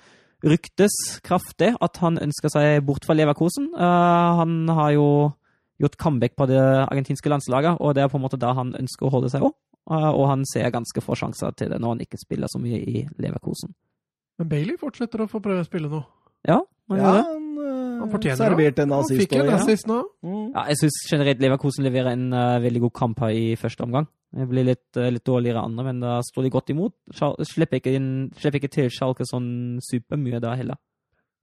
ryktes 0.43 0.93
kraftig 1.25 1.73
at 1.81 1.97
han 2.01 2.17
ønsker 2.21 2.49
seg 2.53 2.85
bort 2.85 3.05
fra 3.05 3.13
Leverkosen. 3.17 3.69
Eh, 3.75 4.37
han 4.41 4.67
har 4.69 4.91
jo 4.95 5.07
gjort 5.81 5.97
comeback 5.97 6.35
på 6.37 6.45
det 6.49 6.59
argentinske 6.61 7.29
landslaget, 7.29 7.77
og 7.81 7.95
det 7.95 8.03
er 8.03 8.09
på 8.11 8.17
en 8.19 8.25
måte 8.25 8.37
da 8.39 8.53
han 8.53 8.73
ønsker 8.77 9.07
å 9.07 9.11
holde 9.13 9.29
seg 9.33 9.41
òg. 9.47 9.53
og 9.91 10.27
han 10.29 10.43
ser 10.45 10.69
ganske 10.71 11.01
få 11.01 11.15
sjanser 11.17 11.51
til 11.57 11.69
det 11.73 11.79
når 11.81 11.89
han 11.95 12.01
ikke 12.05 12.19
spiller 12.21 12.47
så 12.47 12.59
mye 12.61 12.77
i 12.77 13.01
Leverkosen. 13.17 13.73
Men 14.39 14.47
Bailey 14.47 14.77
fortsetter 14.77 15.23
å 15.23 15.27
få 15.27 15.41
prøve 15.41 15.63
å 15.63 15.65
spille 15.65 15.89
nå. 15.89 16.03
Ja, 16.47 16.59
han 16.89 16.97
Ja, 16.97 17.03
gjør 17.03 17.17
det. 17.17 17.23
han, 17.25 17.47
eh, 17.57 17.99
Han 17.99 18.09
fortjener 18.11 18.37
serverte 18.37 18.75
det. 18.75 18.83
en 18.85 18.91
Han 18.91 18.99
assist 19.03 19.19
fikk 19.19 19.33
en 19.39 19.49
assist 19.55 19.87
nå. 19.87 20.03
Mm. 20.23 20.51
Ja, 20.55 20.63
jeg 20.69 20.77
syns 20.77 20.99
generelt 21.11 21.39
Leverkosen 21.41 21.83
leverer 21.83 22.11
en 22.13 22.31
uh, 22.33 22.59
veldig 22.61 22.81
god 22.81 22.93
kamp 22.93 23.19
her 23.19 23.29
i 23.29 23.55
første 23.55 23.81
omgang. 23.83 24.07
Det 24.31 24.45
blir 24.47 24.63
litt, 24.63 24.85
eh, 24.95 25.09
litt 25.11 25.25
dårligere 25.27 25.59
andre, 25.65 25.83
men 25.89 25.99
da 25.99 26.19
står 26.23 26.43
de 26.47 26.49
godt 26.53 26.69
imot. 26.71 26.93
Slipper, 27.49 27.81
ikke 27.81 27.95
inn, 27.97 28.31
slipper 28.39 28.61
ikke 28.61 28.71
til 28.71 28.87
Schalke 28.89 29.25
sånn 29.27 29.79
supermye 29.83 30.39
da 30.39 30.53
heller. 30.55 30.77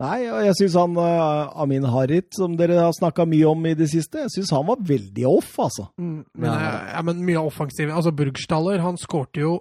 Nei, 0.01 0.28
og 0.31 0.44
jeg 0.47 0.55
syns 0.60 0.77
han 0.78 0.93
eh, 0.97 1.48
Amin 1.59 1.82
Harit, 1.90 2.28
som 2.39 2.52
dere 2.56 2.77
har 2.78 2.93
snakka 2.94 3.27
mye 3.27 3.48
om 3.51 3.66
i 3.66 3.74
det 3.74 3.89
siste, 3.90 4.20
jeg 4.24 4.31
syns 4.36 4.52
han 4.55 4.65
var 4.69 4.78
veldig 4.89 5.24
off, 5.27 5.56
altså. 5.59 5.89
Mm, 5.98 6.20
men, 6.39 6.48
Ja. 6.48 6.55
eh, 6.55 6.93
ja, 6.94 7.02
men 7.02 7.24
mye 7.27 7.43
offensiv. 7.43 7.90
Altså, 7.90 8.12
Burgstaller, 8.15 8.78
han 8.81 8.97
skårte 8.97 9.43
jo 9.43 9.56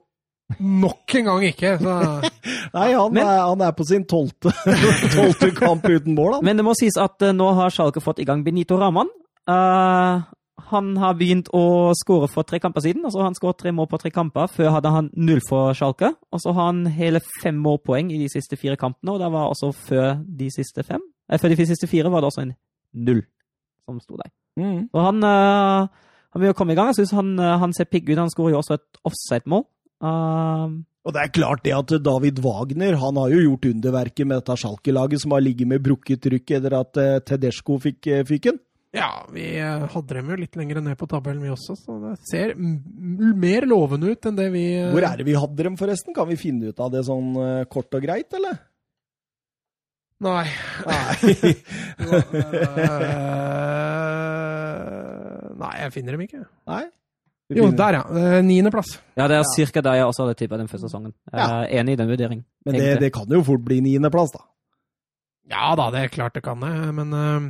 nok 0.61 1.15
en 1.19 1.25
gang 1.25 1.43
ikke. 1.49 1.73
Så 1.81 1.95
Nei, 2.77 2.93
han, 2.93 3.11
Men- 3.13 3.25
er, 3.25 3.39
han 3.49 3.61
er 3.65 3.71
på 3.75 3.83
sin 3.89 4.05
tolvte, 4.05 4.53
tolvte 5.17 5.49
kamp 5.57 5.83
uten 5.89 6.13
mål, 6.15 6.37
han. 6.37 6.45
Men 6.45 6.55
det 6.61 6.63
må 6.69 6.77
sies 6.79 6.95
at 7.01 7.19
eh, 7.25 7.33
nå 7.35 7.49
har 7.57 7.73
Schalke 7.73 7.99
fått 7.99 8.21
i 8.23 8.27
gang 8.29 8.45
Benito 8.45 8.77
Raman. 8.79 9.09
Eh, 9.49 10.21
han 10.57 10.95
har 10.97 11.13
begynt 11.17 11.51
å 11.55 11.93
skåre 11.95 12.27
for 12.31 12.47
tre 12.47 12.59
kamper 12.59 12.81
siden. 12.83 13.05
altså 13.05 13.21
Han 13.21 13.35
skåret 13.37 13.59
tre 13.61 13.71
mål 13.71 13.87
på 13.91 13.99
tre 14.01 14.11
kamper. 14.11 14.49
Før 14.51 14.73
hadde 14.73 14.91
han 14.91 15.11
null 15.13 15.41
for 15.45 15.75
Schalke. 15.77 16.11
Og 16.33 16.41
så 16.41 16.53
har 16.55 16.71
han 16.71 16.87
hele 16.97 17.21
fem 17.43 17.55
målpoeng 17.61 18.09
i 18.11 18.19
de 18.23 18.29
siste 18.31 18.57
fire 18.57 18.75
kampene, 18.79 19.13
og 19.13 19.21
det 19.21 19.29
var 19.31 19.51
også 19.51 19.71
før 19.87 20.17
de 20.25 20.49
siste 20.51 20.83
fem. 20.83 21.03
Eh, 21.29 21.39
før 21.39 21.53
de 21.53 21.69
siste 21.69 21.87
fire 21.87 22.11
var 22.11 22.23
det 22.23 22.31
også 22.31 22.47
en 22.47 22.55
null 22.93 23.23
som 23.87 24.01
sto 24.01 24.17
der. 24.19 24.33
Mm. 24.57 24.89
Og 24.91 25.01
han, 25.05 25.23
uh, 25.23 25.87
han 26.33 26.41
vil 26.41 26.51
jo 26.51 26.57
komme 26.57 26.73
i 26.73 26.79
gang. 26.79 26.91
Jeg 26.91 27.03
syns 27.03 27.15
han, 27.15 27.37
uh, 27.39 27.55
han 27.61 27.73
ser 27.77 27.87
pigg 27.87 28.09
ut. 28.09 28.17
Han 28.17 28.33
skårer 28.33 28.57
jo 28.57 28.61
også 28.63 28.79
et 28.79 29.01
offside-mål. 29.07 29.63
Uh, 30.03 30.83
Og 31.07 31.13
det 31.15 31.21
er 31.21 31.31
klart 31.31 31.63
det 31.63 31.77
at 31.77 31.93
David 32.03 32.41
Wagner 32.43 32.97
han 32.99 33.15
har 33.21 33.31
jo 33.31 33.45
gjort 33.45 33.69
underverket 33.69 34.27
med 34.27 34.41
dette 34.41 34.57
Schalke-laget, 34.59 35.21
som 35.23 35.31
har 35.31 35.45
ligget 35.45 35.69
med 35.69 35.85
brukket 35.85 36.27
rykk 36.33 36.57
etter 36.57 36.75
at 36.81 36.99
Tedesco 37.29 37.77
fikk 37.79 38.09
fyken. 38.27 38.59
Ja, 38.97 39.09
vi 39.33 39.45
eh, 39.61 39.85
hadde 39.93 40.17
dem 40.17 40.31
jo 40.33 40.37
litt 40.41 40.57
lenger 40.57 40.81
ned 40.81 40.97
på 40.99 41.07
tabellen, 41.09 41.43
vi 41.43 41.51
også. 41.53 41.75
Så 41.77 41.97
det 42.01 42.15
ser 42.29 42.55
m 42.57 42.79
mer 43.37 43.67
lovende 43.69 44.11
ut 44.13 44.25
enn 44.29 44.37
det 44.39 44.47
vi 44.53 44.63
eh, 44.79 44.89
Hvor 44.93 45.05
er 45.05 45.19
det 45.19 45.27
vi 45.27 45.37
hadde 45.37 45.67
dem, 45.69 45.77
forresten? 45.79 46.15
Kan 46.17 46.29
vi 46.31 46.39
finne 46.39 46.71
ut 46.71 46.81
av 46.81 46.91
det 46.93 47.03
sånn 47.07 47.29
uh, 47.37 47.67
kort 47.69 47.93
og 47.97 48.03
greit, 48.03 48.33
eller? 48.37 48.57
Nei. 50.25 50.45
Nei. 50.89 51.45
Eh, 55.37 55.53
Nei, 55.57 55.73
jeg 55.81 55.93
finner 55.95 56.15
dem 56.15 56.23
ikke. 56.25 56.43
Nei? 56.69 56.83
Jo, 57.55 57.69
der, 57.71 57.97
ja. 57.97 58.03
Eh, 58.11 58.41
Niendeplass. 58.45 58.97
Ja, 59.17 59.27
det 59.31 59.39
er 59.39 59.47
cirka 59.49 59.81
der 59.85 59.97
jeg 60.01 60.09
også 60.09 60.25
hadde 60.25 60.35
tippa 60.39 60.59
den 60.59 60.69
første 60.69 60.89
sesongen. 60.89 61.13
Er 61.31 61.69
enig 61.79 61.95
i 61.95 61.99
den 61.99 62.09
vurderingen. 62.11 62.43
Men 62.67 62.77
det, 62.77 62.97
det 63.01 63.11
kan 63.15 63.31
jo 63.31 63.39
fort 63.47 63.63
bli 63.65 63.79
niendeplass, 63.85 64.35
da. 64.35 64.43
Ja 65.47 65.71
da, 65.79 65.87
det 65.95 66.03
er 66.03 66.11
klart 66.11 66.35
det 66.35 66.43
kan 66.43 66.59
det, 66.59 66.73
men 66.97 67.15
eh, 67.15 67.47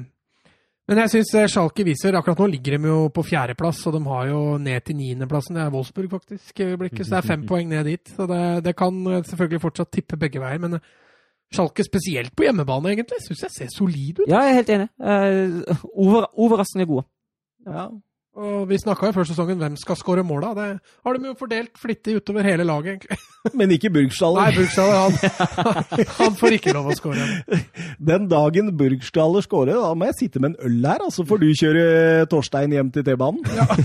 Men 0.87 1.01
jeg 1.03 1.11
syns 1.11 1.33
Schalke 1.51 1.83
viser 1.83 2.15
Akkurat 2.15 2.39
nå 2.39 2.47
ligger 2.53 2.77
de 2.77 2.87
jo 2.87 2.99
på 3.11 3.25
fjerdeplass, 3.27 3.81
og 3.89 3.97
de 3.97 4.01
har 4.07 4.29
jo 4.29 4.39
ned 4.61 4.85
til 4.87 4.95
niendeplassen. 4.95 5.57
Det 5.57 5.65
er 5.65 5.73
Wolfsburg, 5.73 6.09
faktisk, 6.15 6.53
i 6.61 6.69
øyeblikket, 6.69 7.03
så 7.03 7.15
det 7.15 7.19
er 7.19 7.27
fem 7.33 7.43
poeng 7.51 7.67
ned 7.71 7.89
dit. 7.91 8.13
Så 8.15 8.27
det, 8.29 8.41
det 8.69 8.75
kan 8.79 9.01
selvfølgelig 9.19 9.63
fortsatt 9.65 9.91
tippe 9.91 10.19
begge 10.21 10.39
veier, 10.43 10.61
men 10.63 10.79
eh, 10.79 10.87
Schalke 11.53 11.83
spesielt 11.83 12.33
på 12.35 12.47
hjemmebane, 12.47 12.91
egentlig, 12.91 13.19
syns 13.23 13.43
jeg 13.45 13.55
ser 13.55 13.69
solid 13.75 14.23
ut. 14.23 14.27
Ja, 14.27 14.41
jeg 14.45 14.53
er 14.53 14.59
helt 14.61 14.73
enig. 14.75 14.87
Eh, 14.99 15.85
over, 15.93 16.27
overraskende 16.35 16.87
gode. 16.89 17.07
Ja. 17.67 17.87
Og 18.37 18.67
Vi 18.69 18.77
snakka 18.77 19.07
jo 19.09 19.15
før 19.15 19.25
sesongen 19.25 19.57
hvem 19.57 19.73
skal 19.81 19.97
skåre 19.97 20.21
måla. 20.25 20.51
Det 20.53 20.65
har 20.77 21.17
de 21.17 21.25
jo 21.31 21.35
fordelt 21.39 21.73
flittig 21.81 22.15
utover 22.19 22.45
hele 22.45 22.63
laget, 22.67 22.89
egentlig. 22.93 23.17
Men 23.57 23.71
ikke 23.73 23.89
Burgstaller. 23.95 24.41
Nei, 24.43 24.55
Burgstaller 24.59 24.97
han, 25.01 25.13
han 26.19 26.33
får 26.37 26.51
ikke 26.59 26.75
lov 26.77 26.85
å 26.91 26.93
skåre. 26.97 27.25
Den 27.97 28.23
dagen 28.29 28.69
Burgstaller 28.77 29.41
skårer, 29.45 29.77
da 29.81 29.91
må 29.97 30.03
jeg 30.11 30.19
sitte 30.21 30.37
med 30.43 30.49
en 30.53 30.61
øl 30.69 30.81
her, 30.85 31.01
altså 31.07 31.21
får 31.27 31.37
du 31.41 31.47
kjøre 31.63 31.83
Torstein 32.29 32.71
hjem 32.77 32.89
til 32.93 33.03
T-banen. 33.07 33.41
Ja. 33.57 33.65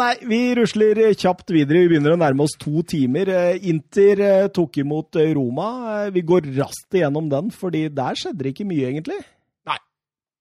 nei, 0.00 0.14
vi 0.24 0.40
rusler 0.56 0.96
kjapt 1.12 1.52
videre. 1.52 1.84
Vi 1.84 1.90
begynner 1.92 2.16
å 2.16 2.20
nærme 2.20 2.42
oss 2.46 2.56
to 2.60 2.80
timer. 2.88 3.28
Eh, 3.28 3.60
Inter 3.68 4.16
eh, 4.24 4.48
tok 4.54 4.78
imot 4.80 5.16
eh, 5.20 5.34
Roma. 5.36 5.68
Eh, 6.06 6.12
Vi 6.16 6.22
går 6.24 6.42
raskt 6.56 6.96
igjennom 6.96 7.28
den, 7.32 7.50
fordi 7.52 7.88
der 7.92 8.14
skjedde 8.16 8.40
det 8.46 8.52
ikke 8.54 8.70
mye, 8.72 8.88
egentlig. 8.94 9.20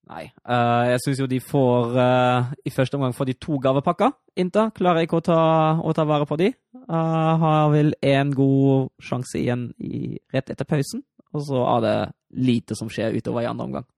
Nei. 0.06 0.27
Uh, 0.45 0.86
jeg 0.91 1.02
syns 1.02 1.22
jo 1.23 1.27
de 1.30 1.40
får 1.41 1.95
uh, 1.98 2.52
I 2.61 2.73
første 2.73 2.98
omgang 2.98 3.15
får 3.18 3.30
de 3.32 3.38
to 3.41 3.57
gavepakker. 3.61 4.14
Inter 4.41 4.69
klarer 4.76 5.06
ikke 5.06 5.18
å 5.18 5.26
ta, 5.26 5.40
å 5.82 5.94
ta 5.98 6.06
vare 6.06 6.27
på 6.30 6.38
de. 6.41 6.52
Uh, 6.86 7.34
har 7.41 7.72
vel 7.73 7.95
én 8.06 8.34
god 8.36 8.91
sjanse 9.02 9.40
igjen 9.41 9.72
i, 9.82 10.19
rett 10.34 10.53
etter 10.53 10.69
pausen. 10.69 11.02
Og 11.36 11.44
så 11.48 11.65
er 11.73 11.84
det 11.86 11.98
lite 12.45 12.77
som 12.77 12.91
skjer 12.91 13.18
utover 13.18 13.44
i 13.44 13.49
andre 13.49 13.68
omgang. 13.68 13.90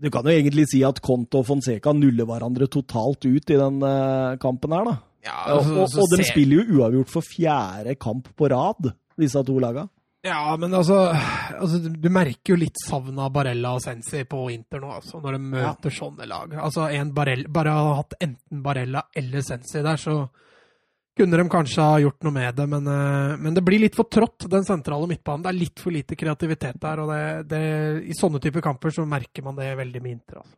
Du 0.00 0.08
kan 0.12 0.26
jo 0.26 0.32
egentlig 0.32 0.66
si 0.70 0.80
at 0.86 1.00
Conte 1.04 1.40
og 1.40 1.46
Fonseca 1.48 1.92
nuller 1.96 2.28
hverandre 2.28 2.68
totalt 2.70 3.24
ut 3.24 3.52
i 3.52 3.58
den 3.58 3.78
kampen 4.42 4.74
her, 4.76 4.84
da. 4.86 4.96
Ja, 5.24 5.38
Og, 5.56 5.70
og, 5.76 5.94
og 6.00 6.12
de 6.16 6.24
spiller 6.24 6.60
jo 6.60 6.80
uavgjort 6.80 7.12
for 7.12 7.26
fjerde 7.26 7.94
kamp 8.00 8.30
på 8.36 8.48
rad, 8.52 8.92
disse 9.20 9.40
to 9.44 9.56
laga. 9.60 9.86
Ja, 10.22 10.56
men 10.60 10.74
altså, 10.76 10.98
altså 11.56 11.78
Du 11.88 12.10
merker 12.12 12.52
jo 12.52 12.58
litt 12.60 12.76
savnet 12.82 13.22
av 13.24 13.32
Barella 13.32 13.72
og 13.78 13.80
Sensi 13.80 14.26
på 14.28 14.42
Inter 14.52 14.82
nå, 14.82 14.90
altså, 14.98 15.20
når 15.22 15.38
de 15.38 15.40
møter 15.54 15.94
sånne 15.96 16.28
lag. 16.28 16.52
Altså, 16.60 16.90
en 16.92 17.14
Barell, 17.16 17.46
Bare 17.48 17.72
ha 17.72 17.96
hatt 18.02 18.18
enten 18.20 18.62
Barella 18.64 19.06
eller 19.16 19.44
Sensi 19.46 19.80
der, 19.80 20.00
så 20.00 20.18
kunne 21.16 21.40
de 21.40 21.48
kanskje 21.52 21.84
ha 21.84 21.98
gjort 22.00 22.22
noe 22.24 22.36
med 22.36 22.54
det. 22.56 22.66
Men, 22.68 22.86
eh, 22.86 23.36
men 23.40 23.56
det 23.56 23.64
blir 23.64 23.80
litt 23.82 23.96
for 23.96 24.12
trått, 24.12 24.48
den 24.52 24.64
sentrale 24.64 25.08
midtbanen. 25.08 25.44
Det 25.44 25.52
er 25.52 25.60
litt 25.60 25.80
for 25.82 25.94
lite 25.94 26.16
kreativitet 26.16 26.80
der. 26.80 27.00
og 27.00 27.12
det, 27.12 27.24
det, 27.50 27.64
I 28.12 28.16
sånne 28.16 28.40
typer 28.40 28.64
kamper 28.64 28.94
så 28.94 29.08
merker 29.08 29.44
man 29.44 29.56
det 29.56 29.72
veldig 29.80 30.02
med 30.04 30.18
Inter. 30.18 30.42
altså. 30.44 30.56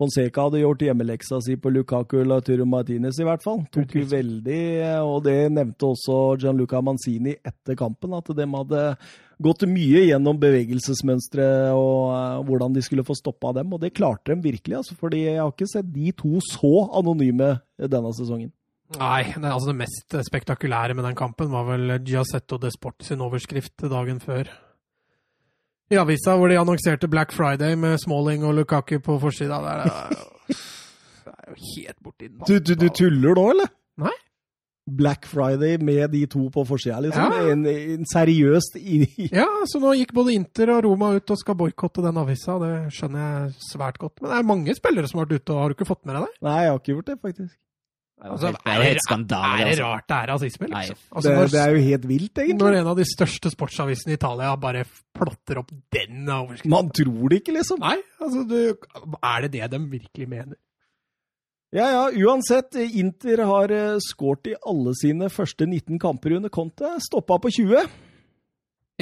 Fonseca 0.00 0.48
hadde 0.48 0.62
gjort 0.64 0.82
hjemmeleksa 0.82 1.38
si 1.44 1.54
på 1.60 1.70
Lukaku 1.70 2.16
eller 2.18 2.42
Turo 2.42 2.64
Martinez, 2.66 3.18
i 3.20 3.26
hvert 3.26 3.44
fall. 3.44 3.60
Tok 3.74 3.94
jo 3.94 4.02
veldig, 4.10 4.62
og 5.06 5.20
det 5.28 5.36
nevnte 5.54 5.92
også 5.92 6.16
Gianluca 6.42 6.80
Manzini 6.82 7.36
etter 7.38 7.78
kampen, 7.78 8.16
at 8.18 8.32
de 8.34 8.48
hadde 8.56 8.82
gått 9.44 9.62
mye 9.70 10.02
gjennom 10.08 10.40
bevegelsesmønstre 10.42 11.46
og 11.76 12.10
eh, 12.14 12.42
hvordan 12.48 12.74
de 12.74 12.82
skulle 12.86 13.06
få 13.06 13.16
stoppa 13.18 13.54
dem, 13.60 13.70
og 13.74 13.82
det 13.82 13.94
klarte 13.94 14.34
de 14.34 14.50
virkelig, 14.50 14.80
altså, 14.80 14.98
fordi 14.98 15.24
jeg 15.28 15.40
har 15.40 15.54
ikke 15.54 15.70
sett 15.70 15.94
de 15.94 16.10
to 16.18 16.42
så 16.48 16.74
anonyme 16.98 17.54
denne 17.78 18.14
sesongen. 18.18 18.52
Nei, 18.98 19.24
det, 19.32 19.48
altså 19.48 19.70
det 19.70 19.78
mest 19.78 20.14
spektakulære 20.26 20.94
med 20.94 21.06
den 21.06 21.16
kampen 21.18 21.50
var 21.54 21.66
vel 21.70 21.96
Giacetto 22.06 22.58
de 22.62 22.70
Sport 22.74 23.06
sin 23.06 23.22
overskrift 23.24 23.86
dagen 23.90 24.20
før. 24.22 24.50
I 25.94 26.00
avisa 26.02 26.34
hvor 26.40 26.50
de 26.52 26.58
annonserte 26.60 27.08
Black 27.10 27.32
Friday 27.34 27.76
med 27.78 27.96
Smalling 28.02 28.44
og 28.48 28.56
Lukaku 28.58 28.98
på 29.04 29.16
forsida. 29.22 29.60
Det, 29.64 29.74
er- 29.78 30.20
det, 31.24 31.32
er 31.38 31.50
jo- 31.54 31.58
helt 31.70 31.98
borti 32.04 32.28
den. 32.28 32.38
Du, 32.48 32.58
du, 32.58 32.74
du 32.84 32.88
tuller 33.00 33.38
nå, 33.38 33.48
eller? 33.54 33.72
Nei. 34.04 34.12
Black 34.84 35.24
Friday 35.24 35.78
med 35.80 36.10
de 36.12 36.26
to 36.28 36.42
på 36.52 36.60
forsida, 36.68 36.98
liksom? 37.00 37.30
Ja. 37.32 37.44
En, 37.54 37.62
en 37.64 38.04
seriøst 38.10 38.74
i, 38.76 38.98
Ja, 39.32 39.46
så 39.70 39.80
nå 39.80 39.94
gikk 39.96 40.10
både 40.12 40.34
Inter 40.36 40.74
og 40.74 40.82
Roma 40.84 41.14
ut 41.16 41.30
og 41.32 41.38
skal 41.40 41.56
boikotte 41.56 42.04
den 42.04 42.18
avisa. 42.20 42.58
Det 42.60 42.72
skjønner 42.92 43.22
jeg 43.24 43.54
svært 43.70 43.96
godt. 44.02 44.20
Men 44.20 44.28
det 44.34 44.40
er 44.42 44.50
mange 44.50 44.74
spillere 44.76 45.08
som 45.08 45.22
har 45.22 45.30
vært 45.30 45.40
ute, 45.40 45.54
og 45.56 45.62
har 45.62 45.72
du 45.72 45.78
ikke 45.78 45.88
fått 45.88 46.02
med 46.04 46.18
deg 46.18 46.26
det? 46.26 46.36
Nei, 46.44 46.58
jeg 46.66 46.74
har 46.74 46.82
ikke 46.82 46.92
gjort 46.98 47.08
det, 47.14 47.16
faktisk. 47.24 47.54
Det 48.24 48.30
er 48.30 48.32
Altså, 48.32 48.48
helt, 48.48 48.60
det 48.64 48.72
er 48.72 48.78
jo 48.78 48.84
helt 48.88 49.02
skandale. 49.04 49.48
Er 49.54 49.58
det 49.58 49.72
altså. 49.74 49.84
rart 49.84 50.04
det 50.08 50.16
er 50.16 50.28
rasisme, 50.32 50.66
liksom? 50.72 50.98
Altså, 51.12 51.28
Det, 51.28 51.36
når, 51.36 51.48
det 51.52 51.60
er 51.60 51.70
jo 51.74 51.80
helt 51.84 52.04
vilt, 52.08 52.38
egentlig. 52.38 52.58
når 52.62 52.76
en 52.78 52.86
av 52.88 52.96
de 52.96 53.04
største 53.04 53.50
sportsavisene 53.52 54.14
i 54.14 54.16
Italia 54.16 54.54
bare 54.56 54.84
plotter 55.12 55.60
opp 55.60 55.74
den 55.92 56.30
overskriften 56.32 56.72
Man 56.72 56.88
tror 56.96 57.28
det 57.28 57.40
ikke, 57.42 57.56
liksom. 57.58 57.82
Nei, 57.84 57.98
altså 58.24 58.46
du, 58.48 58.56
Er 59.20 59.44
det 59.44 59.52
det 59.58 59.68
de 59.74 59.82
virkelig 59.92 60.28
mener? 60.30 60.56
Ja, 61.74 61.90
ja, 61.90 62.02
uansett. 62.24 62.78
Inter 62.96 63.44
har 63.44 63.72
eh, 63.74 64.00
skåret 64.00 64.52
i 64.52 64.56
alle 64.72 64.94
sine 64.96 65.28
første 65.28 65.66
19 65.66 65.98
kamper 66.00 66.36
under 66.38 66.48
Conte. 66.48 66.94
Stoppa 67.02 67.36
på 67.42 67.50
20. 67.50 67.84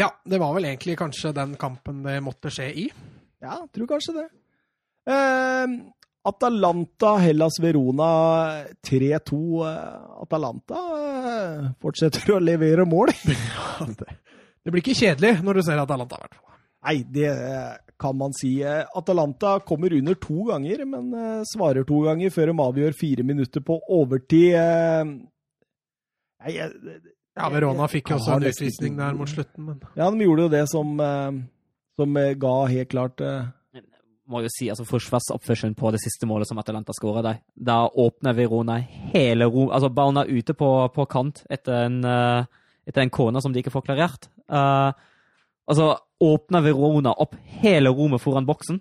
Ja, 0.01 0.09
det 0.25 0.41
var 0.41 0.55
vel 0.57 0.67
egentlig 0.71 0.97
kanskje 0.99 1.35
den 1.37 1.55
kampen 1.61 2.03
det 2.03 2.19
måtte 2.25 2.51
skje 2.51 2.71
i. 2.75 2.91
Ja, 3.45 3.61
tror 3.71 3.91
kanskje 3.91 4.17
det. 4.19 4.29
Eh, 5.13 5.79
Atalanta, 6.25 7.17
Hellas 7.19 7.59
Verona 7.61 8.65
3-2. 8.87 9.67
Eh, 9.67 10.23
Atalanta 10.23 10.83
eh, 11.03 11.71
fortsetter 11.83 12.37
å 12.37 12.43
levere 12.43 12.87
mål. 12.87 13.11
Det 14.63 14.71
blir 14.71 14.79
ikke 14.85 14.95
kjedelig 14.95 15.41
når 15.43 15.59
du 15.59 15.63
ser 15.67 15.81
Atalanta, 15.83 16.21
i 16.21 16.23
hvert 16.23 16.37
fall. 16.39 16.59
Nei, 16.83 16.97
det 17.15 17.31
kan 17.99 18.15
man 18.19 18.35
si. 18.39 18.53
Eh, 18.63 18.85
Atalanta 18.99 19.57
kommer 19.67 19.95
under 19.99 20.15
to 20.23 20.45
ganger, 20.53 20.85
men 20.87 21.11
svarer 21.51 21.87
to 21.87 21.99
ganger 22.07 22.31
før 22.35 22.53
de 22.53 22.55
avgjør 22.69 22.95
fire 22.99 23.27
minutter 23.27 23.65
på 23.67 23.81
overtid. 23.91 24.55
Nei, 26.43 26.55
Ja, 27.33 27.49
Verona 27.49 27.87
fikk 27.89 28.11
jo 28.13 28.19
også 28.21 28.37
en 28.37 28.47
utvisning 28.51 28.99
der 28.99 29.15
mot 29.19 29.31
slutten, 29.31 29.65
men 29.65 29.83
Ja, 29.97 30.11
de 30.13 30.27
gjorde 30.27 30.47
jo 30.47 30.53
det 30.53 30.63
som, 30.71 30.91
som 31.99 32.19
ga 32.45 32.55
helt 32.69 32.91
klart 32.93 33.23
må 34.33 34.43
jo 34.45 34.51
si, 34.53 34.69
altså 34.73 34.87
Forsvarsoppførselen 34.89 35.77
på 35.79 35.93
det 35.95 36.01
siste 36.03 36.27
målet 36.29 36.49
som 36.49 36.61
Atalanta 36.61 36.95
skåra 36.97 37.23
der. 37.25 37.41
Da 37.55 37.85
åpner 37.87 38.37
Verona 38.37 38.79
hele 39.13 39.47
rom... 39.51 39.71
Altså 39.71 39.93
ballen 39.93 40.23
er 40.23 40.33
ute 40.33 40.57
på, 40.59 40.71
på 40.95 41.07
kant 41.13 41.45
etter 41.53 41.87
en, 41.87 42.01
eh, 42.05 42.49
etter 42.89 43.41
som 43.45 43.53
de 43.53 43.61
ikke 43.63 43.75
får 43.75 43.85
klarert. 43.87 44.31
Uh, 44.51 44.91
altså 45.69 45.93
åpner 46.23 46.65
Verona 46.65 47.13
opp 47.13 47.37
hele 47.63 47.93
rommet 47.93 48.23
foran 48.23 48.49
boksen. 48.49 48.81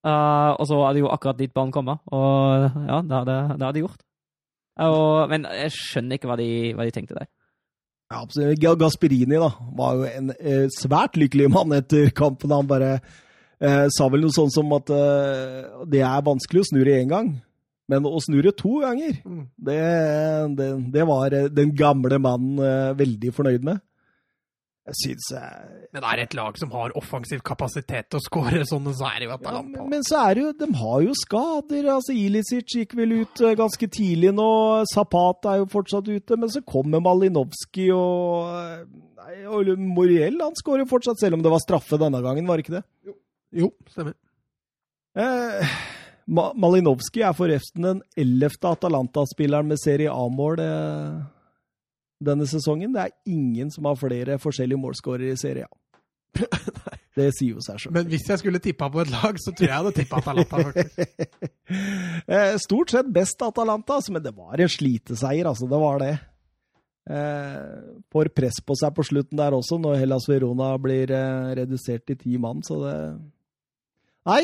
Uh, 0.00 0.56
og 0.56 0.64
så 0.68 0.78
er 0.86 0.94
det 0.96 1.02
jo 1.02 1.10
akkurat 1.12 1.36
dit 1.36 1.52
ballen 1.52 1.72
kommer, 1.74 1.98
og 2.08 2.70
ja, 2.88 3.02
det 3.04 3.66
har 3.66 3.74
de 3.74 3.82
gjort. 3.82 4.00
Og, 4.80 5.28
men 5.28 5.44
jeg 5.44 5.74
skjønner 5.76 6.16
ikke 6.16 6.30
hva 6.30 6.38
de, 6.40 6.48
hva 6.76 6.86
de 6.88 6.94
tenkte 6.94 7.18
der. 7.18 7.28
ja, 8.08 8.22
absolutt. 8.22 8.60
Ga- 8.62 8.78
Gasperini 8.80 9.36
da, 9.42 9.50
var 9.76 9.98
jo 9.98 10.06
en 10.08 10.32
eh, 10.38 10.70
svært 10.72 11.18
lykkelig 11.20 11.50
mann 11.52 11.74
etter 11.76 12.08
kampen. 12.16 12.54
Han 12.54 12.70
bare 12.70 12.94
eh, 13.60 13.86
sa 13.92 14.08
vel 14.12 14.24
noe 14.24 14.34
sånn 14.34 14.50
som 14.54 14.72
at 14.76 14.90
eh, 14.90 15.84
det 15.92 16.02
er 16.06 16.26
vanskelig 16.26 16.64
å 16.64 16.68
snurre 16.72 16.96
én 17.02 17.12
gang, 17.12 17.30
men 17.90 18.06
å 18.06 18.20
snurre 18.22 18.52
to 18.56 18.80
ganger, 18.84 19.20
Mm. 19.26 19.44
det, 19.58 19.78
det, 20.58 20.68
det 20.94 21.06
var 21.08 21.32
eh, 21.34 21.48
den 21.52 21.72
gamle 21.76 22.18
mannen 22.22 22.58
eh, 22.62 22.90
veldig 22.98 23.32
fornøyd 23.36 23.64
med. 23.66 23.80
Jeg 24.90 24.96
syns 24.96 25.26
jeg 25.36 25.88
Men 25.92 26.02
det 26.02 26.08
er 26.08 26.20
et 26.24 26.32
lag 26.34 26.56
som 26.58 26.70
har 26.72 26.90
offensiv 26.98 27.42
kapasitet 27.46 28.08
til 28.10 28.18
å 28.18 28.22
skåre 28.24 28.62
sånne, 28.66 28.94
så 28.96 29.06
er 29.10 29.20
det 29.20 29.26
jo 29.28 29.34
Ja, 29.44 29.60
men, 29.62 29.84
men 29.92 30.02
så 30.08 30.22
er 30.24 30.34
det 30.34 30.42
jo, 30.42 30.52
de 30.62 30.68
har 30.80 31.02
jo 31.04 31.12
skader. 31.20 31.90
altså 31.92 32.14
Ilicic 32.16 32.74
gikk 32.74 32.96
vel 32.98 33.12
ut 33.20 33.42
eh, 33.44 33.54
ganske 33.60 33.86
tidlig 33.92 34.32
nå. 34.34 34.48
Zapata 34.90 35.52
er 35.52 35.60
jo 35.62 35.68
fortsatt 35.70 36.08
ute. 36.08 36.38
Men 36.40 36.50
så 36.50 36.62
kommer 36.66 37.04
Malinowski 37.04 37.90
og, 37.94 38.48
eh, 38.56 38.82
nei, 39.20 39.36
og 39.52 39.70
Moriel. 39.78 40.40
Han 40.42 40.58
skårer 40.58 40.82
jo 40.86 40.90
fortsatt, 40.96 41.20
selv 41.22 41.38
om 41.38 41.44
det 41.44 41.52
var 41.52 41.62
straffe 41.62 42.00
denne 42.00 42.22
gangen, 42.24 42.48
var 42.48 42.58
det 42.58 42.66
ikke 42.66 42.78
det? 42.80 42.84
Jo, 43.06 43.14
stemmer. 43.90 44.14
Eh, 45.18 45.74
Ma 46.30 46.52
Malinovskij 46.54 47.24
er 47.26 47.34
forresten 47.34 47.82
den 47.82 48.02
ellevte 48.18 48.70
Atalanta-spilleren 48.70 49.66
med 49.66 49.80
Serie 49.82 50.12
A-mål 50.14 50.60
eh, 50.62 51.16
denne 52.22 52.46
sesongen. 52.46 52.92
Det 52.94 53.06
er 53.08 53.16
ingen 53.26 53.72
som 53.74 53.88
har 53.90 53.98
flere 53.98 54.38
forskjellige 54.38 54.78
målskårere 54.78 55.34
i 55.34 55.40
Serie 55.40 55.66
A. 55.66 55.74
Det 57.18 57.26
sier 57.34 57.56
jo 57.56 57.62
seg 57.64 57.80
sjøl. 57.82 57.92
Men 57.96 58.06
hvis 58.06 58.28
jeg 58.30 58.38
skulle 58.38 58.60
tippa 58.62 58.86
på 58.92 59.00
et 59.02 59.10
lag, 59.10 59.38
så 59.42 59.50
tror 59.50 59.66
jeg 59.66 59.72
jeg 59.72 59.80
hadde 59.80 59.94
tippa 59.96 60.20
Atalanta, 60.22 60.64
faktisk. 60.70 61.16
Eh, 62.30 62.56
Stort 62.58 62.90
sett 62.90 63.06
best 63.10 63.42
Atalanta, 63.42 63.96
altså, 63.98 64.12
men 64.14 64.22
det 64.22 64.32
var 64.34 64.58
en 64.58 64.70
sliteseier, 64.70 65.46
altså. 65.46 65.66
Det 65.70 65.78
var 65.78 66.00
det. 66.02 66.12
Eh, 67.10 67.90
får 68.12 68.30
press 68.34 68.58
på 68.66 68.74
seg 68.78 68.94
på 68.94 69.04
slutten 69.06 69.38
der 69.38 69.54
også, 69.56 69.78
når 69.82 69.98
Hellas 69.98 70.26
Verona 70.30 70.70
blir 70.82 71.10
eh, 71.14 71.52
redusert 71.58 72.06
til 72.06 72.18
ti 72.18 72.38
mann, 72.42 72.62
så 72.66 72.78
det 72.84 72.96
Nei. 74.28 74.42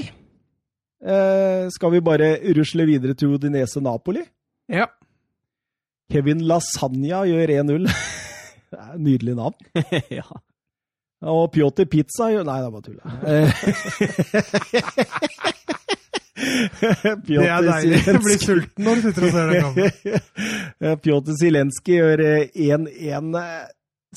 Eh, 1.04 1.66
skal 1.74 1.92
vi 1.92 2.00
bare 2.04 2.36
rusle 2.56 2.86
videre 2.88 3.14
til 3.14 3.34
Udinese 3.36 3.82
Napoli? 3.84 4.22
Ja. 4.72 4.86
Kevin 6.12 6.40
Lasagna 6.48 7.24
gjør 7.28 7.52
1-0. 7.60 7.86
det 8.70 8.78
er 8.80 8.92
et 8.94 9.00
nydelig 9.04 9.36
navn. 9.36 9.54
ja. 10.18 10.26
Og 11.26 11.50
Pjotr 11.52 11.88
Pizza 11.90 12.30
gjør 12.32 12.44
Nei, 12.46 12.58
det 12.60 12.66
er 12.66 12.74
bare 12.74 12.86
tull. 12.86 13.00
Det 16.36 17.38
er 17.40 17.64
deilig. 17.64 17.98
Jeg 18.04 18.20
blir 18.20 18.38
sulten 18.38 18.84
når 18.84 18.98
du 18.98 19.06
sitter 19.06 19.24
og 19.24 19.30
ser 19.32 19.46
den 19.50 19.62
kampen. 19.64 20.98
Pjotr 21.02 21.32
Zelenskyj 21.40 21.96
gjør 21.96 22.22
eh, 22.26 22.58
1-1. 22.76 23.32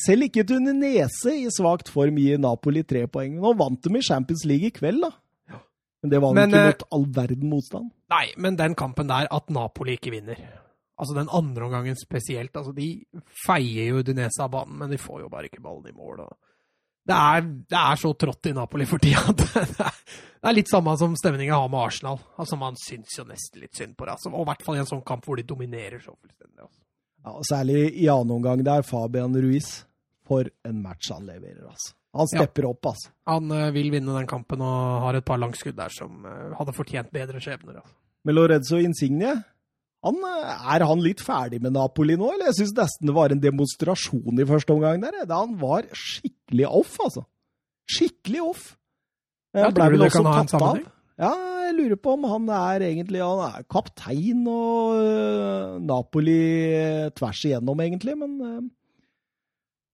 Selv 0.03 0.27
ikke 0.27 0.43
et 0.43 0.51
Nese 0.67 1.31
i 1.39 1.47
svakt 1.51 1.89
form 1.91 2.19
gir 2.19 2.37
Napoli 2.41 2.83
tre 2.87 3.05
poeng. 3.11 3.39
Nå 3.39 3.53
vant 3.59 3.79
de 3.81 3.95
i 3.97 4.03
Champions 4.05 4.43
League 4.47 4.67
i 4.67 4.75
kveld, 4.75 4.99
da. 5.07 5.13
Men 6.01 6.11
det 6.13 6.19
var 6.23 6.33
Men, 6.33 6.49
ikke 6.49 6.59
eh, 6.59 6.71
mot 6.71 6.83
all 6.95 7.05
verden 7.15 7.49
motstand. 7.51 7.91
Nei, 8.09 8.25
men 8.37 8.57
den 8.59 8.75
kampen 8.79 9.09
der, 9.09 9.27
at 9.31 9.49
Napoli 9.53 9.97
ikke 9.99 10.13
vinner 10.15 10.39
Altså 10.99 11.15
Den 11.15 11.29
andre 11.31 11.63
omgangen 11.63 11.95
spesielt. 11.95 12.55
altså 12.55 12.73
De 12.75 13.05
feier 13.45 13.87
jo 13.87 14.01
Udinese 14.03 14.43
av 14.43 14.51
banen, 14.51 14.77
men 14.81 14.91
de 14.91 14.97
får 14.99 15.21
jo 15.23 15.29
bare 15.31 15.47
ikke 15.47 15.61
ballen 15.63 15.87
i 15.87 15.95
mål. 15.95 16.25
Det, 17.07 17.15
er, 17.15 17.45
det 17.71 17.77
er 17.79 18.01
så 18.01 18.11
trått 18.19 18.49
i 18.51 18.55
Napoli 18.55 18.87
for 18.87 18.99
tida. 18.99 19.23
at 19.31 19.37
Det 19.53 19.85
er, 19.85 20.01
det 20.39 20.49
er 20.51 20.57
litt 20.57 20.71
samme 20.71 20.95
som 20.99 21.15
stemninga 21.19 21.55
har 21.55 21.71
med 21.71 21.79
Arsenal. 21.79 22.19
Altså 22.35 22.59
Man 22.59 22.75
syns 22.79 23.15
jo 23.15 23.23
nesten 23.27 23.63
litt 23.63 23.79
synd 23.79 23.95
på 23.95 24.07
det. 24.07 24.17
Altså, 24.17 24.31
og 24.33 24.43
i 24.43 24.49
hvert 24.51 24.65
fall 24.65 24.75
i 24.75 24.83
en 24.83 24.91
sånn 24.91 25.05
kamp 25.07 25.23
hvor 25.27 25.39
de 25.39 25.47
dominerer 25.47 26.03
så 26.03 26.11
fullstendig. 26.11 26.67
Altså. 26.67 26.81
Ja, 27.23 27.31
og 27.35 27.47
særlig 27.47 27.85
i 27.95 28.09
annen 28.11 28.35
omgang 28.35 28.63
der, 28.67 28.83
Fabian 28.87 29.35
Ruiz. 29.39 29.71
For 30.29 30.51
en 30.67 30.83
match 30.83 31.09
han 31.11 31.25
leverer, 31.25 31.63
altså. 31.71 31.95
Han 32.17 32.25
Ja. 32.25 32.41
stepper 32.41 32.65
opp, 32.71 32.85
altså. 32.89 33.11
Han 33.29 33.51
uh, 33.53 33.69
vil 33.75 33.91
vinne 33.93 34.15
den 34.15 34.27
kampen 34.27 34.61
og 34.65 35.01
har 35.05 35.19
et 35.19 35.25
par 35.25 35.37
langskudd 35.37 35.75
der 35.77 35.93
som 35.93 36.25
uh, 36.25 36.55
hadde 36.57 36.73
fortjent 36.73 37.11
bedre 37.13 37.41
skjebner. 37.43 37.81
Altså. 37.83 37.93
Med 38.25 38.35
Lorenzo 38.35 38.79
Insigne, 38.81 39.35
han, 39.99 40.15
eh, 40.23 40.65
er 40.75 40.85
han 40.87 41.01
litt 41.03 41.19
ferdig 41.19 41.59
med 41.61 41.73
Napoli 41.75 42.15
nå, 42.15 42.31
eller? 42.33 42.49
Jeg 42.49 42.61
syns 42.61 42.73
nesten 42.77 43.09
det 43.09 43.15
var 43.17 43.33
en 43.33 43.41
demonstrasjon 43.43 44.39
i 44.39 44.47
første 44.47 44.71
omgang 44.73 45.01
der. 45.03 45.25
Da 45.27 45.41
han 45.43 45.57
var 45.59 45.87
skikkelig 45.91 46.67
off, 46.67 46.95
altså. 47.03 47.25
Skikkelig 47.89 48.41
off. 48.45 48.65
Jeg 49.53 49.73
ble 49.75 49.89
vel 49.95 50.05
også 50.07 50.23
tatt 50.23 50.55
av. 50.61 50.79
Ja, 51.19 51.33
jeg 51.67 51.75
lurer 51.75 51.99
på 51.99 52.13
om 52.15 52.23
han 52.31 52.45
er 52.55 52.85
egentlig 52.87 53.19
Han 53.19 53.41
er 53.43 53.65
kaptein 53.67 54.45
og 54.47 55.01
uh, 55.03 55.79
Napoli 55.83 56.39
tvers 57.17 57.41
igjennom, 57.49 57.81
egentlig, 57.83 58.15
men 58.17 58.69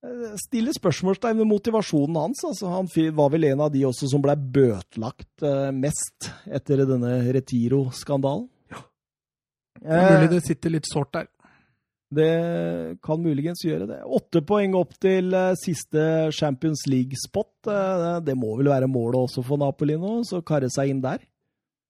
øh, 0.06 0.72
spørsmålstegn 0.78 1.38
ved 1.42 1.50
motivasjonen 1.50 2.16
hans. 2.16 2.44
Altså, 2.48 2.70
han 2.72 2.90
var 3.16 3.32
vel 3.34 3.50
en 3.52 3.62
av 3.66 3.72
de 3.74 3.86
også 3.86 4.10
som 4.12 4.24
ble 4.24 4.36
bøtelagt 4.36 5.44
øh, 5.44 5.72
mest 5.74 6.32
etter 6.46 6.86
denne 6.86 7.18
Retiro-skandalen. 7.36 8.50
Det 9.86 9.92
er 9.92 10.12
mulig 10.16 10.28
Eh, 10.30 10.34
det 10.34 10.44
sitter 10.46 10.74
litt 10.74 10.88
sårt 10.90 11.14
der. 11.14 11.28
det 12.16 12.98
kan 13.04 13.20
muligens 13.20 13.64
gjøre 13.66 13.88
det. 13.90 14.02
Åtte 14.06 14.42
poeng 14.46 14.76
opp 14.78 14.94
til 15.02 15.34
eh, 15.34 15.56
siste 15.60 16.32
Champions 16.32 16.86
League-spot. 16.88 17.68
Eh, 17.68 18.20
det 18.24 18.38
må 18.38 18.56
vel 18.58 18.72
være 18.72 18.88
målet 18.88 19.26
også 19.26 19.44
for 19.44 19.60
Napoli 19.62 19.98
nå, 20.00 20.22
så 20.24 20.42
karre 20.46 20.70
seg 20.72 20.94
inn 20.94 21.02
der. 21.04 21.20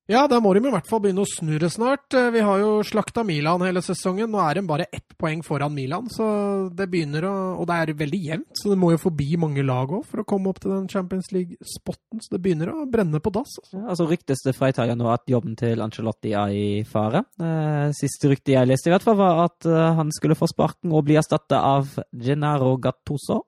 Ja, 0.06 0.28
da 0.30 0.38
må 0.38 0.52
de 0.54 0.62
i 0.62 0.70
hvert 0.70 0.86
fall 0.86 1.00
begynne 1.02 1.24
å 1.24 1.30
snurre 1.30 1.66
snart. 1.74 2.14
Eh, 2.14 2.28
Vi 2.30 2.42
har 2.46 2.60
jo 2.62 2.84
slakta 2.86 3.24
Milan 3.26 3.64
hele 3.66 3.82
sesongen. 3.82 4.30
Nå 4.30 4.38
er 4.38 4.60
de 4.60 4.62
bare 4.70 4.86
ett 4.94 5.16
poeng 5.18 5.42
foran 5.42 5.74
Milan, 5.74 6.06
så 6.14 6.70
det 6.70 6.86
begynner 6.92 7.26
å 7.26 7.34
Og 7.56 7.66
det 7.66 7.76
er 7.76 7.94
veldig 7.98 8.20
jevnt, 8.22 8.52
så 8.62 8.70
det 8.70 8.78
må 8.78 8.92
jo 8.92 9.00
forbi 9.02 9.36
mange 9.40 9.64
lag 9.66 9.90
òg 9.90 10.04
for 10.06 10.22
å 10.22 10.26
komme 10.28 10.50
opp 10.52 10.60
til 10.60 10.72
den 10.76 10.88
Champions 10.92 11.32
League-spotten. 11.32 12.22
Så 12.22 12.36
det 12.36 12.42
begynner 12.44 12.70
å 12.70 12.86
brenne 12.92 13.18
på 13.20 13.32
dass. 13.34 13.50
Altså. 13.64 13.80
Ja, 13.80 13.86
altså 13.90 14.08
Ryktes 14.10 14.44
det 14.46 14.54
fra 14.56 14.70
Italia 14.70 14.94
nå 14.94 15.10
at 15.10 15.26
jobben 15.26 15.56
til 15.58 15.82
Ancelotti 15.82 16.34
er 16.38 16.54
i 16.54 16.84
fare. 16.84 17.24
Eh, 17.40 17.90
siste 17.98 18.30
rykte 18.30 18.54
jeg 18.54 18.68
leste, 18.70 18.92
i 18.92 18.94
hvert 18.94 19.06
fall, 19.08 19.18
var 19.18 19.46
at 19.48 19.66
eh, 19.66 19.96
han 19.98 20.12
skulle 20.14 20.38
få 20.38 20.46
sparken 20.52 20.94
og 20.94 21.06
bli 21.08 21.18
erstatta 21.18 21.64
av 21.64 21.96
Gennaro 22.14 22.76
Gattuso. 22.78 23.46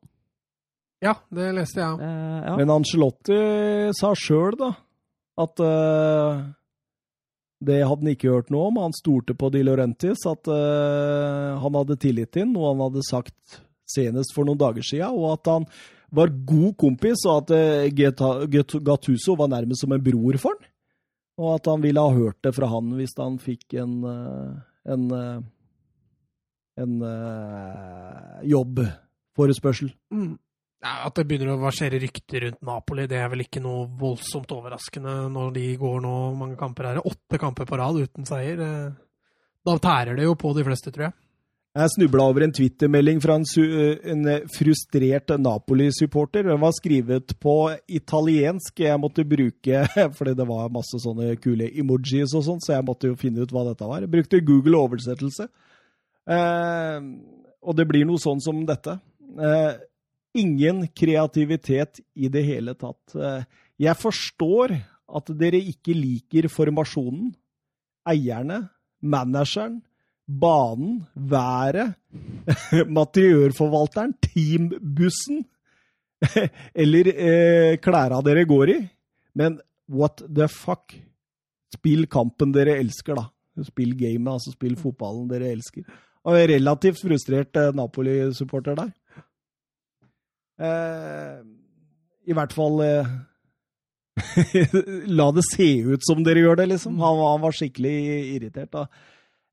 Ja, 1.03 1.13
det 1.29 1.51
leste 1.53 1.83
jeg. 1.83 1.99
Eh, 2.01 2.41
ja. 2.47 2.55
Men 2.57 2.73
Ancelotti 2.79 3.37
sa 3.93 4.15
sjøl, 4.17 4.57
da, 4.57 4.71
at 5.37 5.61
uh, 5.63 6.45
det 7.63 7.81
hadde 7.81 8.03
han 8.03 8.13
ikke 8.13 8.33
hørt 8.33 8.49
noe 8.53 8.69
om. 8.69 8.79
Han 8.81 8.95
stolte 8.95 9.35
på 9.37 9.49
Di 9.53 9.63
Laurentis, 9.65 10.25
at 10.29 10.49
uh, 10.49 11.57
han 11.61 11.77
hadde 11.79 11.99
tillit 12.01 12.33
til 12.35 12.49
noe 12.51 12.73
han 12.73 12.85
hadde 12.87 13.05
sagt 13.07 13.59
senest 13.87 14.33
for 14.35 14.47
noen 14.47 14.59
dager 14.59 14.85
siden, 14.85 15.15
og 15.15 15.37
at 15.37 15.51
han 15.53 15.67
var 16.17 16.31
god 16.47 16.73
kompis, 16.79 17.25
og 17.27 17.51
at 17.51 17.91
uh, 17.91 18.79
Gattuso 18.89 19.37
var 19.39 19.51
nærmest 19.53 19.85
som 19.85 19.93
en 19.95 20.03
bror 20.03 20.39
for 20.41 20.57
han. 20.57 20.73
Og 21.37 21.51
at 21.53 21.67
han 21.69 21.83
ville 21.83 22.01
ha 22.01 22.13
hørt 22.15 22.39
det 22.41 22.49
fra 22.57 22.65
han 22.71 22.95
hvis 22.97 23.11
han 23.19 23.35
fikk 23.37 23.75
en, 23.77 23.99
en, 24.89 25.03
en 26.81 27.01
eh, 27.05 28.49
jobbforespørsel. 28.53 29.91
Mm. 30.13 30.37
At 31.07 31.15
det 31.17 31.25
begynner 31.29 31.53
å 31.53 31.59
versere 31.61 31.99
rykter 32.01 32.45
rundt 32.45 32.61
Napoli, 32.65 33.07
det 33.09 33.19
er 33.21 33.29
vel 33.31 33.43
ikke 33.45 33.61
noe 33.63 33.85
voldsomt 33.99 34.51
overraskende 34.55 35.13
når 35.33 35.53
de 35.55 35.67
går 35.81 36.01
nå 36.03 36.15
mange 36.39 36.57
kamper 36.59 36.91
her. 36.91 36.99
Åtte 37.05 37.39
kamper 37.41 37.67
på 37.69 37.79
rad 37.79 37.99
uten 38.03 38.27
seier. 38.29 38.59
Eh, 38.63 38.91
Da 39.67 39.73
tærer 39.83 40.15
det 40.15 40.23
jo 40.23 40.35
på 40.39 40.53
de 40.55 40.63
fleste, 40.63 40.93
tror 40.95 41.09
jeg. 41.09 41.13
Jeg 41.77 41.91
snubla 41.93 42.23
over 42.25 42.41
en 42.41 42.53
Twitter-melding 42.55 43.19
fra 43.21 43.35
en, 43.37 43.43
su 43.45 43.59
en 43.61 44.23
frustrert 44.49 45.29
Napoli-supporter. 45.37 46.47
Den 46.47 46.61
var 46.63 46.71
skrevet 46.73 47.35
på 47.43 47.55
italiensk. 47.85 48.79
Jeg 48.81 48.97
måtte 48.97 49.25
bruke 49.27 49.83
Fordi 50.17 50.33
det 50.39 50.47
var 50.49 50.71
masse 50.73 50.97
sånne 51.03 51.35
kule 51.43 51.67
emojis 51.69 52.33
og 52.33 52.47
sånn, 52.47 52.63
så 52.63 52.73
jeg 52.77 52.87
måtte 52.87 53.11
jo 53.11 53.19
finne 53.19 53.43
ut 53.45 53.53
hva 53.53 53.67
dette 53.67 53.85
var. 53.85 54.01
Jeg 54.01 54.13
brukte 54.15 54.41
Google 54.47 54.79
oversettelse. 54.87 55.49
Eh, 56.27 56.97
og 57.61 57.77
det 57.77 57.85
blir 57.91 58.07
noe 58.09 58.21
sånn 58.23 58.41
som 58.41 58.63
dette. 58.65 58.97
Eh, 59.37 59.71
ingen 60.39 60.85
kreativitet 60.95 62.01
i 62.15 62.29
det 62.31 62.43
hele 62.47 62.75
tatt. 62.77 63.15
Eh, 63.15 63.43
jeg 63.87 63.99
forstår 63.99 64.75
at 65.17 65.29
dere 65.39 65.59
ikke 65.71 65.95
liker 65.95 66.49
formasjonen, 66.51 67.31
eierne, 68.07 68.63
manageren, 69.01 69.79
banen, 70.27 71.05
været, 71.15 71.95
materiørforvalteren, 72.99 74.15
teambussen 74.23 75.45
eller 76.83 77.11
eh, 77.13 77.77
klæra 77.83 78.21
dere 78.25 78.45
går 78.49 78.73
i. 78.73 78.79
Men 79.37 79.59
what 79.87 80.23
the 80.27 80.49
fuck? 80.51 80.95
Spill 81.75 82.07
kampen 82.11 82.53
dere 82.55 82.77
elsker, 82.81 83.17
da. 83.17 83.27
Spill 83.67 83.95
gamet, 83.97 84.37
altså 84.37 84.53
spill 84.53 84.77
fotballen 84.79 85.27
dere 85.29 85.51
elsker. 85.55 85.85
Og 86.27 86.37
jeg 86.37 86.49
relativt 86.55 87.01
frustrert 87.01 87.59
eh, 87.59 87.73
Napoli-supporter 87.75 88.77
der. 88.77 88.91
Eh, 90.59 91.37
I 92.27 92.35
hvert 92.37 92.53
fall 92.55 92.81
eh, 92.85 93.09
La 95.19 95.27
det 95.35 95.43
se 95.45 95.67
ut 95.85 96.01
som 96.05 96.23
dere 96.25 96.41
gjør 96.45 96.61
det, 96.61 96.71
liksom. 96.73 96.97
Han, 97.03 97.19
han 97.21 97.43
var 97.43 97.55
skikkelig 97.55 97.95
irritert. 98.37 98.71
da. 98.73 98.87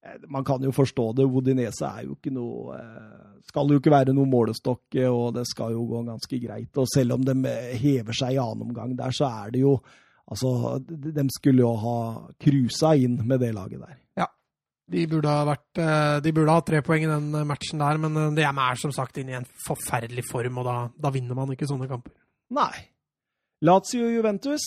Eh, 0.04 0.16
Man 0.32 0.44
kan 0.44 0.62
jo 0.64 0.72
forstå 0.72 1.10
det. 1.18 1.26
Odinese 1.28 1.88
er 1.90 2.06
jo 2.08 2.16
ikke 2.16 2.32
noe 2.34 2.78
eh, 2.78 3.26
Skal 3.50 3.74
jo 3.74 3.80
ikke 3.82 3.92
være 3.92 4.14
noe 4.16 4.24
målestokk, 4.30 4.96
og 5.10 5.34
det 5.36 5.44
skal 5.50 5.74
jo 5.76 5.84
gå 5.90 6.00
ganske 6.06 6.38
greit. 6.40 6.72
Og 6.80 6.88
selv 6.88 7.18
om 7.18 7.26
de 7.28 7.34
hever 7.76 8.16
seg 8.16 8.38
i 8.38 8.40
annen 8.40 8.70
omgang 8.70 8.96
der, 8.96 9.12
så 9.12 9.28
er 9.44 9.52
det 9.56 9.66
jo 9.66 9.76
Altså, 10.24 10.78
de 10.88 11.22
skulle 11.28 11.60
jo 11.60 11.74
ha 11.76 11.96
cruisa 12.40 12.94
inn 12.96 13.18
med 13.28 13.42
det 13.44 13.50
laget 13.52 13.82
der. 13.82 13.98
De 14.90 15.06
burde 15.08 15.30
ha 15.32 15.44
vært 15.48 15.78
eh, 15.80 16.18
De 16.20 16.32
burde 16.36 16.52
ha 16.52 16.60
tre 16.66 16.82
poeng 16.84 17.06
i 17.06 17.08
den 17.08 17.30
eh, 17.38 17.46
matchen 17.48 17.80
der, 17.80 17.96
men 18.02 18.18
DM 18.36 18.36
de 18.36 18.44
er 18.66 18.76
som 18.80 18.92
sagt 18.92 19.16
inne 19.20 19.32
i 19.32 19.38
en 19.38 19.46
forferdelig 19.66 20.24
form, 20.28 20.58
og 20.60 20.64
da, 20.68 20.74
da 21.06 21.12
vinner 21.14 21.34
man 21.38 21.52
ikke 21.54 21.68
sånne 21.70 21.88
kamper. 21.88 22.12
Nei. 22.54 22.74
Lazio 23.64 24.10
Juventus. 24.12 24.64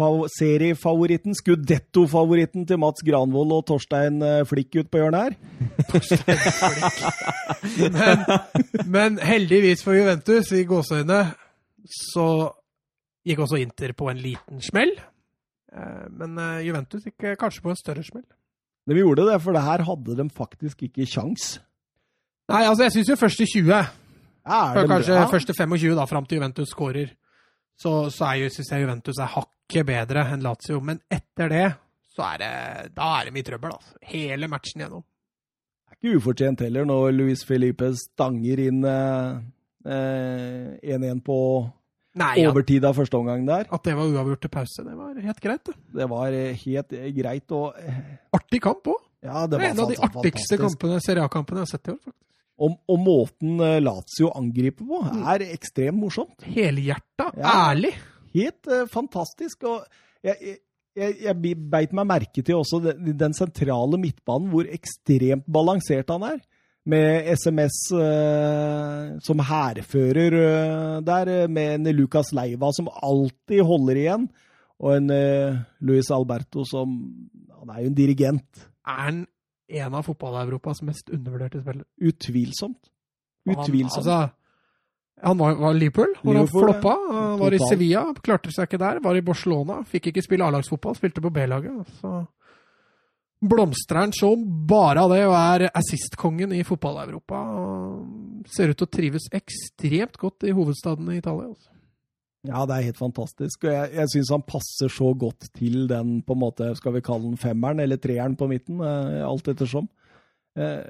Seriefavoritten, 0.00 1.34
skuddetto-favoritten 1.36 2.62
til 2.64 2.78
Mats 2.80 3.02
Granvold 3.04 3.50
og 3.52 3.66
Torstein 3.68 4.22
eh, 4.24 4.46
Flikk 4.48 4.78
ut 4.78 4.88
på 4.88 4.96
hjørnet 5.02 5.22
her. 5.26 5.34
Men, 7.92 8.18
men 8.88 9.18
heldigvis 9.20 9.82
for 9.84 9.92
Juventus, 9.96 10.52
i 10.56 10.64
gåseøyne, 10.68 11.20
så 12.14 12.26
gikk 13.26 13.42
også 13.44 13.60
Inter 13.60 13.92
på 13.96 14.08
en 14.10 14.20
liten 14.22 14.60
smell. 14.64 14.92
Eh, 15.74 16.06
Men 16.16 16.38
eh, 16.40 16.62
Juventus 16.68 17.04
gikk 17.04 17.24
eh, 17.28 17.36
kanskje 17.40 17.64
på 17.66 17.72
en 17.74 17.80
større 17.80 18.04
smell. 18.06 18.24
De 18.90 18.98
gjorde 18.98 19.26
det, 19.28 19.36
for 19.44 19.54
det 19.54 19.62
her 19.62 19.84
hadde 19.86 20.16
de 20.18 20.26
faktisk 20.34 20.82
ikke 20.88 21.06
kjangs. 21.06 21.52
Nei, 22.50 22.64
altså, 22.66 22.88
jeg 22.88 22.96
syns 22.96 23.12
jo 23.12 23.18
første 23.20 23.46
20, 23.46 23.70
Ja, 23.70 24.56
er 24.72 24.80
det 24.80 24.88
kanskje 24.90 25.14
ja. 25.14 25.26
første 25.30 25.54
25 25.54 25.94
da, 25.94 26.06
fram 26.10 26.26
til 26.26 26.40
Juventus 26.40 26.72
skårer, 26.74 27.12
så, 27.78 27.92
så 28.10 28.32
er 28.32 28.40
jo, 28.42 28.50
syns 28.50 28.72
jeg 28.72 28.82
Juventus 28.82 29.20
er 29.22 29.30
hakket 29.36 29.86
bedre 29.86 30.24
enn 30.32 30.42
Lazio. 30.42 30.80
Men 30.82 30.98
etter 31.12 31.52
det, 31.52 31.68
så 32.10 32.26
er 32.32 32.42
det 32.42 32.52
Da 32.96 33.12
er 33.20 33.30
de 33.30 33.38
i 33.38 33.46
trøbbel, 33.46 33.76
altså. 33.76 33.94
Hele 34.10 34.50
matchen 34.50 34.82
gjennom. 34.82 35.04
Det 35.04 35.94
er 35.94 36.00
ikke 36.00 36.18
ufortjent 36.18 36.64
heller, 36.66 36.88
når 36.88 37.14
Luis 37.14 37.44
Felipe 37.46 37.92
stanger 37.98 38.64
inn 38.66 38.82
eh, 38.88 39.38
eh, 39.86 40.96
1-1 40.96 41.22
på 41.26 41.38
Nei, 42.18 42.40
ja. 42.42 42.50
overtid 42.50 42.82
av 42.88 42.96
første 42.98 43.14
omgang 43.20 43.44
der. 43.46 43.68
At 43.70 43.84
det 43.86 43.92
var 43.94 44.08
uavgjort 44.10 44.40
til 44.42 44.50
pause, 44.50 44.82
det 44.82 44.96
var 44.98 45.18
helt 45.22 45.40
greit. 45.44 45.62
det. 45.68 45.76
Det 46.00 46.08
var 46.10 46.32
eh, 46.34 46.56
helt 46.64 46.92
eh, 46.98 47.10
greit. 47.14 47.52
Og 47.54 47.76
eh, 47.78 48.00
Artig 48.34 48.60
kamp 48.64 48.90
òg. 48.90 48.98
ja, 49.22 49.44
Det 49.46 49.58
det 49.60 49.68
er 49.68 49.70
en 49.76 49.82
av 49.84 49.92
de 49.92 49.98
artigste 50.08 50.58
kampene, 50.58 50.98
Serie 51.04 51.22
A-kampene 51.22 51.62
jeg 51.62 51.68
har 51.68 51.72
sett 51.76 51.86
i 51.86 51.94
år. 51.94 52.00
faktisk. 52.02 52.26
Og, 52.60 52.74
og 52.92 52.98
måten 53.00 53.60
Lazio 53.80 54.32
angriper 54.36 54.84
på, 54.84 54.98
er 55.32 55.46
ekstremt 55.46 55.96
morsomt. 55.96 56.42
Helhjerta, 56.44 57.30
Ja. 57.38 57.54
ærlig. 57.70 57.94
Helt 58.34 58.66
uh, 58.68 58.82
fantastisk. 58.92 59.62
Og 59.64 59.86
jeg, 60.22 60.58
jeg, 60.98 61.14
jeg 61.24 61.56
beit 61.72 61.94
meg 61.96 62.06
merke 62.10 62.42
til 62.44 62.58
også 62.58 62.82
den, 62.84 63.14
den 63.16 63.32
sentrale 63.32 63.96
midtbanen, 64.02 64.50
hvor 64.52 64.68
ekstremt 64.68 65.46
balansert 65.48 66.10
han 66.12 66.26
er. 66.34 66.42
Med 66.88 67.26
SMS 67.36 67.76
eh, 67.92 69.18
som 69.20 69.42
hærfører 69.44 70.36
eh, 70.38 70.94
der, 71.04 71.28
eh, 71.28 71.50
med 71.52 71.74
en 71.74 71.96
Lucas 71.96 72.32
Leiva 72.32 72.70
som 72.72 72.88
alltid 72.88 73.60
holder 73.68 74.00
igjen, 74.00 74.24
og 74.80 74.94
en 74.96 75.12
eh, 75.12 75.58
Luis 75.84 76.08
Alberto 76.10 76.64
som 76.64 76.96
Han 77.60 77.68
er 77.68 77.82
jo 77.82 77.90
en 77.90 77.98
dirigent. 77.98 78.62
Er 78.88 79.02
han 79.04 79.26
en 79.68 79.94
av 79.94 80.06
fotball-Europas 80.06 80.80
mest 80.82 81.12
undervurderte 81.12 81.60
spillere? 81.60 81.84
Utvilsomt. 82.00 82.88
Utvilsomt. 83.44 84.06
han-. 84.06 84.24
Altså, 84.24 84.28
han 85.22 85.38
var, 85.38 85.54
var 85.60 85.76
Liverpool, 85.76 86.14
hvor 86.22 86.38
han 86.38 86.48
floppa. 86.48 86.94
Han 87.12 87.40
var 87.42 87.52
i 87.52 87.60
Sevilla, 87.60 88.06
klarte 88.24 88.52
seg 88.54 88.68
ikke 88.68 88.80
der. 88.80 89.02
Var 89.04 89.18
i 89.18 89.24
Barcelona, 89.24 89.82
fikk 89.84 90.08
ikke 90.10 90.24
spille 90.24 90.46
A-lagsfotball, 90.48 90.96
spilte 90.96 91.20
på 91.20 91.32
B-laget. 91.34 91.92
Så 92.00 92.14
blomstrer 93.40 94.04
han 94.04 94.14
som 94.16 94.42
bare 94.68 95.04
av 95.04 95.12
det, 95.14 95.24
og 95.28 95.36
er 95.38 95.66
assistkongen 95.72 96.52
i 96.56 96.62
fotball-Europa. 96.66 97.40
Ser 98.52 98.72
ut 98.72 98.80
til 98.80 98.88
å 98.88 98.94
trives 98.98 99.28
ekstremt 99.36 100.18
godt 100.20 100.48
i 100.48 100.54
hovedstaden 100.56 101.08
i 101.12 101.20
Italia. 101.20 101.48
Altså. 101.50 101.70
Ja, 102.48 102.64
det 102.64 102.76
er 102.76 102.88
helt 102.88 103.00
fantastisk. 103.00 103.64
Og 103.66 103.72
jeg, 103.72 103.94
jeg 103.98 104.12
syns 104.14 104.32
han 104.32 104.44
passer 104.48 104.92
så 104.92 105.12
godt 105.12 105.50
til 105.56 105.86
den, 105.90 106.20
på 106.24 106.36
en 106.36 106.42
måte, 106.44 106.70
skal 106.78 106.94
vi 106.96 107.04
kalle 107.04 107.28
den 107.28 107.40
femmeren 107.40 107.82
eller 107.84 108.00
treeren 108.00 108.36
på 108.40 108.48
midten, 108.50 108.80
eh, 108.84 109.20
alt 109.26 109.50
ettersom. 109.52 109.88
Eh, 110.58 110.80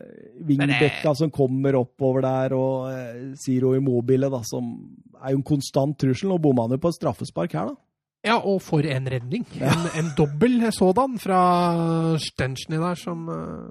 Vingbekka 0.46 1.12
som 1.18 1.32
kommer 1.34 1.76
oppover 1.80 2.24
der, 2.24 2.54
og 2.56 2.90
eh, 2.94 3.22
Ziro 3.38 3.74
Immobile, 3.76 4.30
da, 4.32 4.42
som 4.46 4.72
er 5.20 5.34
jo 5.34 5.40
en 5.40 5.46
konstant 5.46 5.98
trussel. 6.00 6.30
Nå 6.30 6.38
bomma 6.42 6.66
han 6.66 6.78
jo 6.78 6.82
på 6.82 6.92
et 6.92 7.00
straffespark 7.00 7.58
her, 7.58 7.72
da. 7.74 7.78
Ja, 8.26 8.36
og 8.36 8.58
for 8.60 8.84
en 8.84 9.06
redning. 9.08 9.46
En, 9.64 9.86
en 9.96 10.10
dobbel 10.16 10.66
sådan 10.76 11.16
fra 11.22 11.38
Stenchny 12.20 12.76
der, 12.76 12.98
som 13.00 13.22
uh, 13.32 13.70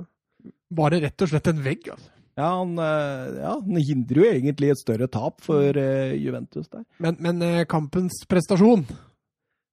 bare 0.73 1.01
rett 1.03 1.21
og 1.21 1.30
slett 1.30 1.51
en 1.51 1.61
vegg. 1.65 1.91
Altså. 1.93 2.09
Ja, 2.39 2.47
han, 2.55 2.71
eh, 2.80 3.38
ja, 3.43 3.51
han 3.59 3.77
hindrer 3.84 4.21
jo 4.21 4.27
egentlig 4.30 4.69
et 4.71 4.80
større 4.80 5.09
tap 5.11 5.41
for 5.43 5.76
uh, 5.76 6.15
Juventus 6.15 6.69
der. 6.71 6.85
Men, 7.03 7.17
men 7.19 7.43
uh, 7.43 7.65
kampens 7.67 8.21
prestasjon, 8.31 8.85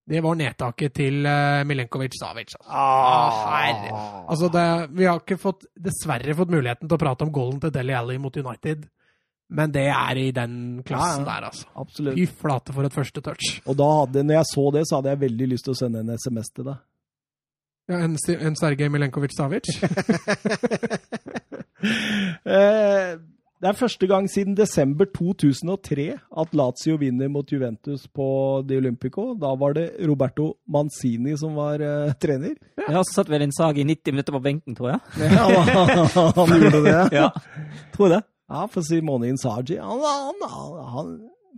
det 0.06 0.20
var 0.22 0.36
nedtaket 0.38 0.92
til 0.94 1.26
Milenkovic-Savic. 1.66 2.52
Altså. 2.54 2.66
Ah. 2.70 4.26
Altså, 4.30 4.50
det, 4.54 4.66
vi 4.98 5.06
har 5.08 5.18
ikke 5.18 5.38
fått, 5.40 5.66
dessverre 5.82 6.36
fått 6.38 6.52
muligheten 6.52 6.86
til 6.86 6.94
å 6.94 7.00
prate 7.00 7.26
om 7.26 7.32
goalen 7.34 7.58
til 7.64 7.72
Deli 7.74 7.96
Alli 7.96 8.18
mot 8.22 8.36
United, 8.38 8.84
men 9.48 9.70
det 9.72 9.84
er 9.92 10.18
i 10.18 10.30
den 10.34 10.82
klassen 10.86 11.22
Ja, 11.22 11.26
ja. 11.26 11.40
der, 11.40 11.46
altså. 11.50 11.66
Absolutt. 11.76 12.16
Fy 12.18 12.26
flate 12.40 12.72
for 12.74 12.88
et 12.88 12.92
første 12.96 13.20
touch. 13.22 13.60
Og 13.66 13.76
da 13.78 13.86
hadde, 14.00 14.24
når 14.26 14.40
jeg 14.40 14.48
så 14.54 14.64
det, 14.74 14.82
så 14.88 14.96
hadde 14.98 15.12
jeg 15.14 15.20
veldig 15.26 15.48
lyst 15.54 15.64
til 15.68 15.74
å 15.76 15.78
sende 15.78 16.02
en 16.02 16.10
SMS 16.18 16.50
til 16.56 16.64
deg. 16.72 16.82
Ja, 17.86 18.00
en, 18.02 18.16
en 18.48 18.56
Sergej 18.58 18.88
Milenkovic-Savic. 18.90 19.70
Eh, 22.46 23.16
Det 23.60 23.68
er 23.70 23.76
første 23.78 24.06
gang 24.06 24.26
siden 24.28 24.52
desember 24.56 25.06
2003 25.16 26.04
at 26.42 26.50
Lazio 26.56 26.98
vinner 27.00 27.28
mot 27.32 27.48
Juventus 27.52 28.02
på 28.12 28.26
Di 28.68 28.76
Olympico. 28.76 29.30
Da 29.40 29.54
var 29.56 29.72
det 29.72 29.86
Roberto 30.06 30.50
Manzini 30.68 31.32
som 31.40 31.54
var 31.56 31.80
uh, 31.80 32.12
trener. 32.20 32.52
Jeg 32.76 32.84
har 32.90 32.98
også 33.00 33.22
satt 33.22 33.30
vel 33.32 33.46
en 33.46 33.54
sag 33.56 33.78
i 33.80 33.86
90 33.88 34.12
minutter 34.12 34.36
på 34.36 34.42
benken, 34.44 34.76
tror 34.76 34.90
jeg. 34.92 35.00
Ja, 35.32 35.46
han 36.36 36.52
gjorde 36.60 36.82
det. 36.84 36.98
Ja, 37.16 37.30
tror 37.96 38.12
det. 38.12 38.20
Ja, 38.48 38.66
for 38.70 38.82
Simone 38.86 39.28
Inzaghi, 39.32 39.76
han, 39.82 40.00
han, 40.06 40.46
han, 40.50 40.78
han 40.94 41.10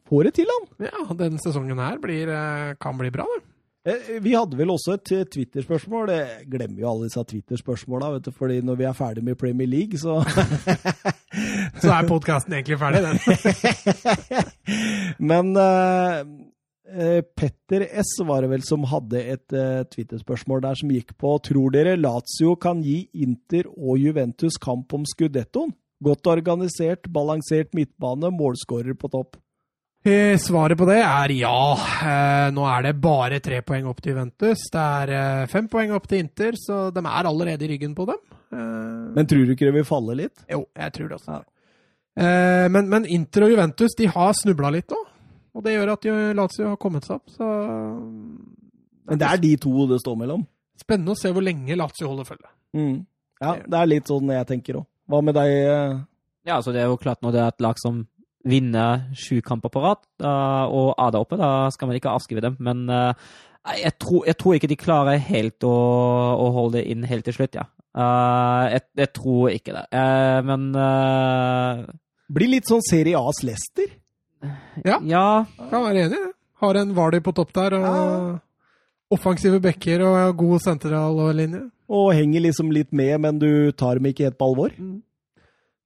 får 0.08 0.24
det 0.28 0.34
til, 0.38 0.48
han. 0.54 0.88
ja, 0.88 1.04
denne 1.18 1.40
sesongen 1.42 1.78
her 1.82 1.98
blir, 2.00 2.30
eh, 2.32 2.74
kan 2.80 2.96
bli 2.96 3.10
bra, 3.12 3.26
det. 3.34 3.44
Eh, 3.88 4.18
Vi 4.24 4.32
hadde 4.34 4.56
vel 4.58 4.72
også 4.72 4.96
et 4.96 5.12
eh, 5.16 5.26
Twitter-spørsmål. 5.28 6.10
Jeg 6.12 6.48
glemmer 6.50 6.80
jo 6.82 6.88
alle 6.90 7.08
disse 7.08 7.22
Twitter-spørsmåla, 7.30 8.10
fordi 8.36 8.60
når 8.64 8.80
vi 8.80 8.86
er 8.88 8.96
ferdig 8.96 9.24
med 9.24 9.36
Premier 9.40 9.68
League, 9.68 10.00
så 10.00 10.18
Så 11.82 11.92
er 11.92 12.08
podkasten 12.08 12.56
egentlig 12.56 12.78
ferdig, 12.80 13.04
den. 13.04 13.18
Men 15.30 15.52
eh, 15.60 17.20
Petter 17.36 17.84
S 18.00 18.14
var 18.26 18.42
det 18.42 18.50
vel 18.54 18.64
som 18.64 18.86
hadde 18.88 19.20
et 19.34 19.52
uh, 19.54 19.84
Twitter-spørsmål 19.92 20.62
der 20.64 20.78
som 20.80 20.90
gikk 20.92 21.12
på 21.20 21.34
Tror 21.44 21.74
dere 21.74 21.98
Lazio 22.00 22.56
kan 22.60 22.80
gi 22.82 23.02
Inter 23.20 23.68
og 23.76 24.00
Juventus 24.00 24.56
kamp 24.56 24.96
om 24.96 25.04
skudettoen? 25.06 25.74
Godt 26.04 26.26
organisert, 26.30 27.08
balansert 27.10 27.72
midtbane, 27.74 28.30
målskårer 28.30 28.94
på 28.98 29.10
topp. 29.10 29.36
Eh, 30.06 30.36
Svaret 30.38 30.78
på 30.78 30.86
det 30.86 31.00
er 31.02 31.32
ja. 31.34 31.56
Eh, 32.06 32.50
Nå 32.54 32.62
er 32.70 32.84
det 32.86 32.92
bare 33.02 33.40
tre 33.42 33.58
poeng 33.66 33.88
opp 33.90 33.98
til 34.00 34.14
Juventus. 34.14 34.62
Det 34.72 34.84
er 35.02 35.10
eh, 35.16 35.46
fem 35.50 35.66
poeng 35.68 35.90
opp 35.96 36.06
til 36.08 36.22
Inter, 36.22 36.54
så 36.56 36.84
de 36.94 37.02
er 37.02 37.26
allerede 37.28 37.66
i 37.66 37.70
ryggen 37.74 37.96
på 37.98 38.06
dem. 38.06 38.20
Men 38.54 39.26
tror 39.28 39.42
du 39.44 39.52
ikke 39.52 39.66
det 39.68 39.74
vil 39.74 39.84
falle 39.84 40.14
litt? 40.16 40.44
Jo, 40.48 40.62
jeg 40.78 40.92
tror 40.94 41.08
det 41.10 41.16
også. 41.18 41.34
Ja. 41.36 42.68
Men, 42.72 42.86
men 42.90 43.04
Inter 43.06 43.44
og 43.44 43.50
Juventus 43.52 43.92
de 43.98 44.06
har 44.10 44.32
snubla 44.34 44.70
litt 44.74 44.88
nå, 44.90 44.96
Og 45.54 45.62
det 45.66 45.74
gjør 45.74 45.92
at 45.92 46.06
Lazio 46.34 46.70
har 46.70 46.78
kommet 46.80 47.04
seg 47.06 47.18
opp. 47.18 47.28
Så 47.34 47.46
Men 49.08 49.20
det 49.20 49.28
er 49.28 49.42
de 49.42 49.52
to 49.60 49.84
det 49.90 50.00
står 50.02 50.16
mellom. 50.22 50.46
spennende 50.80 51.12
å 51.14 51.18
se 51.18 51.30
hvor 51.34 51.44
lenge 51.44 51.76
Lazio 51.76 52.08
holder 52.08 52.26
følge. 52.30 52.48
Mm. 52.78 52.96
Ja, 53.42 53.52
det 53.66 53.78
er 53.82 53.90
litt 53.90 54.08
sånn 54.10 54.30
jeg 54.34 54.46
tenker 54.48 54.80
òg. 54.80 54.86
Hva 55.08 55.20
med 55.24 55.34
deg? 55.38 55.50
eh? 55.50 55.98
Ja, 56.48 56.56
altså 56.60 56.72
det 56.72 56.80
er 56.82 56.88
jo 56.90 56.96
klart 57.00 57.20
når 57.24 57.32
det 57.34 57.40
er 57.42 57.48
et 57.52 57.60
lag 57.64 57.78
som 57.80 58.06
vinner 58.48 59.02
sju 59.18 59.40
kamper 59.44 59.68
på 59.72 59.80
rad, 59.82 59.98
og 60.24 60.94
er 60.96 61.10
der 61.12 61.20
oppe, 61.20 61.36
da 61.36 61.68
skal 61.74 61.88
man 61.90 61.96
ikke 61.98 62.12
avskrive 62.14 62.40
dem. 62.44 62.54
Men 62.64 62.84
eh, 62.88 63.12
jeg, 63.82 63.92
tror, 64.00 64.22
jeg 64.28 64.38
tror 64.40 64.54
ikke 64.56 64.70
de 64.70 64.78
klarer 64.80 65.18
helt 65.20 65.64
å, 65.66 65.72
å 66.38 66.46
holde 66.54 66.78
det 66.78 66.86
inn 66.92 67.04
helt 67.08 67.26
til 67.28 67.36
slutt, 67.36 67.58
ja. 67.58 67.66
Eh, 67.98 68.64
jeg, 68.76 68.84
jeg 69.02 69.10
tror 69.18 69.50
ikke 69.52 69.74
det. 69.76 69.84
Eh, 69.92 70.40
men 70.48 70.68
Blir 72.28 72.52
litt 72.52 72.68
sånn 72.68 72.84
Serie 72.86 73.18
A's 73.20 73.40
Lester. 73.44 73.90
Ja, 74.86 75.00
ja, 75.02 75.24
kan 75.70 75.82
være 75.88 76.04
enig 76.06 76.12
i 76.12 76.14
det. 76.16 76.34
Har 76.62 76.78
en 76.78 76.92
Vali 76.96 77.20
på 77.24 77.32
topp 77.36 77.52
der, 77.56 77.74
og 77.78 77.84
Ja. 77.88 78.38
offensive 79.14 79.60
backer 79.64 80.02
og 80.06 80.36
god 80.40 80.60
sentrallinje. 80.62 81.64
Og 81.88 82.12
henger 82.12 82.44
liksom 82.44 82.72
litt 82.74 82.92
med, 82.92 83.14
men 83.24 83.38
du 83.40 83.72
tar 83.72 83.96
dem 83.96 84.10
ikke 84.10 84.28
helt 84.28 84.38
på 84.40 84.50
alvor. 84.50 84.74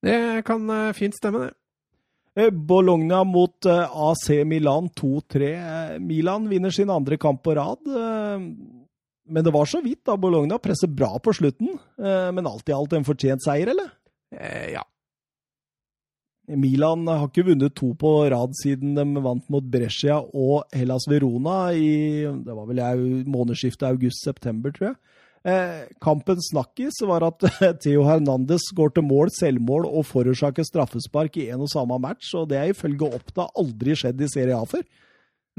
Det 0.02 0.20
kan 0.48 0.70
eh, 0.70 0.94
fint 0.98 1.14
stemme, 1.14 1.46
det. 1.46 1.56
Eh, 2.34 2.50
Bologna 2.50 3.24
mot 3.28 3.66
eh, 3.68 3.96
AC 4.08 4.28
Milan 4.48 4.88
2-3. 4.98 5.50
Eh, 5.52 5.98
Milan 6.00 6.48
vinner 6.48 6.70
sin 6.70 6.90
andre 6.90 7.18
kamp 7.20 7.42
på 7.42 7.54
rad. 7.54 7.78
Men 9.22 9.44
det 9.44 9.52
var 9.54 9.66
så 9.66 9.80
vidt, 9.84 10.02
da. 10.06 10.16
Bologna 10.16 10.58
presser 10.58 10.90
bra 10.90 11.14
på 11.22 11.32
slutten. 11.32 11.76
Men 11.96 12.48
alt 12.48 12.68
i 12.68 12.74
alt 12.74 12.92
en 12.96 13.06
fortjent 13.06 13.44
seier, 13.44 13.70
eller? 13.70 13.92
Eh, 14.34 14.72
ja. 14.74 14.82
Milan 16.48 17.06
har 17.06 17.28
ikke 17.28 17.46
vunnet 17.46 17.74
to 17.78 17.92
på 17.96 18.10
rad 18.32 18.56
siden 18.58 18.96
de 18.96 19.22
vant 19.22 19.44
mot 19.52 19.64
Brescia 19.72 20.18
og 20.18 20.66
Hellas 20.74 21.06
Verona 21.08 21.70
i 21.72 22.26
det 22.26 22.56
var 22.56 22.66
vel 22.68 22.82
månedsskiftet 23.30 23.86
august-september, 23.88 24.74
tror 24.74 24.90
jeg. 24.90 24.98
Eh, 25.42 25.88
kampens 25.98 26.52
snakkis 26.52 27.00
var 27.02 27.24
at 27.26 27.42
Theo 27.82 28.04
Hernandez 28.06 28.68
går 28.78 28.92
til 28.94 29.06
mål, 29.08 29.32
selvmål 29.34 29.88
og 29.90 30.06
forårsaker 30.06 30.66
straffespark 30.68 31.40
i 31.42 31.48
en 31.50 31.64
og 31.66 31.72
samme 31.72 31.98
match, 32.02 32.30
og 32.38 32.46
det 32.52 32.60
er 32.60 32.70
ifølge 32.70 33.10
Oppda 33.18 33.48
aldri 33.58 33.96
skjedd 33.98 34.22
i 34.22 34.30
Serie 34.30 34.54
A 34.54 34.62
før. 34.68 34.86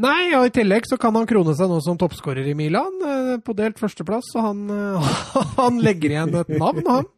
Nei, 0.01 0.31
og 0.33 0.47
i 0.47 0.53
tillegg 0.55 0.87
så 0.89 0.97
kan 0.97 1.13
han 1.13 1.27
krone 1.29 1.53
seg 1.53 1.69
nå 1.69 1.77
som 1.85 1.99
toppskårer 2.01 2.47
i 2.49 2.55
Milan, 2.57 2.95
eh, 3.05 3.35
på 3.43 3.53
delt 3.59 3.77
førsteplass, 3.81 4.31
så 4.31 4.47
han, 4.47 4.63
eh, 4.71 5.11
han 5.59 5.83
legger 5.83 6.15
igjen 6.15 6.33
et 6.39 6.55
navn, 6.55 6.87
han. 6.87 7.11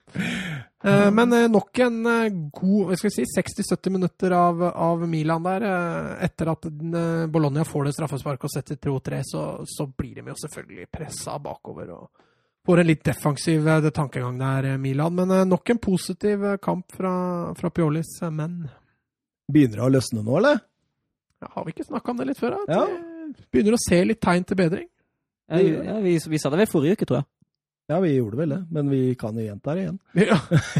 Eh, 0.86 1.08
Men 1.16 1.38
nok 1.54 1.80
en 1.86 2.04
god 2.54 2.98
si, 3.00 3.24
60-70 3.30 3.94
minutter 3.94 4.36
av, 4.38 4.60
av 4.74 5.06
Milan 5.10 5.46
der. 5.46 5.70
Etter 6.26 6.52
at 6.52 6.68
Bologna 7.32 7.64
får 7.66 7.88
det 7.88 7.96
straffesparket 7.96 8.50
og 8.50 8.54
setter 8.54 8.78
2-3, 8.90 9.24
så, 9.26 9.48
så 9.66 9.88
blir 9.88 10.20
de 10.20 10.34
jo 10.34 10.38
selvfølgelig 10.44 10.92
pressa 10.94 11.40
bakover. 11.42 11.96
og 11.96 12.25
Får 12.66 12.82
en 12.82 12.88
litt 12.88 13.04
defensiv 13.06 13.68
eh, 13.70 13.90
tankegang 13.90 14.40
der, 14.40 14.72
eh, 14.72 14.78
Milan. 14.78 15.14
Men 15.16 15.32
eh, 15.32 15.46
nok 15.46 15.70
en 15.70 15.78
positiv 15.78 16.46
kamp 16.62 16.96
fra, 16.98 17.14
fra 17.58 17.70
Piolis 17.70 18.18
menn. 18.34 18.64
Begynner 19.52 19.84
det 19.84 19.86
å 19.86 19.92
løsne 19.94 20.24
nå, 20.26 20.40
eller? 20.40 20.64
Ja, 21.44 21.52
har 21.54 21.68
vi 21.68 21.76
ikke 21.76 21.86
snakka 21.86 22.12
om 22.12 22.22
det 22.22 22.32
litt 22.32 22.42
før? 22.42 22.58
da? 22.58 22.80
Ja. 22.80 23.30
vi 23.30 23.46
begynner 23.54 23.78
å 23.78 23.84
se 23.84 24.02
litt 24.02 24.22
tegn 24.24 24.48
til 24.50 24.58
bedring. 24.58 24.88
ja, 25.52 25.62
ja 25.62 26.00
vi, 26.02 26.18
vi 26.18 26.40
sa 26.42 26.50
det 26.50 26.64
vel 26.64 26.72
forrige 26.72 26.98
uke, 26.98 27.06
tror 27.06 27.22
jeg. 27.22 27.30
Ja, 27.86 28.00
vi 28.02 28.16
gjorde 28.16 28.40
vel 28.40 28.50
det, 28.50 28.58
men 28.74 28.88
vi 28.90 29.02
kan 29.14 29.36
jo 29.38 29.44
gjenta 29.46 29.76
det 29.76 29.84
igjen. 29.84 30.00
Ja. 30.26 30.40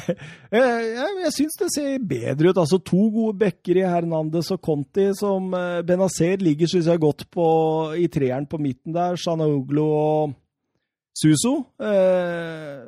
jeg 0.58 0.88
jeg, 1.20 1.34
syns 1.36 1.60
det 1.60 1.68
ser 1.76 2.08
bedre 2.10 2.50
ut. 2.50 2.62
Altså 2.64 2.80
To 2.82 3.04
gode 3.14 3.36
backer 3.44 3.78
i 3.78 3.86
Hernandez 3.86 4.50
og 4.56 4.64
Conti, 4.66 5.12
som 5.14 5.54
Benazer 5.86 6.42
ligger 6.42 6.72
synes 6.72 6.90
jeg 6.90 7.04
godt 7.04 7.28
på 7.30 7.46
i 8.02 8.10
treeren 8.10 8.50
på 8.50 8.58
midten 8.58 8.98
der. 8.98 9.22
Shanoglu 9.22 9.84
og 9.86 10.34
Suso. 11.16 11.54
Eh, 11.80 12.84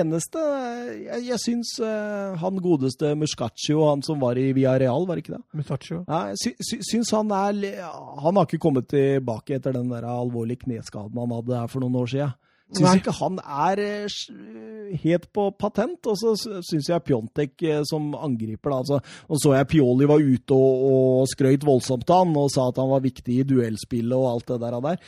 eneste 0.00 0.40
Jeg, 0.40 1.22
jeg 1.28 1.40
syns 1.40 1.72
eh, 1.84 2.34
han 2.42 2.60
godeste 2.62 3.14
Muscaccio, 3.18 3.84
han 3.88 4.02
som 4.04 4.20
var 4.22 4.38
i 4.38 4.50
Villarreal, 4.56 5.06
var 5.08 5.16
det 5.16 5.24
ikke 5.24 5.38
det? 5.38 5.44
Muscaccio. 5.62 6.02
Ja, 6.08 6.34
sy, 6.38 6.52
sy, 6.58 6.80
syns 6.86 7.14
han 7.16 7.32
er 7.34 7.80
Han 8.20 8.36
har 8.36 8.48
ikke 8.48 8.62
kommet 8.62 8.90
tilbake 8.92 9.56
etter 9.58 9.76
den 9.76 9.90
der 9.92 10.06
alvorlige 10.10 10.66
kneskaden 10.66 11.18
han 11.22 11.36
hadde 11.38 11.66
for 11.72 11.84
noen 11.84 12.00
år 12.02 12.14
siden. 12.14 12.38
Syns 12.70 13.00
ikke 13.00 13.14
han 13.18 13.38
er 13.42 13.80
eh, 13.82 14.98
helt 15.02 15.30
på 15.34 15.48
patent. 15.58 16.10
Og 16.10 16.18
så 16.18 16.34
syns 16.66 16.90
jeg 16.90 17.06
Pjontek 17.06 17.66
som 17.88 18.12
angriper, 18.18 18.74
da. 18.74 18.82
Altså, 18.82 19.00
og 19.30 19.42
så 19.42 19.56
jeg 19.56 19.70
Pioli 19.70 20.10
var 20.10 20.22
ute 20.22 20.58
og, 20.58 20.84
og 20.90 21.30
skrøyt 21.30 21.66
voldsomt 21.66 22.10
av 22.10 22.26
han 22.26 22.38
og 22.42 22.50
sa 22.52 22.68
at 22.70 22.78
han 22.82 22.90
var 22.90 23.06
viktig 23.06 23.40
i 23.40 23.48
duellspillet 23.54 24.18
og 24.18 24.30
alt 24.34 24.54
det 24.54 24.62
der. 24.66 25.02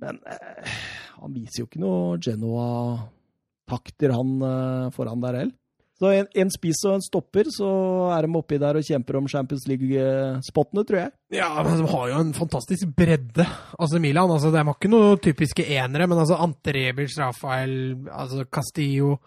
Men 0.00 0.20
eh, 0.26 0.78
han 1.20 1.34
viser 1.36 1.62
jo 1.62 1.68
ikke 1.68 1.82
noe 1.82 2.18
Genoa-takter, 2.24 4.14
han 4.16 4.36
eh, 4.46 4.92
foran 4.96 5.24
der 5.24 5.42
heller. 5.42 5.56
Så 6.00 6.08
en, 6.16 6.28
en 6.32 6.48
spiss 6.48 6.78
og 6.88 6.94
en 6.96 7.02
stopper, 7.04 7.50
så 7.52 7.70
er 8.16 8.24
de 8.24 8.38
oppi 8.38 8.56
der 8.60 8.78
og 8.80 8.86
kjemper 8.86 9.18
om 9.18 9.26
Champions 9.28 9.66
League-spottene, 9.68 10.84
tror 10.88 10.98
jeg. 11.02 11.10
Ja, 11.36 11.50
men 11.60 11.76
de 11.76 11.90
har 11.92 12.06
jo 12.08 12.22
en 12.22 12.30
fantastisk 12.32 12.94
bredde. 12.96 13.44
Altså 13.76 14.00
Milan, 14.00 14.32
altså 14.32 14.48
De 14.54 14.62
har 14.64 14.78
ikke 14.78 14.88
noen 14.88 15.20
typiske 15.20 15.66
enere, 15.68 16.08
men 16.08 16.22
altså 16.22 16.40
Ante 16.40 16.72
Rebic, 16.72 17.18
Rafael, 17.20 17.74
altså 18.08 18.46
Castillo, 18.48 19.18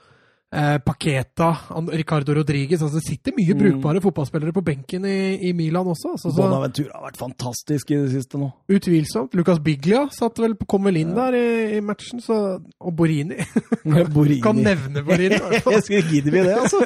eh, 0.53 0.77
Paqueta, 0.85 1.47
Ricardo 1.91 2.35
Rodriguez 2.37 2.81
altså 2.81 2.99
Det 2.99 3.07
sitter 3.07 3.33
mye 3.37 3.53
Mm. 3.53 3.59
brukbare 3.63 4.01
fotballspillere 4.03 4.53
på 4.53 4.63
benken 4.63 5.05
i, 5.09 5.49
i 5.49 5.53
Milan 5.57 5.87
også. 5.89 6.11
Altså, 6.13 6.29
så, 6.31 6.37
Bonaventura 6.41 6.93
har 6.99 7.07
vært 7.09 7.17
fantastisk 7.19 7.91
i 7.91 7.97
det 8.03 8.11
siste 8.13 8.37
nå. 8.41 8.51
utvilsomt. 8.69 9.33
Lucas 9.35 9.59
Biglia 9.65 10.05
satt 10.13 10.37
vel, 10.43 10.55
kom 10.69 10.85
vel 10.87 10.97
inn 11.01 11.13
der 11.17 11.33
i, 11.37 11.43
i 11.77 11.81
matchen, 11.81 12.21
så, 12.21 12.39
og 12.79 12.95
Borini. 12.95 13.37
Borini. 13.83 14.39
Kan 14.45 14.61
nevne 14.63 15.03
Borini. 15.03 15.35
i 15.35 15.43
hvert 15.43 15.63
fall. 15.65 15.73
Jeg 15.79 15.83
skulle 15.89 16.07
gidde 16.13 16.31
vi 16.33 16.45
det, 16.45 16.55
altså. 16.61 16.81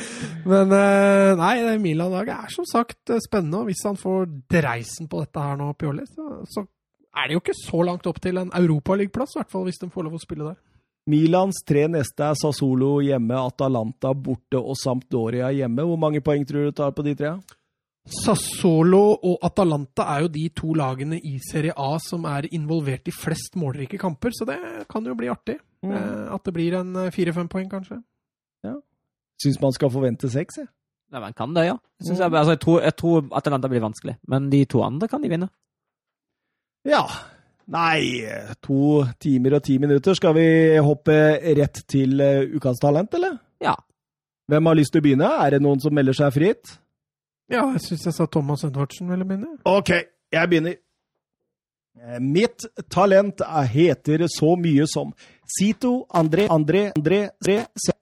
Men 0.50 0.72
eh, 0.72 1.36
nei, 1.38 1.76
Milan-laget 1.82 2.34
er 2.46 2.52
som 2.54 2.64
sagt 2.68 3.10
eh, 3.12 3.20
spennende. 3.26 3.60
Og 3.62 3.70
hvis 3.70 3.84
han 3.86 3.96
får 4.00 4.28
dreisen 4.50 5.08
på 5.10 5.20
dette 5.24 5.44
her 5.44 5.58
nå, 5.60 5.72
Pioli, 5.78 6.06
så, 6.08 6.40
så 6.48 6.64
er 7.20 7.26
det 7.28 7.34
jo 7.36 7.40
ikke 7.42 7.56
så 7.58 7.82
langt 7.84 8.06
opp 8.06 8.20
til 8.22 8.38
en 8.40 8.52
europaligaplass, 8.54 9.34
i 9.36 9.40
hvert 9.42 9.50
fall 9.52 9.64
hvis 9.66 9.80
de 9.82 9.88
får 9.92 10.06
lov 10.06 10.14
å 10.16 10.22
spille 10.22 10.46
der. 10.52 10.58
Milans 11.10 11.62
tre 11.66 11.86
neste 11.90 12.26
er 12.28 12.36
Sassolo 12.38 12.98
hjemme, 13.02 13.38
Atalanta 13.40 14.12
borte 14.14 14.60
og 14.60 14.76
Sampdoria 14.78 15.50
hjemme. 15.56 15.86
Hvor 15.88 15.98
mange 15.98 16.22
poeng 16.24 16.44
tror 16.46 16.68
du 16.68 16.70
du 16.70 16.76
tar 16.80 16.92
på 16.94 17.04
de 17.06 17.16
tre? 17.18 17.32
Sassolo 18.10 19.02
og 19.14 19.42
Atalanta 19.44 20.06
er 20.14 20.24
jo 20.24 20.30
de 20.32 20.44
to 20.56 20.72
lagene 20.78 21.18
i 21.20 21.36
Serie 21.44 21.74
A 21.76 21.92
som 22.02 22.24
er 22.30 22.48
involvert 22.56 23.10
i 23.10 23.14
flest 23.14 23.58
målrike 23.60 24.00
kamper, 24.00 24.32
så 24.34 24.46
det 24.48 24.58
kan 24.90 25.04
jo 25.06 25.16
bli 25.18 25.28
artig. 25.30 25.58
Mm. 25.84 25.92
Eh, 25.96 26.34
At 26.34 26.44
det 26.44 26.54
blir 26.56 26.76
en 26.80 26.94
eh, 26.96 27.10
fire-fem 27.14 27.48
poeng, 27.48 27.68
kanskje. 27.70 28.00
Ja. 28.66 28.76
Syns 29.42 29.60
man 29.62 29.76
skal 29.76 29.92
forvente 29.92 30.30
seks, 30.32 30.60
jeg. 30.62 30.70
Nei, 31.10 31.20
man 31.24 31.34
kan 31.34 31.54
det, 31.56 31.66
ja. 31.66 31.76
Synes 32.02 32.20
jeg, 32.22 32.30
altså, 32.30 32.54
jeg, 32.54 32.60
tror, 32.62 32.80
jeg 32.86 32.96
tror 32.96 33.30
Atalanta 33.34 33.68
blir 33.68 33.82
vanskelig, 33.82 34.16
men 34.30 34.50
de 34.52 34.62
to 34.70 34.82
andre 34.86 35.08
kan 35.10 35.22
de 35.24 35.30
vinne. 35.32 35.48
Ja. 36.86 37.02
Nei, 37.70 38.24
to 38.64 39.04
timer 39.22 39.54
og 39.60 39.62
ti 39.66 39.76
minutter. 39.78 40.16
Skal 40.18 40.34
vi 40.34 40.46
hoppe 40.82 41.14
rett 41.60 41.84
til 41.90 42.18
eh, 42.24 42.42
ukas 42.56 42.80
talent, 42.82 43.14
eller? 43.14 43.36
Ja. 43.62 43.76
Hvem 44.50 44.66
har 44.66 44.74
lyst 44.78 44.90
til 44.94 45.02
å 45.02 45.04
begynne? 45.06 45.28
Er 45.44 45.54
det 45.54 45.60
noen 45.62 45.78
som 45.82 45.94
melder 45.94 46.16
seg 46.18 46.32
fritt? 46.34 46.72
Ja, 47.50 47.64
jeg 47.76 47.82
syns 47.84 48.06
jeg 48.08 48.14
sa 48.16 48.26
Thomas 48.30 48.64
Edvardsen 48.66 49.10
ville 49.10 49.26
begynne. 49.26 49.52
Ok, 49.70 49.92
jeg 50.34 50.50
begynner. 50.50 50.74
Eh, 52.00 52.18
Mitt 52.22 52.66
talent 52.90 53.40
er- 53.46 53.66
heter 53.70 54.26
så 54.30 54.56
mye 54.58 54.86
som 54.90 55.12
Sito 55.50 56.06
André 56.14 56.48
André 56.48 56.88
André 56.96 57.20
Re, 57.46 57.56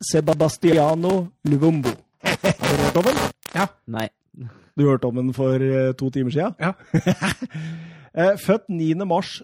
Sebastiano 0.04 1.28
Luvumbo. 1.48 1.92
Har 2.22 2.76
du 2.76 2.82
hørt 2.82 2.96
om 2.96 3.04
den? 3.08 3.20
Ja. 3.54 3.66
Nei. 3.86 4.08
Du 4.78 4.84
hørte 4.86 5.08
om 5.08 5.16
den 5.16 5.32
for 5.34 5.56
eh, 5.60 5.92
to 5.98 6.08
timer 6.10 6.30
siden? 6.30 6.56
Ja. 6.60 6.72
Eh, 8.18 8.34
Født 8.40 8.64
9. 8.72 9.04
mars 9.06 9.42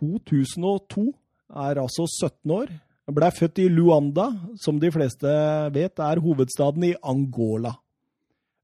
2002, 0.00 1.06
er 1.54 1.80
altså 1.82 2.06
17 2.08 2.54
år. 2.54 2.72
Ble 3.14 3.28
født 3.36 3.60
i 3.60 3.68
Luanda, 3.68 4.30
som 4.60 4.78
de 4.80 4.90
fleste 4.92 5.30
vet 5.74 6.00
er 6.00 6.22
hovedstaden 6.24 6.86
i 6.88 6.94
Angola. 7.04 7.74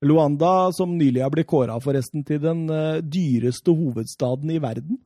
Luanda, 0.01 0.71
som 0.73 0.95
nylig 0.97 1.21
har 1.21 1.33
blitt 1.33 1.51
kåra 1.51 1.77
forresten 1.85 2.25
til 2.25 2.41
den 2.41 2.65
eh, 2.73 3.03
dyreste 3.05 3.75
hovedstaden 3.77 4.53
i 4.55 4.61
verden. 4.63 4.97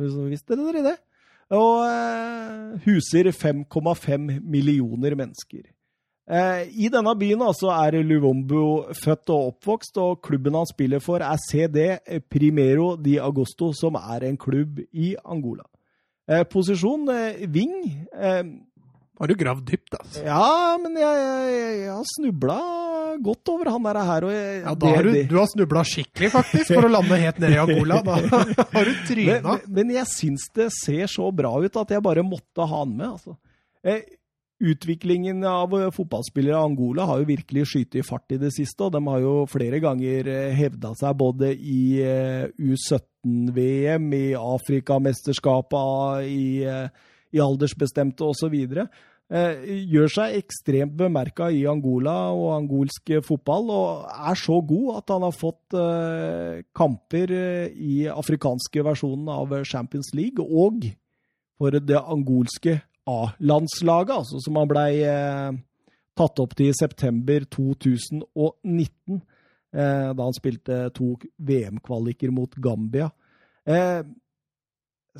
Visste 0.00 0.56
dere 0.56 0.84
det? 0.86 0.94
Og 1.52 1.84
eh, 1.84 2.86
huser 2.86 3.28
5,5 3.36 4.40
millioner 4.40 5.16
mennesker. 5.18 5.66
Eh, 6.24 6.62
I 6.86 6.88
denne 6.88 7.12
byen 7.20 7.42
altså 7.44 7.68
er 7.74 7.98
Luvombo 8.06 8.86
født 8.96 9.28
og 9.34 9.50
oppvokst, 9.52 9.98
og 10.00 10.22
klubben 10.24 10.56
han 10.56 10.68
spiller 10.70 11.02
for 11.04 11.20
er 11.20 11.36
CD 11.50 11.98
Primero 12.32 12.94
di 12.96 13.18
Agosto, 13.20 13.72
som 13.76 13.98
er 14.00 14.24
en 14.30 14.38
klubb 14.40 14.80
i 14.92 15.14
Angola. 15.24 15.66
Eh, 16.28 16.44
posisjon 16.48 17.04
wing. 17.52 17.74
Eh, 18.16 18.40
Har 19.20 19.28
du 19.30 19.34
gravd 19.38 19.66
dypt, 19.68 19.92
altså? 20.00 20.24
ja, 20.24 20.78
men 20.80 20.96
jeg, 20.96 21.20
jeg, 21.20 21.76
jeg 21.84 21.92
har 21.92 22.08
snubla 22.16 22.56
godt 23.22 23.52
over 23.52 23.68
han 23.70 23.84
der 23.86 24.00
her. 24.08 24.24
Og 24.26 24.32
jeg, 24.34 24.56
Ja, 24.64 24.72
da 24.74 24.94
har 24.96 25.06
du, 25.06 25.12
du 25.28 25.36
har 25.38 25.46
snubla 25.52 25.84
skikkelig, 25.86 26.32
faktisk, 26.32 26.72
for 26.72 26.88
å 26.88 26.90
lande 26.96 27.20
helt 27.20 27.38
nede 27.44 27.54
i 27.54 27.60
Angola. 27.62 28.00
Da 28.02 28.16
har 28.74 28.88
du 28.88 28.96
tryna. 29.06 29.36
men, 29.44 29.68
men 29.76 29.92
jeg 30.00 30.08
syns 30.10 30.48
det 30.56 30.70
ser 30.80 31.04
så 31.12 31.28
bra 31.36 31.52
ut 31.62 31.76
at 31.84 31.92
jeg 31.94 32.02
bare 32.08 32.24
måtte 32.26 32.64
ha 32.64 32.80
han 32.80 32.96
med. 32.96 33.12
Altså. 33.12 33.36
Utviklingen 34.62 35.44
av 35.44 35.72
eh, 35.74 35.90
fotballspillere 35.90 36.54
i 36.54 36.62
Angola 36.62 37.08
har 37.08 37.18
jo 37.20 37.26
virkelig 37.26 37.64
skutt 37.66 37.96
i 37.98 38.04
fart 38.06 38.30
i 38.32 38.38
det 38.38 38.52
siste, 38.54 38.86
og 38.86 38.92
de 38.94 39.00
har 39.08 39.24
jo 39.24 39.32
flere 39.50 39.80
ganger 39.82 40.30
eh, 40.30 40.52
hevda 40.54 40.92
seg 41.00 41.16
både 41.18 41.50
i 41.58 41.98
eh, 42.04 42.46
U17-VM, 42.62 44.06
i 44.14 44.28
Afrikamesterskapet, 44.38 46.28
i, 46.30 46.62
i 47.34 47.42
aldersbestemte 47.42 48.28
osv. 48.30 48.54
Gjør 49.34 50.10
seg 50.12 50.36
ekstremt 50.38 50.94
bemerka 51.00 51.48
i 51.50 51.64
Angola 51.66 52.14
og 52.36 52.52
angolsk 52.54 53.14
fotball, 53.26 53.72
og 53.74 54.06
er 54.30 54.38
så 54.38 54.60
god 54.62 55.00
at 55.00 55.14
han 55.16 55.24
har 55.24 55.34
fått 55.34 55.76
kamper 56.76 57.32
i 57.72 58.04
afrikanske 58.12 58.84
versjonen 58.86 59.32
av 59.32 59.56
Champions 59.64 60.12
League, 60.14 60.44
og 60.44 60.84
for 61.58 61.80
det 61.80 62.04
angolske 62.04 62.82
A-landslaget, 63.10 64.16
altså, 64.16 64.40
som 64.40 64.58
han 64.60 64.70
blei 64.70 64.90
eh, 65.04 65.56
tatt 66.16 66.40
opp 66.42 66.56
til 66.56 66.70
i 66.70 66.76
september 66.76 67.44
2019, 67.52 69.20
eh, 69.74 70.10
da 70.14 70.20
han 70.20 70.36
spilte 70.36 70.80
to 70.96 71.14
VM-kvaliker 71.36 72.32
mot 72.34 72.54
Gambia. 72.64 73.10
Eh, 73.68 74.02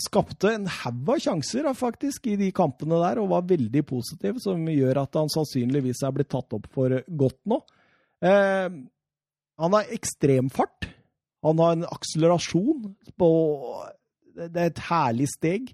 skapte 0.01 0.51
en 0.51 0.67
haug 0.67 1.13
av 1.15 1.21
sjanser 1.23 1.69
faktisk 1.79 2.27
i 2.33 2.39
de 2.41 2.51
kampene 2.55 2.99
der, 3.03 3.21
og 3.23 3.31
var 3.35 3.47
veldig 3.51 3.85
positiv, 3.87 4.41
som 4.43 4.65
gjør 4.71 5.05
at 5.05 5.21
han 5.21 5.31
sannsynligvis 5.33 6.03
er 6.07 6.17
blitt 6.17 6.33
tatt 6.35 6.57
opp 6.57 6.67
for 6.75 6.99
godt 7.07 7.41
nå. 7.51 7.61
Eh, 8.25 8.69
han 9.61 9.77
har 9.77 9.95
ekstremfart. 9.95 10.89
Han 11.45 11.61
har 11.61 11.77
en 11.77 11.85
akselerasjon 11.85 12.95
på 13.21 13.29
Det 14.35 14.59
er 14.59 14.71
et 14.73 14.87
herlig 14.89 15.29
steg. 15.31 15.69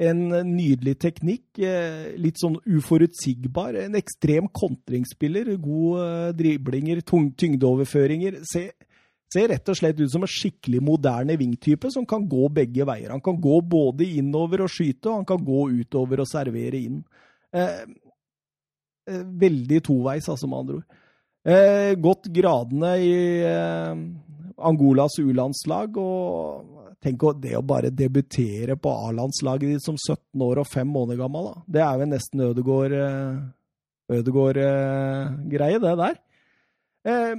En 0.00 0.20
nydelig 0.48 0.94
teknikk. 1.02 1.58
eh, 1.60 2.14
Litt 2.16 2.40
sånn 2.40 2.56
uforutsigbar. 2.64 3.76
En 3.76 3.98
ekstrem 3.98 4.46
kontringsspiller. 4.48 5.50
Gode 5.60 6.06
eh, 6.06 6.30
driblinger, 6.38 7.02
tyngdeoverføringer. 7.04 8.38
Se, 8.48 8.70
ser 9.30 9.50
rett 9.52 9.68
og 9.68 9.76
slett 9.76 10.00
ut 10.00 10.10
som 10.10 10.24
en 10.24 10.32
skikkelig 10.32 10.80
moderne 10.82 11.36
vingtype 11.38 11.90
som 11.92 12.06
kan 12.08 12.24
gå 12.28 12.48
begge 12.48 12.86
veier. 12.88 13.12
Han 13.12 13.20
kan 13.20 13.36
gå 13.40 13.60
både 13.60 14.08
innover 14.16 14.64
og 14.64 14.72
skyte, 14.72 15.10
og 15.10 15.20
han 15.20 15.28
kan 15.28 15.44
gå 15.44 15.66
utover 15.82 16.24
og 16.24 16.30
servere 16.32 16.80
inn. 16.80 17.02
Eh, 17.52 17.84
eh, 19.10 19.22
veldig 19.44 19.82
toveis, 19.84 20.28
altså, 20.32 20.48
med 20.48 20.64
andre 20.64 20.80
ord. 20.80 20.98
Eh, 21.44 21.94
gått 22.00 22.26
gradene 22.32 22.96
i 23.00 23.14
eh, 23.48 24.00
Angolas 24.60 25.20
U-landslag, 25.22 25.96
og 25.96 26.79
tenk 27.02 27.22
å, 27.24 27.32
det 27.36 27.54
å 27.58 27.64
bare 27.64 27.90
debutere 27.92 28.76
på 28.76 28.92
A-landslaget 29.06 29.74
ditt 29.74 29.84
som 29.84 29.96
17 29.96 30.44
år 30.46 30.62
og 30.62 30.68
5 30.68 30.90
måneder 30.90 31.20
gammel, 31.22 31.50
da. 31.50 31.62
det 31.76 31.82
er 31.86 32.02
jo 32.02 32.10
nesten 32.10 32.44
Ødegård-greie, 34.10 35.78
det 35.78 35.94
der. 36.00 36.16
Eh, 37.06 37.34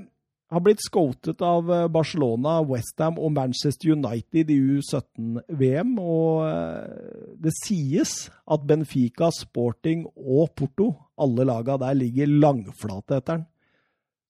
har 0.52 0.64
blitt 0.64 0.84
scoutet 0.84 1.42
av 1.46 1.70
eh, 1.72 1.88
Barcelona, 1.92 2.58
Westham 2.68 3.20
og 3.22 3.32
Manchester 3.36 3.94
United 3.94 4.52
i 4.52 4.58
U17-VM. 4.78 5.94
Og 6.00 6.44
eh, 6.48 7.32
det 7.44 7.54
sies 7.62 8.16
at 8.52 8.68
Benfica, 8.68 9.32
Sporting 9.36 10.06
og 10.16 10.52
Porto, 10.58 10.92
alle 11.22 11.48
laga 11.48 11.78
der, 11.82 11.98
ligger 12.00 12.36
langflate 12.44 13.22
etter 13.22 13.40
den. 13.40 13.48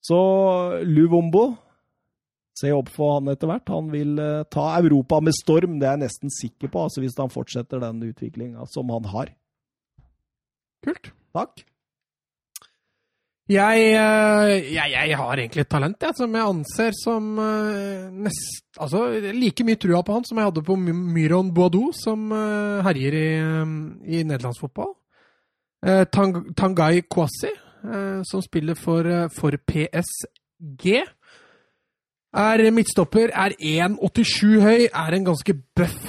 Så 0.02 0.18
Luvombo 0.86 1.52
Se 2.58 2.72
opp 2.76 2.92
for 2.92 3.18
han 3.18 3.32
etter 3.32 3.50
hvert. 3.50 3.72
Han 3.72 3.90
vil 3.94 4.20
uh, 4.20 4.44
ta 4.52 4.74
Europa 4.82 5.22
med 5.24 5.36
storm, 5.38 5.80
det 5.80 5.88
er 5.88 5.96
jeg 5.96 6.06
nesten 6.06 6.34
sikker 6.36 6.72
på, 6.72 6.86
altså 6.88 7.04
hvis 7.04 7.18
han 7.20 7.32
fortsetter 7.32 7.82
den 7.84 8.04
utviklinga 8.12 8.68
som 8.72 8.92
han 8.92 9.08
har. 9.14 9.32
Kult. 10.86 11.14
Takk. 11.32 11.64
Jeg, 13.52 13.80
jeg, 13.92 14.92
jeg, 14.94 15.16
har 15.20 15.40
egentlig 15.42 15.64
et 15.66 15.70
talent 15.72 16.04
jeg, 16.06 16.16
som 16.16 16.36
jeg 16.38 16.52
anser 16.54 16.96
som 16.96 17.26
uh, 17.40 18.12
nest, 18.24 18.68
altså, 18.78 19.02
like 19.36 19.66
mye 19.68 19.80
trua 19.80 20.04
på 20.08 20.16
han 20.16 20.28
som 20.28 20.40
jeg 20.40 20.52
hadde 20.52 20.64
på 20.68 20.78
Myron 20.80 21.52
Boadou, 21.56 21.90
som 21.96 22.32
herjer 22.32 23.18
i, 23.18 23.30
i 24.20 24.24
nederlandsfotball. 24.24 24.94
Tang, 26.14 26.36
Tangai 26.54 27.02
Kwasi, 27.10 27.50
som 28.30 28.44
spiller 28.46 28.78
for, 28.78 29.08
for 29.34 29.58
PSG. 29.66 31.02
Er 32.32 32.64
midtstopper, 32.72 33.28
er 33.36 33.52
1,87 33.60 34.62
høy, 34.64 34.86
er 34.88 35.16
en 35.18 35.26
ganske 35.28 35.52
bøff 35.76 36.04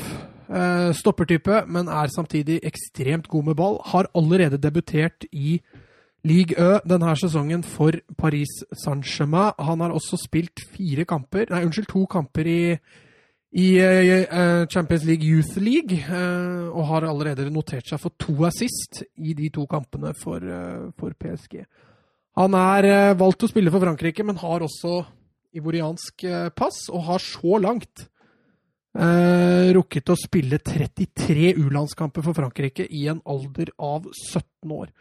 uh, 0.46 0.92
stoppertype, 0.94 1.64
men 1.66 1.88
er 1.90 2.12
samtidig 2.14 2.60
ekstremt 2.62 3.26
god 3.28 3.48
med 3.48 3.56
ball. 3.58 3.80
Har 3.90 4.06
allerede 4.14 4.60
debutert 4.62 5.24
i 5.32 5.60
Ligue 6.22 6.54
Ø 6.54 6.76
denne 6.86 7.16
sesongen 7.18 7.64
for 7.66 7.98
Paris 8.18 8.52
Saint-Germain. 8.84 9.56
Han 9.58 9.80
har 9.80 9.90
også 9.90 10.20
spilt 10.22 10.62
fire 10.70 11.04
kamper, 11.04 11.50
nei, 11.50 11.64
unnskyld, 11.66 11.88
to 11.90 12.04
kamper 12.06 12.46
i, 12.46 12.76
i 13.58 13.66
uh, 13.82 14.66
Champions 14.70 15.02
League 15.08 15.26
Youth 15.26 15.58
League, 15.58 16.04
uh, 16.06 16.70
og 16.70 16.86
har 16.86 17.08
allerede 17.08 17.48
notert 17.50 17.90
seg 17.90 17.98
for 17.98 18.14
to 18.14 18.44
assist 18.46 19.02
i 19.18 19.34
de 19.34 19.50
to 19.50 19.66
kampene 19.66 20.14
for, 20.14 20.38
for 20.94 21.18
PSG. 21.18 21.64
Han 22.38 22.54
er 22.54 23.18
valgt 23.18 23.42
å 23.42 23.50
spille 23.50 23.74
for 23.74 23.82
Frankrike, 23.82 24.22
men 24.22 24.38
har 24.38 24.62
også 24.62 25.00
ivoriansk 25.56 26.24
eh, 26.28 26.48
pass, 26.56 26.86
og 26.92 27.06
har 27.10 27.22
så 27.22 27.58
langt 27.62 28.06
eh, 28.98 29.72
rukket 29.76 30.12
å 30.12 30.18
spille 30.18 30.60
33 30.62 31.54
U-landskamper 31.60 32.24
for 32.24 32.36
Frankrike 32.36 32.86
i 32.88 33.06
en 33.12 33.22
alder 33.28 33.72
av 33.78 34.08
17 34.10 34.72
år. 34.72 34.92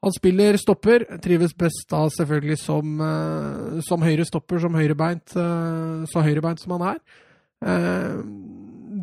Han 0.00 0.14
spiller 0.16 0.56
stopper, 0.56 1.04
trives 1.20 1.52
best 1.56 1.84
da 1.92 2.06
selvfølgelig 2.08 2.56
som, 2.62 3.00
eh, 3.04 3.80
som 3.84 4.00
høyre 4.00 4.24
stopper, 4.24 4.58
som 4.58 4.74
høyrebeint, 4.74 5.36
eh, 5.36 6.06
så 6.08 6.24
høyrebeint 6.24 6.60
som 6.60 6.78
han 6.78 6.94
er. 6.94 7.00
Eh, 7.60 8.22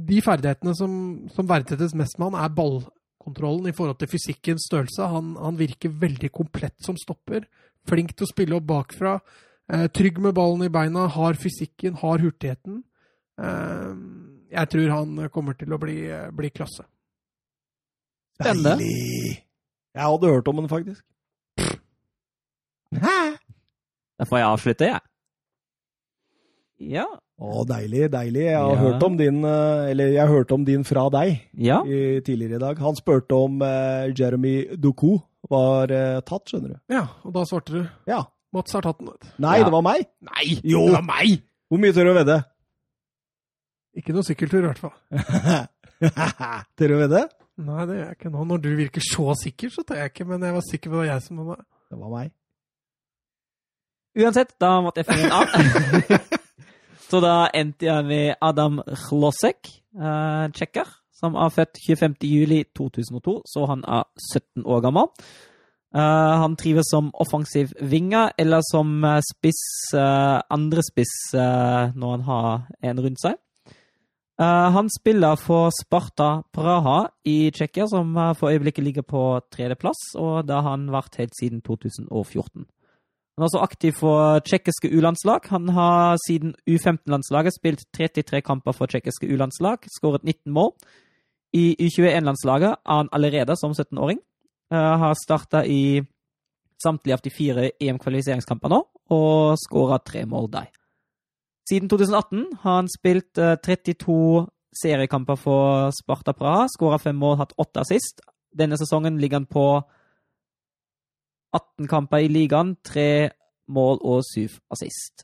de 0.08 0.22
ferdighetene 0.22 0.74
som, 0.76 1.30
som 1.36 1.48
verdsettes 1.48 1.94
mest 1.94 2.18
med 2.18 2.32
han, 2.32 2.46
er 2.46 2.56
ballkontrollen 2.56 3.70
i 3.70 3.76
forhold 3.78 4.00
til 4.00 4.10
fysikkens 4.10 4.66
størrelse. 4.66 5.06
Han, 5.06 5.36
han 5.38 5.60
virker 5.60 5.94
veldig 5.94 6.32
komplett 6.32 6.82
som 6.82 6.98
stopper. 6.98 7.46
Flink 7.88 8.16
til 8.16 8.26
å 8.26 8.32
spille 8.32 8.58
opp 8.58 8.66
bakfra. 8.66 9.20
Eh, 9.74 9.88
trygg 9.92 10.18
med 10.24 10.34
ballen 10.38 10.64
i 10.64 10.70
beina, 10.72 11.08
har 11.12 11.34
fysikken, 11.36 11.98
har 12.00 12.22
hurtigheten. 12.24 12.84
Eh, 13.42 13.96
jeg 14.56 14.70
tror 14.72 14.90
han 14.94 15.30
kommer 15.34 15.58
til 15.60 15.74
å 15.76 15.80
bli, 15.82 15.98
bli 16.32 16.50
klasse. 16.56 16.86
Spennende. 18.40 18.78
Deilig! 18.80 19.44
Jeg 19.98 20.06
hadde 20.06 20.30
hørt 20.32 20.48
om 20.48 20.56
den, 20.62 20.70
faktisk. 20.72 21.04
Hæ? 22.96 23.18
Da 24.18 24.26
får 24.26 24.38
jeg 24.40 24.48
avslutte, 24.48 24.88
jeg. 24.94 25.02
Ja. 26.94 27.06
Å, 27.42 27.64
deilig, 27.70 28.08
deilig. 28.14 28.44
Jeg 28.48 28.58
har 28.58 28.76
Ja. 28.76 28.82
hørt 28.82 29.04
om 29.04 29.18
din 29.18 29.44
eh, 29.46 29.90
Eller 29.92 30.08
jeg 30.14 30.28
hørte 30.28 30.54
om 30.54 30.64
din 30.66 30.84
fra 30.84 31.08
deg 31.10 31.42
Ja. 31.54 31.84
i, 31.86 32.20
tidligere 32.22 32.56
i 32.56 32.60
dag. 32.64 32.78
Han 32.80 32.96
spurte 32.96 33.34
om 33.36 33.62
eh, 33.62 34.14
Jeremy 34.18 34.76
Ducou 34.78 35.20
var 35.50 35.92
eh, 35.92 36.22
tatt, 36.22 36.46
skjønner 36.50 36.76
du. 36.76 36.80
Ja, 36.94 37.08
og 37.26 37.34
da 37.34 37.44
svarte 37.46 37.74
du 37.74 37.88
Ja. 38.08 38.24
Mats 38.56 38.74
har 38.78 38.86
tatt 38.86 39.00
den. 39.02 39.10
vet. 39.12 39.28
Nei, 39.44 39.58
Ja. 39.60 39.66
det 39.68 39.74
var 39.74 39.84
meg! 39.86 40.06
Nei, 40.24 40.46
Jo. 40.64 40.86
det 40.88 40.94
var 41.00 41.08
meg! 41.10 41.42
Hvor 41.68 41.82
mye 41.84 41.94
tør 41.96 42.08
du 42.08 42.12
å 42.14 42.18
vedde? 42.22 42.38
Ikke 43.98 44.14
noe 44.16 44.24
sykkeltur, 44.24 44.64
i 44.64 44.70
hvert 44.70 44.80
fall. 44.80 44.94
tør 46.78 46.88
du 46.94 46.96
å 46.96 47.02
vedde? 47.02 47.24
Nei, 47.58 47.86
det 47.90 47.96
gjør 47.98 48.06
jeg 48.06 48.18
ikke 48.20 48.32
nå. 48.32 48.44
Når 48.52 48.60
du 48.64 48.70
virker 48.78 49.02
så 49.04 49.34
sikker, 49.42 49.72
så 49.74 49.84
tar 49.84 50.04
jeg 50.04 50.12
ikke, 50.14 50.28
men 50.30 50.46
jeg 50.46 50.54
var 50.54 50.66
sikker 50.70 50.92
på 50.94 51.00
det 51.00 51.02
var 51.02 51.10
jeg 51.16 51.24
som 51.26 51.40
var 51.48 51.64
Det 51.90 51.98
var 52.00 52.12
meg. 52.14 52.32
Uansett, 54.18 54.54
da 54.62 54.70
måtte 54.82 55.02
jeg 55.04 55.10
finne 55.10 55.28
en 55.28 55.36
annen. 55.42 56.22
Så 57.08 57.20
da 57.24 57.48
endte 57.56 57.86
jeg 57.88 58.04
med 58.04 58.34
Adam 58.44 58.82
Chlosek, 59.06 59.70
eh, 59.96 60.48
tsjekker, 60.52 60.90
som 61.16 61.38
er 61.40 61.54
født 61.56 61.80
25.07.2002, 61.86 63.36
så 63.48 63.64
han 63.70 63.86
er 63.88 64.04
17 64.34 64.66
år 64.68 64.82
gammel. 64.84 65.08
Eh, 65.96 66.36
han 66.42 66.56
trives 66.60 66.90
som 66.92 67.12
offensiv 67.16 67.72
vinger 67.80 68.34
eller 68.38 68.62
som 68.72 69.04
eh, 69.08 69.22
spiss, 69.24 69.62
uh, 69.96 70.44
andre 70.52 70.84
spiss 70.84 71.14
uh, 71.34 71.96
når 71.96 72.12
han 72.12 72.26
har 72.28 72.66
en 72.92 73.04
rundt 73.06 73.22
seg. 73.24 73.38
Han 74.38 74.86
spiller 74.94 75.34
for 75.42 75.72
Sparta 75.74 76.44
Praha 76.54 77.08
i 77.26 77.50
Tsjekkia, 77.50 77.88
som 77.90 78.12
for 78.38 78.54
øyeblikket 78.54 78.86
ligger 78.86 79.02
på 79.02 79.22
tredjeplass, 79.50 80.12
og 80.14 80.46
da 80.46 80.60
har 80.62 80.76
han 80.76 80.92
vært 80.94 81.18
helt 81.18 81.34
siden 81.34 81.64
2014. 81.66 82.68
Han 82.68 83.42
er 83.42 83.48
også 83.48 83.64
aktiv 83.66 83.98
for 83.98 84.38
tsjekkiske 84.46 84.92
U-landslag. 84.94 85.50
Han 85.50 85.74
har 85.74 86.22
siden 86.28 86.54
U15-landslaget 86.70 87.58
spilt 87.58 87.88
33 87.98 88.44
kamper 88.46 88.78
for 88.78 88.86
tsjekkiske 88.86 89.26
U-landslag, 89.26 89.90
skåret 89.98 90.22
19 90.22 90.54
mål. 90.54 90.76
I 91.58 91.74
U21-landslaget 91.82 92.78
er 92.78 93.02
han 93.02 93.10
allerede 93.18 93.58
som 93.58 93.74
17-åring. 93.74 94.22
Uh, 94.74 94.96
har 95.02 95.16
starta 95.16 95.64
i 95.66 96.02
samtlige 96.84 97.16
av 97.16 97.22
de 97.24 97.32
fire 97.32 97.70
EM-kvalifiseringskampene 97.80 98.76
nå, 98.76 98.82
og 99.16 99.58
skåra 99.62 100.02
tre 100.04 100.26
mål 100.28 100.50
der. 100.52 100.68
Siden 101.68 101.90
2018 101.90 102.44
har 102.64 102.82
han 102.82 102.90
spilt 102.92 103.40
uh, 103.40 103.56
32 103.64 104.48
seriekamper 104.82 105.40
for 105.40 105.92
Sparta 105.96 106.36
Praha, 106.38 106.68
skåra 106.72 107.00
fem 107.02 107.16
mål, 107.16 107.40
hatt 107.42 107.56
åtte 107.58 107.84
assist. 107.86 108.22
Denne 108.58 108.78
sesongen 108.80 109.20
ligger 109.22 109.42
han 109.42 109.50
på 109.50 109.68
18 111.56 111.88
kamper 111.88 112.26
i 112.26 112.32
ligaen, 112.32 112.76
tre 112.84 113.30
mål 113.68 114.02
og 114.04 114.26
syv 114.28 114.60
assist. 114.72 115.24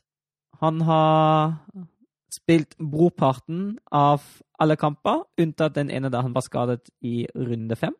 Han 0.60 0.80
har 0.88 1.58
spilt 2.32 2.76
brorparten 2.78 3.76
av 3.92 4.24
alle 4.60 4.76
kamper, 4.80 5.24
unntatt 5.40 5.76
den 5.76 5.90
ene 5.90 6.10
da 6.10 6.22
han 6.24 6.34
var 6.34 6.44
skadet 6.46 6.88
i 7.04 7.26
runde 7.34 7.76
fem. 7.76 7.94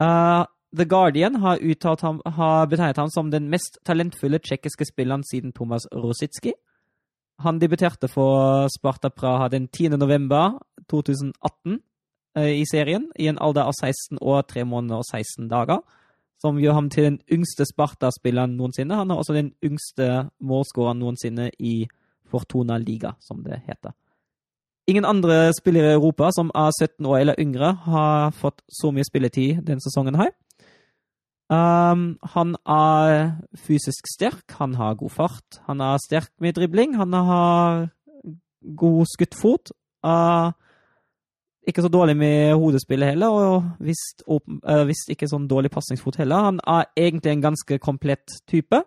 Uh, 0.00 0.44
The 0.76 0.84
Guardian 0.84 1.34
har, 1.40 1.58
ham, 2.02 2.20
har 2.24 2.66
betegnet 2.66 2.96
ham 2.96 3.10
som 3.10 3.30
den 3.30 3.48
mest 3.50 3.78
talentfulle 3.84 4.38
tsjekkiske 4.38 4.84
spilleren 4.90 5.24
siden 5.24 5.52
Thomas 5.52 5.86
Rositsky. 5.92 6.52
Han 7.38 7.58
debuterte 7.58 8.08
for 8.08 8.68
Sparta 8.68 9.10
Praha 9.10 9.48
den 9.48 9.68
10. 9.68 9.96
november 9.96 10.58
2018 10.90 11.80
uh, 12.38 12.42
i 12.42 12.64
serien, 12.70 13.10
i 13.18 13.28
en 13.28 13.38
alder 13.38 13.70
av 13.70 13.72
16 13.80 14.18
år, 14.20 14.42
3 14.42 14.64
måneder 14.64 15.00
og 15.02 15.08
16 15.10 15.48
dager 15.48 15.82
som 16.42 16.58
gjør 16.62 16.76
ham 16.76 16.88
til 16.90 17.08
den 17.08 17.18
yngste 17.34 17.66
Sparta-spilleren 17.66 18.56
noensinne. 18.58 18.98
Han 18.98 19.10
er 19.10 19.18
også 19.18 19.34
den 19.34 19.52
yngste 19.64 20.28
målskåreren 20.38 21.00
noensinne 21.02 21.50
i 21.58 21.88
Fortuna 22.30 22.78
Liga, 22.78 23.16
som 23.20 23.42
det 23.42 23.62
heter. 23.66 23.94
Ingen 24.88 25.04
andre 25.04 25.50
spillere 25.52 25.92
i 25.92 25.96
Europa 25.98 26.30
som 26.32 26.50
er 26.56 26.72
17 26.72 27.06
år 27.06 27.18
eller 27.18 27.40
yngre, 27.40 27.74
har 27.84 28.30
fått 28.32 28.62
så 28.72 28.88
mye 28.94 29.04
spilletid 29.04 29.60
denne 29.66 29.84
sesongen 29.84 30.16
her. 30.16 30.32
Um, 31.48 32.18
han 32.34 32.56
er 32.68 33.36
fysisk 33.56 34.08
sterk, 34.08 34.44
han 34.60 34.74
har 34.76 34.96
god 35.00 35.12
fart, 35.12 35.60
han 35.68 35.80
er 35.80 36.00
sterk 36.04 36.30
med 36.40 36.56
dribling, 36.56 36.96
han 36.96 37.12
har 37.12 37.86
god 38.76 39.06
skuttfot. 39.12 39.72
Uh, 40.04 40.52
ikke 41.68 41.84
så 41.84 41.92
dårlig 41.92 42.16
med 42.16 42.54
hodespillet 42.56 43.12
heller, 43.12 43.28
og 43.28 43.70
visst, 43.84 44.24
uh, 44.28 44.88
ikke 45.12 45.28
sånn 45.28 45.48
dårlig 45.48 45.72
pasningsfot 45.72 46.16
heller. 46.20 46.48
Han 46.48 46.60
er 46.64 46.88
egentlig 46.96 47.34
en 47.34 47.46
ganske 47.50 47.80
komplett 47.80 48.40
type, 48.48 48.84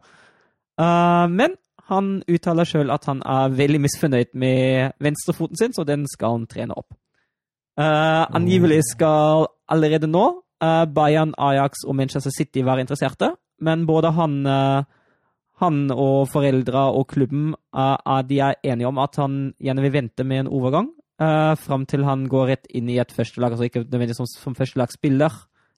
uh, 0.81 1.27
men 1.29 1.57
han 1.91 2.21
uttaler 2.31 2.67
sjøl 2.67 2.93
at 2.93 3.05
han 3.09 3.21
er 3.27 3.53
veldig 3.55 3.81
misfornøyd 3.83 4.31
med 4.39 4.95
venstrefoten 5.03 5.59
sin, 5.59 5.75
så 5.75 5.85
den 5.87 6.07
skal 6.09 6.37
han 6.37 6.47
trene 6.51 6.77
opp. 6.77 6.93
Uh, 7.79 8.27
angivelig 8.35 8.81
skal 8.91 9.47
allerede 9.71 10.09
nå 10.09 10.25
Bayern, 10.61 11.31
Ajax 11.41 11.87
og 11.89 11.95
Manchester 11.97 12.29
City 12.35 12.61
være 12.61 12.83
interesserte, 12.83 13.31
men 13.65 13.87
både 13.89 14.11
han, 14.13 14.35
han 15.57 15.79
og 15.89 16.27
foreldra 16.29 16.83
og 16.93 17.07
klubben 17.09 17.55
de 18.29 18.37
er 18.45 18.59
enige 18.61 18.91
om 18.91 18.99
at 19.01 19.17
han 19.17 19.39
gjerne 19.57 19.81
vil 19.81 19.95
vente 19.95 20.27
med 20.27 20.43
en 20.43 20.51
overgang 20.53 20.91
Uh, 21.21 21.53
fram 21.59 21.83
til 21.85 22.01
han 22.07 22.23
går 22.31 22.47
rett 22.49 22.69
inn 22.73 22.87
i 22.89 22.97
et 23.01 23.11
førstelag, 23.13 23.53
altså 23.53 23.67
ikke 23.67 23.83
nødvendigvis 23.83 24.17
som, 24.23 24.29
som 24.29 24.55
førstelagsspiller, 24.57 25.35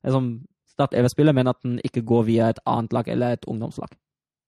som 0.08 0.28
Start-EV-spiller, 0.72 1.36
men 1.36 1.52
at 1.52 1.60
han 1.66 1.82
ikke 1.84 2.06
går 2.08 2.24
via 2.30 2.48
et 2.50 2.62
annet 2.70 2.96
lag 2.96 3.10
eller 3.12 3.36
et 3.36 3.44
ungdomslag. 3.52 3.92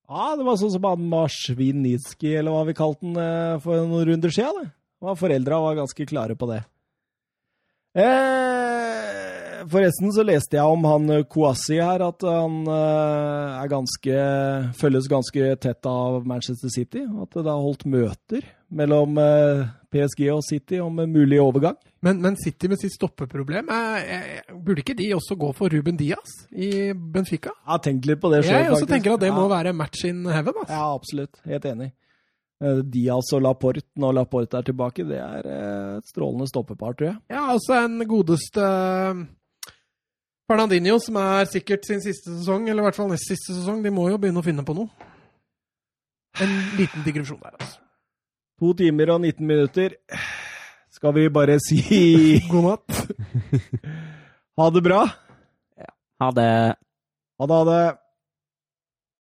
Ja, 0.05 0.35
det 0.37 0.45
var 0.45 0.57
sånn 0.61 0.73
som 0.75 0.85
han 0.85 1.07
Marsvinitski, 1.09 2.35
eller 2.37 2.53
hva 2.53 2.65
vi 2.67 2.77
kalte 2.77 3.01
han 3.07 3.17
eh, 3.17 3.61
for 3.63 3.87
noen 3.89 4.05
runder 4.11 4.33
siden. 4.33 4.69
Det. 5.01 5.15
Foreldra 5.19 5.59
var 5.61 5.79
ganske 5.79 6.05
klare 6.09 6.37
på 6.37 6.49
det. 6.49 6.61
Eh, 7.97 9.34
forresten 9.71 10.11
så 10.13 10.23
leste 10.25 10.57
jeg 10.57 10.75
om 10.75 10.85
han 10.87 11.09
eh, 11.13 11.23
Kouassi 11.29 11.79
her, 11.79 12.03
at 12.05 12.25
han 12.25 12.61
eh, 12.71 13.55
er 13.61 13.71
ganske 13.71 14.19
følges 14.79 15.09
ganske 15.11 15.55
tett 15.63 15.89
av 15.89 16.25
Manchester 16.27 16.71
City. 16.73 17.05
At 17.21 17.35
det 17.35 17.49
har 17.49 17.63
holdt 17.63 17.87
møter 17.89 18.45
mellom 18.75 19.19
eh, 19.21 19.65
PSG 19.93 20.27
og 20.33 20.43
City 20.47 20.79
om 20.83 20.99
en 21.03 21.11
mulig 21.11 21.39
overgang. 21.41 21.77
Men, 22.05 22.19
men 22.21 22.37
City 22.37 22.69
med 22.69 22.81
sitt 22.81 22.93
stoppeproblem, 22.97 23.69
er, 23.73 24.09
er, 24.17 24.57
burde 24.61 24.83
ikke 24.83 24.97
de 24.97 25.09
også 25.15 25.37
gå 25.41 25.51
for 25.57 25.73
Ruben 25.73 25.97
Diaz 25.97 26.35
i 26.51 26.91
Benfica? 26.93 27.55
Jeg 27.65 27.85
tenk 27.87 28.09
litt 28.09 28.21
på 28.21 28.33
det 28.33 28.43
sjøl, 28.45 28.59
Jeg 28.61 28.73
også 28.75 28.89
tenker 28.89 29.15
at 29.15 29.23
det 29.23 29.31
må 29.33 29.47
ja. 29.47 29.53
være 29.57 29.77
match 29.77 30.05
in 30.09 30.25
heaven. 30.29 30.59
Altså. 30.61 30.73
Ja, 30.75 30.89
absolutt. 30.93 31.41
Helt 31.49 31.69
enig. 31.71 31.93
Diaz 32.87 33.33
og 33.35 33.41
Laporte, 33.43 33.83
når 33.99 34.13
Laporte 34.15 34.61
er 34.61 34.63
tilbake, 34.65 35.03
det 35.05 35.17
er 35.19 35.49
et 35.97 36.05
strålende 36.07 36.47
stoppepar, 36.47 36.93
tror 36.95 37.09
jeg. 37.09 37.17
Ja, 37.33 37.49
altså 37.51 37.81
en 37.81 37.99
godeste 38.07 38.69
Fernandinho, 40.45 40.99
som 41.01 41.17
er 41.17 41.47
sikkert 41.49 41.87
sin 41.87 42.01
siste 42.03 42.29
sesong, 42.29 42.67
eller 42.69 42.83
i 42.83 42.85
hvert 42.85 42.97
fall 42.99 43.09
nest 43.09 43.25
siste 43.31 43.55
sesong, 43.55 43.81
de 43.81 43.93
må 43.93 44.09
jo 44.11 44.19
begynne 44.21 44.43
å 44.43 44.45
finne 44.45 44.65
på 44.65 44.75
noe. 44.77 45.09
En 46.43 46.51
liten 46.77 47.05
digresjon 47.05 47.39
der, 47.41 47.55
altså. 47.57 47.79
To 48.61 48.71
timer 48.77 49.15
og 49.15 49.23
19 49.23 49.47
minutter. 49.47 49.97
Skal 50.93 51.15
vi 51.17 51.25
bare 51.33 51.57
si 51.63 51.79
God 52.51 52.69
natt. 52.69 53.01
ha 54.59 54.69
det 54.71 54.83
bra? 54.85 55.01
Ha 56.21 56.29
det. 56.31 56.49
Ha 57.35 57.47
det, 57.49 57.55
ha 57.55 57.63
det. 57.67 58.04